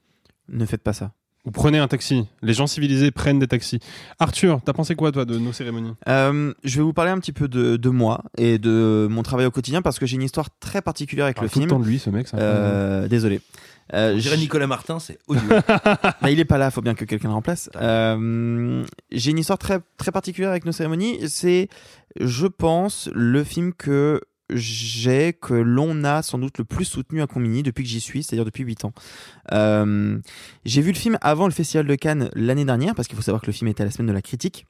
Ne 0.49 0.65
faites 0.67 0.83
pas 0.83 0.93
ça. 0.93 1.13
Ou 1.45 1.51
prenez 1.51 1.79
un 1.79 1.89
taxi. 1.89 2.27
Les 2.43 2.53
gens 2.53 2.67
civilisés 2.67 3.11
prennent 3.11 3.39
des 3.39 3.47
taxis. 3.47 3.79
Arthur, 4.19 4.61
t'as 4.65 4.73
pensé 4.75 4.95
quoi, 4.97 5.13
toi, 5.13 5.25
de 5.25 5.39
nos 5.39 5.53
cérémonies? 5.53 5.93
Euh, 6.09 6.53
je 6.65 6.77
vais 6.77 6.83
vous 6.83 6.93
parler 6.93 7.11
un 7.11 7.19
petit 7.19 7.33
peu 7.33 7.49
de, 7.49 7.77
de 7.77 7.89
moi 7.89 8.23
et 8.37 8.59
de 8.59 9.07
mon 9.11 9.23
travail 9.23 9.47
au 9.47 9.51
quotidien 9.51 9.81
parce 9.81 9.99
que 9.99 10.05
j'ai 10.05 10.17
une 10.17 10.23
histoire 10.23 10.49
très 10.59 10.83
particulière 10.83 11.25
avec 11.27 11.39
Ah, 11.39 11.43
le 11.45 11.49
tout 11.49 11.59
le 11.61 11.63
film. 11.63 11.71
temps 11.71 11.79
de 11.79 11.87
lui, 11.87 11.99
ce 11.99 12.11
mec, 12.11 12.27
Euh, 12.35 13.09
désolé. 13.09 13.41
Euh, 13.95 14.19
Je 14.19 14.35
Nicolas 14.35 14.67
Martin, 14.67 14.99
c'est 14.99 15.19
odieux. 15.29 15.49
Bah, 16.21 16.31
il 16.31 16.41
est 16.41 16.45
pas 16.45 16.59
là, 16.59 16.71
faut 16.71 16.83
bien 16.83 16.95
que 16.95 17.05
quelqu'un 17.05 17.29
le 17.29 17.35
remplace. 17.35 17.71
Euh, 17.77 18.85
j'ai 19.11 19.31
une 19.31 19.39
histoire 19.39 19.59
très 19.59 19.81
très 19.97 20.11
particulière 20.13 20.51
avec 20.51 20.65
nos 20.65 20.73
cérémonies. 20.73 21.29
C'est, 21.29 21.69
je 22.21 22.47
pense, 22.47 23.09
le 23.15 23.45
film 23.45 23.73
que 23.73 24.21
j'ai 24.51 25.35
que 25.35 25.55
l'on 25.55 26.05
a 26.05 26.23
sans 26.23 26.39
doute 26.39 26.59
le 26.59 26.65
plus 26.65 26.85
soutenu 26.85 27.21
à 27.23 27.27
Combini 27.27 27.63
depuis 27.63 27.85
que 27.85 27.91
j'y 27.91 28.01
suis, 28.01 28.23
c'est-à-dire 28.23 28.45
depuis 28.45 28.65
8 28.65 28.85
ans. 28.85 28.93
Euh, 29.53 30.19
j'ai 30.65 30.81
vu 30.81 30.93
le 30.93 30.99
film 30.99 31.19
avant 31.21 31.47
le 31.47 31.53
Festival 31.53 31.87
de 31.87 31.95
Cannes 31.95 32.31
l'année 32.35 32.65
dernière 32.65 32.95
parce 32.95 33.09
qu'il 33.09 33.17
faut 33.17 33.23
savoir 33.23 33.43
que 33.43 33.47
le 33.47 33.53
film 33.53 33.69
était 33.69 33.83
à 33.83 33.87
la 33.87 33.93
semaine 33.93 34.09
de 34.09 34.13
la 34.13 34.23
critique. 34.23 34.67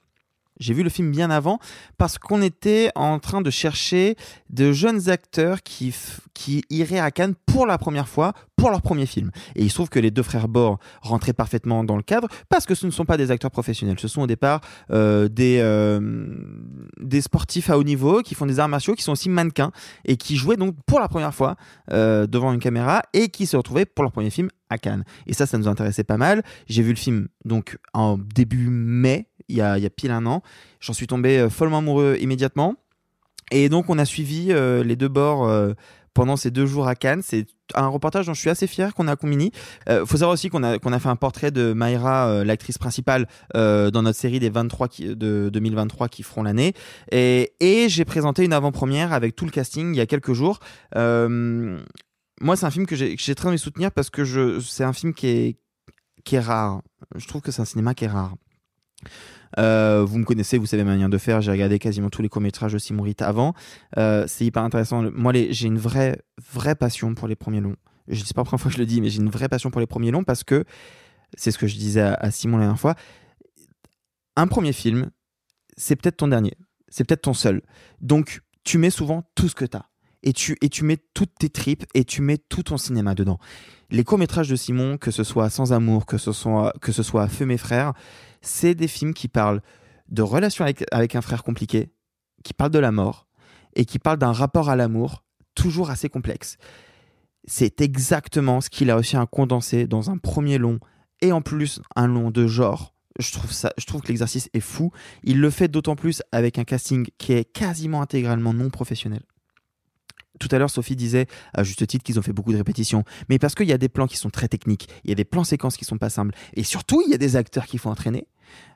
J'ai 0.59 0.75
vu 0.75 0.83
le 0.83 0.91
film 0.91 1.13
bien 1.13 1.31
avant 1.31 1.61
parce 1.99 2.19
qu'on 2.19 2.43
était 2.43 2.91
en 2.97 3.21
train 3.21 3.41
de 3.41 3.51
chercher 3.51 4.17
de 4.51 4.73
jeunes 4.73 5.09
acteurs 5.09 5.63
qui, 5.63 5.95
qui 6.35 6.65
iraient 6.69 6.99
à 6.99 7.13
Cannes 7.13 7.35
pour 7.47 7.65
la 7.65 7.79
première 7.79 8.09
fois, 8.09 8.33
pour 8.59 8.71
leur 8.71 8.83
premier 8.83 9.07
film. 9.07 9.31
Et 9.55 9.63
il 9.63 9.71
se 9.71 9.75
trouve 9.77 9.89
que 9.89 10.01
les 10.01 10.11
deux 10.11 10.25
frères 10.25 10.49
Bord 10.49 10.79
rentraient 11.01 11.33
parfaitement 11.33 11.85
dans 11.85 11.97
le 11.97 12.03
cadre 12.03 12.29
parce 12.49 12.67
que 12.67 12.75
ce 12.75 12.85
ne 12.87 12.91
sont 12.91 13.07
pas 13.07 13.17
des 13.17 13.31
acteurs 13.31 13.53
professionnels. 13.53 13.99
Ce 13.99 14.09
sont 14.09 14.23
au 14.23 14.27
départ 14.27 14.61
euh, 14.91 15.29
des, 15.29 15.61
euh, 15.63 16.27
des 17.01 17.21
sportifs 17.21 17.71
à 17.71 17.79
haut 17.79 17.85
niveau 17.85 18.21
qui 18.21 18.35
font 18.35 18.47
des 18.47 18.59
arts 18.59 18.69
martiaux, 18.69 18.95
qui 18.95 19.05
sont 19.05 19.13
aussi 19.13 19.31
mannequins 19.31 19.71
et 20.05 20.17
qui 20.17 20.37
jouaient 20.37 20.57
donc 20.57 20.75
pour 20.87 20.99
la 20.99 21.09
première 21.09 21.33
fois 21.33 21.55
euh, 21.93 22.27
devant 22.27 22.53
une 22.53 22.59
caméra 22.59 23.03
et 23.13 23.29
qui 23.29 23.47
se 23.47 23.57
retrouvaient 23.57 23.87
pour 23.87 24.03
leur 24.03 24.13
premier 24.13 24.31
film 24.31 24.49
à 24.71 24.77
Cannes. 24.77 25.05
Et 25.29 25.35
ça, 25.35 25.47
ça 25.47 25.57
nous 25.57 25.69
intéressait 25.69 26.05
pas 26.05 26.17
mal. 26.17 26.43
J'ai 26.67 26.83
vu 26.83 26.91
le 26.91 26.97
film 26.97 27.29
donc 27.45 27.79
en 27.95 28.19
début 28.19 28.69
mai, 28.69 29.29
il 29.49 29.57
y 29.57 29.61
a, 29.63 29.79
y 29.79 29.87
a 29.87 29.91
pile 29.91 30.11
un 30.11 30.27
an. 30.27 30.43
J'en 30.81 30.93
suis 30.93 31.07
tombé 31.07 31.47
follement 31.49 31.79
amoureux 31.79 32.17
immédiatement. 32.21 32.75
Et 33.51 33.71
donc, 33.71 33.89
on 33.89 33.99
a 33.99 34.05
suivi 34.05 34.49
les 34.53 34.95
deux 34.95 35.09
bords 35.09 35.49
pendant 36.19 36.37
ces 36.37 36.51
deux 36.51 36.67
jours 36.67 36.89
à 36.89 36.97
Cannes. 36.97 37.21
C'est 37.23 37.47
un 37.77 37.87
reportage 37.87 38.27
dont 38.27 38.35
je 38.35 38.41
suis 38.41 38.51
assez 38.51 38.67
fier 38.67 38.93
qu'on 38.93 39.07
a 39.07 39.13
à 39.13 39.17
Combini. 39.17 39.53
Euh, 39.89 40.05
faut 40.05 40.17
savoir 40.17 40.33
aussi 40.33 40.49
qu'on 40.49 40.65
a, 40.65 40.99
fait 40.99 41.09
un 41.09 41.15
portrait 41.15 41.53
de 41.53 41.73
Mayra, 41.73 42.27
euh, 42.27 42.45
l'actrice 42.45 42.77
principale, 42.77 43.29
euh, 43.55 43.93
dans 43.93 44.03
notre 44.03 44.19
série 44.19 44.41
des 44.41 44.51
23 44.51 44.89
qui, 44.89 45.15
de 45.15 45.49
2023 45.53 46.09
qui 46.09 46.25
feront 46.25 46.43
l'année. 46.43 46.75
Et, 47.13 47.53
j'ai 47.89 48.05
présenté 48.05 48.45
une 48.45 48.53
avant-première 48.53 49.13
avec 49.13 49.37
tout 49.37 49.45
le 49.45 49.53
casting 49.53 49.95
il 49.95 49.97
y 49.97 50.01
a 50.01 50.07
quelques 50.07 50.33
jours. 50.33 50.59
Euh, 50.97 51.79
moi, 52.41 52.57
c'est 52.57 52.67
un 52.67 52.71
film 52.73 52.87
que 52.87 52.97
j'ai 52.97 53.35
très 53.37 53.47
envie 53.47 53.59
de 53.59 53.63
soutenir 53.63 53.93
parce 53.93 54.11
que 54.11 54.59
c'est 54.59 54.83
un 54.83 54.93
film 54.93 55.15
qui 55.15 55.57
est 56.33 56.41
rare. 56.41 56.83
Je 57.15 57.29
trouve 57.29 57.43
que 57.43 57.53
c'est 57.53 57.63
un 57.63 57.65
cinéma 57.65 57.95
qui 57.95 58.07
est 58.07 58.09
rare. 58.09 58.35
Euh, 59.59 60.05
vous 60.05 60.19
me 60.19 60.25
connaissez, 60.25 60.59
vous 60.59 60.67
savez 60.67 60.85
ma 60.85 60.91
manière 60.91 61.09
de 61.09 61.19
faire. 61.19 61.41
J'ai 61.41 61.51
regardé 61.51 61.79
quasiment 61.79 62.11
tous 62.11 62.23
les 62.23 62.29
courts-métrages 62.29 62.73
de 62.73 62.79
Simon 62.79 63.03
Ritt 63.03 63.23
avant. 63.23 63.55
Euh, 63.97 64.25
c'est 64.27 64.45
hyper 64.45 64.63
intéressant. 64.63 65.03
Moi, 65.13 65.33
j'ai 65.51 65.67
une 65.67 65.79
vraie, 65.79 66.21
vraie 66.53 66.75
passion 66.75 67.15
pour 67.15 67.29
les 67.29 67.37
premiers 67.37 67.61
longs. 67.61 67.77
Je 68.09 68.23
sais 68.23 68.35
pas 68.35 68.41
la 68.41 68.47
première 68.47 68.61
fois 68.61 68.71
que 68.71 68.77
je 68.77 68.81
le 68.81 68.87
dis, 68.87 69.01
mais 69.01 69.11
j'ai 69.11 69.21
une 69.21 69.31
vraie 69.31 69.49
passion 69.49 69.71
pour 69.71 69.81
les 69.81 69.87
premiers 69.87 70.11
longs 70.11 70.25
parce 70.25 70.45
que 70.45 70.65
c'est 71.37 71.51
ce 71.51 71.59
que 71.59 71.67
je 71.67 71.77
disais 71.77 72.01
à, 72.01 72.15
à 72.15 72.31
Simon 72.31 72.57
la 72.57 72.65
dernière 72.65 72.81
fois. 72.81 72.95
Un 74.37 74.47
premier 74.47 74.73
film, 74.73 75.11
c'est 75.77 75.97
peut-être 75.97 76.17
ton 76.17 76.29
dernier. 76.29 76.55
C'est 76.89 77.05
peut-être 77.05 77.23
ton 77.23 77.35
seul. 77.35 77.63
Donc, 78.01 78.41
tu 78.65 78.79
mets 78.79 78.91
souvent 78.91 79.25
tout 79.35 79.49
ce 79.49 79.55
que 79.55 79.65
tu 79.65 79.77
as. 79.77 79.87
Et 80.25 80.33
tu, 80.33 80.57
et 80.63 80.69
tu 80.69 80.85
mets 80.85 80.99
toutes 81.15 81.35
tes 81.39 81.49
tripes 81.49 81.85
et 81.95 82.05
tu 82.05 82.23
mets 82.23 82.39
tout 82.39 82.65
ton 82.65 82.77
cinéma 82.77 83.15
dedans. 83.15 83.39
Les 83.91 84.05
courts-métrages 84.05 84.49
de 84.49 84.57
Simon, 84.57 84.99
que 84.99 85.11
ce 85.11 85.23
soit 85.23 85.49
Sans 85.49 85.73
Amour, 85.73 86.07
que 86.07 86.19
ce 86.19 86.33
soit, 86.33 86.75
que 86.81 86.93
ce 86.93 87.03
soit 87.03 87.29
Feu 87.29 87.47
mes 87.47 87.57
frères, 87.57 87.93
c'est 88.41 88.75
des 88.75 88.89
films 88.89 89.15
qui 89.15 89.29
parlent 89.29 89.63
de 90.09 90.23
relations 90.23 90.65
avec, 90.65 91.15
un 91.15 91.21
frère 91.21 91.43
compliqué, 91.43 91.91
qui 92.45 92.55
parlent 92.55 92.71
de 92.71 92.79
la 92.79 92.93
mort 92.93 93.27
et 93.75 93.85
qui 93.85 93.99
parlent 93.99 94.19
d'un 94.19 94.33
rapport 94.33 94.71
à 94.71 94.77
l'amour 94.77 95.25
toujours 95.55 95.91
assez 95.91 96.09
complexe. 96.09 96.57
C'est 97.47 97.81
exactement 97.81 98.61
ce 98.61 98.71
qu'il 98.71 98.91
a 98.91 98.95
réussi 98.95 99.17
à 99.17 99.27
condenser 99.27 99.87
dans 99.87 100.11
un 100.11 100.19
premier 100.19 100.59
long 100.59 100.79
et 101.21 101.33
en 101.33 101.43
plus 101.43 101.81
un 101.97 102.07
long 102.07 102.31
de 102.31 102.47
genre. 102.47 102.95
Je 103.19 103.33
trouve, 103.33 103.51
ça, 103.51 103.73
je 103.77 103.85
trouve 103.87 104.03
que 104.03 104.09
l'exercice 104.09 104.49
est 104.53 104.61
fou. 104.61 104.93
Il 105.25 105.41
le 105.41 105.51
fait 105.51 105.69
d'autant 105.69 105.97
plus 105.97 106.23
avec 106.31 106.59
un 106.59 106.65
casting 106.65 107.07
qui 107.19 107.33
est 107.33 107.45
quasiment 107.45 108.01
intégralement 108.01 108.55
non 108.55 108.71
professionnel. 108.71 109.23
Tout 110.39 110.49
à 110.53 110.59
l'heure, 110.59 110.71
Sophie 110.71 110.97
disait 110.97 111.27
à 111.55 111.63
juste 111.63 111.87
titre 111.87 112.05
qu'ils 112.05 112.19
ont 112.19 112.23
fait 112.23 112.33
beaucoup 112.33 112.53
de 112.53 112.59
répétitions, 112.59 113.05
mais 113.29 113.39
parce 113.39 113.55
qu'il 113.55 113.67
y 113.67 113.73
a 113.73 113.79
des 113.79 113.89
plans 113.89 114.07
qui 114.07 114.17
sont 114.17 114.31
très 114.31 114.49
techniques, 114.49 114.89
il 115.05 115.11
y 115.11 115.13
a 115.13 115.17
des 115.17 115.25
plans 115.25 115.45
séquences 115.45 115.77
qui 115.77 115.85
sont 115.85 115.99
pas 115.99 116.11
simples, 116.11 116.35
et 116.55 116.65
surtout 116.65 117.03
il 117.05 117.11
y 117.11 117.15
a 117.15 117.19
des 117.19 117.37
acteurs 117.37 117.67
qu'il 117.67 117.79
faut 117.79 117.91
entraîner. 117.91 118.27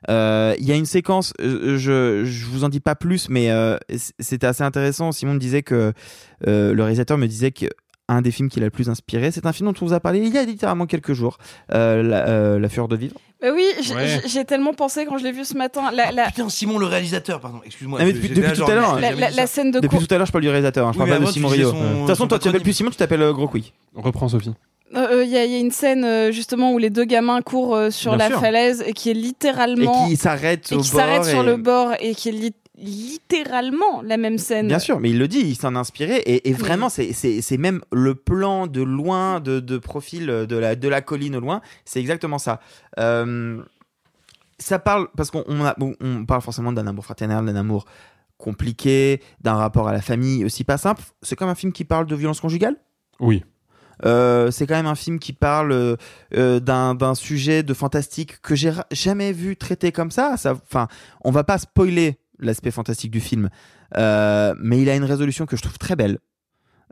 Euh, 0.09 0.55
Il 0.59 0.65
y 0.65 0.71
a 0.71 0.75
une 0.75 0.85
séquence, 0.85 1.33
euh, 1.41 1.77
je, 1.77 2.25
je 2.25 2.45
vous 2.45 2.63
en 2.63 2.69
dis 2.69 2.79
pas 2.79 2.95
plus, 2.95 3.29
mais 3.29 3.49
euh, 3.51 3.77
c'était 4.19 4.47
assez 4.47 4.63
intéressant. 4.63 5.11
Simon 5.11 5.33
me 5.33 5.39
disait 5.39 5.63
que 5.63 5.93
le 6.45 6.81
réalisateur 6.81 7.17
me 7.17 7.27
disait 7.27 7.51
que 7.51 7.65
un 8.09 8.21
des 8.21 8.31
films 8.31 8.49
qui 8.49 8.59
l'a 8.59 8.65
le 8.65 8.69
plus 8.71 8.89
inspiré, 8.89 9.31
c'est 9.31 9.45
un 9.45 9.53
film 9.53 9.71
dont 9.71 9.75
on 9.81 9.85
vous 9.85 9.93
a 9.93 9.99
parlé 9.99 10.19
il 10.19 10.33
y 10.33 10.37
a 10.37 10.43
littéralement 10.43 10.85
quelques 10.85 11.13
jours, 11.13 11.37
euh, 11.73 12.03
la, 12.03 12.27
euh, 12.27 12.59
La 12.59 12.67
Fureur 12.69 12.87
de 12.89 12.97
vivre. 12.97 13.15
Bah 13.41 13.49
oui, 13.53 13.65
Ouais. 13.95 14.21
j'ai 14.25 14.45
tellement 14.45 14.73
pensé 14.73 15.05
quand 15.05 15.17
je 15.17 15.23
l'ai 15.23 15.31
vu 15.31 15.43
ce 15.45 15.55
matin. 15.57 15.91
La, 15.93 16.11
la, 16.11 16.25
Putain, 16.27 16.49
Simon, 16.49 16.77
le 16.77 16.85
réalisateur, 16.85 17.39
pardon, 17.39 17.59
excuse-moi. 17.65 17.99
Ah, 18.01 18.05
depuis, 18.05 18.29
tout 18.29 18.63
à 18.65 18.75
l'heure, 18.75 18.99
la- 18.99 19.47
scène 19.47 19.71
de 19.71 19.79
Depuis 19.79 19.97
cour- 19.97 20.07
tout 20.07 20.13
à 20.13 20.17
l'heure, 20.17 20.27
je 20.27 20.31
parle 20.31 20.43
du 20.43 20.49
réalisateur, 20.49 20.87
hein, 20.87 20.91
je 20.93 20.99
Oui, 20.99 21.07
parle 21.09 21.21
pas 21.21 21.27
de 21.27 21.31
Simon 21.31 21.47
Rio. 21.49 21.71
De 21.71 21.77
toute 21.99 22.07
façon, 22.07 22.27
toi, 22.27 22.39
tu 22.39 22.45
t'appelles 22.45 22.61
plus 22.61 22.73
Simon, 22.73 22.89
tu 22.89 22.95
t'appelles 22.97 23.21
euh, 23.21 23.33
Gros 23.33 23.47
Quick. 23.47 23.73
Reprends 23.95 24.27
Sophie. 24.29 24.53
Euh, 24.95 25.23
Il 25.25 25.31
y, 25.31 25.37
a- 25.37 25.45
il 25.45 25.51
y 25.51 25.55
a 25.55 25.59
une 25.59 25.71
scène 25.71 26.03
euh, 26.05 26.31
justement 26.31 26.71
où 26.73 26.77
les 26.77 26.89
deux 26.91 27.05
gamins 27.05 27.41
courent 27.41 27.75
euh, 27.75 27.89
sur 27.89 28.11
Bien 28.15 28.19
la 28.19 28.27
sûr. 28.29 28.39
falaise 28.41 28.83
et 28.85 28.93
qui 28.93 29.09
est 29.09 29.15
littéralement 29.15 30.05
Et 30.07 30.09
qui 30.11 30.17
s'arrête 30.17 30.71
et 30.71 30.75
au 30.75 30.81
qui 30.81 30.87
s'arrête 30.87 31.23
sur 31.25 31.41
le 31.43 31.57
bord 31.57 31.93
et 31.99 32.13
qui 32.13 32.29
est 32.29 32.33
li- 32.33 32.53
littéralement 32.77 34.01
la 34.03 34.17
même 34.17 34.37
scène. 34.37 34.67
Bien 34.67 34.79
sûr, 34.79 34.99
mais 34.99 35.09
il 35.11 35.19
le 35.19 35.27
dit, 35.27 35.39
il 35.39 35.55
s'en 35.55 35.75
inspiré. 35.75 36.17
Et, 36.17 36.49
et 36.49 36.53
vraiment, 36.53 36.89
c'est- 36.89 37.13
c'est 37.13 37.41
c'est 37.41 37.57
même 37.57 37.81
le 37.91 38.15
plan 38.15 38.67
de 38.67 38.81
loin, 38.81 39.39
de, 39.39 39.59
de 39.59 39.77
profil 39.77 40.25
de 40.27 40.55
la, 40.57 40.75
de 40.75 40.87
la 40.87 41.01
colline 41.01 41.35
au 41.35 41.39
loin. 41.39 41.61
C'est 41.85 41.99
exactement 41.99 42.37
ça. 42.39 42.59
Euh, 42.99 43.61
ça 44.59 44.79
parle, 44.79 45.07
parce 45.17 45.29
qu'on 45.31 45.43
on 45.47 46.25
parle 46.25 46.41
forcément 46.41 46.71
d'un 46.71 46.87
amour 46.87 47.03
fraternel, 47.05 47.45
d'un 47.45 47.55
amour 47.55 47.85
compliqué, 48.37 49.21
d'un 49.41 49.53
rapport 49.55 49.87
à 49.87 49.93
la 49.93 50.01
famille 50.01 50.43
aussi 50.45 50.63
pas 50.63 50.77
simple. 50.77 51.01
C'est 51.21 51.35
comme 51.35 51.49
un 51.49 51.55
film 51.55 51.71
qui 51.71 51.85
parle 51.85 52.05
de 52.07 52.15
violence 52.15 52.41
conjugale? 52.41 52.75
Oui. 53.19 53.43
Euh, 54.05 54.49
c'est 54.51 54.65
quand 54.65 54.75
même 54.75 54.87
un 54.87 54.95
film 54.95 55.19
qui 55.19 55.33
parle 55.33 55.71
euh, 55.71 55.95
euh, 56.33 56.59
d'un 56.59 56.95
d'un 56.95 57.13
sujet 57.15 57.61
de 57.61 57.73
fantastique 57.73 58.41
que 58.41 58.55
j'ai 58.55 58.73
jamais 58.91 59.31
vu 59.31 59.55
traité 59.55 59.91
comme 59.91 60.11
ça. 60.11 60.35
ça. 60.35 60.53
Enfin, 60.53 60.87
on 61.23 61.31
va 61.31 61.43
pas 61.43 61.57
spoiler 61.59 62.17
l'aspect 62.39 62.71
fantastique 62.71 63.11
du 63.11 63.19
film, 63.19 63.49
euh, 63.97 64.53
mais 64.59 64.81
il 64.81 64.89
a 64.89 64.95
une 64.95 65.03
résolution 65.03 65.45
que 65.45 65.55
je 65.55 65.61
trouve 65.61 65.77
très 65.77 65.95
belle. 65.95 66.19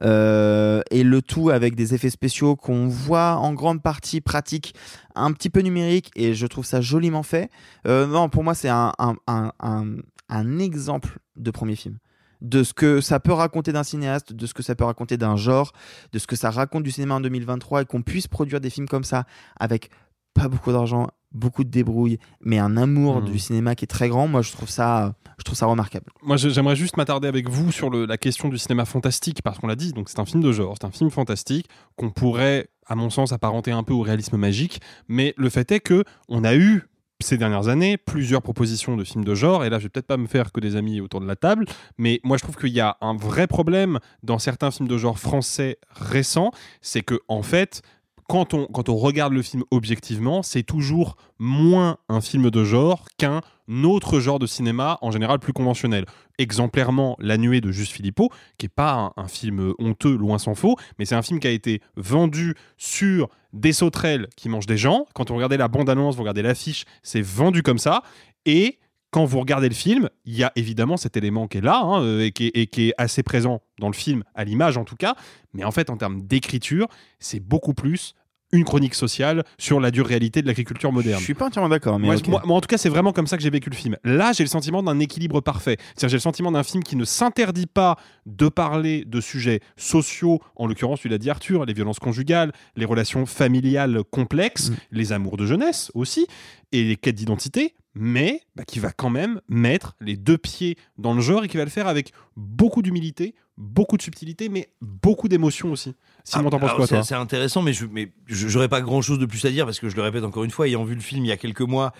Euh, 0.03 0.81
et 0.89 1.03
le 1.03 1.21
tout 1.21 1.51
avec 1.51 1.75
des 1.75 1.93
effets 1.93 2.09
spéciaux 2.09 2.55
qu'on 2.55 2.87
voit 2.87 3.35
en 3.35 3.53
grande 3.53 3.83
partie 3.83 4.19
pratiques, 4.19 4.73
un 5.13 5.31
petit 5.31 5.49
peu 5.49 5.61
numériques, 5.61 6.09
et 6.15 6.33
je 6.33 6.47
trouve 6.47 6.65
ça 6.65 6.81
joliment 6.81 7.23
fait. 7.23 7.49
Euh, 7.87 8.07
non, 8.07 8.29
pour 8.29 8.43
moi, 8.43 8.55
c'est 8.55 8.69
un, 8.69 8.93
un, 8.97 9.51
un, 9.59 10.59
exemple 10.59 11.19
de 11.35 11.51
premier 11.51 11.75
film 11.75 11.97
de 12.41 12.63
ce 12.63 12.73
que 12.73 13.01
ça 13.01 13.19
peut 13.19 13.33
raconter 13.33 13.71
d'un 13.71 13.83
cinéaste, 13.83 14.33
de 14.33 14.47
ce 14.47 14.55
que 14.55 14.63
ça 14.63 14.73
peut 14.73 14.83
raconter 14.83 15.15
d'un 15.15 15.35
genre, 15.35 15.73
de 16.11 16.17
ce 16.17 16.25
que 16.25 16.35
ça 16.35 16.49
raconte 16.49 16.81
du 16.81 16.89
cinéma 16.89 17.13
en 17.13 17.21
2023 17.21 17.83
et 17.83 17.85
qu'on 17.85 18.01
puisse 18.01 18.27
produire 18.27 18.59
des 18.59 18.71
films 18.71 18.87
comme 18.87 19.03
ça 19.03 19.25
avec 19.59 19.91
pas 20.33 20.47
beaucoup 20.47 20.71
d'argent, 20.71 21.07
beaucoup 21.31 21.63
de 21.63 21.69
débrouille, 21.69 22.17
mais 22.41 22.59
un 22.59 22.77
amour 22.77 23.21
Mhm. 23.21 23.25
du 23.25 23.39
cinéma 23.39 23.75
qui 23.75 23.85
est 23.85 23.87
très 23.87 24.09
grand. 24.09 24.27
Moi, 24.27 24.41
je 24.41 24.51
trouve 24.51 24.69
ça, 24.69 25.13
je 25.37 25.43
trouve 25.43 25.57
ça 25.57 25.65
remarquable. 25.65 26.05
Moi, 26.23 26.37
j'aimerais 26.37 26.75
juste 26.75 26.97
m'attarder 26.97 27.27
avec 27.27 27.49
vous 27.49 27.71
sur 27.71 27.89
le- 27.89 28.05
la 28.05 28.17
question 28.17 28.49
du 28.49 28.57
cinéma 28.57 28.85
fantastique, 28.85 29.41
parce 29.41 29.57
qu'on 29.59 29.67
l'a 29.67 29.75
dit, 29.75 29.93
donc 29.93 30.09
c'est 30.09 30.19
un 30.19 30.25
film 30.25 30.41
de 30.43 30.51
genre, 30.51 30.75
c'est 30.79 30.85
un 30.87 30.91
film 30.91 31.09
fantastique 31.09 31.67
qu'on 31.95 32.09
pourrait, 32.11 32.69
à 32.87 32.95
mon 32.95 33.09
sens, 33.09 33.31
apparenter 33.31 33.71
un 33.71 33.83
peu 33.83 33.93
au 33.93 34.01
réalisme 34.01 34.37
magique, 34.37 34.81
mais 35.07 35.33
le 35.37 35.49
fait 35.49 35.71
est 35.71 35.79
que 35.79 36.03
on 36.27 36.43
a 36.43 36.55
eu 36.55 36.83
ces 37.23 37.37
dernières 37.37 37.67
années 37.67 37.97
plusieurs 37.97 38.41
propositions 38.41 38.97
de 38.97 39.03
films 39.03 39.23
de 39.23 39.35
genre, 39.35 39.63
et 39.63 39.69
là 39.69 39.77
je 39.77 39.83
vais 39.83 39.89
peut-être 39.89 40.07
pas 40.07 40.17
me 40.17 40.25
faire 40.25 40.51
que 40.51 40.59
des 40.59 40.75
amis 40.75 41.01
autour 41.01 41.21
de 41.21 41.27
la 41.27 41.35
table, 41.35 41.65
mais 41.99 42.19
moi 42.23 42.35
je 42.37 42.41
trouve 42.41 42.55
qu'il 42.55 42.71
y 42.73 42.79
a 42.81 42.97
un 42.99 43.15
vrai 43.15 43.45
problème 43.45 43.99
dans 44.23 44.39
certains 44.39 44.71
films 44.71 44.87
de 44.87 44.97
genre 44.97 45.19
français 45.19 45.77
récents, 45.91 46.49
c'est 46.81 47.01
que 47.03 47.19
en 47.27 47.43
fait, 47.43 47.83
quand 48.31 48.53
on, 48.53 48.65
quand 48.67 48.87
on 48.87 48.95
regarde 48.95 49.33
le 49.33 49.41
film 49.41 49.65
objectivement, 49.71 50.41
c'est 50.41 50.63
toujours 50.63 51.17
moins 51.37 51.97
un 52.07 52.21
film 52.21 52.49
de 52.49 52.63
genre 52.63 53.03
qu'un 53.17 53.41
autre 53.83 54.21
genre 54.21 54.39
de 54.39 54.47
cinéma, 54.47 54.97
en 55.01 55.11
général 55.11 55.39
plus 55.39 55.51
conventionnel. 55.51 56.05
Exemplairement, 56.37 57.17
La 57.19 57.37
Nuée 57.37 57.59
de 57.59 57.73
Juste 57.73 57.91
Philippot, 57.91 58.29
qui 58.57 58.67
n'est 58.67 58.69
pas 58.69 59.11
un, 59.17 59.27
film 59.27 59.73
honteux, 59.79 60.15
loin 60.15 60.37
s'en 60.37 60.55
faut, 60.55 60.77
mais 60.97 61.03
c'est 61.03 61.15
un 61.15 61.21
film 61.21 61.41
qui 61.41 61.47
a 61.47 61.51
été 61.51 61.81
vendu 61.97 62.55
sur 62.77 63.27
des 63.51 63.73
sauterelles 63.73 64.29
qui 64.37 64.47
mangent 64.47 64.65
des 64.65 64.77
gens. 64.77 65.07
Quand 65.13 65.29
on 65.29 65.35
regardait 65.35 65.57
la 65.57 65.67
bande-annonce, 65.67 66.15
vous 66.15 66.21
regardez 66.21 66.41
l'affiche, 66.41 66.85
c'est 67.03 67.21
vendu 67.21 67.63
comme 67.63 67.79
ça. 67.79 68.01
Et 68.45 68.79
quand 69.11 69.25
vous 69.25 69.41
regardez 69.41 69.67
le 69.67 69.75
film, 69.75 70.09
il 70.23 70.37
y 70.37 70.43
a 70.45 70.53
évidemment 70.55 70.95
cet 70.95 71.17
élément 71.17 71.49
qui 71.49 71.57
est 71.57 71.61
là 71.61 71.81
hein, 71.83 72.01
euh, 72.01 72.21
et 72.21 72.31
qui 72.31 72.87
est 72.87 72.93
assez 72.97 73.23
présent 73.23 73.61
dans 73.77 73.87
le 73.87 73.93
film, 73.93 74.23
à 74.35 74.45
l'image 74.45 74.77
en 74.77 74.85
tout 74.85 74.95
cas. 74.95 75.15
Mais 75.53 75.65
en 75.65 75.71
fait, 75.71 75.89
en 75.89 75.97
termes 75.97 76.21
d'écriture, 76.21 76.87
c'est 77.19 77.41
beaucoup 77.41 77.73
plus 77.73 78.15
une 78.51 78.63
chronique 78.63 78.95
sociale 78.95 79.43
sur 79.57 79.79
la 79.79 79.91
dure 79.91 80.05
réalité 80.05 80.41
de 80.41 80.47
l'agriculture 80.47 80.91
moderne. 80.91 81.19
Je 81.19 81.23
suis 81.25 81.33
pas 81.33 81.45
entièrement 81.47 81.69
d'accord, 81.69 81.99
mais 81.99 82.07
Moi, 82.07 82.15
ok. 82.17 82.27
moi- 82.27 82.41
moi, 82.45 82.57
en 82.57 82.61
tout 82.61 82.67
cas, 82.67 82.77
c'est 82.77 82.89
vraiment 82.89 83.13
comme 83.13 83.27
ça 83.27 83.37
que 83.37 83.43
j'ai 83.43 83.49
vécu 83.49 83.69
le 83.69 83.75
film. 83.75 83.95
Là, 84.03 84.31
j'ai 84.33 84.43
le 84.43 84.49
sentiment 84.49 84.83
d'un 84.83 84.99
équilibre 84.99 85.41
parfait. 85.41 85.77
C'est-à-dire, 85.95 86.09
j'ai 86.09 86.17
le 86.17 86.21
sentiment 86.21 86.51
d'un 86.51 86.63
film 86.63 86.83
qui 86.83 86.95
ne 86.95 87.05
s'interdit 87.05 87.67
pas 87.67 87.97
de 88.25 88.47
parler 88.49 89.05
de 89.05 89.21
sujets 89.21 89.61
sociaux, 89.77 90.39
en 90.55 90.67
l'occurrence, 90.67 90.99
tu 91.01 91.09
l'as 91.09 91.17
dit 91.17 91.29
Arthur, 91.29 91.65
les 91.65 91.73
violences 91.73 91.99
conjugales, 91.99 92.51
les 92.75 92.85
relations 92.85 93.25
familiales 93.25 94.03
complexes, 94.11 94.71
les 94.91 95.11
amours 95.13 95.37
de 95.37 95.45
jeunesse 95.45 95.91
aussi, 95.95 96.27
et 96.71 96.83
les 96.83 96.95
quêtes 96.95 97.15
d'identité, 97.15 97.73
mais 97.93 98.41
bah, 98.55 98.63
qui 98.65 98.79
va 98.79 98.91
quand 98.91 99.09
même 99.09 99.41
mettre 99.49 99.95
les 99.99 100.15
deux 100.17 100.37
pieds 100.37 100.77
dans 100.97 101.13
le 101.13 101.21
genre 101.21 101.43
et 101.43 101.47
qui 101.47 101.57
va 101.57 101.63
le 101.65 101.69
faire 101.69 101.87
avec 101.87 102.13
beaucoup 102.37 102.81
d'humilité, 102.81 103.35
beaucoup 103.57 103.97
de 103.97 104.01
subtilité, 104.01 104.49
mais 104.49 104.69
beaucoup 104.81 105.27
d'émotion 105.27 105.71
aussi. 105.71 105.93
Simon, 106.23 106.49
t'en 106.49 106.59
penses 106.59 106.73
quoi, 106.73 106.87
c'est- 106.87 106.95
toi 106.95 107.03
C'est 107.03 107.15
intéressant, 107.15 107.61
mais 107.61 107.73
je 107.73 107.85
mais 107.85 108.11
j'aurais 108.27 108.69
pas 108.69 108.81
grand 108.81 109.01
chose 109.01 109.19
de 109.19 109.25
plus 109.25 109.43
à 109.45 109.49
dire 109.51 109.65
parce 109.65 109.79
que 109.79 109.89
je 109.89 109.95
le 109.95 110.01
répète 110.01 110.23
encore 110.23 110.43
une 110.43 110.51
fois, 110.51 110.67
ayant 110.67 110.83
vu 110.83 110.95
le 110.95 111.01
film 111.01 111.25
il 111.25 111.27
y 111.27 111.31
a 111.31 111.37
quelques 111.37 111.61
mois. 111.61 111.93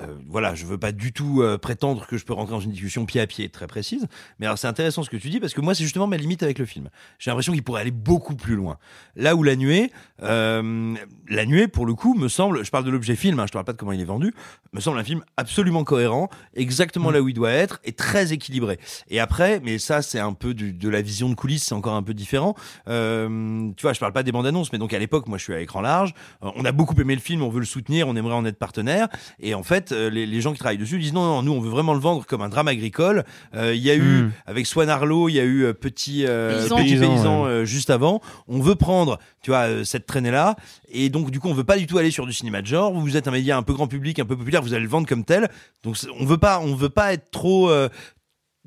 Euh, 0.00 0.06
voilà, 0.28 0.54
je 0.54 0.64
veux 0.66 0.78
pas 0.78 0.92
du 0.92 1.12
tout 1.12 1.42
euh, 1.42 1.58
prétendre 1.58 2.06
que 2.06 2.16
je 2.16 2.24
peux 2.24 2.32
rentrer 2.32 2.52
dans 2.52 2.60
une 2.60 2.70
discussion 2.72 3.04
pied 3.06 3.20
à 3.20 3.26
pied 3.26 3.48
très 3.48 3.66
précise, 3.66 4.06
mais 4.38 4.46
alors 4.46 4.58
c'est 4.58 4.66
intéressant 4.68 5.02
ce 5.02 5.10
que 5.10 5.16
tu 5.16 5.30
dis 5.30 5.40
parce 5.40 5.54
que 5.54 5.60
moi 5.60 5.74
c'est 5.74 5.84
justement 5.84 6.06
ma 6.06 6.16
limite 6.16 6.42
avec 6.42 6.58
le 6.58 6.66
film. 6.66 6.88
J'ai 7.18 7.30
l'impression 7.30 7.52
qu'il 7.52 7.62
pourrait 7.62 7.80
aller 7.82 7.90
beaucoup 7.90 8.36
plus 8.36 8.54
loin. 8.56 8.78
Là 9.16 9.34
où 9.36 9.42
la 9.42 9.56
nuée, 9.56 9.90
euh, 10.22 10.94
la 11.28 11.46
nuée 11.46 11.68
pour 11.68 11.86
le 11.86 11.94
coup 11.94 12.14
me 12.14 12.28
semble, 12.28 12.64
je 12.64 12.70
parle 12.70 12.84
de 12.84 12.90
l'objet 12.90 13.16
film, 13.16 13.38
hein, 13.40 13.44
je 13.46 13.48
te 13.48 13.52
parle 13.54 13.64
pas 13.64 13.72
de 13.72 13.78
comment 13.78 13.92
il 13.92 14.00
est 14.00 14.04
vendu, 14.04 14.34
me 14.72 14.80
semble 14.80 14.98
un 14.98 15.04
film 15.04 15.22
absolument 15.36 15.84
cohérent, 15.84 16.28
exactement 16.54 17.10
là 17.10 17.20
où 17.20 17.28
il 17.28 17.34
doit 17.34 17.50
être 17.52 17.80
et 17.84 17.92
très 17.92 18.32
équilibré. 18.32 18.78
Et 19.08 19.20
après, 19.20 19.60
mais 19.60 19.78
ça 19.78 20.02
c'est 20.02 20.20
un 20.20 20.32
peu 20.32 20.54
du- 20.54 20.72
de 20.72 20.88
la 20.88 21.02
vision 21.02 21.28
de 21.28 21.34
coulisses, 21.34 21.64
c'est 21.64 21.74
encore 21.74 21.94
un 21.94 22.02
peu 22.02 22.14
différent. 22.14 22.54
Euh, 22.88 23.70
tu 23.76 23.82
vois, 23.82 23.92
je 23.92 24.00
parle 24.00 24.12
pas 24.12 24.22
des 24.22 24.32
bandes 24.32 24.46
annonces, 24.46 24.72
mais 24.72 24.78
donc 24.78 24.92
à 24.92 24.98
l'époque, 24.98 25.26
moi 25.28 25.38
je 25.38 25.44
suis 25.44 25.54
à 25.54 25.60
écran 25.60 25.80
large, 25.80 26.14
Euh, 26.42 26.50
on 26.56 26.64
a 26.64 26.72
beaucoup 26.72 26.94
aimé 27.00 27.14
le 27.14 27.20
film, 27.20 27.42
on 27.42 27.48
veut 27.48 27.60
le 27.60 27.66
soutenir, 27.66 28.08
on 28.08 28.16
aimerait 28.16 28.34
en 28.34 28.44
être 28.44 28.58
partenaire, 28.58 29.08
et 29.40 29.54
en 29.54 29.62
fait 29.62 29.87
euh, 29.92 30.10
les, 30.10 30.26
les 30.26 30.40
gens 30.40 30.52
qui 30.52 30.58
travaillent 30.58 30.78
dessus 30.78 30.98
disent 30.98 31.12
non, 31.12 31.24
non, 31.24 31.42
nous 31.42 31.52
on 31.52 31.60
veut 31.60 31.70
vraiment 31.70 31.94
le 31.94 32.00
vendre 32.00 32.24
comme 32.26 32.42
un 32.42 32.48
drame 32.48 32.68
agricole. 32.68 33.24
Euh, 33.54 33.74
Il 33.74 33.82
y 33.82 33.90
a 33.90 33.94
eu 33.94 34.00
Mm. 34.22 34.32
avec 34.46 34.66
Swan 34.66 34.88
Arlo, 34.88 35.28
il 35.28 35.32
y 35.34 35.40
a 35.40 35.44
eu 35.44 35.64
euh, 35.64 35.72
petit 35.72 36.24
euh, 36.26 36.60
Paysan. 36.60 36.76
petit 36.76 36.88
Paysan, 36.96 37.08
paysan 37.16 37.42
ouais. 37.44 37.48
euh, 37.50 37.64
juste 37.64 37.90
avant. 37.90 38.20
On 38.48 38.60
veut 38.60 38.74
prendre, 38.74 39.18
tu 39.42 39.50
vois, 39.50 39.68
euh, 39.68 39.84
cette 39.84 40.06
traînée 40.06 40.30
là, 40.30 40.56
et 40.90 41.08
donc 41.10 41.30
du 41.30 41.40
coup 41.40 41.48
on 41.48 41.54
veut 41.54 41.64
pas 41.64 41.76
du 41.76 41.86
tout 41.86 41.98
aller 41.98 42.10
sur 42.10 42.26
du 42.26 42.32
cinéma 42.32 42.62
de 42.62 42.66
genre. 42.66 42.92
Vous 42.92 43.16
êtes 43.16 43.28
un 43.28 43.30
média 43.32 43.56
un 43.56 43.62
peu 43.62 43.74
grand 43.74 43.86
public, 43.88 44.18
un 44.18 44.24
peu 44.24 44.36
populaire, 44.36 44.62
vous 44.62 44.72
allez 44.74 44.82
le 44.84 44.88
vendre 44.88 45.06
comme 45.06 45.24
tel. 45.24 45.48
Donc 45.82 45.96
on 46.18 46.24
veut 46.24 46.38
pas, 46.38 46.60
on 46.60 46.74
veut 46.74 46.88
pas 46.88 47.12
être 47.12 47.30
trop 47.30 47.70
euh, 47.70 47.88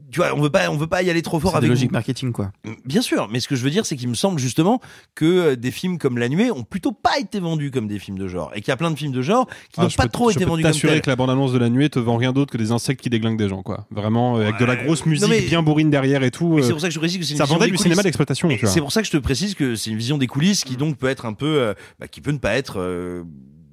tu 0.09 0.19
vois, 0.19 0.33
on 0.35 0.41
veut 0.41 0.49
pas, 0.49 0.69
on 0.69 0.77
veut 0.77 0.87
pas 0.87 1.03
y 1.03 1.09
aller 1.09 1.21
trop 1.21 1.39
fort 1.39 1.51
C'est 1.51 1.57
de 1.57 1.65
avec 1.65 1.69
logique 1.69 1.91
marketing, 1.91 2.31
quoi. 2.31 2.51
Bien 2.85 3.01
sûr, 3.01 3.27
mais 3.31 3.39
ce 3.39 3.47
que 3.47 3.55
je 3.55 3.63
veux 3.63 3.69
dire, 3.69 3.85
c'est 3.85 3.95
qu'il 3.95 4.09
me 4.09 4.13
semble 4.13 4.39
justement 4.39 4.79
que 5.15 5.25
euh, 5.25 5.55
des 5.55 5.71
films 5.71 5.97
comme 5.97 6.17
La 6.17 6.27
Nuée 6.29 6.51
ont 6.51 6.63
plutôt 6.63 6.91
pas 6.91 7.19
été 7.19 7.39
vendus 7.39 7.71
comme 7.71 7.87
des 7.87 7.99
films 7.99 8.17
de 8.17 8.27
genre, 8.27 8.51
et 8.55 8.61
qu'il 8.61 8.69
y 8.69 8.71
a 8.71 8.77
plein 8.77 8.91
de 8.91 8.95
films 8.97 9.11
de 9.11 9.21
genre 9.21 9.47
qui 9.47 9.53
Ah, 9.77 9.83
n'ont 9.83 9.89
pas 9.89 10.03
peux- 10.03 10.09
trop 10.09 10.31
été 10.31 10.45
vendus 10.45 10.63
comme 10.63 10.71
t'assurer 10.71 10.93
tels. 10.93 11.01
que 11.01 11.09
la 11.09 11.15
bande-annonce 11.15 11.53
de 11.53 11.57
la 11.59 11.69
nuée 11.69 11.89
te 11.89 11.99
vend 11.99 12.17
rien 12.17 12.33
d'autre 12.33 12.51
que 12.51 12.57
des 12.57 12.71
insectes 12.71 13.01
qui 13.01 13.09
déglinguent 13.09 13.37
des 13.37 13.49
gens, 13.49 13.61
quoi. 13.63 13.85
Vraiment, 13.91 14.37
euh, 14.37 14.43
avec 14.43 14.57
de 14.59 14.65
la 14.65 14.75
grosse 14.75 15.05
musique 15.05 15.29
mais- 15.29 15.41
bien 15.41 15.61
bourrine 15.63 15.89
derrière 15.89 16.23
et 16.23 16.31
tout. 16.31 16.55
Mais 16.55 16.61
euh, 16.61 16.65
c'est 16.65 16.71
pour 16.71 16.81
ça 16.81 16.87
que 16.87 16.93
je 16.93 16.99
précise 16.99 17.17
que 17.19 17.25
c'est 17.25 17.31
une 17.33 17.37
ça 17.37 17.43
vision 17.45 17.55
vendait 17.57 17.71
des 17.71 17.77
du 17.77 17.81
cinéma 17.83 18.03
d'exploitation. 18.03 18.49
C'est 18.65 18.79
pour 18.81 18.91
ça 18.91 19.01
que 19.01 19.07
je 19.07 19.11
te 19.11 19.17
précise 19.17 19.55
que 19.55 19.75
c'est 19.75 19.89
une 19.91 19.97
vision 19.97 20.17
des 20.17 20.27
coulisses 20.27 20.63
qui 20.63 20.75
donc 20.77 20.97
peut 20.97 21.07
être 21.07 21.25
un 21.25 21.33
peu, 21.33 21.45
euh, 21.61 21.73
bah, 21.99 22.07
qui 22.07 22.21
peut 22.21 22.31
ne 22.31 22.37
pas 22.37 22.55
être, 22.55 22.79
euh, 22.79 23.23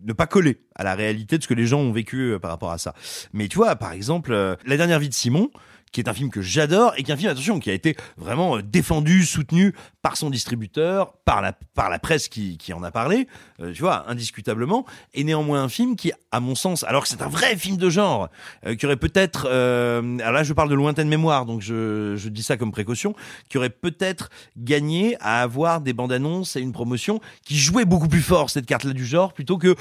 ne 0.06 0.12
pas 0.12 0.26
coller 0.26 0.58
à 0.76 0.84
la 0.84 0.94
réalité 0.94 1.36
de 1.38 1.42
ce 1.42 1.48
que 1.48 1.54
les 1.54 1.66
gens 1.66 1.80
ont 1.80 1.92
vécu 1.92 2.34
par 2.40 2.50
rapport 2.50 2.70
à 2.70 2.78
ça. 2.78 2.94
Mais 3.32 3.48
tu 3.48 3.56
vois, 3.56 3.74
par 3.76 3.92
exemple, 3.92 4.32
la 4.64 4.76
dernière 4.76 5.00
vie 5.00 5.08
de 5.08 5.14
Simon 5.14 5.50
qui 5.92 6.00
est 6.00 6.08
un 6.08 6.14
film 6.14 6.30
que 6.30 6.42
j'adore 6.42 6.94
et 6.96 7.02
qui 7.02 7.10
est 7.10 7.14
un 7.14 7.16
film, 7.16 7.30
attention, 7.30 7.60
qui 7.60 7.70
a 7.70 7.74
été 7.74 7.96
vraiment 8.16 8.56
euh, 8.56 8.62
défendu, 8.62 9.24
soutenu 9.24 9.74
par 10.02 10.16
son 10.16 10.30
distributeur, 10.30 11.12
par 11.24 11.42
la, 11.42 11.52
par 11.52 11.90
la 11.90 11.98
presse 11.98 12.28
qui, 12.28 12.56
qui 12.56 12.72
en 12.72 12.82
a 12.82 12.90
parlé, 12.90 13.26
euh, 13.60 13.72
tu 13.72 13.82
vois, 13.82 14.08
indiscutablement, 14.08 14.86
et 15.12 15.24
néanmoins 15.24 15.62
un 15.62 15.68
film 15.68 15.96
qui, 15.96 16.12
à 16.32 16.40
mon 16.40 16.54
sens, 16.54 16.84
alors 16.84 17.02
que 17.02 17.08
c'est 17.08 17.20
un 17.20 17.28
vrai 17.28 17.56
film 17.56 17.76
de 17.76 17.90
genre, 17.90 18.28
euh, 18.64 18.74
qui 18.74 18.86
aurait 18.86 18.96
peut-être, 18.96 19.46
euh, 19.50 20.18
alors 20.20 20.32
là 20.32 20.42
je 20.44 20.52
parle 20.52 20.70
de 20.70 20.74
lointaine 20.74 21.08
mémoire, 21.08 21.46
donc 21.46 21.60
je, 21.60 22.14
je 22.16 22.28
dis 22.28 22.42
ça 22.42 22.56
comme 22.56 22.72
précaution, 22.72 23.14
qui 23.48 23.58
aurait 23.58 23.70
peut-être 23.70 24.30
gagné 24.56 25.16
à 25.20 25.42
avoir 25.42 25.80
des 25.80 25.92
bandes 25.92 26.12
annonces 26.12 26.56
et 26.56 26.60
une 26.60 26.72
promotion 26.72 27.20
qui 27.44 27.56
jouait 27.56 27.84
beaucoup 27.84 28.08
plus 28.08 28.22
fort 28.22 28.50
cette 28.50 28.66
carte-là 28.66 28.92
du 28.92 29.04
genre, 29.04 29.32
plutôt 29.32 29.58
que 29.58 29.74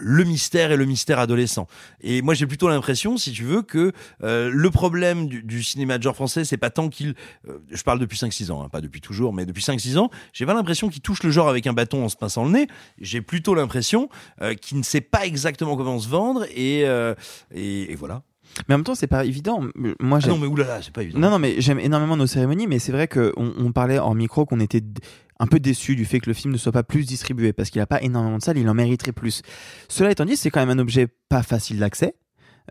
le 0.00 0.24
mystère 0.24 0.72
et 0.72 0.76
le 0.76 0.84
mystère 0.84 1.18
adolescent. 1.18 1.66
Et 2.00 2.22
moi, 2.22 2.34
j'ai 2.34 2.46
plutôt 2.46 2.68
l'impression, 2.68 3.16
si 3.16 3.32
tu 3.32 3.44
veux, 3.44 3.62
que 3.62 3.92
euh, 4.22 4.50
le 4.52 4.70
problème 4.70 5.26
du, 5.26 5.42
du, 5.42 5.62
cinéma 5.62 5.98
de 5.98 6.02
genre 6.02 6.14
français, 6.14 6.44
c'est 6.44 6.56
pas 6.56 6.70
tant 6.70 6.88
qu'il... 6.88 7.14
Euh, 7.48 7.58
je 7.70 7.82
parle 7.82 7.98
depuis 7.98 8.18
5-6 8.18 8.50
ans, 8.50 8.62
hein, 8.62 8.68
pas 8.68 8.80
depuis 8.80 9.00
toujours, 9.00 9.32
mais 9.32 9.46
depuis 9.46 9.62
5-6 9.62 9.98
ans, 9.98 10.10
j'ai 10.32 10.46
pas 10.46 10.54
l'impression 10.54 10.88
qu'il 10.88 11.02
touche 11.02 11.22
le 11.22 11.30
genre 11.30 11.48
avec 11.48 11.66
un 11.66 11.72
bâton 11.72 12.04
en 12.04 12.08
se 12.08 12.16
pinçant 12.16 12.44
le 12.44 12.50
nez. 12.50 12.66
J'ai 13.00 13.20
plutôt 13.20 13.54
l'impression 13.54 14.08
euh, 14.40 14.54
qu'il 14.54 14.78
ne 14.78 14.82
sait 14.82 15.00
pas 15.00 15.26
exactement 15.26 15.76
comment 15.76 15.98
se 15.98 16.08
vendre, 16.08 16.44
et, 16.54 16.84
euh, 16.86 17.14
et, 17.52 17.92
et 17.92 17.94
voilà. 17.94 18.22
Mais 18.68 18.74
en 18.74 18.78
même 18.78 18.84
temps, 18.84 18.94
c'est 18.94 19.06
pas 19.06 19.24
évident. 19.24 19.64
Moi, 20.00 20.18
ah 20.22 20.28
non, 20.28 20.38
mais 20.38 20.46
oulala, 20.46 20.80
c'est 20.82 20.92
pas 20.92 21.02
évident. 21.02 21.18
Non, 21.18 21.30
non, 21.30 21.38
mais 21.38 21.60
j'aime 21.60 21.78
énormément 21.78 22.16
nos 22.16 22.26
cérémonies, 22.26 22.66
mais 22.66 22.78
c'est 22.78 22.92
vrai 22.92 23.08
qu'on 23.08 23.32
on 23.36 23.72
parlait 23.72 23.98
en 23.98 24.14
micro 24.14 24.44
qu'on 24.44 24.60
était 24.60 24.82
un 25.38 25.46
peu 25.46 25.58
déçu 25.58 25.96
du 25.96 26.04
fait 26.04 26.20
que 26.20 26.28
le 26.28 26.34
film 26.34 26.52
ne 26.52 26.58
soit 26.58 26.72
pas 26.72 26.82
plus 26.82 27.06
distribué 27.06 27.52
parce 27.52 27.70
qu'il 27.70 27.80
n'a 27.80 27.86
pas 27.86 28.02
énormément 28.02 28.38
de 28.38 28.42
salles, 28.42 28.58
il 28.58 28.68
en 28.68 28.74
mériterait 28.74 29.12
plus. 29.12 29.42
Cela 29.88 30.10
étant 30.10 30.24
dit, 30.24 30.36
c'est 30.36 30.50
quand 30.50 30.60
même 30.60 30.78
un 30.78 30.80
objet 30.80 31.08
pas 31.28 31.42
facile 31.42 31.78
d'accès. 31.78 32.14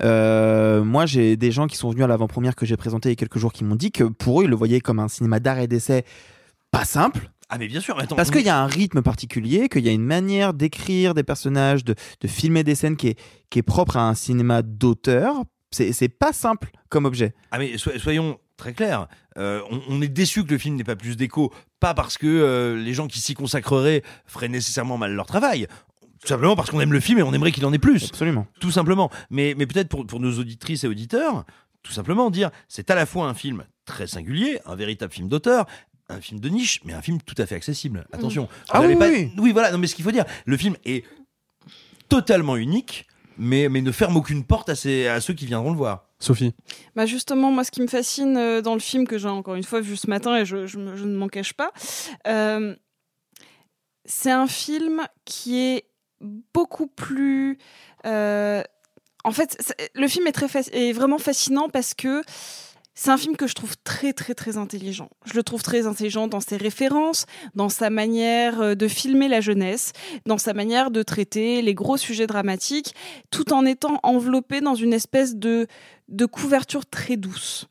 Euh, 0.02 0.84
moi, 0.84 1.06
j'ai 1.06 1.36
des 1.36 1.52
gens 1.52 1.68
qui 1.68 1.76
sont 1.76 1.90
venus 1.90 2.04
à 2.04 2.08
l'avant-première 2.08 2.56
que 2.56 2.66
j'ai 2.66 2.78
présenté 2.78 3.10
il 3.10 3.12
y 3.12 3.14
a 3.14 3.16
quelques 3.16 3.40
jours 3.40 3.54
qui 3.54 3.64
m'ont 3.64 3.76
dit 3.76 3.92
que 3.92 4.04
pour 4.04 4.42
eux, 4.42 4.44
ils 4.46 4.50
le 4.50 4.56
voyaient 4.56 4.82
comme 4.82 5.00
un 5.00 5.08
cinéma 5.08 5.40
d'art 5.40 5.60
et 5.60 5.68
d'essai 5.68 6.06
pas 6.72 6.86
simple. 6.86 7.32
Ah 7.50 7.58
mais 7.58 7.68
bien 7.68 7.82
sûr, 7.82 7.98
attends, 8.00 8.16
parce 8.16 8.30
qu'il 8.30 8.44
y 8.44 8.50
a 8.50 8.62
un 8.62 8.68
rythme 8.68 9.02
particulier, 9.02 9.70
qu'il 9.70 9.84
y 9.84 9.90
a 9.90 9.92
une 9.92 10.06
manière 10.06 10.54
d'écrire 10.54 11.16
des 11.16 11.24
personnages, 11.24 11.84
de, 11.84 11.96
de 12.22 12.28
filmer 12.28 12.64
des 12.64 12.76
scènes 12.76 12.96
qui 12.96 13.08
est, 13.08 13.20
qui 13.50 13.58
est 13.58 13.64
propre 13.64 13.98
à 13.98 14.08
un 14.08 14.14
cinéma 14.14 14.62
d'auteur. 14.62 15.44
C'est 15.72 16.10
pas 16.10 16.34
simple 16.34 16.72
comme 16.90 17.06
objet. 17.06 17.34
Ah 17.52 17.60
mais 17.60 17.78
soyons 17.78 18.40
très 18.58 18.74
clairs, 18.74 19.08
euh, 19.38 19.62
on, 19.72 19.82
on, 19.88 20.02
est 20.02 20.08
déçu 20.08 20.44
que 20.44 20.52
le 20.52 20.58
film 20.58 20.76
n'ait 20.76 20.84
pas 20.84 20.96
plus 20.96 21.16
d'écho, 21.16 21.54
pas 21.80 21.94
parce 21.94 22.18
que 22.18 22.28
euh, 22.28 22.76
les 22.76 22.94
gens 22.94 23.08
qui 23.08 23.22
s'y 23.22 23.34
consacreraient 23.34 24.04
feraient 24.26 24.50
nécessairement 24.50 24.98
mal 24.98 25.14
leur 25.14 25.26
travail. 25.26 25.68
Tout 26.22 26.28
simplement 26.28 26.56
parce 26.58 26.70
qu'on 26.70 26.82
aime 26.82 26.92
le 26.92 27.00
film 27.00 27.20
et 27.20 27.24
on 27.24 27.34
aimerait 27.34 27.54
qu'il 27.54 27.66
en 27.66 27.72
ait 27.72 27.80
plus. 27.80 28.06
Absolument. 28.10 28.46
Tout 28.60 28.72
simplement. 28.72 29.10
Mais, 29.30 29.56
mais 29.58 29.66
peut-être 29.66 29.88
pour, 29.88 30.06
pour 30.06 30.20
nos 30.20 30.38
auditrices 30.38 30.84
et 30.84 30.88
auditeurs, 30.88 31.46
tout 31.82 31.94
simplement 31.94 32.30
dire, 32.30 32.52
c'est 32.68 32.92
à 32.92 32.96
la 32.96 33.06
fois 33.06 33.28
un 33.28 33.34
film 33.34 33.64
très 33.86 34.08
singulier, 34.08 34.60
un 34.66 34.76
véritable 34.76 35.14
film 35.14 35.30
d'auteur, 35.30 35.66
un 36.10 36.20
film 36.20 36.42
de 36.42 36.50
niche, 36.50 36.82
mais 36.84 36.94
un 36.94 37.02
film 37.02 37.20
tout 37.22 37.36
à 37.38 37.46
fait 37.46 37.56
accessible. 37.56 38.06
Attention. 38.12 38.44
Mmh. 38.44 38.66
Ah 38.70 38.82
oui, 38.82 38.96
pas... 38.98 39.10
oui. 39.10 39.32
oui, 39.38 39.52
voilà. 39.54 39.72
Non, 39.72 39.78
mais 39.78 39.88
ce 39.88 39.96
qu'il 39.96 40.04
faut 40.04 40.12
dire, 40.12 40.26
le 40.46 40.58
film 40.58 40.76
est 40.84 41.06
totalement 42.10 42.58
unique, 42.58 43.08
mais, 43.40 43.70
mais 43.70 43.82
ne 43.82 43.92
ferme 43.92 44.18
aucune 44.18 44.44
porte 44.44 44.70
à, 44.70 44.76
ces, 44.76 45.08
à 45.08 45.22
ceux 45.22 45.34
qui 45.34 45.46
viendront 45.46 45.72
le 45.72 45.78
voir. 45.78 46.06
Sophie 46.20 46.54
bah 46.96 47.06
Justement, 47.06 47.52
moi, 47.52 47.64
ce 47.64 47.72
qui 47.72 47.82
me 47.82 47.88
fascine 47.88 48.38
euh, 48.38 48.62
dans 48.62 48.74
le 48.74 48.82
film, 48.82 49.08
que 49.08 49.18
j'ai 49.18 49.30
encore 49.30 49.56
une 49.56 49.64
fois 49.64 49.80
vu 49.80 49.96
ce 49.96 50.10
matin 50.10 50.36
et 50.36 50.46
je, 50.46 50.68
je, 50.68 50.78
je 50.96 51.06
ne 51.06 51.16
m'en 51.16 51.30
cache 51.30 51.54
pas, 51.54 51.72
euh, 52.28 52.76
c'est 54.06 54.32
un 54.32 54.48
film 54.48 55.08
qui 55.24 55.58
est 55.58 55.86
beaucoup 56.22 56.88
plus. 56.88 57.58
Euh, 58.06 58.62
en 59.24 59.32
fait, 59.32 59.58
le 59.96 60.08
film 60.08 60.28
est, 60.28 60.32
très 60.32 60.48
est 60.74 60.92
vraiment 60.92 61.18
fascinant 61.18 61.70
parce 61.70 61.94
que 61.94 62.22
c'est 63.02 63.12
un 63.12 63.18
film 63.18 63.38
que 63.38 63.48
je 63.48 63.54
trouve 63.54 63.78
très 63.86 64.12
très 64.12 64.34
très 64.34 64.58
intelligent. 64.58 65.10
Je 65.24 65.34
le 65.34 65.42
trouve 65.42 65.64
très 65.64 65.88
intelligent 65.88 66.28
dans 66.28 66.42
ses 66.42 66.58
références, 66.58 67.28
dans 67.56 67.70
sa 67.70 67.90
manière 67.90 68.76
de 68.76 68.88
filmer 68.90 69.30
la 69.30 69.40
jeunesse, 69.40 69.94
dans 70.26 70.38
sa 70.38 70.54
manière 70.54 70.92
de 70.92 71.02
traiter 71.02 71.62
les 71.62 71.74
gros 71.74 71.96
sujets 71.96 72.28
dramatiques, 72.28 72.94
tout 73.32 73.54
en 73.54 73.66
étant 73.66 74.02
enveloppé 74.04 74.60
dans 74.60 74.76
une 74.76 74.92
espèce 74.92 75.38
de 75.38 75.68
de 76.10 76.26
couverture 76.26 76.86
très 76.86 77.16
douce. 77.16 77.68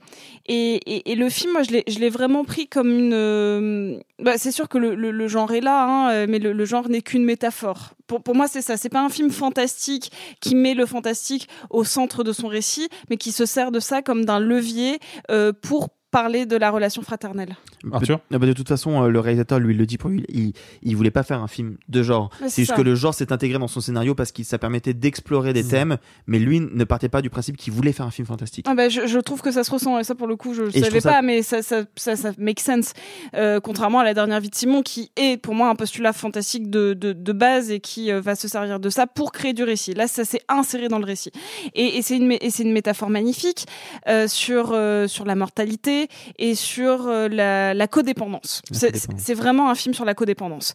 Et, 0.47 0.77
et, 0.77 1.13
et 1.13 1.15
le 1.15 1.29
film, 1.29 1.53
moi, 1.53 1.63
je 1.63 1.99
l'ai 1.99 2.09
vraiment 2.09 2.45
pris 2.45 2.67
comme 2.67 2.89
une. 2.89 3.13
Euh, 3.13 3.99
bah, 4.21 4.39
c'est 4.39 4.53
sûr 4.53 4.69
que 4.69 4.79
le, 4.79 4.95
le, 4.95 5.11
le, 5.11 5.29
genre 5.29 5.53
est 5.53 5.61
là, 5.61 5.85
hein, 5.85 6.27
mais 6.27 6.39
le, 6.39 6.53
le 6.53 6.65
genre 6.65 6.89
n'est 6.89 7.03
qu'une 7.03 7.25
métaphore. 7.25 7.95
Pour, 8.09 8.23
pour 8.23 8.35
moi, 8.35 8.49
c'est 8.49 8.63
ça. 8.63 8.77
C'est 8.77 8.89
pas 8.89 9.05
un 9.05 9.11
film 9.11 9.31
fantastique 9.31 10.11
qui 10.41 10.57
met 10.57 10.75
le 10.75 10.87
fantastique 10.87 11.49
au 11.71 11.85
centre 11.85 12.25
de 12.25 12.33
son 12.33 12.49
récit, 12.49 12.89
mais 13.11 13.17
qui 13.17 13.31
se 13.31 13.47
sert 13.47 13.71
de 13.71 13.79
ça 13.79 14.03
comme 14.03 14.25
d'un 14.25 14.41
levier 14.41 14.99
euh, 15.31 15.53
pour 15.53 15.91
parler 16.11 16.47
de 16.47 16.57
la 16.57 16.71
relation 16.71 17.03
fraternelle. 17.03 17.57
Arthur 17.93 18.21
bah, 18.31 18.39
De 18.39 18.53
toute 18.53 18.69
façon, 18.69 19.03
euh, 19.03 19.09
le 19.09 19.21
réalisateur, 19.21 19.59
lui, 19.59 19.75
le 19.75 19.87
dit 19.87 19.99
pour 19.99 20.11
lui, 20.11 20.25
il, 20.29 20.53
il 20.83 20.97
voulait 20.97 21.11
pas 21.11 21.23
faire 21.23 21.43
un 21.43 21.49
film 21.49 21.77
de 21.89 22.03
genre. 22.03 22.31
C'est 22.41 22.63
juste 22.63 22.71
ça. 22.71 22.77
que 22.77 22.83
le 22.83 22.95
genre 22.95 23.15
s'est 23.15 23.33
intégré 23.33 23.59
dans 23.59 23.69
son 23.69 23.81
scénario 23.81 24.15
parce 24.15 24.33
que 24.33 24.43
ça 24.43 24.59
permettait 24.59 24.95
d'explorer 24.95 25.53
des 25.53 25.63
mmh. 25.63 25.69
thèmes, 25.69 25.97
mais 26.27 26.39
lui 26.39 26.61
ne 26.61 26.85
partait 26.85 27.09
pas 27.09 27.23
du 27.23 27.31
principe 27.31 27.57
qu'il 27.57 27.73
voulait 27.73 27.93
faire 27.93 28.07
un 28.07 28.11
film 28.11 28.27
fantastique. 28.27 28.67
Ah 28.69 28.75
bah, 28.75 28.89
je, 28.89 29.07
je, 29.07 29.19
trouve 29.19 29.43
que 29.43 29.51
ça 29.51 29.65
se 29.65 29.71
ressent, 29.71 29.99
et 29.99 30.05
ça 30.05 30.15
pour 30.15 30.27
le 30.27 30.37
coup, 30.37 30.55
je 30.55 30.63
ne 30.63 30.71
savais 30.71 31.01
pas, 31.01 31.13
ça... 31.13 31.23
mais 31.23 31.43
ça, 31.43 31.63
ça, 31.63 31.83
ça, 31.97 32.17
ça 32.17 32.33
make 32.39 32.61
sense. 32.61 32.93
Euh, 33.35 33.61
contrairement 33.61 34.01
à 34.01 34.05
la 34.05 34.15
dernière 34.15 34.41
vie 34.41 34.51
de 34.51 34.55
Simon, 34.55 34.83
qui 34.83 35.11
est 35.17 35.41
pour 35.41 35.55
moi 35.55 35.69
un 35.69 35.75
postulat 35.75 36.13
fantastique 36.13 36.71
de, 36.71 36.95
de, 36.95 37.13
de 37.13 37.33
base 37.33 37.71
et 37.71 37.81
qui 37.81 38.11
euh, 38.11 38.21
va 38.21 38.35
se 38.35 38.49
servir 38.49 38.81
de 38.81 38.89
ça 38.89 39.07
pour 39.07 39.33
créer 39.33 39.53
du 39.53 39.63
récit. 39.63 39.95
Là, 39.95 40.09
ça 40.09 40.25
s'est 40.25 40.43
inséré 40.49 40.89
dans 40.89 40.99
le 40.99 41.05
récit. 41.05 41.33
Et, 41.75 41.99
et 41.99 42.03
c'est 42.03 42.17
une, 42.17 42.37
une 42.59 42.73
métaphore 42.73 43.11
magnifique 43.11 43.67
euh, 44.09 44.27
sur, 44.27 44.77
sur 45.07 45.25
la 45.25 45.35
mortalité 45.35 45.98
et 46.39 46.55
sur 46.55 47.07
euh, 47.07 47.29
la, 47.29 47.75
la 47.75 47.89
codépendance. 47.89 48.63
C'est 48.71 49.35
vraiment 49.35 49.71
un 49.71 49.75
film 49.75 49.95
sur 49.95 50.05
la 50.05 50.15
codépendance 50.15 50.75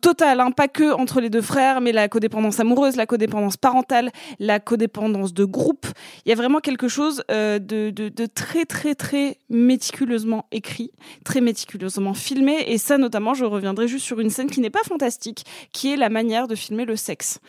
total, 0.00 0.40
hein, 0.40 0.50
pas 0.50 0.68
que 0.68 0.92
entre 0.92 1.20
les 1.20 1.30
deux 1.30 1.42
frères, 1.42 1.80
mais 1.80 1.92
la 1.92 2.08
codépendance 2.08 2.60
amoureuse, 2.60 2.96
la 2.96 3.06
codépendance 3.06 3.56
parentale, 3.56 4.10
la 4.38 4.60
codépendance 4.60 5.34
de 5.34 5.44
groupe. 5.44 5.86
Il 6.24 6.28
y 6.28 6.32
a 6.32 6.36
vraiment 6.36 6.60
quelque 6.60 6.88
chose 6.88 7.22
euh, 7.30 7.58
de, 7.58 7.90
de, 7.90 8.08
de, 8.08 8.26
très 8.26 8.64
très 8.64 8.94
très 8.94 9.38
méticuleusement 9.50 10.46
écrit, 10.52 10.92
très 11.24 11.40
méticuleusement 11.40 12.14
filmé, 12.14 12.64
et 12.66 12.78
ça 12.78 12.98
notamment, 12.98 13.34
je 13.34 13.44
reviendrai 13.44 13.88
juste 13.88 14.04
sur 14.04 14.20
une 14.20 14.30
scène 14.30 14.50
qui 14.50 14.60
n'est 14.60 14.70
pas 14.70 14.84
fantastique, 14.84 15.44
qui 15.72 15.92
est 15.92 15.96
la 15.96 16.08
manière 16.08 16.46
de 16.48 16.54
filmer 16.54 16.84
le 16.84 16.96
sexe. 16.96 17.40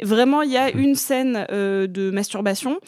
Vraiment, 0.00 0.42
il 0.42 0.50
y 0.50 0.56
a 0.56 0.70
une 0.70 0.94
scène 0.94 1.46
euh, 1.50 1.86
de 1.86 2.10
masturbation 2.10 2.78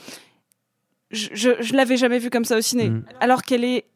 je, 1.14 1.28
je, 1.32 1.50
je 1.60 1.74
l'avais 1.74 1.96
jamais 1.96 2.18
vue 2.18 2.30
comme 2.30 2.44
ça 2.44 2.56
au 2.56 2.60
ciné. 2.60 2.90
Mmh. 2.90 3.04
Alors 3.20 3.42
qu'elle 3.42 3.64
est 3.64 3.86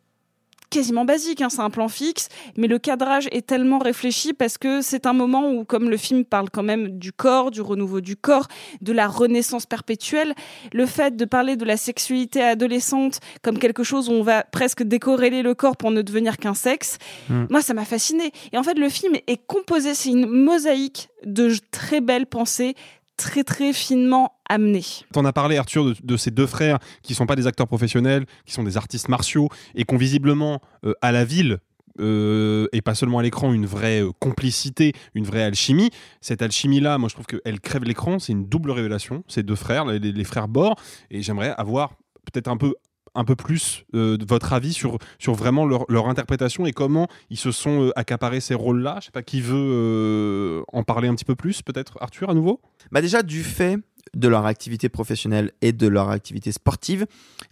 quasiment 0.71 1.05
basique, 1.05 1.41
hein, 1.41 1.49
c'est 1.49 1.61
un 1.61 1.71
plan 1.71 1.89
fixe, 1.89 2.29
mais 2.57 2.67
le 2.67 2.79
cadrage 2.79 3.29
est 3.33 3.47
tellement 3.47 3.79
réfléchi 3.79 4.35
parce 4.35 4.59
que 4.59 4.83
c'est 4.83 5.07
un 5.07 5.13
moment 5.13 5.51
où, 5.51 5.65
comme 5.65 5.89
le 5.89 5.97
film 5.97 6.25
parle 6.25 6.51
quand 6.51 6.63
même 6.63 6.99
du 6.99 7.13
corps, 7.13 7.51
du 7.51 7.61
renouveau 7.61 8.01
du 8.01 8.17
corps, 8.17 8.49
de 8.83 8.93
la 8.93 9.09
renaissance 9.09 9.67
perpétuelle, 9.67 10.35
le 10.73 10.87
fait 10.87 11.17
de 11.17 11.25
parler 11.25 11.57
de 11.57 11.65
la 11.65 11.77
sexualité 11.77 12.43
adolescente 12.43 13.21
comme 13.43 13.59
quelque 13.59 13.83
chose 13.83 14.09
où 14.09 14.13
on 14.13 14.23
va 14.23 14.43
presque 14.43 14.83
décorréler 14.83 15.43
le 15.43 15.55
corps 15.55 15.77
pour 15.77 15.91
ne 15.91 16.03
devenir 16.03 16.37
qu'un 16.37 16.55
sexe, 16.55 16.99
mmh. 17.31 17.45
moi 17.51 17.63
ça 17.63 17.73
m'a 17.73 17.85
fasciné. 17.85 18.33
Et 18.53 18.59
en 18.59 18.63
fait, 18.63 18.79
le 18.79 18.89
film 18.89 19.15
est 19.27 19.47
composé, 19.47 19.95
c'est 19.95 20.11
une 20.11 20.27
mosaïque 20.27 21.09
de 21.25 21.51
très 21.71 22.01
belles 22.01 22.27
pensées, 22.27 22.75
très 23.19 23.45
très 23.45 23.75
finement 23.75 24.33
amené. 24.49 24.83
T'en 25.13 25.27
as 25.27 25.33
parlé 25.35 25.59
Arthur 25.59 25.85
de, 25.85 25.95
de, 26.03 26.17
ces 26.17 26.31
deux 26.31 26.47
frères 26.47 26.79
qui 27.03 27.15
sont 27.15 27.27
pas 27.27 27.37
des 27.37 27.47
acteurs 27.47 27.67
professionnels, 27.67 28.25
qui 28.47 28.55
sont 28.55 28.63
des 28.63 28.79
artistes 28.79 29.09
martiaux 29.09 29.51
et 29.75 29.85
qui 29.85 29.95
ont 29.95 29.99
visiblement 29.99 30.63
euh, 30.87 30.95
à 31.03 31.13
la 31.13 31.27
ville 31.27 31.59
euh, 32.01 32.69
et 32.73 32.81
pas 32.81 32.95
seulement 32.95 33.19
à 33.19 33.23
l'écran, 33.23 33.53
une 33.53 33.67
vraie 33.67 34.03
euh, 34.03 34.13
complicité, 34.21 34.93
une 35.15 35.25
vraie 35.25 35.43
alchimie. 35.43 35.91
Cette 36.21 36.43
alchimie-là, 36.43 36.97
moi 36.97 37.09
je 37.09 37.15
trouve 37.15 37.27
qu'elle 37.27 37.61
crève 37.61 37.85
l'écran, 37.85 38.19
c'est 38.21 38.33
une 38.33 38.47
double 38.47 38.71
révélation, 38.71 39.25
ces 39.27 39.43
deux 39.43 39.57
frères, 39.57 39.85
les, 39.85 39.99
les 39.99 40.25
frères 40.25 40.49
Bord, 40.49 40.77
et 41.11 41.21
j'aimerais 41.23 41.55
avoir 41.59 41.91
peut-être 42.25 42.49
un 42.49 42.57
peu 42.57 42.75
un 43.19 43.25
peu 43.25 43.35
plus 43.35 43.85
euh, 43.95 44.17
votre 44.27 44.53
avis 44.53 44.73
sur, 44.73 44.99
sur 45.19 45.35
vraiment 45.35 45.67
leur, 45.67 45.85
leur, 45.89 46.09
interprétation 46.09 46.67
et 46.67 46.73
comment 46.73 47.09
ils 47.31 47.37
se 47.37 47.51
sont 47.51 47.87
euh, 47.87 47.99
accaparés 47.99 48.41
ces 48.41 48.55
rôles-là? 48.55 48.99
Je 49.01 49.07
sais 49.07 49.11
pas 49.11 49.23
qui 49.23 49.41
veut 49.41 49.57
euh, 49.57 50.63
en 50.73 50.85
parler 50.85 51.09
un 51.09 51.15
petit 51.15 51.25
peu 51.25 51.35
plus, 51.35 51.61
peut-être 51.63 51.99
Arthur 52.01 52.31
à 52.31 52.35
nouveau? 52.35 52.61
Bah 52.93 53.03
Déjà, 53.03 53.23
du 53.23 53.43
fait 53.43 53.79
de 54.15 54.29
leur 54.29 54.47
activité 54.47 54.89
professionnelle 54.89 55.51
et 55.61 55.73
de 55.73 55.89
leur 55.89 56.11
activité 56.11 56.53
sportive, 56.53 57.07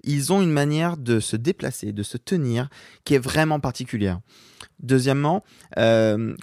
ils 0.04 0.32
ont 0.32 0.40
une 0.40 0.52
manière 0.52 0.96
de 0.96 1.18
se 1.18 1.36
déplacer, 1.36 1.92
de 1.92 2.02
se 2.02 2.16
tenir 2.16 2.68
qui 3.04 3.14
est 3.14 3.18
vraiment 3.18 3.58
particulière. 3.58 4.20
Deuxièmement, 4.80 5.42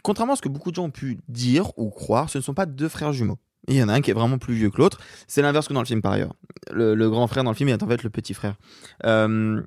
contrairement 0.04 0.34
à 0.34 0.36
ce 0.36 0.42
que 0.42 0.50
beaucoup 0.50 0.70
de 0.70 0.76
gens 0.76 0.86
ont 0.86 0.92
pu 0.92 1.18
dire 1.30 1.72
ou 1.78 1.90
croire, 1.90 2.30
ce 2.30 2.38
ne 2.38 2.44
sont 2.44 2.54
pas 2.54 2.68
deux 2.68 2.90
frères 2.90 3.14
jumeaux. 3.14 3.40
Il 3.68 3.76
y 3.76 3.84
en 3.84 3.90
a 3.90 3.94
un 3.94 4.02
qui 4.02 4.12
est 4.12 4.14
vraiment 4.14 4.38
plus 4.38 4.56
vieux 4.56 4.70
que 4.70 4.78
l'autre. 4.78 5.00
C'est 5.28 5.42
l'inverse 5.42 5.68
que 5.68 5.74
dans 5.74 5.82
le 5.82 5.86
film 5.86 6.02
par 6.02 6.12
ailleurs. 6.14 6.34
Le, 6.72 7.10
grand 7.10 7.28
frère 7.28 7.44
dans 7.44 7.52
le 7.52 7.56
film 7.56 7.70
est 7.70 7.82
en 7.82 7.88
fait 7.88 8.04
le 8.04 8.10
petit 8.10 8.34
frère. 8.34 8.56
Euh, 9.06 9.62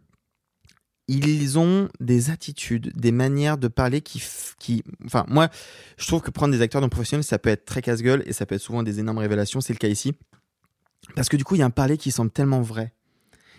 ils 1.08 1.58
ont 1.58 1.88
des 2.00 2.30
attitudes, 2.30 2.92
des 2.96 3.12
manières 3.12 3.58
de 3.58 3.68
parler 3.68 4.00
qui, 4.00 4.82
enfin, 5.04 5.24
moi, 5.28 5.48
je 5.96 6.06
trouve 6.06 6.20
que 6.20 6.30
prendre 6.30 6.52
des 6.52 6.60
acteurs 6.60 6.80
non 6.80 6.88
professionnels, 6.88 7.24
ça 7.24 7.38
peut 7.38 7.48
être 7.48 7.64
très 7.64 7.80
casse-gueule 7.80 8.24
et 8.26 8.32
ça 8.32 8.44
peut 8.44 8.56
être 8.56 8.60
souvent 8.60 8.82
des 8.82 8.98
énormes 8.98 9.18
révélations. 9.18 9.60
C'est 9.60 9.72
le 9.72 9.78
cas 9.78 9.88
ici. 9.88 10.14
Parce 11.14 11.28
que 11.28 11.36
du 11.36 11.44
coup, 11.44 11.54
il 11.54 11.58
y 11.58 11.62
a 11.62 11.66
un 11.66 11.70
parler 11.70 11.96
qui 11.96 12.10
semble 12.10 12.32
tellement 12.32 12.60
vrai. 12.60 12.92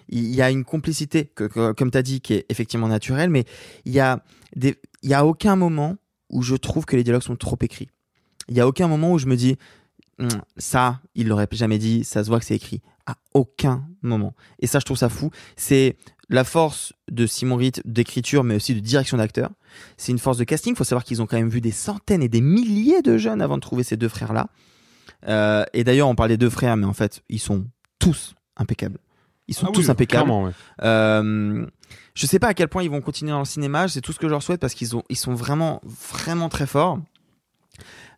Il 0.09 0.33
y 0.33 0.41
a 0.41 0.51
une 0.51 0.65
complicité, 0.65 1.25
que, 1.25 1.71
comme 1.71 1.91
tu 1.91 1.97
as 1.97 2.01
dit, 2.01 2.21
qui 2.21 2.33
est 2.33 2.45
effectivement 2.49 2.87
naturelle, 2.87 3.29
mais 3.29 3.45
il 3.85 3.93
y 3.93 3.99
a 3.99 4.23
a 5.11 5.25
aucun 5.25 5.55
moment 5.55 5.95
où 6.29 6.41
je 6.41 6.55
trouve 6.55 6.85
que 6.85 6.97
les 6.97 7.03
dialogues 7.03 7.23
sont 7.23 7.35
trop 7.37 7.57
écrits. 7.61 7.89
Il 8.49 8.55
y 8.55 8.59
a 8.59 8.67
aucun 8.67 8.87
moment 8.87 9.13
où 9.13 9.19
je 9.19 9.25
me 9.25 9.35
dis, 9.35 9.57
ça, 10.57 10.99
il 11.15 11.27
l'aurait 11.27 11.47
jamais 11.51 11.77
dit, 11.77 12.03
ça 12.03 12.23
se 12.23 12.29
voit 12.29 12.39
que 12.39 12.45
c'est 12.45 12.55
écrit. 12.55 12.81
À 13.05 13.15
aucun 13.33 13.87
moment. 14.01 14.33
Et 14.59 14.67
ça, 14.67 14.79
je 14.79 14.85
trouve 14.85 14.97
ça 14.97 15.09
fou. 15.09 15.31
C'est 15.55 15.95
la 16.29 16.43
force 16.43 16.91
de 17.09 17.25
Simon 17.25 17.55
Ritt 17.55 17.81
d'écriture, 17.85 18.43
mais 18.43 18.55
aussi 18.55 18.73
de 18.75 18.79
direction 18.79 19.17
d'acteur. 19.17 19.51
C'est 19.95 20.11
une 20.11 20.19
force 20.19 20.37
de 20.37 20.43
casting. 20.43 20.73
Il 20.73 20.75
faut 20.77 20.83
savoir 20.83 21.03
qu'ils 21.05 21.21
ont 21.21 21.25
quand 21.25 21.37
même 21.37 21.49
vu 21.49 21.61
des 21.61 21.71
centaines 21.71 22.21
et 22.21 22.27
des 22.29 22.41
milliers 22.41 23.01
de 23.01 23.17
jeunes 23.17 23.41
avant 23.41 23.55
de 23.55 23.61
trouver 23.61 23.83
ces 23.83 23.95
deux 23.95 24.09
frères-là. 24.09 24.49
Euh, 25.27 25.63
et 25.73 25.83
d'ailleurs, 25.83 26.09
on 26.09 26.15
parle 26.15 26.29
des 26.29 26.37
deux 26.37 26.49
frères, 26.49 26.75
mais 26.75 26.85
en 26.85 26.93
fait, 26.93 27.21
ils 27.29 27.39
sont 27.39 27.65
tous 27.99 28.35
impeccables. 28.57 28.99
Ils 29.47 29.53
sont 29.55 29.67
Ah 29.69 29.71
tous 29.73 29.85
oui, 29.85 29.89
impeccables. 29.91 30.29
ouais. 30.29 30.51
Euh, 30.83 31.65
je 32.13 32.25
sais 32.25 32.39
pas 32.39 32.47
à 32.47 32.53
quel 32.53 32.67
point 32.67 32.83
ils 32.83 32.89
vont 32.89 32.99
continuer 32.99 33.31
dans 33.31 33.39
le 33.39 33.45
cinéma. 33.45 33.87
C'est 33.87 34.01
tout 34.01 34.11
ce 34.11 34.19
que 34.19 34.27
je 34.27 34.31
leur 34.31 34.43
souhaite 34.43 34.59
parce 34.59 34.73
qu'ils 34.73 34.97
ont, 34.97 35.03
ils 35.09 35.15
sont 35.15 35.33
vraiment, 35.33 35.81
vraiment 35.85 36.49
très 36.49 36.67
forts. 36.67 36.99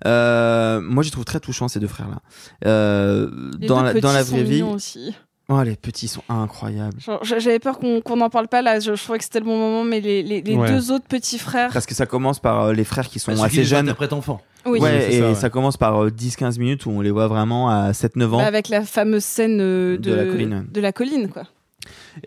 Euh, 0.05 0.81
moi, 0.81 1.03
je 1.03 1.07
les 1.07 1.11
trouve 1.11 1.25
très 1.25 1.39
touchants 1.39 1.67
ces 1.67 1.79
deux 1.79 1.87
frères-là. 1.87 2.19
Euh, 2.65 3.29
dans 3.59 3.81
la, 3.81 3.91
petits 3.91 4.01
dans 4.01 4.13
la 4.13 4.23
sont 4.23 4.35
vraie 4.35 4.43
vie. 4.43 4.61
aussi. 4.63 5.15
Oh, 5.51 5.61
les 5.63 5.75
petits 5.75 6.07
sont 6.07 6.21
incroyables. 6.29 6.97
J'avais 7.23 7.57
peur 7.59 7.79
qu'on 7.79 8.15
n'en 8.15 8.29
parle 8.29 8.47
pas 8.47 8.61
là. 8.61 8.79
Je, 8.79 8.93
je 8.95 9.03
trouvais 9.03 9.17
que 9.17 9.23
c'était 9.23 9.39
le 9.39 9.45
bon 9.45 9.57
moment, 9.57 9.83
mais 9.83 9.99
les, 9.99 10.21
les- 10.21 10.41
les 10.41 10.55
Ouais. 10.55 10.69
deux 10.71 10.91
autres 10.91 11.07
petits 11.07 11.39
frères. 11.39 11.71
Parce 11.73 11.87
que 11.87 11.95
ça 11.95 12.05
commence 12.05 12.39
par 12.39 12.65
euh, 12.65 12.73
les 12.73 12.83
frères 12.83 13.07
qui 13.09 13.17
sont 13.19 13.33
Bah, 13.35 13.45
assez 13.45 13.63
jeunes. 13.63 13.85
interprètent 13.87 14.13
enfants. 14.13 14.41
Oui. 14.67 14.79
Ouais, 14.79 15.07
Oui, 15.09 15.15
et 15.15 15.19
ça, 15.21 15.35
ça, 15.35 15.43
ouais. 15.47 15.49
commence 15.49 15.75
par 15.77 16.03
euh, 16.03 16.09
10-15 16.11 16.59
minutes 16.59 16.85
où 16.85 16.91
on 16.91 17.01
les 17.01 17.09
voit 17.09 17.27
vraiment 17.27 17.67
à 17.69 17.93
7-9 17.93 18.25
ans. 18.33 18.37
Bah, 18.37 18.45
avec 18.45 18.69
la 18.69 18.83
fameuse 18.83 19.23
scène 19.23 19.59
euh, 19.59 19.97
de, 19.97 20.11
De 20.11 20.13
la 20.15 20.25
colline. 20.25 20.67
de 20.71 20.81
la 20.81 20.91
colline, 20.91 21.29
quoi. 21.29 21.43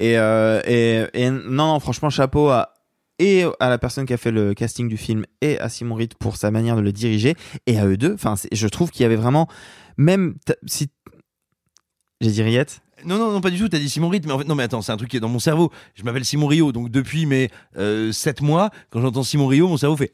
Et, 0.01 0.19
euh, 0.19 0.61
et, 0.67 1.05
et 1.15 1.31
non, 1.31 1.67
non, 1.75 1.79
franchement, 1.81 2.11
chapeau 2.11 2.49
à, 2.49 2.72
et 3.23 3.45
à 3.61 3.71
la 3.71 3.79
personne 3.79 4.05
qui 4.05 4.13
a 4.13 4.17
fait 4.17 4.33
le 4.33 4.53
casting 4.53 4.89
du 4.89 4.97
film 4.97 5.25
et 5.41 5.57
à 5.61 5.69
Simon 5.69 5.95
Reed 5.95 6.15
pour 6.15 6.37
sa 6.37 6.51
manière 6.51 6.75
de 6.75 6.81
le 6.81 6.91
diriger 6.91 7.37
et 7.67 7.79
à 7.79 7.87
eux 7.87 7.97
deux. 7.97 8.15
Enfin, 8.15 8.35
je 8.51 8.67
trouve 8.67 8.91
qu'il 8.91 9.03
y 9.03 9.07
avait 9.07 9.17
vraiment, 9.17 9.49
même 9.97 10.35
si. 10.67 10.91
J'ai 12.21 12.33
dit 12.33 12.43
Riette 12.43 12.83
Non, 13.05 13.19
non, 13.19 13.31
non, 13.31 13.41
pas 13.41 13.51
du 13.51 13.59
tout. 13.59 13.69
T'as 13.69 13.79
dit 13.79 13.89
Simon 13.89 14.09
Rit, 14.09 14.23
mais 14.25 14.33
en 14.33 14.39
fait, 14.39 14.49
non, 14.49 14.57
mais 14.57 14.65
attends, 14.65 14.83
c'est 14.83 14.91
un 14.91 14.97
truc 14.97 15.09
qui 15.09 15.17
est 15.17 15.21
dans 15.21 15.29
mon 15.29 15.39
cerveau. 15.39 15.71
Je 15.95 16.03
m'appelle 16.03 16.25
Simon 16.25 16.49
Rio, 16.49 16.73
donc 16.73 16.91
depuis 16.91 17.27
mes 17.27 17.49
7 17.77 18.41
mois, 18.41 18.71
quand 18.91 19.01
j'entends 19.01 19.23
Simon 19.23 19.47
Rio, 19.47 19.69
mon 19.69 19.77
cerveau 19.77 19.97
fait 19.97 20.11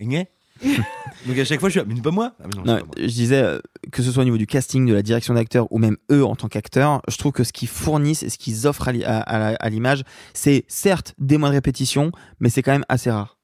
Donc 1.27 1.39
à 1.39 1.45
chaque 1.45 1.61
fois, 1.61 1.69
je 1.69 1.73
suis 1.73 1.81
là, 1.81 1.87
mais 1.89 2.01
pas 2.01 2.11
moi. 2.11 2.33
Ah, 2.41 2.45
mais 2.45 2.57
non, 2.57 2.63
c'est 2.65 2.71
Non, 2.73 2.79
pas 2.79 2.85
moi. 2.87 2.95
je 2.99 3.07
disais 3.07 3.43
euh, 3.43 3.59
que 3.93 4.03
ce 4.03 4.11
soit 4.13 4.23
au 4.23 4.25
niveau 4.25 4.37
du 4.39 4.47
casting, 4.47 4.87
de 4.87 4.95
la 4.95 5.03
direction 5.03 5.35
d'acteurs 5.35 5.71
ou 5.73 5.79
même 5.79 5.97
eux 6.11 6.25
en 6.25 6.37
tant 6.37 6.49
qu'acteurs, 6.49 7.03
je 7.09 7.17
trouve 7.19 7.33
que 7.33 7.45
ce 7.45 7.53
qu'ils 7.53 7.69
fournissent 7.69 8.23
et 8.23 8.31
ce 8.31 8.39
qu'ils 8.39 8.67
offrent 8.67 8.89
à 8.89 8.93
l'i- 8.93 9.05
à- 9.05 9.21
à 9.21 9.39
la- 9.39 9.57
à 9.57 9.69
l'image, 9.69 10.03
c'est 10.35 10.65
certes 10.69 11.15
des 11.19 11.39
mois 11.39 11.49
de 11.49 11.55
répétition, 11.55 12.13
mais 12.41 12.49
c'est 12.51 12.63
quand 12.63 12.73
même 12.73 12.85
assez 12.89 13.11
rare. 13.11 13.37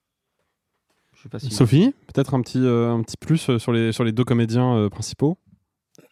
Je 1.17 1.23
sais 1.23 1.29
pas 1.29 1.39
si- 1.39 1.51
Sophie, 1.51 1.95
peut-être 2.13 2.35
un 2.35 2.43
petit, 2.43 2.59
euh, 2.59 2.91
un 2.93 3.03
petit 3.03 3.17
plus 3.17 3.49
euh, 3.51 3.59
sur 3.59 3.73
les, 3.73 3.93
sur 3.93 4.05
les 4.05 4.13
deux 4.13 4.25
comédiens 4.25 4.75
euh, 4.77 4.89
principaux 4.91 5.39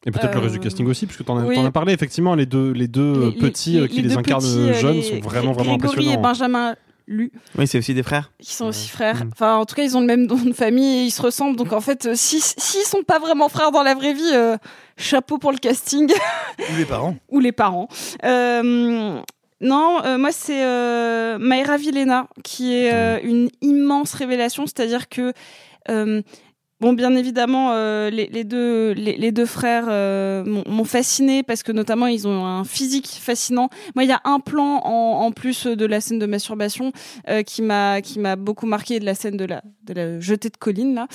et 0.07 0.11
peut-être 0.11 0.33
le 0.35 0.41
reste 0.41 0.55
du 0.55 0.59
Euh, 0.59 0.63
casting 0.63 0.87
aussi, 0.87 1.07
puisque 1.07 1.25
tu 1.25 1.31
en, 1.31 1.37
as 1.39 1.45
oui. 1.45 1.55
t'en 1.55 1.65
as 1.65 1.71
parlé, 1.71 1.93
effectivement, 1.93 2.35
les 2.35 2.47
deux, 2.47 2.73
les 2.73 2.89
deux 2.89 3.03
euh, 3.03 3.31
Les- 3.31 3.39
petits 3.39 3.79
euh, 3.79 3.83
les- 3.83 3.89
qui 3.89 4.03
les 4.03 4.09
deux 4.09 4.19
incarnent 4.19 4.43
petits, 4.43 4.59
euh, 4.59 4.73
jeunes 4.75 4.95
les- 4.97 5.03
sont 5.03 5.21
vraiment, 5.21 5.53
vraiment 5.53 5.77
Grégory 5.77 6.07
impressionnants. 6.07 6.13
et 6.19 6.23
Benjamin 6.23 6.75
Lu. 7.07 7.33
Oui, 7.59 7.67
c'est 7.67 7.79
aussi 7.79 7.95
des 7.95 8.03
frères. 8.03 8.31
qui 8.39 8.53
sont 8.55 8.67
aussi 8.67 8.89
frères. 8.89 9.23
Enfin, 9.33 9.57
en 9.57 9.65
tout 9.67 9.75
cas, 9.75 9.83
ils 9.83 9.97
ont 9.97 10.01
le 10.01 10.07
même 10.07 10.27
nom 10.27 10.37
de 10.37 10.53
famille 10.53 11.01
et 11.01 11.05
ils 11.05 11.11
se 11.11 11.21
ressemblent. 11.23 11.57
Donc, 11.57 11.73
en 11.73 11.81
fait, 11.81 12.07
euh, 12.07 12.13
si 12.15 12.41
s'ils 12.41 12.85
sont 12.87 13.03
pas 13.03 13.19
vraiment 13.19 13.49
frères 13.49 13.71
dans 13.73 13.83
la 13.83 13.95
vraie 13.95 14.15
vie, 14.15 14.31
euh, 14.33 14.57
chapeau 14.97 15.39
pour 15.39 15.53
le 15.53 15.59
casting 15.59 16.11
Ou 16.59 16.77
les 16.77 16.85
parents. 16.85 17.17
ou 17.29 17.41
les 17.41 17.53
parents. 17.53 17.89
Euh, 18.25 19.21
non, 19.61 20.01
euh, 20.05 20.19
moi 20.19 20.33
c'est 20.33 20.65
euh, 20.65 21.39
Mayra 21.39 21.77
Vilena 21.77 22.27
qui 22.43 22.75
est 22.75 22.93
euh, 22.93 23.19
une 23.23 23.49
immense 23.61 24.13
révélation, 24.15 24.67
c'est-à-dire 24.67 25.09
que 25.09 25.33
euh, 25.89 26.21
Bon, 26.83 26.93
bien 26.95 27.15
évidemment, 27.15 27.71
euh, 27.75 28.11
les, 28.11 28.27
les 28.27 28.43
deux, 28.43 28.91
les, 28.91 29.17
les 29.17 29.31
deux 29.31 29.47
frères 29.47 29.87
euh, 29.89 30.43
m'ont 30.45 30.83
fasciné 30.85 31.45
parce 31.45 31.63
que 31.63 31.71
notamment 31.71 32.09
ils 32.09 32.27
ont 32.27 32.45
un 32.45 32.65
physique 32.65 33.07
fascinant. 33.07 33.69
Moi, 33.95 34.03
il 34.03 34.09
y 34.09 34.13
a 34.13 34.21
un 34.25 34.41
plan 34.41 34.81
en, 34.83 35.25
en 35.25 35.31
plus 35.31 35.69
de 35.69 35.87
la 35.87 36.01
scène 36.01 36.19
de 36.19 36.27
masturbation 36.27 36.91
euh, 37.29 37.43
qui 37.45 37.63
m'a 37.63 38.01
qui 38.01 38.19
m'a 38.19 38.35
beaucoup 38.35 38.67
marqué 38.67 38.99
de 38.99 39.05
la 39.05 39.15
scène 39.15 39.37
de 39.37 39.45
la 39.45 39.63
de 39.85 39.95
la 39.95 40.19
jetée 40.19 40.49
de 40.49 40.57
colline 40.57 40.95
là. 40.97 41.07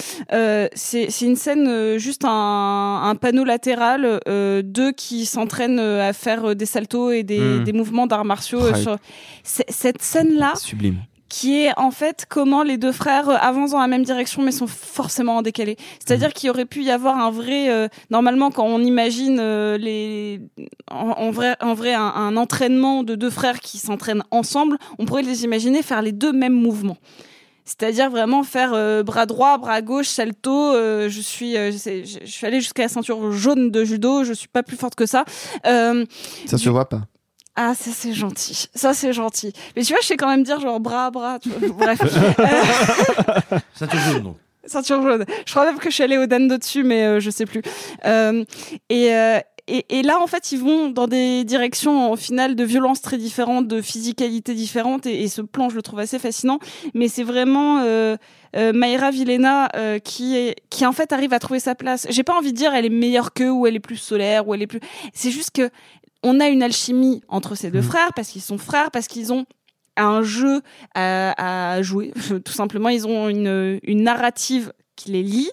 C'est 0.73 1.10
c'est 1.10 1.26
une 1.26 1.35
scène 1.35 1.98
juste 1.98 2.23
un, 2.23 3.02
un 3.03 3.15
panneau 3.15 3.44
latéral, 3.44 4.22
deux 4.64 4.91
qui 4.94 5.26
s'entraînent 5.26 5.80
à 5.80 6.14
faire 6.14 6.56
des 6.56 6.65
saltos 6.65 7.11
et 7.11 7.23
des, 7.23 7.39
Mm. 7.39 7.64
des 7.65 7.73
mouvements 7.73 8.07
d'arts 8.07 8.26
martiaux. 8.26 8.73
sur... 8.76 8.98
Cette 9.44 10.02
scène 10.02 10.34
là 10.35 10.53
Sublime. 10.56 10.98
Qui 11.30 11.62
est 11.64 11.72
en 11.78 11.91
fait 11.91 12.26
comment 12.30 12.64
les 12.64 12.78
deux 12.78 12.91
frères 12.91 13.30
euh, 13.30 13.36
avancent 13.40 13.72
dans 13.72 13.80
la 13.80 13.88
même 13.88 14.04
direction 14.04 14.41
mais 14.41 14.52
sont 14.52 14.68
forcément 14.68 15.38
en 15.38 15.41
décalé. 15.41 15.78
C'est-à-dire 15.99 16.34
qu'il 16.34 16.49
aurait 16.49 16.66
pu 16.66 16.84
y 16.84 16.91
avoir 16.91 17.18
un 17.18 17.32
vrai 17.32 17.70
euh, 17.70 17.88
normalement 18.10 18.52
quand 18.52 18.66
on 18.66 18.80
imagine 18.82 19.38
euh, 19.40 19.78
les 19.78 20.41
en, 20.90 21.10
en 21.10 21.32
vrai 21.32 21.56
en 21.62 21.74
vrai 21.74 21.94
un, 21.94 22.02
un 22.02 22.38
entraînement 22.38 23.04
de 23.04 23.16
deux 23.16 23.30
frères 23.30 23.60
qui 23.60 23.78
s'entraînent 23.78 24.24
ensemble, 24.32 24.78
on 24.99 25.06
pourrait 25.06 25.24
les 25.24 25.44
imaginer 25.44 25.82
faire 25.84 26.02
les 26.02 26.12
deux 26.12 26.32
mêmes 26.34 26.54
mouvements. 26.54 26.98
C'est-à-dire 27.66 28.10
vraiment 28.10 28.44
faire 28.44 28.72
euh, 28.74 29.04
bras 29.04 29.26
droit, 29.26 29.58
bras 29.58 29.82
gauche, 29.82 30.08
salto. 30.08 30.74
euh, 30.74 31.10
je 31.10 31.20
suis, 31.20 31.58
euh, 31.58 31.70
je, 31.74 32.26
suis 32.26 32.48
allée 32.48 32.62
jusqu'à 32.62 32.84
la 32.84 32.88
ceinture 32.88 33.34
jaune 33.34 33.72
de 33.72 33.84
judo. 33.84 34.24
Je 34.24 34.32
suis 34.32 34.48
pas 34.48 34.64
plus 34.64 34.78
forte 34.78 34.95
que 34.95 35.06
ça. 35.06 35.26
Euh, 35.66 36.06
Ça 36.45 36.58
se 36.58 36.70
voit 36.70 36.88
pas. 36.88 37.02
Ah, 37.60 37.74
ça 37.74 37.90
c'est 37.92 38.14
gentil. 38.14 38.68
Ça 38.76 38.94
c'est 38.94 39.14
gentil. 39.14 39.52
Mais 39.76 39.82
tu 39.82 39.92
vois, 39.92 40.02
je 40.04 40.08
sais 40.08 40.16
quand 40.16 40.30
même 40.30 40.44
dire 40.44 40.60
genre 40.60 40.80
bras, 40.80 41.10
bras. 41.10 41.40
Tu 41.40 41.50
vois. 41.50 41.70
Bref. 41.70 42.00
Ceinture 43.74 44.00
jaune, 44.00 44.24
donc. 44.24 44.38
Ceinture 44.68 45.02
jaune. 45.02 45.26
Je 45.44 45.52
crois 45.52 45.66
même 45.66 45.80
que 45.80 45.90
je 45.90 45.96
suis 45.96 46.04
allée 46.04 46.20
au 46.20 46.28
Dan 46.28 46.48
dessus, 46.48 46.84
mais 46.84 47.04
euh, 47.04 47.20
je 47.20 47.32
sais 47.32 47.48
plus. 47.48 47.64
Euh, 48.06 48.46
et, 48.90 49.12
euh, 49.16 49.40
et, 49.68 49.86
et 49.90 50.02
là, 50.02 50.22
en 50.22 50.28
fait, 50.28 50.52
ils 50.52 50.60
vont 50.60 50.90
dans 50.90 51.08
des 51.08 51.44
directions, 51.44 52.12
au 52.12 52.16
final, 52.16 52.56
de 52.56 52.64
violences 52.64 53.02
très 53.02 53.18
différentes, 53.18 53.68
de 53.68 53.82
physicalité 53.82 54.54
différentes. 54.54 55.06
Et, 55.06 55.24
et 55.24 55.28
ce 55.28 55.42
plan, 55.42 55.70
je 55.70 55.76
le 55.76 55.82
trouve 55.82 56.00
assez 56.00 56.20
fascinant. 56.20 56.60
Mais 56.94 57.08
c'est 57.10 57.24
vraiment 57.24 57.80
euh, 57.80 58.16
euh, 58.56 58.72
Mayra 58.72 59.12
Vilena 59.12 59.70
euh, 59.76 60.00
qui, 60.00 60.38
est, 60.38 60.56
qui, 60.70 60.86
en 60.86 60.94
fait, 60.94 61.12
arrive 61.12 61.34
à 61.34 61.40
trouver 61.40 61.60
sa 61.60 61.76
place. 61.76 62.08
J'ai 62.10 62.24
pas 62.24 62.38
envie 62.38 62.54
de 62.54 62.58
dire 62.58 62.74
elle 62.74 62.86
est 62.86 62.90
meilleure 62.90 63.34
qu'eux, 63.34 63.52
ou 63.52 63.68
elle 63.68 63.76
est 63.76 63.82
plus 63.82 63.98
solaire, 63.98 64.48
ou 64.48 64.54
elle 64.54 64.62
est 64.62 64.68
plus. 64.68 64.80
C'est 65.14 65.32
juste 65.32 65.52
que 65.52 65.70
on 66.28 66.40
a 66.40 66.48
une 66.48 66.64
alchimie 66.64 67.22
entre 67.28 67.56
ces 67.56 67.72
deux 67.72 67.82
frères, 67.82 68.14
parce 68.16 68.30
qu'ils 68.30 68.41
sont 68.41 68.58
frères, 68.58 68.91
parce 68.91 69.08
qu'ils 69.08 69.34
ont 69.34 69.45
un 69.95 70.22
jeu 70.22 70.62
à, 70.95 71.74
à 71.76 71.82
jouer. 71.82 72.14
Tout 72.45 72.54
simplement, 72.54 72.90
ils 72.90 73.08
ont 73.08 73.30
une, 73.30 73.80
une 73.84 74.04
narrative 74.04 74.72
qui 74.95 75.12
les 75.12 75.24
lie. 75.24 75.49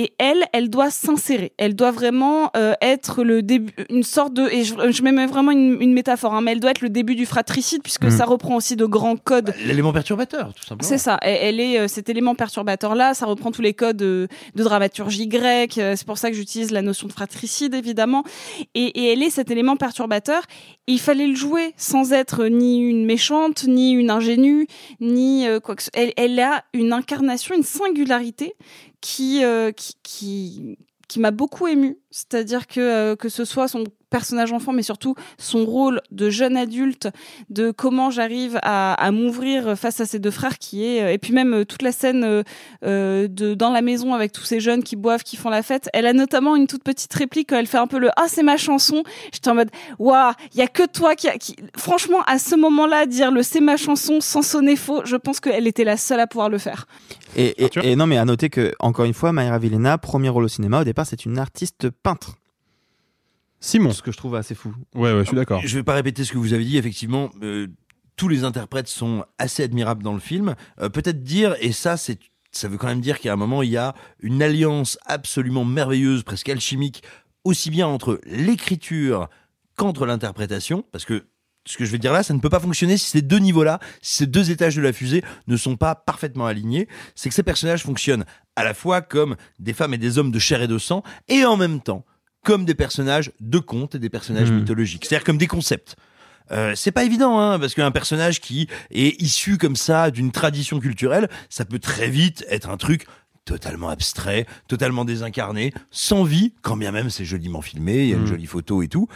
Et 0.00 0.12
elle, 0.18 0.44
elle 0.52 0.70
doit 0.70 0.90
s'insérer. 0.90 1.50
Elle 1.58 1.74
doit 1.74 1.90
vraiment 1.90 2.52
euh, 2.56 2.74
être 2.80 3.24
le 3.24 3.42
début, 3.42 3.72
une 3.90 4.04
sorte 4.04 4.32
de, 4.32 4.48
et 4.48 4.62
je, 4.62 4.74
je 4.92 5.02
mets 5.02 5.26
vraiment 5.26 5.50
une, 5.50 5.76
une 5.80 5.92
métaphore, 5.92 6.34
hein, 6.34 6.40
mais 6.40 6.52
elle 6.52 6.60
doit 6.60 6.70
être 6.70 6.82
le 6.82 6.88
début 6.88 7.16
du 7.16 7.26
fratricide 7.26 7.82
puisque 7.82 8.04
Mm. 8.04 8.10
ça 8.10 8.24
reprend 8.24 8.54
aussi 8.54 8.76
de 8.76 8.86
grands 8.86 9.16
codes. 9.16 9.52
L'élément 9.66 9.92
perturbateur, 9.92 10.54
tout 10.54 10.62
simplement. 10.64 10.88
C'est 10.88 10.98
ça. 10.98 11.18
Elle, 11.20 11.38
elle 11.42 11.60
est 11.60 11.80
euh, 11.80 11.88
cet 11.88 12.08
élément 12.08 12.36
perturbateur 12.36 12.94
là. 12.94 13.12
Ça 13.12 13.26
reprend 13.26 13.50
tous 13.50 13.60
les 13.62 13.74
codes 13.74 13.96
de 13.96 14.28
dramaturgie 14.54 15.26
grecque. 15.26 15.78
Euh, 15.78 15.94
C'est 15.96 16.06
pour 16.06 16.16
ça 16.18 16.30
que 16.30 16.36
j'utilise 16.36 16.70
la 16.70 16.82
notion 16.82 17.08
de 17.08 17.12
fratricide 17.12 17.74
évidemment. 17.74 18.22
Et, 18.76 18.84
et 19.00 19.12
elle 19.12 19.22
est 19.24 19.30
cet 19.30 19.50
élément 19.50 19.74
perturbateur. 19.76 20.42
Et 20.86 20.92
il 20.92 21.00
fallait 21.00 21.26
le 21.26 21.34
jouer 21.34 21.74
sans 21.76 22.12
être 22.12 22.44
ni 22.46 22.78
une 22.78 23.04
méchante, 23.04 23.64
ni 23.66 23.90
une 23.92 24.10
ingénue, 24.10 24.66
ni 25.00 25.46
euh, 25.48 25.58
quoi 25.60 25.74
que 25.74 25.82
ce 25.82 25.90
elle, 25.92 26.12
elle 26.16 26.38
a 26.38 26.62
une 26.72 26.92
incarnation, 26.92 27.54
une 27.56 27.62
singularité 27.64 28.54
qui 29.00 29.44
euh, 29.44 29.72
qui 29.72 29.96
qui, 30.02 30.78
qui 31.08 31.20
m'a 31.20 31.30
beaucoup 31.30 31.66
émue. 31.66 31.98
C'est-à-dire 32.10 32.66
que 32.66 32.80
euh, 32.80 33.16
que 33.16 33.28
ce 33.28 33.44
soit 33.44 33.68
son 33.68 33.84
personnage 34.10 34.52
enfant, 34.52 34.72
mais 34.72 34.82
surtout 34.82 35.14
son 35.38 35.64
rôle 35.64 36.00
de 36.10 36.30
jeune 36.30 36.56
adulte, 36.56 37.08
de 37.50 37.70
comment 37.70 38.10
j'arrive 38.10 38.58
à, 38.62 38.94
à 38.94 39.10
m'ouvrir 39.10 39.76
face 39.78 40.00
à 40.00 40.06
ces 40.06 40.18
deux 40.18 40.30
frères 40.30 40.58
qui 40.58 40.84
est, 40.84 41.02
euh, 41.02 41.12
et 41.12 41.18
puis 41.18 41.32
même 41.32 41.52
euh, 41.54 41.64
toute 41.64 41.82
la 41.82 41.92
scène 41.92 42.42
euh, 42.84 43.28
de 43.28 43.54
dans 43.54 43.70
la 43.70 43.82
maison 43.82 44.14
avec 44.14 44.32
tous 44.32 44.44
ces 44.44 44.60
jeunes 44.60 44.82
qui 44.82 44.96
boivent, 44.96 45.22
qui 45.22 45.36
font 45.36 45.50
la 45.50 45.62
fête. 45.62 45.88
Elle 45.92 46.06
a 46.06 46.12
notamment 46.12 46.56
une 46.56 46.66
toute 46.66 46.82
petite 46.84 47.12
réplique 47.14 47.50
quand 47.50 47.56
elle 47.56 47.66
fait 47.66 47.78
un 47.78 47.86
peu 47.86 47.98
le 47.98 48.10
ah 48.16 48.26
c'est 48.28 48.42
ma 48.42 48.56
chanson. 48.56 49.02
J'étais 49.32 49.50
en 49.50 49.54
mode 49.54 49.70
waouh, 49.98 50.32
il 50.54 50.58
y 50.58 50.62
a 50.62 50.68
que 50.68 50.86
toi 50.86 51.14
qui, 51.14 51.28
a- 51.28 51.38
qui, 51.38 51.56
franchement 51.76 52.20
à 52.26 52.38
ce 52.38 52.54
moment-là 52.56 53.06
dire 53.06 53.30
le 53.30 53.42
c'est 53.42 53.60
ma 53.60 53.76
chanson 53.76 54.20
sans 54.20 54.42
sonner 54.42 54.76
faux, 54.76 55.02
je 55.04 55.16
pense 55.16 55.40
qu'elle 55.40 55.66
était 55.66 55.84
la 55.84 55.96
seule 55.96 56.20
à 56.20 56.26
pouvoir 56.26 56.48
le 56.48 56.58
faire. 56.58 56.86
Et, 57.36 57.64
et- 57.64 57.70
et 57.82 57.96
non, 57.96 58.06
mais 58.06 58.16
à 58.18 58.24
noter 58.24 58.48
que, 58.50 58.72
encore 58.80 59.04
une 59.04 59.12
fois, 59.14 59.32
Mayra 59.32 59.58
Vilena, 59.58 59.98
premier 59.98 60.28
rôle 60.30 60.44
au 60.44 60.48
cinéma, 60.48 60.80
au 60.80 60.84
départ, 60.84 61.06
c'est 61.06 61.24
une 61.26 61.38
artiste 61.38 61.90
peintre. 61.90 62.36
Simon. 63.60 63.92
Ce 63.92 64.02
que 64.02 64.12
je 64.12 64.16
trouve 64.16 64.34
assez 64.34 64.54
fou. 64.54 64.74
Ouais, 64.94 65.12
ouais, 65.12 65.20
je 65.20 65.28
suis 65.28 65.36
d'accord. 65.36 65.60
Je 65.64 65.76
vais 65.76 65.82
pas 65.82 65.94
répéter 65.94 66.24
ce 66.24 66.32
que 66.32 66.38
vous 66.38 66.52
avez 66.52 66.64
dit. 66.64 66.76
Effectivement, 66.76 67.30
euh, 67.42 67.68
tous 68.16 68.28
les 68.28 68.44
interprètes 68.44 68.88
sont 68.88 69.24
assez 69.38 69.62
admirables 69.62 70.02
dans 70.02 70.14
le 70.14 70.20
film. 70.20 70.54
Euh, 70.80 70.88
Peut-être 70.88 71.22
dire, 71.22 71.56
et 71.60 71.72
ça, 71.72 71.96
c'est 71.96 72.18
ça 72.50 72.68
veut 72.68 72.78
quand 72.78 72.86
même 72.86 73.00
dire 73.00 73.20
qu'à 73.20 73.32
un 73.32 73.36
moment, 73.36 73.62
il 73.62 73.70
y 73.70 73.76
a 73.76 73.94
une 74.20 74.42
alliance 74.42 74.98
absolument 75.06 75.64
merveilleuse, 75.64 76.22
presque 76.22 76.48
alchimique, 76.48 77.02
aussi 77.44 77.70
bien 77.70 77.86
entre 77.86 78.20
l'écriture 78.24 79.28
qu'entre 79.76 80.06
l'interprétation, 80.06 80.84
parce 80.90 81.04
que 81.04 81.26
ce 81.66 81.76
que 81.76 81.84
je 81.84 81.92
vais 81.92 81.98
dire 81.98 82.12
là, 82.12 82.22
ça 82.22 82.32
ne 82.32 82.40
peut 82.40 82.48
pas 82.48 82.60
fonctionner 82.60 82.96
si 82.96 83.10
ces 83.10 83.22
deux 83.22 83.38
niveaux-là, 83.38 83.78
si 84.00 84.16
ces 84.16 84.26
deux 84.26 84.50
étages 84.50 84.74
de 84.74 84.80
la 84.80 84.92
fusée 84.92 85.22
ne 85.46 85.56
sont 85.56 85.76
pas 85.76 85.94
parfaitement 85.94 86.46
alignés. 86.46 86.88
C'est 87.14 87.28
que 87.28 87.34
ces 87.34 87.42
personnages 87.42 87.82
fonctionnent 87.82 88.24
à 88.56 88.64
la 88.64 88.72
fois 88.72 89.02
comme 89.02 89.36
des 89.58 89.74
femmes 89.74 89.92
et 89.94 89.98
des 89.98 90.16
hommes 90.18 90.32
de 90.32 90.38
chair 90.38 90.62
et 90.62 90.68
de 90.68 90.78
sang, 90.78 91.02
et 91.28 91.44
en 91.44 91.56
même 91.56 91.80
temps 91.80 92.06
comme 92.44 92.64
des 92.64 92.74
personnages 92.74 93.30
de 93.40 93.58
contes 93.58 93.94
et 93.94 93.98
des 93.98 94.08
personnages 94.10 94.50
Mhm. 94.50 94.58
mythologiques, 94.60 95.04
c'est-à-dire 95.04 95.24
comme 95.24 95.38
des 95.38 95.46
concepts. 95.46 95.96
Euh, 96.50 96.72
c'est 96.74 96.92
pas 96.92 97.04
évident, 97.04 97.38
hein, 97.38 97.58
parce 97.58 97.74
qu'un 97.74 97.90
personnage 97.90 98.40
qui 98.40 98.68
est 98.90 99.20
issu 99.20 99.58
comme 99.58 99.76
ça 99.76 100.10
d'une 100.10 100.32
tradition 100.32 100.80
culturelle, 100.80 101.28
ça 101.50 101.64
peut 101.66 101.78
très 101.78 102.08
vite 102.08 102.44
être 102.48 102.70
un 102.70 102.78
truc 102.78 103.06
totalement 103.44 103.88
abstrait, 103.90 104.46
totalement 104.66 105.04
désincarné, 105.04 105.72
sans 105.90 106.22
vie, 106.24 106.54
quand 106.62 106.76
bien 106.76 106.90
même 106.92 107.10
c'est 107.10 107.24
joliment 107.24 107.60
filmé, 107.62 108.04
il 108.04 108.08
y 108.10 108.12
a 108.12 108.16
une 108.16 108.22
Mm. 108.22 108.26
jolie 108.26 108.46
photo 108.46 108.82
et 108.82 108.88
tout. 108.88 109.08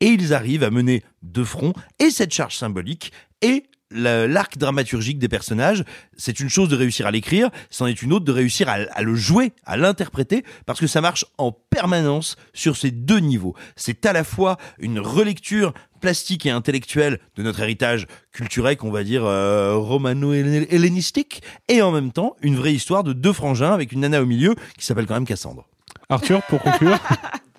Et 0.00 0.08
ils 0.08 0.32
arrivent 0.32 0.62
à 0.64 0.70
mener 0.70 1.02
de 1.22 1.44
front 1.44 1.72
et 1.98 2.10
cette 2.10 2.32
charge 2.32 2.56
symbolique 2.56 3.12
et 3.42 3.64
l'arc 3.90 4.58
dramaturgique 4.58 5.18
des 5.18 5.28
personnages. 5.28 5.84
C'est 6.16 6.40
une 6.40 6.48
chose 6.48 6.68
de 6.68 6.76
réussir 6.76 7.06
à 7.06 7.10
l'écrire, 7.10 7.50
c'en 7.70 7.86
est 7.86 8.02
une 8.02 8.12
autre 8.12 8.24
de 8.24 8.32
réussir 8.32 8.68
à, 8.68 8.74
à 8.92 9.02
le 9.02 9.14
jouer, 9.14 9.52
à 9.64 9.76
l'interpréter, 9.76 10.44
parce 10.66 10.80
que 10.80 10.86
ça 10.86 11.00
marche 11.00 11.24
en 11.38 11.52
permanence 11.52 12.36
sur 12.52 12.76
ces 12.76 12.90
deux 12.90 13.18
niveaux. 13.18 13.54
C'est 13.76 14.06
à 14.06 14.12
la 14.12 14.24
fois 14.24 14.56
une 14.78 15.00
relecture 15.00 15.72
plastique 16.00 16.46
et 16.46 16.50
intellectuelle 16.50 17.18
de 17.36 17.42
notre 17.42 17.60
héritage 17.60 18.06
culturel, 18.32 18.76
qu'on 18.76 18.90
va 18.90 19.04
dire 19.04 19.24
euh, 19.24 19.76
romano-hellénistique, 19.76 21.42
et 21.68 21.82
en 21.82 21.92
même 21.92 22.12
temps 22.12 22.36
une 22.42 22.56
vraie 22.56 22.74
histoire 22.74 23.04
de 23.04 23.12
deux 23.12 23.32
frangins 23.32 23.72
avec 23.72 23.92
une 23.92 24.00
nana 24.00 24.22
au 24.22 24.26
milieu 24.26 24.54
qui 24.78 24.86
s'appelle 24.86 25.06
quand 25.06 25.14
même 25.14 25.26
Cassandre. 25.26 25.66
Arthur, 26.08 26.42
pour 26.48 26.60
conclure. 26.60 26.98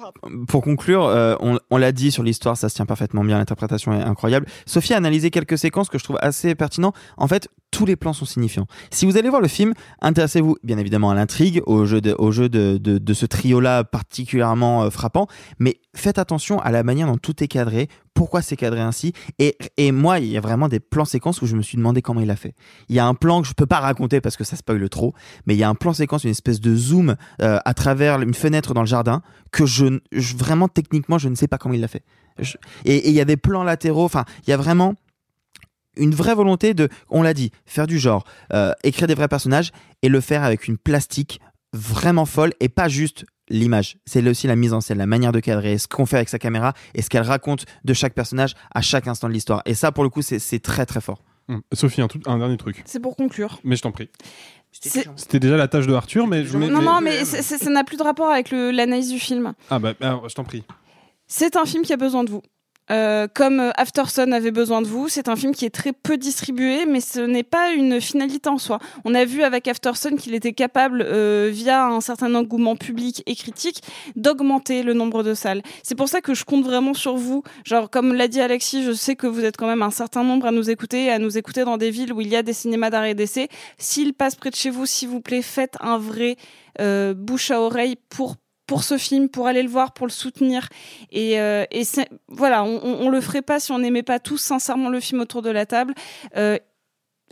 Pour 0.47 0.61
conclure, 0.61 1.05
euh, 1.05 1.35
on, 1.39 1.77
l'a 1.77 1.91
dit 1.91 2.11
sur 2.11 2.23
l'histoire, 2.23 2.57
ça 2.57 2.69
se 2.69 2.75
tient 2.75 2.85
parfaitement 2.85 3.23
bien, 3.23 3.37
l'interprétation 3.37 3.93
est 3.93 4.03
incroyable. 4.03 4.45
Sophie 4.65 4.93
a 4.93 4.97
analysé 4.97 5.31
quelques 5.31 5.57
séquences 5.57 5.89
que 5.89 5.97
je 5.97 6.03
trouve 6.03 6.17
assez 6.21 6.55
pertinentes. 6.55 6.95
En 7.17 7.27
fait, 7.27 7.47
tous 7.71 7.85
les 7.85 7.95
plans 7.95 8.13
sont 8.13 8.25
signifiants. 8.25 8.67
Si 8.89 9.05
vous 9.05 9.17
allez 9.17 9.29
voir 9.29 9.41
le 9.41 9.47
film, 9.47 9.73
intéressez-vous 10.01 10.57
bien 10.63 10.77
évidemment 10.77 11.09
à 11.09 11.15
l'intrigue, 11.15 11.61
au 11.65 11.85
jeu 11.85 12.01
de, 12.01 12.15
au 12.17 12.31
jeu 12.31 12.49
de 12.49 13.13
ce 13.13 13.25
trio-là 13.25 13.83
particulièrement 13.83 14.83
euh, 14.83 14.89
frappant, 14.89 15.27
mais 15.59 15.77
faites 15.95 16.19
attention 16.19 16.59
à 16.59 16.71
la 16.71 16.83
manière 16.83 17.07
dont 17.07 17.17
tout 17.17 17.43
est 17.43 17.47
cadré, 17.47 17.87
pourquoi 18.13 18.41
c'est 18.41 18.55
cadré 18.55 18.81
ainsi. 18.81 19.13
Et, 19.39 19.91
moi, 19.91 20.19
il 20.19 20.27
y 20.27 20.37
a 20.37 20.41
vraiment 20.41 20.67
des 20.67 20.79
plans 20.79 21.05
séquences 21.05 21.41
où 21.41 21.45
je 21.45 21.55
me 21.55 21.61
suis 21.61 21.77
demandé 21.77 22.01
comment 22.01 22.21
il 22.21 22.29
a 22.29 22.35
fait. 22.35 22.55
Il 22.89 22.95
y 22.95 22.99
a 22.99 23.05
un 23.05 23.13
plan 23.13 23.41
que 23.41 23.47
je 23.47 23.53
peux 23.53 23.65
pas 23.65 23.79
raconter 23.79 24.21
parce 24.21 24.37
que 24.37 24.43
ça 24.43 24.55
spoil 24.55 24.87
trop, 24.89 25.13
mais 25.45 25.55
il 25.55 25.57
y 25.57 25.63
a 25.63 25.69
un 25.69 25.75
plan 25.75 25.93
séquence, 25.93 26.23
une 26.23 26.31
espèce 26.31 26.59
de 26.59 26.75
zoom 26.75 27.15
euh, 27.41 27.59
à 27.63 27.73
travers 27.73 28.21
une 28.21 28.33
fenêtre 28.33 28.73
dans 28.73 28.81
le 28.81 28.87
jardin 28.87 29.21
que 29.51 29.65
je, 29.65 29.99
vraiment 30.37 30.67
techniquement 30.67 31.17
je 31.17 31.29
ne 31.29 31.35
sais 31.35 31.47
pas 31.47 31.57
comment 31.57 31.73
il 31.73 31.81
l'a 31.81 31.87
fait. 31.87 32.03
Et 32.85 33.09
il 33.09 33.15
y 33.15 33.21
a 33.21 33.25
des 33.25 33.37
plans 33.37 33.63
latéraux, 33.63 34.05
enfin 34.05 34.25
il 34.45 34.49
y 34.49 34.53
a 34.53 34.57
vraiment 34.57 34.95
une 35.97 36.15
vraie 36.15 36.35
volonté 36.35 36.73
de, 36.73 36.89
on 37.09 37.21
l'a 37.21 37.33
dit, 37.33 37.51
faire 37.65 37.87
du 37.87 37.99
genre, 37.99 38.23
euh, 38.53 38.71
écrire 38.83 39.07
des 39.07 39.13
vrais 39.13 39.27
personnages 39.27 39.71
et 40.01 40.09
le 40.09 40.21
faire 40.21 40.43
avec 40.43 40.67
une 40.67 40.77
plastique 40.77 41.41
vraiment 41.73 42.25
folle 42.25 42.53
et 42.59 42.69
pas 42.69 42.87
juste 42.87 43.25
l'image. 43.51 43.97
C'est 44.05 44.27
aussi 44.27 44.47
la 44.47 44.55
mise 44.55 44.73
en 44.73 44.81
scène, 44.81 44.97
la 44.97 45.05
manière 45.05 45.31
de 45.31 45.39
cadrer, 45.39 45.77
ce 45.77 45.87
qu'on 45.87 46.05
fait 46.05 46.15
avec 46.17 46.29
sa 46.29 46.39
caméra 46.39 46.73
et 46.95 47.01
ce 47.01 47.09
qu'elle 47.09 47.23
raconte 47.23 47.65
de 47.83 47.93
chaque 47.93 48.13
personnage 48.13 48.53
à 48.73 48.81
chaque 48.81 49.07
instant 49.07 49.27
de 49.27 49.33
l'histoire. 49.33 49.61
Et 49.65 49.73
ça, 49.75 49.91
pour 49.91 50.03
le 50.03 50.09
coup, 50.09 50.21
c'est 50.21 50.39
c'est 50.39 50.59
très 50.59 50.85
très 50.85 51.01
fort. 51.01 51.21
Hum. 51.49 51.61
Sophie, 51.73 52.01
un, 52.01 52.07
tout- 52.07 52.21
un 52.27 52.37
dernier 52.37 52.57
truc. 52.57 52.81
C'est 52.85 52.99
pour 52.99 53.15
conclure. 53.15 53.59
Mais 53.63 53.75
je 53.75 53.81
t'en 53.81 53.91
prie. 53.91 54.09
C'était 54.71 55.39
déjà 55.39 55.57
la 55.57 55.67
tâche 55.67 55.85
de 55.87 55.93
Arthur, 55.93 56.27
mais 56.27 56.45
je. 56.45 56.57
Non, 56.57 56.67
mais- 56.67 56.85
non, 56.85 57.01
mais 57.01 57.25
ça 57.25 57.69
n'a 57.69 57.83
plus 57.83 57.97
de 57.97 58.03
rapport 58.03 58.29
avec 58.29 58.51
le- 58.51 58.71
l'analyse 58.71 59.09
du 59.11 59.19
film. 59.19 59.53
Ah 59.69 59.79
bah, 59.79 59.93
alors, 60.01 60.29
je 60.29 60.35
t'en 60.35 60.43
prie. 60.45 60.63
C'est 61.27 61.55
un 61.57 61.65
film 61.65 61.83
qui 61.83 61.91
a 61.93 61.97
besoin 61.97 62.23
de 62.23 62.29
vous. 62.29 62.41
Euh, 62.89 63.27
comme 63.33 63.71
Aftersun 63.75 64.31
avait 64.31 64.51
besoin 64.51 64.81
de 64.81 64.87
vous, 64.87 65.07
c'est 65.07 65.29
un 65.29 65.35
film 65.35 65.53
qui 65.53 65.65
est 65.65 65.69
très 65.69 65.93
peu 65.93 66.17
distribué, 66.17 66.85
mais 66.85 66.99
ce 66.99 67.19
n'est 67.21 67.43
pas 67.43 67.71
une 67.71 68.01
finalité 68.01 68.49
en 68.49 68.57
soi. 68.57 68.79
On 69.05 69.13
a 69.15 69.23
vu 69.23 69.43
avec 69.43 69.67
Aftersun 69.67 70.17
qu'il 70.17 70.33
était 70.33 70.53
capable, 70.53 71.05
euh, 71.07 71.49
via 71.51 71.85
un 71.85 72.01
certain 72.01 72.33
engouement 72.35 72.75
public 72.75 73.23
et 73.25 73.35
critique, 73.35 73.81
d'augmenter 74.15 74.83
le 74.83 74.93
nombre 74.93 75.23
de 75.23 75.33
salles. 75.33 75.61
C'est 75.83 75.95
pour 75.95 76.09
ça 76.09 76.21
que 76.21 76.33
je 76.33 76.43
compte 76.43 76.65
vraiment 76.65 76.93
sur 76.93 77.15
vous. 77.15 77.43
Genre, 77.63 77.89
comme 77.89 78.13
l'a 78.13 78.27
dit 78.27 78.41
Alexis, 78.41 78.83
je 78.83 78.91
sais 78.91 79.15
que 79.15 79.27
vous 79.27 79.45
êtes 79.45 79.57
quand 79.57 79.67
même 79.67 79.83
un 79.83 79.91
certain 79.91 80.23
nombre 80.23 80.47
à 80.47 80.51
nous 80.51 80.69
écouter, 80.69 81.11
à 81.11 81.19
nous 81.19 81.37
écouter 81.37 81.63
dans 81.63 81.77
des 81.77 81.91
villes 81.91 82.11
où 82.11 82.19
il 82.19 82.27
y 82.27 82.35
a 82.35 82.43
des 82.43 82.53
cinémas 82.53 82.89
d'arrêt 82.89 83.15
d'essai. 83.15 83.47
S'il 83.77 84.13
passe 84.13 84.35
près 84.35 84.49
de 84.49 84.55
chez 84.55 84.69
vous, 84.69 84.85
s'il 84.85 85.09
vous 85.09 85.21
plaît, 85.21 85.41
faites 85.41 85.75
un 85.79 85.97
vrai 85.97 86.35
euh, 86.79 87.13
bouche 87.13 87.51
à 87.51 87.61
oreille 87.61 87.97
pour 88.09 88.35
pour 88.71 88.85
ce 88.85 88.97
film, 88.97 89.27
pour 89.27 89.47
aller 89.47 89.63
le 89.63 89.67
voir, 89.67 89.91
pour 89.91 90.07
le 90.07 90.13
soutenir. 90.13 90.69
Et, 91.11 91.41
euh, 91.41 91.65
voilà, 92.29 92.63
on, 92.63 92.79
on, 92.81 93.05
on 93.05 93.09
le 93.09 93.19
ferait 93.19 93.41
pas 93.41 93.59
si 93.59 93.73
on 93.73 93.79
n'aimait 93.79 94.01
pas 94.01 94.17
tous 94.17 94.37
sincèrement 94.37 94.87
le 94.87 95.01
film 95.01 95.19
autour 95.19 95.41
de 95.41 95.49
la 95.49 95.65
table. 95.65 95.93
Euh, 96.37 96.57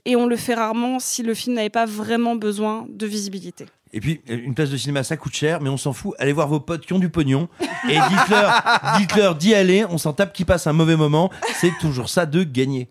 et 0.03 0.18
on 0.18 0.28
le 0.28 0.36
fait 0.36 0.53
rarement 0.53 0.99
si 0.99 1.24
le 1.24 1.34
film 1.34 1.56
n'avait 1.56 1.70
pas 1.70 1.86
vraiment 1.86 2.36
besoin 2.36 2.86
de 2.90 3.06
visibilité. 3.06 3.68
Et 3.91 3.99
puis, 3.99 4.22
euh, 4.30 4.38
une 4.44 4.53
place 4.53 4.70
de 4.70 4.78
cinéma, 4.78 5.03
ça 5.03 5.18
coûte 5.18 5.34
cher, 5.34 5.61
mais 5.61 5.70
on 5.70 5.78
s'en 5.78 5.94
fout. 5.94 6.14
Allez 6.20 6.34
voir 6.34 6.48
vos 6.48 6.60
potes 6.60 6.86
qui 6.86 6.94
ont 6.94 6.99
du 6.99 7.10
pognon. 7.10 7.48
Et 7.90 7.98
dites-leur, 8.10 8.64
dites-leur 8.98 9.36
d'y 9.36 9.53
aller. 9.53 9.86
On 9.90 9.98
s'en 9.98 10.14
tape 10.14 10.34
qui 10.34 10.45
passe 10.45 10.68
un 10.68 10.74
mauvais 10.74 10.95
moment. 10.95 11.30
C'est 11.56 11.74
toujours 11.80 12.10
ça 12.10 12.26
de 12.26 12.44
gagner. 12.44 12.90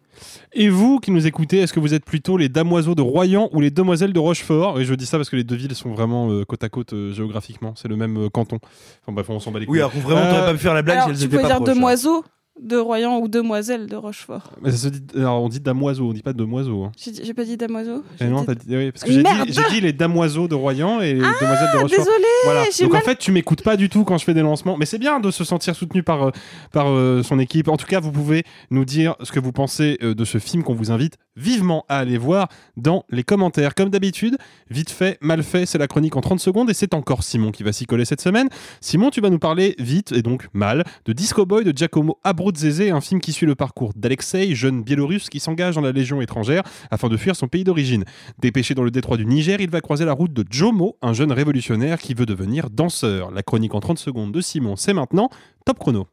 Et 0.53 0.69
vous 0.69 0.99
qui 0.99 1.11
nous 1.11 1.27
écoutez, 1.27 1.59
est-ce 1.59 1.73
que 1.73 1.81
vous 1.81 1.95
êtes 1.95 2.05
plutôt 2.05 2.37
les 2.37 2.49
damoiseaux 2.49 2.95
de 2.95 3.03
Royan 3.03 3.49
ou 3.53 3.61
les 3.61 3.71
demoiselles 3.71 4.13
de 4.13 4.19
Rochefort? 4.19 4.81
Et 4.81 4.85
je 4.85 4.95
dis 4.95 5.07
ça 5.07 5.19
parce 5.19 5.31
que 5.31 5.37
les 5.37 5.45
deux 5.45 5.57
villes 5.57 5.75
sont 5.75 5.93
vraiment 5.93 6.31
euh, 6.31 6.45
côte 6.45 6.65
à 6.65 6.69
côte 6.69 6.93
euh, 6.93 7.13
géographiquement. 7.13 7.75
C'est 7.77 7.89
le 7.89 7.97
même 7.97 8.17
euh, 8.17 8.29
canton. 8.29 8.59
Enfin 9.03 9.13
bref, 9.13 9.29
on 9.29 9.41
s'en 9.41 9.51
bat 9.51 9.61
les 9.61 9.67
couilles. 9.67 9.79
Oui, 9.79 9.81
alors 9.81 9.91
vraiment, 9.91 10.31
t'aurais 10.31 10.47
pas 10.47 10.53
pu 10.53 10.59
faire 10.59 10.75
la 10.75 10.83
blague 10.83 10.99
Alors, 10.99 11.09
si 11.09 11.13
elles 11.13 11.19
tu 11.19 11.25
étaient 11.25 11.37
peux 11.37 11.43
pas 11.43 11.49
dire 11.49 11.57
proches, 11.57 11.69
hein. 11.69 11.75
demoiseaux 11.75 12.25
de 12.61 12.77
Royan 12.77 13.19
ou 13.21 13.29
demoiselles 13.29 13.87
de 13.87 13.97
Rochefort. 13.97 14.53
Mais 14.63 14.71
ça 14.71 14.77
se 14.77 14.89
dit, 14.89 15.01
alors 15.17 15.43
on 15.43 15.49
dit 15.49 15.61
damoiseau, 15.61 16.09
on 16.09 16.13
dit 16.13 16.23
pas 16.23 16.33
demoiseau. 16.33 16.85
Hein. 16.85 16.93
J'ai 16.97 17.35
pas 17.35 17.45
dit 17.45 17.57
damoiseau 17.57 18.03
Eh 18.21 18.27
non, 18.27 18.45
t'as 18.45 18.55
dit, 18.55 18.77
oui, 18.77 18.91
parce 18.93 19.05
que 19.05 19.13
j'ai 19.13 19.23
dit, 19.23 19.31
j'ai 19.49 19.63
dit 19.71 19.81
les 19.81 19.93
damoiseaux 19.93 20.49
de 20.49 20.55
Royan 20.55 21.01
et 21.01 21.15
les 21.15 21.21
demoiselles 21.21 21.71
de 21.73 21.79
Rochefort. 21.79 22.05
désolé, 22.05 22.25
Voilà. 22.45 22.65
j'ai 22.75 22.85
Donc 22.85 22.93
en 22.93 22.97
mal- 22.97 23.05
fait, 23.05 23.17
tu 23.17 23.33
m'écoutes 23.33 23.63
pas 23.63 23.77
du 23.77 23.89
tout 23.89 24.05
quand 24.05 24.19
je 24.19 24.25
fais 24.25 24.35
des 24.35 24.43
lancements, 24.43 24.77
mais 24.77 24.87
c'est 24.87 24.99
bien 24.99 25.21
de 25.21 25.31
se 25.31 25.45
sentir 25.45 25.75
soutenu 25.77 26.03
par 26.03 26.23
euh, 26.29 26.31
par 26.73 26.89
euh, 26.91 27.23
son 27.23 27.39
équipe. 27.39 27.69
En 27.69 27.77
tout 27.77 27.87
cas, 27.87 28.01
vous 28.01 28.13
pouvez 28.13 28.45
nous 28.71 28.85
dire 28.85 29.15
ce 29.23 29.33
que 29.33 29.41
vous 29.41 29.53
pensez 29.53 29.99
euh, 30.03 30.15
de 30.15 30.25
ce 30.25 30.39
film 30.39 30.63
qu'on 30.63 30.75
vous 30.75 30.91
invite 30.91 31.17
vivement 31.37 31.85
à 31.89 31.99
aller 31.99 32.19
voir 32.19 32.49
dans 32.77 33.05
les 33.11 33.23
commentaires. 33.23 33.75
Comme 33.77 33.91
d'habitude, 33.91 34.37
vite 34.71 34.91
fait, 34.91 35.19
mal 35.21 35.43
fait, 35.45 35.67
c'est 35.67 35.79
la 35.79 35.87
chronique 35.87 36.17
en 36.17 36.21
30 36.21 36.41
secondes 36.41 36.69
et 36.71 36.75
c'est 36.75 36.95
encore 36.95 37.23
Simon 37.23 37.53
qui 37.53 37.63
va 37.63 37.73
s'y 37.73 37.87
coller 37.87 38.05
cette 38.05 38.21
semaine. 38.21 38.49
Simon, 38.81 39.11
tu 39.11 39.21
vas 39.21 39.31
nous 39.31 39.39
parler 39.39 39.77
vite 39.79 40.11
et 40.13 40.23
donc 40.23 40.49
mal 40.53 40.85
de 41.05 41.13
Disco 41.13 41.47
Boy 41.47 41.63
de 41.65 41.77
Giacomo 41.77 42.19
Abruzzese, 42.49 42.91
un 42.91 43.03
film 43.03 43.21
qui 43.21 43.33
suit 43.33 43.45
le 43.45 43.55
parcours 43.55 43.93
d'Alexei, 43.95 44.55
jeune 44.55 44.83
biélorusse 44.83 45.29
qui 45.29 45.39
s'engage 45.39 45.75
dans 45.75 45.83
la 45.83 45.93
Légion 45.93 46.23
étrangère 46.23 46.63
afin 46.91 47.09
de 47.09 47.17
fuir 47.19 47.37
son 47.37 47.47
pays 47.47 47.63
d'origine. 47.63 48.05
Dépêché 48.39 48.75
dans 48.75 48.83
le 48.85 48.91
détroit 48.91 49.19
du 49.19 49.27
Niger, 49.27 49.61
il 49.61 49.69
va 49.69 49.83
croiser 49.83 50.07
la 50.07 50.15
route 50.15 50.33
de 50.33 50.47
Jomo, 50.51 50.97
un 51.03 51.13
jeune 51.13 51.31
révolutionnaire 51.31 51.99
qui 51.99 52.15
veut 52.15 52.25
devenir 52.25 52.71
danseur. 52.71 53.31
La 53.33 53.43
chronique 53.43 53.75
en 53.75 53.81
30 53.81 53.99
secondes 53.99 54.33
de 54.33 54.41
Simon, 54.41 54.77
c'est 54.77 54.95
maintenant. 54.95 55.29
Top 55.67 55.79
chrono. 55.79 56.07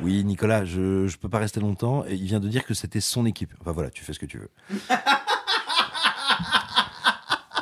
Oui, 0.00 0.24
Nicolas, 0.24 0.64
je, 0.64 1.06
je 1.06 1.18
peux 1.18 1.28
pas 1.28 1.38
rester 1.38 1.60
longtemps. 1.60 2.04
Et 2.08 2.14
il 2.14 2.24
vient 2.24 2.40
de 2.40 2.48
dire 2.48 2.64
que 2.64 2.72
c'était 2.72 3.00
son 3.00 3.26
équipe. 3.26 3.52
Enfin 3.60 3.72
voilà, 3.72 3.90
tu 3.90 4.04
fais 4.04 4.14
ce 4.14 4.18
que 4.18 4.26
tu 4.26 4.38
veux. 4.38 4.50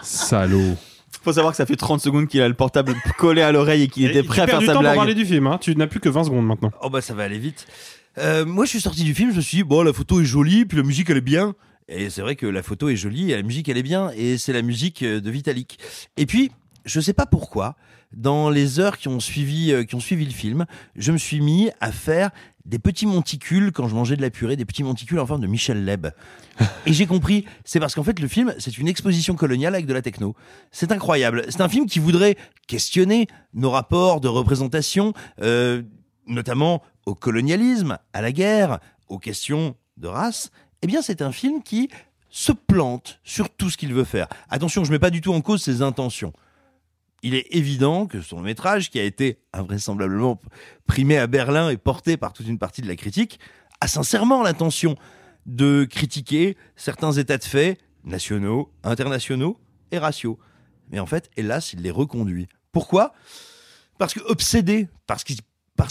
Salaud. 0.02 0.76
Faut 1.22 1.32
savoir 1.32 1.52
que 1.52 1.56
ça 1.56 1.66
fait 1.66 1.76
30 1.76 2.00
secondes 2.00 2.26
qu'il 2.26 2.42
a 2.42 2.48
le 2.48 2.54
portable 2.54 2.94
collé 3.16 3.42
à 3.42 3.52
l'oreille 3.52 3.82
et 3.82 3.88
qu'il 3.88 4.04
était 4.04 4.22
prêt 4.22 4.42
à 4.42 4.44
tu 4.44 4.50
perds 4.50 4.60
faire 4.60 4.60
du 4.60 4.66
sa 4.66 4.72
temps 4.72 4.78
pour 4.78 4.82
blague. 4.82 4.96
parler 4.96 5.14
du 5.14 5.24
film, 5.24 5.46
hein. 5.46 5.58
tu 5.60 5.74
n'as 5.76 5.86
plus 5.86 6.00
que 6.00 6.08
20 6.08 6.24
secondes 6.24 6.46
maintenant. 6.46 6.72
Oh 6.82 6.90
bah 6.90 7.00
ça 7.00 7.14
va 7.14 7.24
aller 7.24 7.38
vite. 7.38 7.66
Euh, 8.18 8.44
moi 8.44 8.64
je 8.64 8.70
suis 8.70 8.80
sorti 8.80 9.04
du 9.04 9.14
film, 9.14 9.30
je 9.30 9.36
me 9.36 9.40
suis 9.40 9.58
dit, 9.58 9.62
bon 9.62 9.82
la 9.82 9.92
photo 9.92 10.20
est 10.20 10.24
jolie, 10.24 10.64
puis 10.64 10.76
la 10.76 10.84
musique 10.84 11.08
elle 11.10 11.18
est 11.18 11.20
bien. 11.20 11.54
Et 11.88 12.10
c'est 12.10 12.22
vrai 12.22 12.36
que 12.36 12.46
la 12.46 12.62
photo 12.62 12.88
est 12.88 12.96
jolie, 12.96 13.32
et 13.32 13.36
la 13.36 13.42
musique 13.42 13.68
elle 13.68 13.78
est 13.78 13.82
bien, 13.82 14.10
et 14.16 14.38
c'est 14.38 14.52
la 14.52 14.62
musique 14.62 15.02
euh, 15.02 15.20
de 15.20 15.30
Vitalik. 15.30 15.78
Et 16.16 16.26
puis, 16.26 16.50
je 16.84 17.00
sais 17.00 17.12
pas 17.12 17.26
pourquoi, 17.26 17.76
dans 18.12 18.50
les 18.50 18.80
heures 18.80 18.98
qui 18.98 19.08
ont 19.08 19.20
suivi, 19.20 19.72
euh, 19.72 19.84
qui 19.84 19.94
ont 19.94 20.00
suivi 20.00 20.24
le 20.24 20.32
film, 20.32 20.66
je 20.96 21.12
me 21.12 21.18
suis 21.18 21.40
mis 21.40 21.70
à 21.80 21.92
faire 21.92 22.30
des 22.64 22.78
petits 22.78 23.06
monticules 23.06 23.72
quand 23.72 23.88
je 23.88 23.94
mangeais 23.94 24.16
de 24.16 24.22
la 24.22 24.30
purée, 24.30 24.56
des 24.56 24.64
petits 24.64 24.84
monticules 24.84 25.18
en 25.18 25.26
forme 25.26 25.40
de 25.40 25.46
Michel 25.46 25.84
Leb. 25.84 26.08
Et 26.86 26.92
j'ai 26.92 27.06
compris, 27.06 27.44
c'est 27.64 27.80
parce 27.80 27.94
qu'en 27.94 28.04
fait 28.04 28.18
le 28.18 28.28
film, 28.28 28.54
c'est 28.58 28.78
une 28.78 28.88
exposition 28.88 29.34
coloniale 29.34 29.74
avec 29.74 29.86
de 29.86 29.94
la 29.94 30.02
techno. 30.02 30.34
C'est 30.70 30.92
incroyable. 30.92 31.44
C'est 31.48 31.60
un 31.60 31.68
film 31.68 31.86
qui 31.86 31.98
voudrait 31.98 32.36
questionner 32.66 33.26
nos 33.54 33.70
rapports 33.70 34.20
de 34.20 34.28
représentation, 34.28 35.12
euh, 35.40 35.82
notamment 36.26 36.82
au 37.06 37.14
colonialisme, 37.14 37.98
à 38.12 38.22
la 38.22 38.32
guerre, 38.32 38.78
aux 39.08 39.18
questions 39.18 39.74
de 39.96 40.08
race. 40.08 40.50
Eh 40.82 40.86
bien, 40.86 41.02
c'est 41.02 41.22
un 41.22 41.32
film 41.32 41.62
qui 41.62 41.88
se 42.30 42.52
plante 42.52 43.20
sur 43.24 43.50
tout 43.50 43.70
ce 43.70 43.76
qu'il 43.76 43.92
veut 43.92 44.04
faire. 44.04 44.26
Attention, 44.48 44.84
je 44.84 44.90
mets 44.90 44.98
pas 44.98 45.10
du 45.10 45.20
tout 45.20 45.34
en 45.34 45.42
cause 45.42 45.62
ses 45.62 45.82
intentions. 45.82 46.32
Il 47.22 47.34
est 47.34 47.46
évident 47.50 48.06
que 48.06 48.20
son 48.20 48.40
métrage, 48.40 48.90
qui 48.90 48.98
a 48.98 49.04
été 49.04 49.38
invraisemblablement 49.52 50.40
primé 50.86 51.18
à 51.18 51.26
Berlin 51.28 51.70
et 51.70 51.76
porté 51.76 52.16
par 52.16 52.32
toute 52.32 52.48
une 52.48 52.58
partie 52.58 52.82
de 52.82 52.88
la 52.88 52.96
critique, 52.96 53.38
a 53.80 53.86
sincèrement 53.86 54.42
l'intention 54.42 54.96
de 55.46 55.84
critiquer 55.84 56.56
certains 56.76 57.12
états 57.12 57.38
de 57.38 57.44
fait 57.44 57.78
nationaux, 58.04 58.72
internationaux 58.82 59.58
et 59.92 59.98
raciaux. 59.98 60.38
Mais 60.90 60.98
en 60.98 61.06
fait, 61.06 61.30
hélas, 61.36 61.72
il 61.72 61.82
les 61.82 61.90
reconduit. 61.90 62.48
Pourquoi? 62.72 63.12
Parce 63.98 64.14
que 64.14 64.20
obsédé, 64.20 64.88
parce 65.06 65.24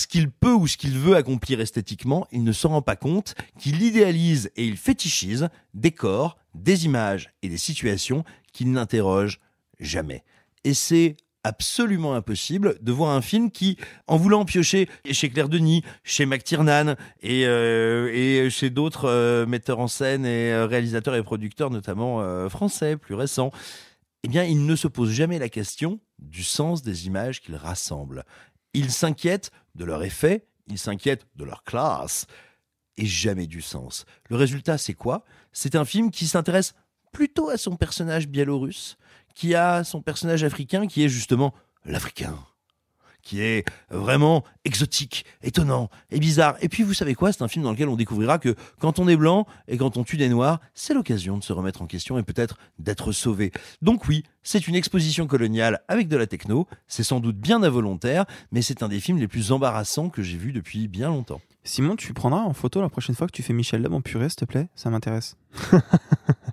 qu'il 0.06 0.32
peut 0.32 0.54
ou 0.54 0.68
ce 0.68 0.78
qu'il 0.78 0.98
veut 0.98 1.16
accomplir 1.16 1.62
esthétiquement, 1.62 2.28
il 2.32 2.44
ne 2.44 2.52
s'en 2.52 2.70
rend 2.70 2.82
pas 2.82 2.96
compte 2.98 3.36
qu'il 3.58 3.82
idéalise 3.82 4.52
et 4.58 4.66
il 4.66 4.78
fétichise 4.78 5.50
des 5.74 5.92
corps, 5.92 6.38
des 6.56 6.86
images 6.86 7.34
et 7.42 7.50
des 7.50 7.58
situations 7.58 8.26
qu'il 8.52 8.72
n'interroge 8.72 9.40
jamais. 9.80 10.24
Et 10.64 10.74
c'est 10.74 11.16
absolument 11.44 12.14
impossible 12.14 12.78
de 12.82 12.92
voir 12.92 13.12
un 13.16 13.22
film 13.22 13.50
qui, 13.52 13.78
en 14.08 14.18
voulant 14.18 14.46
piocher 14.46 14.88
chez 15.12 15.30
Claire 15.30 15.50
Denis, 15.50 15.84
chez 16.04 16.26
McTiernan 16.26 16.96
et, 17.22 17.46
euh, 17.48 18.12
et 18.14 18.50
chez 18.50 18.70
d'autres 18.70 19.06
euh, 19.06 19.46
metteurs 19.46 19.80
en 19.80 19.88
scène 19.88 20.26
et 20.26 20.52
euh, 20.52 20.68
réalisateurs 20.68 21.16
et 21.16 21.24
producteurs, 21.24 21.72
notamment 21.72 22.50
français, 22.50 22.98
plus 22.98 23.16
récents, 23.16 23.52
eh 24.24 24.28
bien, 24.28 24.44
il 24.44 24.66
ne 24.66 24.76
se 24.76 24.88
pose 24.88 25.12
jamais 25.12 25.40
la 25.40 25.50
question 25.50 26.00
du 26.20 26.44
sens 26.44 26.84
des 26.84 27.08
images 27.08 27.42
qu'il 27.42 27.56
rassemble. 27.56 28.24
Il 28.74 28.92
s'inquiète 28.92 29.52
de 29.74 29.84
leur 29.84 30.04
effet, 30.04 30.46
il 30.68 30.78
s'inquiète 30.78 31.26
de 31.36 31.44
leur 31.44 31.64
classe, 31.64 32.28
et 32.98 33.06
jamais 33.06 33.48
du 33.48 33.62
sens. 33.62 34.06
Le 34.30 34.36
résultat, 34.36 34.78
c'est 34.78 34.94
quoi? 34.94 35.24
C'est 35.52 35.76
un 35.76 35.86
film 35.86 36.12
qui 36.12 36.28
s'intéresse 36.28 36.76
plutôt 37.12 37.50
à 37.50 37.58
son 37.58 37.76
personnage 37.76 38.28
biélorusse, 38.28 38.98
qui 39.36 39.56
a 39.56 39.84
son 39.84 40.02
personnage 40.02 40.44
africain, 40.44 40.88
qui 40.88 41.04
est 41.04 41.10
justement 41.10 41.54
l'Africain 41.86 42.38
qui 43.22 43.42
est 43.42 43.66
vraiment 43.90 44.44
exotique, 44.66 45.26
étonnant 45.44 45.90
et 46.10 46.20
bizarre. 46.20 46.56
Et 46.62 46.70
puis 46.70 46.84
vous 46.84 46.94
savez 46.94 47.16
quoi, 47.16 47.32
c'est 47.32 47.44
un 47.44 47.48
film 47.48 47.64
dans 47.64 47.72
lequel 47.72 47.90
on 47.90 47.96
découvrira 47.96 48.40
que 48.40 48.56
quand 48.80 49.00
on 49.00 49.08
est 49.08 49.16
blanc 49.16 49.46
et 49.68 49.78
quand 49.78 49.98
on 49.98 50.04
tue 50.04 50.18
des 50.18 50.30
noirs, 50.30 50.60
c'est 50.74 50.94
l'occasion 50.94 51.38
de 51.38 51.44
se 51.44 51.54
remettre 51.54 51.82
en 51.82 51.88
question 51.88 52.18
et 52.18 52.24
peut-être 52.24 52.58
d'être 52.80 53.12
sauvé. 53.12 53.52
Donc 53.82 54.08
oui, 54.08 54.24
c'est 54.44 54.68
une 54.68 54.76
exposition 54.76 55.28
coloniale 55.28 55.82
avec 55.88 56.08
de 56.08 56.18
la 56.18 56.28
techno, 56.28 56.68
c'est 56.88 57.04
sans 57.04 57.20
doute 57.20 57.38
bien 57.38 57.64
involontaire, 57.64 58.26
mais 58.52 58.62
c'est 58.62 58.84
un 58.84 58.88
des 58.88 59.00
films 59.00 59.18
les 59.18 59.28
plus 59.28 59.52
embarrassants 59.52 60.10
que 60.10 60.24
j'ai 60.24 60.38
vu 60.38 60.52
depuis 60.52 60.88
bien 60.88 61.10
longtemps. 61.10 61.42
Simon, 61.64 61.96
tu 61.96 62.14
prendras 62.14 62.42
en 62.42 62.54
photo 62.54 62.82
la 62.82 62.90
prochaine 62.90 63.16
fois 63.16 63.28
que 63.28 63.34
tu 63.34 63.44
fais 63.44 63.54
Michel 63.54 63.84
Leb 63.84 63.94
en 63.94 64.02
purée, 64.02 64.30
s'il 64.30 64.38
te 64.38 64.46
plaît? 64.46 64.68
Ça 64.76 64.90
m'intéresse. 64.90 65.38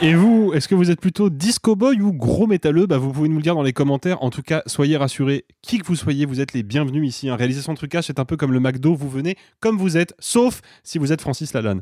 Et 0.00 0.14
vous, 0.14 0.52
est-ce 0.52 0.66
que 0.66 0.74
vous 0.74 0.90
êtes 0.90 1.00
plutôt 1.00 1.30
disco 1.30 1.76
boy 1.76 2.00
ou 2.00 2.12
gros 2.12 2.48
métalleux 2.48 2.86
bah, 2.86 2.98
Vous 2.98 3.12
pouvez 3.12 3.28
nous 3.28 3.36
le 3.36 3.42
dire 3.42 3.54
dans 3.54 3.62
les 3.62 3.72
commentaires. 3.72 4.22
En 4.22 4.30
tout 4.30 4.42
cas, 4.42 4.62
soyez 4.66 4.96
rassurés, 4.96 5.44
qui 5.62 5.78
que 5.78 5.86
vous 5.86 5.94
soyez, 5.94 6.26
vous 6.26 6.40
êtes 6.40 6.52
les 6.52 6.64
bienvenus 6.64 7.08
ici. 7.08 7.28
Un 7.28 7.36
réalisation 7.36 7.72
de 7.72 7.78
trucage, 7.78 8.04
c'est 8.04 8.18
un 8.18 8.24
peu 8.24 8.36
comme 8.36 8.52
le 8.52 8.60
McDo, 8.60 8.94
vous 8.94 9.08
venez 9.08 9.36
comme 9.60 9.78
vous 9.78 9.96
êtes, 9.96 10.14
sauf 10.18 10.62
si 10.82 10.98
vous 10.98 11.12
êtes 11.12 11.20
Francis 11.20 11.54
Lalanne. 11.54 11.80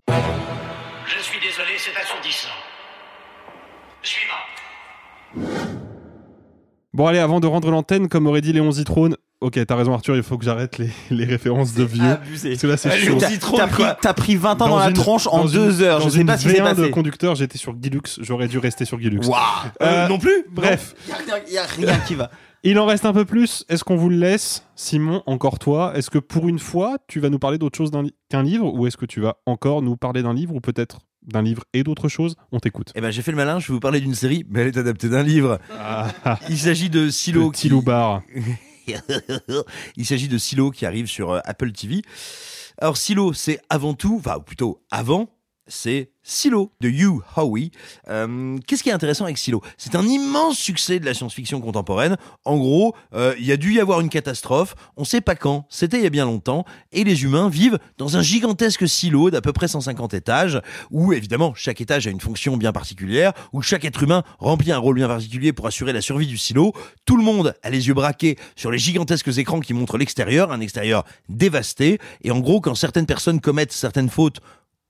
Bon 6.95 7.07
allez, 7.07 7.19
avant 7.21 7.41
de 7.41 7.47
rendre 7.47 7.71
l'antenne, 7.71 8.09
comme 8.09 8.27
aurait 8.27 8.43
dit 8.43 8.53
Léon 8.53 8.71
Zitrone, 8.71 9.17
ok, 9.41 9.59
t'as 9.67 9.77
raison 9.77 9.95
Arthur, 9.95 10.15
il 10.15 10.23
faut 10.23 10.37
que 10.37 10.45
j'arrête 10.45 10.77
les, 10.77 10.91
les 11.11 11.25
références 11.25 11.73
de 11.73 11.85
vieux. 11.85 12.05
Abusé. 12.05 12.51
Parce 12.51 12.61
que 12.63 12.67
là, 12.67 12.77
c'est 12.77 12.91
chaud. 12.99 13.17
T'as- 13.19 13.31
t'as 13.57 13.67
pris- 13.67 13.85
t'as 14.03 14.13
pris 14.13 14.37
20 14.37 14.61
ans 14.61 14.69
dans 14.69 14.79
la 14.79 14.89
une- 14.89 14.93
tronche 14.95 15.27
en 15.27 15.47
deux 15.47 15.79
une- 15.81 15.85
heures, 15.87 16.01
je 16.03 16.11
sais 16.11 16.21
une 16.21 16.27
pas 16.27 16.37
ce 16.37 16.43
qui 16.49 16.55
s'est 16.55 16.61
V1 16.61 16.75
de 16.77 16.89
conducteur, 16.89 17.35
j'étais 17.35 17.57
sur 17.57 17.75
Gilux, 17.81 18.03
j'aurais 18.21 18.47
dû 18.47 18.59
rester 18.59 18.85
sur 18.85 19.01
Gilux. 19.01 19.21
Waouh. 19.27 19.41
Euh, 19.81 20.05
Euh, 20.05 20.09
non 20.09 20.19
plus 20.19 20.45
Bref. 20.51 20.95
Il 21.49 21.55
y 21.55 21.57
a 21.59 21.65
rien 21.65 21.99
qui 22.07 22.15
va. 22.15 22.31
Il 22.65 22.79
en 22.79 22.85
reste 22.87 23.07
un 23.07 23.13
peu 23.15 23.25
plus. 23.25 23.65
Est-ce 23.71 23.83
qu'on 23.85 23.97
vous 23.97 24.09
le 24.11 24.17
laisse 24.17 24.65
Simon, 24.77 25.23
encore 25.27 25.59
toi? 25.59 25.93
Est-ce 25.97 26.11
que 26.11 26.19
pour 26.19 26.47
une 26.49 26.59
fois, 26.61 26.97
tu 27.09 27.19
vas 27.21 27.29
nous 27.31 27.39
parler 27.41 27.59
d'autre 27.59 27.77
chose 27.77 27.91
qu'un 28.31 28.43
livre 28.43 28.73
ou 28.73 28.87
est-ce 28.87 28.97
que 28.97 29.07
tu 29.07 29.21
vas 29.21 29.37
encore 29.47 29.83
nous 29.83 29.97
parler 29.97 30.23
d'un 30.23 30.33
livre 30.35 30.55
ou 30.55 30.61
peut-être 30.61 31.01
d'un 31.27 31.43
livre 31.43 31.65
et 31.73 31.83
d'autres 31.83 32.09
choses 32.09 32.37
On 32.51 32.59
t'écoute. 32.61 32.93
Eh 32.95 33.01
ben, 33.01 33.11
j'ai 33.11 33.23
fait 33.23 33.31
le 33.31 33.37
malin, 33.37 33.59
je 33.59 33.69
vais 33.69 33.75
vous 33.75 33.81
parler 33.81 34.01
d'une 34.01 34.15
série, 34.15 34.45
mais 34.49 34.61
elle 34.61 34.69
est 34.69 34.77
adaptée 34.77 35.09
d'un 35.09 35.23
livre. 35.23 35.59
Il 36.49 36.59
s'agit 36.59 36.91
de 36.91 37.11
Silo. 37.11 37.53
Tilou 37.53 37.83
Bar. 37.83 38.23
Il 39.97 40.07
s'agit 40.07 40.29
de 40.29 40.39
Silo 40.39 40.71
qui 40.71 40.87
arrive 40.87 41.07
sur 41.07 41.33
euh, 41.33 41.41
Apple 41.45 41.73
TV. 41.73 42.03
Alors 42.79 42.97
Silo, 42.97 43.33
c'est 43.33 43.61
avant 43.71 43.95
tout, 43.95 44.17
enfin 44.19 44.39
ou 44.39 44.43
plutôt 44.43 44.83
avant, 44.91 45.29
c'est 45.67 46.11
Silo 46.23 46.73
de 46.81 46.89
Hugh 46.89 47.21
Howey. 47.37 47.71
Euh, 48.09 48.57
Qu'est-ce 48.67 48.83
qui 48.83 48.89
est 48.89 48.93
intéressant 48.93 49.25
avec 49.25 49.39
Silo? 49.39 49.61
C'est 49.77 49.95
un 49.95 50.07
immense 50.07 50.57
succès 50.57 51.01
de 51.01 51.05
la 51.05 51.15
science-fiction 51.15 51.61
contemporaine. 51.61 52.17
En 52.45 52.57
gros, 52.59 52.95
euh, 53.15 53.35
il 53.39 53.45
y 53.45 53.53
a 53.53 53.57
dû 53.57 53.75
y 53.75 53.81
avoir 53.81 54.01
une 54.01 54.09
catastrophe. 54.09 54.75
On 54.97 55.05
sait 55.05 55.21
pas 55.21 55.35
quand. 55.35 55.67
C'était 55.69 55.99
il 55.99 56.05
y 56.05 56.07
a 56.07 56.11
bien 56.11 56.25
longtemps. 56.25 56.65
Et 56.93 57.05
les 57.05 57.25
humains 57.25 57.49
vivent 57.49 57.79
dans 57.99 58.17
un 58.17 58.23
gigantesque 58.23 58.89
silo 58.89 59.31
d'à 59.31 59.41
peu 59.41 59.53
près 59.53 59.69
150 59.69 60.15
étages, 60.15 60.61
où 60.91 61.13
évidemment 61.13 61.55
chaque 61.55 61.81
étage 61.81 62.07
a 62.07 62.11
une 62.11 62.21
fonction 62.21 62.57
bien 62.57 62.73
particulière, 62.73 63.33
où 63.53 63.63
chaque 63.63 63.85
être 63.85 64.03
humain 64.03 64.23
remplit 64.39 64.73
un 64.73 64.79
rôle 64.79 64.97
bien 64.97 65.09
particulier 65.09 65.53
pour 65.53 65.67
assurer 65.67 65.93
la 65.93 66.01
survie 66.01 66.27
du 66.27 66.39
silo. 66.39 66.73
Tout 67.05 67.17
le 67.17 67.25
monde 67.25 67.55
a 67.63 67.71
les 67.71 67.89
yeux 67.89 67.95
braqués 67.95 68.37
sur 68.57 68.71
les 68.71 68.79
gigantesques 68.79 69.37
écrans 69.39 69.61
qui 69.61 69.75
montrent 69.75 69.99
l'extérieur, 69.99 70.53
un 70.53 70.61
extérieur 70.61 71.05
dévasté. 71.29 71.99
Et 72.23 72.31
en 72.31 72.41
gros, 72.41 72.61
quand 72.61 72.75
certaines 72.75 73.07
personnes 73.07 73.41
commettent 73.41 73.73
certaines 73.73 74.11
fautes 74.11 74.41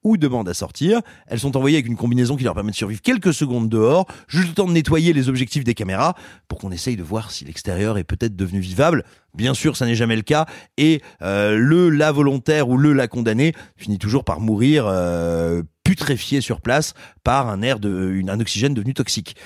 ou 0.04 0.16
demandent 0.16 0.48
à 0.48 0.54
sortir. 0.54 1.00
Elles 1.26 1.40
sont 1.40 1.56
envoyées 1.56 1.76
avec 1.76 1.86
une 1.86 1.96
combinaison 1.96 2.36
qui 2.36 2.44
leur 2.44 2.54
permet 2.54 2.70
de 2.70 2.76
survivre 2.76 3.00
quelques 3.02 3.32
secondes 3.34 3.68
dehors, 3.68 4.06
juste 4.28 4.48
le 4.48 4.54
temps 4.54 4.66
de 4.66 4.72
nettoyer 4.72 5.12
les 5.12 5.28
objectifs 5.28 5.64
des 5.64 5.74
caméras, 5.74 6.14
pour 6.48 6.58
qu'on 6.58 6.70
essaye 6.72 6.96
de 6.96 7.02
voir 7.02 7.30
si 7.30 7.44
l'extérieur 7.44 7.98
est 7.98 8.04
peut-être 8.04 8.36
devenu 8.36 8.60
vivable. 8.60 9.04
Bien 9.34 9.54
sûr, 9.54 9.76
ça 9.76 9.86
n'est 9.86 9.94
jamais 9.94 10.16
le 10.16 10.22
cas, 10.22 10.46
et 10.76 11.00
euh, 11.22 11.56
le 11.56 11.88
la 11.90 12.12
volontaire 12.12 12.68
ou 12.68 12.76
le 12.76 12.92
la 12.92 13.08
condamné 13.08 13.54
finit 13.76 13.98
toujours 13.98 14.24
par 14.24 14.40
mourir 14.40 14.84
euh, 14.86 15.62
putréfié 15.84 16.40
sur 16.40 16.60
place 16.60 16.94
par 17.24 17.48
un 17.48 17.62
air 17.62 17.80
de, 17.80 18.10
une- 18.12 18.30
un 18.30 18.40
oxygène 18.40 18.74
devenu 18.74 18.94
toxique. 18.94 19.36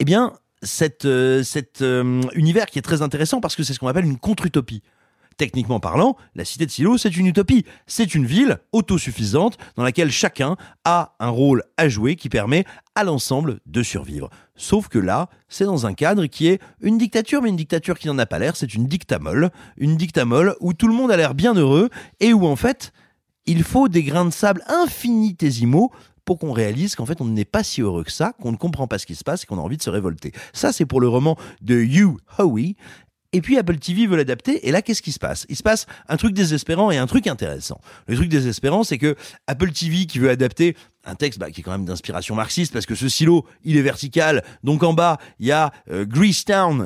Eh 0.00 0.04
bien, 0.04 0.32
cet 0.62 1.04
euh, 1.04 1.42
cet, 1.42 1.82
euh, 1.82 2.22
univers 2.34 2.66
qui 2.66 2.78
est 2.78 2.82
très 2.82 3.02
intéressant 3.02 3.40
parce 3.40 3.54
que 3.56 3.62
c'est 3.62 3.74
ce 3.74 3.78
qu'on 3.78 3.88
appelle 3.88 4.04
une 4.06 4.18
contre-utopie. 4.18 4.82
Techniquement 5.36 5.80
parlant, 5.80 6.16
la 6.34 6.44
cité 6.44 6.66
de 6.66 6.70
Silo, 6.70 6.96
c'est 6.98 7.16
une 7.16 7.26
utopie. 7.26 7.64
C'est 7.86 8.14
une 8.14 8.26
ville 8.26 8.58
autosuffisante 8.72 9.58
dans 9.76 9.82
laquelle 9.82 10.10
chacun 10.10 10.56
a 10.84 11.14
un 11.18 11.28
rôle 11.28 11.62
à 11.76 11.88
jouer 11.88 12.16
qui 12.16 12.28
permet 12.28 12.64
à 12.94 13.04
l'ensemble 13.04 13.60
de 13.66 13.82
survivre. 13.82 14.30
Sauf 14.56 14.88
que 14.88 14.98
là, 14.98 15.28
c'est 15.48 15.64
dans 15.64 15.86
un 15.86 15.94
cadre 15.94 16.26
qui 16.26 16.46
est 16.46 16.60
une 16.80 16.98
dictature, 16.98 17.42
mais 17.42 17.48
une 17.48 17.56
dictature 17.56 17.98
qui 17.98 18.06
n'en 18.06 18.18
a 18.18 18.26
pas 18.26 18.38
l'air, 18.38 18.56
c'est 18.56 18.74
une 18.74 18.86
dictamole. 18.86 19.50
Une 19.76 19.96
dictamole 19.96 20.54
où 20.60 20.72
tout 20.72 20.88
le 20.88 20.94
monde 20.94 21.10
a 21.10 21.16
l'air 21.16 21.34
bien 21.34 21.54
heureux 21.54 21.90
et 22.20 22.32
où 22.32 22.46
en 22.46 22.56
fait, 22.56 22.92
il 23.46 23.62
faut 23.62 23.88
des 23.88 24.02
grains 24.02 24.26
de 24.26 24.30
sable 24.30 24.62
infinitésimaux 24.68 25.90
pour 26.24 26.38
qu'on 26.38 26.52
réalise 26.52 26.94
qu'en 26.94 27.06
fait 27.06 27.20
on 27.20 27.26
n'est 27.26 27.44
pas 27.44 27.62
si 27.62 27.82
heureux 27.82 28.04
que 28.04 28.12
ça, 28.12 28.32
qu'on 28.40 28.52
ne 28.52 28.56
comprend 28.56 28.86
pas 28.86 28.98
ce 28.98 29.06
qui 29.06 29.14
se 29.14 29.24
passe 29.24 29.44
et 29.44 29.46
qu'on 29.46 29.58
a 29.58 29.62
envie 29.62 29.76
de 29.76 29.82
se 29.82 29.90
révolter. 29.90 30.32
Ça 30.52 30.72
c'est 30.72 30.86
pour 30.86 31.00
le 31.00 31.08
roman 31.08 31.36
de 31.60 31.76
Hugh 31.76 32.16
Howey. 32.38 32.76
Et 33.34 33.40
puis 33.40 33.58
Apple 33.58 33.78
TV 33.78 34.06
veut 34.06 34.16
l'adapter, 34.16 34.68
et 34.68 34.70
là 34.70 34.80
qu'est-ce 34.80 35.02
qui 35.02 35.10
se 35.10 35.18
passe? 35.18 35.44
Il 35.48 35.56
se 35.56 35.64
passe 35.64 35.86
un 36.08 36.16
truc 36.16 36.34
désespérant 36.34 36.92
et 36.92 36.98
un 36.98 37.08
truc 37.08 37.26
intéressant. 37.26 37.80
Le 38.06 38.14
truc 38.14 38.28
désespérant, 38.28 38.84
c'est 38.84 38.96
que 38.96 39.16
Apple 39.48 39.72
TV 39.72 40.06
qui 40.06 40.20
veut 40.20 40.30
adapter 40.30 40.76
un 41.04 41.16
texte 41.16 41.40
bah, 41.40 41.50
qui 41.50 41.60
est 41.60 41.64
quand 41.64 41.72
même 41.72 41.84
d'inspiration 41.84 42.36
marxiste, 42.36 42.72
parce 42.72 42.86
que 42.86 42.94
ce 42.94 43.08
silo, 43.08 43.44
il 43.64 43.76
est 43.76 43.82
vertical, 43.82 44.44
donc 44.62 44.84
en 44.84 44.92
bas, 44.92 45.18
il 45.40 45.46
y 45.46 45.52
a 45.52 45.72
euh, 45.90 46.06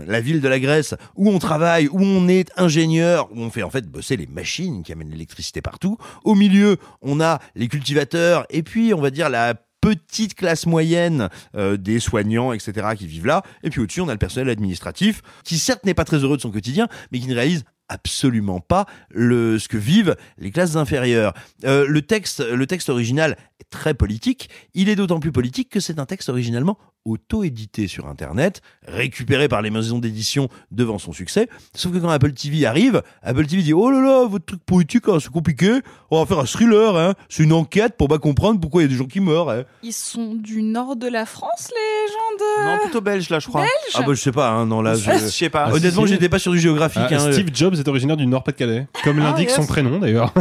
la 0.07 0.21
ville 0.21 0.41
de 0.41 0.49
la 0.49 0.59
Grèce, 0.59 0.95
où 1.17 1.29
on 1.29 1.39
travaille, 1.39 1.87
où 1.89 2.01
on 2.01 2.29
est 2.29 2.51
ingénieur, 2.57 3.29
où 3.31 3.43
on 3.43 3.51
fait 3.51 3.63
en 3.63 3.71
fait 3.71 3.87
bosser 3.87 4.17
les 4.17 4.27
machines 4.27 4.83
qui 4.83 4.93
amènent 4.93 5.11
l'électricité 5.11 5.61
partout. 5.61 5.99
Au 6.25 6.35
milieu, 6.35 6.79
on 7.03 7.21
a 7.21 7.41
les 7.57 7.69
cultivateurs, 7.69 8.47
et 8.49 8.63
puis 8.63 8.95
on 8.95 9.03
va 9.03 9.11
dire 9.11 9.29
la 9.29 9.55
petite 9.95 10.35
classe 10.35 10.67
moyenne 10.67 11.29
euh, 11.57 11.77
des 11.77 12.01
soignants, 12.01 12.53
etc., 12.53 12.89
qui 12.97 13.07
vivent 13.07 13.27
là. 13.27 13.43
Et 13.63 13.71
puis 13.71 13.81
au-dessus, 13.81 14.01
on 14.01 14.09
a 14.09 14.13
le 14.13 14.19
personnel 14.19 14.51
administratif, 14.51 15.23
qui 15.45 15.59
certes 15.59 15.85
n'est 15.85 15.95
pas 15.95 16.05
très 16.05 16.19
heureux 16.19 16.37
de 16.37 16.43
son 16.43 16.51
quotidien, 16.51 16.89
mais 17.13 17.21
qui 17.21 17.29
ne 17.29 17.35
réalise 17.35 17.65
absolument 17.89 18.61
pas 18.61 18.87
le, 19.11 19.59
ce 19.59 19.69
que 19.69 19.77
vivent 19.77 20.17
les 20.39 20.51
classes 20.51 20.77
inférieures. 20.77 21.33
Euh, 21.65 21.87
le, 21.89 22.03
texte, 22.03 22.41
le 22.41 22.67
texte 22.67 22.91
original 22.91 23.37
très 23.71 23.95
politique. 23.95 24.49
Il 24.75 24.89
est 24.89 24.97
d'autant 24.97 25.21
plus 25.21 25.33
politique 25.33 25.69
que 25.71 25.81
c'est 25.81 25.99
un 25.99 26.07
texte 26.07 26.29
originalement 26.29 26.79
auto-édité 27.05 27.87
sur 27.89 28.07
Internet, 28.07 28.61
récupéré 28.87 29.49
par 29.49 29.63
les 29.63 29.71
maisons 29.71 29.99
d'édition 29.99 30.49
devant 30.71 30.99
son 30.99 31.13
succès. 31.13 31.49
Sauf 31.75 31.93
que 31.93 31.99
quand 31.99 32.11
Apple 32.11 32.33
TV 32.33 32.67
arrive, 32.67 33.03
Apple 33.23 33.47
TV 33.47 33.63
dit 33.63 33.73
Oh 33.73 33.91
là 33.91 34.01
là, 34.01 34.27
votre 34.27 34.45
truc 34.45 34.63
politique, 34.65 35.05
hein, 35.09 35.17
c'est 35.21 35.31
compliqué. 35.31 35.81
On 36.11 36.21
va 36.21 36.27
faire 36.27 36.39
un 36.41 36.45
thriller. 36.45 36.97
Hein. 36.97 37.15
C'est 37.31 37.45
une 37.45 37.53
enquête 37.55 37.97
pour 37.97 38.09
pas 38.09 38.19
comprendre 38.19 38.61
pourquoi 38.61 38.83
il 38.83 38.85
y 38.85 38.89
a 38.89 38.91
des 38.91 38.97
gens 38.97 39.07
qui 39.07 39.21
meurent. 39.21 39.49
Hein. 39.51 39.63
Ils 39.83 39.93
sont 39.95 40.35
du 40.35 40.63
nord 40.63 40.97
de 40.97 41.09
la 41.09 41.25
France, 41.25 41.71
les 41.71 42.13
gens 42.13 42.45
de. 42.67 42.67
Non, 42.77 42.83
plutôt 42.83 43.01
belge 43.01 43.31
là, 43.31 43.39
je 43.39 43.49
crois. 43.49 43.63
Belge 43.63 43.73
Ah 43.95 44.03
bah 44.03 44.13
je 44.15 44.21
sais 44.21 44.33
pas, 44.33 44.51
hein, 44.51 44.67
non 44.67 44.83
là 44.83 44.95
je, 44.97 45.11
Je 45.11 45.17
sais 45.29 45.49
pas. 45.49 45.73
Honnêtement, 45.73 46.03
Ah, 46.03 46.07
j'étais 46.07 46.29
pas 46.29 46.39
sur 46.39 46.53
du 46.53 46.61
géographique. 46.61 47.03
Ah, 47.11 47.15
hein. 47.15 47.33
Steve 47.33 47.49
Jobs 47.55 47.75
est 47.75 47.89
originaire 47.89 48.19
du 48.19 48.27
Nord-Pas-de-Calais, 48.27 48.87
comme 49.03 49.19
Ah, 49.21 49.31
l'indique 49.31 49.49
yes. 49.49 49.57
son 49.57 49.67
prénom 49.67 49.99
d'ailleurs. 49.99 50.35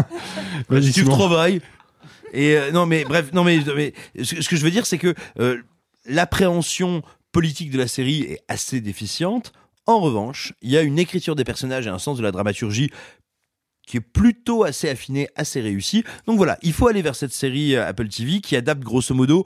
Steve. 0.81 1.07
Travail. 1.07 1.61
Et 2.33 2.57
euh, 2.57 2.71
non 2.71 2.85
mais 2.85 3.03
bref, 3.03 3.31
non 3.33 3.43
mais, 3.43 3.59
mais 3.75 3.93
ce, 4.21 4.47
que 4.47 4.55
je 4.55 4.63
veux 4.63 4.71
dire 4.71 4.85
c'est 4.85 4.97
que 4.97 5.13
euh, 5.39 5.61
l'appréhension 6.05 7.01
politique 7.31 7.71
de 7.71 7.77
la 7.77 7.87
série 7.87 8.21
est 8.21 8.39
assez 8.47 8.81
déficiente. 8.81 9.53
En 9.85 9.99
revanche, 9.99 10.53
il 10.61 10.69
y 10.69 10.77
a 10.77 10.81
une 10.81 10.99
écriture 10.99 11.35
des 11.35 11.45
personnages 11.45 11.87
et 11.87 11.89
un 11.89 11.99
sens 11.99 12.17
de 12.17 12.23
la 12.23 12.31
dramaturgie 12.31 12.91
qui 13.85 13.97
est 13.97 14.01
plutôt 14.01 14.63
assez 14.63 14.89
affiné, 14.89 15.29
assez 15.35 15.61
réussi. 15.61 16.03
Donc 16.25 16.37
voilà, 16.37 16.57
il 16.61 16.73
faut 16.73 16.87
aller 16.87 17.01
vers 17.01 17.15
cette 17.15 17.33
série 17.33 17.75
euh, 17.75 17.87
Apple 17.87 18.09
TV 18.09 18.41
qui 18.41 18.55
adapte 18.55 18.83
grosso 18.83 19.15
modo 19.15 19.45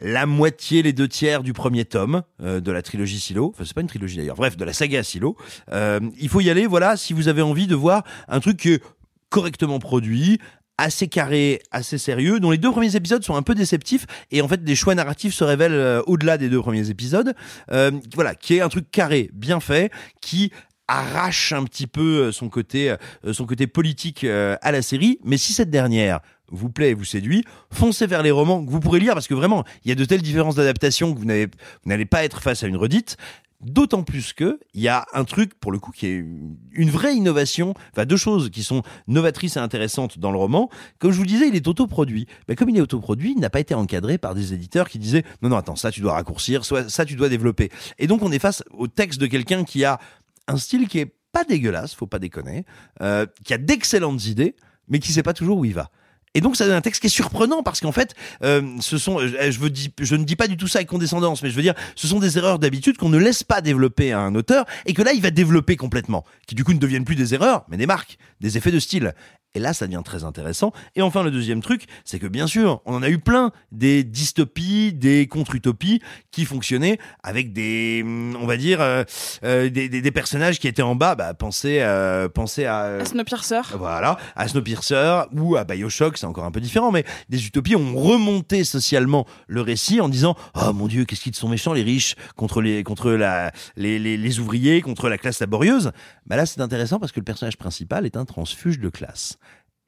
la 0.00 0.26
moitié, 0.26 0.82
les 0.82 0.92
deux 0.92 1.06
tiers 1.06 1.42
du 1.42 1.52
premier 1.52 1.84
tome 1.84 2.22
euh, 2.42 2.60
de 2.60 2.72
la 2.72 2.82
trilogie 2.82 3.20
Silo. 3.20 3.52
Enfin, 3.54 3.64
c'est 3.64 3.74
pas 3.74 3.82
une 3.82 3.86
trilogie 3.86 4.16
d'ailleurs. 4.16 4.36
Bref, 4.36 4.56
de 4.56 4.64
la 4.64 4.72
saga 4.72 5.02
Silo. 5.02 5.36
Euh, 5.70 6.00
il 6.18 6.28
faut 6.28 6.40
y 6.40 6.50
aller, 6.50 6.66
voilà, 6.66 6.96
si 6.96 7.12
vous 7.12 7.28
avez 7.28 7.42
envie 7.42 7.66
de 7.66 7.74
voir 7.74 8.02
un 8.28 8.40
truc 8.40 8.56
qui 8.56 8.72
est 8.72 8.82
correctement 9.28 9.78
produit, 9.78 10.40
assez 10.78 11.08
carré, 11.08 11.60
assez 11.70 11.98
sérieux, 11.98 12.40
dont 12.40 12.50
les 12.50 12.58
deux 12.58 12.70
premiers 12.70 12.96
épisodes 12.96 13.22
sont 13.22 13.36
un 13.36 13.42
peu 13.42 13.54
déceptifs 13.54 14.06
et 14.30 14.42
en 14.42 14.48
fait 14.48 14.64
des 14.64 14.74
choix 14.74 14.94
narratifs 14.94 15.34
se 15.34 15.44
révèlent 15.44 15.72
euh, 15.72 16.02
au-delà 16.06 16.38
des 16.38 16.48
deux 16.48 16.60
premiers 16.60 16.90
épisodes. 16.90 17.34
Euh, 17.70 17.90
voilà, 18.14 18.34
qui 18.34 18.56
est 18.56 18.60
un 18.60 18.68
truc 18.68 18.90
carré, 18.90 19.30
bien 19.32 19.60
fait, 19.60 19.90
qui 20.20 20.52
arrache 20.88 21.52
un 21.52 21.64
petit 21.64 21.86
peu 21.86 22.24
euh, 22.24 22.32
son 22.32 22.48
côté, 22.48 22.94
son 23.32 23.46
côté 23.46 23.66
politique 23.66 24.24
à 24.24 24.72
la 24.72 24.82
série. 24.82 25.18
Mais 25.24 25.36
si 25.36 25.52
cette 25.52 25.70
dernière 25.70 26.20
vous 26.50 26.68
plaît 26.68 26.90
et 26.90 26.94
vous 26.94 27.04
séduit, 27.04 27.44
foncez 27.70 28.06
vers 28.06 28.22
les 28.22 28.30
romans 28.30 28.64
que 28.64 28.70
vous 28.70 28.80
pourrez 28.80 29.00
lire 29.00 29.14
parce 29.14 29.28
que 29.28 29.34
vraiment, 29.34 29.64
il 29.84 29.88
y 29.88 29.92
a 29.92 29.94
de 29.94 30.04
telles 30.04 30.22
différences 30.22 30.54
d'adaptation 30.54 31.14
que 31.14 31.18
vous 31.18 31.24
n'allez 31.24 32.06
pas 32.06 32.24
être 32.24 32.42
face 32.42 32.62
à 32.62 32.66
une 32.66 32.76
redite. 32.76 33.16
D'autant 33.62 34.02
plus 34.02 34.32
que 34.32 34.58
il 34.74 34.82
y 34.82 34.88
a 34.88 35.06
un 35.12 35.24
truc 35.24 35.54
pour 35.54 35.70
le 35.70 35.78
coup 35.78 35.92
qui 35.92 36.06
est 36.06 36.24
une 36.72 36.90
vraie 36.90 37.14
innovation, 37.14 37.74
enfin 37.92 38.04
deux 38.04 38.16
choses 38.16 38.50
qui 38.50 38.62
sont 38.62 38.82
novatrices 39.06 39.56
et 39.56 39.60
intéressantes 39.60 40.18
dans 40.18 40.32
le 40.32 40.38
roman. 40.38 40.68
Comme 40.98 41.12
je 41.12 41.18
vous 41.18 41.26
disais, 41.26 41.48
il 41.48 41.54
est 41.54 41.68
autoproduit. 41.68 42.26
Mais 42.48 42.56
comme 42.56 42.70
il 42.70 42.76
est 42.76 42.80
autoproduit, 42.80 43.34
il 43.36 43.40
n'a 43.40 43.50
pas 43.50 43.60
été 43.60 43.74
encadré 43.74 44.18
par 44.18 44.34
des 44.34 44.52
éditeurs 44.52 44.88
qui 44.88 44.98
disaient 44.98 45.24
non 45.42 45.48
non 45.48 45.56
attends 45.56 45.76
ça 45.76 45.90
tu 45.90 46.00
dois 46.00 46.14
raccourcir, 46.14 46.64
soit 46.64 46.90
ça 46.90 47.04
tu 47.04 47.14
dois 47.14 47.28
développer. 47.28 47.70
Et 47.98 48.06
donc 48.06 48.22
on 48.22 48.32
est 48.32 48.40
face 48.40 48.64
au 48.72 48.88
texte 48.88 49.20
de 49.20 49.26
quelqu'un 49.26 49.64
qui 49.64 49.84
a 49.84 50.00
un 50.48 50.56
style 50.56 50.88
qui 50.88 50.98
est 50.98 51.14
pas 51.32 51.44
dégueulasse, 51.44 51.94
faut 51.94 52.06
pas 52.06 52.18
déconner, 52.18 52.64
euh, 53.00 53.26
qui 53.44 53.54
a 53.54 53.58
d'excellentes 53.58 54.26
idées, 54.26 54.54
mais 54.88 54.98
qui 54.98 55.12
sait 55.12 55.22
pas 55.22 55.32
toujours 55.32 55.58
où 55.58 55.64
il 55.64 55.74
va. 55.74 55.90
Et 56.34 56.40
donc 56.40 56.56
ça 56.56 56.64
donne 56.64 56.74
un 56.74 56.80
texte 56.80 57.00
qui 57.00 57.08
est 57.08 57.10
surprenant 57.10 57.62
parce 57.62 57.80
qu'en 57.80 57.92
fait, 57.92 58.14
euh, 58.42 58.62
ce 58.80 58.96
sont, 58.98 59.20
euh, 59.20 59.50
je, 59.50 59.58
veux 59.58 59.70
je 60.00 60.16
ne 60.16 60.24
dis 60.24 60.36
pas 60.36 60.48
du 60.48 60.56
tout 60.56 60.66
ça 60.66 60.78
avec 60.78 60.88
condescendance, 60.88 61.42
mais 61.42 61.50
je 61.50 61.56
veux 61.56 61.62
dire, 61.62 61.74
ce 61.94 62.06
sont 62.06 62.20
des 62.20 62.38
erreurs 62.38 62.58
d'habitude 62.58 62.96
qu'on 62.96 63.10
ne 63.10 63.18
laisse 63.18 63.42
pas 63.42 63.60
développer 63.60 64.12
à 64.12 64.20
un 64.20 64.34
auteur 64.34 64.64
et 64.86 64.94
que 64.94 65.02
là 65.02 65.12
il 65.12 65.20
va 65.20 65.30
développer 65.30 65.76
complètement, 65.76 66.24
qui 66.46 66.54
du 66.54 66.64
coup 66.64 66.72
ne 66.72 66.78
deviennent 66.78 67.04
plus 67.04 67.16
des 67.16 67.34
erreurs, 67.34 67.64
mais 67.68 67.76
des 67.76 67.86
marques, 67.86 68.18
des 68.40 68.56
effets 68.56 68.70
de 68.70 68.80
style. 68.80 69.14
Et 69.54 69.60
là, 69.60 69.74
ça 69.74 69.86
devient 69.86 70.02
très 70.04 70.24
intéressant. 70.24 70.72
Et 70.96 71.02
enfin, 71.02 71.22
le 71.22 71.30
deuxième 71.30 71.60
truc, 71.60 71.84
c'est 72.04 72.18
que 72.18 72.26
bien 72.26 72.46
sûr, 72.46 72.80
on 72.86 72.94
en 72.94 73.02
a 73.02 73.08
eu 73.10 73.18
plein 73.18 73.52
des 73.70 74.02
dystopies, 74.02 74.92
des 74.94 75.26
contre-utopies 75.26 76.00
qui 76.30 76.44
fonctionnaient 76.46 76.98
avec 77.22 77.52
des, 77.52 78.00
hum, 78.02 78.36
on 78.40 78.46
va 78.46 78.56
dire, 78.56 78.80
euh, 78.80 79.04
euh, 79.44 79.68
des, 79.68 79.88
des- 79.88 80.00
des 80.00 80.10
personnages 80.10 80.58
qui 80.58 80.68
étaient 80.68 80.80
en 80.82 80.94
bas. 80.94 81.14
Bah, 81.14 81.34
pensez, 81.34 81.80
euh, 81.80 82.28
pensez 82.28 82.64
à, 82.64 82.84
euh, 82.84 83.04
Snowpiercer. 83.04 83.60
voilà, 83.76 84.16
à 84.36 84.48
Snowpiercer 84.48 85.22
ou 85.32 85.56
à 85.56 85.64
Bioshock, 85.64 86.16
c'est 86.16 86.26
encore 86.26 86.44
un 86.44 86.50
peu 86.50 86.60
différent, 86.60 86.90
mais 86.90 87.04
des 87.28 87.46
utopies 87.46 87.76
ont 87.76 87.94
remonté 87.96 88.64
socialement 88.64 89.26
le 89.48 89.60
récit 89.60 90.00
en 90.00 90.08
disant 90.08 90.34
Oh 90.54 90.72
mon 90.72 90.86
Dieu, 90.88 91.04
qu'est-ce 91.04 91.20
qu'ils 91.22 91.34
sont 91.34 91.48
méchants 91.48 91.72
les 91.74 91.82
riches 91.82 92.14
contre 92.36 92.62
les 92.62 92.82
contre 92.84 93.10
la 93.12 93.52
les, 93.76 93.98
les, 93.98 94.16
les 94.16 94.38
ouvriers, 94.40 94.80
contre 94.80 95.08
la 95.10 95.18
classe 95.18 95.40
laborieuse. 95.40 95.92
Bah 96.26 96.36
là, 96.36 96.46
c'est 96.46 96.60
intéressant 96.62 96.98
parce 96.98 97.12
que 97.12 97.20
le 97.20 97.24
personnage 97.24 97.58
principal 97.58 98.06
est 98.06 98.16
un 98.16 98.24
transfuge 98.24 98.78
de 98.78 98.88
classe. 98.88 99.38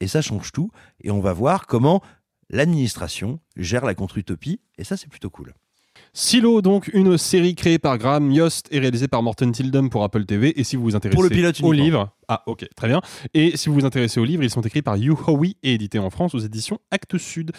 Et 0.01 0.09
ça 0.09 0.23
change 0.23 0.53
tout, 0.53 0.71
et 1.03 1.11
on 1.11 1.21
va 1.21 1.33
voir 1.33 1.67
comment 1.67 2.03
l'administration 2.51 3.41
gère 3.57 3.85
la 3.85 3.95
contre-utopie, 3.95 4.61
et 4.79 4.85
ça 4.85 4.97
c'est 4.97 5.09
plutôt 5.09 5.31
cool. 5.31 5.55
Silo, 6.17 6.63
donc, 6.63 6.91
une 6.95 7.19
série 7.19 7.57
créée 7.57 7.81
par 7.81 7.99
Graham 7.99 8.31
Yost 8.31 8.69
et 8.71 8.79
réalisée 8.79 9.09
par 9.09 9.23
Morton 9.25 9.51
Tilden 9.51 9.91
pour 9.91 10.05
Apple 10.05 10.25
TV. 10.27 10.59
Et 10.59 10.63
si 10.63 10.77
vous 10.77 10.85
vous 10.85 10.95
intéressez 10.95 11.17
Pour 11.17 11.25
le 11.25 11.29
pilote 11.29 11.61
au 11.61 11.73
livre, 11.73 12.11
ah 12.29 12.45
ok, 12.47 12.69
très 12.77 12.87
bien. 12.87 13.01
Et 13.35 13.57
si 13.57 13.69
vous 13.69 13.75
vous 13.75 13.85
intéressez 13.85 14.21
aux 14.21 14.25
livres, 14.25 14.45
ils 14.45 14.51
sont 14.51 14.61
écrits 14.61 14.83
par 14.83 14.95
Hugh 14.95 15.19
Howey 15.27 15.57
et 15.65 15.75
édités 15.75 15.99
en 15.99 16.11
France 16.11 16.35
aux 16.37 16.39
éditions 16.39 16.79
Actes 16.93 17.19
Sud. 17.19 17.51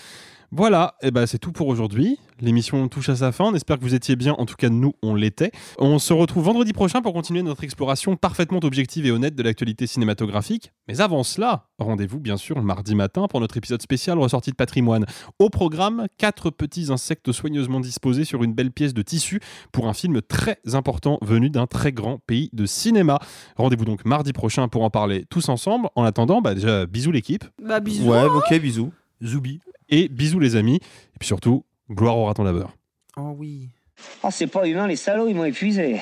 Voilà, 0.51 0.95
et 1.01 1.11
ben 1.11 1.26
c'est 1.26 1.39
tout 1.39 1.51
pour 1.51 1.67
aujourd'hui. 1.67 2.17
L'émission 2.41 2.88
touche 2.89 3.09
à 3.09 3.15
sa 3.15 3.31
fin. 3.31 3.45
On 3.45 3.53
espère 3.53 3.77
que 3.77 3.84
vous 3.84 3.95
étiez 3.95 4.15
bien. 4.15 4.34
En 4.34 4.45
tout 4.45 4.55
cas, 4.55 4.69
nous, 4.69 4.93
on 5.01 5.15
l'était. 5.15 5.51
On 5.80 5.99
se 5.99 6.11
retrouve 6.11 6.45
vendredi 6.45 6.73
prochain 6.73 7.01
pour 7.01 7.13
continuer 7.13 7.41
notre 7.41 7.63
exploration 7.63 8.17
parfaitement 8.17 8.59
objective 8.63 9.05
et 9.05 9.11
honnête 9.11 9.35
de 9.35 9.43
l'actualité 9.43 9.88
cinématographique. 9.88 10.73
Mais 10.88 10.99
avant 10.99 11.23
cela, 11.23 11.67
rendez-vous 11.80 12.19
bien 12.19 12.35
sûr 12.35 12.57
le 12.57 12.63
mardi 12.63 12.93
matin 12.93 13.27
pour 13.30 13.39
notre 13.39 13.55
épisode 13.57 13.81
spécial 13.81 14.19
ressorti 14.19 14.51
de 14.51 14.55
patrimoine. 14.55 15.05
Au 15.39 15.49
programme, 15.49 16.07
quatre 16.17 16.49
petits 16.49 16.91
insectes 16.91 17.31
soigneusement 17.31 17.80
disposés 17.80 18.26
sur 18.26 18.43
une 18.43 18.53
belle 18.53 18.72
pièce 18.72 18.93
de 18.93 19.01
tissu 19.01 19.39
pour 19.72 19.88
un 19.88 19.93
film 19.93 20.22
très 20.22 20.57
important 20.73 21.17
venu 21.22 21.49
d'un 21.49 21.67
très 21.67 21.93
grand 21.93 22.19
pays 22.27 22.49
de 22.51 22.65
cinéma. 22.65 23.19
Rendez-vous 23.55 23.85
donc 23.85 24.03
mardi 24.05 24.34
prochain 24.34 24.67
pour 24.67 24.84
en 24.84 24.89
parler 24.89 25.26
tous 25.30 25.47
ensemble. 25.47 25.88
En 25.95 26.03
attendant, 26.03 26.41
bah 26.41 26.53
déjà, 26.53 26.85
bisous 26.85 27.11
l'équipe. 27.11 27.45
Bah 27.63 27.80
bisous. 27.80 28.09
Ouais, 28.09 28.26
ok, 28.26 28.59
bisous. 28.59 28.91
Zoubi. 29.23 29.61
Et 29.90 30.07
bisous 30.07 30.40
les 30.40 30.56
amis. 30.56 30.78
Et 30.78 31.20
puis 31.20 31.28
surtout, 31.28 31.64
gloire 31.90 32.18
au 32.18 32.26
raton 32.26 32.44
laveur. 32.44 32.72
Oh 33.18 33.34
oui. 33.38 33.70
Oh, 34.24 34.30
c'est 34.32 34.48
pas 34.48 34.68
humain, 34.68 34.88
les 34.88 34.95
salauds, 34.95 35.28
ils 35.28 35.36
m'ont 35.36 35.45
épuisé. 35.45 36.02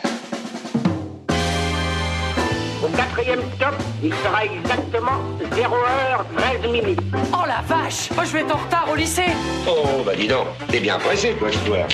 Au 2.83 2.87
quatrième 2.97 3.39
stop, 3.55 3.75
il 4.03 4.13
sera 4.13 4.43
exactement 4.45 5.19
0h13 5.39 6.71
minutes. 6.71 6.99
Oh 7.31 7.45
la 7.47 7.61
vache 7.61 8.09
Oh, 8.17 8.21
je 8.25 8.31
vais 8.33 8.39
être 8.41 8.53
en 8.55 8.57
retard 8.59 8.89
au 8.91 8.95
lycée 8.95 9.31
Oh, 9.67 10.03
bah 10.05 10.15
dis 10.15 10.27
donc, 10.27 10.47
t'es 10.67 10.79
bien 10.81 10.97
pressé, 10.99 11.33
toi, 11.39 11.49
je 11.49 11.59
dois. 11.59 11.87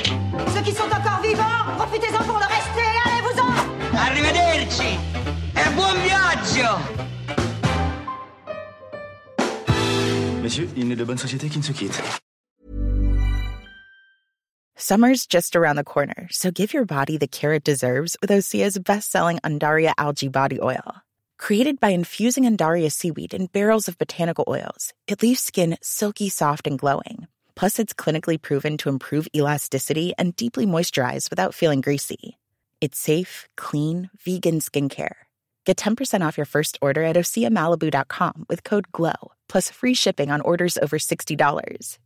Ceux 0.55 0.61
qui 0.61 0.71
sont 0.71 0.85
encore 0.85 1.21
vivants, 1.21 1.75
profitez-en 1.77 2.23
pour 2.23 2.37
le 2.39 2.45
rester, 2.45 2.89
allez-vous-en 3.05 3.97
Arrivederci 3.97 4.97
E 5.55 5.69
buon 5.75 5.93
viaggio 6.03 6.71
Il 10.77 10.87
n'est 10.87 10.95
de 10.95 11.03
bonne 11.03 11.17
société 11.17 11.49
qui 11.49 11.57
ne 11.57 11.63
se 11.63 11.73
quitte. 11.73 12.01
Summer's 14.75 15.27
just 15.27 15.55
around 15.55 15.75
the 15.75 15.83
corner, 15.83 16.27
so 16.31 16.51
give 16.51 16.73
your 16.73 16.85
body 16.85 17.17
the 17.17 17.27
care 17.27 17.53
it 17.53 17.65
deserves 17.65 18.15
with 18.21 18.29
Osea's 18.29 18.79
best-selling 18.79 19.39
Undaria 19.43 19.91
algae 19.97 20.29
body 20.29 20.59
oil. 20.61 21.01
Created 21.37 21.79
by 21.79 21.89
infusing 21.89 22.45
Undaria 22.45 22.89
seaweed 22.89 23.33
in 23.33 23.47
barrels 23.47 23.89
of 23.89 23.97
botanical 23.97 24.45
oils, 24.47 24.93
it 25.07 25.21
leaves 25.21 25.41
skin 25.41 25.77
silky 25.81 26.29
soft 26.29 26.65
and 26.65 26.79
glowing. 26.79 27.27
Plus, 27.55 27.77
it's 27.77 27.93
clinically 27.93 28.41
proven 28.41 28.77
to 28.77 28.87
improve 28.87 29.27
elasticity 29.35 30.13
and 30.17 30.35
deeply 30.37 30.65
moisturize 30.65 31.29
without 31.29 31.53
feeling 31.53 31.81
greasy. 31.81 32.37
It's 32.79 32.97
safe, 32.97 33.49
clean, 33.57 34.09
vegan 34.25 34.61
skincare. 34.61 35.15
Get 35.65 35.75
10% 35.75 36.25
off 36.25 36.37
your 36.37 36.45
first 36.45 36.77
order 36.81 37.03
at 37.03 37.17
OseaMalibu.com 37.17 38.45
with 38.47 38.63
code 38.63 38.91
GLOW, 38.93 39.31
plus 39.49 39.69
free 39.71 39.95
shipping 39.95 40.31
on 40.31 40.39
orders 40.41 40.77
over 40.77 40.97
$60. 40.97 41.97